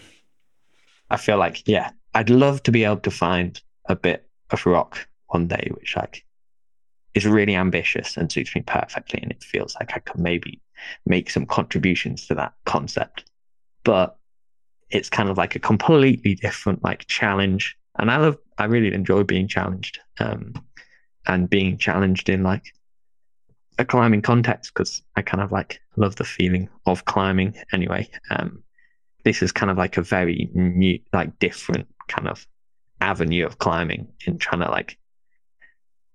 I 1.09 1.17
feel 1.17 1.37
like, 1.37 1.67
yeah, 1.67 1.91
I'd 2.13 2.29
love 2.29 2.63
to 2.63 2.71
be 2.71 2.83
able 2.83 2.97
to 2.97 3.11
find 3.11 3.59
a 3.85 3.95
bit 3.95 4.27
of 4.51 4.65
rock 4.65 5.07
one 5.27 5.47
day, 5.47 5.69
which 5.73 5.95
like 5.95 6.23
is 7.13 7.25
really 7.25 7.55
ambitious 7.55 8.15
and 8.17 8.31
suits 8.31 8.55
me 8.55 8.61
perfectly, 8.61 9.19
and 9.21 9.31
it 9.31 9.43
feels 9.43 9.75
like 9.75 9.93
I 9.93 9.99
could 9.99 10.19
maybe 10.19 10.61
make 11.05 11.29
some 11.29 11.45
contributions 11.45 12.27
to 12.27 12.35
that 12.35 12.53
concept. 12.65 13.25
But 13.83 14.17
it's 14.89 15.09
kind 15.09 15.29
of 15.29 15.37
like 15.37 15.55
a 15.55 15.59
completely 15.59 16.35
different 16.35 16.83
like 16.83 17.07
challenge, 17.07 17.77
and 17.97 18.11
I 18.11 18.17
love, 18.17 18.37
I 18.57 18.65
really 18.65 18.93
enjoy 18.93 19.23
being 19.23 19.47
challenged, 19.47 19.99
um, 20.19 20.53
and 21.27 21.49
being 21.49 21.77
challenged 21.77 22.29
in 22.29 22.43
like 22.43 22.73
a 23.81 23.85
climbing 23.85 24.21
context 24.21 24.73
because 24.73 25.01
I 25.15 25.21
kind 25.21 25.43
of 25.43 25.51
like 25.51 25.81
love 25.97 26.15
the 26.15 26.23
feeling 26.23 26.69
of 26.85 27.05
climbing 27.05 27.55
anyway. 27.73 28.09
Um, 28.29 28.63
this 29.23 29.41
is 29.41 29.51
kind 29.51 29.69
of 29.69 29.77
like 29.77 29.97
a 29.97 30.01
very 30.01 30.49
new, 30.53 30.99
like 31.13 31.37
different 31.39 31.87
kind 32.07 32.27
of 32.27 32.47
avenue 33.01 33.45
of 33.45 33.57
climbing 33.57 34.07
in 34.25 34.37
trying 34.37 34.61
to 34.61 34.69
like 34.69 34.97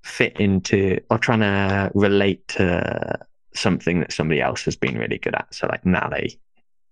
fit 0.03 0.39
into 0.41 1.01
or 1.11 1.19
trying 1.19 1.41
to 1.41 1.91
relate 1.95 2.47
to 2.49 3.19
something 3.55 4.01
that 4.01 4.13
somebody 4.13 4.41
else 4.41 4.65
has 4.65 4.77
been 4.77 4.97
really 4.97 5.19
good 5.19 5.35
at. 5.35 5.53
So 5.55 5.67
like 5.67 5.85
Nalle 5.85 6.29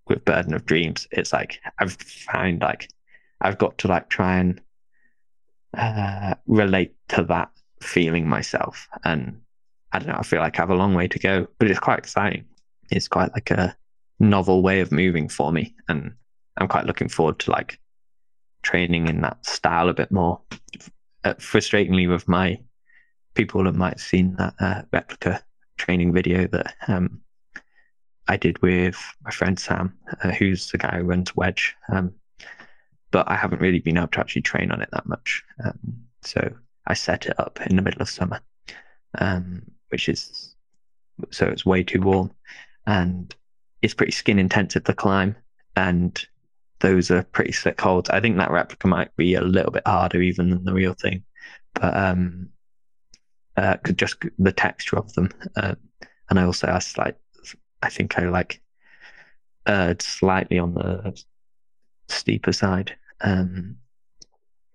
with 0.09 0.25
Burden 0.25 0.55
of 0.55 0.67
Dreams, 0.67 1.07
it's 1.13 1.33
like 1.33 1.61
I've 1.79 1.93
found 1.93 2.61
like 2.61 2.89
I've 3.41 3.59
got 3.59 3.79
to 3.79 3.89
like 3.89 4.09
try 4.09 4.39
and 4.39 4.61
uh, 5.77 6.35
relate 6.47 6.95
to 7.09 7.23
that 7.25 7.51
feeling 7.81 8.29
myself. 8.29 8.89
And 9.05 9.41
I 9.95 9.99
don't 10.01 10.09
know, 10.09 10.17
I 10.19 10.23
feel 10.23 10.41
like 10.41 10.59
I 10.59 10.63
have 10.63 10.71
a 10.71 10.75
long 10.75 10.93
way 10.95 11.07
to 11.07 11.19
go, 11.21 11.47
but 11.59 11.71
it's 11.71 11.79
quite 11.79 11.99
exciting. 11.99 12.45
It's 12.91 13.07
quite 13.07 13.33
like 13.33 13.53
a 13.53 13.77
novel 14.19 14.61
way 14.61 14.81
of 14.81 14.91
moving 14.91 15.29
for 15.29 15.53
me, 15.53 15.75
and 15.89 16.13
I'm 16.57 16.67
quite 16.67 16.85
looking 16.85 17.09
forward 17.09 17.39
to 17.41 17.53
like 17.53 17.79
training 18.63 19.07
in 19.07 19.21
that 19.21 19.47
style 19.47 19.89
a 19.89 19.95
bit 19.95 20.11
more. 20.11 20.41
Uh, 21.23 21.35
frustratingly, 21.35 22.09
with 22.09 22.27
my 22.27 22.61
people 23.35 23.63
that 23.65 23.77
might 23.77 23.95
have 23.95 24.01
seen 24.01 24.35
that 24.35 24.55
uh, 24.59 24.83
replica 24.93 25.43
training 25.77 26.13
video 26.13 26.49
that 26.49 26.75
um, 26.89 27.21
I 28.27 28.37
did 28.37 28.61
with 28.63 29.01
my 29.23 29.31
friend 29.31 29.59
Sam, 29.59 29.97
uh, 30.23 30.33
who's 30.33 30.71
the 30.71 30.79
guy 30.79 30.99
who 30.99 31.05
runs 31.05 31.37
Wedge. 31.37 31.75
Um, 31.89 32.13
but 33.13 33.31
I 33.31 33.37
haven't 33.37 33.61
really 33.61 33.79
been 33.79 33.97
able 33.97 34.09
to 34.09 34.21
actually 34.21 34.43
train 34.43 34.73
on 34.73 34.83
it 34.83 34.89
that 34.93 35.07
much. 35.07 35.45
Um, 35.65 36.05
so 36.23 36.53
I 36.85 36.95
set 36.95 37.27
it 37.27 37.39
up 37.39 37.61
in 37.65 37.77
the 37.77 37.83
middle 37.83 38.03
of 38.03 38.09
summer, 38.09 38.41
um, 39.19 39.63
which 39.95 40.09
is 40.09 40.57
so 41.31 41.47
it's 41.47 41.65
way 41.65 41.85
too 41.85 42.01
warm, 42.01 42.33
and 42.85 43.33
it's 43.81 43.95
pretty 43.95 44.11
skin 44.11 44.41
intensive 44.41 44.83
to 44.83 44.93
climb, 44.93 45.37
and 45.77 46.27
those 46.81 47.13
are 47.13 47.23
pretty 47.23 47.53
slick 47.53 47.81
holds. 47.81 48.11
I 48.11 48.19
think 48.21 48.37
that 48.37 48.51
replica 48.51 48.89
might 48.89 49.15
be 49.15 49.35
a 49.35 49.41
little 49.41 49.71
bit 49.71 49.87
harder 49.87 50.21
even 50.21 50.51
than 50.51 50.65
the 50.65 50.73
real 50.75 50.95
thing, 50.95 51.23
but 51.75 51.97
um, 51.97 52.49
uh, 53.57 53.77
just 53.95 54.17
the 54.37 54.51
texture 54.51 54.99
of 54.99 55.13
them, 55.13 55.31
uh, 55.55 55.77
and 56.29 56.41
I 56.41 56.43
also 56.43 56.67
asked 56.67 56.99
like 56.99 57.17
I 57.81 57.89
think 57.89 58.19
I 58.19 58.29
like 58.29 58.61
uh 59.67 59.95
slightly 60.01 60.59
on 60.59 60.75
the 60.75 61.17
steeper 62.09 62.53
side, 62.53 62.97
um, 63.21 63.77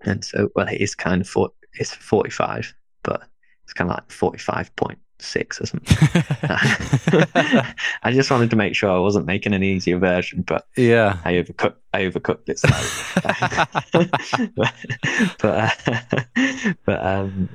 and 0.05 0.23
so 0.23 0.47
well 0.55 0.69
it 0.69 0.79
is 0.79 0.95
kind 0.95 1.19
of 1.19 1.27
for 1.27 1.49
it's 1.73 1.93
forty 1.93 2.29
five, 2.29 2.73
but 3.03 3.23
it's 3.65 3.73
kind 3.73 3.91
of 3.91 3.97
like 3.97 4.09
forty 4.09 4.39
five 4.39 4.73
point 4.77 4.99
six 5.21 5.61
or 5.61 5.65
something. 5.65 5.97
I 8.03 8.11
just 8.11 8.31
wanted 8.31 8.49
to 8.49 8.55
make 8.55 8.75
sure 8.75 8.89
I 8.89 8.99
wasn't 8.99 9.25
making 9.25 9.53
an 9.53 9.63
easier 9.63 9.97
version, 9.97 10.41
but 10.41 10.67
yeah, 10.75 11.17
I 11.25 11.33
overcooked. 11.33 11.75
I 11.93 12.03
overcooked 12.03 12.49
it 12.49 12.59
slightly. 12.59 14.09
but 15.41 15.45
uh, 15.45 16.75
but 16.85 17.05
um, 17.05 17.49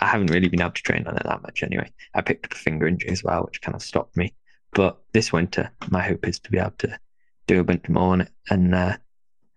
I 0.00 0.06
haven't 0.06 0.30
really 0.30 0.48
been 0.48 0.60
able 0.60 0.72
to 0.72 0.82
train 0.82 1.06
on 1.06 1.16
it 1.16 1.22
that 1.24 1.42
much 1.42 1.62
anyway. 1.62 1.90
I 2.14 2.22
picked 2.22 2.46
up 2.46 2.52
a 2.52 2.56
finger 2.56 2.86
injury 2.86 3.10
as 3.10 3.22
well, 3.22 3.44
which 3.44 3.62
kind 3.62 3.74
of 3.74 3.82
stopped 3.82 4.16
me. 4.16 4.34
But 4.72 4.98
this 5.12 5.32
winter, 5.32 5.70
my 5.90 6.02
hope 6.02 6.26
is 6.26 6.38
to 6.40 6.50
be 6.50 6.58
able 6.58 6.72
to 6.78 6.98
do 7.46 7.60
a 7.60 7.64
bunch 7.64 7.88
more 7.88 8.12
on 8.12 8.22
it. 8.22 8.30
And 8.50 8.74
uh, 8.74 8.96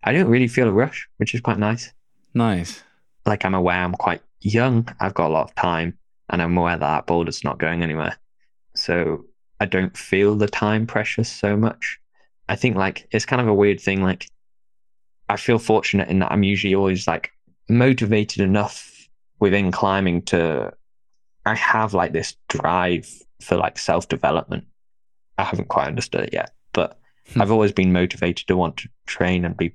I 0.03 0.13
don't 0.13 0.27
really 0.27 0.47
feel 0.47 0.67
a 0.67 0.71
rush, 0.71 1.07
which 1.17 1.33
is 1.33 1.41
quite 1.41 1.57
nice. 1.57 1.93
Nice. 2.33 2.83
Like 3.25 3.45
I'm 3.45 3.55
aware 3.55 3.77
I'm 3.77 3.93
quite 3.93 4.21
young. 4.41 4.87
I've 4.99 5.13
got 5.13 5.29
a 5.29 5.33
lot 5.33 5.49
of 5.49 5.55
time, 5.55 5.97
and 6.29 6.41
I'm 6.41 6.57
aware 6.57 6.77
that 6.77 6.79
that 6.79 7.05
boulder's 7.07 7.43
not 7.43 7.59
going 7.59 7.83
anywhere. 7.83 8.17
So 8.75 9.25
I 9.59 9.65
don't 9.65 9.95
feel 9.95 10.35
the 10.35 10.47
time 10.47 10.85
pressure 10.85 11.23
so 11.23 11.55
much. 11.55 11.99
I 12.49 12.55
think 12.55 12.75
like 12.75 13.07
it's 13.11 13.25
kind 13.25 13.41
of 13.41 13.47
a 13.47 13.53
weird 13.53 13.79
thing. 13.79 14.01
Like 14.01 14.29
I 15.29 15.37
feel 15.37 15.59
fortunate 15.59 16.09
in 16.09 16.19
that 16.19 16.31
I'm 16.31 16.43
usually 16.43 16.75
always 16.75 17.07
like 17.07 17.31
motivated 17.69 18.41
enough 18.41 19.09
within 19.39 19.71
climbing 19.71 20.21
to 20.23 20.73
I 21.45 21.55
have 21.55 21.93
like 21.93 22.13
this 22.13 22.35
drive 22.47 23.07
for 23.41 23.55
like 23.57 23.77
self 23.77 24.07
development 24.07 24.65
I 25.37 25.43
haven't 25.43 25.67
quite 25.67 25.87
understood 25.87 26.25
it 26.25 26.33
yet, 26.33 26.51
but 26.73 26.99
hmm. 27.33 27.41
I've 27.41 27.51
always 27.51 27.71
been 27.71 27.91
motivated 27.91 28.47
to 28.47 28.57
want 28.57 28.77
to 28.77 28.89
train 29.05 29.45
and 29.45 29.55
be 29.55 29.73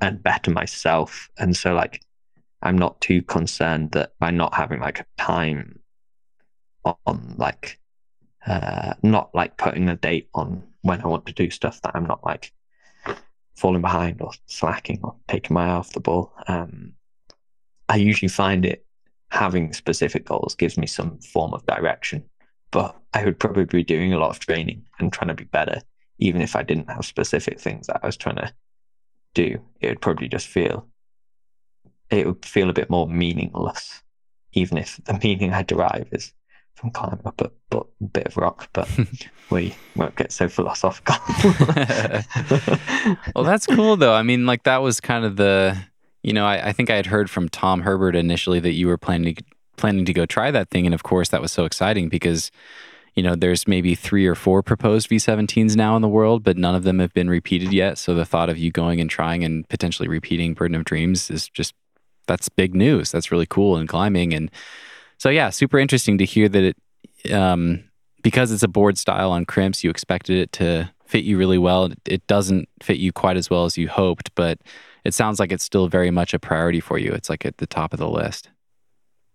and 0.00 0.22
better 0.22 0.50
myself. 0.50 1.28
And 1.38 1.56
so 1.56 1.74
like 1.74 2.02
I'm 2.62 2.78
not 2.78 3.00
too 3.00 3.22
concerned 3.22 3.92
that 3.92 4.12
by 4.18 4.30
not 4.30 4.54
having 4.54 4.80
like 4.80 5.00
a 5.00 5.06
time 5.18 5.80
on 6.84 7.34
like 7.36 7.78
uh 8.46 8.94
not 9.02 9.34
like 9.34 9.56
putting 9.56 9.88
a 9.88 9.96
date 9.96 10.28
on 10.34 10.62
when 10.82 11.00
I 11.02 11.06
want 11.06 11.26
to 11.26 11.32
do 11.32 11.50
stuff 11.50 11.80
that 11.82 11.92
I'm 11.94 12.06
not 12.06 12.24
like 12.24 12.52
falling 13.56 13.82
behind 13.82 14.22
or 14.22 14.32
slacking 14.46 15.00
or 15.02 15.16
taking 15.28 15.54
my 15.54 15.66
eye 15.66 15.70
off 15.70 15.92
the 15.92 16.00
ball. 16.00 16.32
Um 16.46 16.92
I 17.88 17.96
usually 17.96 18.28
find 18.28 18.64
it 18.64 18.84
having 19.30 19.72
specific 19.72 20.24
goals 20.24 20.54
gives 20.54 20.78
me 20.78 20.86
some 20.86 21.18
form 21.18 21.54
of 21.54 21.66
direction 21.66 22.24
but 22.70 22.96
I 23.12 23.24
would 23.24 23.38
probably 23.38 23.64
be 23.64 23.84
doing 23.84 24.12
a 24.12 24.18
lot 24.18 24.30
of 24.30 24.38
training 24.38 24.84
and 24.98 25.12
trying 25.12 25.28
to 25.28 25.34
be 25.34 25.44
better, 25.44 25.82
even 26.18 26.40
if 26.40 26.54
I 26.54 26.62
didn't 26.62 26.90
have 26.90 27.04
specific 27.04 27.58
things 27.58 27.86
that 27.86 28.00
I 28.02 28.06
was 28.06 28.16
trying 28.16 28.36
to 28.36 28.52
do. 29.34 29.60
It 29.80 29.88
would 29.88 30.00
probably 30.00 30.28
just 30.28 30.46
feel 30.46 30.86
it 32.10 32.26
would 32.26 32.44
feel 32.44 32.70
a 32.70 32.74
bit 32.74 32.90
more 32.90 33.08
meaningless, 33.08 34.02
even 34.52 34.78
if 34.78 35.00
the 35.04 35.14
meaning 35.22 35.52
I 35.52 35.62
derive 35.62 36.08
is 36.12 36.32
from 36.74 36.90
climbing 36.90 37.26
up 37.26 37.40
a, 37.40 37.50
a 37.76 38.04
bit 38.04 38.26
of 38.26 38.36
rock. 38.36 38.68
But 38.72 38.88
we 39.50 39.74
won't 39.96 40.16
get 40.16 40.32
so 40.32 40.48
philosophical. 40.48 41.16
well, 43.34 43.44
that's 43.44 43.66
cool 43.66 43.96
though. 43.96 44.14
I 44.14 44.22
mean, 44.22 44.46
like 44.46 44.64
that 44.64 44.78
was 44.78 45.00
kind 45.00 45.24
of 45.24 45.36
the 45.36 45.76
you 46.22 46.34
know, 46.34 46.44
I, 46.44 46.68
I, 46.68 46.72
think 46.72 46.90
I 46.90 46.96
had 46.96 47.06
heard 47.06 47.30
from 47.30 47.48
Tom 47.48 47.80
Herbert 47.80 48.14
initially 48.14 48.60
that 48.60 48.72
you 48.72 48.88
were 48.88 48.98
planning 48.98 49.36
to 49.36 49.42
planning 49.80 50.04
to 50.04 50.12
go 50.12 50.26
try 50.26 50.50
that 50.50 50.70
thing. 50.70 50.86
And 50.86 50.94
of 50.94 51.02
course, 51.02 51.30
that 51.30 51.40
was 51.40 51.50
so 51.50 51.64
exciting 51.64 52.08
because, 52.08 52.52
you 53.14 53.22
know, 53.22 53.34
there's 53.34 53.66
maybe 53.66 53.94
three 53.94 54.26
or 54.26 54.34
four 54.34 54.62
proposed 54.62 55.08
V17s 55.08 55.74
now 55.74 55.96
in 55.96 56.02
the 56.02 56.08
world, 56.08 56.44
but 56.44 56.56
none 56.56 56.74
of 56.74 56.84
them 56.84 57.00
have 57.00 57.14
been 57.14 57.30
repeated 57.30 57.72
yet. 57.72 57.98
So 57.98 58.14
the 58.14 58.24
thought 58.24 58.50
of 58.50 58.58
you 58.58 58.70
going 58.70 59.00
and 59.00 59.10
trying 59.10 59.42
and 59.42 59.68
potentially 59.68 60.08
repeating 60.08 60.54
Burden 60.54 60.76
of 60.76 60.84
Dreams 60.84 61.30
is 61.30 61.48
just, 61.48 61.74
that's 62.26 62.48
big 62.48 62.74
news. 62.74 63.10
That's 63.10 63.30
really 63.32 63.46
cool 63.46 63.76
in 63.76 63.86
climbing. 63.86 64.34
And 64.34 64.50
so, 65.18 65.28
yeah, 65.28 65.50
super 65.50 65.78
interesting 65.78 66.18
to 66.18 66.24
hear 66.24 66.48
that 66.48 66.74
it, 67.24 67.32
um, 67.32 67.84
because 68.22 68.52
it's 68.52 68.62
a 68.62 68.68
board 68.68 68.98
style 68.98 69.32
on 69.32 69.44
crimps, 69.44 69.82
you 69.82 69.90
expected 69.90 70.36
it 70.36 70.52
to 70.52 70.90
fit 71.06 71.24
you 71.24 71.36
really 71.38 71.58
well. 71.58 71.90
It 72.06 72.26
doesn't 72.26 72.68
fit 72.82 72.98
you 72.98 73.12
quite 73.12 73.36
as 73.36 73.50
well 73.50 73.64
as 73.64 73.76
you 73.76 73.88
hoped, 73.88 74.34
but 74.34 74.58
it 75.04 75.14
sounds 75.14 75.40
like 75.40 75.50
it's 75.50 75.64
still 75.64 75.88
very 75.88 76.10
much 76.10 76.34
a 76.34 76.38
priority 76.38 76.80
for 76.80 76.98
you. 76.98 77.12
It's 77.12 77.30
like 77.30 77.44
at 77.46 77.58
the 77.58 77.66
top 77.66 77.92
of 77.92 77.98
the 77.98 78.08
list. 78.08 78.48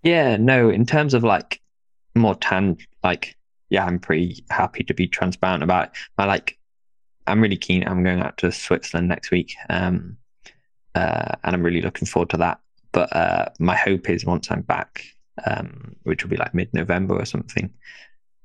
Yeah, 0.03 0.37
no, 0.37 0.69
in 0.69 0.85
terms 0.85 1.13
of 1.13 1.23
like 1.23 1.61
more 2.13 2.35
tan, 2.35 2.77
like, 3.03 3.35
yeah, 3.69 3.83
I'm 3.83 3.99
pretty 3.99 4.43
happy 4.49 4.83
to 4.83 4.93
be 4.93 5.07
transparent 5.07 5.63
about 5.63 5.87
it. 5.87 5.91
I 6.17 6.25
like, 6.25 6.57
I'm 7.27 7.41
really 7.41 7.57
keen. 7.57 7.85
I'm 7.87 8.03
going 8.03 8.21
out 8.21 8.37
to 8.37 8.51
Switzerland 8.51 9.07
next 9.07 9.31
week. 9.31 9.55
Um, 9.69 10.17
uh, 10.93 11.33
and 11.43 11.55
I'm 11.55 11.63
really 11.63 11.81
looking 11.81 12.07
forward 12.07 12.29
to 12.29 12.37
that. 12.37 12.59
But 12.95 13.13
uh, 13.13 13.49
my 13.59 13.75
hope 13.75 14.09
is 14.09 14.25
once 14.25 14.49
I'm 14.49 14.61
back, 14.61 15.03
um, 15.45 15.97
which 16.03 16.23
will 16.23 16.29
be 16.29 16.37
like 16.37 16.53
mid 16.53 16.73
November 16.73 17.19
or 17.19 17.25
something, 17.25 17.69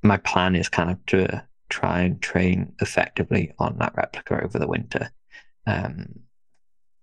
my 0.02 0.16
plan 0.16 0.56
is 0.56 0.68
kind 0.68 0.90
of 0.90 1.06
to 1.06 1.46
try 1.68 2.00
and 2.00 2.20
train 2.20 2.72
effectively 2.80 3.52
on 3.60 3.78
that 3.78 3.94
replica 3.96 4.42
over 4.42 4.58
the 4.58 4.66
winter 4.66 5.12
um, 5.68 6.18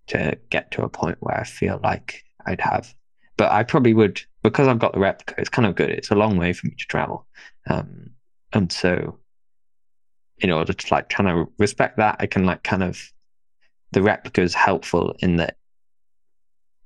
to 0.08 0.38
get 0.50 0.72
to 0.72 0.84
a 0.84 0.90
point 0.90 1.20
where 1.22 1.40
I 1.40 1.46
feel 1.46 1.80
like 1.82 2.22
I'd 2.46 2.60
have. 2.60 2.94
But 3.38 3.54
I 3.54 3.64
probably 3.64 3.94
would 3.94 4.22
because 4.44 4.68
I've 4.68 4.80
got 4.80 4.92
the 4.92 5.00
replica, 5.00 5.36
it's 5.38 5.48
kind 5.48 5.66
of 5.66 5.76
good. 5.76 5.90
It's 5.90 6.12
a 6.12 6.16
long 6.16 6.36
way 6.36 6.52
for 6.52 6.68
me 6.68 6.76
to 6.78 6.86
travel. 6.88 7.28
Um, 7.70 8.10
and 8.52 8.70
so 8.74 9.20
in 10.40 10.52
order 10.52 10.74
to 10.74 10.94
like 10.94 11.08
kind 11.08 11.30
of 11.30 11.48
respect 11.60 11.96
that, 11.96 12.18
I 12.20 12.26
can 12.26 12.46
like 12.46 12.64
kind 12.64 12.84
of 12.84 13.02
the 13.94 14.02
replica 14.02 14.42
is 14.42 14.54
helpful 14.54 15.16
in 15.20 15.38
that 15.38 15.56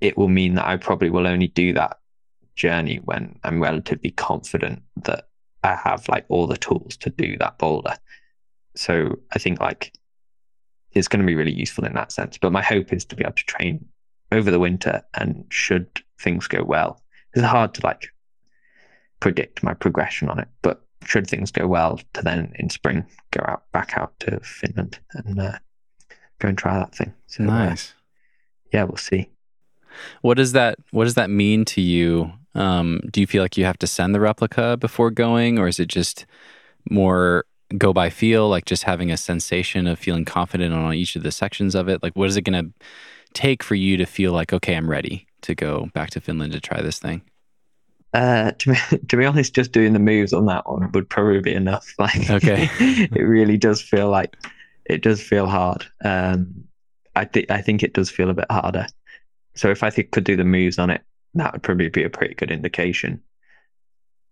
it 0.01 0.17
will 0.17 0.27
mean 0.27 0.55
that 0.55 0.67
I 0.67 0.77
probably 0.77 1.09
will 1.09 1.27
only 1.27 1.47
do 1.47 1.73
that 1.73 1.97
journey 2.55 2.97
when 3.05 3.39
I'm 3.43 3.61
relatively 3.61 4.11
confident 4.11 4.81
that 5.03 5.30
I 5.63 5.75
have 5.75 6.09
like 6.09 6.25
all 6.27 6.47
the 6.47 6.57
tools 6.57 6.97
to 6.97 7.09
do 7.09 7.38
that 7.38 7.57
boulder. 7.59 7.95
So 8.75 9.19
I 9.33 9.39
think 9.39 9.59
like 9.59 9.93
it's 10.91 11.07
going 11.07 11.21
to 11.21 11.25
be 11.25 11.35
really 11.35 11.53
useful 11.53 11.85
in 11.85 11.93
that 11.93 12.11
sense. 12.11 12.38
But 12.38 12.51
my 12.51 12.61
hope 12.61 12.91
is 12.91 13.05
to 13.05 13.15
be 13.15 13.23
able 13.23 13.33
to 13.33 13.45
train 13.45 13.85
over 14.31 14.49
the 14.51 14.59
winter 14.59 15.03
and 15.13 15.45
should 15.49 15.88
things 16.19 16.47
go 16.47 16.63
well, 16.63 17.01
it's 17.33 17.45
hard 17.45 17.73
to 17.75 17.85
like 17.85 18.09
predict 19.19 19.63
my 19.63 19.73
progression 19.73 20.30
on 20.30 20.39
it, 20.39 20.47
but 20.61 20.83
should 21.03 21.27
things 21.27 21.51
go 21.51 21.67
well, 21.67 21.99
to 22.13 22.21
then 22.21 22.53
in 22.55 22.69
spring 22.69 23.05
go 23.31 23.43
out 23.47 23.63
back 23.71 23.97
out 23.97 24.19
to 24.19 24.39
Finland 24.41 24.99
and 25.13 25.39
uh, 25.39 25.57
go 26.39 26.47
and 26.49 26.57
try 26.57 26.77
that 26.77 26.95
thing. 26.95 27.13
So, 27.27 27.43
uh, 27.43 27.47
nice. 27.47 27.91
Uh, 27.91 27.93
yeah, 28.73 28.83
we'll 28.83 28.97
see. 28.97 29.30
What 30.21 30.37
does 30.37 30.51
that 30.53 30.77
What 30.91 31.05
does 31.05 31.15
that 31.15 31.29
mean 31.29 31.65
to 31.65 31.81
you? 31.81 32.33
Um, 32.53 33.01
do 33.09 33.21
you 33.21 33.27
feel 33.27 33.41
like 33.41 33.57
you 33.57 33.65
have 33.65 33.79
to 33.79 33.87
send 33.87 34.13
the 34.13 34.19
replica 34.19 34.77
before 34.77 35.11
going, 35.11 35.57
or 35.57 35.67
is 35.67 35.79
it 35.79 35.87
just 35.87 36.25
more 36.89 37.45
go 37.77 37.93
by 37.93 38.09
feel, 38.09 38.49
like 38.49 38.65
just 38.65 38.83
having 38.83 39.11
a 39.11 39.17
sensation 39.17 39.87
of 39.87 39.97
feeling 39.97 40.25
confident 40.25 40.73
on 40.73 40.93
each 40.93 41.15
of 41.15 41.23
the 41.23 41.31
sections 41.31 41.75
of 41.75 41.87
it? 41.87 42.03
Like, 42.03 42.15
what 42.15 42.27
is 42.27 42.35
it 42.35 42.41
going 42.41 42.65
to 42.65 42.85
take 43.33 43.63
for 43.63 43.75
you 43.75 43.95
to 43.95 44.05
feel 44.05 44.33
like, 44.33 44.51
okay, 44.51 44.75
I'm 44.75 44.89
ready? 44.89 45.27
to 45.41 45.55
go 45.55 45.89
back 45.93 46.09
to 46.11 46.21
Finland 46.21 46.53
to 46.53 46.59
try 46.59 46.81
this 46.81 46.99
thing? 46.99 47.21
Uh, 48.13 48.51
to 48.51 48.71
be, 48.71 48.97
to 49.07 49.17
be 49.17 49.25
honest, 49.25 49.53
just 49.53 49.71
doing 49.71 49.93
the 49.93 49.99
moves 49.99 50.33
on 50.33 50.45
that 50.45 50.67
one 50.69 50.91
would 50.91 51.09
probably 51.09 51.41
be 51.41 51.53
enough. 51.53 51.93
Like, 51.99 52.29
okay, 52.29 52.69
it 52.79 53.21
really 53.21 53.57
does 53.57 53.81
feel 53.81 54.09
like 54.09 54.35
it 54.85 55.01
does 55.01 55.21
feel 55.21 55.47
hard. 55.47 55.85
Um, 56.03 56.63
I 57.15 57.25
think 57.25 57.51
I 57.51 57.61
think 57.61 57.83
it 57.83 57.93
does 57.93 58.09
feel 58.09 58.29
a 58.29 58.33
bit 58.33 58.49
harder. 58.49 58.87
So 59.55 59.69
if 59.69 59.83
I 59.83 59.89
think 59.89 60.11
could 60.11 60.23
do 60.23 60.35
the 60.35 60.43
moves 60.43 60.80
on 60.80 60.89
it, 60.89 61.01
that 61.35 61.51
would 61.53 61.63
probably 61.63 61.89
be 61.89 62.03
a 62.03 62.09
pretty 62.09 62.33
good 62.35 62.51
indication. 62.51 63.21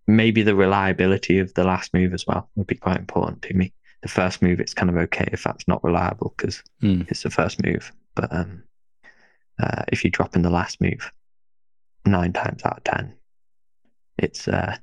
Maybe 0.06 0.42
the 0.42 0.54
reliability 0.54 1.38
of 1.38 1.52
the 1.54 1.64
last 1.64 1.94
move 1.94 2.12
as 2.14 2.26
well 2.26 2.50
would 2.56 2.66
be 2.66 2.74
quite 2.74 2.98
important 2.98 3.42
to 3.42 3.54
me. 3.54 3.72
the 4.02 4.08
first 4.08 4.40
move, 4.40 4.60
it's 4.60 4.72
kind 4.72 4.88
of 4.88 4.96
okay 4.96 5.28
if 5.30 5.42
that's 5.44 5.68
not 5.68 5.84
reliable 5.84 6.32
because 6.36 6.62
Mm. 6.82 7.06
it's 7.10 7.22
the 7.22 7.28
first 7.30 7.62
move. 7.62 7.92
But 8.14 8.34
um, 8.34 8.62
uh, 9.62 9.82
if 9.88 10.02
you 10.04 10.10
drop 10.10 10.34
in 10.34 10.40
the 10.42 10.48
last 10.50 10.80
move, 10.80 11.12
nine 12.06 12.32
times 12.32 12.62
out 12.64 12.78
of 12.78 12.84
ten, 12.84 13.12
it's 14.16 14.48
uh, 14.48 14.74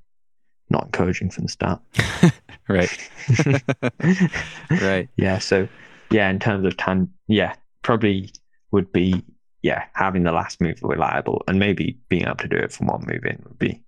not 0.69 0.85
encouraging 0.85 1.32
from 1.32 1.45
the 1.45 1.49
start. 1.49 1.82
Right. 2.69 2.90
right. 4.82 5.07
Yeah. 5.16 5.40
So, 5.40 5.67
yeah, 6.11 6.30
in 6.30 6.38
terms 6.38 6.66
of 6.66 6.75
time, 6.75 7.14
yeah, 7.27 7.56
probably 7.82 8.30
would 8.72 8.91
be, 8.91 9.24
yeah, 9.61 9.86
having 9.94 10.24
the 10.24 10.32
last 10.32 10.61
move 10.61 10.80
reliable 10.82 11.44
and 11.48 11.60
maybe 11.60 12.00
being 12.10 12.24
able 12.26 12.36
to 12.38 12.48
do 12.48 12.58
it 12.58 12.72
from 12.72 12.88
one 12.88 13.06
move 13.06 13.26
in 13.26 13.42
would 13.45 13.60
be 13.60 13.84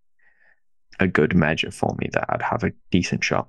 a 1.00 1.08
good 1.08 1.36
measure 1.36 1.72
for 1.72 1.96
me 2.00 2.10
that 2.14 2.26
I'd 2.30 2.42
have 2.42 2.64
a 2.64 2.74
decent 2.92 3.24
shot. 3.24 3.48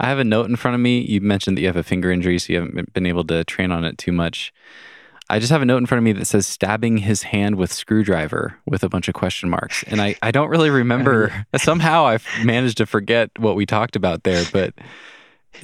I 0.00 0.08
have 0.08 0.18
a 0.18 0.24
note 0.24 0.48
in 0.50 0.56
front 0.56 0.74
of 0.74 0.80
me. 0.80 1.00
You 1.00 1.20
mentioned 1.20 1.56
that 1.56 1.60
you 1.60 1.66
have 1.68 1.76
a 1.76 1.82
finger 1.82 2.10
injury, 2.10 2.38
so 2.38 2.52
you 2.52 2.60
haven't 2.60 2.92
been 2.92 3.06
able 3.06 3.24
to 3.24 3.44
train 3.44 3.70
on 3.70 3.84
it 3.84 3.96
too 3.98 4.12
much. 4.12 4.52
I 5.30 5.38
just 5.38 5.50
have 5.52 5.62
a 5.62 5.64
note 5.64 5.78
in 5.78 5.86
front 5.86 6.00
of 6.00 6.04
me 6.04 6.12
that 6.12 6.26
says 6.26 6.46
stabbing 6.46 6.98
his 6.98 7.22
hand 7.22 7.56
with 7.56 7.72
screwdriver 7.72 8.58
with 8.66 8.84
a 8.84 8.88
bunch 8.90 9.08
of 9.08 9.14
question 9.14 9.48
marks. 9.48 9.82
And 9.84 10.02
I, 10.02 10.16
I 10.22 10.30
don't 10.30 10.50
really 10.50 10.70
remember. 10.70 11.46
Somehow 11.56 12.06
I've 12.06 12.26
managed 12.36 12.76
to 12.78 12.86
forget 12.86 13.30
what 13.38 13.56
we 13.56 13.64
talked 13.66 13.96
about 13.96 14.24
there, 14.24 14.44
but 14.52 14.74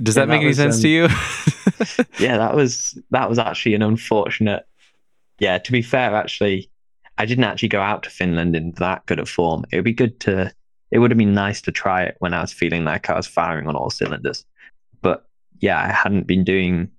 does 0.02 0.14
Yeah, 0.14 0.24
that 0.24 0.28
make 0.28 0.40
that 0.40 0.42
any 0.42 0.48
was, 0.48 0.56
sense 0.56 0.76
um, 0.76 0.82
to 0.82 0.88
you? 0.88 1.08
yeah, 2.16 2.38
that 2.38 2.54
was 2.54 2.98
that 3.10 3.28
was 3.28 3.38
actually 3.38 3.74
an 3.74 3.82
unfortunate. 3.82 4.66
Yeah, 5.40 5.58
to 5.58 5.72
be 5.72 5.82
fair, 5.82 6.14
actually, 6.14 6.70
I 7.18 7.26
didn't 7.26 7.44
actually 7.44 7.70
go 7.70 7.80
out 7.80 8.02
to 8.04 8.10
Finland 8.10 8.54
in 8.54 8.72
that 8.72 9.04
good 9.06 9.18
of 9.18 9.28
form. 9.28 9.64
It 9.72 9.76
would 9.76 9.84
be 9.84 9.92
good 9.92 10.20
to. 10.20 10.52
It 10.90 10.98
would 10.98 11.10
have 11.10 11.18
been 11.18 11.34
nice 11.34 11.60
to 11.62 11.72
try 11.72 12.02
it 12.02 12.16
when 12.18 12.34
I 12.34 12.40
was 12.40 12.52
feeling 12.52 12.84
like 12.84 13.08
I 13.08 13.16
was 13.16 13.26
firing 13.26 13.66
on 13.66 13.76
all 13.76 13.90
cylinders. 13.90 14.44
But 15.02 15.26
yeah, 15.60 15.80
I 15.80 15.92
hadn't 15.92 16.26
been 16.26 16.44
doing. 16.44 16.90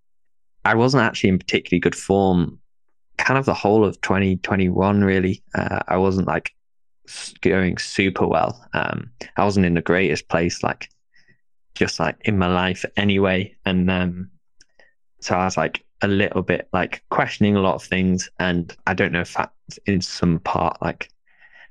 I 0.65 0.75
wasn't 0.75 1.03
actually 1.03 1.29
in 1.29 1.39
particularly 1.39 1.79
good 1.79 1.95
form. 1.95 2.59
Kind 3.17 3.37
of 3.37 3.45
the 3.45 3.53
whole 3.53 3.85
of 3.85 3.99
2021, 4.01 5.03
really. 5.03 5.43
Uh, 5.53 5.79
I 5.87 5.97
wasn't 5.97 6.27
like 6.27 6.51
going 7.41 7.77
super 7.77 8.25
well. 8.27 8.63
Um, 8.73 9.11
I 9.37 9.43
wasn't 9.43 9.65
in 9.65 9.73
the 9.75 9.81
greatest 9.81 10.29
place, 10.29 10.63
like 10.63 10.89
just 11.75 11.99
like 11.99 12.17
in 12.21 12.37
my 12.37 12.47
life 12.47 12.85
anyway. 12.97 13.55
And 13.65 13.89
um, 13.91 14.29
so 15.19 15.35
I 15.35 15.45
was 15.45 15.57
like 15.57 15.83
a 16.01 16.07
little 16.07 16.41
bit 16.41 16.67
like 16.73 17.03
questioning 17.09 17.55
a 17.55 17.61
lot 17.61 17.75
of 17.75 17.83
things, 17.83 18.29
and 18.39 18.75
I 18.87 18.93
don't 18.93 19.11
know 19.11 19.21
if 19.21 19.33
that's 19.33 19.79
in 19.85 20.01
some 20.01 20.39
part 20.39 20.81
like 20.81 21.09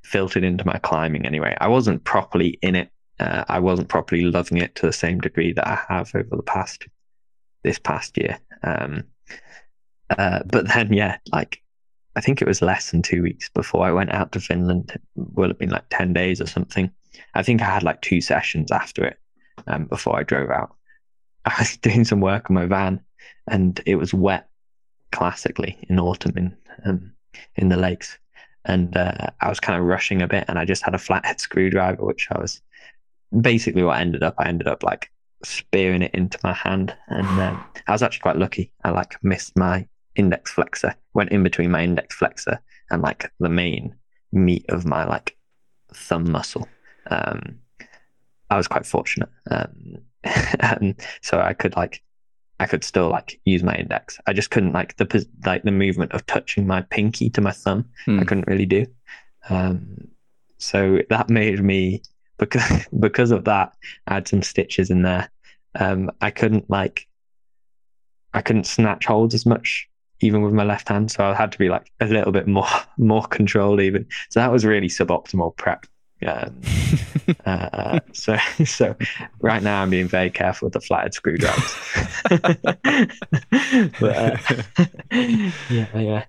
filtered 0.03 0.45
into 0.45 0.67
my 0.67 0.79
climbing 0.79 1.27
anyway. 1.27 1.57
I 1.61 1.69
wasn't 1.69 2.05
properly 2.05 2.59
in 2.63 2.77
it. 2.77 2.91
Uh, 3.19 3.45
I 3.49 3.59
wasn't 3.59 3.89
properly 3.89 4.23
loving 4.23 4.59
it 4.59 4.75
to 4.77 4.87
the 4.87 4.93
same 4.93 5.21
degree 5.21 5.53
that 5.53 5.69
I 5.69 5.79
have 5.89 6.11
over 6.15 6.37
the 6.37 6.43
past 6.43 6.87
this 7.63 7.79
past 7.79 8.17
year. 8.17 8.39
Um, 8.63 9.05
uh, 10.11 10.41
but 10.47 10.69
then, 10.69 10.93
yeah, 10.93 11.19
like 11.33 11.63
I 12.17 12.21
think 12.21 12.41
it 12.41 12.49
was 12.49 12.63
less 12.63 12.91
than 12.91 13.03
two 13.03 13.23
weeks 13.23 13.49
before 13.51 13.85
I 13.85 13.93
went 13.93 14.13
out 14.13 14.33
to 14.33 14.41
Finland. 14.41 14.93
It 14.95 15.03
would 15.15 15.51
have 15.51 15.59
been 15.59 15.71
like 15.71 15.85
ten 15.91 16.13
days 16.13 16.41
or 16.41 16.47
something. 16.47 16.91
I 17.35 17.43
think 17.43 17.61
I 17.61 17.67
had 17.67 17.83
like 17.83 18.01
two 18.01 18.21
sessions 18.21 18.73
after 18.73 19.05
it 19.05 19.19
um, 19.67 19.85
before 19.85 20.19
I 20.19 20.23
drove 20.23 20.51
out. 20.51 20.75
I 21.45 21.55
was 21.59 21.77
doing 21.77 22.05
some 22.05 22.21
work 22.21 22.51
on 22.51 22.55
my 22.55 22.67
van, 22.67 23.01
and 23.49 23.81
it 23.87 23.97
was 23.97 24.15
wet, 24.15 24.49
classically 25.13 25.79
in 25.89 25.99
autumn 25.99 26.37
in 26.37 26.57
um, 26.85 27.13
in 27.57 27.69
the 27.69 27.77
lakes, 27.77 28.19
and 28.65 28.97
uh, 28.97 29.29
I 29.41 29.49
was 29.49 29.61
kind 29.61 29.79
of 29.79 29.87
rushing 29.87 30.23
a 30.23 30.29
bit, 30.29 30.45
and 30.49 30.59
I 30.59 30.65
just 30.65 30.85
had 30.85 30.95
a 30.95 30.99
flathead 30.99 31.41
screwdriver, 31.47 32.05
which 32.05 32.29
I 32.31 32.39
was 32.39 32.61
basically 33.41 33.83
what 33.83 34.01
ended 34.01 34.23
up. 34.23 34.35
I 34.39 34.49
ended 34.49 34.69
up 34.69 34.83
like 34.83 35.11
spearing 35.43 36.03
it 36.03 36.15
into 36.15 36.39
my 36.45 36.53
hand, 36.53 36.95
and 37.09 37.27
um, 37.41 37.65
I 37.87 37.93
was 37.93 38.03
actually 38.03 38.23
quite 38.23 38.37
lucky. 38.37 38.73
I 38.85 38.91
like 38.91 39.17
missed 39.23 39.57
my 39.57 39.87
index 40.17 40.51
flexor, 40.51 40.95
went 41.15 41.31
in 41.31 41.43
between 41.43 41.71
my 41.71 41.83
index 41.83 42.15
flexor 42.17 42.61
and 42.91 43.03
like 43.03 43.31
the 43.39 43.49
main 43.49 43.95
meat 44.33 44.65
of 44.69 44.85
my 44.85 45.05
like 45.05 45.37
thumb 45.93 46.31
muscle. 46.31 46.69
Um, 47.11 47.59
I 48.51 48.57
was 48.57 48.69
quite 48.69 48.87
fortunate. 48.87 49.29
Um, 49.51 50.03
so 51.23 51.41
I 51.41 51.55
could 51.55 51.77
like, 51.77 52.03
I 52.61 52.67
could 52.67 52.85
still 52.85 53.09
like 53.09 53.41
use 53.45 53.63
my 53.63 53.75
index. 53.75 54.19
I 54.27 54.33
just 54.33 54.51
couldn't 54.51 54.73
like 54.75 54.97
the 54.99 55.27
like 55.45 55.63
the 55.63 55.73
movement 55.73 56.13
of 56.13 56.25
touching 56.27 56.67
my 56.67 56.83
pinky 56.83 57.31
to 57.31 57.41
my 57.41 57.53
thumb. 57.53 57.87
I 58.07 58.11
Hmm. 58.13 58.23
couldn't 58.25 58.47
really 58.47 58.67
do. 58.67 58.87
Um, 59.49 60.09
so 60.59 60.99
that 61.09 61.31
made 61.31 61.63
me 61.65 62.03
because 62.39 62.87
because 63.01 63.31
of 63.31 63.45
that, 63.47 63.73
I 64.07 64.15
had 64.15 64.29
some 64.29 64.43
stitches 64.43 64.91
in 64.91 65.03
there. 65.03 65.31
Um, 65.75 66.11
I 66.21 66.31
couldn't 66.31 66.69
like, 66.69 67.07
I 68.35 68.43
couldn't 68.43 68.67
snatch 68.67 69.07
holds 69.07 69.35
as 69.35 69.47
much 69.47 69.89
even 70.21 70.43
with 70.43 70.53
my 70.53 70.65
left 70.65 70.89
hand. 70.91 71.11
So 71.11 71.25
I 71.25 71.35
had 71.35 71.51
to 71.53 71.59
be 71.59 71.71
like 71.71 71.91
a 72.01 72.07
little 72.07 72.33
bit 72.33 72.47
more 72.47 72.69
more 72.99 73.23
controlled 73.27 73.81
even. 73.81 74.07
So 74.29 74.41
that 74.41 74.53
was 74.53 74.65
really 74.67 74.89
suboptimal 74.89 75.57
prep. 75.57 75.87
Um, 76.27 76.61
uh, 77.47 78.01
so 78.13 78.37
so 78.65 78.95
right 79.41 79.63
now 79.63 79.83
I'm 79.83 79.91
being 79.91 80.09
very 80.09 80.31
careful 80.31 80.67
with 80.67 80.75
the 80.75 80.81
flathead 80.81 81.15
screwdrivers. 81.15 81.75
but 84.01 84.17
uh, 84.17 84.37
yeah, 85.71 85.99
yeah, 85.99 86.25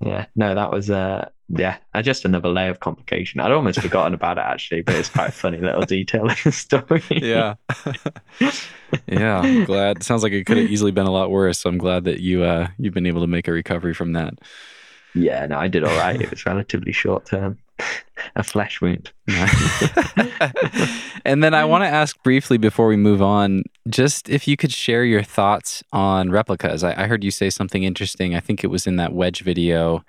yeah. 0.00 0.26
No, 0.34 0.54
that 0.54 0.70
was 0.70 0.90
uh, 0.90 1.28
yeah, 1.48 1.76
uh, 1.94 2.00
just 2.02 2.24
another 2.24 2.48
layer 2.48 2.70
of 2.70 2.80
complication. 2.80 3.40
I'd 3.40 3.52
almost 3.52 3.80
forgotten 3.80 4.14
about 4.14 4.38
it 4.38 4.44
actually, 4.44 4.82
but 4.82 4.94
it's 4.94 5.10
quite 5.10 5.28
a 5.28 5.32
funny 5.32 5.58
little 5.58 5.82
detail 5.82 6.28
in 6.28 6.36
the 6.44 6.52
story. 6.52 7.02
yeah. 7.10 7.54
yeah. 9.06 9.40
I'm 9.40 9.64
glad. 9.64 10.02
Sounds 10.02 10.22
like 10.22 10.32
it 10.32 10.46
could 10.46 10.56
have 10.56 10.70
easily 10.70 10.92
been 10.92 11.06
a 11.06 11.12
lot 11.12 11.30
worse. 11.30 11.58
So 11.58 11.68
I'm 11.68 11.78
glad 11.78 12.04
that 12.04 12.20
you 12.20 12.42
uh 12.44 12.68
you've 12.78 12.94
been 12.94 13.06
able 13.06 13.20
to 13.20 13.26
make 13.26 13.48
a 13.48 13.52
recovery 13.52 13.94
from 13.94 14.14
that. 14.14 14.34
yeah. 15.14 15.44
No, 15.46 15.58
I 15.58 15.68
did 15.68 15.84
all 15.84 15.96
right. 15.98 16.20
It 16.20 16.30
was 16.30 16.46
relatively 16.46 16.92
short 16.92 17.26
term, 17.26 17.58
a 18.36 18.42
flesh 18.42 18.80
wound. 18.80 19.12
and 21.24 21.42
then 21.42 21.54
I 21.54 21.64
want 21.64 21.84
to 21.84 21.88
ask 21.88 22.20
briefly 22.22 22.58
before 22.58 22.86
we 22.86 22.96
move 22.96 23.22
on, 23.22 23.64
just 23.88 24.28
if 24.28 24.46
you 24.48 24.56
could 24.56 24.72
share 24.72 25.04
your 25.04 25.22
thoughts 25.22 25.82
on 25.92 26.30
replicas. 26.30 26.84
I, 26.84 27.04
I 27.04 27.06
heard 27.06 27.24
you 27.24 27.30
say 27.30 27.50
something 27.50 27.82
interesting. 27.82 28.34
I 28.34 28.40
think 28.40 28.64
it 28.64 28.68
was 28.68 28.86
in 28.86 28.96
that 28.96 29.12
wedge 29.12 29.42
video 29.42 30.04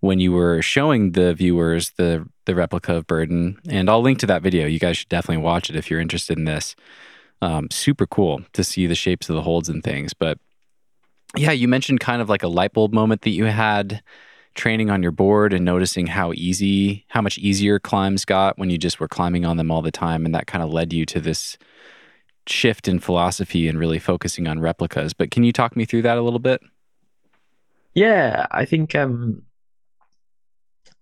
when 0.00 0.20
you 0.20 0.32
were 0.32 0.60
showing 0.60 1.12
the 1.12 1.34
viewers 1.34 1.92
the 1.92 2.28
the 2.44 2.54
replica 2.54 2.94
of 2.94 3.06
Burden, 3.06 3.58
and 3.68 3.88
I'll 3.88 4.02
link 4.02 4.18
to 4.18 4.26
that 4.26 4.42
video. 4.42 4.66
You 4.66 4.78
guys 4.78 4.98
should 4.98 5.08
definitely 5.08 5.42
watch 5.42 5.70
it 5.70 5.76
if 5.76 5.90
you're 5.90 6.00
interested 6.00 6.36
in 6.36 6.44
this. 6.44 6.76
Um, 7.40 7.68
super 7.70 8.06
cool 8.06 8.42
to 8.52 8.62
see 8.62 8.86
the 8.86 8.94
shapes 8.94 9.28
of 9.28 9.34
the 9.34 9.42
holds 9.42 9.68
and 9.68 9.82
things. 9.82 10.12
But 10.12 10.38
yeah, 11.36 11.52
you 11.52 11.68
mentioned 11.68 12.00
kind 12.00 12.20
of 12.22 12.28
like 12.28 12.42
a 12.42 12.48
light 12.48 12.72
bulb 12.72 12.92
moment 12.92 13.22
that 13.22 13.30
you 13.30 13.44
had 13.46 14.02
training 14.54 14.90
on 14.90 15.02
your 15.02 15.12
board 15.12 15.52
and 15.52 15.64
noticing 15.64 16.06
how 16.06 16.32
easy, 16.32 17.04
how 17.08 17.20
much 17.20 17.38
easier 17.38 17.78
climbs 17.78 18.24
got 18.24 18.58
when 18.58 18.70
you 18.70 18.78
just 18.78 19.00
were 19.00 19.08
climbing 19.08 19.44
on 19.44 19.56
them 19.56 19.70
all 19.70 19.82
the 19.82 19.90
time. 19.90 20.24
And 20.24 20.34
that 20.34 20.46
kind 20.46 20.62
of 20.62 20.70
led 20.70 20.92
you 20.92 21.04
to 21.06 21.20
this 21.20 21.58
shift 22.46 22.88
in 22.88 23.00
philosophy 23.00 23.68
and 23.68 23.78
really 23.78 23.98
focusing 23.98 24.46
on 24.46 24.60
replicas. 24.60 25.12
But 25.12 25.30
can 25.30 25.44
you 25.44 25.52
talk 25.52 25.76
me 25.76 25.84
through 25.84 26.02
that 26.02 26.18
a 26.18 26.22
little 26.22 26.38
bit? 26.38 26.60
Yeah, 27.94 28.46
I 28.50 28.64
think 28.64 28.94
um 28.94 29.42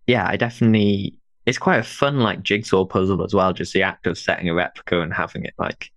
yeah, 0.06 0.26
I 0.28 0.36
definitely 0.36 1.18
it's 1.46 1.58
quite 1.58 1.78
a 1.78 1.84
fun 1.84 2.20
like 2.20 2.42
jigsaw 2.42 2.84
puzzle 2.84 3.22
as 3.24 3.34
well, 3.34 3.52
just 3.52 3.72
the 3.72 3.82
act 3.82 4.06
of 4.06 4.18
setting 4.18 4.48
a 4.48 4.54
replica 4.54 5.00
and 5.00 5.12
having 5.12 5.44
it 5.44 5.54
like 5.58 5.90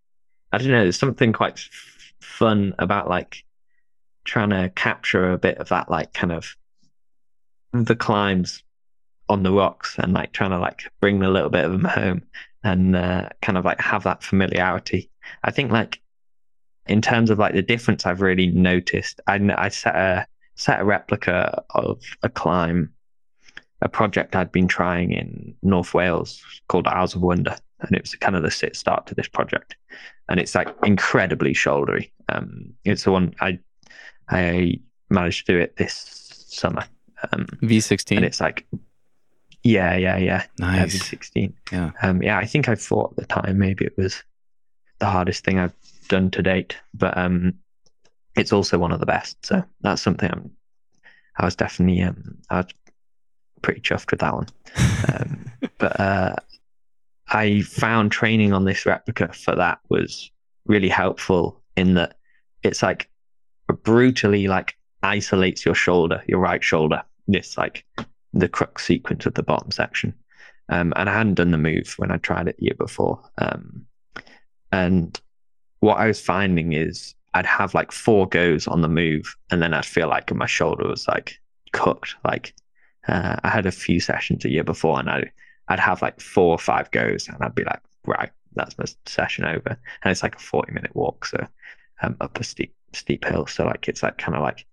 I 0.52 0.58
don't 0.58 0.70
know, 0.70 0.84
there's 0.84 1.00
something 1.00 1.34
quite 1.34 1.54
f- 1.54 2.14
fun 2.22 2.74
about 2.80 3.10
like 3.10 3.44
trying 4.24 4.50
to 4.50 4.72
capture 4.76 5.32
a 5.32 5.38
bit 5.38 5.58
of 5.58 5.70
that 5.70 5.90
like 5.92 6.14
kind 6.14 6.32
of 6.32 6.56
the 7.84 7.96
climbs 7.96 8.64
on 9.28 9.44
the 9.44 9.52
rocks 9.52 9.96
and 9.98 10.14
like 10.14 10.32
trying 10.32 10.52
to 10.52 10.60
like 10.60 10.84
bring 11.02 11.22
a 11.24 11.30
little 11.30 11.50
bit 11.50 11.66
of 11.66 11.72
them 11.72 11.84
home 11.84 12.24
and 12.64 12.96
uh, 12.96 13.30
kind 13.42 13.58
of 13.58 13.66
like 13.66 13.80
have 13.82 14.04
that 14.04 14.24
familiarity. 14.24 15.10
I 15.44 15.52
think 15.52 15.72
like 15.72 16.02
in 16.88 17.02
terms 17.02 17.30
of 17.30 17.40
like 17.40 17.54
the 17.54 17.62
difference 17.62 18.06
I've 18.06 18.22
really 18.22 18.48
noticed, 18.48 19.22
I 19.28 19.36
I 19.58 19.70
set 19.70 19.96
a 19.96 20.28
set 20.56 20.80
a 20.80 20.86
replica 20.86 21.64
of 21.72 22.02
a 22.24 22.30
climb, 22.30 22.94
a 23.82 23.90
project 23.90 24.36
I'd 24.36 24.52
been 24.52 24.68
trying 24.68 25.12
in 25.12 25.56
North 25.62 25.94
Wales 25.94 26.42
called 26.70 26.88
Isles 26.88 27.16
of 27.16 27.22
Wonder, 27.22 27.56
and 27.82 27.96
it 27.96 28.02
was 28.02 28.16
kind 28.16 28.36
of 28.36 28.44
the 28.44 28.52
sit 28.52 28.76
start 28.76 29.08
to 29.08 29.16
this 29.16 29.28
project, 29.28 29.76
and 30.30 30.40
it's 30.40 30.56
like 30.56 30.70
incredibly 30.84 31.54
shouldery. 31.54 32.12
Um, 32.30 32.74
it's 32.84 33.04
the 33.04 33.12
one 33.12 33.34
I 33.42 33.60
I 34.30 34.80
managed 35.10 35.46
to 35.46 35.54
do 35.54 35.60
it 35.60 35.78
this 35.78 35.94
summer, 36.48 36.86
um, 37.32 37.46
V16. 37.62 38.18
and 38.18 38.26
it's 38.26 38.42
like, 38.42 38.66
yeah, 39.64 39.96
yeah, 39.96 40.18
yeah, 40.18 40.46
nice. 40.60 40.96
V16. 40.96 41.54
Yeah. 41.72 41.92
Um, 42.02 42.22
yeah, 42.22 42.38
I 42.38 42.46
think 42.46 42.70
I 42.70 42.76
thought 42.76 43.12
at 43.12 43.18
the 43.18 43.26
time 43.26 43.58
maybe 43.58 43.86
it 43.86 43.98
was 43.98 44.24
the 45.00 45.08
hardest 45.08 45.44
thing 45.44 45.60
I've 45.60 45.74
done 46.08 46.32
to 46.32 46.42
date, 46.42 46.78
but 46.94 47.18
um, 47.18 47.56
it's 48.36 48.54
also 48.54 48.78
one 48.78 48.92
of 48.92 49.00
the 49.00 49.06
best. 49.06 49.44
So 49.46 49.64
that's 49.82 50.02
something 50.02 50.30
I'm. 50.32 50.52
I 51.38 51.46
was 51.46 51.56
definitely 51.56 52.02
um, 52.02 52.38
I 52.50 52.58
was 52.58 52.68
pretty 53.62 53.82
chuffed 53.82 54.12
with 54.12 54.22
that 54.22 54.34
one. 54.34 54.48
Um, 55.14 55.52
but 55.78 56.00
uh, 56.00 56.36
I 57.28 57.62
found 57.62 58.12
training 58.12 58.54
on 58.54 58.66
this 58.66 58.86
replica 58.86 59.34
for 59.34 59.56
that 59.56 59.80
was 59.90 60.32
really 60.66 60.90
helpful 60.90 61.62
in 61.76 61.96
that 61.96 62.18
it's 62.64 62.82
like 62.82 63.10
brutally 63.84 64.48
like 64.48 64.76
isolates 65.04 65.66
your 65.66 65.76
shoulder, 65.76 66.24
your 66.28 66.40
right 66.40 66.64
shoulder. 66.64 67.04
This 67.28 67.58
like 67.58 67.86
the 68.34 68.48
crux 68.48 68.86
sequence 68.86 69.26
of 69.26 69.34
the 69.34 69.44
bottom 69.44 69.72
section. 69.72 70.14
Um, 70.70 70.94
and 70.96 71.10
I 71.10 71.14
hadn't 71.14 71.36
done 71.36 71.52
the 71.52 71.58
move 71.58 71.94
when 71.98 72.12
I 72.12 72.18
tried 72.18 72.48
it 72.48 72.58
the 72.58 72.66
year 72.66 72.76
before. 72.78 73.22
Um, 73.38 73.86
and 74.72 75.20
what 75.80 75.98
I 75.98 76.08
was 76.08 76.20
finding 76.20 76.74
is 76.74 77.14
I'd 77.34 77.46
have 77.46 77.74
like 77.74 77.92
four 77.92 78.28
goes 78.28 78.68
on 78.68 78.82
the 78.82 78.88
move, 78.88 79.36
and 79.52 79.62
then 79.62 79.74
I'd 79.74 79.86
feel 79.86 80.08
like 80.08 80.34
my 80.34 80.46
shoulder 80.48 80.88
was 80.88 81.08
like 81.08 81.40
cooked. 81.74 82.16
Like 82.24 82.54
uh, 83.08 83.36
I 83.44 83.50
had 83.50 83.66
a 83.66 83.72
few 83.72 84.00
sessions 84.00 84.46
a 84.46 84.50
year 84.50 84.64
before, 84.64 85.00
and 85.00 85.10
I'd 85.10 85.32
I'd 85.68 85.80
have 85.80 86.02
like 86.02 86.20
four 86.20 86.52
or 86.52 86.60
five 86.60 86.90
goes, 86.92 87.28
and 87.28 87.38
I'd 87.42 87.56
be 87.56 87.64
like, 87.64 87.82
right, 88.06 88.32
that's 88.56 88.78
my 88.78 88.86
session 89.06 89.46
over. 89.46 89.78
And 90.04 90.12
it's 90.12 90.24
like 90.24 90.36
a 90.36 90.40
forty 90.40 90.72
minute 90.72 90.96
walk, 90.96 91.26
so 91.26 91.46
um, 92.02 92.16
up 92.22 92.40
a 92.40 92.44
steep 92.44 92.74
steep 92.94 93.26
hill. 93.26 93.46
So 93.48 93.66
like 93.66 93.88
it's 93.88 94.02
like 94.02 94.18
kind 94.18 94.36
of 94.36 94.42
like 94.42 94.66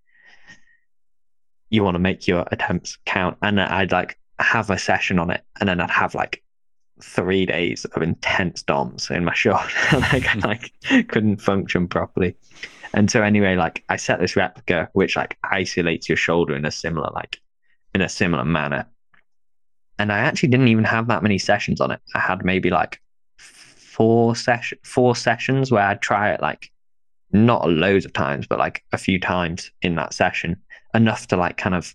you 1.72 1.82
want 1.82 1.94
to 1.94 1.98
make 1.98 2.28
your 2.28 2.44
attempts 2.52 2.98
count, 3.06 3.38
and 3.42 3.60
I'd 3.60 3.92
like 3.92 4.18
have 4.38 4.70
a 4.70 4.78
session 4.78 5.18
on 5.18 5.30
it, 5.30 5.42
and 5.58 5.68
then 5.68 5.80
I'd 5.80 5.90
have 5.90 6.14
like 6.14 6.42
three 7.02 7.46
days 7.46 7.86
of 7.86 8.02
intense 8.02 8.62
DOMs 8.62 9.10
in 9.10 9.24
my 9.24 9.34
shoulder. 9.34 9.64
like 9.92 10.28
I 10.28 10.38
like 10.38 10.72
couldn't 11.08 11.40
function 11.40 11.88
properly. 11.88 12.36
And 12.94 13.10
so 13.10 13.22
anyway, 13.22 13.56
like 13.56 13.82
I 13.88 13.96
set 13.96 14.20
this 14.20 14.36
replica 14.36 14.90
which 14.92 15.16
like 15.16 15.38
isolates 15.44 16.08
your 16.08 16.16
shoulder 16.16 16.54
in 16.54 16.66
a 16.66 16.70
similar 16.70 17.10
like 17.14 17.40
in 17.94 18.02
a 18.02 18.08
similar 18.08 18.44
manner. 18.44 18.86
And 19.98 20.12
I 20.12 20.18
actually 20.18 20.50
didn't 20.50 20.68
even 20.68 20.84
have 20.84 21.06
that 21.08 21.22
many 21.22 21.38
sessions 21.38 21.80
on 21.80 21.90
it. 21.90 22.00
I 22.14 22.18
had 22.18 22.44
maybe 22.44 22.68
like 22.68 23.00
four 23.38 24.36
session 24.36 24.78
four 24.84 25.16
sessions 25.16 25.72
where 25.72 25.84
I'd 25.84 26.02
try 26.02 26.32
it 26.32 26.42
like 26.42 26.70
not 27.32 27.68
loads 27.68 28.04
of 28.04 28.12
times, 28.12 28.46
but 28.46 28.58
like 28.58 28.84
a 28.92 28.98
few 28.98 29.18
times 29.18 29.70
in 29.80 29.94
that 29.94 30.12
session, 30.12 30.60
enough 30.94 31.26
to 31.28 31.36
like 31.36 31.56
kind 31.56 31.74
of 31.74 31.94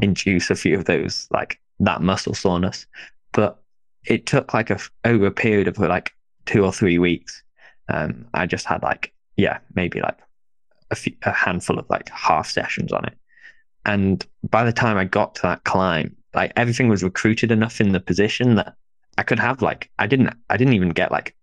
induce 0.00 0.50
a 0.50 0.54
few 0.54 0.76
of 0.76 0.84
those 0.84 1.28
like 1.30 1.60
that 1.80 2.02
muscle 2.02 2.34
soreness. 2.34 2.86
But 3.32 3.62
it 4.04 4.26
took 4.26 4.54
like 4.54 4.70
a 4.70 4.78
over 5.04 5.26
a 5.26 5.30
period 5.30 5.68
of 5.68 5.78
like 5.78 6.12
two 6.46 6.64
or 6.64 6.72
three 6.72 6.98
weeks. 6.98 7.42
Um, 7.88 8.26
I 8.34 8.46
just 8.46 8.66
had 8.66 8.82
like 8.82 9.12
yeah 9.36 9.58
maybe 9.74 10.00
like 10.00 10.18
a, 10.90 10.94
few, 10.94 11.14
a 11.22 11.32
handful 11.32 11.78
of 11.78 11.88
like 11.88 12.08
half 12.10 12.48
sessions 12.48 12.92
on 12.92 13.04
it, 13.04 13.16
and 13.84 14.24
by 14.48 14.64
the 14.64 14.72
time 14.72 14.96
I 14.96 15.04
got 15.04 15.34
to 15.36 15.42
that 15.42 15.64
climb, 15.64 16.16
like 16.34 16.52
everything 16.56 16.88
was 16.88 17.02
recruited 17.02 17.50
enough 17.50 17.80
in 17.80 17.92
the 17.92 18.00
position 18.00 18.56
that 18.56 18.74
I 19.16 19.22
could 19.22 19.38
have 19.38 19.62
like 19.62 19.90
I 19.98 20.06
didn't 20.06 20.34
I 20.50 20.56
didn't 20.56 20.74
even 20.74 20.90
get 20.90 21.10
like 21.12 21.34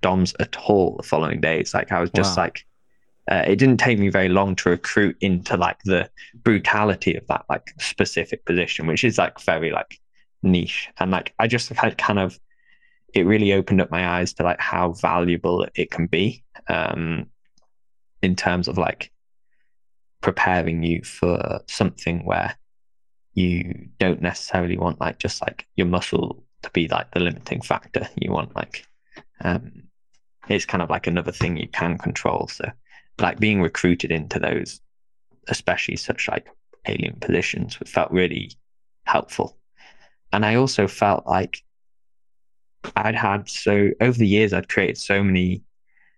DOMs 0.00 0.34
at 0.40 0.56
all 0.56 0.96
the 0.96 1.02
following 1.02 1.40
days. 1.40 1.74
Like 1.74 1.92
I 1.92 2.00
was 2.00 2.10
just 2.10 2.36
wow. 2.36 2.44
like 2.44 2.66
uh, 3.32 3.44
it 3.46 3.56
didn't 3.56 3.78
take 3.78 3.98
me 3.98 4.10
very 4.10 4.28
long 4.28 4.54
to 4.54 4.68
recruit 4.68 5.16
into 5.22 5.56
like 5.56 5.78
the 5.86 6.10
brutality 6.34 7.16
of 7.16 7.26
that 7.28 7.46
like 7.48 7.72
specific 7.78 8.44
position, 8.44 8.86
which 8.86 9.04
is 9.04 9.16
like 9.16 9.40
very 9.40 9.70
like 9.70 9.98
niche. 10.42 10.90
And 10.98 11.10
like 11.10 11.32
I 11.38 11.46
just 11.46 11.70
had 11.70 11.96
kind 11.96 12.18
of 12.18 12.38
it 13.14 13.24
really 13.24 13.54
opened 13.54 13.80
up 13.80 13.90
my 13.90 14.18
eyes 14.18 14.34
to 14.34 14.42
like 14.42 14.60
how 14.60 14.92
valuable 14.92 15.66
it 15.74 15.90
can 15.90 16.08
be 16.08 16.44
um, 16.68 17.24
in 18.20 18.36
terms 18.36 18.68
of 18.68 18.76
like 18.76 19.10
preparing 20.20 20.82
you 20.82 21.02
for 21.02 21.60
something 21.68 22.26
where 22.26 22.54
you 23.32 23.88
don't 23.98 24.20
necessarily 24.20 24.76
want 24.76 25.00
like 25.00 25.18
just 25.18 25.40
like 25.40 25.66
your 25.74 25.86
muscle 25.86 26.44
to 26.60 26.70
be 26.72 26.86
like 26.86 27.10
the 27.12 27.20
limiting 27.20 27.62
factor. 27.62 28.06
You 28.14 28.30
want 28.30 28.54
like 28.54 28.86
um, 29.40 29.84
it's 30.50 30.66
kind 30.66 30.82
of 30.82 30.90
like 30.90 31.06
another 31.06 31.32
thing 31.32 31.56
you 31.56 31.68
can 31.68 31.96
control. 31.96 32.46
So 32.48 32.70
like 33.18 33.38
being 33.38 33.60
recruited 33.60 34.10
into 34.10 34.38
those, 34.38 34.80
especially 35.48 35.96
such 35.96 36.28
like 36.28 36.48
alien 36.86 37.16
positions, 37.20 37.76
felt 37.86 38.10
really 38.10 38.52
helpful. 39.04 39.56
And 40.32 40.44
I 40.46 40.54
also 40.54 40.86
felt 40.86 41.26
like 41.26 41.62
I'd 42.96 43.14
had 43.14 43.48
so 43.48 43.90
over 44.00 44.18
the 44.18 44.26
years 44.26 44.52
I'd 44.52 44.68
created 44.68 44.98
so 44.98 45.22
many. 45.22 45.62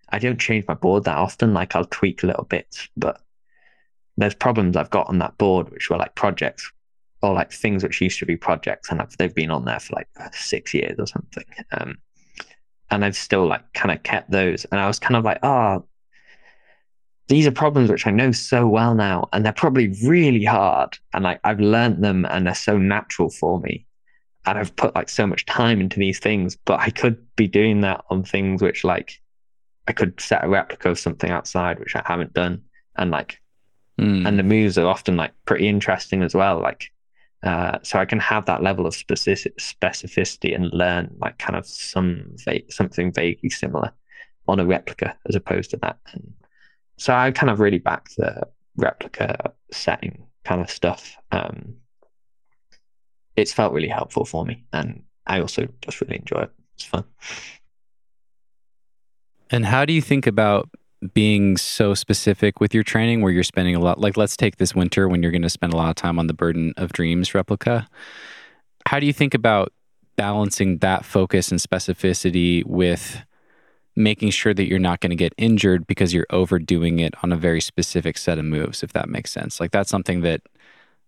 I 0.09 0.19
don't 0.19 0.39
change 0.39 0.65
my 0.67 0.73
board 0.73 1.03
that 1.03 1.17
often. 1.17 1.53
Like 1.53 1.75
I'll 1.75 1.85
tweak 1.85 2.23
little 2.23 2.45
bit, 2.45 2.87
but 2.95 3.21
there's 4.17 4.35
problems 4.35 4.77
I've 4.77 4.89
got 4.89 5.07
on 5.07 5.19
that 5.19 5.37
board 5.37 5.69
which 5.71 5.89
were 5.89 5.97
like 5.97 6.15
projects 6.15 6.71
or 7.21 7.33
like 7.33 7.51
things 7.51 7.83
which 7.83 8.01
used 8.01 8.19
to 8.19 8.25
be 8.25 8.37
projects 8.37 8.89
and 8.91 9.01
I've, 9.01 9.15
they've 9.17 9.33
been 9.33 9.51
on 9.51 9.65
there 9.65 9.79
for 9.79 9.95
like 9.95 10.07
six 10.33 10.73
years 10.73 10.97
or 10.99 11.07
something. 11.07 11.43
Um, 11.71 11.97
and 12.91 13.03
I've 13.03 13.15
still 13.15 13.47
like 13.47 13.73
kind 13.73 13.91
of 13.91 14.03
kept 14.03 14.31
those. 14.31 14.65
And 14.65 14.79
I 14.79 14.87
was 14.87 14.99
kind 14.99 15.15
of 15.15 15.23
like, 15.23 15.39
oh, 15.43 15.85
these 17.27 17.47
are 17.47 17.51
problems 17.51 17.89
which 17.89 18.05
I 18.05 18.11
know 18.11 18.31
so 18.31 18.67
well 18.67 18.93
now, 18.95 19.29
and 19.33 19.45
they're 19.45 19.53
probably 19.53 19.95
really 20.03 20.45
hard. 20.45 20.97
And 21.13 21.23
like 21.23 21.39
I've 21.43 21.59
learned 21.59 22.03
them 22.03 22.25
and 22.25 22.45
they're 22.45 22.55
so 22.55 22.77
natural 22.77 23.29
for 23.29 23.59
me 23.59 23.85
and 24.45 24.57
I've 24.57 24.75
put 24.75 24.95
like 24.95 25.09
so 25.09 25.25
much 25.25 25.45
time 25.45 25.81
into 25.81 25.99
these 25.99 26.19
things, 26.19 26.55
but 26.55 26.79
I 26.79 26.89
could 26.89 27.17
be 27.35 27.47
doing 27.47 27.81
that 27.81 28.03
on 28.09 28.23
things 28.23 28.61
which 28.61 28.83
like 28.83 29.21
I 29.87 29.91
could 29.91 30.19
set 30.19 30.43
a 30.43 30.47
replica 30.47 30.89
of 30.89 30.99
something 30.99 31.29
outside, 31.29 31.79
which 31.79 31.95
I 31.95 32.03
haven't 32.05 32.33
done. 32.33 32.61
And 32.97 33.11
like, 33.11 33.39
mm. 33.99 34.27
and 34.27 34.37
the 34.37 34.43
moves 34.43 34.77
are 34.77 34.87
often 34.87 35.17
like 35.17 35.33
pretty 35.45 35.67
interesting 35.67 36.21
as 36.21 36.35
well. 36.35 36.59
Like, 36.59 36.91
uh, 37.43 37.79
so 37.83 37.99
I 37.99 38.05
can 38.05 38.19
have 38.19 38.45
that 38.45 38.63
level 38.63 38.85
of 38.85 38.95
specific 38.95 39.57
specificity 39.57 40.55
and 40.55 40.71
learn 40.73 41.15
like 41.19 41.37
kind 41.37 41.55
of 41.55 41.65
some 41.65 42.25
va- 42.45 42.71
something 42.71 43.11
vaguely 43.11 43.49
similar 43.49 43.91
on 44.47 44.59
a 44.59 44.65
replica 44.65 45.15
as 45.27 45.35
opposed 45.35 45.71
to 45.71 45.77
that. 45.77 45.97
And 46.13 46.33
so 46.97 47.13
I 47.13 47.31
kind 47.31 47.49
of 47.49 47.59
really 47.59 47.79
back 47.79 48.09
the 48.17 48.47
replica 48.77 49.53
setting 49.71 50.25
kind 50.43 50.61
of 50.61 50.69
stuff. 50.69 51.17
Um, 51.31 51.75
it's 53.35 53.53
felt 53.53 53.73
really 53.73 53.87
helpful 53.87 54.25
for 54.25 54.45
me, 54.45 54.63
and 54.71 55.03
I 55.27 55.41
also 55.41 55.67
just 55.81 56.01
really 56.01 56.17
enjoy 56.17 56.43
it. 56.43 56.51
It's 56.75 56.85
fun. 56.85 57.03
And 59.49 59.65
how 59.65 59.85
do 59.85 59.93
you 59.93 60.01
think 60.01 60.27
about 60.27 60.69
being 61.13 61.57
so 61.57 61.93
specific 61.93 62.59
with 62.59 62.73
your 62.73 62.83
training 62.83 63.21
where 63.21 63.31
you're 63.31 63.43
spending 63.43 63.75
a 63.75 63.79
lot 63.79 63.99
like 63.99 64.17
let's 64.17 64.35
take 64.35 64.57
this 64.57 64.73
winter 64.73 65.07
when 65.07 65.21
you're 65.21 65.31
going 65.31 65.41
to 65.41 65.49
spend 65.49 65.71
a 65.71 65.77
lot 65.77 65.89
of 65.89 65.95
time 65.95 66.17
on 66.17 66.25
the 66.25 66.33
burden 66.33 66.73
of 66.77 66.91
dreams 66.93 67.35
replica 67.35 67.87
how 68.87 68.99
do 68.99 69.05
you 69.05 69.13
think 69.13 69.33
about 69.33 69.71
balancing 70.15 70.77
that 70.79 71.05
focus 71.05 71.51
and 71.51 71.59
specificity 71.59 72.65
with 72.65 73.23
making 73.95 74.29
sure 74.29 74.53
that 74.53 74.67
you're 74.67 74.79
not 74.79 74.99
going 74.99 75.09
to 75.09 75.15
get 75.15 75.33
injured 75.37 75.87
because 75.87 76.13
you're 76.13 76.27
overdoing 76.29 76.99
it 76.99 77.13
on 77.23 77.31
a 77.31 77.37
very 77.37 77.61
specific 77.61 78.17
set 78.17 78.37
of 78.37 78.45
moves 78.45 78.83
if 78.83 78.93
that 78.93 79.09
makes 79.09 79.31
sense 79.31 79.59
like 79.59 79.71
that's 79.71 79.89
something 79.89 80.21
that 80.21 80.41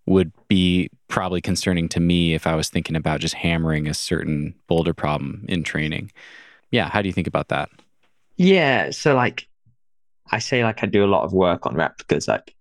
would 0.08 0.32
be 0.48 0.90
probably 1.10 1.42
concerning 1.42 1.88
to 1.90 2.00
me 2.00 2.34
if 2.34 2.48
I 2.48 2.56
was 2.56 2.70
thinking 2.70 2.96
about 2.96 3.20
just 3.20 3.36
hammering 3.36 3.88
a 3.88 3.94
certain 3.94 4.56
boulder 4.68 4.94
problem 4.94 5.46
in 5.50 5.64
training. 5.64 6.12
Yeah, 6.72 6.90
how 6.90 7.02
do 7.02 7.10
you 7.10 7.14
think 7.14 7.28
about 7.28 7.50
that? 7.50 7.70
Yeah, 8.38 8.92
so 8.92 9.14
like 9.16 9.48
I 10.32 10.40
say 10.40 10.64
like 10.64 10.82
I 10.82 10.88
do 10.88 11.04
a 11.04 11.08
lot 11.08 11.24
of 11.24 11.34
work 11.34 11.66
on 11.66 11.76
replicas 11.76 12.28
like 12.28 12.56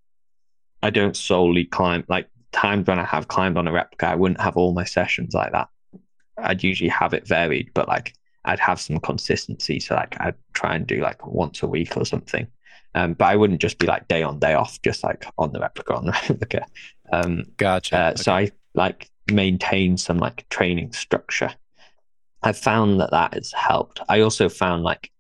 I 0.82 0.90
don't 0.90 1.16
solely 1.16 1.64
climb 1.64 2.04
like 2.08 2.28
times 2.50 2.88
when 2.88 2.98
I 2.98 3.04
have 3.04 3.28
climbed 3.28 3.56
on 3.56 3.68
a 3.68 3.72
replica 3.72 4.08
I 4.08 4.16
wouldn't 4.16 4.40
have 4.40 4.56
all 4.56 4.74
my 4.74 4.84
sessions 4.84 5.32
like 5.32 5.52
that. 5.52 5.68
I'd 6.38 6.64
usually 6.64 6.90
have 6.90 7.14
it 7.14 7.26
varied, 7.28 7.70
but 7.74 7.86
like 7.86 8.14
I'd 8.46 8.60
have 8.60 8.80
some 8.80 8.98
consistency. 9.00 9.80
So 9.80 9.94
like 9.94 10.16
I'd 10.20 10.34
try 10.54 10.74
and 10.74 10.86
do 10.86 11.00
like 11.00 11.26
once 11.26 11.62
a 11.62 11.66
week 11.66 11.96
or 11.96 12.04
something. 12.04 12.46
Um, 12.94 13.12
but 13.12 13.26
I 13.26 13.36
wouldn't 13.36 13.60
just 13.60 13.78
be 13.78 13.86
like 13.86 14.08
day 14.08 14.22
on 14.22 14.38
day 14.38 14.54
off, 14.54 14.80
just 14.82 15.04
like 15.04 15.26
on 15.36 15.52
the 15.52 15.60
replica 15.60 15.94
on 15.94 16.06
the 16.06 16.12
replica. 16.28 16.64
Um, 17.12 17.44
gotcha. 17.58 17.98
Uh, 17.98 18.10
okay. 18.10 18.22
So 18.22 18.32
I 18.32 18.50
like 18.74 19.10
maintain 19.30 19.96
some 19.96 20.18
like 20.18 20.48
training 20.48 20.92
structure. 20.92 21.52
I 22.42 22.52
found 22.52 23.00
that 23.00 23.10
that 23.10 23.34
has 23.34 23.52
helped. 23.52 24.00
I 24.08 24.20
also 24.20 24.48
found 24.48 24.84
like 24.84 25.10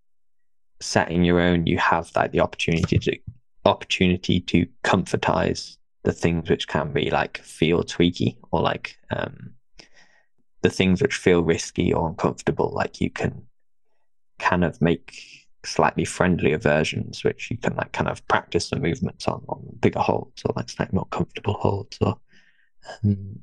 setting 0.80 1.24
your 1.24 1.40
own, 1.40 1.66
you 1.66 1.78
have 1.78 2.10
like 2.14 2.32
the 2.32 2.40
opportunity 2.40 2.98
to 2.98 3.18
opportunity 3.64 4.40
to 4.40 4.66
comfortize 4.84 5.76
the 6.04 6.12
things 6.12 6.48
which 6.48 6.68
can 6.68 6.92
be 6.92 7.10
like 7.10 7.38
feel 7.38 7.82
tweaky 7.82 8.36
or 8.52 8.62
like 8.62 8.96
um, 9.10 9.52
the 10.66 10.74
things 10.74 11.00
which 11.00 11.14
feel 11.14 11.44
risky 11.44 11.92
or 11.92 12.08
uncomfortable. 12.08 12.72
Like 12.74 13.00
you 13.00 13.08
can 13.08 13.46
kind 14.40 14.64
of 14.64 14.82
make 14.82 15.14
slightly 15.64 16.04
friendlier 16.04 16.58
versions, 16.58 17.22
which 17.22 17.52
you 17.52 17.56
can 17.56 17.76
like 17.76 17.92
kind 17.92 18.08
of 18.08 18.26
practice 18.26 18.70
the 18.70 18.80
movements 18.80 19.28
on 19.28 19.44
on 19.48 19.64
bigger 19.78 20.00
holds 20.00 20.42
or 20.44 20.52
like 20.56 20.68
slightly 20.68 20.96
more 20.96 21.06
comfortable 21.06 21.54
holds 21.54 21.98
or 22.00 22.18
um, 23.04 23.38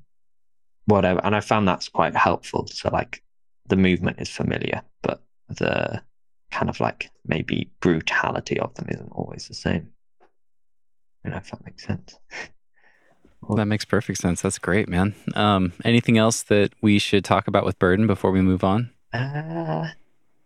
whatever. 0.86 1.22
And 1.24 1.34
I 1.34 1.40
found 1.40 1.66
that's 1.66 1.88
quite 1.88 2.14
helpful. 2.14 2.68
So 2.68 2.90
like 2.90 3.24
the 3.68 3.78
movement 3.78 4.20
is 4.20 4.30
familiar, 4.30 4.82
but 5.02 5.24
the 5.48 6.02
kind 6.52 6.70
of 6.70 6.82
like 6.82 7.10
maybe 7.26 7.72
brutality 7.80 8.60
of 8.60 8.74
them 8.76 8.88
isn't 8.90 9.14
always 9.14 9.48
the 9.48 9.54
same. 9.54 9.92
You 11.24 11.32
know 11.32 11.38
if 11.38 11.50
that 11.52 11.64
makes 11.64 11.86
sense. 11.86 12.20
Well, 13.48 13.58
that 13.58 13.66
makes 13.66 13.86
perfect 13.86 14.20
sense. 14.20 14.42
That's 14.42 14.58
great, 14.58 14.88
man. 14.88 15.16
Um, 15.36 15.74
anything 15.84 16.18
else 16.18 16.44
that 16.44 16.72
we 16.82 17.00
should 17.00 17.26
talk 17.26 17.48
about 17.48 17.66
with 17.66 17.78
burden 17.78 18.08
before 18.08 18.32
we 18.32 18.42
move 18.42 18.64
on? 18.64 18.90
Uh, 19.12 19.90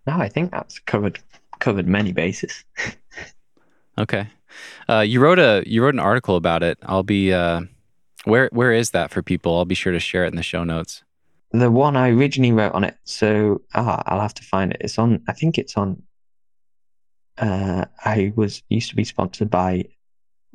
no, 0.05 0.17
I 0.17 0.29
think 0.29 0.51
that's 0.51 0.79
covered 0.79 1.19
covered 1.59 1.87
many 1.87 2.11
bases. 2.11 2.63
Okay. 3.99 4.27
Uh, 4.87 4.99
you 4.99 5.19
wrote 5.19 5.39
a 5.39 5.63
you 5.65 5.83
wrote 5.83 5.93
an 5.93 5.99
article 5.99 6.35
about 6.35 6.63
it. 6.63 6.77
I'll 6.83 7.03
be 7.03 7.33
uh, 7.33 7.61
where 8.25 8.49
where 8.51 8.71
is 8.71 8.91
that 8.91 9.11
for 9.11 9.21
people? 9.21 9.57
I'll 9.57 9.65
be 9.65 9.75
sure 9.75 9.91
to 9.91 9.99
share 9.99 10.25
it 10.25 10.29
in 10.29 10.35
the 10.35 10.43
show 10.43 10.63
notes. 10.63 11.03
The 11.51 11.71
one 11.71 11.95
I 11.95 12.09
originally 12.09 12.51
wrote 12.51 12.73
on 12.73 12.83
it, 12.83 12.97
so 13.05 13.61
ah, 13.73 14.03
I'll 14.05 14.19
have 14.19 14.33
to 14.35 14.43
find 14.43 14.73
it. 14.73 14.81
It's 14.81 14.99
on. 14.99 15.21
I 15.27 15.33
think 15.33 15.57
it's 15.57 15.77
on. 15.77 16.03
Uh, 17.37 17.85
I 18.03 18.33
was 18.35 18.61
used 18.69 18.89
to 18.89 18.95
be 18.95 19.03
sponsored 19.03 19.49
by 19.49 19.85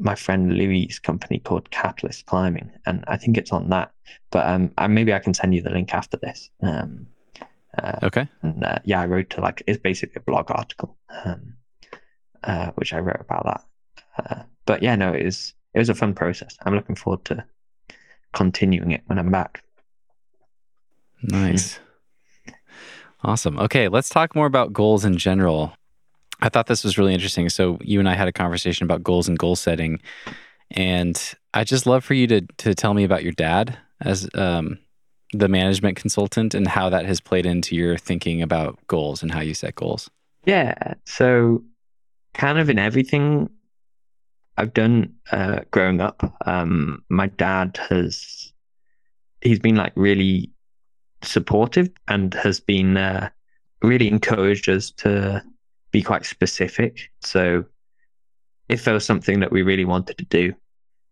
my 0.02 0.14
friend 0.14 0.52
Louis' 0.54 0.98
company 0.98 1.38
called 1.38 1.70
Catalyst 1.70 2.26
Climbing, 2.26 2.70
and 2.86 3.04
I 3.06 3.16
think 3.16 3.36
it's 3.38 3.52
on 3.52 3.68
that. 3.70 3.92
But 4.30 4.46
um, 4.46 4.72
I, 4.76 4.86
maybe 4.88 5.14
I 5.14 5.18
can 5.20 5.34
send 5.34 5.54
you 5.54 5.62
the 5.62 5.70
link 5.70 5.94
after 5.94 6.16
this. 6.16 6.50
Um, 6.62 7.06
uh, 7.78 7.98
Okay. 8.02 8.28
and 8.42 8.64
uh, 8.64 8.78
yeah, 8.84 9.00
I 9.00 9.06
wrote 9.06 9.30
to 9.30 9.40
like 9.40 9.62
it's 9.66 9.80
basically 9.80 10.16
a 10.20 10.24
blog 10.30 10.50
article, 10.50 10.96
um, 11.24 11.54
uh, 12.44 12.70
which 12.74 12.92
I 12.92 12.98
wrote 12.98 13.20
about 13.20 13.44
that. 13.46 13.64
Uh, 14.18 14.42
but 14.66 14.82
yeah, 14.82 14.96
no, 14.96 15.12
it 15.12 15.24
was 15.24 15.54
it 15.74 15.78
was 15.78 15.88
a 15.88 15.94
fun 15.94 16.14
process. 16.14 16.56
I'm 16.62 16.74
looking 16.74 16.96
forward 16.96 17.24
to 17.26 17.44
continuing 18.32 18.90
it 18.90 19.02
when 19.06 19.18
I'm 19.18 19.30
back. 19.30 19.62
Nice. 21.22 21.78
Awesome. 23.24 23.58
Okay, 23.58 23.86
let's 23.88 24.08
talk 24.08 24.34
more 24.34 24.46
about 24.46 24.72
goals 24.72 25.04
in 25.04 25.16
general. 25.16 25.72
I 26.42 26.48
thought 26.48 26.66
this 26.66 26.82
was 26.82 26.98
really 26.98 27.14
interesting. 27.14 27.48
So 27.48 27.78
you 27.80 28.00
and 28.00 28.08
I 28.08 28.14
had 28.14 28.28
a 28.28 28.32
conversation 28.32 28.84
about 28.84 29.02
goals 29.02 29.28
and 29.28 29.38
goal 29.38 29.56
setting, 29.56 30.00
and 30.72 31.34
I 31.54 31.64
just 31.64 31.86
love 31.86 32.04
for 32.04 32.14
you 32.14 32.26
to 32.26 32.40
to 32.58 32.74
tell 32.74 32.94
me 32.94 33.04
about 33.04 33.22
your 33.22 33.32
dad 33.32 33.78
as 34.00 34.28
um, 34.34 34.78
the 35.32 35.48
management 35.48 35.96
consultant 35.96 36.54
and 36.54 36.66
how 36.66 36.90
that 36.90 37.06
has 37.06 37.20
played 37.20 37.46
into 37.46 37.76
your 37.76 37.96
thinking 37.96 38.42
about 38.42 38.78
goals 38.88 39.22
and 39.22 39.30
how 39.30 39.40
you 39.40 39.54
set 39.54 39.76
goals. 39.76 40.10
Yeah, 40.44 40.94
so 41.06 41.62
kind 42.34 42.58
of 42.58 42.68
in 42.68 42.78
everything 42.78 43.48
I've 44.58 44.74
done 44.74 45.14
uh, 45.30 45.60
growing 45.70 46.00
up, 46.00 46.36
um, 46.44 47.04
my 47.08 47.28
dad 47.28 47.78
has 47.88 48.52
he's 49.40 49.60
been 49.60 49.76
like 49.76 49.92
really 49.94 50.50
supportive 51.22 51.88
and 52.08 52.34
has 52.34 52.58
been 52.58 52.96
uh, 52.96 53.30
really 53.82 54.08
encouraged 54.08 54.68
us 54.68 54.90
to 54.90 55.42
be 55.92 56.02
quite 56.02 56.26
specific. 56.26 57.10
So 57.20 57.64
if 58.68 58.84
there 58.84 58.94
was 58.94 59.04
something 59.04 59.40
that 59.40 59.52
we 59.52 59.62
really 59.62 59.84
wanted 59.84 60.18
to 60.18 60.24
do, 60.24 60.54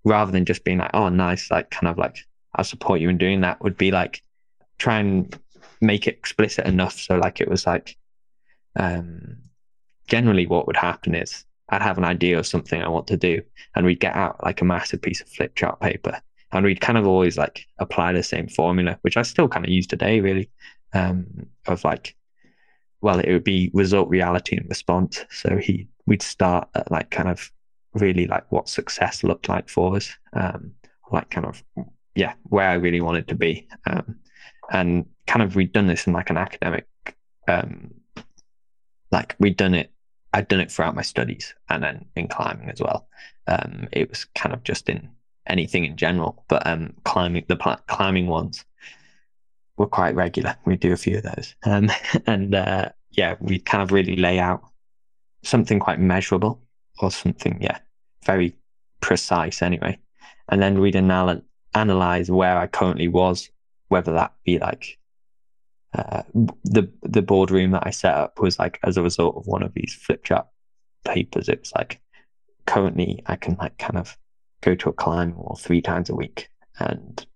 rather 0.04 0.32
than 0.32 0.46
just 0.46 0.64
being 0.64 0.78
like, 0.78 0.90
oh, 0.94 1.08
nice, 1.08 1.50
like 1.50 1.70
kind 1.70 1.88
of 1.88 1.98
like 1.98 2.16
I'll 2.54 2.64
support 2.64 3.00
you 3.00 3.08
in 3.08 3.18
doing 3.18 3.42
that, 3.42 3.62
would 3.62 3.76
be 3.76 3.90
like 3.90 4.22
try 4.78 4.98
and 4.98 5.38
make 5.80 6.06
it 6.06 6.16
explicit 6.16 6.66
enough. 6.66 6.98
So 6.98 7.16
like 7.16 7.40
it 7.40 7.48
was 7.48 7.66
like 7.66 7.96
um, 8.76 9.36
generally 10.08 10.46
what 10.46 10.66
would 10.66 10.76
happen 10.76 11.14
is 11.14 11.44
I'd 11.68 11.82
have 11.82 11.98
an 11.98 12.04
idea 12.04 12.38
of 12.38 12.46
something 12.46 12.82
I 12.82 12.88
want 12.88 13.06
to 13.08 13.16
do, 13.16 13.42
and 13.74 13.86
we'd 13.86 14.00
get 14.00 14.16
out 14.16 14.42
like 14.42 14.60
a 14.60 14.64
massive 14.64 15.00
piece 15.00 15.20
of 15.20 15.28
flip 15.28 15.54
chart 15.54 15.78
paper, 15.80 16.20
and 16.52 16.64
we'd 16.64 16.80
kind 16.80 16.98
of 16.98 17.06
always 17.06 17.38
like 17.38 17.66
apply 17.78 18.12
the 18.12 18.22
same 18.22 18.48
formula, 18.48 18.98
which 19.02 19.16
I 19.16 19.22
still 19.22 19.48
kind 19.48 19.64
of 19.64 19.70
use 19.70 19.86
today, 19.86 20.20
really, 20.20 20.50
um, 20.94 21.46
of 21.66 21.84
like, 21.84 22.16
well, 23.00 23.18
it 23.18 23.32
would 23.32 23.44
be 23.44 23.70
result, 23.72 24.08
reality, 24.08 24.56
and 24.56 24.68
response. 24.68 25.24
So 25.30 25.56
he, 25.56 25.88
we'd 26.06 26.22
start 26.22 26.68
at 26.74 26.90
like 26.90 27.10
kind 27.10 27.28
of 27.28 27.50
really 27.94 28.26
like 28.26 28.50
what 28.52 28.68
success 28.68 29.24
looked 29.24 29.48
like 29.48 29.68
for 29.68 29.96
us, 29.96 30.10
um, 30.32 30.72
like 31.12 31.30
kind 31.30 31.46
of 31.46 31.62
yeah, 32.14 32.34
where 32.44 32.68
I 32.68 32.74
really 32.74 33.00
wanted 33.00 33.28
to 33.28 33.34
be, 33.34 33.68
um, 33.86 34.16
and 34.70 35.06
kind 35.26 35.42
of 35.42 35.56
we'd 35.56 35.72
done 35.72 35.86
this 35.86 36.06
in 36.06 36.12
like 36.12 36.30
an 36.30 36.36
academic 36.36 36.86
um, 37.48 37.94
like 39.12 39.34
we'd 39.38 39.56
done 39.56 39.74
it 39.74 39.90
i'd 40.32 40.48
done 40.48 40.60
it 40.60 40.70
throughout 40.70 40.94
my 40.94 41.02
studies 41.02 41.54
and 41.68 41.82
then 41.82 42.04
in 42.16 42.28
climbing 42.28 42.70
as 42.70 42.80
well 42.80 43.08
um 43.46 43.88
it 43.92 44.08
was 44.08 44.24
kind 44.34 44.54
of 44.54 44.62
just 44.62 44.88
in 44.88 45.08
anything 45.46 45.84
in 45.84 45.96
general 45.96 46.44
but 46.48 46.64
um 46.66 46.92
climbing 47.04 47.44
the 47.48 47.56
pl- 47.56 47.80
climbing 47.88 48.26
ones 48.26 48.64
were 49.80 49.86
quite 49.86 50.14
regular. 50.14 50.54
We 50.66 50.76
do 50.76 50.92
a 50.92 50.96
few 50.96 51.16
of 51.18 51.24
those. 51.24 51.54
Um 51.64 51.90
and 52.26 52.54
uh 52.54 52.90
yeah 53.10 53.36
we 53.40 53.58
kind 53.58 53.82
of 53.82 53.92
really 53.92 54.16
lay 54.16 54.38
out 54.38 54.62
something 55.42 55.80
quite 55.80 55.98
measurable 55.98 56.62
or 57.00 57.10
something 57.10 57.58
yeah 57.60 57.78
very 58.24 58.56
precise 59.00 59.62
anyway. 59.62 59.98
And 60.48 60.62
then 60.62 60.80
we'd 60.80 60.96
anal- 60.96 61.42
analyze 61.74 62.30
where 62.30 62.58
i 62.58 62.66
currently 62.66 63.08
was 63.08 63.48
whether 63.88 64.12
that 64.12 64.32
be 64.44 64.58
like 64.58 64.98
uh, 65.92 66.22
the 66.64 66.88
the 67.02 67.22
boardroom 67.22 67.72
that 67.72 67.82
I 67.84 67.90
set 67.90 68.14
up 68.14 68.38
was 68.38 68.58
like 68.58 68.78
as 68.84 68.96
a 68.96 69.02
result 69.02 69.36
of 69.36 69.46
one 69.46 69.62
of 69.62 69.74
these 69.74 69.92
flip 69.94 70.22
chart 70.22 70.46
papers. 71.04 71.48
It 71.48 71.60
was 71.60 71.72
like 71.74 72.00
currently 72.66 73.22
I 73.26 73.36
can 73.36 73.56
like 73.58 73.76
kind 73.78 73.98
of 73.98 74.16
go 74.60 74.76
to 74.76 74.90
a 74.90 74.92
climb 74.92 75.34
wall 75.34 75.58
three 75.60 75.80
times 75.80 76.08
a 76.08 76.14
week, 76.14 76.48
and 76.78 77.26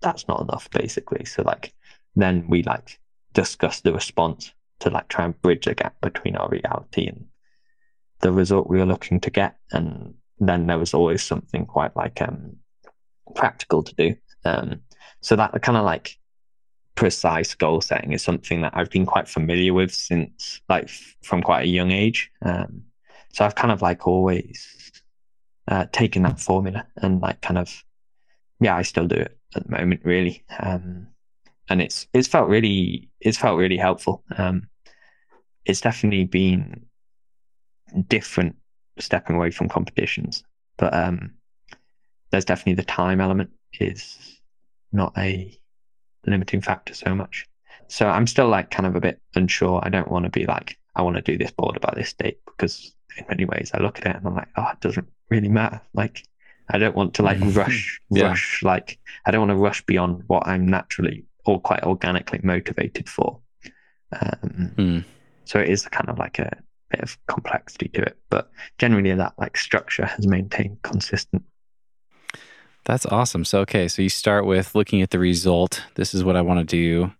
that's 0.00 0.28
not 0.28 0.40
enough 0.40 0.70
basically. 0.70 1.24
So 1.24 1.42
like 1.42 1.72
then 2.14 2.46
we 2.48 2.62
like 2.62 2.98
discuss 3.32 3.80
the 3.80 3.92
response 3.92 4.52
to 4.80 4.90
like 4.90 5.08
try 5.08 5.24
and 5.24 5.40
bridge 5.42 5.64
the 5.66 5.74
gap 5.74 5.94
between 6.00 6.36
our 6.36 6.48
reality 6.48 7.06
and 7.06 7.26
the 8.20 8.32
result 8.32 8.68
we 8.68 8.78
were 8.78 8.86
looking 8.86 9.20
to 9.20 9.30
get, 9.30 9.56
and 9.72 10.14
then 10.38 10.66
there 10.66 10.78
was 10.78 10.94
always 10.94 11.22
something 11.22 11.66
quite 11.66 11.94
like 11.96 12.20
um 12.22 12.56
practical 13.34 13.82
to 13.82 13.94
do. 13.94 14.16
Um, 14.44 14.80
so 15.20 15.36
that 15.36 15.60
kind 15.62 15.76
of 15.76 15.84
like 15.84 16.16
precise 16.94 17.54
goal 17.54 17.80
setting 17.80 18.12
is 18.12 18.22
something 18.22 18.62
that 18.62 18.72
I've 18.74 18.90
been 18.90 19.06
quite 19.06 19.28
familiar 19.28 19.74
with 19.74 19.92
since 19.92 20.60
like 20.68 20.88
from 21.22 21.42
quite 21.42 21.64
a 21.64 21.68
young 21.68 21.90
age. 21.90 22.30
Um, 22.42 22.82
so 23.32 23.44
I've 23.44 23.54
kind 23.54 23.72
of 23.72 23.82
like 23.82 24.06
always 24.06 25.02
uh, 25.68 25.86
taken 25.92 26.22
that 26.22 26.40
formula 26.40 26.86
and 26.96 27.20
like 27.20 27.40
kind 27.42 27.58
of 27.58 27.84
yeah, 28.60 28.76
I 28.76 28.82
still 28.82 29.06
do 29.06 29.16
it 29.16 29.36
at 29.54 29.64
the 29.64 29.70
moment 29.70 30.00
really. 30.04 30.44
Um, 30.60 31.08
and 31.68 31.82
it's 31.82 32.06
it's 32.12 32.28
felt 32.28 32.48
really 32.48 33.10
it's 33.20 33.38
felt 33.38 33.58
really 33.58 33.76
helpful. 33.76 34.22
Um, 34.36 34.68
it's 35.64 35.80
definitely 35.80 36.24
been 36.24 36.86
different 38.08 38.56
stepping 38.98 39.36
away 39.36 39.50
from 39.50 39.68
competitions, 39.68 40.44
but 40.78 40.94
um, 40.94 41.34
there's 42.30 42.44
definitely 42.44 42.74
the 42.74 42.84
time 42.84 43.20
element 43.20 43.50
is 43.80 44.40
not 44.92 45.12
a 45.18 45.58
limiting 46.26 46.60
factor 46.60 46.94
so 46.94 47.14
much. 47.14 47.46
So 47.88 48.08
I'm 48.08 48.26
still 48.26 48.48
like 48.48 48.70
kind 48.70 48.86
of 48.86 48.96
a 48.96 49.00
bit 49.00 49.20
unsure. 49.34 49.80
I 49.82 49.88
don't 49.88 50.10
want 50.10 50.24
to 50.24 50.30
be 50.30 50.46
like, 50.46 50.78
I 50.94 51.02
want 51.02 51.16
to 51.16 51.22
do 51.22 51.38
this 51.38 51.50
board 51.50 51.80
by 51.80 51.92
this 51.96 52.12
date 52.12 52.38
because 52.46 52.94
in 53.16 53.24
many 53.28 53.44
ways 53.44 53.70
I 53.74 53.80
look 53.80 53.98
at 53.98 54.06
it 54.06 54.16
and 54.16 54.26
I'm 54.26 54.34
like, 54.34 54.48
oh, 54.56 54.68
it 54.72 54.80
doesn't 54.80 55.08
really 55.30 55.48
matter. 55.48 55.80
Like, 55.94 56.26
I 56.68 56.78
don't 56.78 56.96
want 56.96 57.14
to 57.14 57.22
like 57.22 57.38
rush, 57.40 58.00
Yeah. 58.10 58.28
rush. 58.28 58.62
Like, 58.62 58.98
I 59.24 59.30
don't 59.30 59.40
want 59.46 59.50
to 59.50 59.62
rush 59.62 59.84
beyond 59.86 60.24
what 60.26 60.46
I'm 60.46 60.66
naturally 60.66 61.24
or 61.44 61.60
quite 61.60 61.84
organically 61.84 62.40
motivated 62.42 63.08
for. 63.08 63.38
Um, 64.12 64.72
Hmm. 64.76 64.98
so 65.44 65.58
it 65.60 65.68
is 65.68 65.86
kind 65.86 66.08
of 66.08 66.18
like 66.18 66.38
a 66.38 66.50
bit 66.90 67.00
of 67.00 67.18
complexity 67.26 67.88
to 67.90 68.02
it, 68.02 68.16
but 68.30 68.50
generally 68.78 69.12
that 69.14 69.34
like 69.38 69.56
structure 69.56 70.06
has 70.06 70.26
maintained 70.26 70.82
consistent. 70.82 71.42
That's 72.84 73.06
awesome. 73.06 73.44
So, 73.44 73.60
okay, 73.60 73.88
so 73.88 74.02
you 74.02 74.08
start 74.08 74.46
with 74.46 74.74
looking 74.74 75.02
at 75.02 75.10
the 75.10 75.18
result. 75.18 75.82
This 75.96 76.14
is 76.14 76.22
what 76.22 76.36
I 76.36 76.42
want 76.42 76.60
to 76.60 76.64
do. 76.76 77.12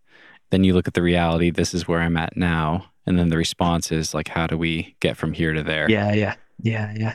Then 0.50 0.62
you 0.62 0.74
look 0.74 0.86
at 0.86 0.94
the 0.94 1.02
reality. 1.02 1.50
This 1.50 1.74
is 1.74 1.88
where 1.88 2.00
I'm 2.00 2.16
at 2.16 2.36
now. 2.36 2.86
And 3.04 3.18
then 3.18 3.28
the 3.30 3.36
response 3.36 3.90
is 3.90 4.14
like, 4.14 4.28
how 4.28 4.46
do 4.46 4.56
we 4.56 4.96
get 5.00 5.16
from 5.16 5.32
here 5.32 5.52
to 5.52 5.62
there? 5.64 5.90
Yeah, 5.90 6.12
yeah, 6.12 6.34
yeah, 6.62 6.94
yeah. 6.96 7.14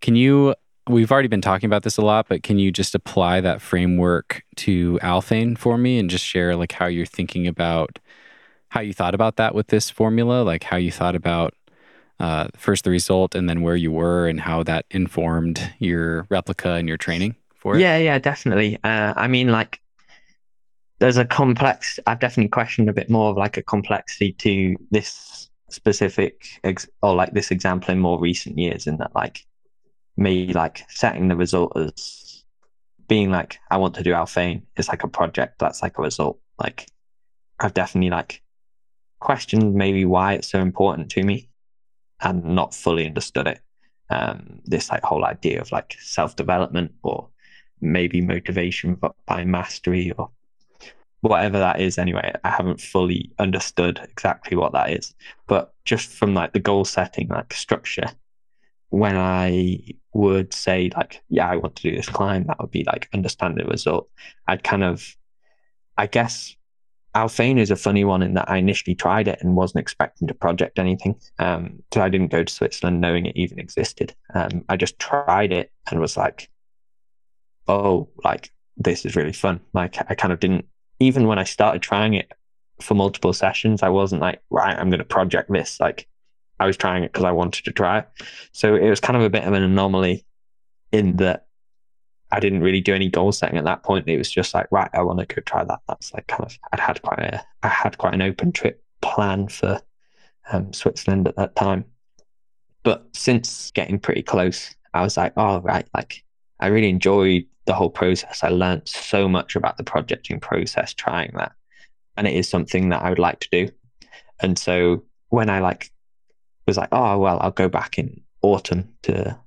Can 0.00 0.14
you, 0.14 0.54
we've 0.90 1.12
already 1.12 1.28
been 1.28 1.40
talking 1.40 1.66
about 1.66 1.82
this 1.82 1.96
a 1.96 2.02
lot, 2.02 2.26
but 2.28 2.42
can 2.42 2.58
you 2.58 2.72
just 2.72 2.94
apply 2.94 3.40
that 3.40 3.62
framework 3.62 4.42
to 4.56 4.98
Alphane 5.02 5.56
for 5.56 5.78
me 5.78 5.98
and 5.98 6.10
just 6.10 6.24
share 6.24 6.56
like 6.56 6.72
how 6.72 6.86
you're 6.86 7.06
thinking 7.06 7.46
about 7.46 7.98
how 8.68 8.80
you 8.80 8.92
thought 8.92 9.14
about 9.14 9.36
that 9.36 9.54
with 9.54 9.68
this 9.68 9.90
formula? 9.90 10.42
Like 10.42 10.64
how 10.64 10.76
you 10.76 10.90
thought 10.92 11.14
about 11.14 11.54
uh, 12.18 12.48
first 12.56 12.84
the 12.84 12.90
result 12.90 13.34
and 13.34 13.48
then 13.48 13.62
where 13.62 13.76
you 13.76 13.90
were 13.90 14.28
and 14.28 14.40
how 14.40 14.62
that 14.64 14.84
informed 14.90 15.72
your 15.78 16.26
replica 16.28 16.72
and 16.72 16.86
your 16.86 16.98
training 16.98 17.36
for 17.54 17.76
it? 17.76 17.80
Yeah, 17.80 17.96
yeah, 17.96 18.18
definitely. 18.18 18.78
Uh, 18.84 19.14
I 19.16 19.26
mean, 19.28 19.50
like, 19.50 19.80
there's 20.98 21.16
a 21.16 21.24
complex. 21.24 21.98
I've 22.06 22.20
definitely 22.20 22.50
questioned 22.50 22.90
a 22.90 22.92
bit 22.92 23.08
more 23.08 23.30
of 23.30 23.36
like 23.36 23.56
a 23.56 23.62
complexity 23.62 24.32
to 24.34 24.76
this 24.90 25.48
specific 25.70 26.46
ex- 26.62 26.88
or 27.02 27.14
like 27.14 27.32
this 27.32 27.50
example 27.50 27.92
in 27.92 28.00
more 28.00 28.20
recent 28.20 28.58
years, 28.58 28.86
in 28.86 28.98
that 28.98 29.14
like 29.14 29.46
me 30.20 30.52
like 30.52 30.84
setting 30.88 31.28
the 31.28 31.34
result 31.34 31.76
as 31.76 32.44
being 33.08 33.30
like 33.30 33.58
I 33.70 33.78
want 33.78 33.94
to 33.94 34.04
do 34.04 34.12
Alphane 34.12 34.62
is 34.76 34.88
like 34.88 35.02
a 35.02 35.08
project 35.08 35.58
that's 35.58 35.82
like 35.82 35.98
a 35.98 36.02
result. 36.02 36.38
Like, 36.58 36.86
I've 37.58 37.74
definitely 37.74 38.10
like 38.10 38.42
questioned 39.18 39.74
maybe 39.74 40.04
why 40.04 40.34
it's 40.34 40.48
so 40.48 40.60
important 40.60 41.10
to 41.12 41.24
me, 41.24 41.48
and 42.20 42.44
not 42.44 42.74
fully 42.74 43.06
understood 43.06 43.48
it. 43.48 43.60
Um, 44.10 44.60
this 44.64 44.90
like 44.90 45.02
whole 45.02 45.24
idea 45.24 45.60
of 45.60 45.72
like 45.72 45.96
self 46.00 46.36
development 46.36 46.92
or 47.02 47.28
maybe 47.80 48.20
motivation 48.20 49.00
by 49.26 49.44
mastery 49.44 50.12
or 50.18 50.30
whatever 51.20 51.58
that 51.58 51.80
is 51.80 51.98
anyway. 51.98 52.32
I 52.44 52.50
haven't 52.50 52.80
fully 52.80 53.32
understood 53.38 54.00
exactly 54.04 54.56
what 54.56 54.72
that 54.72 54.90
is. 54.90 55.14
But 55.46 55.74
just 55.84 56.08
from 56.10 56.34
like 56.34 56.52
the 56.52 56.60
goal 56.60 56.84
setting, 56.84 57.28
like 57.28 57.52
structure, 57.54 58.06
when 58.90 59.16
I 59.16 59.80
would 60.12 60.52
say 60.52 60.90
like, 60.96 61.22
yeah, 61.28 61.48
I 61.48 61.56
want 61.56 61.76
to 61.76 61.90
do 61.90 61.96
this 61.96 62.08
climb, 62.08 62.44
that 62.44 62.60
would 62.60 62.70
be 62.70 62.84
like 62.84 63.08
understand 63.12 63.56
the 63.56 63.64
result. 63.64 64.08
I'd 64.46 64.62
kind 64.62 64.84
of, 64.84 65.16
I 65.96 66.06
guess, 66.06 66.54
Alphane 67.14 67.58
is 67.58 67.70
a 67.70 67.76
funny 67.76 68.04
one 68.04 68.22
in 68.22 68.34
that 68.34 68.48
I 68.48 68.58
initially 68.58 68.94
tried 68.94 69.26
it 69.26 69.40
and 69.40 69.56
wasn't 69.56 69.80
expecting 69.80 70.28
to 70.28 70.34
project 70.34 70.78
anything. 70.78 71.16
Um, 71.38 71.82
so 71.92 72.02
I 72.02 72.08
didn't 72.08 72.30
go 72.30 72.44
to 72.44 72.52
Switzerland 72.52 73.00
knowing 73.00 73.26
it 73.26 73.36
even 73.36 73.58
existed. 73.58 74.14
Um, 74.34 74.64
I 74.68 74.76
just 74.76 74.98
tried 74.98 75.52
it 75.52 75.72
and 75.90 76.00
was 76.00 76.16
like, 76.16 76.48
oh, 77.66 78.08
like 78.24 78.52
this 78.76 79.04
is 79.04 79.16
really 79.16 79.32
fun. 79.32 79.60
Like 79.72 79.96
I 80.10 80.14
kind 80.14 80.32
of 80.32 80.40
didn't 80.40 80.66
even 81.00 81.26
when 81.26 81.38
I 81.38 81.44
started 81.44 81.82
trying 81.82 82.14
it 82.14 82.30
for 82.80 82.94
multiple 82.94 83.32
sessions, 83.32 83.82
I 83.82 83.88
wasn't 83.88 84.22
like, 84.22 84.40
right, 84.50 84.76
I'm 84.76 84.90
going 84.90 84.98
to 84.98 85.04
project 85.04 85.50
this. 85.50 85.80
Like 85.80 86.06
I 86.60 86.66
was 86.66 86.76
trying 86.76 87.02
it 87.02 87.12
because 87.12 87.24
I 87.24 87.32
wanted 87.32 87.64
to 87.64 87.72
try 87.72 88.00
it. 88.00 88.08
So 88.52 88.76
it 88.76 88.88
was 88.88 89.00
kind 89.00 89.16
of 89.16 89.22
a 89.22 89.30
bit 89.30 89.44
of 89.44 89.52
an 89.54 89.62
anomaly 89.62 90.24
in 90.92 91.16
that 91.16 91.46
I 92.30 92.38
didn't 92.38 92.62
really 92.62 92.80
do 92.80 92.94
any 92.94 93.08
goal 93.08 93.32
setting 93.32 93.58
at 93.58 93.64
that 93.64 93.82
point. 93.82 94.08
It 94.08 94.18
was 94.18 94.30
just 94.30 94.54
like, 94.54 94.66
right, 94.70 94.90
I 94.92 95.02
want 95.02 95.18
to 95.20 95.26
go 95.26 95.40
try 95.40 95.64
that. 95.64 95.80
That's 95.88 96.12
like 96.12 96.26
kind 96.26 96.44
of, 96.44 96.56
I'd 96.72 96.78
had 96.78 97.02
quite 97.02 97.18
a, 97.18 97.42
I 97.62 97.68
had 97.68 97.98
quite 97.98 98.14
an 98.14 98.22
open 98.22 98.52
trip 98.52 98.84
plan 99.00 99.48
for 99.48 99.80
um, 100.52 100.72
Switzerland 100.72 101.26
at 101.26 101.36
that 101.36 101.56
time. 101.56 101.86
But 102.82 103.06
since 103.14 103.70
getting 103.72 103.98
pretty 103.98 104.22
close, 104.22 104.74
I 104.94 105.02
was 105.02 105.16
like, 105.16 105.32
oh, 105.36 105.60
right, 105.60 105.88
like 105.94 106.22
I 106.60 106.66
really 106.66 106.90
enjoyed 106.90 107.46
the 107.64 107.74
whole 107.74 107.90
process. 107.90 108.44
I 108.44 108.48
learned 108.48 108.86
so 108.86 109.28
much 109.28 109.56
about 109.56 109.76
the 109.76 109.84
projecting 109.84 110.40
process 110.40 110.92
trying 110.92 111.32
that. 111.36 111.52
And 112.16 112.26
it 112.26 112.34
is 112.34 112.48
something 112.48 112.90
that 112.90 113.02
I 113.02 113.08
would 113.08 113.18
like 113.18 113.40
to 113.40 113.48
do. 113.50 113.68
And 114.40 114.58
so 114.58 115.04
when 115.28 115.48
I 115.48 115.60
like 115.60 115.90
was 116.70 116.76
like, 116.76 116.88
oh 116.92 117.18
well, 117.18 117.38
I'll 117.40 117.50
go 117.50 117.68
back 117.68 117.98
in 117.98 118.20
autumn 118.42 118.88
to 119.02 119.38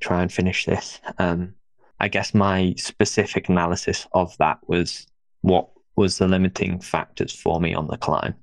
try 0.00 0.22
and 0.22 0.32
finish 0.32 0.64
this. 0.64 1.00
Um, 1.18 1.54
I 2.00 2.08
guess 2.08 2.34
my 2.34 2.74
specific 2.76 3.48
analysis 3.48 4.06
of 4.12 4.36
that 4.38 4.58
was 4.68 5.06
what 5.40 5.68
was 5.96 6.18
the 6.18 6.28
limiting 6.28 6.80
factors 6.80 7.32
for 7.32 7.60
me 7.60 7.74
on 7.74 7.88
the 7.88 7.96
climb 7.96 8.34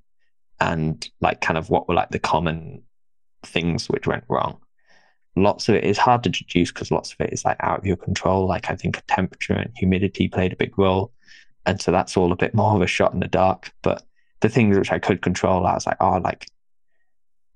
and 0.59 1.09
like 1.21 1.41
kind 1.41 1.57
of 1.57 1.69
what 1.69 1.87
were 1.87 1.95
like 1.95 2.09
the 2.09 2.19
common 2.19 2.81
things 3.43 3.87
which 3.87 4.07
went 4.07 4.23
wrong 4.27 4.59
lots 5.35 5.67
of 5.67 5.75
it 5.75 5.83
is 5.83 5.97
hard 5.97 6.23
to 6.23 6.29
deduce 6.29 6.71
because 6.71 6.91
lots 6.91 7.13
of 7.13 7.21
it 7.21 7.33
is 7.33 7.45
like 7.45 7.57
out 7.59 7.79
of 7.79 7.85
your 7.85 7.97
control. 7.97 8.47
Like 8.47 8.69
I 8.69 8.75
think 8.75 9.01
temperature 9.07 9.53
and 9.53 9.71
humidity 9.75 10.27
played 10.27 10.53
a 10.53 10.57
big 10.57 10.77
role. 10.77 11.11
And 11.65 11.81
so 11.81 11.91
that's 11.91 12.15
all 12.15 12.31
a 12.31 12.37
bit 12.37 12.53
more 12.53 12.75
of 12.75 12.81
a 12.81 12.87
shot 12.87 13.13
in 13.13 13.19
the 13.19 13.27
dark. 13.27 13.71
But 13.81 14.03
the 14.41 14.49
things 14.49 14.77
which 14.77 14.91
I 14.91 14.99
could 14.99 15.21
control, 15.21 15.65
I 15.65 15.73
was 15.73 15.85
like, 15.85 15.97
oh, 15.99 16.17
like 16.17 16.47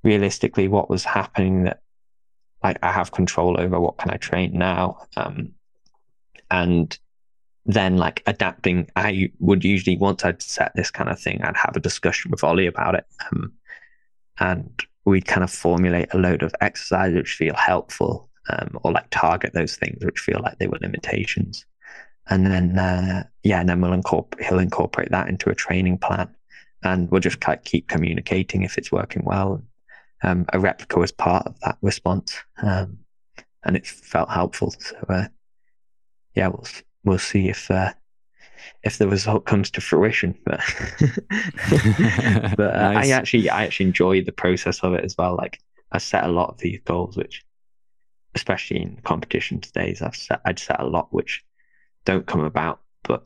realistically, 0.04 0.68
what 0.68 0.90
was 0.90 1.04
happening 1.04 1.64
that 1.64 1.82
like 2.64 2.78
I 2.84 2.92
have 2.92 3.12
control 3.12 3.60
over 3.60 3.80
what 3.80 3.98
can 3.98 4.12
I 4.12 4.18
train 4.18 4.58
now? 4.58 5.06
Um, 5.16 5.54
and 6.52 6.98
then 7.66 7.98
like 7.98 8.24
adapting, 8.26 8.90
I 8.96 9.32
would 9.40 9.64
usually 9.64 9.98
once 9.98 10.26
I'd 10.26 10.42
set 10.42 10.72
this 10.76 10.92
kind 10.92 11.10
of 11.10 11.20
thing, 11.20 11.42
I'd 11.42 11.58
have 11.58 11.76
a 11.76 11.82
discussion 11.82 12.32
with 12.32 12.44
Ollie 12.44 12.68
about 12.68 12.96
it. 12.96 13.06
Um, 13.32 13.54
and 14.40 14.84
we'd 15.06 15.28
kind 15.28 15.44
of 15.44 15.52
formulate 15.52 16.14
a 16.14 16.18
load 16.18 16.44
of 16.44 16.54
exercises 16.62 17.16
which 17.16 17.36
feel 17.36 17.56
helpful 17.56 18.30
um, 18.50 18.78
or 18.84 18.92
like 18.92 19.10
target 19.12 19.54
those 19.54 19.76
things 19.76 20.04
which 20.04 20.20
feel 20.20 20.40
like 20.42 20.58
they 20.58 20.68
were 20.68 20.80
limitations. 20.82 21.66
And 22.30 22.46
then, 22.46 22.78
uh, 22.78 23.24
yeah, 23.44 23.60
and 23.60 23.70
then 23.70 23.82
we'll 23.82 23.94
incorporate, 23.94 24.46
he'll 24.46 24.60
incorporate 24.60 25.12
that 25.12 25.30
into 25.30 25.50
a 25.50 25.56
training 25.56 25.98
plan 25.98 26.34
and 26.84 27.10
we'll 27.10 27.22
just 27.22 27.44
keep 27.64 27.88
communicating 27.88 28.64
if 28.64 28.78
it's 28.78 28.92
working 28.92 29.24
well. 29.26 29.64
Um, 30.22 30.46
a 30.52 30.60
replica 30.60 31.00
was 31.00 31.12
part 31.12 31.46
of 31.48 31.60
that 31.62 31.78
response 31.82 32.36
um, 32.62 32.98
and 33.64 33.78
it 33.78 33.88
felt 33.88 34.30
helpful. 34.30 34.72
So, 34.72 34.96
uh, 35.08 35.28
yeah, 36.36 36.48
we'll, 36.50 36.68
we'll 37.06 37.20
see 37.20 37.50
if, 37.50 37.72
uh, 37.72 37.94
if 38.84 38.98
the 38.98 39.08
result 39.08 39.46
comes 39.46 39.72
to 39.72 39.82
fruition. 39.82 40.38
But 40.46 40.62
but 42.58 42.76
uh, 42.76 42.94
nice. 42.94 43.08
I 43.08 43.12
actually 43.12 43.50
I 43.50 43.66
actually 43.66 43.88
enjoy 43.88 44.24
the 44.24 44.32
process 44.32 44.80
of 44.84 44.94
it 44.94 45.04
as 45.04 45.16
well. 45.18 45.36
Like 45.36 45.60
I 45.92 45.98
set 45.98 46.24
a 46.24 46.32
lot 46.32 46.50
of 46.50 46.58
these 46.60 46.80
goals, 46.86 47.18
which 47.18 47.46
especially 48.36 48.82
in 48.82 49.00
competition 49.04 49.62
days, 49.74 50.02
I've 50.02 50.16
set 50.16 50.42
I'd 50.46 50.60
set 50.60 50.80
a 50.80 50.88
lot 50.88 51.14
which 51.14 51.44
don't 52.06 52.26
come 52.26 52.44
about, 52.44 52.82
but 53.04 53.24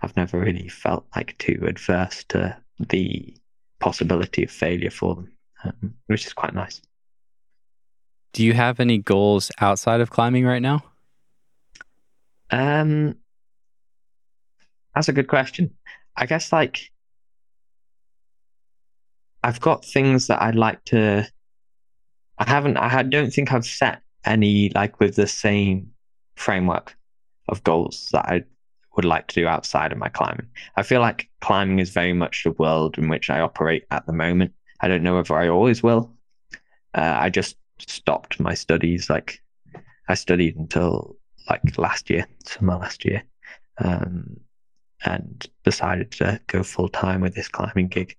I've 0.00 0.16
never 0.16 0.38
really 0.38 0.68
felt 0.68 1.06
like 1.14 1.36
too 1.38 1.64
adverse 1.66 2.24
to 2.28 2.56
the 2.78 3.36
possibility 3.78 4.44
of 4.44 4.50
failure 4.50 4.90
for 4.90 5.14
them, 5.16 5.32
um, 5.64 5.94
which 6.06 6.26
is 6.26 6.32
quite 6.32 6.54
nice. 6.54 6.80
Do 8.32 8.44
you 8.44 8.52
have 8.52 8.80
any 8.80 8.98
goals 8.98 9.50
outside 9.60 10.00
of 10.00 10.10
climbing 10.10 10.44
right 10.44 10.62
now? 10.62 10.84
Um, 12.50 13.16
that's 14.94 15.08
a 15.08 15.12
good 15.12 15.28
question. 15.28 15.70
I 16.16 16.26
guess 16.26 16.52
like 16.52 16.90
I've 19.42 19.60
got 19.60 19.84
things 19.84 20.26
that 20.26 20.42
I'd 20.42 20.54
like 20.54 20.84
to. 20.86 21.26
I 22.38 22.48
haven't. 22.48 22.76
I 22.76 23.02
don't 23.02 23.32
think 23.32 23.52
I've 23.52 23.66
set 23.66 24.02
any 24.24 24.70
like 24.74 25.00
with 25.00 25.16
the 25.16 25.26
same 25.26 25.92
framework 26.36 26.96
of 27.48 27.64
goals 27.64 28.08
that 28.12 28.26
I 28.26 28.44
would 28.96 29.04
like 29.04 29.28
to 29.28 29.34
do 29.40 29.46
outside 29.46 29.92
of 29.92 29.98
my 29.98 30.08
climbing. 30.08 30.46
I 30.76 30.82
feel 30.82 31.00
like 31.00 31.28
climbing 31.40 31.78
is 31.78 31.90
very 31.90 32.12
much 32.12 32.44
the 32.44 32.50
world 32.52 32.98
in 32.98 33.08
which 33.08 33.30
I 33.30 33.40
operate 33.40 33.84
at 33.90 34.06
the 34.06 34.12
moment. 34.12 34.52
I 34.82 34.88
don't 34.88 35.02
know 35.02 35.18
if 35.18 35.30
I 35.30 35.48
always 35.48 35.82
will. 35.82 36.12
Uh, 36.94 37.16
I 37.20 37.30
just 37.30 37.56
stopped 37.78 38.40
my 38.40 38.54
studies. 38.54 39.10
Like 39.10 39.40
I 40.08 40.14
studied 40.14 40.56
until 40.56 41.16
like 41.48 41.78
last 41.78 42.10
year, 42.10 42.26
summer 42.44 42.76
last 42.76 43.04
year. 43.04 43.22
Um, 43.78 44.40
and 45.04 45.46
decided 45.64 46.10
to 46.12 46.40
go 46.46 46.62
full 46.62 46.88
time 46.88 47.20
with 47.20 47.34
this 47.34 47.48
climbing 47.48 47.88
gig. 47.88 48.16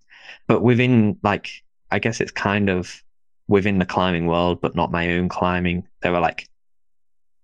But 0.48 0.61
within, 0.61 1.17
like, 1.23 1.49
I 1.91 1.99
guess 1.99 2.22
it's 2.22 2.31
kind 2.31 2.69
of 2.69 3.03
within 3.48 3.80
the 3.80 3.85
climbing 3.85 4.27
world, 4.27 4.61
but 4.61 4.75
not 4.75 4.91
my 4.91 5.14
own 5.14 5.30
climbing. 5.30 5.88
There 6.01 6.11
were 6.11 6.19
like 6.19 6.48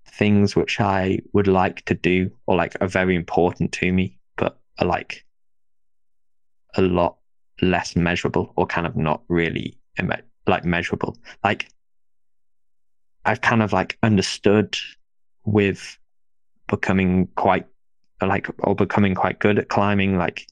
things 0.10 0.56
which 0.56 0.80
I 0.80 1.20
would 1.34 1.48
like 1.48 1.86
to 1.86 1.94
do 1.94 2.32
or 2.46 2.56
like 2.56 2.76
are 2.82 2.88
very 2.88 3.16
important 3.16 3.72
to 3.74 3.92
me, 3.92 4.18
but 4.38 4.60
are 4.80 4.88
like 4.88 5.26
a 6.76 6.82
lot 6.82 7.18
less 7.62 7.96
measurable 7.96 8.54
or 8.56 8.66
kind 8.66 8.88
of 8.88 8.96
not 8.96 9.22
really 9.28 9.78
like 10.48 10.64
measurable. 10.64 11.18
Like, 11.44 11.70
I've 13.26 13.42
kind 13.42 13.62
of 13.62 13.74
like 13.74 13.98
understood 14.04 14.78
with 15.44 15.98
becoming 16.68 17.28
quite 17.36 17.66
like 18.22 18.48
or 18.60 18.76
becoming 18.76 19.16
quite 19.16 19.40
good 19.40 19.60
at 19.60 19.70
climbing, 19.70 20.18
like 20.18 20.48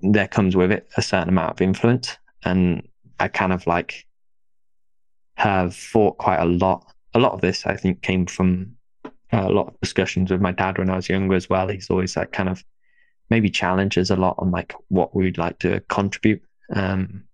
there 0.00 0.28
comes 0.28 0.56
with 0.56 0.72
it 0.72 0.88
a 0.96 1.02
certain 1.02 1.28
amount 1.28 1.52
of 1.52 1.60
influence. 1.60 2.18
And 2.44 2.86
I 3.20 3.28
kind 3.28 3.52
of 3.52 3.66
like 3.66 4.06
have 5.36 5.74
fought 5.74 6.18
quite 6.18 6.40
a 6.40 6.44
lot. 6.44 6.92
A 7.14 7.18
lot 7.18 7.32
of 7.32 7.40
this, 7.40 7.66
I 7.66 7.76
think, 7.76 8.02
came 8.02 8.26
from 8.26 8.74
a 9.30 9.48
lot 9.48 9.68
of 9.68 9.80
discussions 9.80 10.30
with 10.30 10.40
my 10.40 10.52
dad 10.52 10.78
when 10.78 10.90
I 10.90 10.96
was 10.96 11.08
younger 11.08 11.34
as 11.34 11.48
well. 11.48 11.68
He's 11.68 11.88
always 11.88 12.16
like 12.16 12.32
kind 12.32 12.48
of 12.48 12.64
maybe 13.32 13.48
challenges 13.48 14.10
a 14.10 14.16
lot 14.16 14.34
on 14.36 14.50
like 14.50 14.74
what 14.88 15.16
we'd 15.16 15.38
like 15.38 15.58
to 15.58 15.80
contribute, 15.88 16.42
um, 16.74 17.24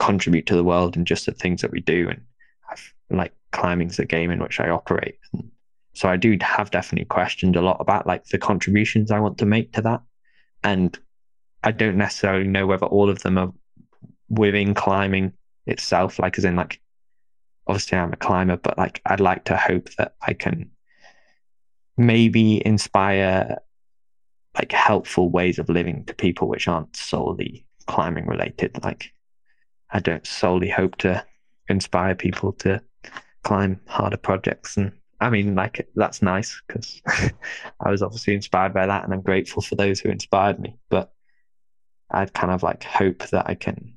contribute 0.00 0.46
to 0.46 0.56
the 0.56 0.64
world 0.64 0.96
and 0.96 1.06
just 1.06 1.26
the 1.26 1.32
things 1.32 1.62
that 1.62 1.70
we 1.70 1.80
do. 1.80 2.08
And 2.08 2.22
I've 2.68 2.92
like 3.08 3.32
climbing's 3.52 4.00
a 4.00 4.04
game 4.04 4.32
in 4.32 4.40
which 4.40 4.58
I 4.58 4.68
operate. 4.68 5.16
And 5.32 5.48
so 5.94 6.08
I 6.08 6.16
do 6.16 6.36
have 6.40 6.72
definitely 6.72 7.04
questioned 7.04 7.54
a 7.54 7.62
lot 7.62 7.76
about 7.78 8.08
like 8.08 8.24
the 8.24 8.38
contributions 8.38 9.12
I 9.12 9.20
want 9.20 9.38
to 9.38 9.46
make 9.46 9.72
to 9.74 9.82
that. 9.82 10.02
And 10.64 10.98
I 11.62 11.70
don't 11.70 11.96
necessarily 11.96 12.48
know 12.48 12.66
whether 12.66 12.86
all 12.86 13.08
of 13.08 13.20
them 13.20 13.38
are 13.38 13.52
within 14.28 14.74
climbing 14.74 15.34
itself, 15.66 16.18
like 16.18 16.36
as 16.36 16.44
in 16.44 16.56
like 16.56 16.80
obviously 17.68 17.96
I'm 17.96 18.12
a 18.12 18.16
climber, 18.16 18.56
but 18.56 18.76
like 18.76 19.00
I'd 19.06 19.20
like 19.20 19.44
to 19.44 19.56
hope 19.56 19.88
that 19.98 20.16
I 20.20 20.32
can 20.32 20.72
maybe 21.96 22.60
inspire 22.66 23.58
like 24.56 24.72
helpful 24.72 25.30
ways 25.30 25.58
of 25.58 25.68
living 25.68 26.04
to 26.06 26.14
people 26.14 26.48
which 26.48 26.68
aren't 26.68 26.96
solely 26.96 27.66
climbing 27.86 28.26
related. 28.26 28.82
Like 28.82 29.12
I 29.90 30.00
don't 30.00 30.26
solely 30.26 30.68
hope 30.68 30.96
to 30.98 31.24
inspire 31.68 32.14
people 32.14 32.52
to 32.52 32.82
climb 33.42 33.80
harder 33.86 34.16
projects 34.16 34.76
and 34.76 34.92
I 35.20 35.30
mean, 35.30 35.54
like 35.54 35.88
that's 35.94 36.20
nice 36.20 36.60
because 36.66 37.00
I 37.80 37.90
was 37.90 38.02
obviously 38.02 38.34
inspired 38.34 38.74
by 38.74 38.86
that, 38.86 39.04
and 39.04 39.12
I'm 39.12 39.22
grateful 39.22 39.62
for 39.62 39.74
those 39.74 39.98
who 40.00 40.10
inspired 40.10 40.58
me. 40.60 40.76
But 40.90 41.10
I'd 42.10 42.34
kind 42.34 42.52
of 42.52 42.62
like 42.62 42.84
hope 42.84 43.26
that 43.28 43.48
I 43.48 43.54
can 43.54 43.94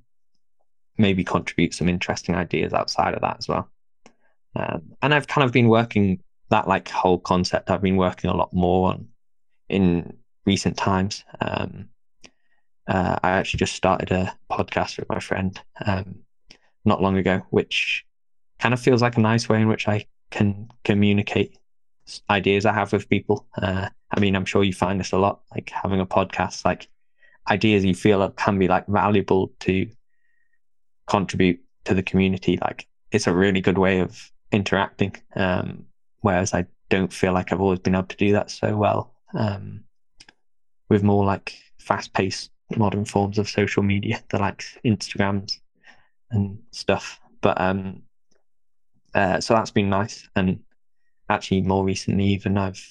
maybe 0.98 1.24
contribute 1.24 1.74
some 1.74 1.90
interesting 1.90 2.36
ideas 2.36 2.74
outside 2.74 3.14
of 3.14 3.22
that 3.22 3.38
as 3.40 3.48
well. 3.48 3.70
Um, 4.56 4.94
and 5.02 5.14
I've 5.14 5.28
kind 5.28 5.46
of 5.46 5.52
been 5.52 5.68
working 5.68 6.24
that 6.50 6.68
like 6.68 6.90
whole 6.90 7.20
concept. 7.20 7.70
I've 7.70 7.82
been 7.82 7.98
working 7.98 8.30
a 8.30 8.36
lot 8.36 8.54
more 8.54 8.92
on 8.92 9.08
in 9.68 10.18
recent 10.50 10.76
times. 10.76 11.24
Um, 11.42 11.90
uh, 12.88 13.20
I 13.22 13.30
actually 13.38 13.60
just 13.60 13.76
started 13.76 14.12
a 14.12 14.36
podcast 14.52 14.98
with 14.98 15.08
my 15.08 15.20
friend 15.20 15.62
um, 15.86 16.24
not 16.84 17.04
long 17.04 17.18
ago, 17.18 17.44
which 17.52 18.04
kind 18.58 18.74
of 18.74 18.80
feels 18.80 19.04
like 19.04 19.16
a 19.16 19.22
nice 19.22 19.48
way 19.48 19.62
in 19.62 19.68
which 19.68 19.88
I 19.88 20.08
can 20.32 20.70
communicate 20.84 21.56
ideas 22.32 22.66
I 22.66 22.74
have 22.74 22.92
with 22.92 23.08
people. 23.08 23.46
Uh, 23.62 23.90
I 24.10 24.20
mean, 24.20 24.36
I'm 24.36 24.46
sure 24.46 24.64
you 24.64 24.74
find 24.74 25.00
this 25.00 25.12
a 25.12 25.20
lot, 25.20 25.42
like 25.54 25.70
having 25.70 26.00
a 26.00 26.08
podcast, 26.18 26.66
like 26.66 26.88
ideas 27.48 27.86
you 27.86 27.94
feel 27.94 28.28
can 28.32 28.58
be 28.58 28.68
like 28.68 28.88
valuable 28.88 29.54
to 29.60 29.88
contribute 31.06 31.60
to 31.86 31.94
the 31.94 32.02
community. 32.02 32.58
Like 32.60 32.88
it's 33.12 33.28
a 33.28 33.36
really 33.36 33.62
good 33.62 33.78
way 33.78 34.00
of 34.00 34.32
interacting. 34.52 35.16
Um, 35.36 35.86
whereas 36.22 36.56
I 36.56 36.66
don't 36.90 37.14
feel 37.14 37.34
like 37.34 37.54
I've 37.54 37.62
always 37.62 37.80
been 37.86 37.94
able 37.94 38.08
to 38.08 38.18
do 38.18 38.32
that 38.32 38.50
so 38.50 38.76
well 38.76 39.14
um, 39.36 39.84
with 40.90 41.04
more 41.04 41.26
like 41.26 41.54
fast 41.80 42.14
paced 42.14 42.52
modern 42.76 43.06
forms 43.06 43.38
of 43.38 43.50
social 43.50 43.84
media, 43.84 44.22
the 44.30 44.40
like 44.40 44.64
Instagrams 44.86 45.54
and 46.32 46.60
stuff. 46.72 47.20
But 47.42 47.60
um, 47.60 48.04
uh, 49.14 49.40
so 49.40 49.54
that's 49.54 49.72
been 49.72 49.90
nice. 49.90 50.28
And 50.36 50.60
actually, 51.30 51.62
more 51.62 51.84
recently, 51.84 52.26
even 52.26 52.58
I've 52.58 52.86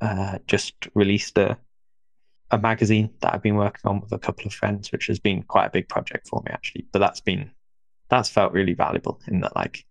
uh, 0.00 0.38
just 0.46 0.74
released 0.94 1.38
a 1.38 1.58
a 2.50 2.58
magazine 2.58 3.08
that 3.20 3.32
I've 3.32 3.42
been 3.42 3.56
working 3.56 3.80
on 3.88 4.00
with 4.00 4.12
a 4.12 4.18
couple 4.18 4.46
of 4.46 4.52
friends, 4.52 4.92
which 4.92 5.06
has 5.06 5.18
been 5.18 5.42
quite 5.42 5.66
a 5.66 5.70
big 5.70 5.88
project 5.88 6.28
for 6.28 6.42
me 6.44 6.52
actually. 6.52 6.86
But 6.92 6.98
that's 6.98 7.20
been 7.20 7.50
that's 8.10 8.28
felt 8.28 8.52
really 8.52 8.74
valuable 8.74 9.20
in 9.26 9.40
that 9.40 9.56
like 9.56 9.86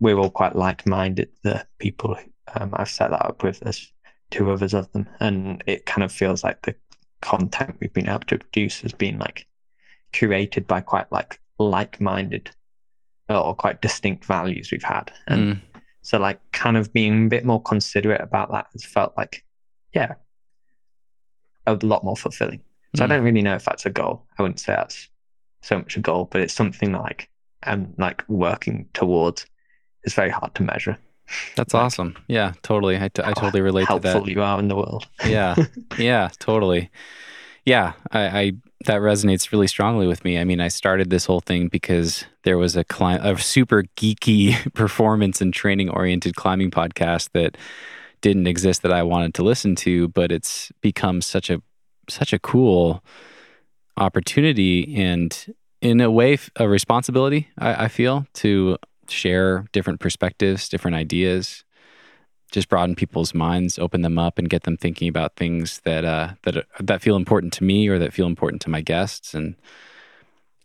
we're 0.00 0.18
all 0.18 0.30
quite 0.30 0.56
like 0.56 0.86
minded. 0.86 1.30
The 1.42 1.64
people 1.78 2.16
um, 2.54 2.70
I've 2.74 2.90
set 2.90 3.10
that 3.10 3.24
up 3.24 3.42
with, 3.42 3.60
there's 3.60 3.92
two 4.30 4.50
others 4.50 4.74
of 4.74 4.90
them, 4.92 5.08
and 5.20 5.62
it 5.66 5.86
kind 5.86 6.04
of 6.04 6.12
feels 6.12 6.44
like 6.44 6.62
the 6.62 6.74
content 7.20 7.76
we've 7.80 7.92
been 7.92 8.08
able 8.08 8.20
to 8.20 8.38
produce 8.38 8.80
has 8.82 8.92
been 8.92 9.18
like 9.18 9.46
curated 10.12 10.66
by 10.66 10.80
quite 10.80 11.10
like 11.10 11.40
like-minded 11.58 12.50
or 13.28 13.54
quite 13.54 13.82
distinct 13.82 14.24
values 14.24 14.70
we've 14.70 14.82
had. 14.82 15.12
And 15.26 15.56
mm. 15.56 15.60
so 16.02 16.18
like 16.18 16.40
kind 16.52 16.76
of 16.76 16.92
being 16.92 17.26
a 17.26 17.28
bit 17.28 17.44
more 17.44 17.62
considerate 17.62 18.20
about 18.20 18.52
that 18.52 18.66
has 18.72 18.84
felt 18.84 19.14
like 19.16 19.44
yeah 19.92 20.14
a 21.66 21.74
lot 21.82 22.04
more 22.04 22.16
fulfilling. 22.16 22.60
So 22.94 23.02
mm. 23.02 23.04
i 23.04 23.08
don't 23.08 23.24
really 23.24 23.42
know 23.42 23.56
if 23.56 23.64
that's 23.64 23.86
a 23.86 23.90
goal. 23.90 24.26
I 24.38 24.42
wouldn't 24.42 24.60
say 24.60 24.74
that's 24.74 25.08
so 25.62 25.78
much 25.78 25.96
a 25.96 26.00
goal 26.00 26.28
but 26.30 26.40
it's 26.40 26.54
something 26.54 26.92
like 26.92 27.28
i'm 27.64 27.94
like 27.98 28.24
working 28.28 28.88
towards. 28.92 29.46
It's 30.04 30.14
very 30.14 30.30
hard 30.30 30.54
to 30.54 30.62
measure 30.62 30.96
that's 31.56 31.74
awesome. 31.74 32.16
Yeah 32.28 32.52
totally. 32.62 32.96
I, 32.96 33.08
t- 33.08 33.22
I 33.24 33.32
totally 33.32 33.60
relate 33.60 33.86
to 33.88 33.98
that. 33.98 34.08
helpful 34.08 34.30
you 34.30 34.42
are 34.42 34.58
in 34.58 34.68
the 34.68 34.76
world. 34.76 35.06
Yeah. 35.24 35.56
Yeah 35.98 36.28
totally. 36.38 36.90
Yeah, 37.66 37.94
I, 38.12 38.20
I, 38.20 38.52
that 38.84 39.00
resonates 39.00 39.50
really 39.50 39.66
strongly 39.66 40.06
with 40.06 40.24
me. 40.24 40.38
I 40.38 40.44
mean, 40.44 40.60
I 40.60 40.68
started 40.68 41.10
this 41.10 41.24
whole 41.26 41.40
thing 41.40 41.66
because 41.66 42.24
there 42.44 42.56
was 42.56 42.76
a 42.76 42.84
climb, 42.84 43.20
a 43.22 43.36
super 43.38 43.82
geeky 43.96 44.72
performance 44.74 45.40
and 45.40 45.52
training 45.52 45.90
oriented 45.90 46.36
climbing 46.36 46.70
podcast 46.70 47.30
that 47.32 47.56
didn't 48.20 48.46
exist 48.46 48.82
that 48.82 48.92
I 48.92 49.02
wanted 49.02 49.34
to 49.34 49.42
listen 49.42 49.74
to, 49.76 50.06
but 50.08 50.30
it's 50.30 50.70
become 50.80 51.20
such 51.20 51.50
a 51.50 51.60
such 52.08 52.32
a 52.32 52.38
cool 52.38 53.02
opportunity 53.96 54.94
and 54.96 55.54
in 55.80 56.00
a 56.00 56.10
way 56.10 56.38
a 56.56 56.68
responsibility 56.68 57.48
I, 57.58 57.84
I 57.84 57.88
feel 57.88 58.26
to 58.34 58.76
share 59.10 59.66
different 59.72 60.00
perspectives, 60.00 60.68
different 60.68 60.96
ideas, 60.96 61.64
just 62.52 62.68
broaden 62.68 62.94
people's 62.94 63.34
minds, 63.34 63.78
open 63.78 64.02
them 64.02 64.18
up, 64.18 64.38
and 64.38 64.48
get 64.48 64.62
them 64.62 64.76
thinking 64.76 65.08
about 65.08 65.36
things 65.36 65.80
that 65.84 66.04
uh, 66.04 66.34
that 66.42 66.66
that 66.80 67.02
feel 67.02 67.16
important 67.16 67.52
to 67.54 67.64
me 67.64 67.88
or 67.88 67.98
that 67.98 68.12
feel 68.12 68.26
important 68.26 68.62
to 68.62 68.70
my 68.70 68.80
guests, 68.80 69.34
and 69.34 69.56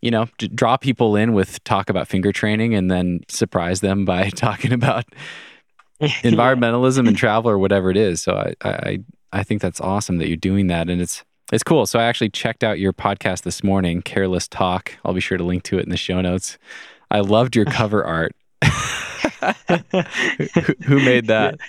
you 0.01 0.11
know, 0.11 0.27
draw 0.55 0.77
people 0.77 1.15
in 1.15 1.33
with 1.33 1.63
talk 1.63 1.89
about 1.89 2.07
finger 2.07 2.31
training, 2.31 2.73
and 2.73 2.89
then 2.89 3.21
surprise 3.27 3.81
them 3.81 4.05
by 4.13 4.29
talking 4.29 4.73
about 4.73 5.05
environmentalism 6.01 7.07
and 7.07 7.17
travel 7.17 7.49
or 7.49 7.57
whatever 7.57 7.89
it 7.89 7.97
is. 7.97 8.21
So 8.21 8.35
I, 8.63 8.67
I 8.67 8.99
I 9.33 9.43
think 9.43 9.61
that's 9.61 9.81
awesome 9.81 10.17
that 10.17 10.27
you're 10.27 10.37
doing 10.37 10.67
that, 10.67 10.89
and 10.89 11.01
it's 11.01 11.23
it's 11.51 11.63
cool. 11.63 11.85
So 11.85 11.99
I 11.99 12.03
actually 12.03 12.29
checked 12.29 12.63
out 12.63 12.79
your 12.79 12.93
podcast 12.93 13.43
this 13.43 13.63
morning, 13.63 14.01
Careless 14.01 14.47
Talk. 14.47 14.93
I'll 15.03 15.13
be 15.13 15.19
sure 15.19 15.37
to 15.37 15.43
link 15.43 15.63
to 15.63 15.79
it 15.79 15.83
in 15.83 15.89
the 15.89 15.97
show 15.97 16.21
notes. 16.21 16.57
I 17.11 17.19
loved 17.19 17.55
your 17.55 17.65
cover 17.65 18.03
art. 18.05 18.33
Who 20.85 20.99
made 21.03 21.27
that? 21.27 21.59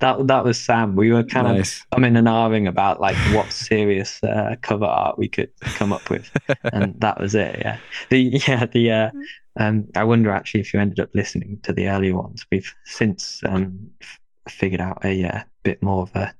That 0.00 0.26
that 0.26 0.44
was 0.44 0.60
Sam. 0.60 0.96
We 0.96 1.12
were 1.12 1.22
kind 1.22 1.46
nice. 1.46 1.80
of 1.80 1.90
coming 1.90 2.16
and 2.16 2.28
arguing 2.28 2.66
about 2.66 3.00
like 3.00 3.16
what 3.34 3.52
serious 3.52 4.22
uh, 4.24 4.56
cover 4.60 4.86
art 4.86 5.18
we 5.18 5.28
could 5.28 5.50
come 5.60 5.92
up 5.92 6.10
with, 6.10 6.30
and 6.64 6.94
that 7.00 7.20
was 7.20 7.34
it. 7.34 7.58
Yeah, 7.60 7.78
the 8.08 8.18
yeah 8.46 8.66
the 8.66 8.90
uh, 8.90 9.10
um, 9.56 9.86
I 9.94 10.04
wonder 10.04 10.30
actually 10.30 10.60
if 10.60 10.74
you 10.74 10.80
ended 10.80 10.98
up 11.00 11.10
listening 11.14 11.60
to 11.62 11.72
the 11.72 11.88
earlier 11.88 12.16
ones. 12.16 12.44
We've 12.50 12.74
since 12.84 13.42
um, 13.46 13.90
figured 14.48 14.80
out 14.80 15.04
a 15.04 15.24
uh, 15.24 15.42
bit 15.62 15.82
more 15.82 16.02
of 16.02 16.16
a 16.16 16.34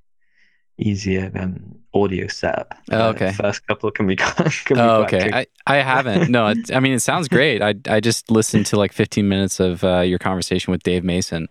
easier 0.80 1.30
um, 1.34 1.76
audio 1.94 2.26
setup. 2.28 2.74
Oh, 2.90 3.08
okay. 3.10 3.28
Uh, 3.28 3.32
first 3.32 3.66
couple 3.66 3.90
can 3.90 4.06
be. 4.06 4.16
can 4.16 4.44
be 4.44 4.74
oh, 4.80 5.02
okay. 5.02 5.30
I, 5.32 5.46
I 5.66 5.76
haven't. 5.76 6.30
No, 6.30 6.52
I 6.72 6.80
mean 6.80 6.92
it 6.92 7.00
sounds 7.00 7.28
great. 7.36 7.62
I 7.62 7.74
I 7.88 8.00
just 8.00 8.30
listened 8.30 8.66
to 8.66 8.76
like 8.76 8.92
15 8.92 9.28
minutes 9.28 9.60
of 9.60 9.84
uh, 9.84 10.00
your 10.00 10.18
conversation 10.18 10.70
with 10.70 10.82
Dave 10.82 11.04
Mason. 11.04 11.48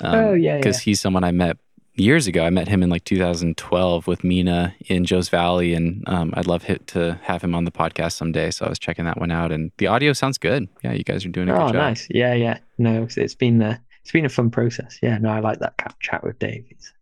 Um, 0.00 0.14
oh 0.14 0.32
yeah. 0.34 0.56
Because 0.56 0.80
yeah. 0.80 0.90
he's 0.90 1.00
someone 1.00 1.24
I 1.24 1.32
met 1.32 1.58
years 1.94 2.26
ago. 2.26 2.44
I 2.44 2.50
met 2.50 2.68
him 2.68 2.82
in 2.82 2.88
like 2.88 3.04
2012 3.04 4.06
with 4.06 4.24
Mina 4.24 4.74
in 4.86 5.04
Joe's 5.04 5.28
Valley, 5.28 5.74
and 5.74 6.02
um, 6.08 6.32
I'd 6.34 6.46
love 6.46 6.62
hit 6.62 6.86
to 6.88 7.18
have 7.22 7.42
him 7.42 7.54
on 7.54 7.64
the 7.64 7.72
podcast 7.72 8.12
someday. 8.12 8.50
So 8.50 8.66
I 8.66 8.68
was 8.68 8.78
checking 8.78 9.04
that 9.04 9.18
one 9.18 9.30
out, 9.30 9.52
and 9.52 9.70
the 9.78 9.88
audio 9.88 10.12
sounds 10.12 10.38
good. 10.38 10.68
Yeah, 10.82 10.92
you 10.92 11.04
guys 11.04 11.24
are 11.24 11.30
doing 11.30 11.48
a 11.48 11.54
oh, 11.54 11.66
good 11.66 11.74
job. 11.74 11.82
nice. 11.82 12.06
Yeah, 12.10 12.34
yeah. 12.34 12.58
No, 12.78 13.06
it's 13.16 13.34
been 13.34 13.62
uh, 13.62 13.78
it's 14.02 14.12
been 14.12 14.24
a 14.24 14.30
fun 14.30 14.50
process. 14.50 14.98
Yeah, 15.02 15.18
no, 15.18 15.30
I 15.30 15.40
like 15.40 15.58
that 15.60 15.76
chat 16.00 16.24
with 16.24 16.38
Dave. 16.38 16.66
He's 16.68 16.92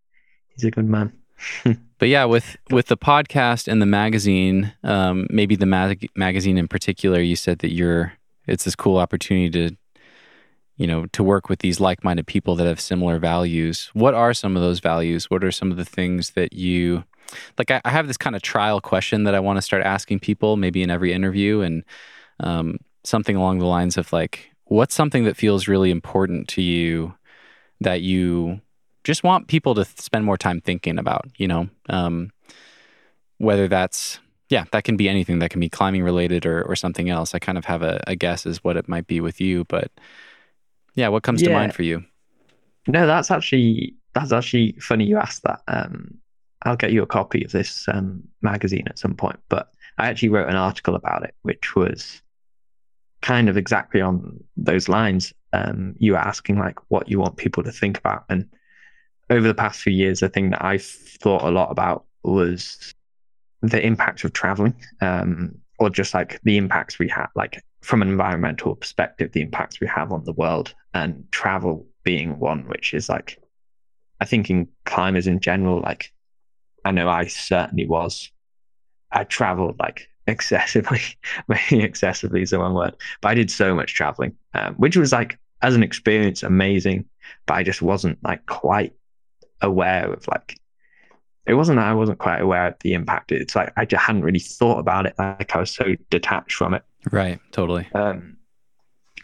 he's 0.54 0.64
a 0.64 0.70
good 0.70 0.86
man. 0.86 1.12
but 1.98 2.08
yeah, 2.08 2.24
with 2.24 2.56
with 2.70 2.86
the 2.86 2.96
podcast 2.96 3.68
and 3.68 3.80
the 3.80 3.86
magazine, 3.86 4.72
um, 4.82 5.26
maybe 5.30 5.56
the 5.56 5.66
mag- 5.66 6.08
magazine 6.14 6.58
in 6.58 6.68
particular, 6.68 7.20
you 7.20 7.36
said 7.36 7.60
that 7.60 7.72
you're 7.72 8.12
it's 8.46 8.64
this 8.64 8.76
cool 8.76 8.98
opportunity 8.98 9.50
to 9.50 9.76
you 10.76 10.86
know 10.86 11.06
to 11.06 11.22
work 11.22 11.48
with 11.48 11.60
these 11.60 11.80
like-minded 11.80 12.26
people 12.26 12.56
that 12.56 12.66
have 12.66 12.80
similar 12.80 13.18
values. 13.18 13.90
What 13.92 14.14
are 14.14 14.34
some 14.34 14.56
of 14.56 14.62
those 14.62 14.80
values? 14.80 15.30
What 15.30 15.44
are 15.44 15.52
some 15.52 15.70
of 15.70 15.76
the 15.76 15.84
things 15.84 16.30
that 16.30 16.52
you 16.52 17.04
like? 17.58 17.70
I, 17.70 17.80
I 17.84 17.90
have 17.90 18.06
this 18.06 18.16
kind 18.16 18.36
of 18.36 18.42
trial 18.42 18.80
question 18.80 19.24
that 19.24 19.34
I 19.34 19.40
want 19.40 19.56
to 19.58 19.62
start 19.62 19.82
asking 19.82 20.20
people, 20.20 20.56
maybe 20.56 20.82
in 20.82 20.90
every 20.90 21.12
interview, 21.12 21.60
and 21.60 21.84
um, 22.40 22.78
something 23.04 23.36
along 23.36 23.58
the 23.58 23.66
lines 23.66 23.96
of 23.96 24.12
like, 24.12 24.50
what's 24.64 24.94
something 24.94 25.24
that 25.24 25.36
feels 25.36 25.68
really 25.68 25.90
important 25.90 26.48
to 26.48 26.62
you 26.62 27.14
that 27.80 28.02
you 28.02 28.60
just 29.10 29.24
want 29.24 29.48
people 29.48 29.74
to 29.74 29.84
spend 29.84 30.24
more 30.24 30.39
time 30.39 30.60
thinking 30.60 30.97
about, 30.97 31.26
you 31.36 31.48
know, 31.48 31.68
um, 31.89 32.30
whether 33.39 33.66
that's, 33.66 34.20
yeah, 34.50 34.66
that 34.70 34.84
can 34.84 34.97
be 34.97 35.08
anything 35.08 35.40
that 35.40 35.50
can 35.50 35.58
be 35.58 35.68
climbing 35.68 36.05
related 36.05 36.47
or, 36.47 36.62
or 36.62 36.76
something 36.76 37.10
else. 37.10 37.34
I 37.34 37.40
kind 37.40 37.58
of 37.58 37.64
have 37.64 37.82
a, 37.82 38.00
a 38.06 38.14
guess 38.14 38.47
as 38.47 38.62
what 38.62 38.76
it 38.76 38.89
might 38.89 39.08
be 39.08 39.20
with 39.20 39.40
you, 39.40 39.64
but 39.64 39.90
yeah, 40.94 41.08
what 41.08 41.24
comes 41.24 41.42
yeah. 41.42 41.48
to 41.48 41.55
mind 41.55 41.74
for 41.74 41.82
you? 41.82 42.05
No, 42.86 43.08
that's 43.08 43.32
actually, 43.32 43.97
that's 44.14 44.30
actually 44.30 44.76
funny 44.78 45.06
you 45.06 45.16
asked 45.16 45.42
that. 45.42 45.60
Um, 45.66 46.14
I'll 46.62 46.76
get 46.76 46.92
you 46.92 47.02
a 47.02 47.06
copy 47.06 47.44
of 47.44 47.50
this 47.50 47.89
um, 47.89 48.22
magazine 48.42 48.86
at 48.86 48.98
some 49.00 49.16
point, 49.16 49.40
but 49.48 49.72
I 49.98 50.06
actually 50.06 50.28
wrote 50.28 50.48
an 50.48 50.55
article 50.55 50.94
about 50.94 51.24
it, 51.24 51.34
which 51.42 51.74
was 51.74 52.22
kind 53.22 53.48
of 53.48 53.56
exactly 53.56 54.00
on 54.00 54.39
those 54.56 54.89
lines. 54.89 55.34
Um, 55.52 55.97
you 55.98 56.12
were 56.12 56.18
asking 56.18 56.60
like 56.60 56.78
what 56.92 57.10
you 57.10 57.18
want 57.18 57.39
people 57.39 57.64
to 57.64 57.72
think 57.72 57.98
about, 57.98 58.24
and 58.28 58.48
over 59.31 59.47
the 59.47 59.55
past 59.55 59.81
few 59.81 59.92
years, 59.92 60.20
the 60.20 60.28
thing 60.28 60.50
that 60.50 60.65
I've 60.65 60.84
thought 60.84 61.42
a 61.42 61.50
lot 61.50 61.70
about 61.70 62.05
was 62.25 62.94
the 63.62 63.84
impact 63.84 64.25
of 64.25 64.33
traveling, 64.33 64.75
um, 65.00 65.55
or 65.78 65.89
just 65.89 66.12
like 66.12 66.41
the 66.42 66.57
impacts 66.57 66.99
we 66.99 67.09
have, 67.09 67.31
like 67.34 67.62
from 67.81 68.02
an 68.02 68.09
environmental 68.09 68.75
perspective, 68.75 69.33
the 69.33 69.41
impacts 69.41 69.81
we 69.81 69.86
have 69.86 70.12
on 70.12 70.25
the 70.25 70.33
world, 70.33 70.75
and 70.92 71.25
travel 71.31 71.86
being 72.02 72.39
one, 72.39 72.67
which 72.68 72.92
is 72.92 73.09
like, 73.09 73.39
I 74.20 74.25
think 74.25 74.50
in 74.50 74.68
climbers 74.84 75.26
in 75.26 75.41
general, 75.41 75.81
like, 75.81 76.12
I 76.84 76.91
know 76.91 77.09
I 77.09 77.26
certainly 77.26 77.86
was. 77.86 78.31
I 79.12 79.25
traveled 79.25 79.78
like 79.78 80.09
excessively, 80.26 81.00
maybe 81.49 81.83
excessively 81.83 82.42
is 82.42 82.50
the 82.50 82.59
wrong 82.59 82.75
word, 82.75 82.97
but 83.20 83.28
I 83.28 83.34
did 83.34 83.50
so 83.50 83.75
much 83.75 83.94
traveling, 83.94 84.36
um, 84.55 84.75
which 84.75 84.97
was 84.97 85.12
like, 85.12 85.39
as 85.62 85.75
an 85.75 85.83
experience, 85.83 86.42
amazing, 86.42 87.05
but 87.47 87.55
I 87.55 87.62
just 87.62 87.83
wasn't 87.83 88.18
like 88.25 88.47
quite 88.47 88.94
aware 89.62 90.12
of 90.12 90.26
like 90.28 90.58
it 91.47 91.55
wasn't 91.55 91.76
that 91.78 91.86
I 91.86 91.94
wasn't 91.94 92.18
quite 92.18 92.40
aware 92.40 92.68
of 92.68 92.74
the 92.80 92.94
impact. 92.94 93.32
It's 93.32 93.56
like 93.56 93.72
I 93.76 93.84
just 93.84 94.05
hadn't 94.05 94.22
really 94.22 94.39
thought 94.39 94.78
about 94.78 95.06
it. 95.06 95.14
Like 95.18 95.55
I 95.55 95.60
was 95.60 95.70
so 95.70 95.97
detached 96.10 96.55
from 96.55 96.74
it. 96.74 96.82
Right. 97.10 97.40
Totally. 97.50 97.89
Um, 97.94 98.36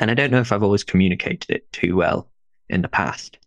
and 0.01 0.11
I 0.11 0.15
don't 0.15 0.31
know 0.31 0.41
if 0.41 0.53
I've 0.53 0.63
always 0.63 0.85
communicated 0.85 1.51
it 1.51 1.71
too 1.73 1.97
well 1.97 2.29
in 2.69 2.83
the 2.83 2.89
past. 2.89 3.39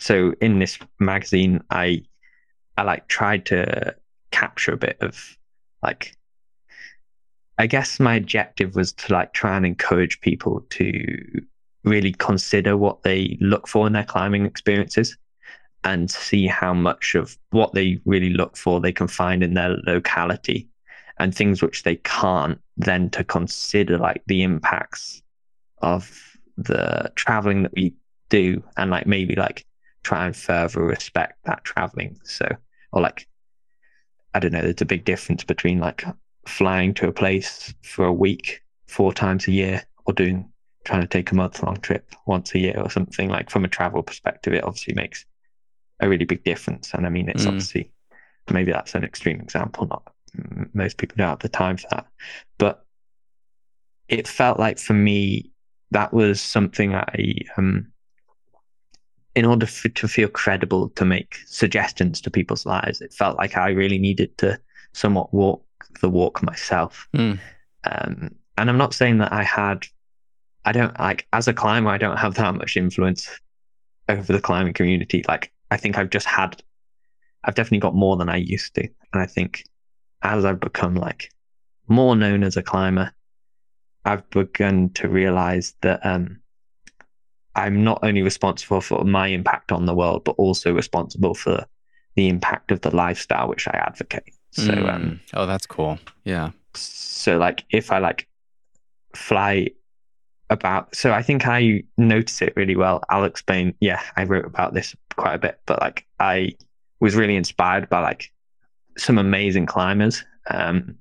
So 0.00 0.34
in 0.40 0.58
this 0.58 0.78
magazine, 0.98 1.62
I 1.70 2.02
I 2.76 2.82
like 2.82 3.08
tried 3.08 3.46
to 3.46 3.94
capture 4.30 4.72
a 4.72 4.76
bit 4.76 4.98
of 5.00 5.36
like 5.82 6.16
I 7.58 7.66
guess 7.66 7.98
my 7.98 8.14
objective 8.14 8.74
was 8.74 8.92
to 8.94 9.12
like 9.12 9.32
try 9.32 9.56
and 9.56 9.66
encourage 9.66 10.20
people 10.20 10.64
to 10.70 11.42
really 11.84 12.12
consider 12.12 12.76
what 12.76 13.02
they 13.02 13.36
look 13.40 13.66
for 13.66 13.86
in 13.86 13.92
their 13.92 14.04
climbing 14.04 14.46
experiences 14.46 15.16
and 15.84 16.10
see 16.10 16.46
how 16.46 16.74
much 16.74 17.14
of 17.14 17.36
what 17.50 17.72
they 17.72 18.00
really 18.04 18.30
look 18.30 18.56
for 18.56 18.80
they 18.80 18.92
can 18.92 19.08
find 19.08 19.42
in 19.42 19.54
their 19.54 19.76
locality 19.86 20.68
and 21.18 21.34
things 21.34 21.62
which 21.62 21.82
they 21.82 21.96
can't 21.96 22.60
then 22.76 23.10
to 23.10 23.24
consider 23.24 23.98
like 23.98 24.22
the 24.26 24.42
impacts 24.42 25.22
of 25.82 26.36
the 26.56 27.10
traveling 27.14 27.62
that 27.62 27.72
we 27.74 27.94
do 28.28 28.62
and 28.76 28.90
like 28.90 29.06
maybe 29.06 29.34
like 29.34 29.64
try 30.02 30.26
and 30.26 30.36
further 30.36 30.82
respect 30.82 31.38
that 31.44 31.64
traveling. 31.64 32.18
So 32.24 32.48
or 32.92 33.02
like 33.02 33.28
i 34.34 34.38
don't 34.38 34.52
know 34.52 34.62
there's 34.62 34.80
a 34.80 34.86
big 34.86 35.04
difference 35.04 35.44
between 35.44 35.78
like 35.78 36.04
flying 36.46 36.94
to 36.94 37.08
a 37.08 37.12
place 37.12 37.74
for 37.82 38.06
a 38.06 38.12
week 38.12 38.62
four 38.86 39.12
times 39.12 39.46
a 39.46 39.52
year 39.52 39.82
or 40.06 40.14
doing 40.14 40.50
trying 40.84 41.02
to 41.02 41.06
take 41.06 41.30
a 41.30 41.34
month 41.34 41.62
long 41.62 41.76
trip 41.76 42.14
once 42.26 42.54
a 42.54 42.58
year 42.58 42.80
or 42.82 42.88
something. 42.88 43.28
Like 43.28 43.50
from 43.50 43.64
a 43.64 43.68
travel 43.68 44.02
perspective 44.02 44.54
it 44.54 44.64
obviously 44.64 44.94
makes 44.94 45.26
a 46.00 46.08
really 46.08 46.24
big 46.24 46.42
difference 46.44 46.92
and 46.94 47.06
i 47.06 47.08
mean 47.08 47.28
it's 47.28 47.44
mm. 47.44 47.48
obviously 47.48 47.90
maybe 48.50 48.72
that's 48.72 48.94
an 48.94 49.04
extreme 49.04 49.40
example 49.40 49.86
not 49.86 50.12
most 50.72 50.96
people 50.98 51.14
don't 51.16 51.28
have 51.28 51.38
the 51.40 51.48
time 51.48 51.76
for 51.76 51.86
that 51.90 52.06
but 52.58 52.84
it 54.08 54.26
felt 54.26 54.58
like 54.58 54.78
for 54.78 54.94
me 54.94 55.50
that 55.90 56.12
was 56.12 56.40
something 56.40 56.94
i 56.94 57.34
um 57.56 57.86
in 59.34 59.44
order 59.44 59.66
for, 59.66 59.88
to 59.90 60.08
feel 60.08 60.28
credible 60.28 60.88
to 60.90 61.04
make 61.04 61.36
suggestions 61.46 62.20
to 62.20 62.30
people's 62.30 62.64
lives 62.64 63.00
it 63.00 63.12
felt 63.12 63.36
like 63.36 63.56
i 63.56 63.68
really 63.70 63.98
needed 63.98 64.36
to 64.38 64.58
somewhat 64.92 65.32
walk 65.32 65.62
the 66.00 66.08
walk 66.08 66.42
myself. 66.42 67.08
Mm. 67.14 67.38
Um, 67.84 68.34
and 68.56 68.70
I'm 68.70 68.78
not 68.78 68.94
saying 68.94 69.18
that 69.18 69.32
I 69.32 69.42
had, 69.42 69.86
I 70.64 70.72
don't 70.72 70.98
like 70.98 71.26
as 71.32 71.48
a 71.48 71.52
climber, 71.52 71.90
I 71.90 71.98
don't 71.98 72.16
have 72.16 72.34
that 72.34 72.54
much 72.54 72.76
influence 72.76 73.28
over 74.08 74.32
the 74.32 74.40
climbing 74.40 74.74
community. 74.74 75.24
Like 75.28 75.52
I 75.70 75.76
think 75.76 75.98
I've 75.98 76.10
just 76.10 76.26
had, 76.26 76.62
I've 77.44 77.54
definitely 77.54 77.80
got 77.80 77.94
more 77.94 78.16
than 78.16 78.28
I 78.28 78.36
used 78.36 78.74
to. 78.74 78.82
And 79.12 79.22
I 79.22 79.26
think 79.26 79.64
as 80.22 80.44
I've 80.44 80.60
become 80.60 80.94
like 80.94 81.30
more 81.88 82.16
known 82.16 82.42
as 82.42 82.56
a 82.56 82.62
climber, 82.62 83.12
I've 84.04 84.28
begun 84.30 84.90
to 84.94 85.08
realize 85.08 85.74
that 85.82 86.04
um, 86.04 86.40
I'm 87.54 87.84
not 87.84 88.00
only 88.02 88.22
responsible 88.22 88.80
for 88.80 89.04
my 89.04 89.28
impact 89.28 89.72
on 89.72 89.86
the 89.86 89.94
world, 89.94 90.24
but 90.24 90.36
also 90.38 90.72
responsible 90.72 91.34
for 91.34 91.66
the 92.14 92.28
impact 92.28 92.72
of 92.72 92.80
the 92.80 92.94
lifestyle 92.94 93.48
which 93.48 93.68
I 93.68 93.72
advocate. 93.72 94.34
So 94.50 94.72
mm. 94.72 94.92
um 94.92 95.20
oh 95.34 95.46
that's 95.46 95.66
cool. 95.66 95.98
Yeah. 96.24 96.50
So 96.74 97.38
like 97.38 97.64
if 97.70 97.92
I 97.92 97.98
like 97.98 98.26
fly 99.14 99.68
about 100.50 100.94
so 100.94 101.12
I 101.12 101.22
think 101.22 101.46
I 101.46 101.82
notice 101.96 102.40
it 102.42 102.54
really 102.56 102.76
well. 102.76 103.02
I'll 103.08 103.24
explain 103.24 103.74
yeah, 103.80 104.02
I 104.16 104.24
wrote 104.24 104.46
about 104.46 104.74
this 104.74 104.96
quite 105.16 105.34
a 105.34 105.38
bit, 105.38 105.60
but 105.66 105.80
like 105.80 106.06
I 106.18 106.54
was 107.00 107.16
really 107.16 107.36
inspired 107.36 107.88
by 107.88 108.00
like 108.00 108.32
some 108.96 109.18
amazing 109.18 109.66
climbers. 109.66 110.24
Um 110.50 110.96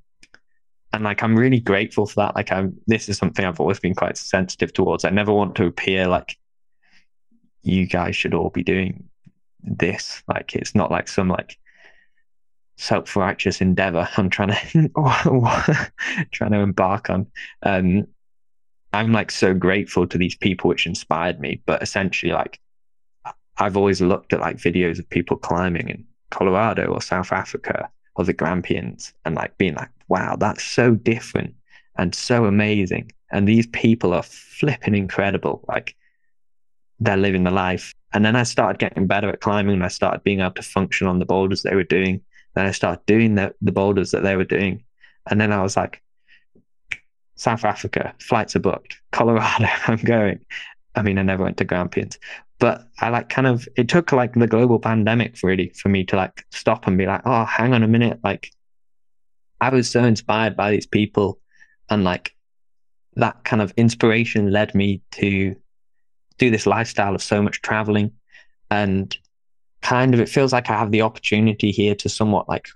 and 0.93 1.03
like 1.03 1.23
I'm 1.23 1.35
really 1.35 1.59
grateful 1.59 2.05
for 2.07 2.15
that. 2.15 2.35
Like 2.35 2.51
I'm 2.51 2.77
this 2.87 3.09
is 3.09 3.17
something 3.17 3.45
I've 3.45 3.59
always 3.59 3.79
been 3.79 3.95
quite 3.95 4.17
sensitive 4.17 4.73
towards. 4.73 5.05
I 5.05 5.09
never 5.09 5.33
want 5.33 5.55
to 5.55 5.65
appear 5.65 6.07
like 6.07 6.37
you 7.63 7.85
guys 7.85 8.15
should 8.15 8.33
all 8.33 8.49
be 8.49 8.63
doing 8.63 9.09
this. 9.63 10.23
Like 10.27 10.55
it's 10.55 10.75
not 10.75 10.91
like 10.91 11.07
some 11.07 11.29
like 11.29 11.57
self-righteous 12.77 13.59
endeavor 13.59 14.07
I'm 14.17 14.29
trying 14.29 14.49
to 14.73 15.91
trying 16.31 16.51
to 16.51 16.59
embark 16.59 17.09
on. 17.09 17.27
Um, 17.63 18.07
I'm 18.93 19.11
like 19.11 19.31
so 19.31 19.53
grateful 19.53 20.07
to 20.07 20.17
these 20.17 20.35
people 20.35 20.69
which 20.69 20.85
inspired 20.85 21.39
me, 21.39 21.61
but 21.65 21.81
essentially 21.81 22.31
like 22.31 22.59
I've 23.57 23.77
always 23.77 24.01
looked 24.01 24.33
at 24.33 24.39
like 24.39 24.57
videos 24.57 24.99
of 24.99 25.09
people 25.09 25.37
climbing 25.37 25.89
in 25.89 26.05
Colorado 26.29 26.85
or 26.87 27.01
South 27.01 27.31
Africa 27.31 27.89
or 28.15 28.25
the 28.25 28.33
Grampians 28.33 29.13
and 29.25 29.35
like 29.35 29.57
being 29.57 29.75
like, 29.75 29.89
wow, 30.07 30.35
that's 30.35 30.63
so 30.63 30.95
different 30.95 31.53
and 31.97 32.13
so 32.13 32.45
amazing. 32.45 33.11
And 33.31 33.47
these 33.47 33.67
people 33.67 34.13
are 34.13 34.23
flipping 34.23 34.95
incredible. 34.95 35.63
Like 35.67 35.95
they're 36.99 37.17
living 37.17 37.43
the 37.43 37.51
life. 37.51 37.93
And 38.13 38.23
then 38.23 38.35
I 38.35 38.43
started 38.43 38.79
getting 38.79 39.07
better 39.07 39.29
at 39.29 39.41
climbing 39.41 39.75
and 39.75 39.83
I 39.83 39.89
started 39.89 40.23
being 40.23 40.39
able 40.39 40.51
to 40.51 40.61
function 40.61 41.07
on 41.07 41.19
the 41.19 41.25
boulders 41.25 41.63
they 41.63 41.75
were 41.75 41.83
doing. 41.83 42.21
Then 42.55 42.65
I 42.65 42.71
started 42.71 43.05
doing 43.05 43.35
the, 43.35 43.53
the 43.61 43.71
boulders 43.71 44.11
that 44.11 44.23
they 44.23 44.35
were 44.35 44.45
doing. 44.45 44.83
And 45.29 45.41
then 45.41 45.51
I 45.51 45.61
was 45.61 45.75
like, 45.75 46.01
South 47.37 47.63
Africa, 47.63 48.13
flights 48.19 48.55
are 48.55 48.59
booked. 48.59 48.99
Colorado, 49.11 49.67
I'm 49.87 49.97
going. 49.97 50.39
I 50.95 51.01
mean, 51.03 51.17
I 51.17 51.21
never 51.21 51.43
went 51.43 51.57
to 51.57 51.65
Grampians, 51.65 52.17
but 52.59 52.87
I 52.99 53.09
like 53.09 53.29
kind 53.29 53.47
of, 53.47 53.67
it 53.77 53.87
took 53.87 54.11
like 54.11 54.33
the 54.33 54.47
global 54.47 54.79
pandemic 54.79 55.41
really 55.43 55.69
for 55.69 55.89
me 55.89 56.03
to 56.05 56.15
like 56.15 56.45
stop 56.51 56.87
and 56.87 56.97
be 56.97 57.05
like, 57.05 57.21
oh, 57.25 57.45
hang 57.45 57.73
on 57.73 57.83
a 57.83 57.87
minute. 57.87 58.19
Like, 58.23 58.51
I 59.61 59.69
was 59.69 59.89
so 59.89 60.03
inspired 60.03 60.55
by 60.55 60.71
these 60.71 60.87
people 60.87 61.39
and 61.89 62.03
like 62.03 62.35
that 63.15 63.43
kind 63.43 63.61
of 63.61 63.73
inspiration 63.77 64.51
led 64.51 64.73
me 64.75 65.01
to 65.11 65.55
do 66.37 66.51
this 66.51 66.65
lifestyle 66.65 67.15
of 67.15 67.23
so 67.23 67.41
much 67.41 67.61
traveling 67.61 68.11
and 68.69 69.15
kind 69.81 70.13
of 70.13 70.19
it 70.19 70.29
feels 70.29 70.53
like 70.53 70.69
I 70.69 70.77
have 70.77 70.91
the 70.91 71.01
opportunity 71.01 71.71
here 71.71 71.95
to 71.95 72.09
somewhat 72.09 72.49
like 72.49 72.67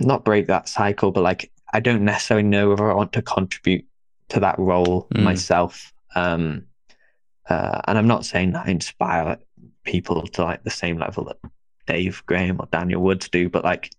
not 0.00 0.24
break 0.24 0.46
that 0.46 0.68
cycle, 0.68 1.10
but 1.10 1.22
like 1.22 1.50
I 1.72 1.80
don't 1.80 2.04
necessarily 2.04 2.46
know 2.46 2.68
whether 2.68 2.90
I 2.90 2.94
want 2.94 3.12
to 3.14 3.22
contribute 3.22 3.84
to 4.32 4.40
that 4.40 4.58
role 4.58 5.06
mm. 5.14 5.22
myself. 5.22 5.92
Um, 6.14 6.64
uh, 7.48 7.80
and 7.86 7.98
I'm 7.98 8.06
not 8.06 8.24
saying 8.24 8.52
that 8.52 8.66
I 8.66 8.70
inspire 8.70 9.38
people 9.84 10.22
to 10.22 10.44
like 10.44 10.64
the 10.64 10.70
same 10.70 10.98
level 10.98 11.24
that 11.24 11.38
Dave 11.86 12.22
Graham 12.26 12.58
or 12.60 12.68
Daniel 12.70 13.02
Woods 13.02 13.28
do, 13.28 13.48
but 13.48 13.64
like 13.64 13.90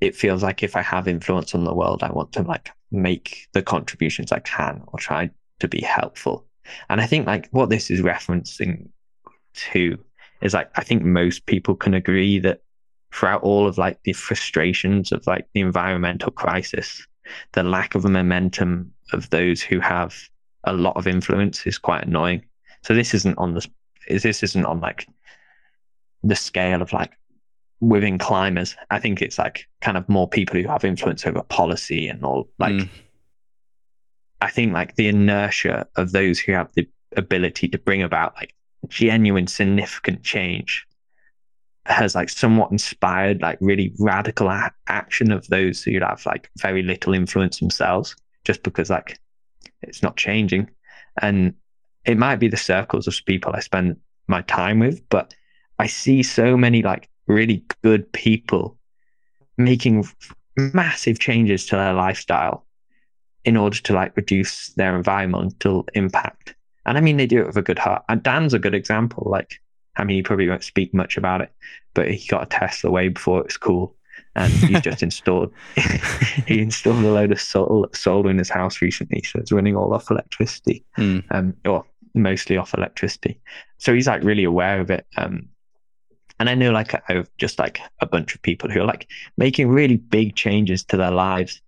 it 0.00 0.14
feels 0.14 0.42
like 0.42 0.62
if 0.62 0.76
I 0.76 0.82
have 0.82 1.08
influence 1.08 1.54
on 1.54 1.64
the 1.64 1.74
world, 1.74 2.02
I 2.02 2.12
want 2.12 2.32
to 2.32 2.42
like 2.42 2.70
make 2.90 3.48
the 3.52 3.62
contributions 3.62 4.32
I 4.32 4.40
can 4.40 4.82
or 4.88 4.98
try 4.98 5.30
to 5.60 5.68
be 5.68 5.80
helpful. 5.80 6.46
And 6.88 7.00
I 7.00 7.06
think 7.06 7.26
like 7.26 7.48
what 7.50 7.70
this 7.70 7.90
is 7.90 8.00
referencing 8.00 8.88
to 9.54 9.98
is 10.42 10.54
like 10.54 10.70
I 10.74 10.84
think 10.84 11.02
most 11.02 11.46
people 11.46 11.74
can 11.74 11.94
agree 11.94 12.38
that 12.40 12.60
throughout 13.12 13.42
all 13.42 13.66
of 13.66 13.78
like 13.78 14.02
the 14.04 14.12
frustrations 14.12 15.12
of 15.12 15.26
like 15.26 15.46
the 15.54 15.60
environmental 15.60 16.30
crisis, 16.30 17.06
the 17.52 17.62
lack 17.62 17.94
of 17.94 18.04
momentum 18.04 18.92
of 19.12 19.30
those 19.30 19.62
who 19.62 19.80
have 19.80 20.16
a 20.64 20.72
lot 20.72 20.96
of 20.96 21.06
influence 21.06 21.66
is 21.66 21.78
quite 21.78 22.06
annoying. 22.06 22.44
So 22.82 22.94
this 22.94 23.14
isn't 23.14 23.38
on 23.38 23.54
the 23.54 23.66
this 24.08 24.42
isn't 24.42 24.64
on 24.64 24.80
like 24.80 25.06
the 26.22 26.36
scale 26.36 26.82
of 26.82 26.92
like 26.92 27.12
within 27.80 28.18
climbers. 28.18 28.76
I 28.90 28.98
think 28.98 29.22
it's 29.22 29.38
like 29.38 29.66
kind 29.80 29.96
of 29.96 30.08
more 30.08 30.28
people 30.28 30.60
who 30.60 30.68
have 30.68 30.84
influence 30.84 31.26
over 31.26 31.42
policy 31.42 32.08
and 32.08 32.24
all 32.24 32.48
like 32.58 32.74
mm. 32.74 32.88
I 34.40 34.50
think 34.50 34.72
like 34.72 34.96
the 34.96 35.08
inertia 35.08 35.86
of 35.96 36.12
those 36.12 36.38
who 36.38 36.52
have 36.52 36.72
the 36.74 36.88
ability 37.16 37.68
to 37.68 37.78
bring 37.78 38.02
about 38.02 38.34
like 38.36 38.54
genuine 38.88 39.46
significant 39.46 40.22
change 40.22 40.86
has 41.86 42.14
like 42.14 42.28
somewhat 42.28 42.70
inspired 42.70 43.42
like 43.42 43.58
really 43.60 43.92
radical 43.98 44.48
a- 44.48 44.72
action 44.86 45.32
of 45.32 45.46
those 45.48 45.82
who 45.82 45.98
have 45.98 46.24
like 46.24 46.50
very 46.58 46.82
little 46.82 47.12
influence 47.12 47.58
themselves 47.58 48.14
just 48.44 48.62
because 48.62 48.90
like 48.90 49.18
it's 49.82 50.02
not 50.02 50.16
changing 50.16 50.68
and 51.20 51.54
it 52.04 52.18
might 52.18 52.36
be 52.36 52.48
the 52.48 52.56
circles 52.56 53.06
of 53.06 53.14
people 53.26 53.52
i 53.54 53.60
spend 53.60 53.96
my 54.26 54.42
time 54.42 54.78
with 54.78 55.06
but 55.08 55.34
i 55.78 55.86
see 55.86 56.22
so 56.22 56.56
many 56.56 56.82
like 56.82 57.08
really 57.26 57.64
good 57.82 58.10
people 58.12 58.76
making 59.56 60.06
massive 60.56 61.18
changes 61.18 61.66
to 61.66 61.76
their 61.76 61.92
lifestyle 61.92 62.66
in 63.44 63.56
order 63.56 63.78
to 63.78 63.92
like 63.92 64.16
reduce 64.16 64.68
their 64.74 64.96
environmental 64.96 65.86
impact 65.94 66.54
and 66.86 66.96
I 66.98 67.00
mean, 67.00 67.16
they 67.16 67.26
do 67.26 67.40
it 67.40 67.46
with 67.46 67.56
a 67.56 67.62
good 67.62 67.78
heart. 67.78 68.04
And 68.08 68.22
Dan's 68.22 68.54
a 68.54 68.58
good 68.58 68.74
example. 68.74 69.28
Like, 69.30 69.60
I 69.96 70.04
mean, 70.04 70.16
he 70.16 70.22
probably 70.22 70.48
won't 70.48 70.64
speak 70.64 70.94
much 70.94 71.16
about 71.16 71.40
it, 71.40 71.52
but 71.94 72.10
he 72.10 72.26
got 72.26 72.42
a 72.42 72.46
Tesla 72.46 72.90
way 72.90 73.08
before 73.08 73.40
it 73.40 73.46
was 73.46 73.56
cool. 73.56 73.94
And 74.36 74.52
he's 74.52 74.80
just 74.80 75.02
installed, 75.02 75.52
he 76.46 76.60
installed 76.60 77.04
a 77.04 77.10
load 77.10 77.32
of 77.32 77.40
solar, 77.40 77.88
solar 77.92 78.30
in 78.30 78.38
his 78.38 78.48
house 78.48 78.80
recently. 78.80 79.22
So 79.22 79.40
it's 79.40 79.52
running 79.52 79.76
all 79.76 79.92
off 79.92 80.10
electricity, 80.10 80.84
mm. 80.96 81.24
um, 81.30 81.54
or 81.64 81.84
mostly 82.14 82.56
off 82.56 82.74
electricity. 82.74 83.40
So 83.78 83.92
he's 83.94 84.06
like 84.06 84.22
really 84.22 84.44
aware 84.44 84.80
of 84.80 84.90
it. 84.90 85.06
Um, 85.16 85.48
and 86.38 86.48
I 86.48 86.54
know 86.54 86.70
like 86.70 86.94
I 86.94 87.14
have 87.14 87.30
just 87.38 87.58
like 87.58 87.80
a 88.00 88.06
bunch 88.06 88.34
of 88.34 88.42
people 88.42 88.70
who 88.70 88.80
are 88.80 88.86
like 88.86 89.08
making 89.36 89.68
really 89.68 89.96
big 89.96 90.36
changes 90.36 90.84
to 90.84 90.96
their 90.96 91.10
lives. 91.10 91.60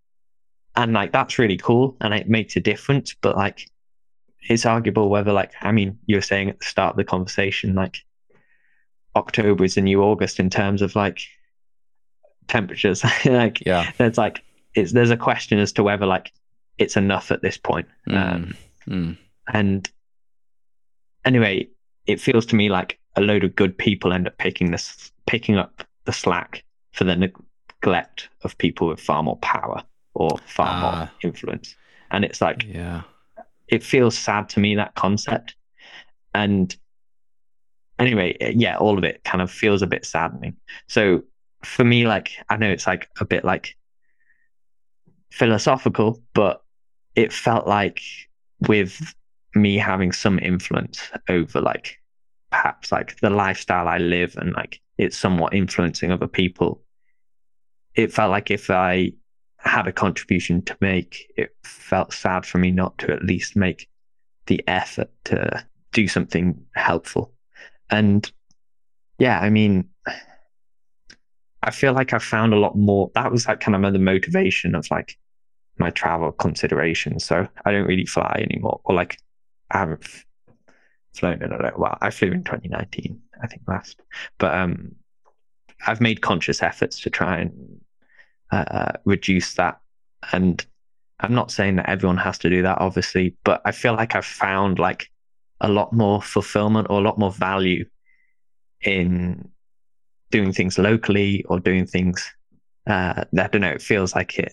And 0.75 0.95
like 0.95 1.13
that's 1.13 1.39
really 1.39 1.59
cool 1.59 1.97
and 2.01 2.15
it 2.15 2.29
makes 2.29 2.57
a 2.57 2.61
difference. 2.61 3.15
But 3.21 3.37
like 3.37 3.69
it's 4.49 4.65
arguable 4.65 5.11
whether 5.11 5.33
like 5.33 5.53
I 5.61 5.73
mean 5.73 5.99
you 6.07 6.17
were 6.17 6.23
saying 6.23 6.49
at 6.49 6.59
the 6.59 6.65
start 6.65 6.93
of 6.93 6.97
the 6.97 7.05
conversation 7.05 7.75
like 7.75 7.99
October 9.15 9.65
is 9.65 9.75
the 9.75 9.83
new 9.83 10.03
August 10.03 10.41
in 10.41 10.49
terms 10.49 10.81
of 10.81 10.97
like 10.97 11.21
temperatures. 12.53 13.03
like 13.25 13.61
Yeah. 13.67 13.91
there's 13.99 14.19
like 14.19 14.43
it's 14.75 14.93
there's 14.93 15.11
a 15.11 15.17
question 15.17 15.59
as 15.59 15.73
to 15.73 15.83
whether 15.83 16.07
like 16.07 16.33
it's 16.79 16.97
enough 16.97 17.31
at 17.33 17.43
this 17.43 17.57
point. 17.59 17.89
Mm. 18.09 18.17
Um, 18.35 18.55
Mm. 18.89 19.17
and 19.53 19.89
anyway, 21.25 21.69
it 22.07 22.21
feels 22.21 22.45
to 22.47 22.57
me 22.57 22.69
like 22.69 22.99
a 23.17 23.21
load 23.21 23.45
of 23.45 23.55
good 23.55 23.77
people 23.79 24.13
end 24.13 24.27
up 24.27 24.37
picking 24.39 24.71
this 24.73 25.13
picking 25.27 25.57
up 25.57 25.85
the 26.05 26.13
slack 26.13 26.65
for 26.93 27.05
the 27.05 27.15
neglect 27.17 28.29
of 28.43 28.59
people 28.59 28.89
with 28.89 28.99
far 29.01 29.23
more 29.23 29.37
power 29.39 29.83
or 30.15 30.37
far 30.47 30.67
Ah. 30.69 30.81
more 30.99 31.11
influence. 31.23 31.77
And 32.11 32.25
it's 32.25 32.41
like 32.41 32.65
Yeah. 32.65 33.03
it 33.69 33.83
feels 33.83 34.19
sad 34.19 34.49
to 34.51 34.61
me 34.61 34.75
that 34.77 34.95
concept. 34.97 35.55
And 36.35 36.75
anyway, 37.99 38.37
yeah, 38.57 38.77
all 38.79 38.99
of 38.99 39.05
it 39.05 39.23
kind 39.25 39.41
of 39.43 39.51
feels 39.51 39.83
a 39.83 39.87
bit 39.87 40.05
saddening. 40.05 40.57
So 40.89 41.23
for 41.65 41.85
me, 41.85 42.07
like 42.07 42.31
I 42.49 42.57
know 42.57 42.71
it's 42.71 42.87
like 42.87 43.09
a 43.21 43.25
bit 43.25 43.45
like 43.45 43.77
philosophical, 45.31 46.23
but 46.35 46.63
it 47.15 47.33
felt 47.33 47.67
like 47.67 48.01
with 48.69 49.15
me 49.55 49.77
having 49.77 50.13
some 50.13 50.39
influence 50.39 51.11
over 51.29 51.61
like 51.61 51.99
perhaps 52.51 52.93
like 52.93 53.19
the 53.21 53.31
lifestyle 53.31 53.89
I 53.89 53.99
live 53.99 54.37
and 54.37 54.53
like 54.53 54.81
it's 54.99 55.17
somewhat 55.17 55.55
influencing 55.55 56.11
other 56.11 56.29
people. 56.29 56.83
It 57.95 58.13
felt 58.13 58.31
like 58.31 58.51
if 58.51 58.71
I 58.71 59.13
had 59.59 59.87
a 59.87 59.93
contribution 59.93 60.63
to 60.63 60.77
make, 60.81 61.33
it 61.37 61.55
felt 61.65 62.13
sad 62.13 62.45
for 62.45 62.59
me 62.59 62.71
not 62.71 62.99
to 62.99 63.13
at 63.13 63.25
least 63.25 63.57
make 63.57 63.89
the 64.47 64.63
effort 64.67 65.11
to 65.25 65.65
do 65.93 66.09
something 66.09 66.65
helpful. 66.75 67.33
And 67.91 68.31
yeah, 69.19 69.39
I 69.39 69.51
mean, 69.51 69.89
I 71.63 71.71
feel 71.71 71.93
like 71.93 72.13
I 72.13 72.19
found 72.19 72.53
a 72.53 72.59
lot 72.59 72.77
more. 72.77 73.11
That 73.15 73.31
was 73.31 73.47
like 73.47 73.61
kind 73.61 73.85
of 73.85 73.93
the 73.93 73.99
motivation 73.99 74.75
of 74.75 74.91
like 74.91 75.17
my 75.79 75.91
travel 75.91 76.33
considerations. 76.33 77.25
So 77.25 77.47
I 77.65 77.73
don't 77.73 77.87
really 77.87 78.07
fly 78.07 78.45
anymore, 78.51 78.81
or 78.85 78.95
like 78.95 79.19
I 79.71 79.79
haven't 79.79 80.07
flown 81.15 81.43
in 81.43 81.53
a 81.53 81.63
little 81.63 81.81
while. 81.81 81.99
I 82.01 82.11
flew 82.11 82.33
in 82.33 82.45
2019, 82.45 83.21
I 83.43 83.47
think 83.47 83.63
last, 83.69 84.01
but 84.39 84.55
um, 84.55 84.93
I've 85.87 86.01
made 86.01 86.21
conscious 86.21 86.63
efforts 86.63 87.01
to 87.01 87.11
try 87.11 87.39
and 87.39 87.81
uh, 88.51 88.93
reduce 89.05 89.55
that. 89.55 89.81
And 90.33 90.65
I'm 91.21 91.35
not 91.35 91.51
saying 91.51 91.77
that 91.77 91.89
everyone 91.89 92.19
has 92.19 92.39
to 92.39 92.51
do 92.51 92.63
that, 92.63 92.79
obviously, 92.81 93.37
but 93.45 93.63
I 93.65 93.73
feel 93.73 93.95
like 93.95 94.15
I've 94.15 94.27
found 94.27 94.79
like 94.79 95.11
a 95.61 95.69
lot 95.69 95.93
more 95.93 96.21
fulfillment 96.21 96.89
or 96.91 96.99
a 96.99 97.03
lot 97.03 97.19
more 97.19 97.31
value 97.31 97.85
in 98.81 99.49
doing 100.33 100.53
things 100.53 100.79
locally 100.79 101.45
or 101.45 101.61
doing 101.61 101.87
things. 101.87 102.29
Uh, 102.89 103.25
I 103.39 103.47
don't 103.47 103.61
know. 103.61 103.71
It 103.71 103.83
feels 103.83 104.17
like 104.17 104.39
it. 104.39 104.53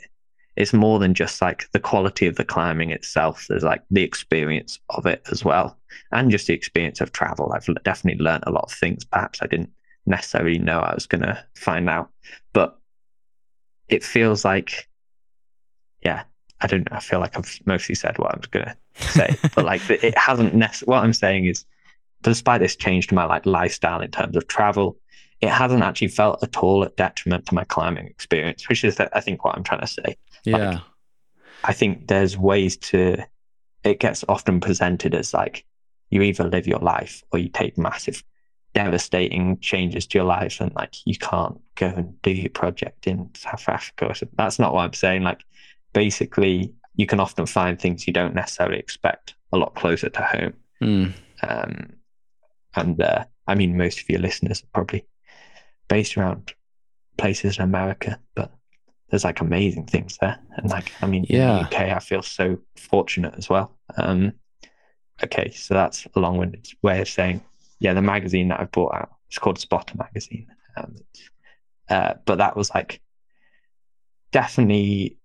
It's 0.56 0.74
more 0.74 1.00
than 1.00 1.14
just 1.14 1.42
like 1.42 1.72
the 1.72 1.80
quality 1.80 2.28
of 2.28 2.36
the 2.36 2.44
climbing 2.44 2.92
itself. 2.92 3.48
There's 3.48 3.64
like 3.64 3.82
the 3.90 4.04
experience 4.04 4.78
of 4.90 5.06
it 5.06 5.26
as 5.32 5.44
well, 5.44 5.78
and 6.12 6.30
just 6.30 6.48
the 6.48 6.54
experience 6.54 7.02
of 7.02 7.12
travel. 7.12 7.52
I've 7.54 7.68
definitely 7.84 8.24
learned 8.24 8.44
a 8.46 8.52
lot 8.52 8.66
of 8.66 8.72
things. 8.72 9.06
Perhaps 9.06 9.42
I 9.42 9.48
didn't 9.48 9.72
necessarily 10.06 10.60
know 10.60 10.80
I 10.80 10.94
was 10.94 11.08
going 11.08 11.22
to 11.22 11.44
find 11.56 11.90
out, 11.90 12.10
but 12.52 12.78
it 13.88 14.04
feels 14.04 14.44
like, 14.44 14.90
yeah, 16.04 16.24
I 16.62 16.68
don't. 16.68 16.88
I 16.92 17.00
feel 17.00 17.20
like 17.20 17.38
I've 17.38 17.60
mostly 17.66 17.96
said 17.96 18.18
what 18.18 18.34
I 18.34 18.38
was 18.38 18.48
going 18.48 18.66
to 18.66 18.76
say, 19.02 19.36
but 19.56 19.64
like 19.64 19.90
it 19.90 20.18
hasn't 20.18 20.54
necessarily, 20.54 20.92
what 20.92 21.04
I'm 21.04 21.14
saying 21.14 21.46
is, 21.46 21.64
despite 22.22 22.60
this 22.60 22.76
change 22.76 23.08
to 23.08 23.16
my 23.16 23.24
like 23.24 23.46
lifestyle 23.46 24.02
in 24.02 24.12
terms 24.12 24.36
of 24.36 24.48
travel, 24.48 24.98
it 25.42 25.50
hasn't 25.50 25.84
actually 25.84 26.10
felt 26.10 26.44
at 26.44 26.58
all 26.58 26.84
a 26.84 26.90
detriment 26.90 27.46
to 27.48 27.56
my 27.56 27.64
climbing 27.64 28.08
experience, 28.08 28.68
which 28.68 28.84
is, 28.84 29.00
I 29.00 29.22
think, 29.22 29.46
what 29.46 29.56
I'm 29.56 29.64
trying 29.64 29.82
to 29.82 29.88
say. 29.88 30.18
Yeah. 30.44 30.80
I 31.64 31.74
think 31.74 32.08
there's 32.08 32.38
ways 32.38 32.78
to, 32.78 33.24
it 33.84 34.00
gets 34.00 34.26
often 34.28 34.60
presented 34.60 35.16
as 35.16 35.34
like 35.34 35.66
you 36.10 36.22
either 36.22 36.44
live 36.44 36.68
your 36.68 36.80
life 36.80 37.24
or 37.32 37.40
you 37.40 37.50
take 37.50 37.78
massive, 37.78 38.24
devastating 38.74 39.60
changes 39.60 40.08
to 40.08 40.18
your 40.18 40.26
life 40.26 40.60
and 40.60 40.74
like 40.76 40.96
you 41.06 41.18
can't 41.18 41.60
go 41.76 41.88
and 41.88 42.22
do 42.22 42.32
your 42.32 42.50
project 42.50 43.08
in 43.08 43.30
South 43.34 43.68
Africa. 43.70 44.14
So 44.16 44.28
that's 44.38 44.60
not 44.60 44.74
what 44.74 44.82
I'm 44.82 44.94
saying. 44.94 45.24
Like 45.24 45.44
basically, 45.94 46.74
you 46.96 47.06
can 47.06 47.20
often 47.22 47.46
find 47.46 47.80
things 47.80 48.08
you 48.08 48.14
don't 48.14 48.36
necessarily 48.36 48.78
expect 48.78 49.36
a 49.54 49.58
lot 49.58 49.76
closer 49.76 50.10
to 50.10 50.22
home. 50.22 50.54
Mm. 50.82 51.14
Um, 51.44 51.94
and 52.76 53.02
uh, 53.02 53.24
I 53.48 53.56
mean, 53.56 53.78
most 53.78 54.02
of 54.02 54.10
your 54.10 54.20
listeners 54.20 54.62
are 54.62 54.68
probably 54.74 55.06
based 55.90 56.18
around 56.18 56.54
places 57.18 57.58
in 57.58 57.64
America, 57.64 58.18
but 58.36 58.52
there's 59.10 59.26
like 59.26 59.42
amazing 59.42 59.86
things 59.88 60.18
there. 60.22 60.40
And 60.56 60.70
like, 60.70 60.92
I 61.02 61.08
mean, 61.08 61.26
Yeah. 61.28 61.58
in 61.58 61.64
the 61.64 61.64
UK, 61.64 61.80
I 61.96 62.00
feel 62.00 62.22
so 62.22 62.60
fortunate 62.78 63.34
as 63.38 63.50
well. 63.50 63.78
Um, 63.98 64.34
okay, 65.24 65.52
so 65.52 65.74
that's 65.74 66.08
a 66.16 66.20
long 66.20 66.38
winded 66.38 66.68
way 66.82 67.02
of 67.02 67.10
saying, 67.10 67.42
yeah, 67.80 67.94
the 67.94 68.02
magazine 68.02 68.48
that 68.50 68.60
I've 68.62 68.72
brought 68.72 68.94
out, 68.96 69.10
it's 69.28 69.38
called 69.40 69.60
Spotter 69.60 69.96
Magazine. 69.98 70.48
Um, 70.78 70.96
uh, 71.90 72.14
but 72.26 72.38
that 72.38 72.56
was 72.56 72.70
like 72.74 73.02
definitely 74.32 75.18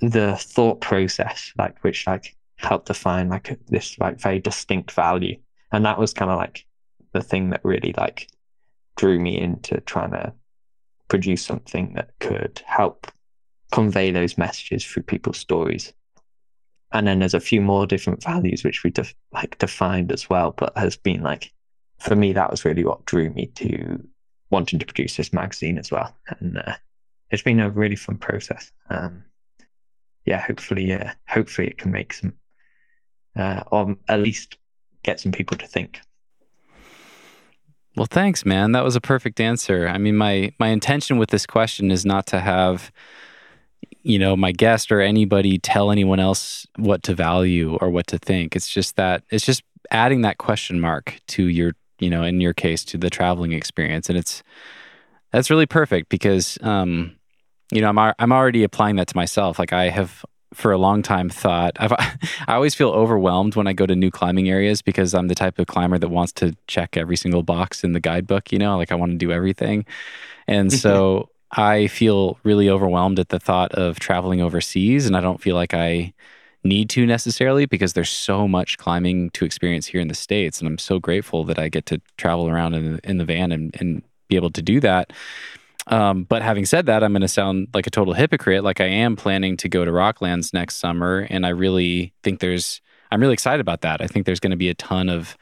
the 0.00 0.36
thought 0.36 0.80
process, 0.80 1.52
like, 1.58 1.82
which 1.82 2.06
like 2.06 2.36
helped 2.56 2.86
define 2.86 3.28
like 3.28 3.58
this 3.66 3.98
like 3.98 4.20
very 4.20 4.38
distinct 4.38 4.92
value. 4.92 5.36
And 5.72 5.84
that 5.84 5.98
was 5.98 6.14
kind 6.14 6.30
of 6.30 6.36
like 6.38 6.64
the 7.12 7.20
thing 7.20 7.50
that 7.50 7.64
really 7.64 7.94
like 7.96 8.28
drew 8.96 9.18
me 9.18 9.38
into 9.38 9.80
trying 9.82 10.12
to 10.12 10.32
produce 11.08 11.44
something 11.44 11.94
that 11.94 12.10
could 12.20 12.62
help 12.66 13.10
convey 13.72 14.10
those 14.10 14.38
messages 14.38 14.84
through 14.84 15.02
people's 15.02 15.38
stories. 15.38 15.92
And 16.92 17.06
then 17.06 17.18
there's 17.18 17.34
a 17.34 17.40
few 17.40 17.60
more 17.60 17.86
different 17.86 18.22
values 18.22 18.62
which 18.62 18.84
we 18.84 18.90
def- 18.90 19.14
like 19.32 19.58
defined 19.58 20.12
as 20.12 20.30
well, 20.30 20.54
but 20.56 20.76
has 20.76 20.96
been 20.96 21.22
like 21.22 21.52
for 21.98 22.14
me 22.14 22.32
that 22.32 22.50
was 22.50 22.64
really 22.64 22.84
what 22.84 23.04
drew 23.04 23.30
me 23.30 23.46
to 23.46 24.06
wanting 24.50 24.78
to 24.78 24.86
produce 24.86 25.16
this 25.16 25.32
magazine 25.32 25.78
as 25.78 25.90
well. 25.90 26.14
And 26.28 26.58
uh, 26.58 26.74
it's 27.30 27.42
been 27.42 27.60
a 27.60 27.70
really 27.70 27.96
fun 27.96 28.18
process. 28.18 28.70
Um, 28.90 29.24
yeah, 30.24 30.40
hopefully, 30.40 30.92
uh, 30.92 31.10
hopefully 31.28 31.68
it 31.68 31.78
can 31.78 31.90
make 31.90 32.12
some, 32.12 32.34
uh, 33.36 33.62
or 33.70 33.96
at 34.08 34.20
least 34.20 34.56
get 35.02 35.20
some 35.20 35.32
people 35.32 35.56
to 35.58 35.66
think. 35.66 36.00
Well, 37.96 38.06
thanks, 38.06 38.44
man. 38.44 38.72
That 38.72 38.82
was 38.82 38.96
a 38.96 39.00
perfect 39.00 39.40
answer. 39.40 39.86
I 39.86 39.98
mean, 39.98 40.16
my 40.16 40.52
my 40.58 40.68
intention 40.68 41.18
with 41.18 41.30
this 41.30 41.46
question 41.46 41.90
is 41.90 42.04
not 42.04 42.26
to 42.26 42.40
have 42.40 42.92
you 44.04 44.18
know, 44.18 44.36
my 44.36 44.52
guest 44.52 44.92
or 44.92 45.00
anybody 45.00 45.58
tell 45.58 45.90
anyone 45.90 46.20
else 46.20 46.66
what 46.76 47.02
to 47.02 47.14
value 47.14 47.76
or 47.80 47.88
what 47.88 48.06
to 48.06 48.18
think. 48.18 48.54
It's 48.54 48.68
just 48.68 48.96
that 48.96 49.24
it's 49.30 49.46
just 49.46 49.62
adding 49.90 50.20
that 50.22 50.38
question 50.38 50.78
mark 50.78 51.18
to 51.28 51.44
your, 51.44 51.72
you 51.98 52.10
know, 52.10 52.22
in 52.22 52.40
your 52.40 52.52
case 52.52 52.84
to 52.86 52.98
the 52.98 53.10
traveling 53.10 53.52
experience 53.52 54.08
and 54.08 54.18
it's 54.18 54.42
that's 55.32 55.50
really 55.50 55.66
perfect 55.66 56.10
because 56.10 56.58
um 56.62 57.16
you 57.72 57.80
know, 57.80 57.88
I'm 57.88 58.14
I'm 58.18 58.32
already 58.32 58.62
applying 58.62 58.96
that 58.96 59.08
to 59.08 59.16
myself. 59.16 59.58
Like 59.58 59.72
I 59.72 59.88
have 59.88 60.24
for 60.54 60.72
a 60.72 60.78
long 60.78 61.02
time 61.02 61.28
thought 61.28 61.72
I've 61.78 61.92
I 62.48 62.54
always 62.54 62.74
feel 62.74 62.90
overwhelmed 62.90 63.56
when 63.56 63.66
I 63.66 63.72
go 63.72 63.86
to 63.86 63.94
new 63.94 64.10
climbing 64.10 64.48
areas 64.48 64.82
because 64.82 65.14
I'm 65.14 65.28
the 65.28 65.34
type 65.34 65.58
of 65.58 65.66
climber 65.66 65.98
that 65.98 66.08
wants 66.08 66.32
to 66.34 66.56
check 66.66 66.96
every 66.96 67.16
single 67.16 67.42
box 67.42 67.84
in 67.84 67.92
the 67.92 68.00
guidebook, 68.00 68.52
you 68.52 68.58
know, 68.58 68.76
like 68.76 68.92
I 68.92 68.94
want 68.94 69.12
to 69.12 69.18
do 69.18 69.32
everything. 69.32 69.84
And 70.46 70.72
so 70.72 71.28
I 71.52 71.86
feel 71.88 72.38
really 72.42 72.68
overwhelmed 72.68 73.18
at 73.18 73.28
the 73.28 73.38
thought 73.38 73.72
of 73.72 74.00
traveling 74.00 74.40
overseas 74.40 75.06
and 75.06 75.16
I 75.16 75.20
don't 75.20 75.40
feel 75.40 75.54
like 75.54 75.74
I 75.74 76.12
need 76.64 76.88
to 76.90 77.04
necessarily 77.04 77.66
because 77.66 77.92
there's 77.92 78.10
so 78.10 78.48
much 78.48 78.78
climbing 78.78 79.30
to 79.30 79.44
experience 79.44 79.86
here 79.86 80.00
in 80.00 80.08
the 80.08 80.14
states 80.14 80.60
and 80.60 80.66
I'm 80.66 80.78
so 80.78 80.98
grateful 80.98 81.44
that 81.44 81.58
I 81.58 81.68
get 81.68 81.86
to 81.86 82.00
travel 82.16 82.48
around 82.48 82.74
in 82.74 82.94
the, 82.94 83.08
in 83.08 83.18
the 83.18 83.24
van 83.24 83.52
and, 83.52 83.76
and 83.78 84.02
be 84.28 84.36
able 84.36 84.50
to 84.50 84.62
do 84.62 84.80
that. 84.80 85.12
Um, 85.86 86.24
but 86.24 86.42
having 86.42 86.64
said 86.64 86.86
that, 86.86 87.02
I'm 87.02 87.12
going 87.12 87.22
to 87.22 87.28
sound 87.28 87.68
like 87.74 87.86
a 87.86 87.90
total 87.90 88.14
hypocrite. 88.14 88.64
Like 88.64 88.80
I 88.80 88.86
am 88.86 89.16
planning 89.16 89.56
to 89.58 89.68
go 89.68 89.84
to 89.84 89.90
Rocklands 89.90 90.52
next 90.54 90.76
summer, 90.76 91.26
and 91.30 91.44
I 91.44 91.50
really 91.50 92.12
think 92.22 92.40
there's. 92.40 92.80
I'm 93.10 93.20
really 93.20 93.34
excited 93.34 93.60
about 93.60 93.82
that. 93.82 94.00
I 94.00 94.06
think 94.06 94.26
there's 94.26 94.40
going 94.40 94.50
to 94.50 94.56
be 94.56 94.70
a 94.70 94.74
ton 94.74 95.08
of 95.08 95.36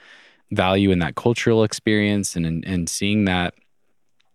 value 0.50 0.90
in 0.90 0.98
that 0.98 1.14
cultural 1.14 1.64
experience 1.64 2.36
and 2.36 2.44
and, 2.44 2.64
and 2.64 2.88
seeing 2.88 3.24
that. 3.26 3.54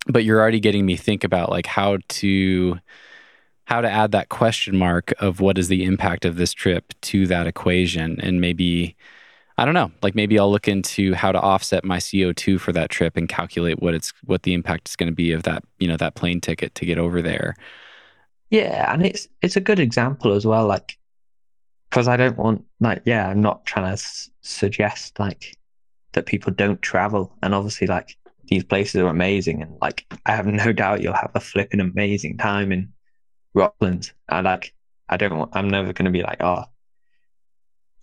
But 0.08 0.24
you're 0.24 0.40
already 0.40 0.62
getting 0.62 0.86
me 0.86 0.96
think 0.96 1.24
about 1.24 1.50
like 1.50 1.66
how 1.66 1.98
to 2.08 2.80
how 3.66 3.82
to 3.82 3.92
add 3.92 4.14
that 4.14 4.30
question 4.30 4.78
mark 4.78 5.14
of 5.20 5.42
what 5.42 5.58
is 5.58 5.68
the 5.68 5.84
impact 5.84 6.24
of 6.24 6.38
this 6.38 6.54
trip 6.54 6.94
to 7.02 7.28
that 7.28 7.48
equation, 7.48 8.20
and 8.22 8.40
maybe 8.40 8.96
I 9.58 9.66
don't 9.66 9.74
know. 9.74 9.92
Like 10.04 10.14
maybe 10.14 10.38
I'll 10.38 10.52
look 10.52 10.68
into 10.68 11.14
how 11.16 11.32
to 11.32 11.40
offset 11.40 11.84
my 11.84 11.98
CO2 11.98 12.60
for 12.60 12.72
that 12.74 12.90
trip 12.92 13.18
and 13.18 13.28
calculate 13.28 13.82
what 13.82 13.96
it's 13.96 14.14
what 14.26 14.44
the 14.44 14.54
impact 14.54 14.90
is 14.90 14.96
going 14.96 15.10
to 15.10 15.16
be 15.16 15.32
of 15.32 15.44
that, 15.44 15.64
you 15.80 15.88
know, 15.88 15.98
that 15.98 16.16
plane 16.16 16.40
ticket 16.42 16.76
to 16.76 16.86
get 16.86 17.00
over 17.00 17.22
there. 17.22 17.56
Yeah, 18.50 18.92
and 18.94 19.06
it's 19.06 19.28
it's 19.42 19.56
a 19.56 19.62
good 19.62 19.80
example 19.80 20.34
as 20.34 20.46
well, 20.46 20.68
like 20.68 20.98
because 21.90 22.08
I 22.08 22.18
don't 22.18 22.38
want 22.38 22.66
like 22.80 23.02
yeah, 23.06 23.28
I'm 23.28 23.42
not 23.42 23.66
trying 23.66 23.88
to 23.88 23.94
s- 23.94 24.30
suggest 24.42 25.20
like 25.20 25.58
that 26.14 26.28
people 26.28 26.54
don't 26.54 26.82
travel, 26.82 27.36
and 27.42 27.56
obviously 27.56 27.88
like 27.88 28.16
these 28.46 28.64
places 28.64 29.02
are 29.02 29.08
amazing, 29.08 29.62
and 29.64 29.76
like 29.82 30.06
I 30.26 30.36
have 30.36 30.46
no 30.48 30.72
doubt 30.72 31.02
you'll 31.02 31.14
have 31.14 31.32
a 31.34 31.40
flipping 31.40 31.80
amazing 31.80 32.38
time 32.38 32.72
in 32.72 32.94
Rockland. 33.56 34.12
I 34.30 34.42
like 34.42 34.74
I 35.10 35.18
don't 35.18 35.38
want. 35.38 35.52
I'm 35.56 35.70
never 35.70 35.94
going 35.94 36.06
to 36.06 36.12
be 36.12 36.24
like, 36.24 36.42
oh, 36.42 36.66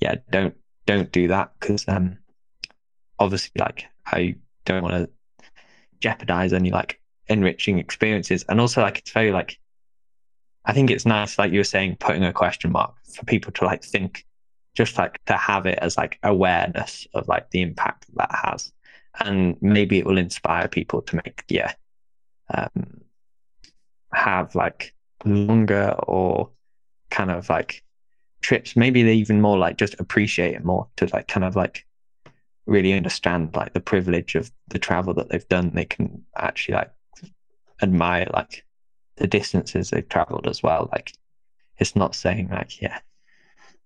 yeah, 0.00 0.16
don't 0.30 0.54
don't 0.86 1.10
do 1.12 1.28
that 1.28 1.52
because 1.58 1.86
um, 1.88 2.18
obviously, 3.18 3.52
like 3.58 3.86
I 4.06 4.36
don't 4.64 4.82
want 4.82 4.94
to 4.94 5.10
jeopardize 6.00 6.52
any 6.52 6.70
like 6.70 7.00
enriching 7.28 7.78
experiences, 7.78 8.44
and 8.48 8.60
also 8.60 8.82
like 8.82 8.98
it's 8.98 9.12
very 9.12 9.32
like 9.32 9.58
I 10.64 10.72
think 10.72 10.90
it's 10.90 11.06
nice, 11.06 11.38
like 11.38 11.52
you 11.52 11.60
were 11.60 11.64
saying, 11.64 11.96
putting 12.00 12.24
a 12.24 12.32
question 12.32 12.72
mark 12.72 12.94
for 13.04 13.24
people 13.24 13.52
to 13.52 13.64
like 13.64 13.84
think, 13.84 14.24
just 14.74 14.96
like 14.96 15.22
to 15.26 15.36
have 15.36 15.66
it 15.66 15.78
as 15.80 15.96
like 15.96 16.18
awareness 16.22 17.06
of 17.14 17.28
like 17.28 17.50
the 17.50 17.62
impact 17.62 18.06
that, 18.06 18.28
that 18.30 18.50
has, 18.50 18.72
and 19.20 19.56
maybe 19.60 19.98
it 19.98 20.06
will 20.06 20.18
inspire 20.18 20.68
people 20.68 21.02
to 21.02 21.16
make 21.16 21.44
yeah, 21.48 21.74
um, 22.52 23.02
have 24.12 24.54
like 24.54 24.94
longer 25.24 25.94
or 26.06 26.50
kind 27.10 27.30
of 27.30 27.48
like 27.48 27.84
trips. 28.44 28.76
Maybe 28.76 29.02
they 29.02 29.14
even 29.14 29.40
more 29.40 29.58
like 29.58 29.78
just 29.78 29.98
appreciate 29.98 30.54
it 30.54 30.64
more 30.64 30.86
to 30.96 31.08
like 31.12 31.26
kind 31.26 31.44
of 31.44 31.56
like 31.56 31.86
really 32.66 32.92
understand 32.92 33.54
like 33.56 33.72
the 33.72 33.80
privilege 33.80 34.34
of 34.34 34.52
the 34.68 34.78
travel 34.78 35.14
that 35.14 35.30
they've 35.30 35.48
done. 35.48 35.72
They 35.74 35.86
can 35.86 36.24
actually 36.36 36.74
like 36.74 36.92
admire 37.82 38.28
like 38.32 38.64
the 39.16 39.26
distances 39.26 39.90
they've 39.90 40.08
traveled 40.08 40.46
as 40.46 40.62
well. 40.62 40.90
Like 40.92 41.12
it's 41.78 41.96
not 41.96 42.14
saying 42.14 42.50
like, 42.50 42.80
yeah, 42.82 42.98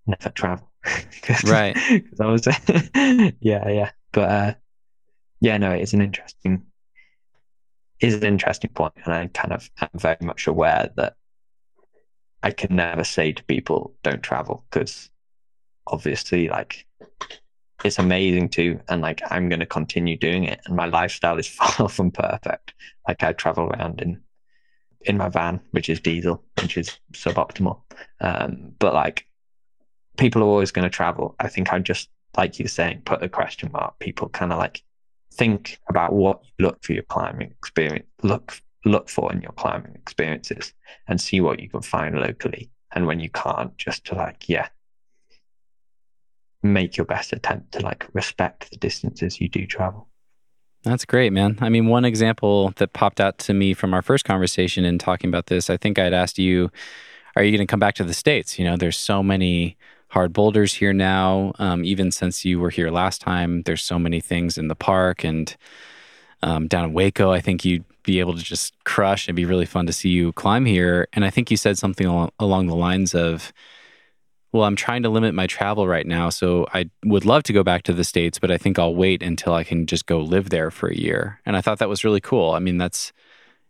never 0.06 0.30
travel. 0.30 0.68
right. 1.44 1.74
Cause 1.76 2.20
I 2.20 2.26
was, 2.26 2.46
yeah, 3.40 3.68
yeah. 3.68 3.90
But, 4.12 4.28
uh, 4.30 4.54
yeah, 5.40 5.56
no, 5.58 5.70
it's 5.70 5.92
an 5.92 6.02
interesting, 6.02 6.64
is 8.00 8.14
an 8.14 8.24
interesting 8.24 8.70
point, 8.70 8.94
and 9.04 9.14
I 9.14 9.26
kind 9.28 9.52
of 9.52 9.70
am 9.80 9.90
very 9.94 10.16
much 10.20 10.48
aware 10.48 10.90
that 10.96 11.14
I 12.42 12.50
can 12.50 12.76
never 12.76 13.05
say 13.05 13.33
to 13.33 13.44
people 13.44 13.94
don't 14.02 14.23
travel 14.23 14.65
because 14.70 15.10
obviously 15.86 16.49
like 16.49 16.86
it's 17.84 17.99
amazing 17.99 18.49
too 18.49 18.81
and 18.89 19.00
like 19.02 19.20
I'm 19.31 19.49
going 19.49 19.60
to 19.60 19.67
continue 19.67 20.17
doing 20.17 20.44
it 20.44 20.60
and 20.67 20.76
my 20.76 20.86
lifestyle 20.86 21.39
is 21.39 21.49
far 21.49 21.89
from 21.89 22.10
perfect. 22.10 22.75
Like 23.07 23.23
I 23.23 23.33
travel 23.33 23.67
around 23.67 24.00
in 24.00 24.20
in 25.02 25.17
my 25.17 25.28
van 25.28 25.60
which 25.70 25.89
is 25.89 26.00
diesel 26.00 26.42
which 26.60 26.76
is 26.76 26.99
suboptimal. 27.12 27.81
Um 28.20 28.73
but 28.78 28.94
like 28.94 29.26
people 30.17 30.42
are 30.42 30.47
always 30.47 30.73
going 30.73 30.84
to 30.84 30.91
travel. 30.91 31.34
I 31.39 31.49
think 31.49 31.73
I 31.73 31.78
just 31.78 32.08
like 32.36 32.58
you're 32.58 32.68
saying 32.68 33.02
put 33.05 33.23
a 33.23 33.28
question 33.28 33.70
mark. 33.73 33.99
People 33.99 34.28
kind 34.28 34.52
of 34.52 34.58
like 34.58 34.83
think 35.33 35.78
about 35.89 36.12
what 36.12 36.42
you 36.44 36.67
look 36.67 36.83
for 36.83 36.92
your 36.92 37.05
climbing 37.05 37.50
experience 37.50 38.07
look 38.23 38.60
look 38.84 39.08
for 39.08 39.32
in 39.32 39.40
your 39.40 39.52
climbing 39.52 39.94
experiences 39.94 40.73
and 41.07 41.20
see 41.20 41.40
what 41.40 41.60
you 41.60 41.68
can 41.68 41.82
find 41.82 42.18
locally. 42.18 42.70
And 42.92 43.07
when 43.07 43.20
you 43.20 43.31
can't, 43.31 43.76
just 43.76 44.05
to 44.07 44.15
like, 44.15 44.48
yeah, 44.48 44.68
make 46.62 46.97
your 46.97 47.07
best 47.07 47.32
attempt 47.32 47.73
to 47.73 47.81
like 47.81 48.07
respect 48.12 48.70
the 48.70 48.76
distances 48.76 49.40
you 49.40 49.48
do 49.48 49.66
travel. 49.66 50.08
That's 50.84 51.05
great, 51.05 51.32
man. 51.32 51.58
I 51.60 51.68
mean, 51.68 51.86
one 51.86 52.05
example 52.05 52.73
that 52.76 52.92
popped 52.92 53.20
out 53.20 53.39
to 53.39 53.55
me 53.55 53.74
from 53.74 53.92
our 53.92 54.02
first 54.02 54.24
conversation 54.24 54.84
in 54.84 54.98
talking 54.98 55.28
about 55.28 55.47
this, 55.47 55.68
I 55.68 55.76
think 55.76 55.98
I'd 55.98 56.12
asked 56.12 56.39
you, 56.39 56.70
are 57.36 57.42
you 57.42 57.50
going 57.50 57.66
to 57.66 57.70
come 57.70 57.81
back 57.81 57.94
to 57.97 58.05
the 58.05 58.15
States? 58.15 58.58
You 58.58 58.65
know, 58.65 58.76
there's 58.76 58.97
so 58.97 59.23
many 59.23 59.76
hard 60.08 60.32
boulders 60.32 60.74
here 60.74 60.92
now. 60.92 61.52
Um, 61.58 61.84
even 61.84 62.10
since 62.10 62.44
you 62.44 62.58
were 62.58 62.70
here 62.70 62.90
last 62.90 63.20
time, 63.20 63.62
there's 63.62 63.82
so 63.82 63.98
many 63.98 64.20
things 64.20 64.57
in 64.57 64.68
the 64.68 64.74
park 64.74 65.24
and 65.24 65.55
um, 66.42 66.68
down 66.68 66.84
in 66.84 66.94
Hueco. 66.94 67.31
I 67.31 67.40
think 67.40 67.65
you'd 67.65 67.84
be 68.08 68.20
able 68.20 68.34
to 68.34 68.42
just 68.42 68.72
crush 68.84 69.28
and 69.28 69.36
be 69.36 69.44
really 69.44 69.66
fun 69.66 69.86
to 69.86 69.92
see 69.92 70.08
you 70.08 70.32
climb 70.32 70.64
here. 70.64 71.08
And 71.12 71.26
I 71.26 71.30
think 71.30 71.50
you 71.50 71.58
said 71.58 71.76
something 71.76 72.06
along, 72.06 72.66
the 72.66 72.74
lines 72.74 73.14
of, 73.14 73.52
well, 74.50 74.64
I'm 74.64 74.76
trying 74.76 75.02
to 75.02 75.10
limit 75.10 75.34
my 75.34 75.46
travel 75.46 75.86
right 75.86 76.06
now. 76.06 76.30
So 76.30 76.66
I 76.72 76.88
would 77.04 77.26
love 77.26 77.42
to 77.42 77.52
go 77.52 77.62
back 77.62 77.82
to 77.82 77.92
the 77.92 78.04
States, 78.04 78.38
but 78.38 78.50
I 78.50 78.56
think 78.56 78.78
I'll 78.78 78.94
wait 78.94 79.22
until 79.22 79.52
I 79.52 79.62
can 79.62 79.84
just 79.84 80.06
go 80.06 80.20
live 80.20 80.48
there 80.48 80.70
for 80.70 80.88
a 80.88 80.96
year. 80.96 81.38
And 81.44 81.54
I 81.54 81.60
thought 81.60 81.80
that 81.80 81.88
was 81.90 82.02
really 82.02 82.22
cool. 82.22 82.52
I 82.52 82.60
mean, 82.60 82.78
that's, 82.78 83.12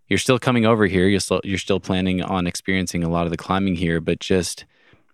you're 0.07 0.20
still 0.20 0.39
coming 0.39 0.65
over 0.65 0.86
here. 0.86 1.08
You're 1.08 1.18
still, 1.18 1.41
you're 1.42 1.58
still 1.58 1.81
planning 1.81 2.23
on 2.23 2.47
experiencing 2.47 3.02
a 3.02 3.10
lot 3.10 3.25
of 3.25 3.33
the 3.33 3.36
climbing 3.36 3.75
here, 3.75 4.00
but 4.00 4.20
just, 4.20 4.67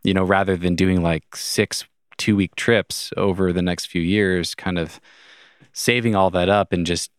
you 0.03 0.13
know, 0.13 0.23
rather 0.23 0.55
than 0.55 0.77
doing 0.77 1.03
like 1.03 1.35
six 1.35 1.87
two 2.19 2.37
week 2.37 2.55
trips 2.57 3.11
over 3.17 3.55
the 3.55 3.63
next 3.63 3.87
few 3.87 4.03
years, 4.03 4.55
kind 4.55 4.79
of 4.79 5.01
saving 5.73 6.15
all 6.15 6.29
that 6.31 6.51
up 6.51 6.75
and 6.75 6.85
just 6.87 7.11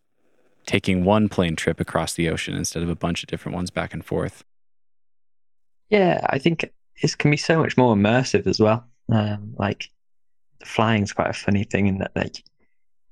taking 0.66 1.04
one 1.04 1.28
plane 1.28 1.56
trip 1.56 1.80
across 1.80 2.14
the 2.14 2.28
ocean 2.28 2.54
instead 2.54 2.82
of 2.82 2.90
a 2.90 2.96
bunch 2.96 3.22
of 3.22 3.28
different 3.28 3.54
ones 3.54 3.70
back 3.70 3.94
and 3.94 4.04
forth. 4.04 4.44
Yeah, 5.88 6.26
I 6.28 6.38
think 6.38 6.70
it 7.00 7.18
can 7.18 7.30
be 7.30 7.36
so 7.36 7.58
much 7.58 7.76
more 7.76 7.94
immersive 7.94 8.46
as 8.46 8.58
well. 8.58 8.84
Um, 9.10 9.54
like 9.56 9.88
the 10.58 10.66
flying's 10.66 11.12
quite 11.12 11.30
a 11.30 11.34
funny 11.34 11.64
thing 11.64 11.86
in 11.86 11.98
that 11.98 12.10
like 12.16 12.42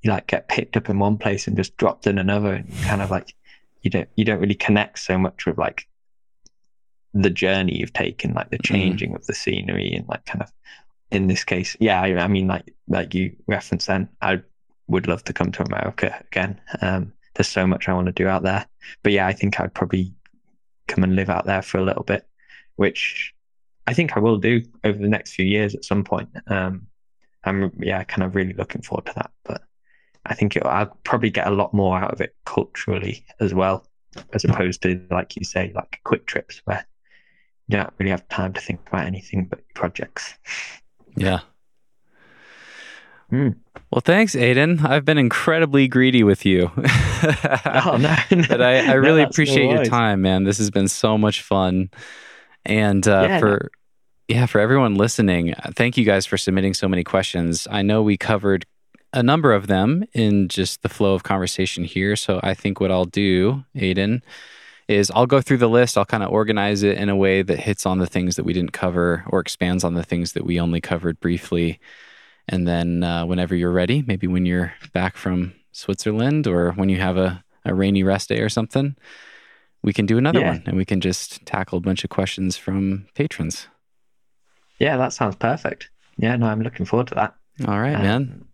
you 0.03 0.11
like 0.11 0.27
get 0.27 0.49
picked 0.49 0.77
up 0.77 0.91
in 0.91 0.99
one 0.99 1.17
place 1.17 1.47
and 1.47 1.57
just 1.57 1.77
dropped 1.77 2.07
in 2.07 2.19
another, 2.19 2.53
and 2.53 2.73
kind 2.83 3.01
of 3.01 3.11
like 3.11 3.35
you 3.83 3.91
don't 3.91 4.09
you 4.17 4.25
don't 4.25 4.41
really 4.41 4.55
connect 4.55 4.99
so 4.99 5.17
much 5.17 5.47
with 5.47 5.57
like 5.57 5.87
the 7.13 7.31
journey 7.31 7.79
you've 7.79 7.93
taken, 7.93 8.35
like 8.35 8.51
the 8.51 8.59
mm-hmm. 8.59 8.75
changing 8.75 9.13
mm. 9.13 9.17
of 9.17 9.27
the 9.27 9.35
scenery 9.35 9.93
and 9.93 10.09
like 10.09 10.27
kind 10.27 10.43
of 10.43 10.53
in 11.13 11.29
this 11.29 11.45
case, 11.45 11.77
yeah, 11.79 12.01
I, 12.03 12.25
I 12.25 12.29
mean 12.29 12.49
like 12.49 12.75
like 12.89 13.15
you 13.15 13.37
referenced 13.47 13.87
then, 13.87 14.09
I 14.21 14.43
would 14.89 15.07
love 15.07 15.23
to 15.25 15.33
come 15.33 15.53
to 15.53 15.63
America 15.63 16.23
again. 16.27 16.61
Um, 16.83 17.13
there's 17.35 17.49
so 17.49 17.67
much 17.67 17.89
I 17.89 17.95
want 17.95 18.07
to 18.07 18.13
do 18.13 18.29
out 18.29 18.43
there. 18.43 18.67
But 19.03 19.13
yeah, 19.13 19.27
I 19.27 19.33
think 19.33 19.61
I'd 19.61 19.75
probably 19.75 20.15
come 20.89 21.05
and 21.05 21.17
live 21.17 21.31
out 21.31 21.47
there 21.47 21.63
for 21.63 21.79
a 21.79 21.85
little 21.85 22.03
bit, 22.03 22.27
which 22.77 23.35
I 23.87 23.95
think 23.95 24.17
I 24.17 24.21
will 24.21 24.39
do 24.39 24.63
over 24.83 24.99
the 24.99 25.09
next 25.09 25.35
few 25.35 25.45
years 25.45 25.75
at 25.75 25.85
some 25.85 26.05
point. 26.05 26.29
Um, 26.47 26.87
I'm 27.45 27.73
yeah, 27.81 28.03
kind 28.05 28.23
of 28.23 28.35
really 28.35 28.55
looking 28.55 28.83
forward 28.83 29.07
to 29.07 29.15
that. 29.17 29.31
But 29.45 29.63
I 30.25 30.35
think 30.35 30.57
it, 30.57 30.65
I'll 30.65 30.97
probably 31.05 31.31
get 31.31 31.47
a 31.47 31.51
lot 31.51 31.75
more 31.75 31.99
out 31.99 32.13
of 32.13 32.21
it 32.21 32.35
culturally 32.47 33.25
as 33.41 33.53
well, 33.53 33.87
as 34.33 34.45
opposed 34.45 34.83
to 34.83 35.01
like 35.11 35.37
you 35.37 35.45
say, 35.45 35.73
like 35.75 36.01
quick 36.05 36.27
trips 36.27 36.63
where 36.65 36.87
you 37.69 37.77
don't 37.77 37.93
really 37.99 38.11
have 38.11 38.27
time 38.29 38.53
to 38.53 38.61
think 38.61 38.81
about 38.89 39.07
anything 39.07 39.47
but 39.47 39.61
projects. 39.75 40.35
Yeah, 41.17 41.41
Mm. 43.33 43.57
Well, 43.91 44.01
thanks, 44.01 44.35
Aidan. 44.35 44.85
I've 44.85 45.05
been 45.05 45.19
incredibly 45.19 45.89
greedy 45.89 46.25
with 46.25 46.45
you. 46.45 46.71
oh, 46.77 47.97
no. 48.01 48.17
but 48.49 48.61
I, 48.61 48.91
I 48.91 48.93
really 48.95 49.23
no, 49.23 49.29
appreciate 49.29 49.71
your 49.71 49.85
time, 49.85 50.23
man. 50.23 50.45
This 50.45 50.59
has 50.59 50.71
been 50.71 50.89
so 50.89 51.17
much 51.17 51.43
fun. 51.43 51.91
And 52.65 53.07
uh, 53.07 53.27
yeah, 53.29 53.39
for 53.39 53.49
no. 53.49 53.69
yeah, 54.35 54.47
for 54.47 54.61
everyone 54.61 54.97
listening, 54.97 55.55
thank 55.75 55.97
you 55.97 56.05
guys 56.05 56.27
for 56.27 56.37
submitting 56.37 56.75
so 56.75 56.89
many 56.89 57.05
questions. 57.05 57.69
I 57.71 57.83
know 57.83 58.03
we 58.03 58.17
covered 58.17 58.67
a 59.13 59.23
number 59.23 59.53
of 59.53 59.69
them 59.69 60.05
in 60.13 60.49
just 60.49 60.83
the 60.83 60.89
flow 60.89 61.15
of 61.15 61.23
conversation 61.23 61.85
here. 61.85 62.17
So 62.17 62.41
I 62.43 62.53
think 62.53 62.81
what 62.81 62.91
I'll 62.91 63.05
do, 63.05 63.65
Aidan, 63.77 64.23
is 64.89 65.11
I'll 65.15 65.27
go 65.27 65.41
through 65.41 65.59
the 65.59 65.69
list. 65.69 65.97
I'll 65.97 66.05
kind 66.05 66.23
of 66.23 66.31
organize 66.31 66.83
it 66.83 66.99
in 66.99 67.09
a 67.09 67.17
way 67.17 67.43
that 67.43 67.61
hits 67.61 67.87
on 67.87 67.99
the 67.99 68.07
things 68.07 68.37
that 68.37 68.45
we 68.45 68.53
didn't 68.53 68.73
cover 68.73 69.25
or 69.29 69.41
expands 69.41 69.85
on 69.85 69.95
the 69.95 70.03
things 70.03 70.33
that 70.33 70.45
we 70.45 70.61
only 70.61 70.81
covered 70.81 71.21
briefly. 71.21 71.79
And 72.49 72.67
then 72.69 73.03
uh, 73.03 73.25
whenever 73.27 73.55
you're 73.55 73.73
ready, 73.73 74.05
maybe 74.07 74.27
when 74.27 74.45
you're 74.47 74.75
back 74.93 75.17
from 75.17 75.55
Switzerland 75.73 76.47
or 76.47 76.73
when 76.73 76.89
you 76.89 76.99
have 76.99 77.17
a, 77.17 77.43
a 77.65 77.75
rainy 77.75 78.03
rest 78.03 78.29
day 78.29 78.41
or 78.41 78.49
something, 78.49 78.97
we 79.83 79.93
can 79.93 80.07
do 80.07 80.19
another 80.19 80.41
yeah. 80.41 80.51
one 80.51 80.63
and 80.67 80.77
we 80.77 80.85
can 80.85 81.01
just 81.01 81.45
tackle 81.47 81.79
a 81.79 81.81
bunch 81.81 82.05
of 82.05 82.11
questions 82.11 82.57
from 82.57 83.07
patrons. 83.15 83.69
Yeah, 84.79 84.97
that 84.97 85.13
sounds 85.13 85.37
perfect. 85.37 85.91
Yeah, 86.17 86.37
no, 86.37 86.47
I'm 86.47 86.63
looking 86.63 86.87
forward 86.87 87.09
to 87.09 87.15
that. 87.15 87.35
All 87.67 87.81
right, 87.81 87.95
um, 87.95 88.03
man. 88.03 88.45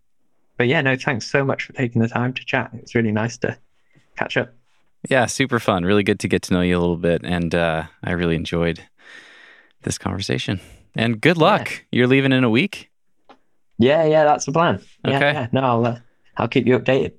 But 0.57 0.69
yeah, 0.69 0.83
no, 0.83 0.97
thanks 0.97 1.31
so 1.31 1.45
much 1.45 1.65
for 1.65 1.73
taking 1.73 2.03
the 2.03 2.09
time 2.09 2.35
to 2.35 2.45
chat. 2.45 2.71
It's 2.75 2.95
really 2.95 3.13
nice 3.13 3.39
to 3.39 3.57
catch 4.17 4.37
up. 4.37 4.53
Yeah, 5.09 5.27
super 5.27 5.59
fun. 5.59 5.85
Really 5.85 6.03
good 6.03 6.21
to 6.21 6.29
get 6.29 6.43
to 6.43 6.55
know 6.55 6.61
you 6.61 6.77
a 6.77 6.81
little 6.81 6.99
bit. 6.99 7.23
And 7.25 7.55
uh, 7.55 7.85
I 8.05 8.13
really 8.13 8.37
enjoyed 8.37 8.83
this 9.83 9.97
conversation. 9.97 10.61
And 10.95 11.21
good 11.21 11.39
luck. 11.39 11.71
Yeah. 11.71 11.79
You're 11.93 12.07
leaving 12.07 12.33
in 12.33 12.45
a 12.45 12.51
week? 12.51 12.90
Yeah, 13.81 14.05
yeah, 14.05 14.25
that's 14.25 14.45
the 14.45 14.53
plan. 14.53 14.77
Okay. 15.07 15.19
Yeah, 15.19 15.33
yeah. 15.33 15.47
No, 15.53 15.61
I'll, 15.63 15.87
uh, 15.87 15.99
I'll 16.37 16.49
keep 16.49 16.67
you 16.67 16.79
updated. 16.79 17.13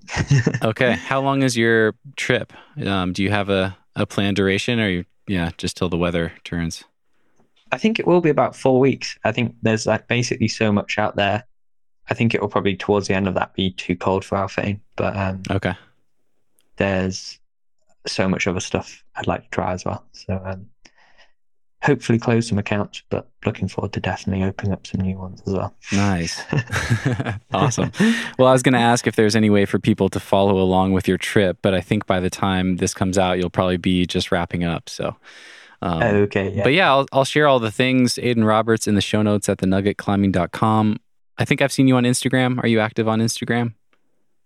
okay. 0.64 0.94
How 0.94 1.20
long 1.20 1.42
is 1.42 1.58
your 1.58 1.96
trip? 2.16 2.54
Um, 2.86 3.14
do 3.14 3.24
you 3.24 3.32
have 3.32 3.50
a, 3.50 3.76
a 3.96 4.06
planned 4.06 4.36
duration 4.36 4.80
or 4.80 4.88
you, 4.88 5.06
yeah, 5.28 5.52
just 5.58 5.76
till 5.76 5.90
the 5.90 5.98
weather 5.98 6.34
turns? 6.44 6.84
I 7.72 7.78
think 7.78 8.00
it 8.00 8.06
will 8.06 8.22
be 8.22 8.30
about 8.30 8.56
four 8.56 8.80
weeks. 8.80 9.18
I 9.24 9.32
think 9.32 9.56
there's 9.64 9.88
like 9.88 10.08
basically 10.08 10.48
so 10.48 10.72
much 10.72 11.00
out 11.00 11.16
there. 11.16 11.46
I 12.10 12.14
think 12.14 12.36
it 12.36 12.42
will 12.42 12.50
probably 12.50 12.76
towards 12.76 13.08
the 13.08 13.16
end 13.16 13.28
of 13.28 13.34
that 13.36 13.56
be 13.56 13.72
too 13.72 13.96
cold 13.96 14.24
for 14.24 14.38
Alphane, 14.38 14.82
but 14.98 15.16
um, 15.16 15.42
okay. 15.50 15.74
There's 16.78 17.40
so 18.06 18.28
much 18.28 18.46
other 18.46 18.60
stuff 18.60 19.04
I'd 19.16 19.28
like 19.28 19.44
to 19.44 19.50
try 19.50 19.74
as 19.74 19.86
well. 19.86 20.06
So 20.12 20.42
um, 20.46 20.68
hopefully 21.84 22.20
close 22.20 22.48
some 22.48 22.58
accounts, 22.58 23.02
but 23.10 23.28
looking 23.46 23.68
forward 23.68 23.92
to 23.94 24.00
definitely 24.00 24.44
opening 24.44 24.72
up 24.72 24.86
some 24.86 25.02
new 25.02 25.18
ones 25.18 25.42
as 25.48 25.54
well. 25.54 25.76
Nice. 25.92 26.42
awesome. 27.54 27.92
Well, 28.38 28.48
I 28.48 28.52
was 28.52 28.62
going 28.62 28.74
to 28.74 28.80
ask 28.80 29.08
if 29.08 29.16
there's 29.16 29.36
any 29.36 29.50
way 29.50 29.66
for 29.66 29.80
people 29.80 30.08
to 30.10 30.20
follow 30.20 30.60
along 30.60 30.94
with 30.94 31.08
your 31.08 31.18
trip, 31.18 31.58
but 31.62 31.74
I 31.74 31.82
think 31.82 32.06
by 32.06 32.20
the 32.20 32.30
time 32.30 32.78
this 32.78 32.94
comes 32.94 33.18
out, 33.18 33.40
you'll 33.40 33.50
probably 33.50 33.78
be 33.78 34.06
just 34.06 34.32
wrapping 34.32 34.64
up. 34.64 34.90
So, 34.90 35.16
um, 35.82 36.04
okay. 36.04 36.52
Yeah. 36.52 36.64
But 36.64 36.74
yeah, 36.74 36.92
I'll, 36.92 37.08
I'll 37.12 37.26
share 37.26 37.48
all 37.48 37.60
the 37.60 37.72
things, 37.72 38.20
Aidan 38.20 38.46
Roberts, 38.46 38.88
in 38.88 38.94
the 38.94 39.02
show 39.02 39.24
notes 39.24 39.50
at 39.50 39.58
thenuggetclimbing.com. 39.58 40.98
I 41.40 41.46
think 41.46 41.62
I've 41.64 41.72
seen 41.72 41.88
you 41.88 41.96
on 41.96 42.04
Instagram. 42.04 42.64
Are 42.64 42.68
you 42.68 42.80
active 42.80 43.08
on 43.08 43.20
Instagram? 43.20 43.74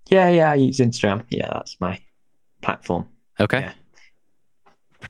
Yeah, 0.09 0.29
yeah, 0.29 0.51
I 0.51 0.55
use 0.55 0.77
Instagram. 0.77 1.25
Yeah, 1.29 1.49
that's 1.51 1.75
my 1.81 1.99
platform. 2.61 3.07
Okay. 3.39 3.61
Yeah. 3.61 3.73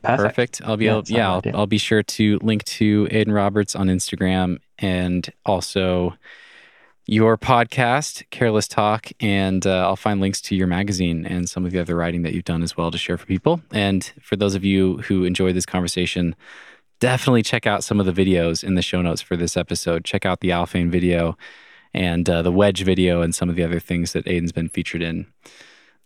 Perfect. 0.02 0.36
Perfect. 0.36 0.62
I'll 0.64 0.78
be 0.78 0.86
yeah, 0.86 0.92
able, 0.92 1.04
yeah, 1.08 1.32
I'll, 1.32 1.42
I'll 1.54 1.68
be 1.68 1.78
sure 1.78 2.04
to 2.04 2.40
link 2.42 2.64
to 2.66 3.08
Aidan 3.12 3.34
Roberts 3.34 3.76
on 3.76 3.88
Instagram 3.88 4.60
and 4.80 5.32
also 5.46 6.16
your 7.08 7.38
podcast, 7.38 8.24
Careless 8.32 8.68
Talk, 8.68 9.12
and 9.20 9.66
uh, 9.68 9.86
I'll 9.88 9.96
find 9.96 10.20
links 10.20 10.42
to 10.42 10.56
your 10.56 10.68
magazine 10.68 11.26
and 11.26 11.48
some 11.48 11.66
of 11.66 11.72
the 11.72 11.80
other 11.80 11.96
writing 11.96 12.24
that 12.24 12.34
you've 12.34 12.46
done 12.46 12.64
as 12.64 12.76
well 12.76 12.90
to 12.90 12.98
share 12.98 13.18
for 13.18 13.28
people. 13.28 13.62
And 13.72 14.12
for 14.22 14.36
those 14.36 14.56
of 14.56 14.64
you 14.64 14.98
who 14.98 15.24
enjoy 15.24 15.54
this 15.54 15.68
conversation, 15.68 16.36
definitely 17.00 17.44
check 17.44 17.68
out 17.68 17.84
some 17.84 18.00
of 18.00 18.06
the 18.08 18.12
videos 18.12 18.64
in 18.64 18.76
the 18.76 18.82
show 18.82 19.02
notes 19.02 19.22
for 19.22 19.36
this 19.36 19.56
episode. 19.56 20.04
Check 20.04 20.26
out 20.26 20.40
the 20.40 20.50
Alphane 20.50 20.90
video 20.90 21.38
and 21.94 22.28
uh, 22.30 22.42
the 22.42 22.52
Wedge 22.52 22.84
video 22.84 23.22
and 23.22 23.36
some 23.36 23.50
of 23.50 23.56
the 23.56 23.64
other 23.64 23.80
things 23.80 24.14
that 24.14 24.28
Aidan's 24.28 24.52
been 24.52 24.70
featured 24.70 25.04
in 25.04 25.28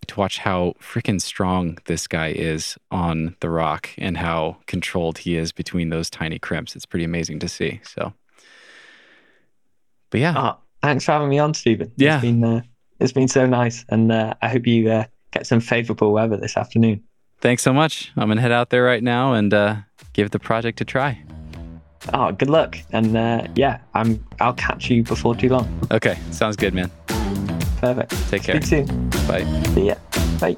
to 0.08 0.20
watch 0.20 0.40
how 0.40 0.74
freaking 0.82 1.22
strong 1.22 1.78
this 1.86 2.08
guy 2.08 2.30
is 2.30 2.78
on 2.92 3.36
the 3.42 3.50
rock 3.50 3.90
and 3.98 4.18
how 4.18 4.58
controlled 4.66 5.20
he 5.20 5.36
is 5.36 5.52
between 5.52 5.90
those 5.90 6.10
tiny 6.10 6.40
crimps. 6.40 6.76
It's 6.76 6.86
pretty 6.86 7.06
amazing 7.06 7.40
to 7.40 7.50
see. 7.50 7.80
So, 7.84 8.14
but 10.10 10.20
yeah. 10.20 10.34
Oh, 10.36 10.58
thanks 10.82 11.06
for 11.06 11.12
having 11.12 11.30
me 11.30 11.40
on, 11.40 11.54
Stephen. 11.54 11.92
Yeah. 11.96 12.16
It's 12.16 12.22
been, 12.22 12.44
uh, 12.44 12.62
it's 13.00 13.12
been 13.12 13.28
so 13.28 13.46
nice. 13.46 13.86
And 13.90 14.12
uh, 14.12 14.34
I 14.42 14.50
hope 14.50 14.66
you 14.66 14.92
uh, 14.92 15.06
get 15.32 15.46
some 15.46 15.60
favorable 15.60 16.12
weather 16.12 16.38
this 16.38 16.58
afternoon. 16.58 17.04
Thanks 17.42 17.64
so 17.64 17.72
much. 17.72 18.12
I'm 18.18 18.28
going 18.28 18.38
to 18.38 18.42
head 18.42 18.52
out 18.52 18.70
there 18.70 18.84
right 18.84 19.04
now 19.04 19.34
and 19.34 19.54
uh, 19.54 19.76
give 20.14 20.32
the 20.32 20.40
project 20.40 20.82
a 20.82 20.86
try. 20.86 21.24
Oh, 22.14 22.32
good 22.32 22.50
luck. 22.50 22.78
And 22.92 23.16
uh, 23.16 23.48
yeah, 23.56 23.80
I'm, 23.94 24.26
I'll 24.40 24.54
catch 24.54 24.90
you 24.90 25.04
before 25.04 25.36
too 25.36 25.50
long. 25.50 25.88
Okay. 25.92 26.18
Sounds 26.32 26.56
good, 26.56 26.74
man. 26.74 26.90
Perfect. 27.80 28.12
Take 28.30 28.44
care. 28.44 28.62
Speak 28.62 28.88
soon. 28.88 29.10
Bye. 29.28 29.46
See 29.74 29.88
ya. 29.88 29.96
Bye. 30.40 30.58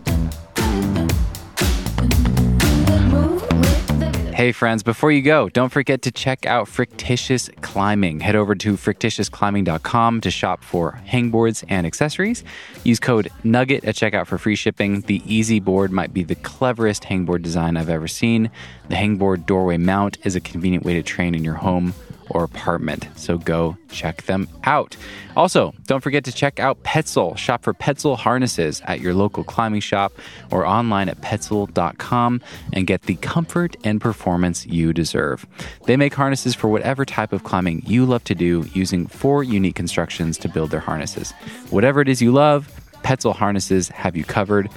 Hey, 4.33 4.51
friends, 4.53 4.81
before 4.81 5.11
you 5.11 5.21
go, 5.21 5.49
don't 5.49 5.69
forget 5.69 6.01
to 6.01 6.11
check 6.11 6.47
out 6.47 6.67
Frictitious 6.67 7.47
Climbing. 7.61 8.21
Head 8.21 8.35
over 8.35 8.55
to 8.55 8.73
frictitiousclimbing.com 8.73 10.21
to 10.21 10.31
shop 10.31 10.63
for 10.63 10.99
hangboards 11.07 11.63
and 11.69 11.85
accessories. 11.85 12.43
Use 12.83 12.99
code 12.99 13.29
NUGGET 13.43 13.85
at 13.85 13.93
checkout 13.93 14.25
for 14.25 14.39
free 14.39 14.55
shipping. 14.55 15.01
The 15.01 15.21
Easy 15.31 15.59
Board 15.59 15.91
might 15.91 16.11
be 16.11 16.23
the 16.23 16.33
cleverest 16.33 17.03
hangboard 17.03 17.43
design 17.43 17.77
I've 17.77 17.89
ever 17.89 18.07
seen. 18.07 18.49
The 18.89 18.95
hangboard 18.95 19.45
doorway 19.45 19.77
mount 19.77 20.17
is 20.23 20.35
a 20.35 20.41
convenient 20.41 20.85
way 20.85 20.95
to 20.95 21.03
train 21.03 21.35
in 21.35 21.43
your 21.43 21.53
home 21.53 21.93
or 22.33 22.43
apartment. 22.43 23.07
So 23.15 23.37
go 23.37 23.77
check 23.89 24.23
them 24.23 24.47
out. 24.63 24.95
Also, 25.35 25.73
don't 25.87 26.01
forget 26.01 26.23
to 26.25 26.31
check 26.31 26.59
out 26.59 26.83
Petzl. 26.83 27.37
Shop 27.37 27.63
for 27.63 27.73
Petzl 27.73 28.17
harnesses 28.17 28.81
at 28.85 28.99
your 28.99 29.13
local 29.13 29.43
climbing 29.43 29.81
shop 29.81 30.11
or 30.51 30.65
online 30.65 31.09
at 31.09 31.21
petzl.com 31.21 32.41
and 32.73 32.87
get 32.87 33.03
the 33.03 33.15
comfort 33.15 33.75
and 33.83 34.01
performance 34.01 34.65
you 34.65 34.93
deserve. 34.93 35.45
They 35.85 35.97
make 35.97 36.13
harnesses 36.13 36.55
for 36.55 36.67
whatever 36.67 37.05
type 37.05 37.33
of 37.33 37.43
climbing 37.43 37.83
you 37.85 38.05
love 38.05 38.23
to 38.25 38.35
do 38.35 38.65
using 38.73 39.07
four 39.07 39.43
unique 39.43 39.75
constructions 39.75 40.37
to 40.39 40.49
build 40.49 40.71
their 40.71 40.79
harnesses. 40.79 41.31
Whatever 41.69 42.01
it 42.01 42.09
is 42.09 42.21
you 42.21 42.31
love, 42.31 42.69
Petzl 43.03 43.35
harnesses 43.35 43.89
have 43.89 44.15
you 44.15 44.23
covered. 44.23 44.69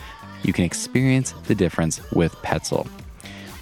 You 0.43 0.53
can 0.53 0.65
experience 0.65 1.33
the 1.47 1.55
difference 1.55 2.01
with 2.13 2.35
Petzl. 2.43 2.89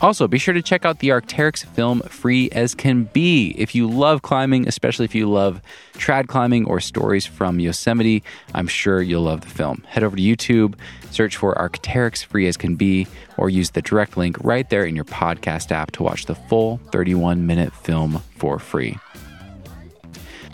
Also, 0.02 0.26
be 0.26 0.36
sure 0.36 0.52
to 0.52 0.60
check 0.60 0.84
out 0.84 0.98
the 0.98 1.10
Arc'teryx 1.10 1.64
film 1.64 2.00
Free 2.00 2.50
as 2.50 2.74
Can 2.74 3.04
Be. 3.04 3.54
If 3.56 3.72
you 3.72 3.88
love 3.88 4.22
climbing, 4.22 4.66
especially 4.66 5.04
if 5.04 5.14
you 5.14 5.30
love 5.30 5.62
trad 5.92 6.26
climbing 6.26 6.66
or 6.66 6.80
stories 6.80 7.24
from 7.24 7.60
Yosemite, 7.60 8.24
I'm 8.52 8.66
sure 8.66 9.00
you'll 9.00 9.22
love 9.22 9.42
the 9.42 9.46
film. 9.46 9.84
Head 9.86 10.02
over 10.02 10.16
to 10.16 10.22
YouTube, 10.22 10.74
search 11.12 11.36
for 11.36 11.54
Arc'teryx 11.54 12.24
Free 12.24 12.48
as 12.48 12.56
Can 12.56 12.74
Be, 12.74 13.06
or 13.36 13.48
use 13.48 13.70
the 13.70 13.80
direct 13.80 14.16
link 14.16 14.36
right 14.42 14.68
there 14.70 14.84
in 14.84 14.96
your 14.96 15.04
podcast 15.04 15.70
app 15.70 15.92
to 15.92 16.02
watch 16.02 16.26
the 16.26 16.34
full 16.34 16.78
31 16.90 17.46
minute 17.46 17.72
film 17.72 18.20
for 18.36 18.58
free. 18.58 18.98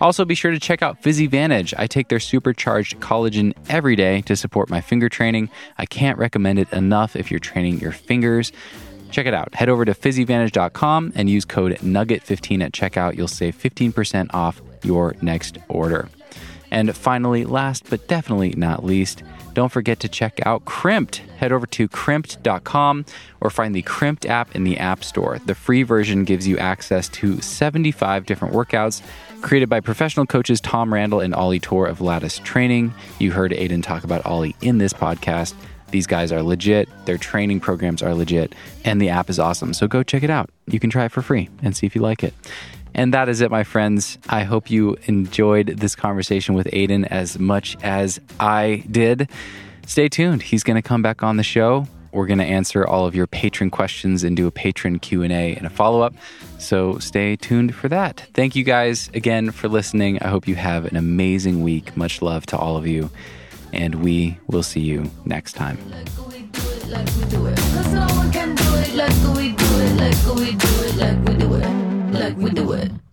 Also, 0.01 0.25
be 0.25 0.35
sure 0.35 0.53
to 0.53 0.61
check 0.61 0.83
out 0.83 1.03
PhysiVantage. 1.03 1.75
I 1.77 1.87
take 1.87 2.09
their 2.09 2.21
supercharged 2.21 3.01
collagen 3.01 3.55
every 3.69 3.97
day 3.97 4.21
to 4.23 4.37
support 4.37 4.71
my 4.71 4.81
finger 4.81 5.09
training. 5.09 5.51
I 5.77 5.87
can't 5.87 6.19
recommend 6.19 6.59
it 6.59 6.73
enough 6.73 7.17
if 7.17 7.31
you're 7.31 7.41
training 7.41 7.81
your 7.81 7.93
fingers. 7.93 8.53
Check 9.11 9.27
it 9.27 9.35
out. 9.35 9.55
Head 9.55 9.69
over 9.69 9.85
to 9.85 9.95
physivantage.com 9.95 11.13
and 11.15 11.31
use 11.31 11.45
code 11.45 11.73
NUGGET15 11.79 12.63
at 12.63 12.73
checkout. 12.73 13.17
You'll 13.17 13.29
save 13.29 13.57
15% 13.57 14.35
off 14.35 14.61
your 14.83 15.15
next 15.23 15.59
order. 15.69 16.09
And 16.71 16.95
finally, 16.95 17.45
last 17.45 17.89
but 17.89 18.07
definitely 18.09 18.51
not 18.51 18.85
least, 18.85 19.23
don't 19.55 19.73
forget 19.73 20.01
to 20.01 20.09
check 20.09 20.39
out 20.47 20.65
Crimpd. 20.67 21.17
Head 21.39 21.51
over 21.51 21.67
to 21.67 21.89
crimpd.com 21.89 23.07
or 23.41 23.51
find 23.51 23.75
the 23.75 23.83
Crimpd 23.83 24.27
app 24.27 24.55
in 24.55 24.65
the 24.65 24.79
App 24.79 25.03
Store. 25.03 25.39
The 25.47 25.55
free 25.55 25.83
version 25.83 26.25
gives 26.25 26.47
you 26.47 26.59
access 26.59 27.09
to 27.09 27.41
75 27.41 28.27
different 28.27 28.55
workouts 28.55 29.03
created 29.41 29.69
by 29.69 29.81
professional 29.81 30.27
coaches 30.27 30.61
Tom 30.61 30.93
Randall 30.93 31.21
and 31.21 31.35
Ollie 31.35 31.61
Torr 31.61 31.87
of 31.87 32.01
Lattice 32.01 32.39
Training. 32.41 32.93
You 33.19 33.33
heard 33.33 33.53
Aidan 33.53 33.83
talk 33.83 34.05
about 34.05 34.27
Ollie 34.27 34.57
in 34.61 34.79
this 34.79 34.93
podcast. 34.93 35.55
These 35.91 36.07
guys 36.07 36.33
are 36.33 36.43
legit, 36.43 36.89
their 37.07 37.19
training 37.19 37.61
programs 37.61 38.03
are 38.03 38.15
legit, 38.15 38.55
and 38.85 39.01
the 39.01 39.09
app 39.09 39.31
is 39.31 39.39
awesome. 39.39 39.73
So 39.75 39.87
go 39.89 40.03
check 40.03 40.23
it 40.23 40.31
out. 40.31 40.51
You 40.67 40.81
can 40.81 40.91
try 40.91 41.05
it 41.05 41.13
for 41.13 41.23
free 41.23 41.49
and 41.63 41.77
see 41.77 41.87
if 41.87 41.95
you 41.95 42.03
like 42.03 42.23
it. 42.23 42.35
And 42.95 43.15
that 43.15 43.29
is 43.29 43.41
it, 43.41 43.51
my 43.51 43.65
friends. 43.65 44.19
I 44.29 44.45
hope 44.45 44.71
you 44.71 44.97
enjoyed 45.05 45.69
this 45.79 45.95
conversation 45.95 46.55
with 46.55 46.69
Aidan 46.73 47.05
as 47.07 47.39
much 47.39 47.77
as 47.83 48.21
I 48.41 48.85
did. 48.91 49.31
Stay 49.87 50.09
tuned. 50.09 50.43
He's 50.43 50.65
going 50.65 50.77
to 50.77 50.83
come 50.83 51.03
back 51.03 51.23
on 51.23 51.37
the 51.37 51.43
show. 51.43 51.87
We're 52.13 52.27
going 52.27 52.39
to 52.39 52.45
answer 52.45 52.87
all 52.87 53.07
of 53.07 53.15
your 53.15 53.27
patron 53.27 53.71
questions 53.71 54.25
and 54.25 54.37
do 54.37 54.47
a 54.47 54.51
patron 54.51 54.99
Q&A 54.99 55.55
and 55.55 55.67
a 55.67 55.71
follow-up. 55.71 56.15
So 56.59 56.99
stay 56.99 57.37
tuned 57.37 57.75
for 57.75 57.89
that. 57.89 58.27
Thank 58.35 58.57
you 58.57 58.65
guys 58.65 59.11
again 59.15 59.51
for 59.51 59.69
listening. 59.69 60.19
I 60.21 60.29
hope 60.29 60.49
you 60.49 60.55
have 60.55 60.87
an 60.87 60.97
amazing 60.97 61.63
week. 61.63 61.97
Much 61.97 62.23
love 62.23 62.47
to 62.47 62.57
all 62.57 62.77
of 62.77 62.87
you 62.87 63.11
and 63.79 63.95
we 64.03 64.37
will 64.49 64.65
see 64.65 64.81
you 64.81 65.09
next 65.25 65.53
time. 65.53 65.79
Like 72.11 72.37
we 72.37 72.51
do 72.51 72.73
it. 72.73 73.08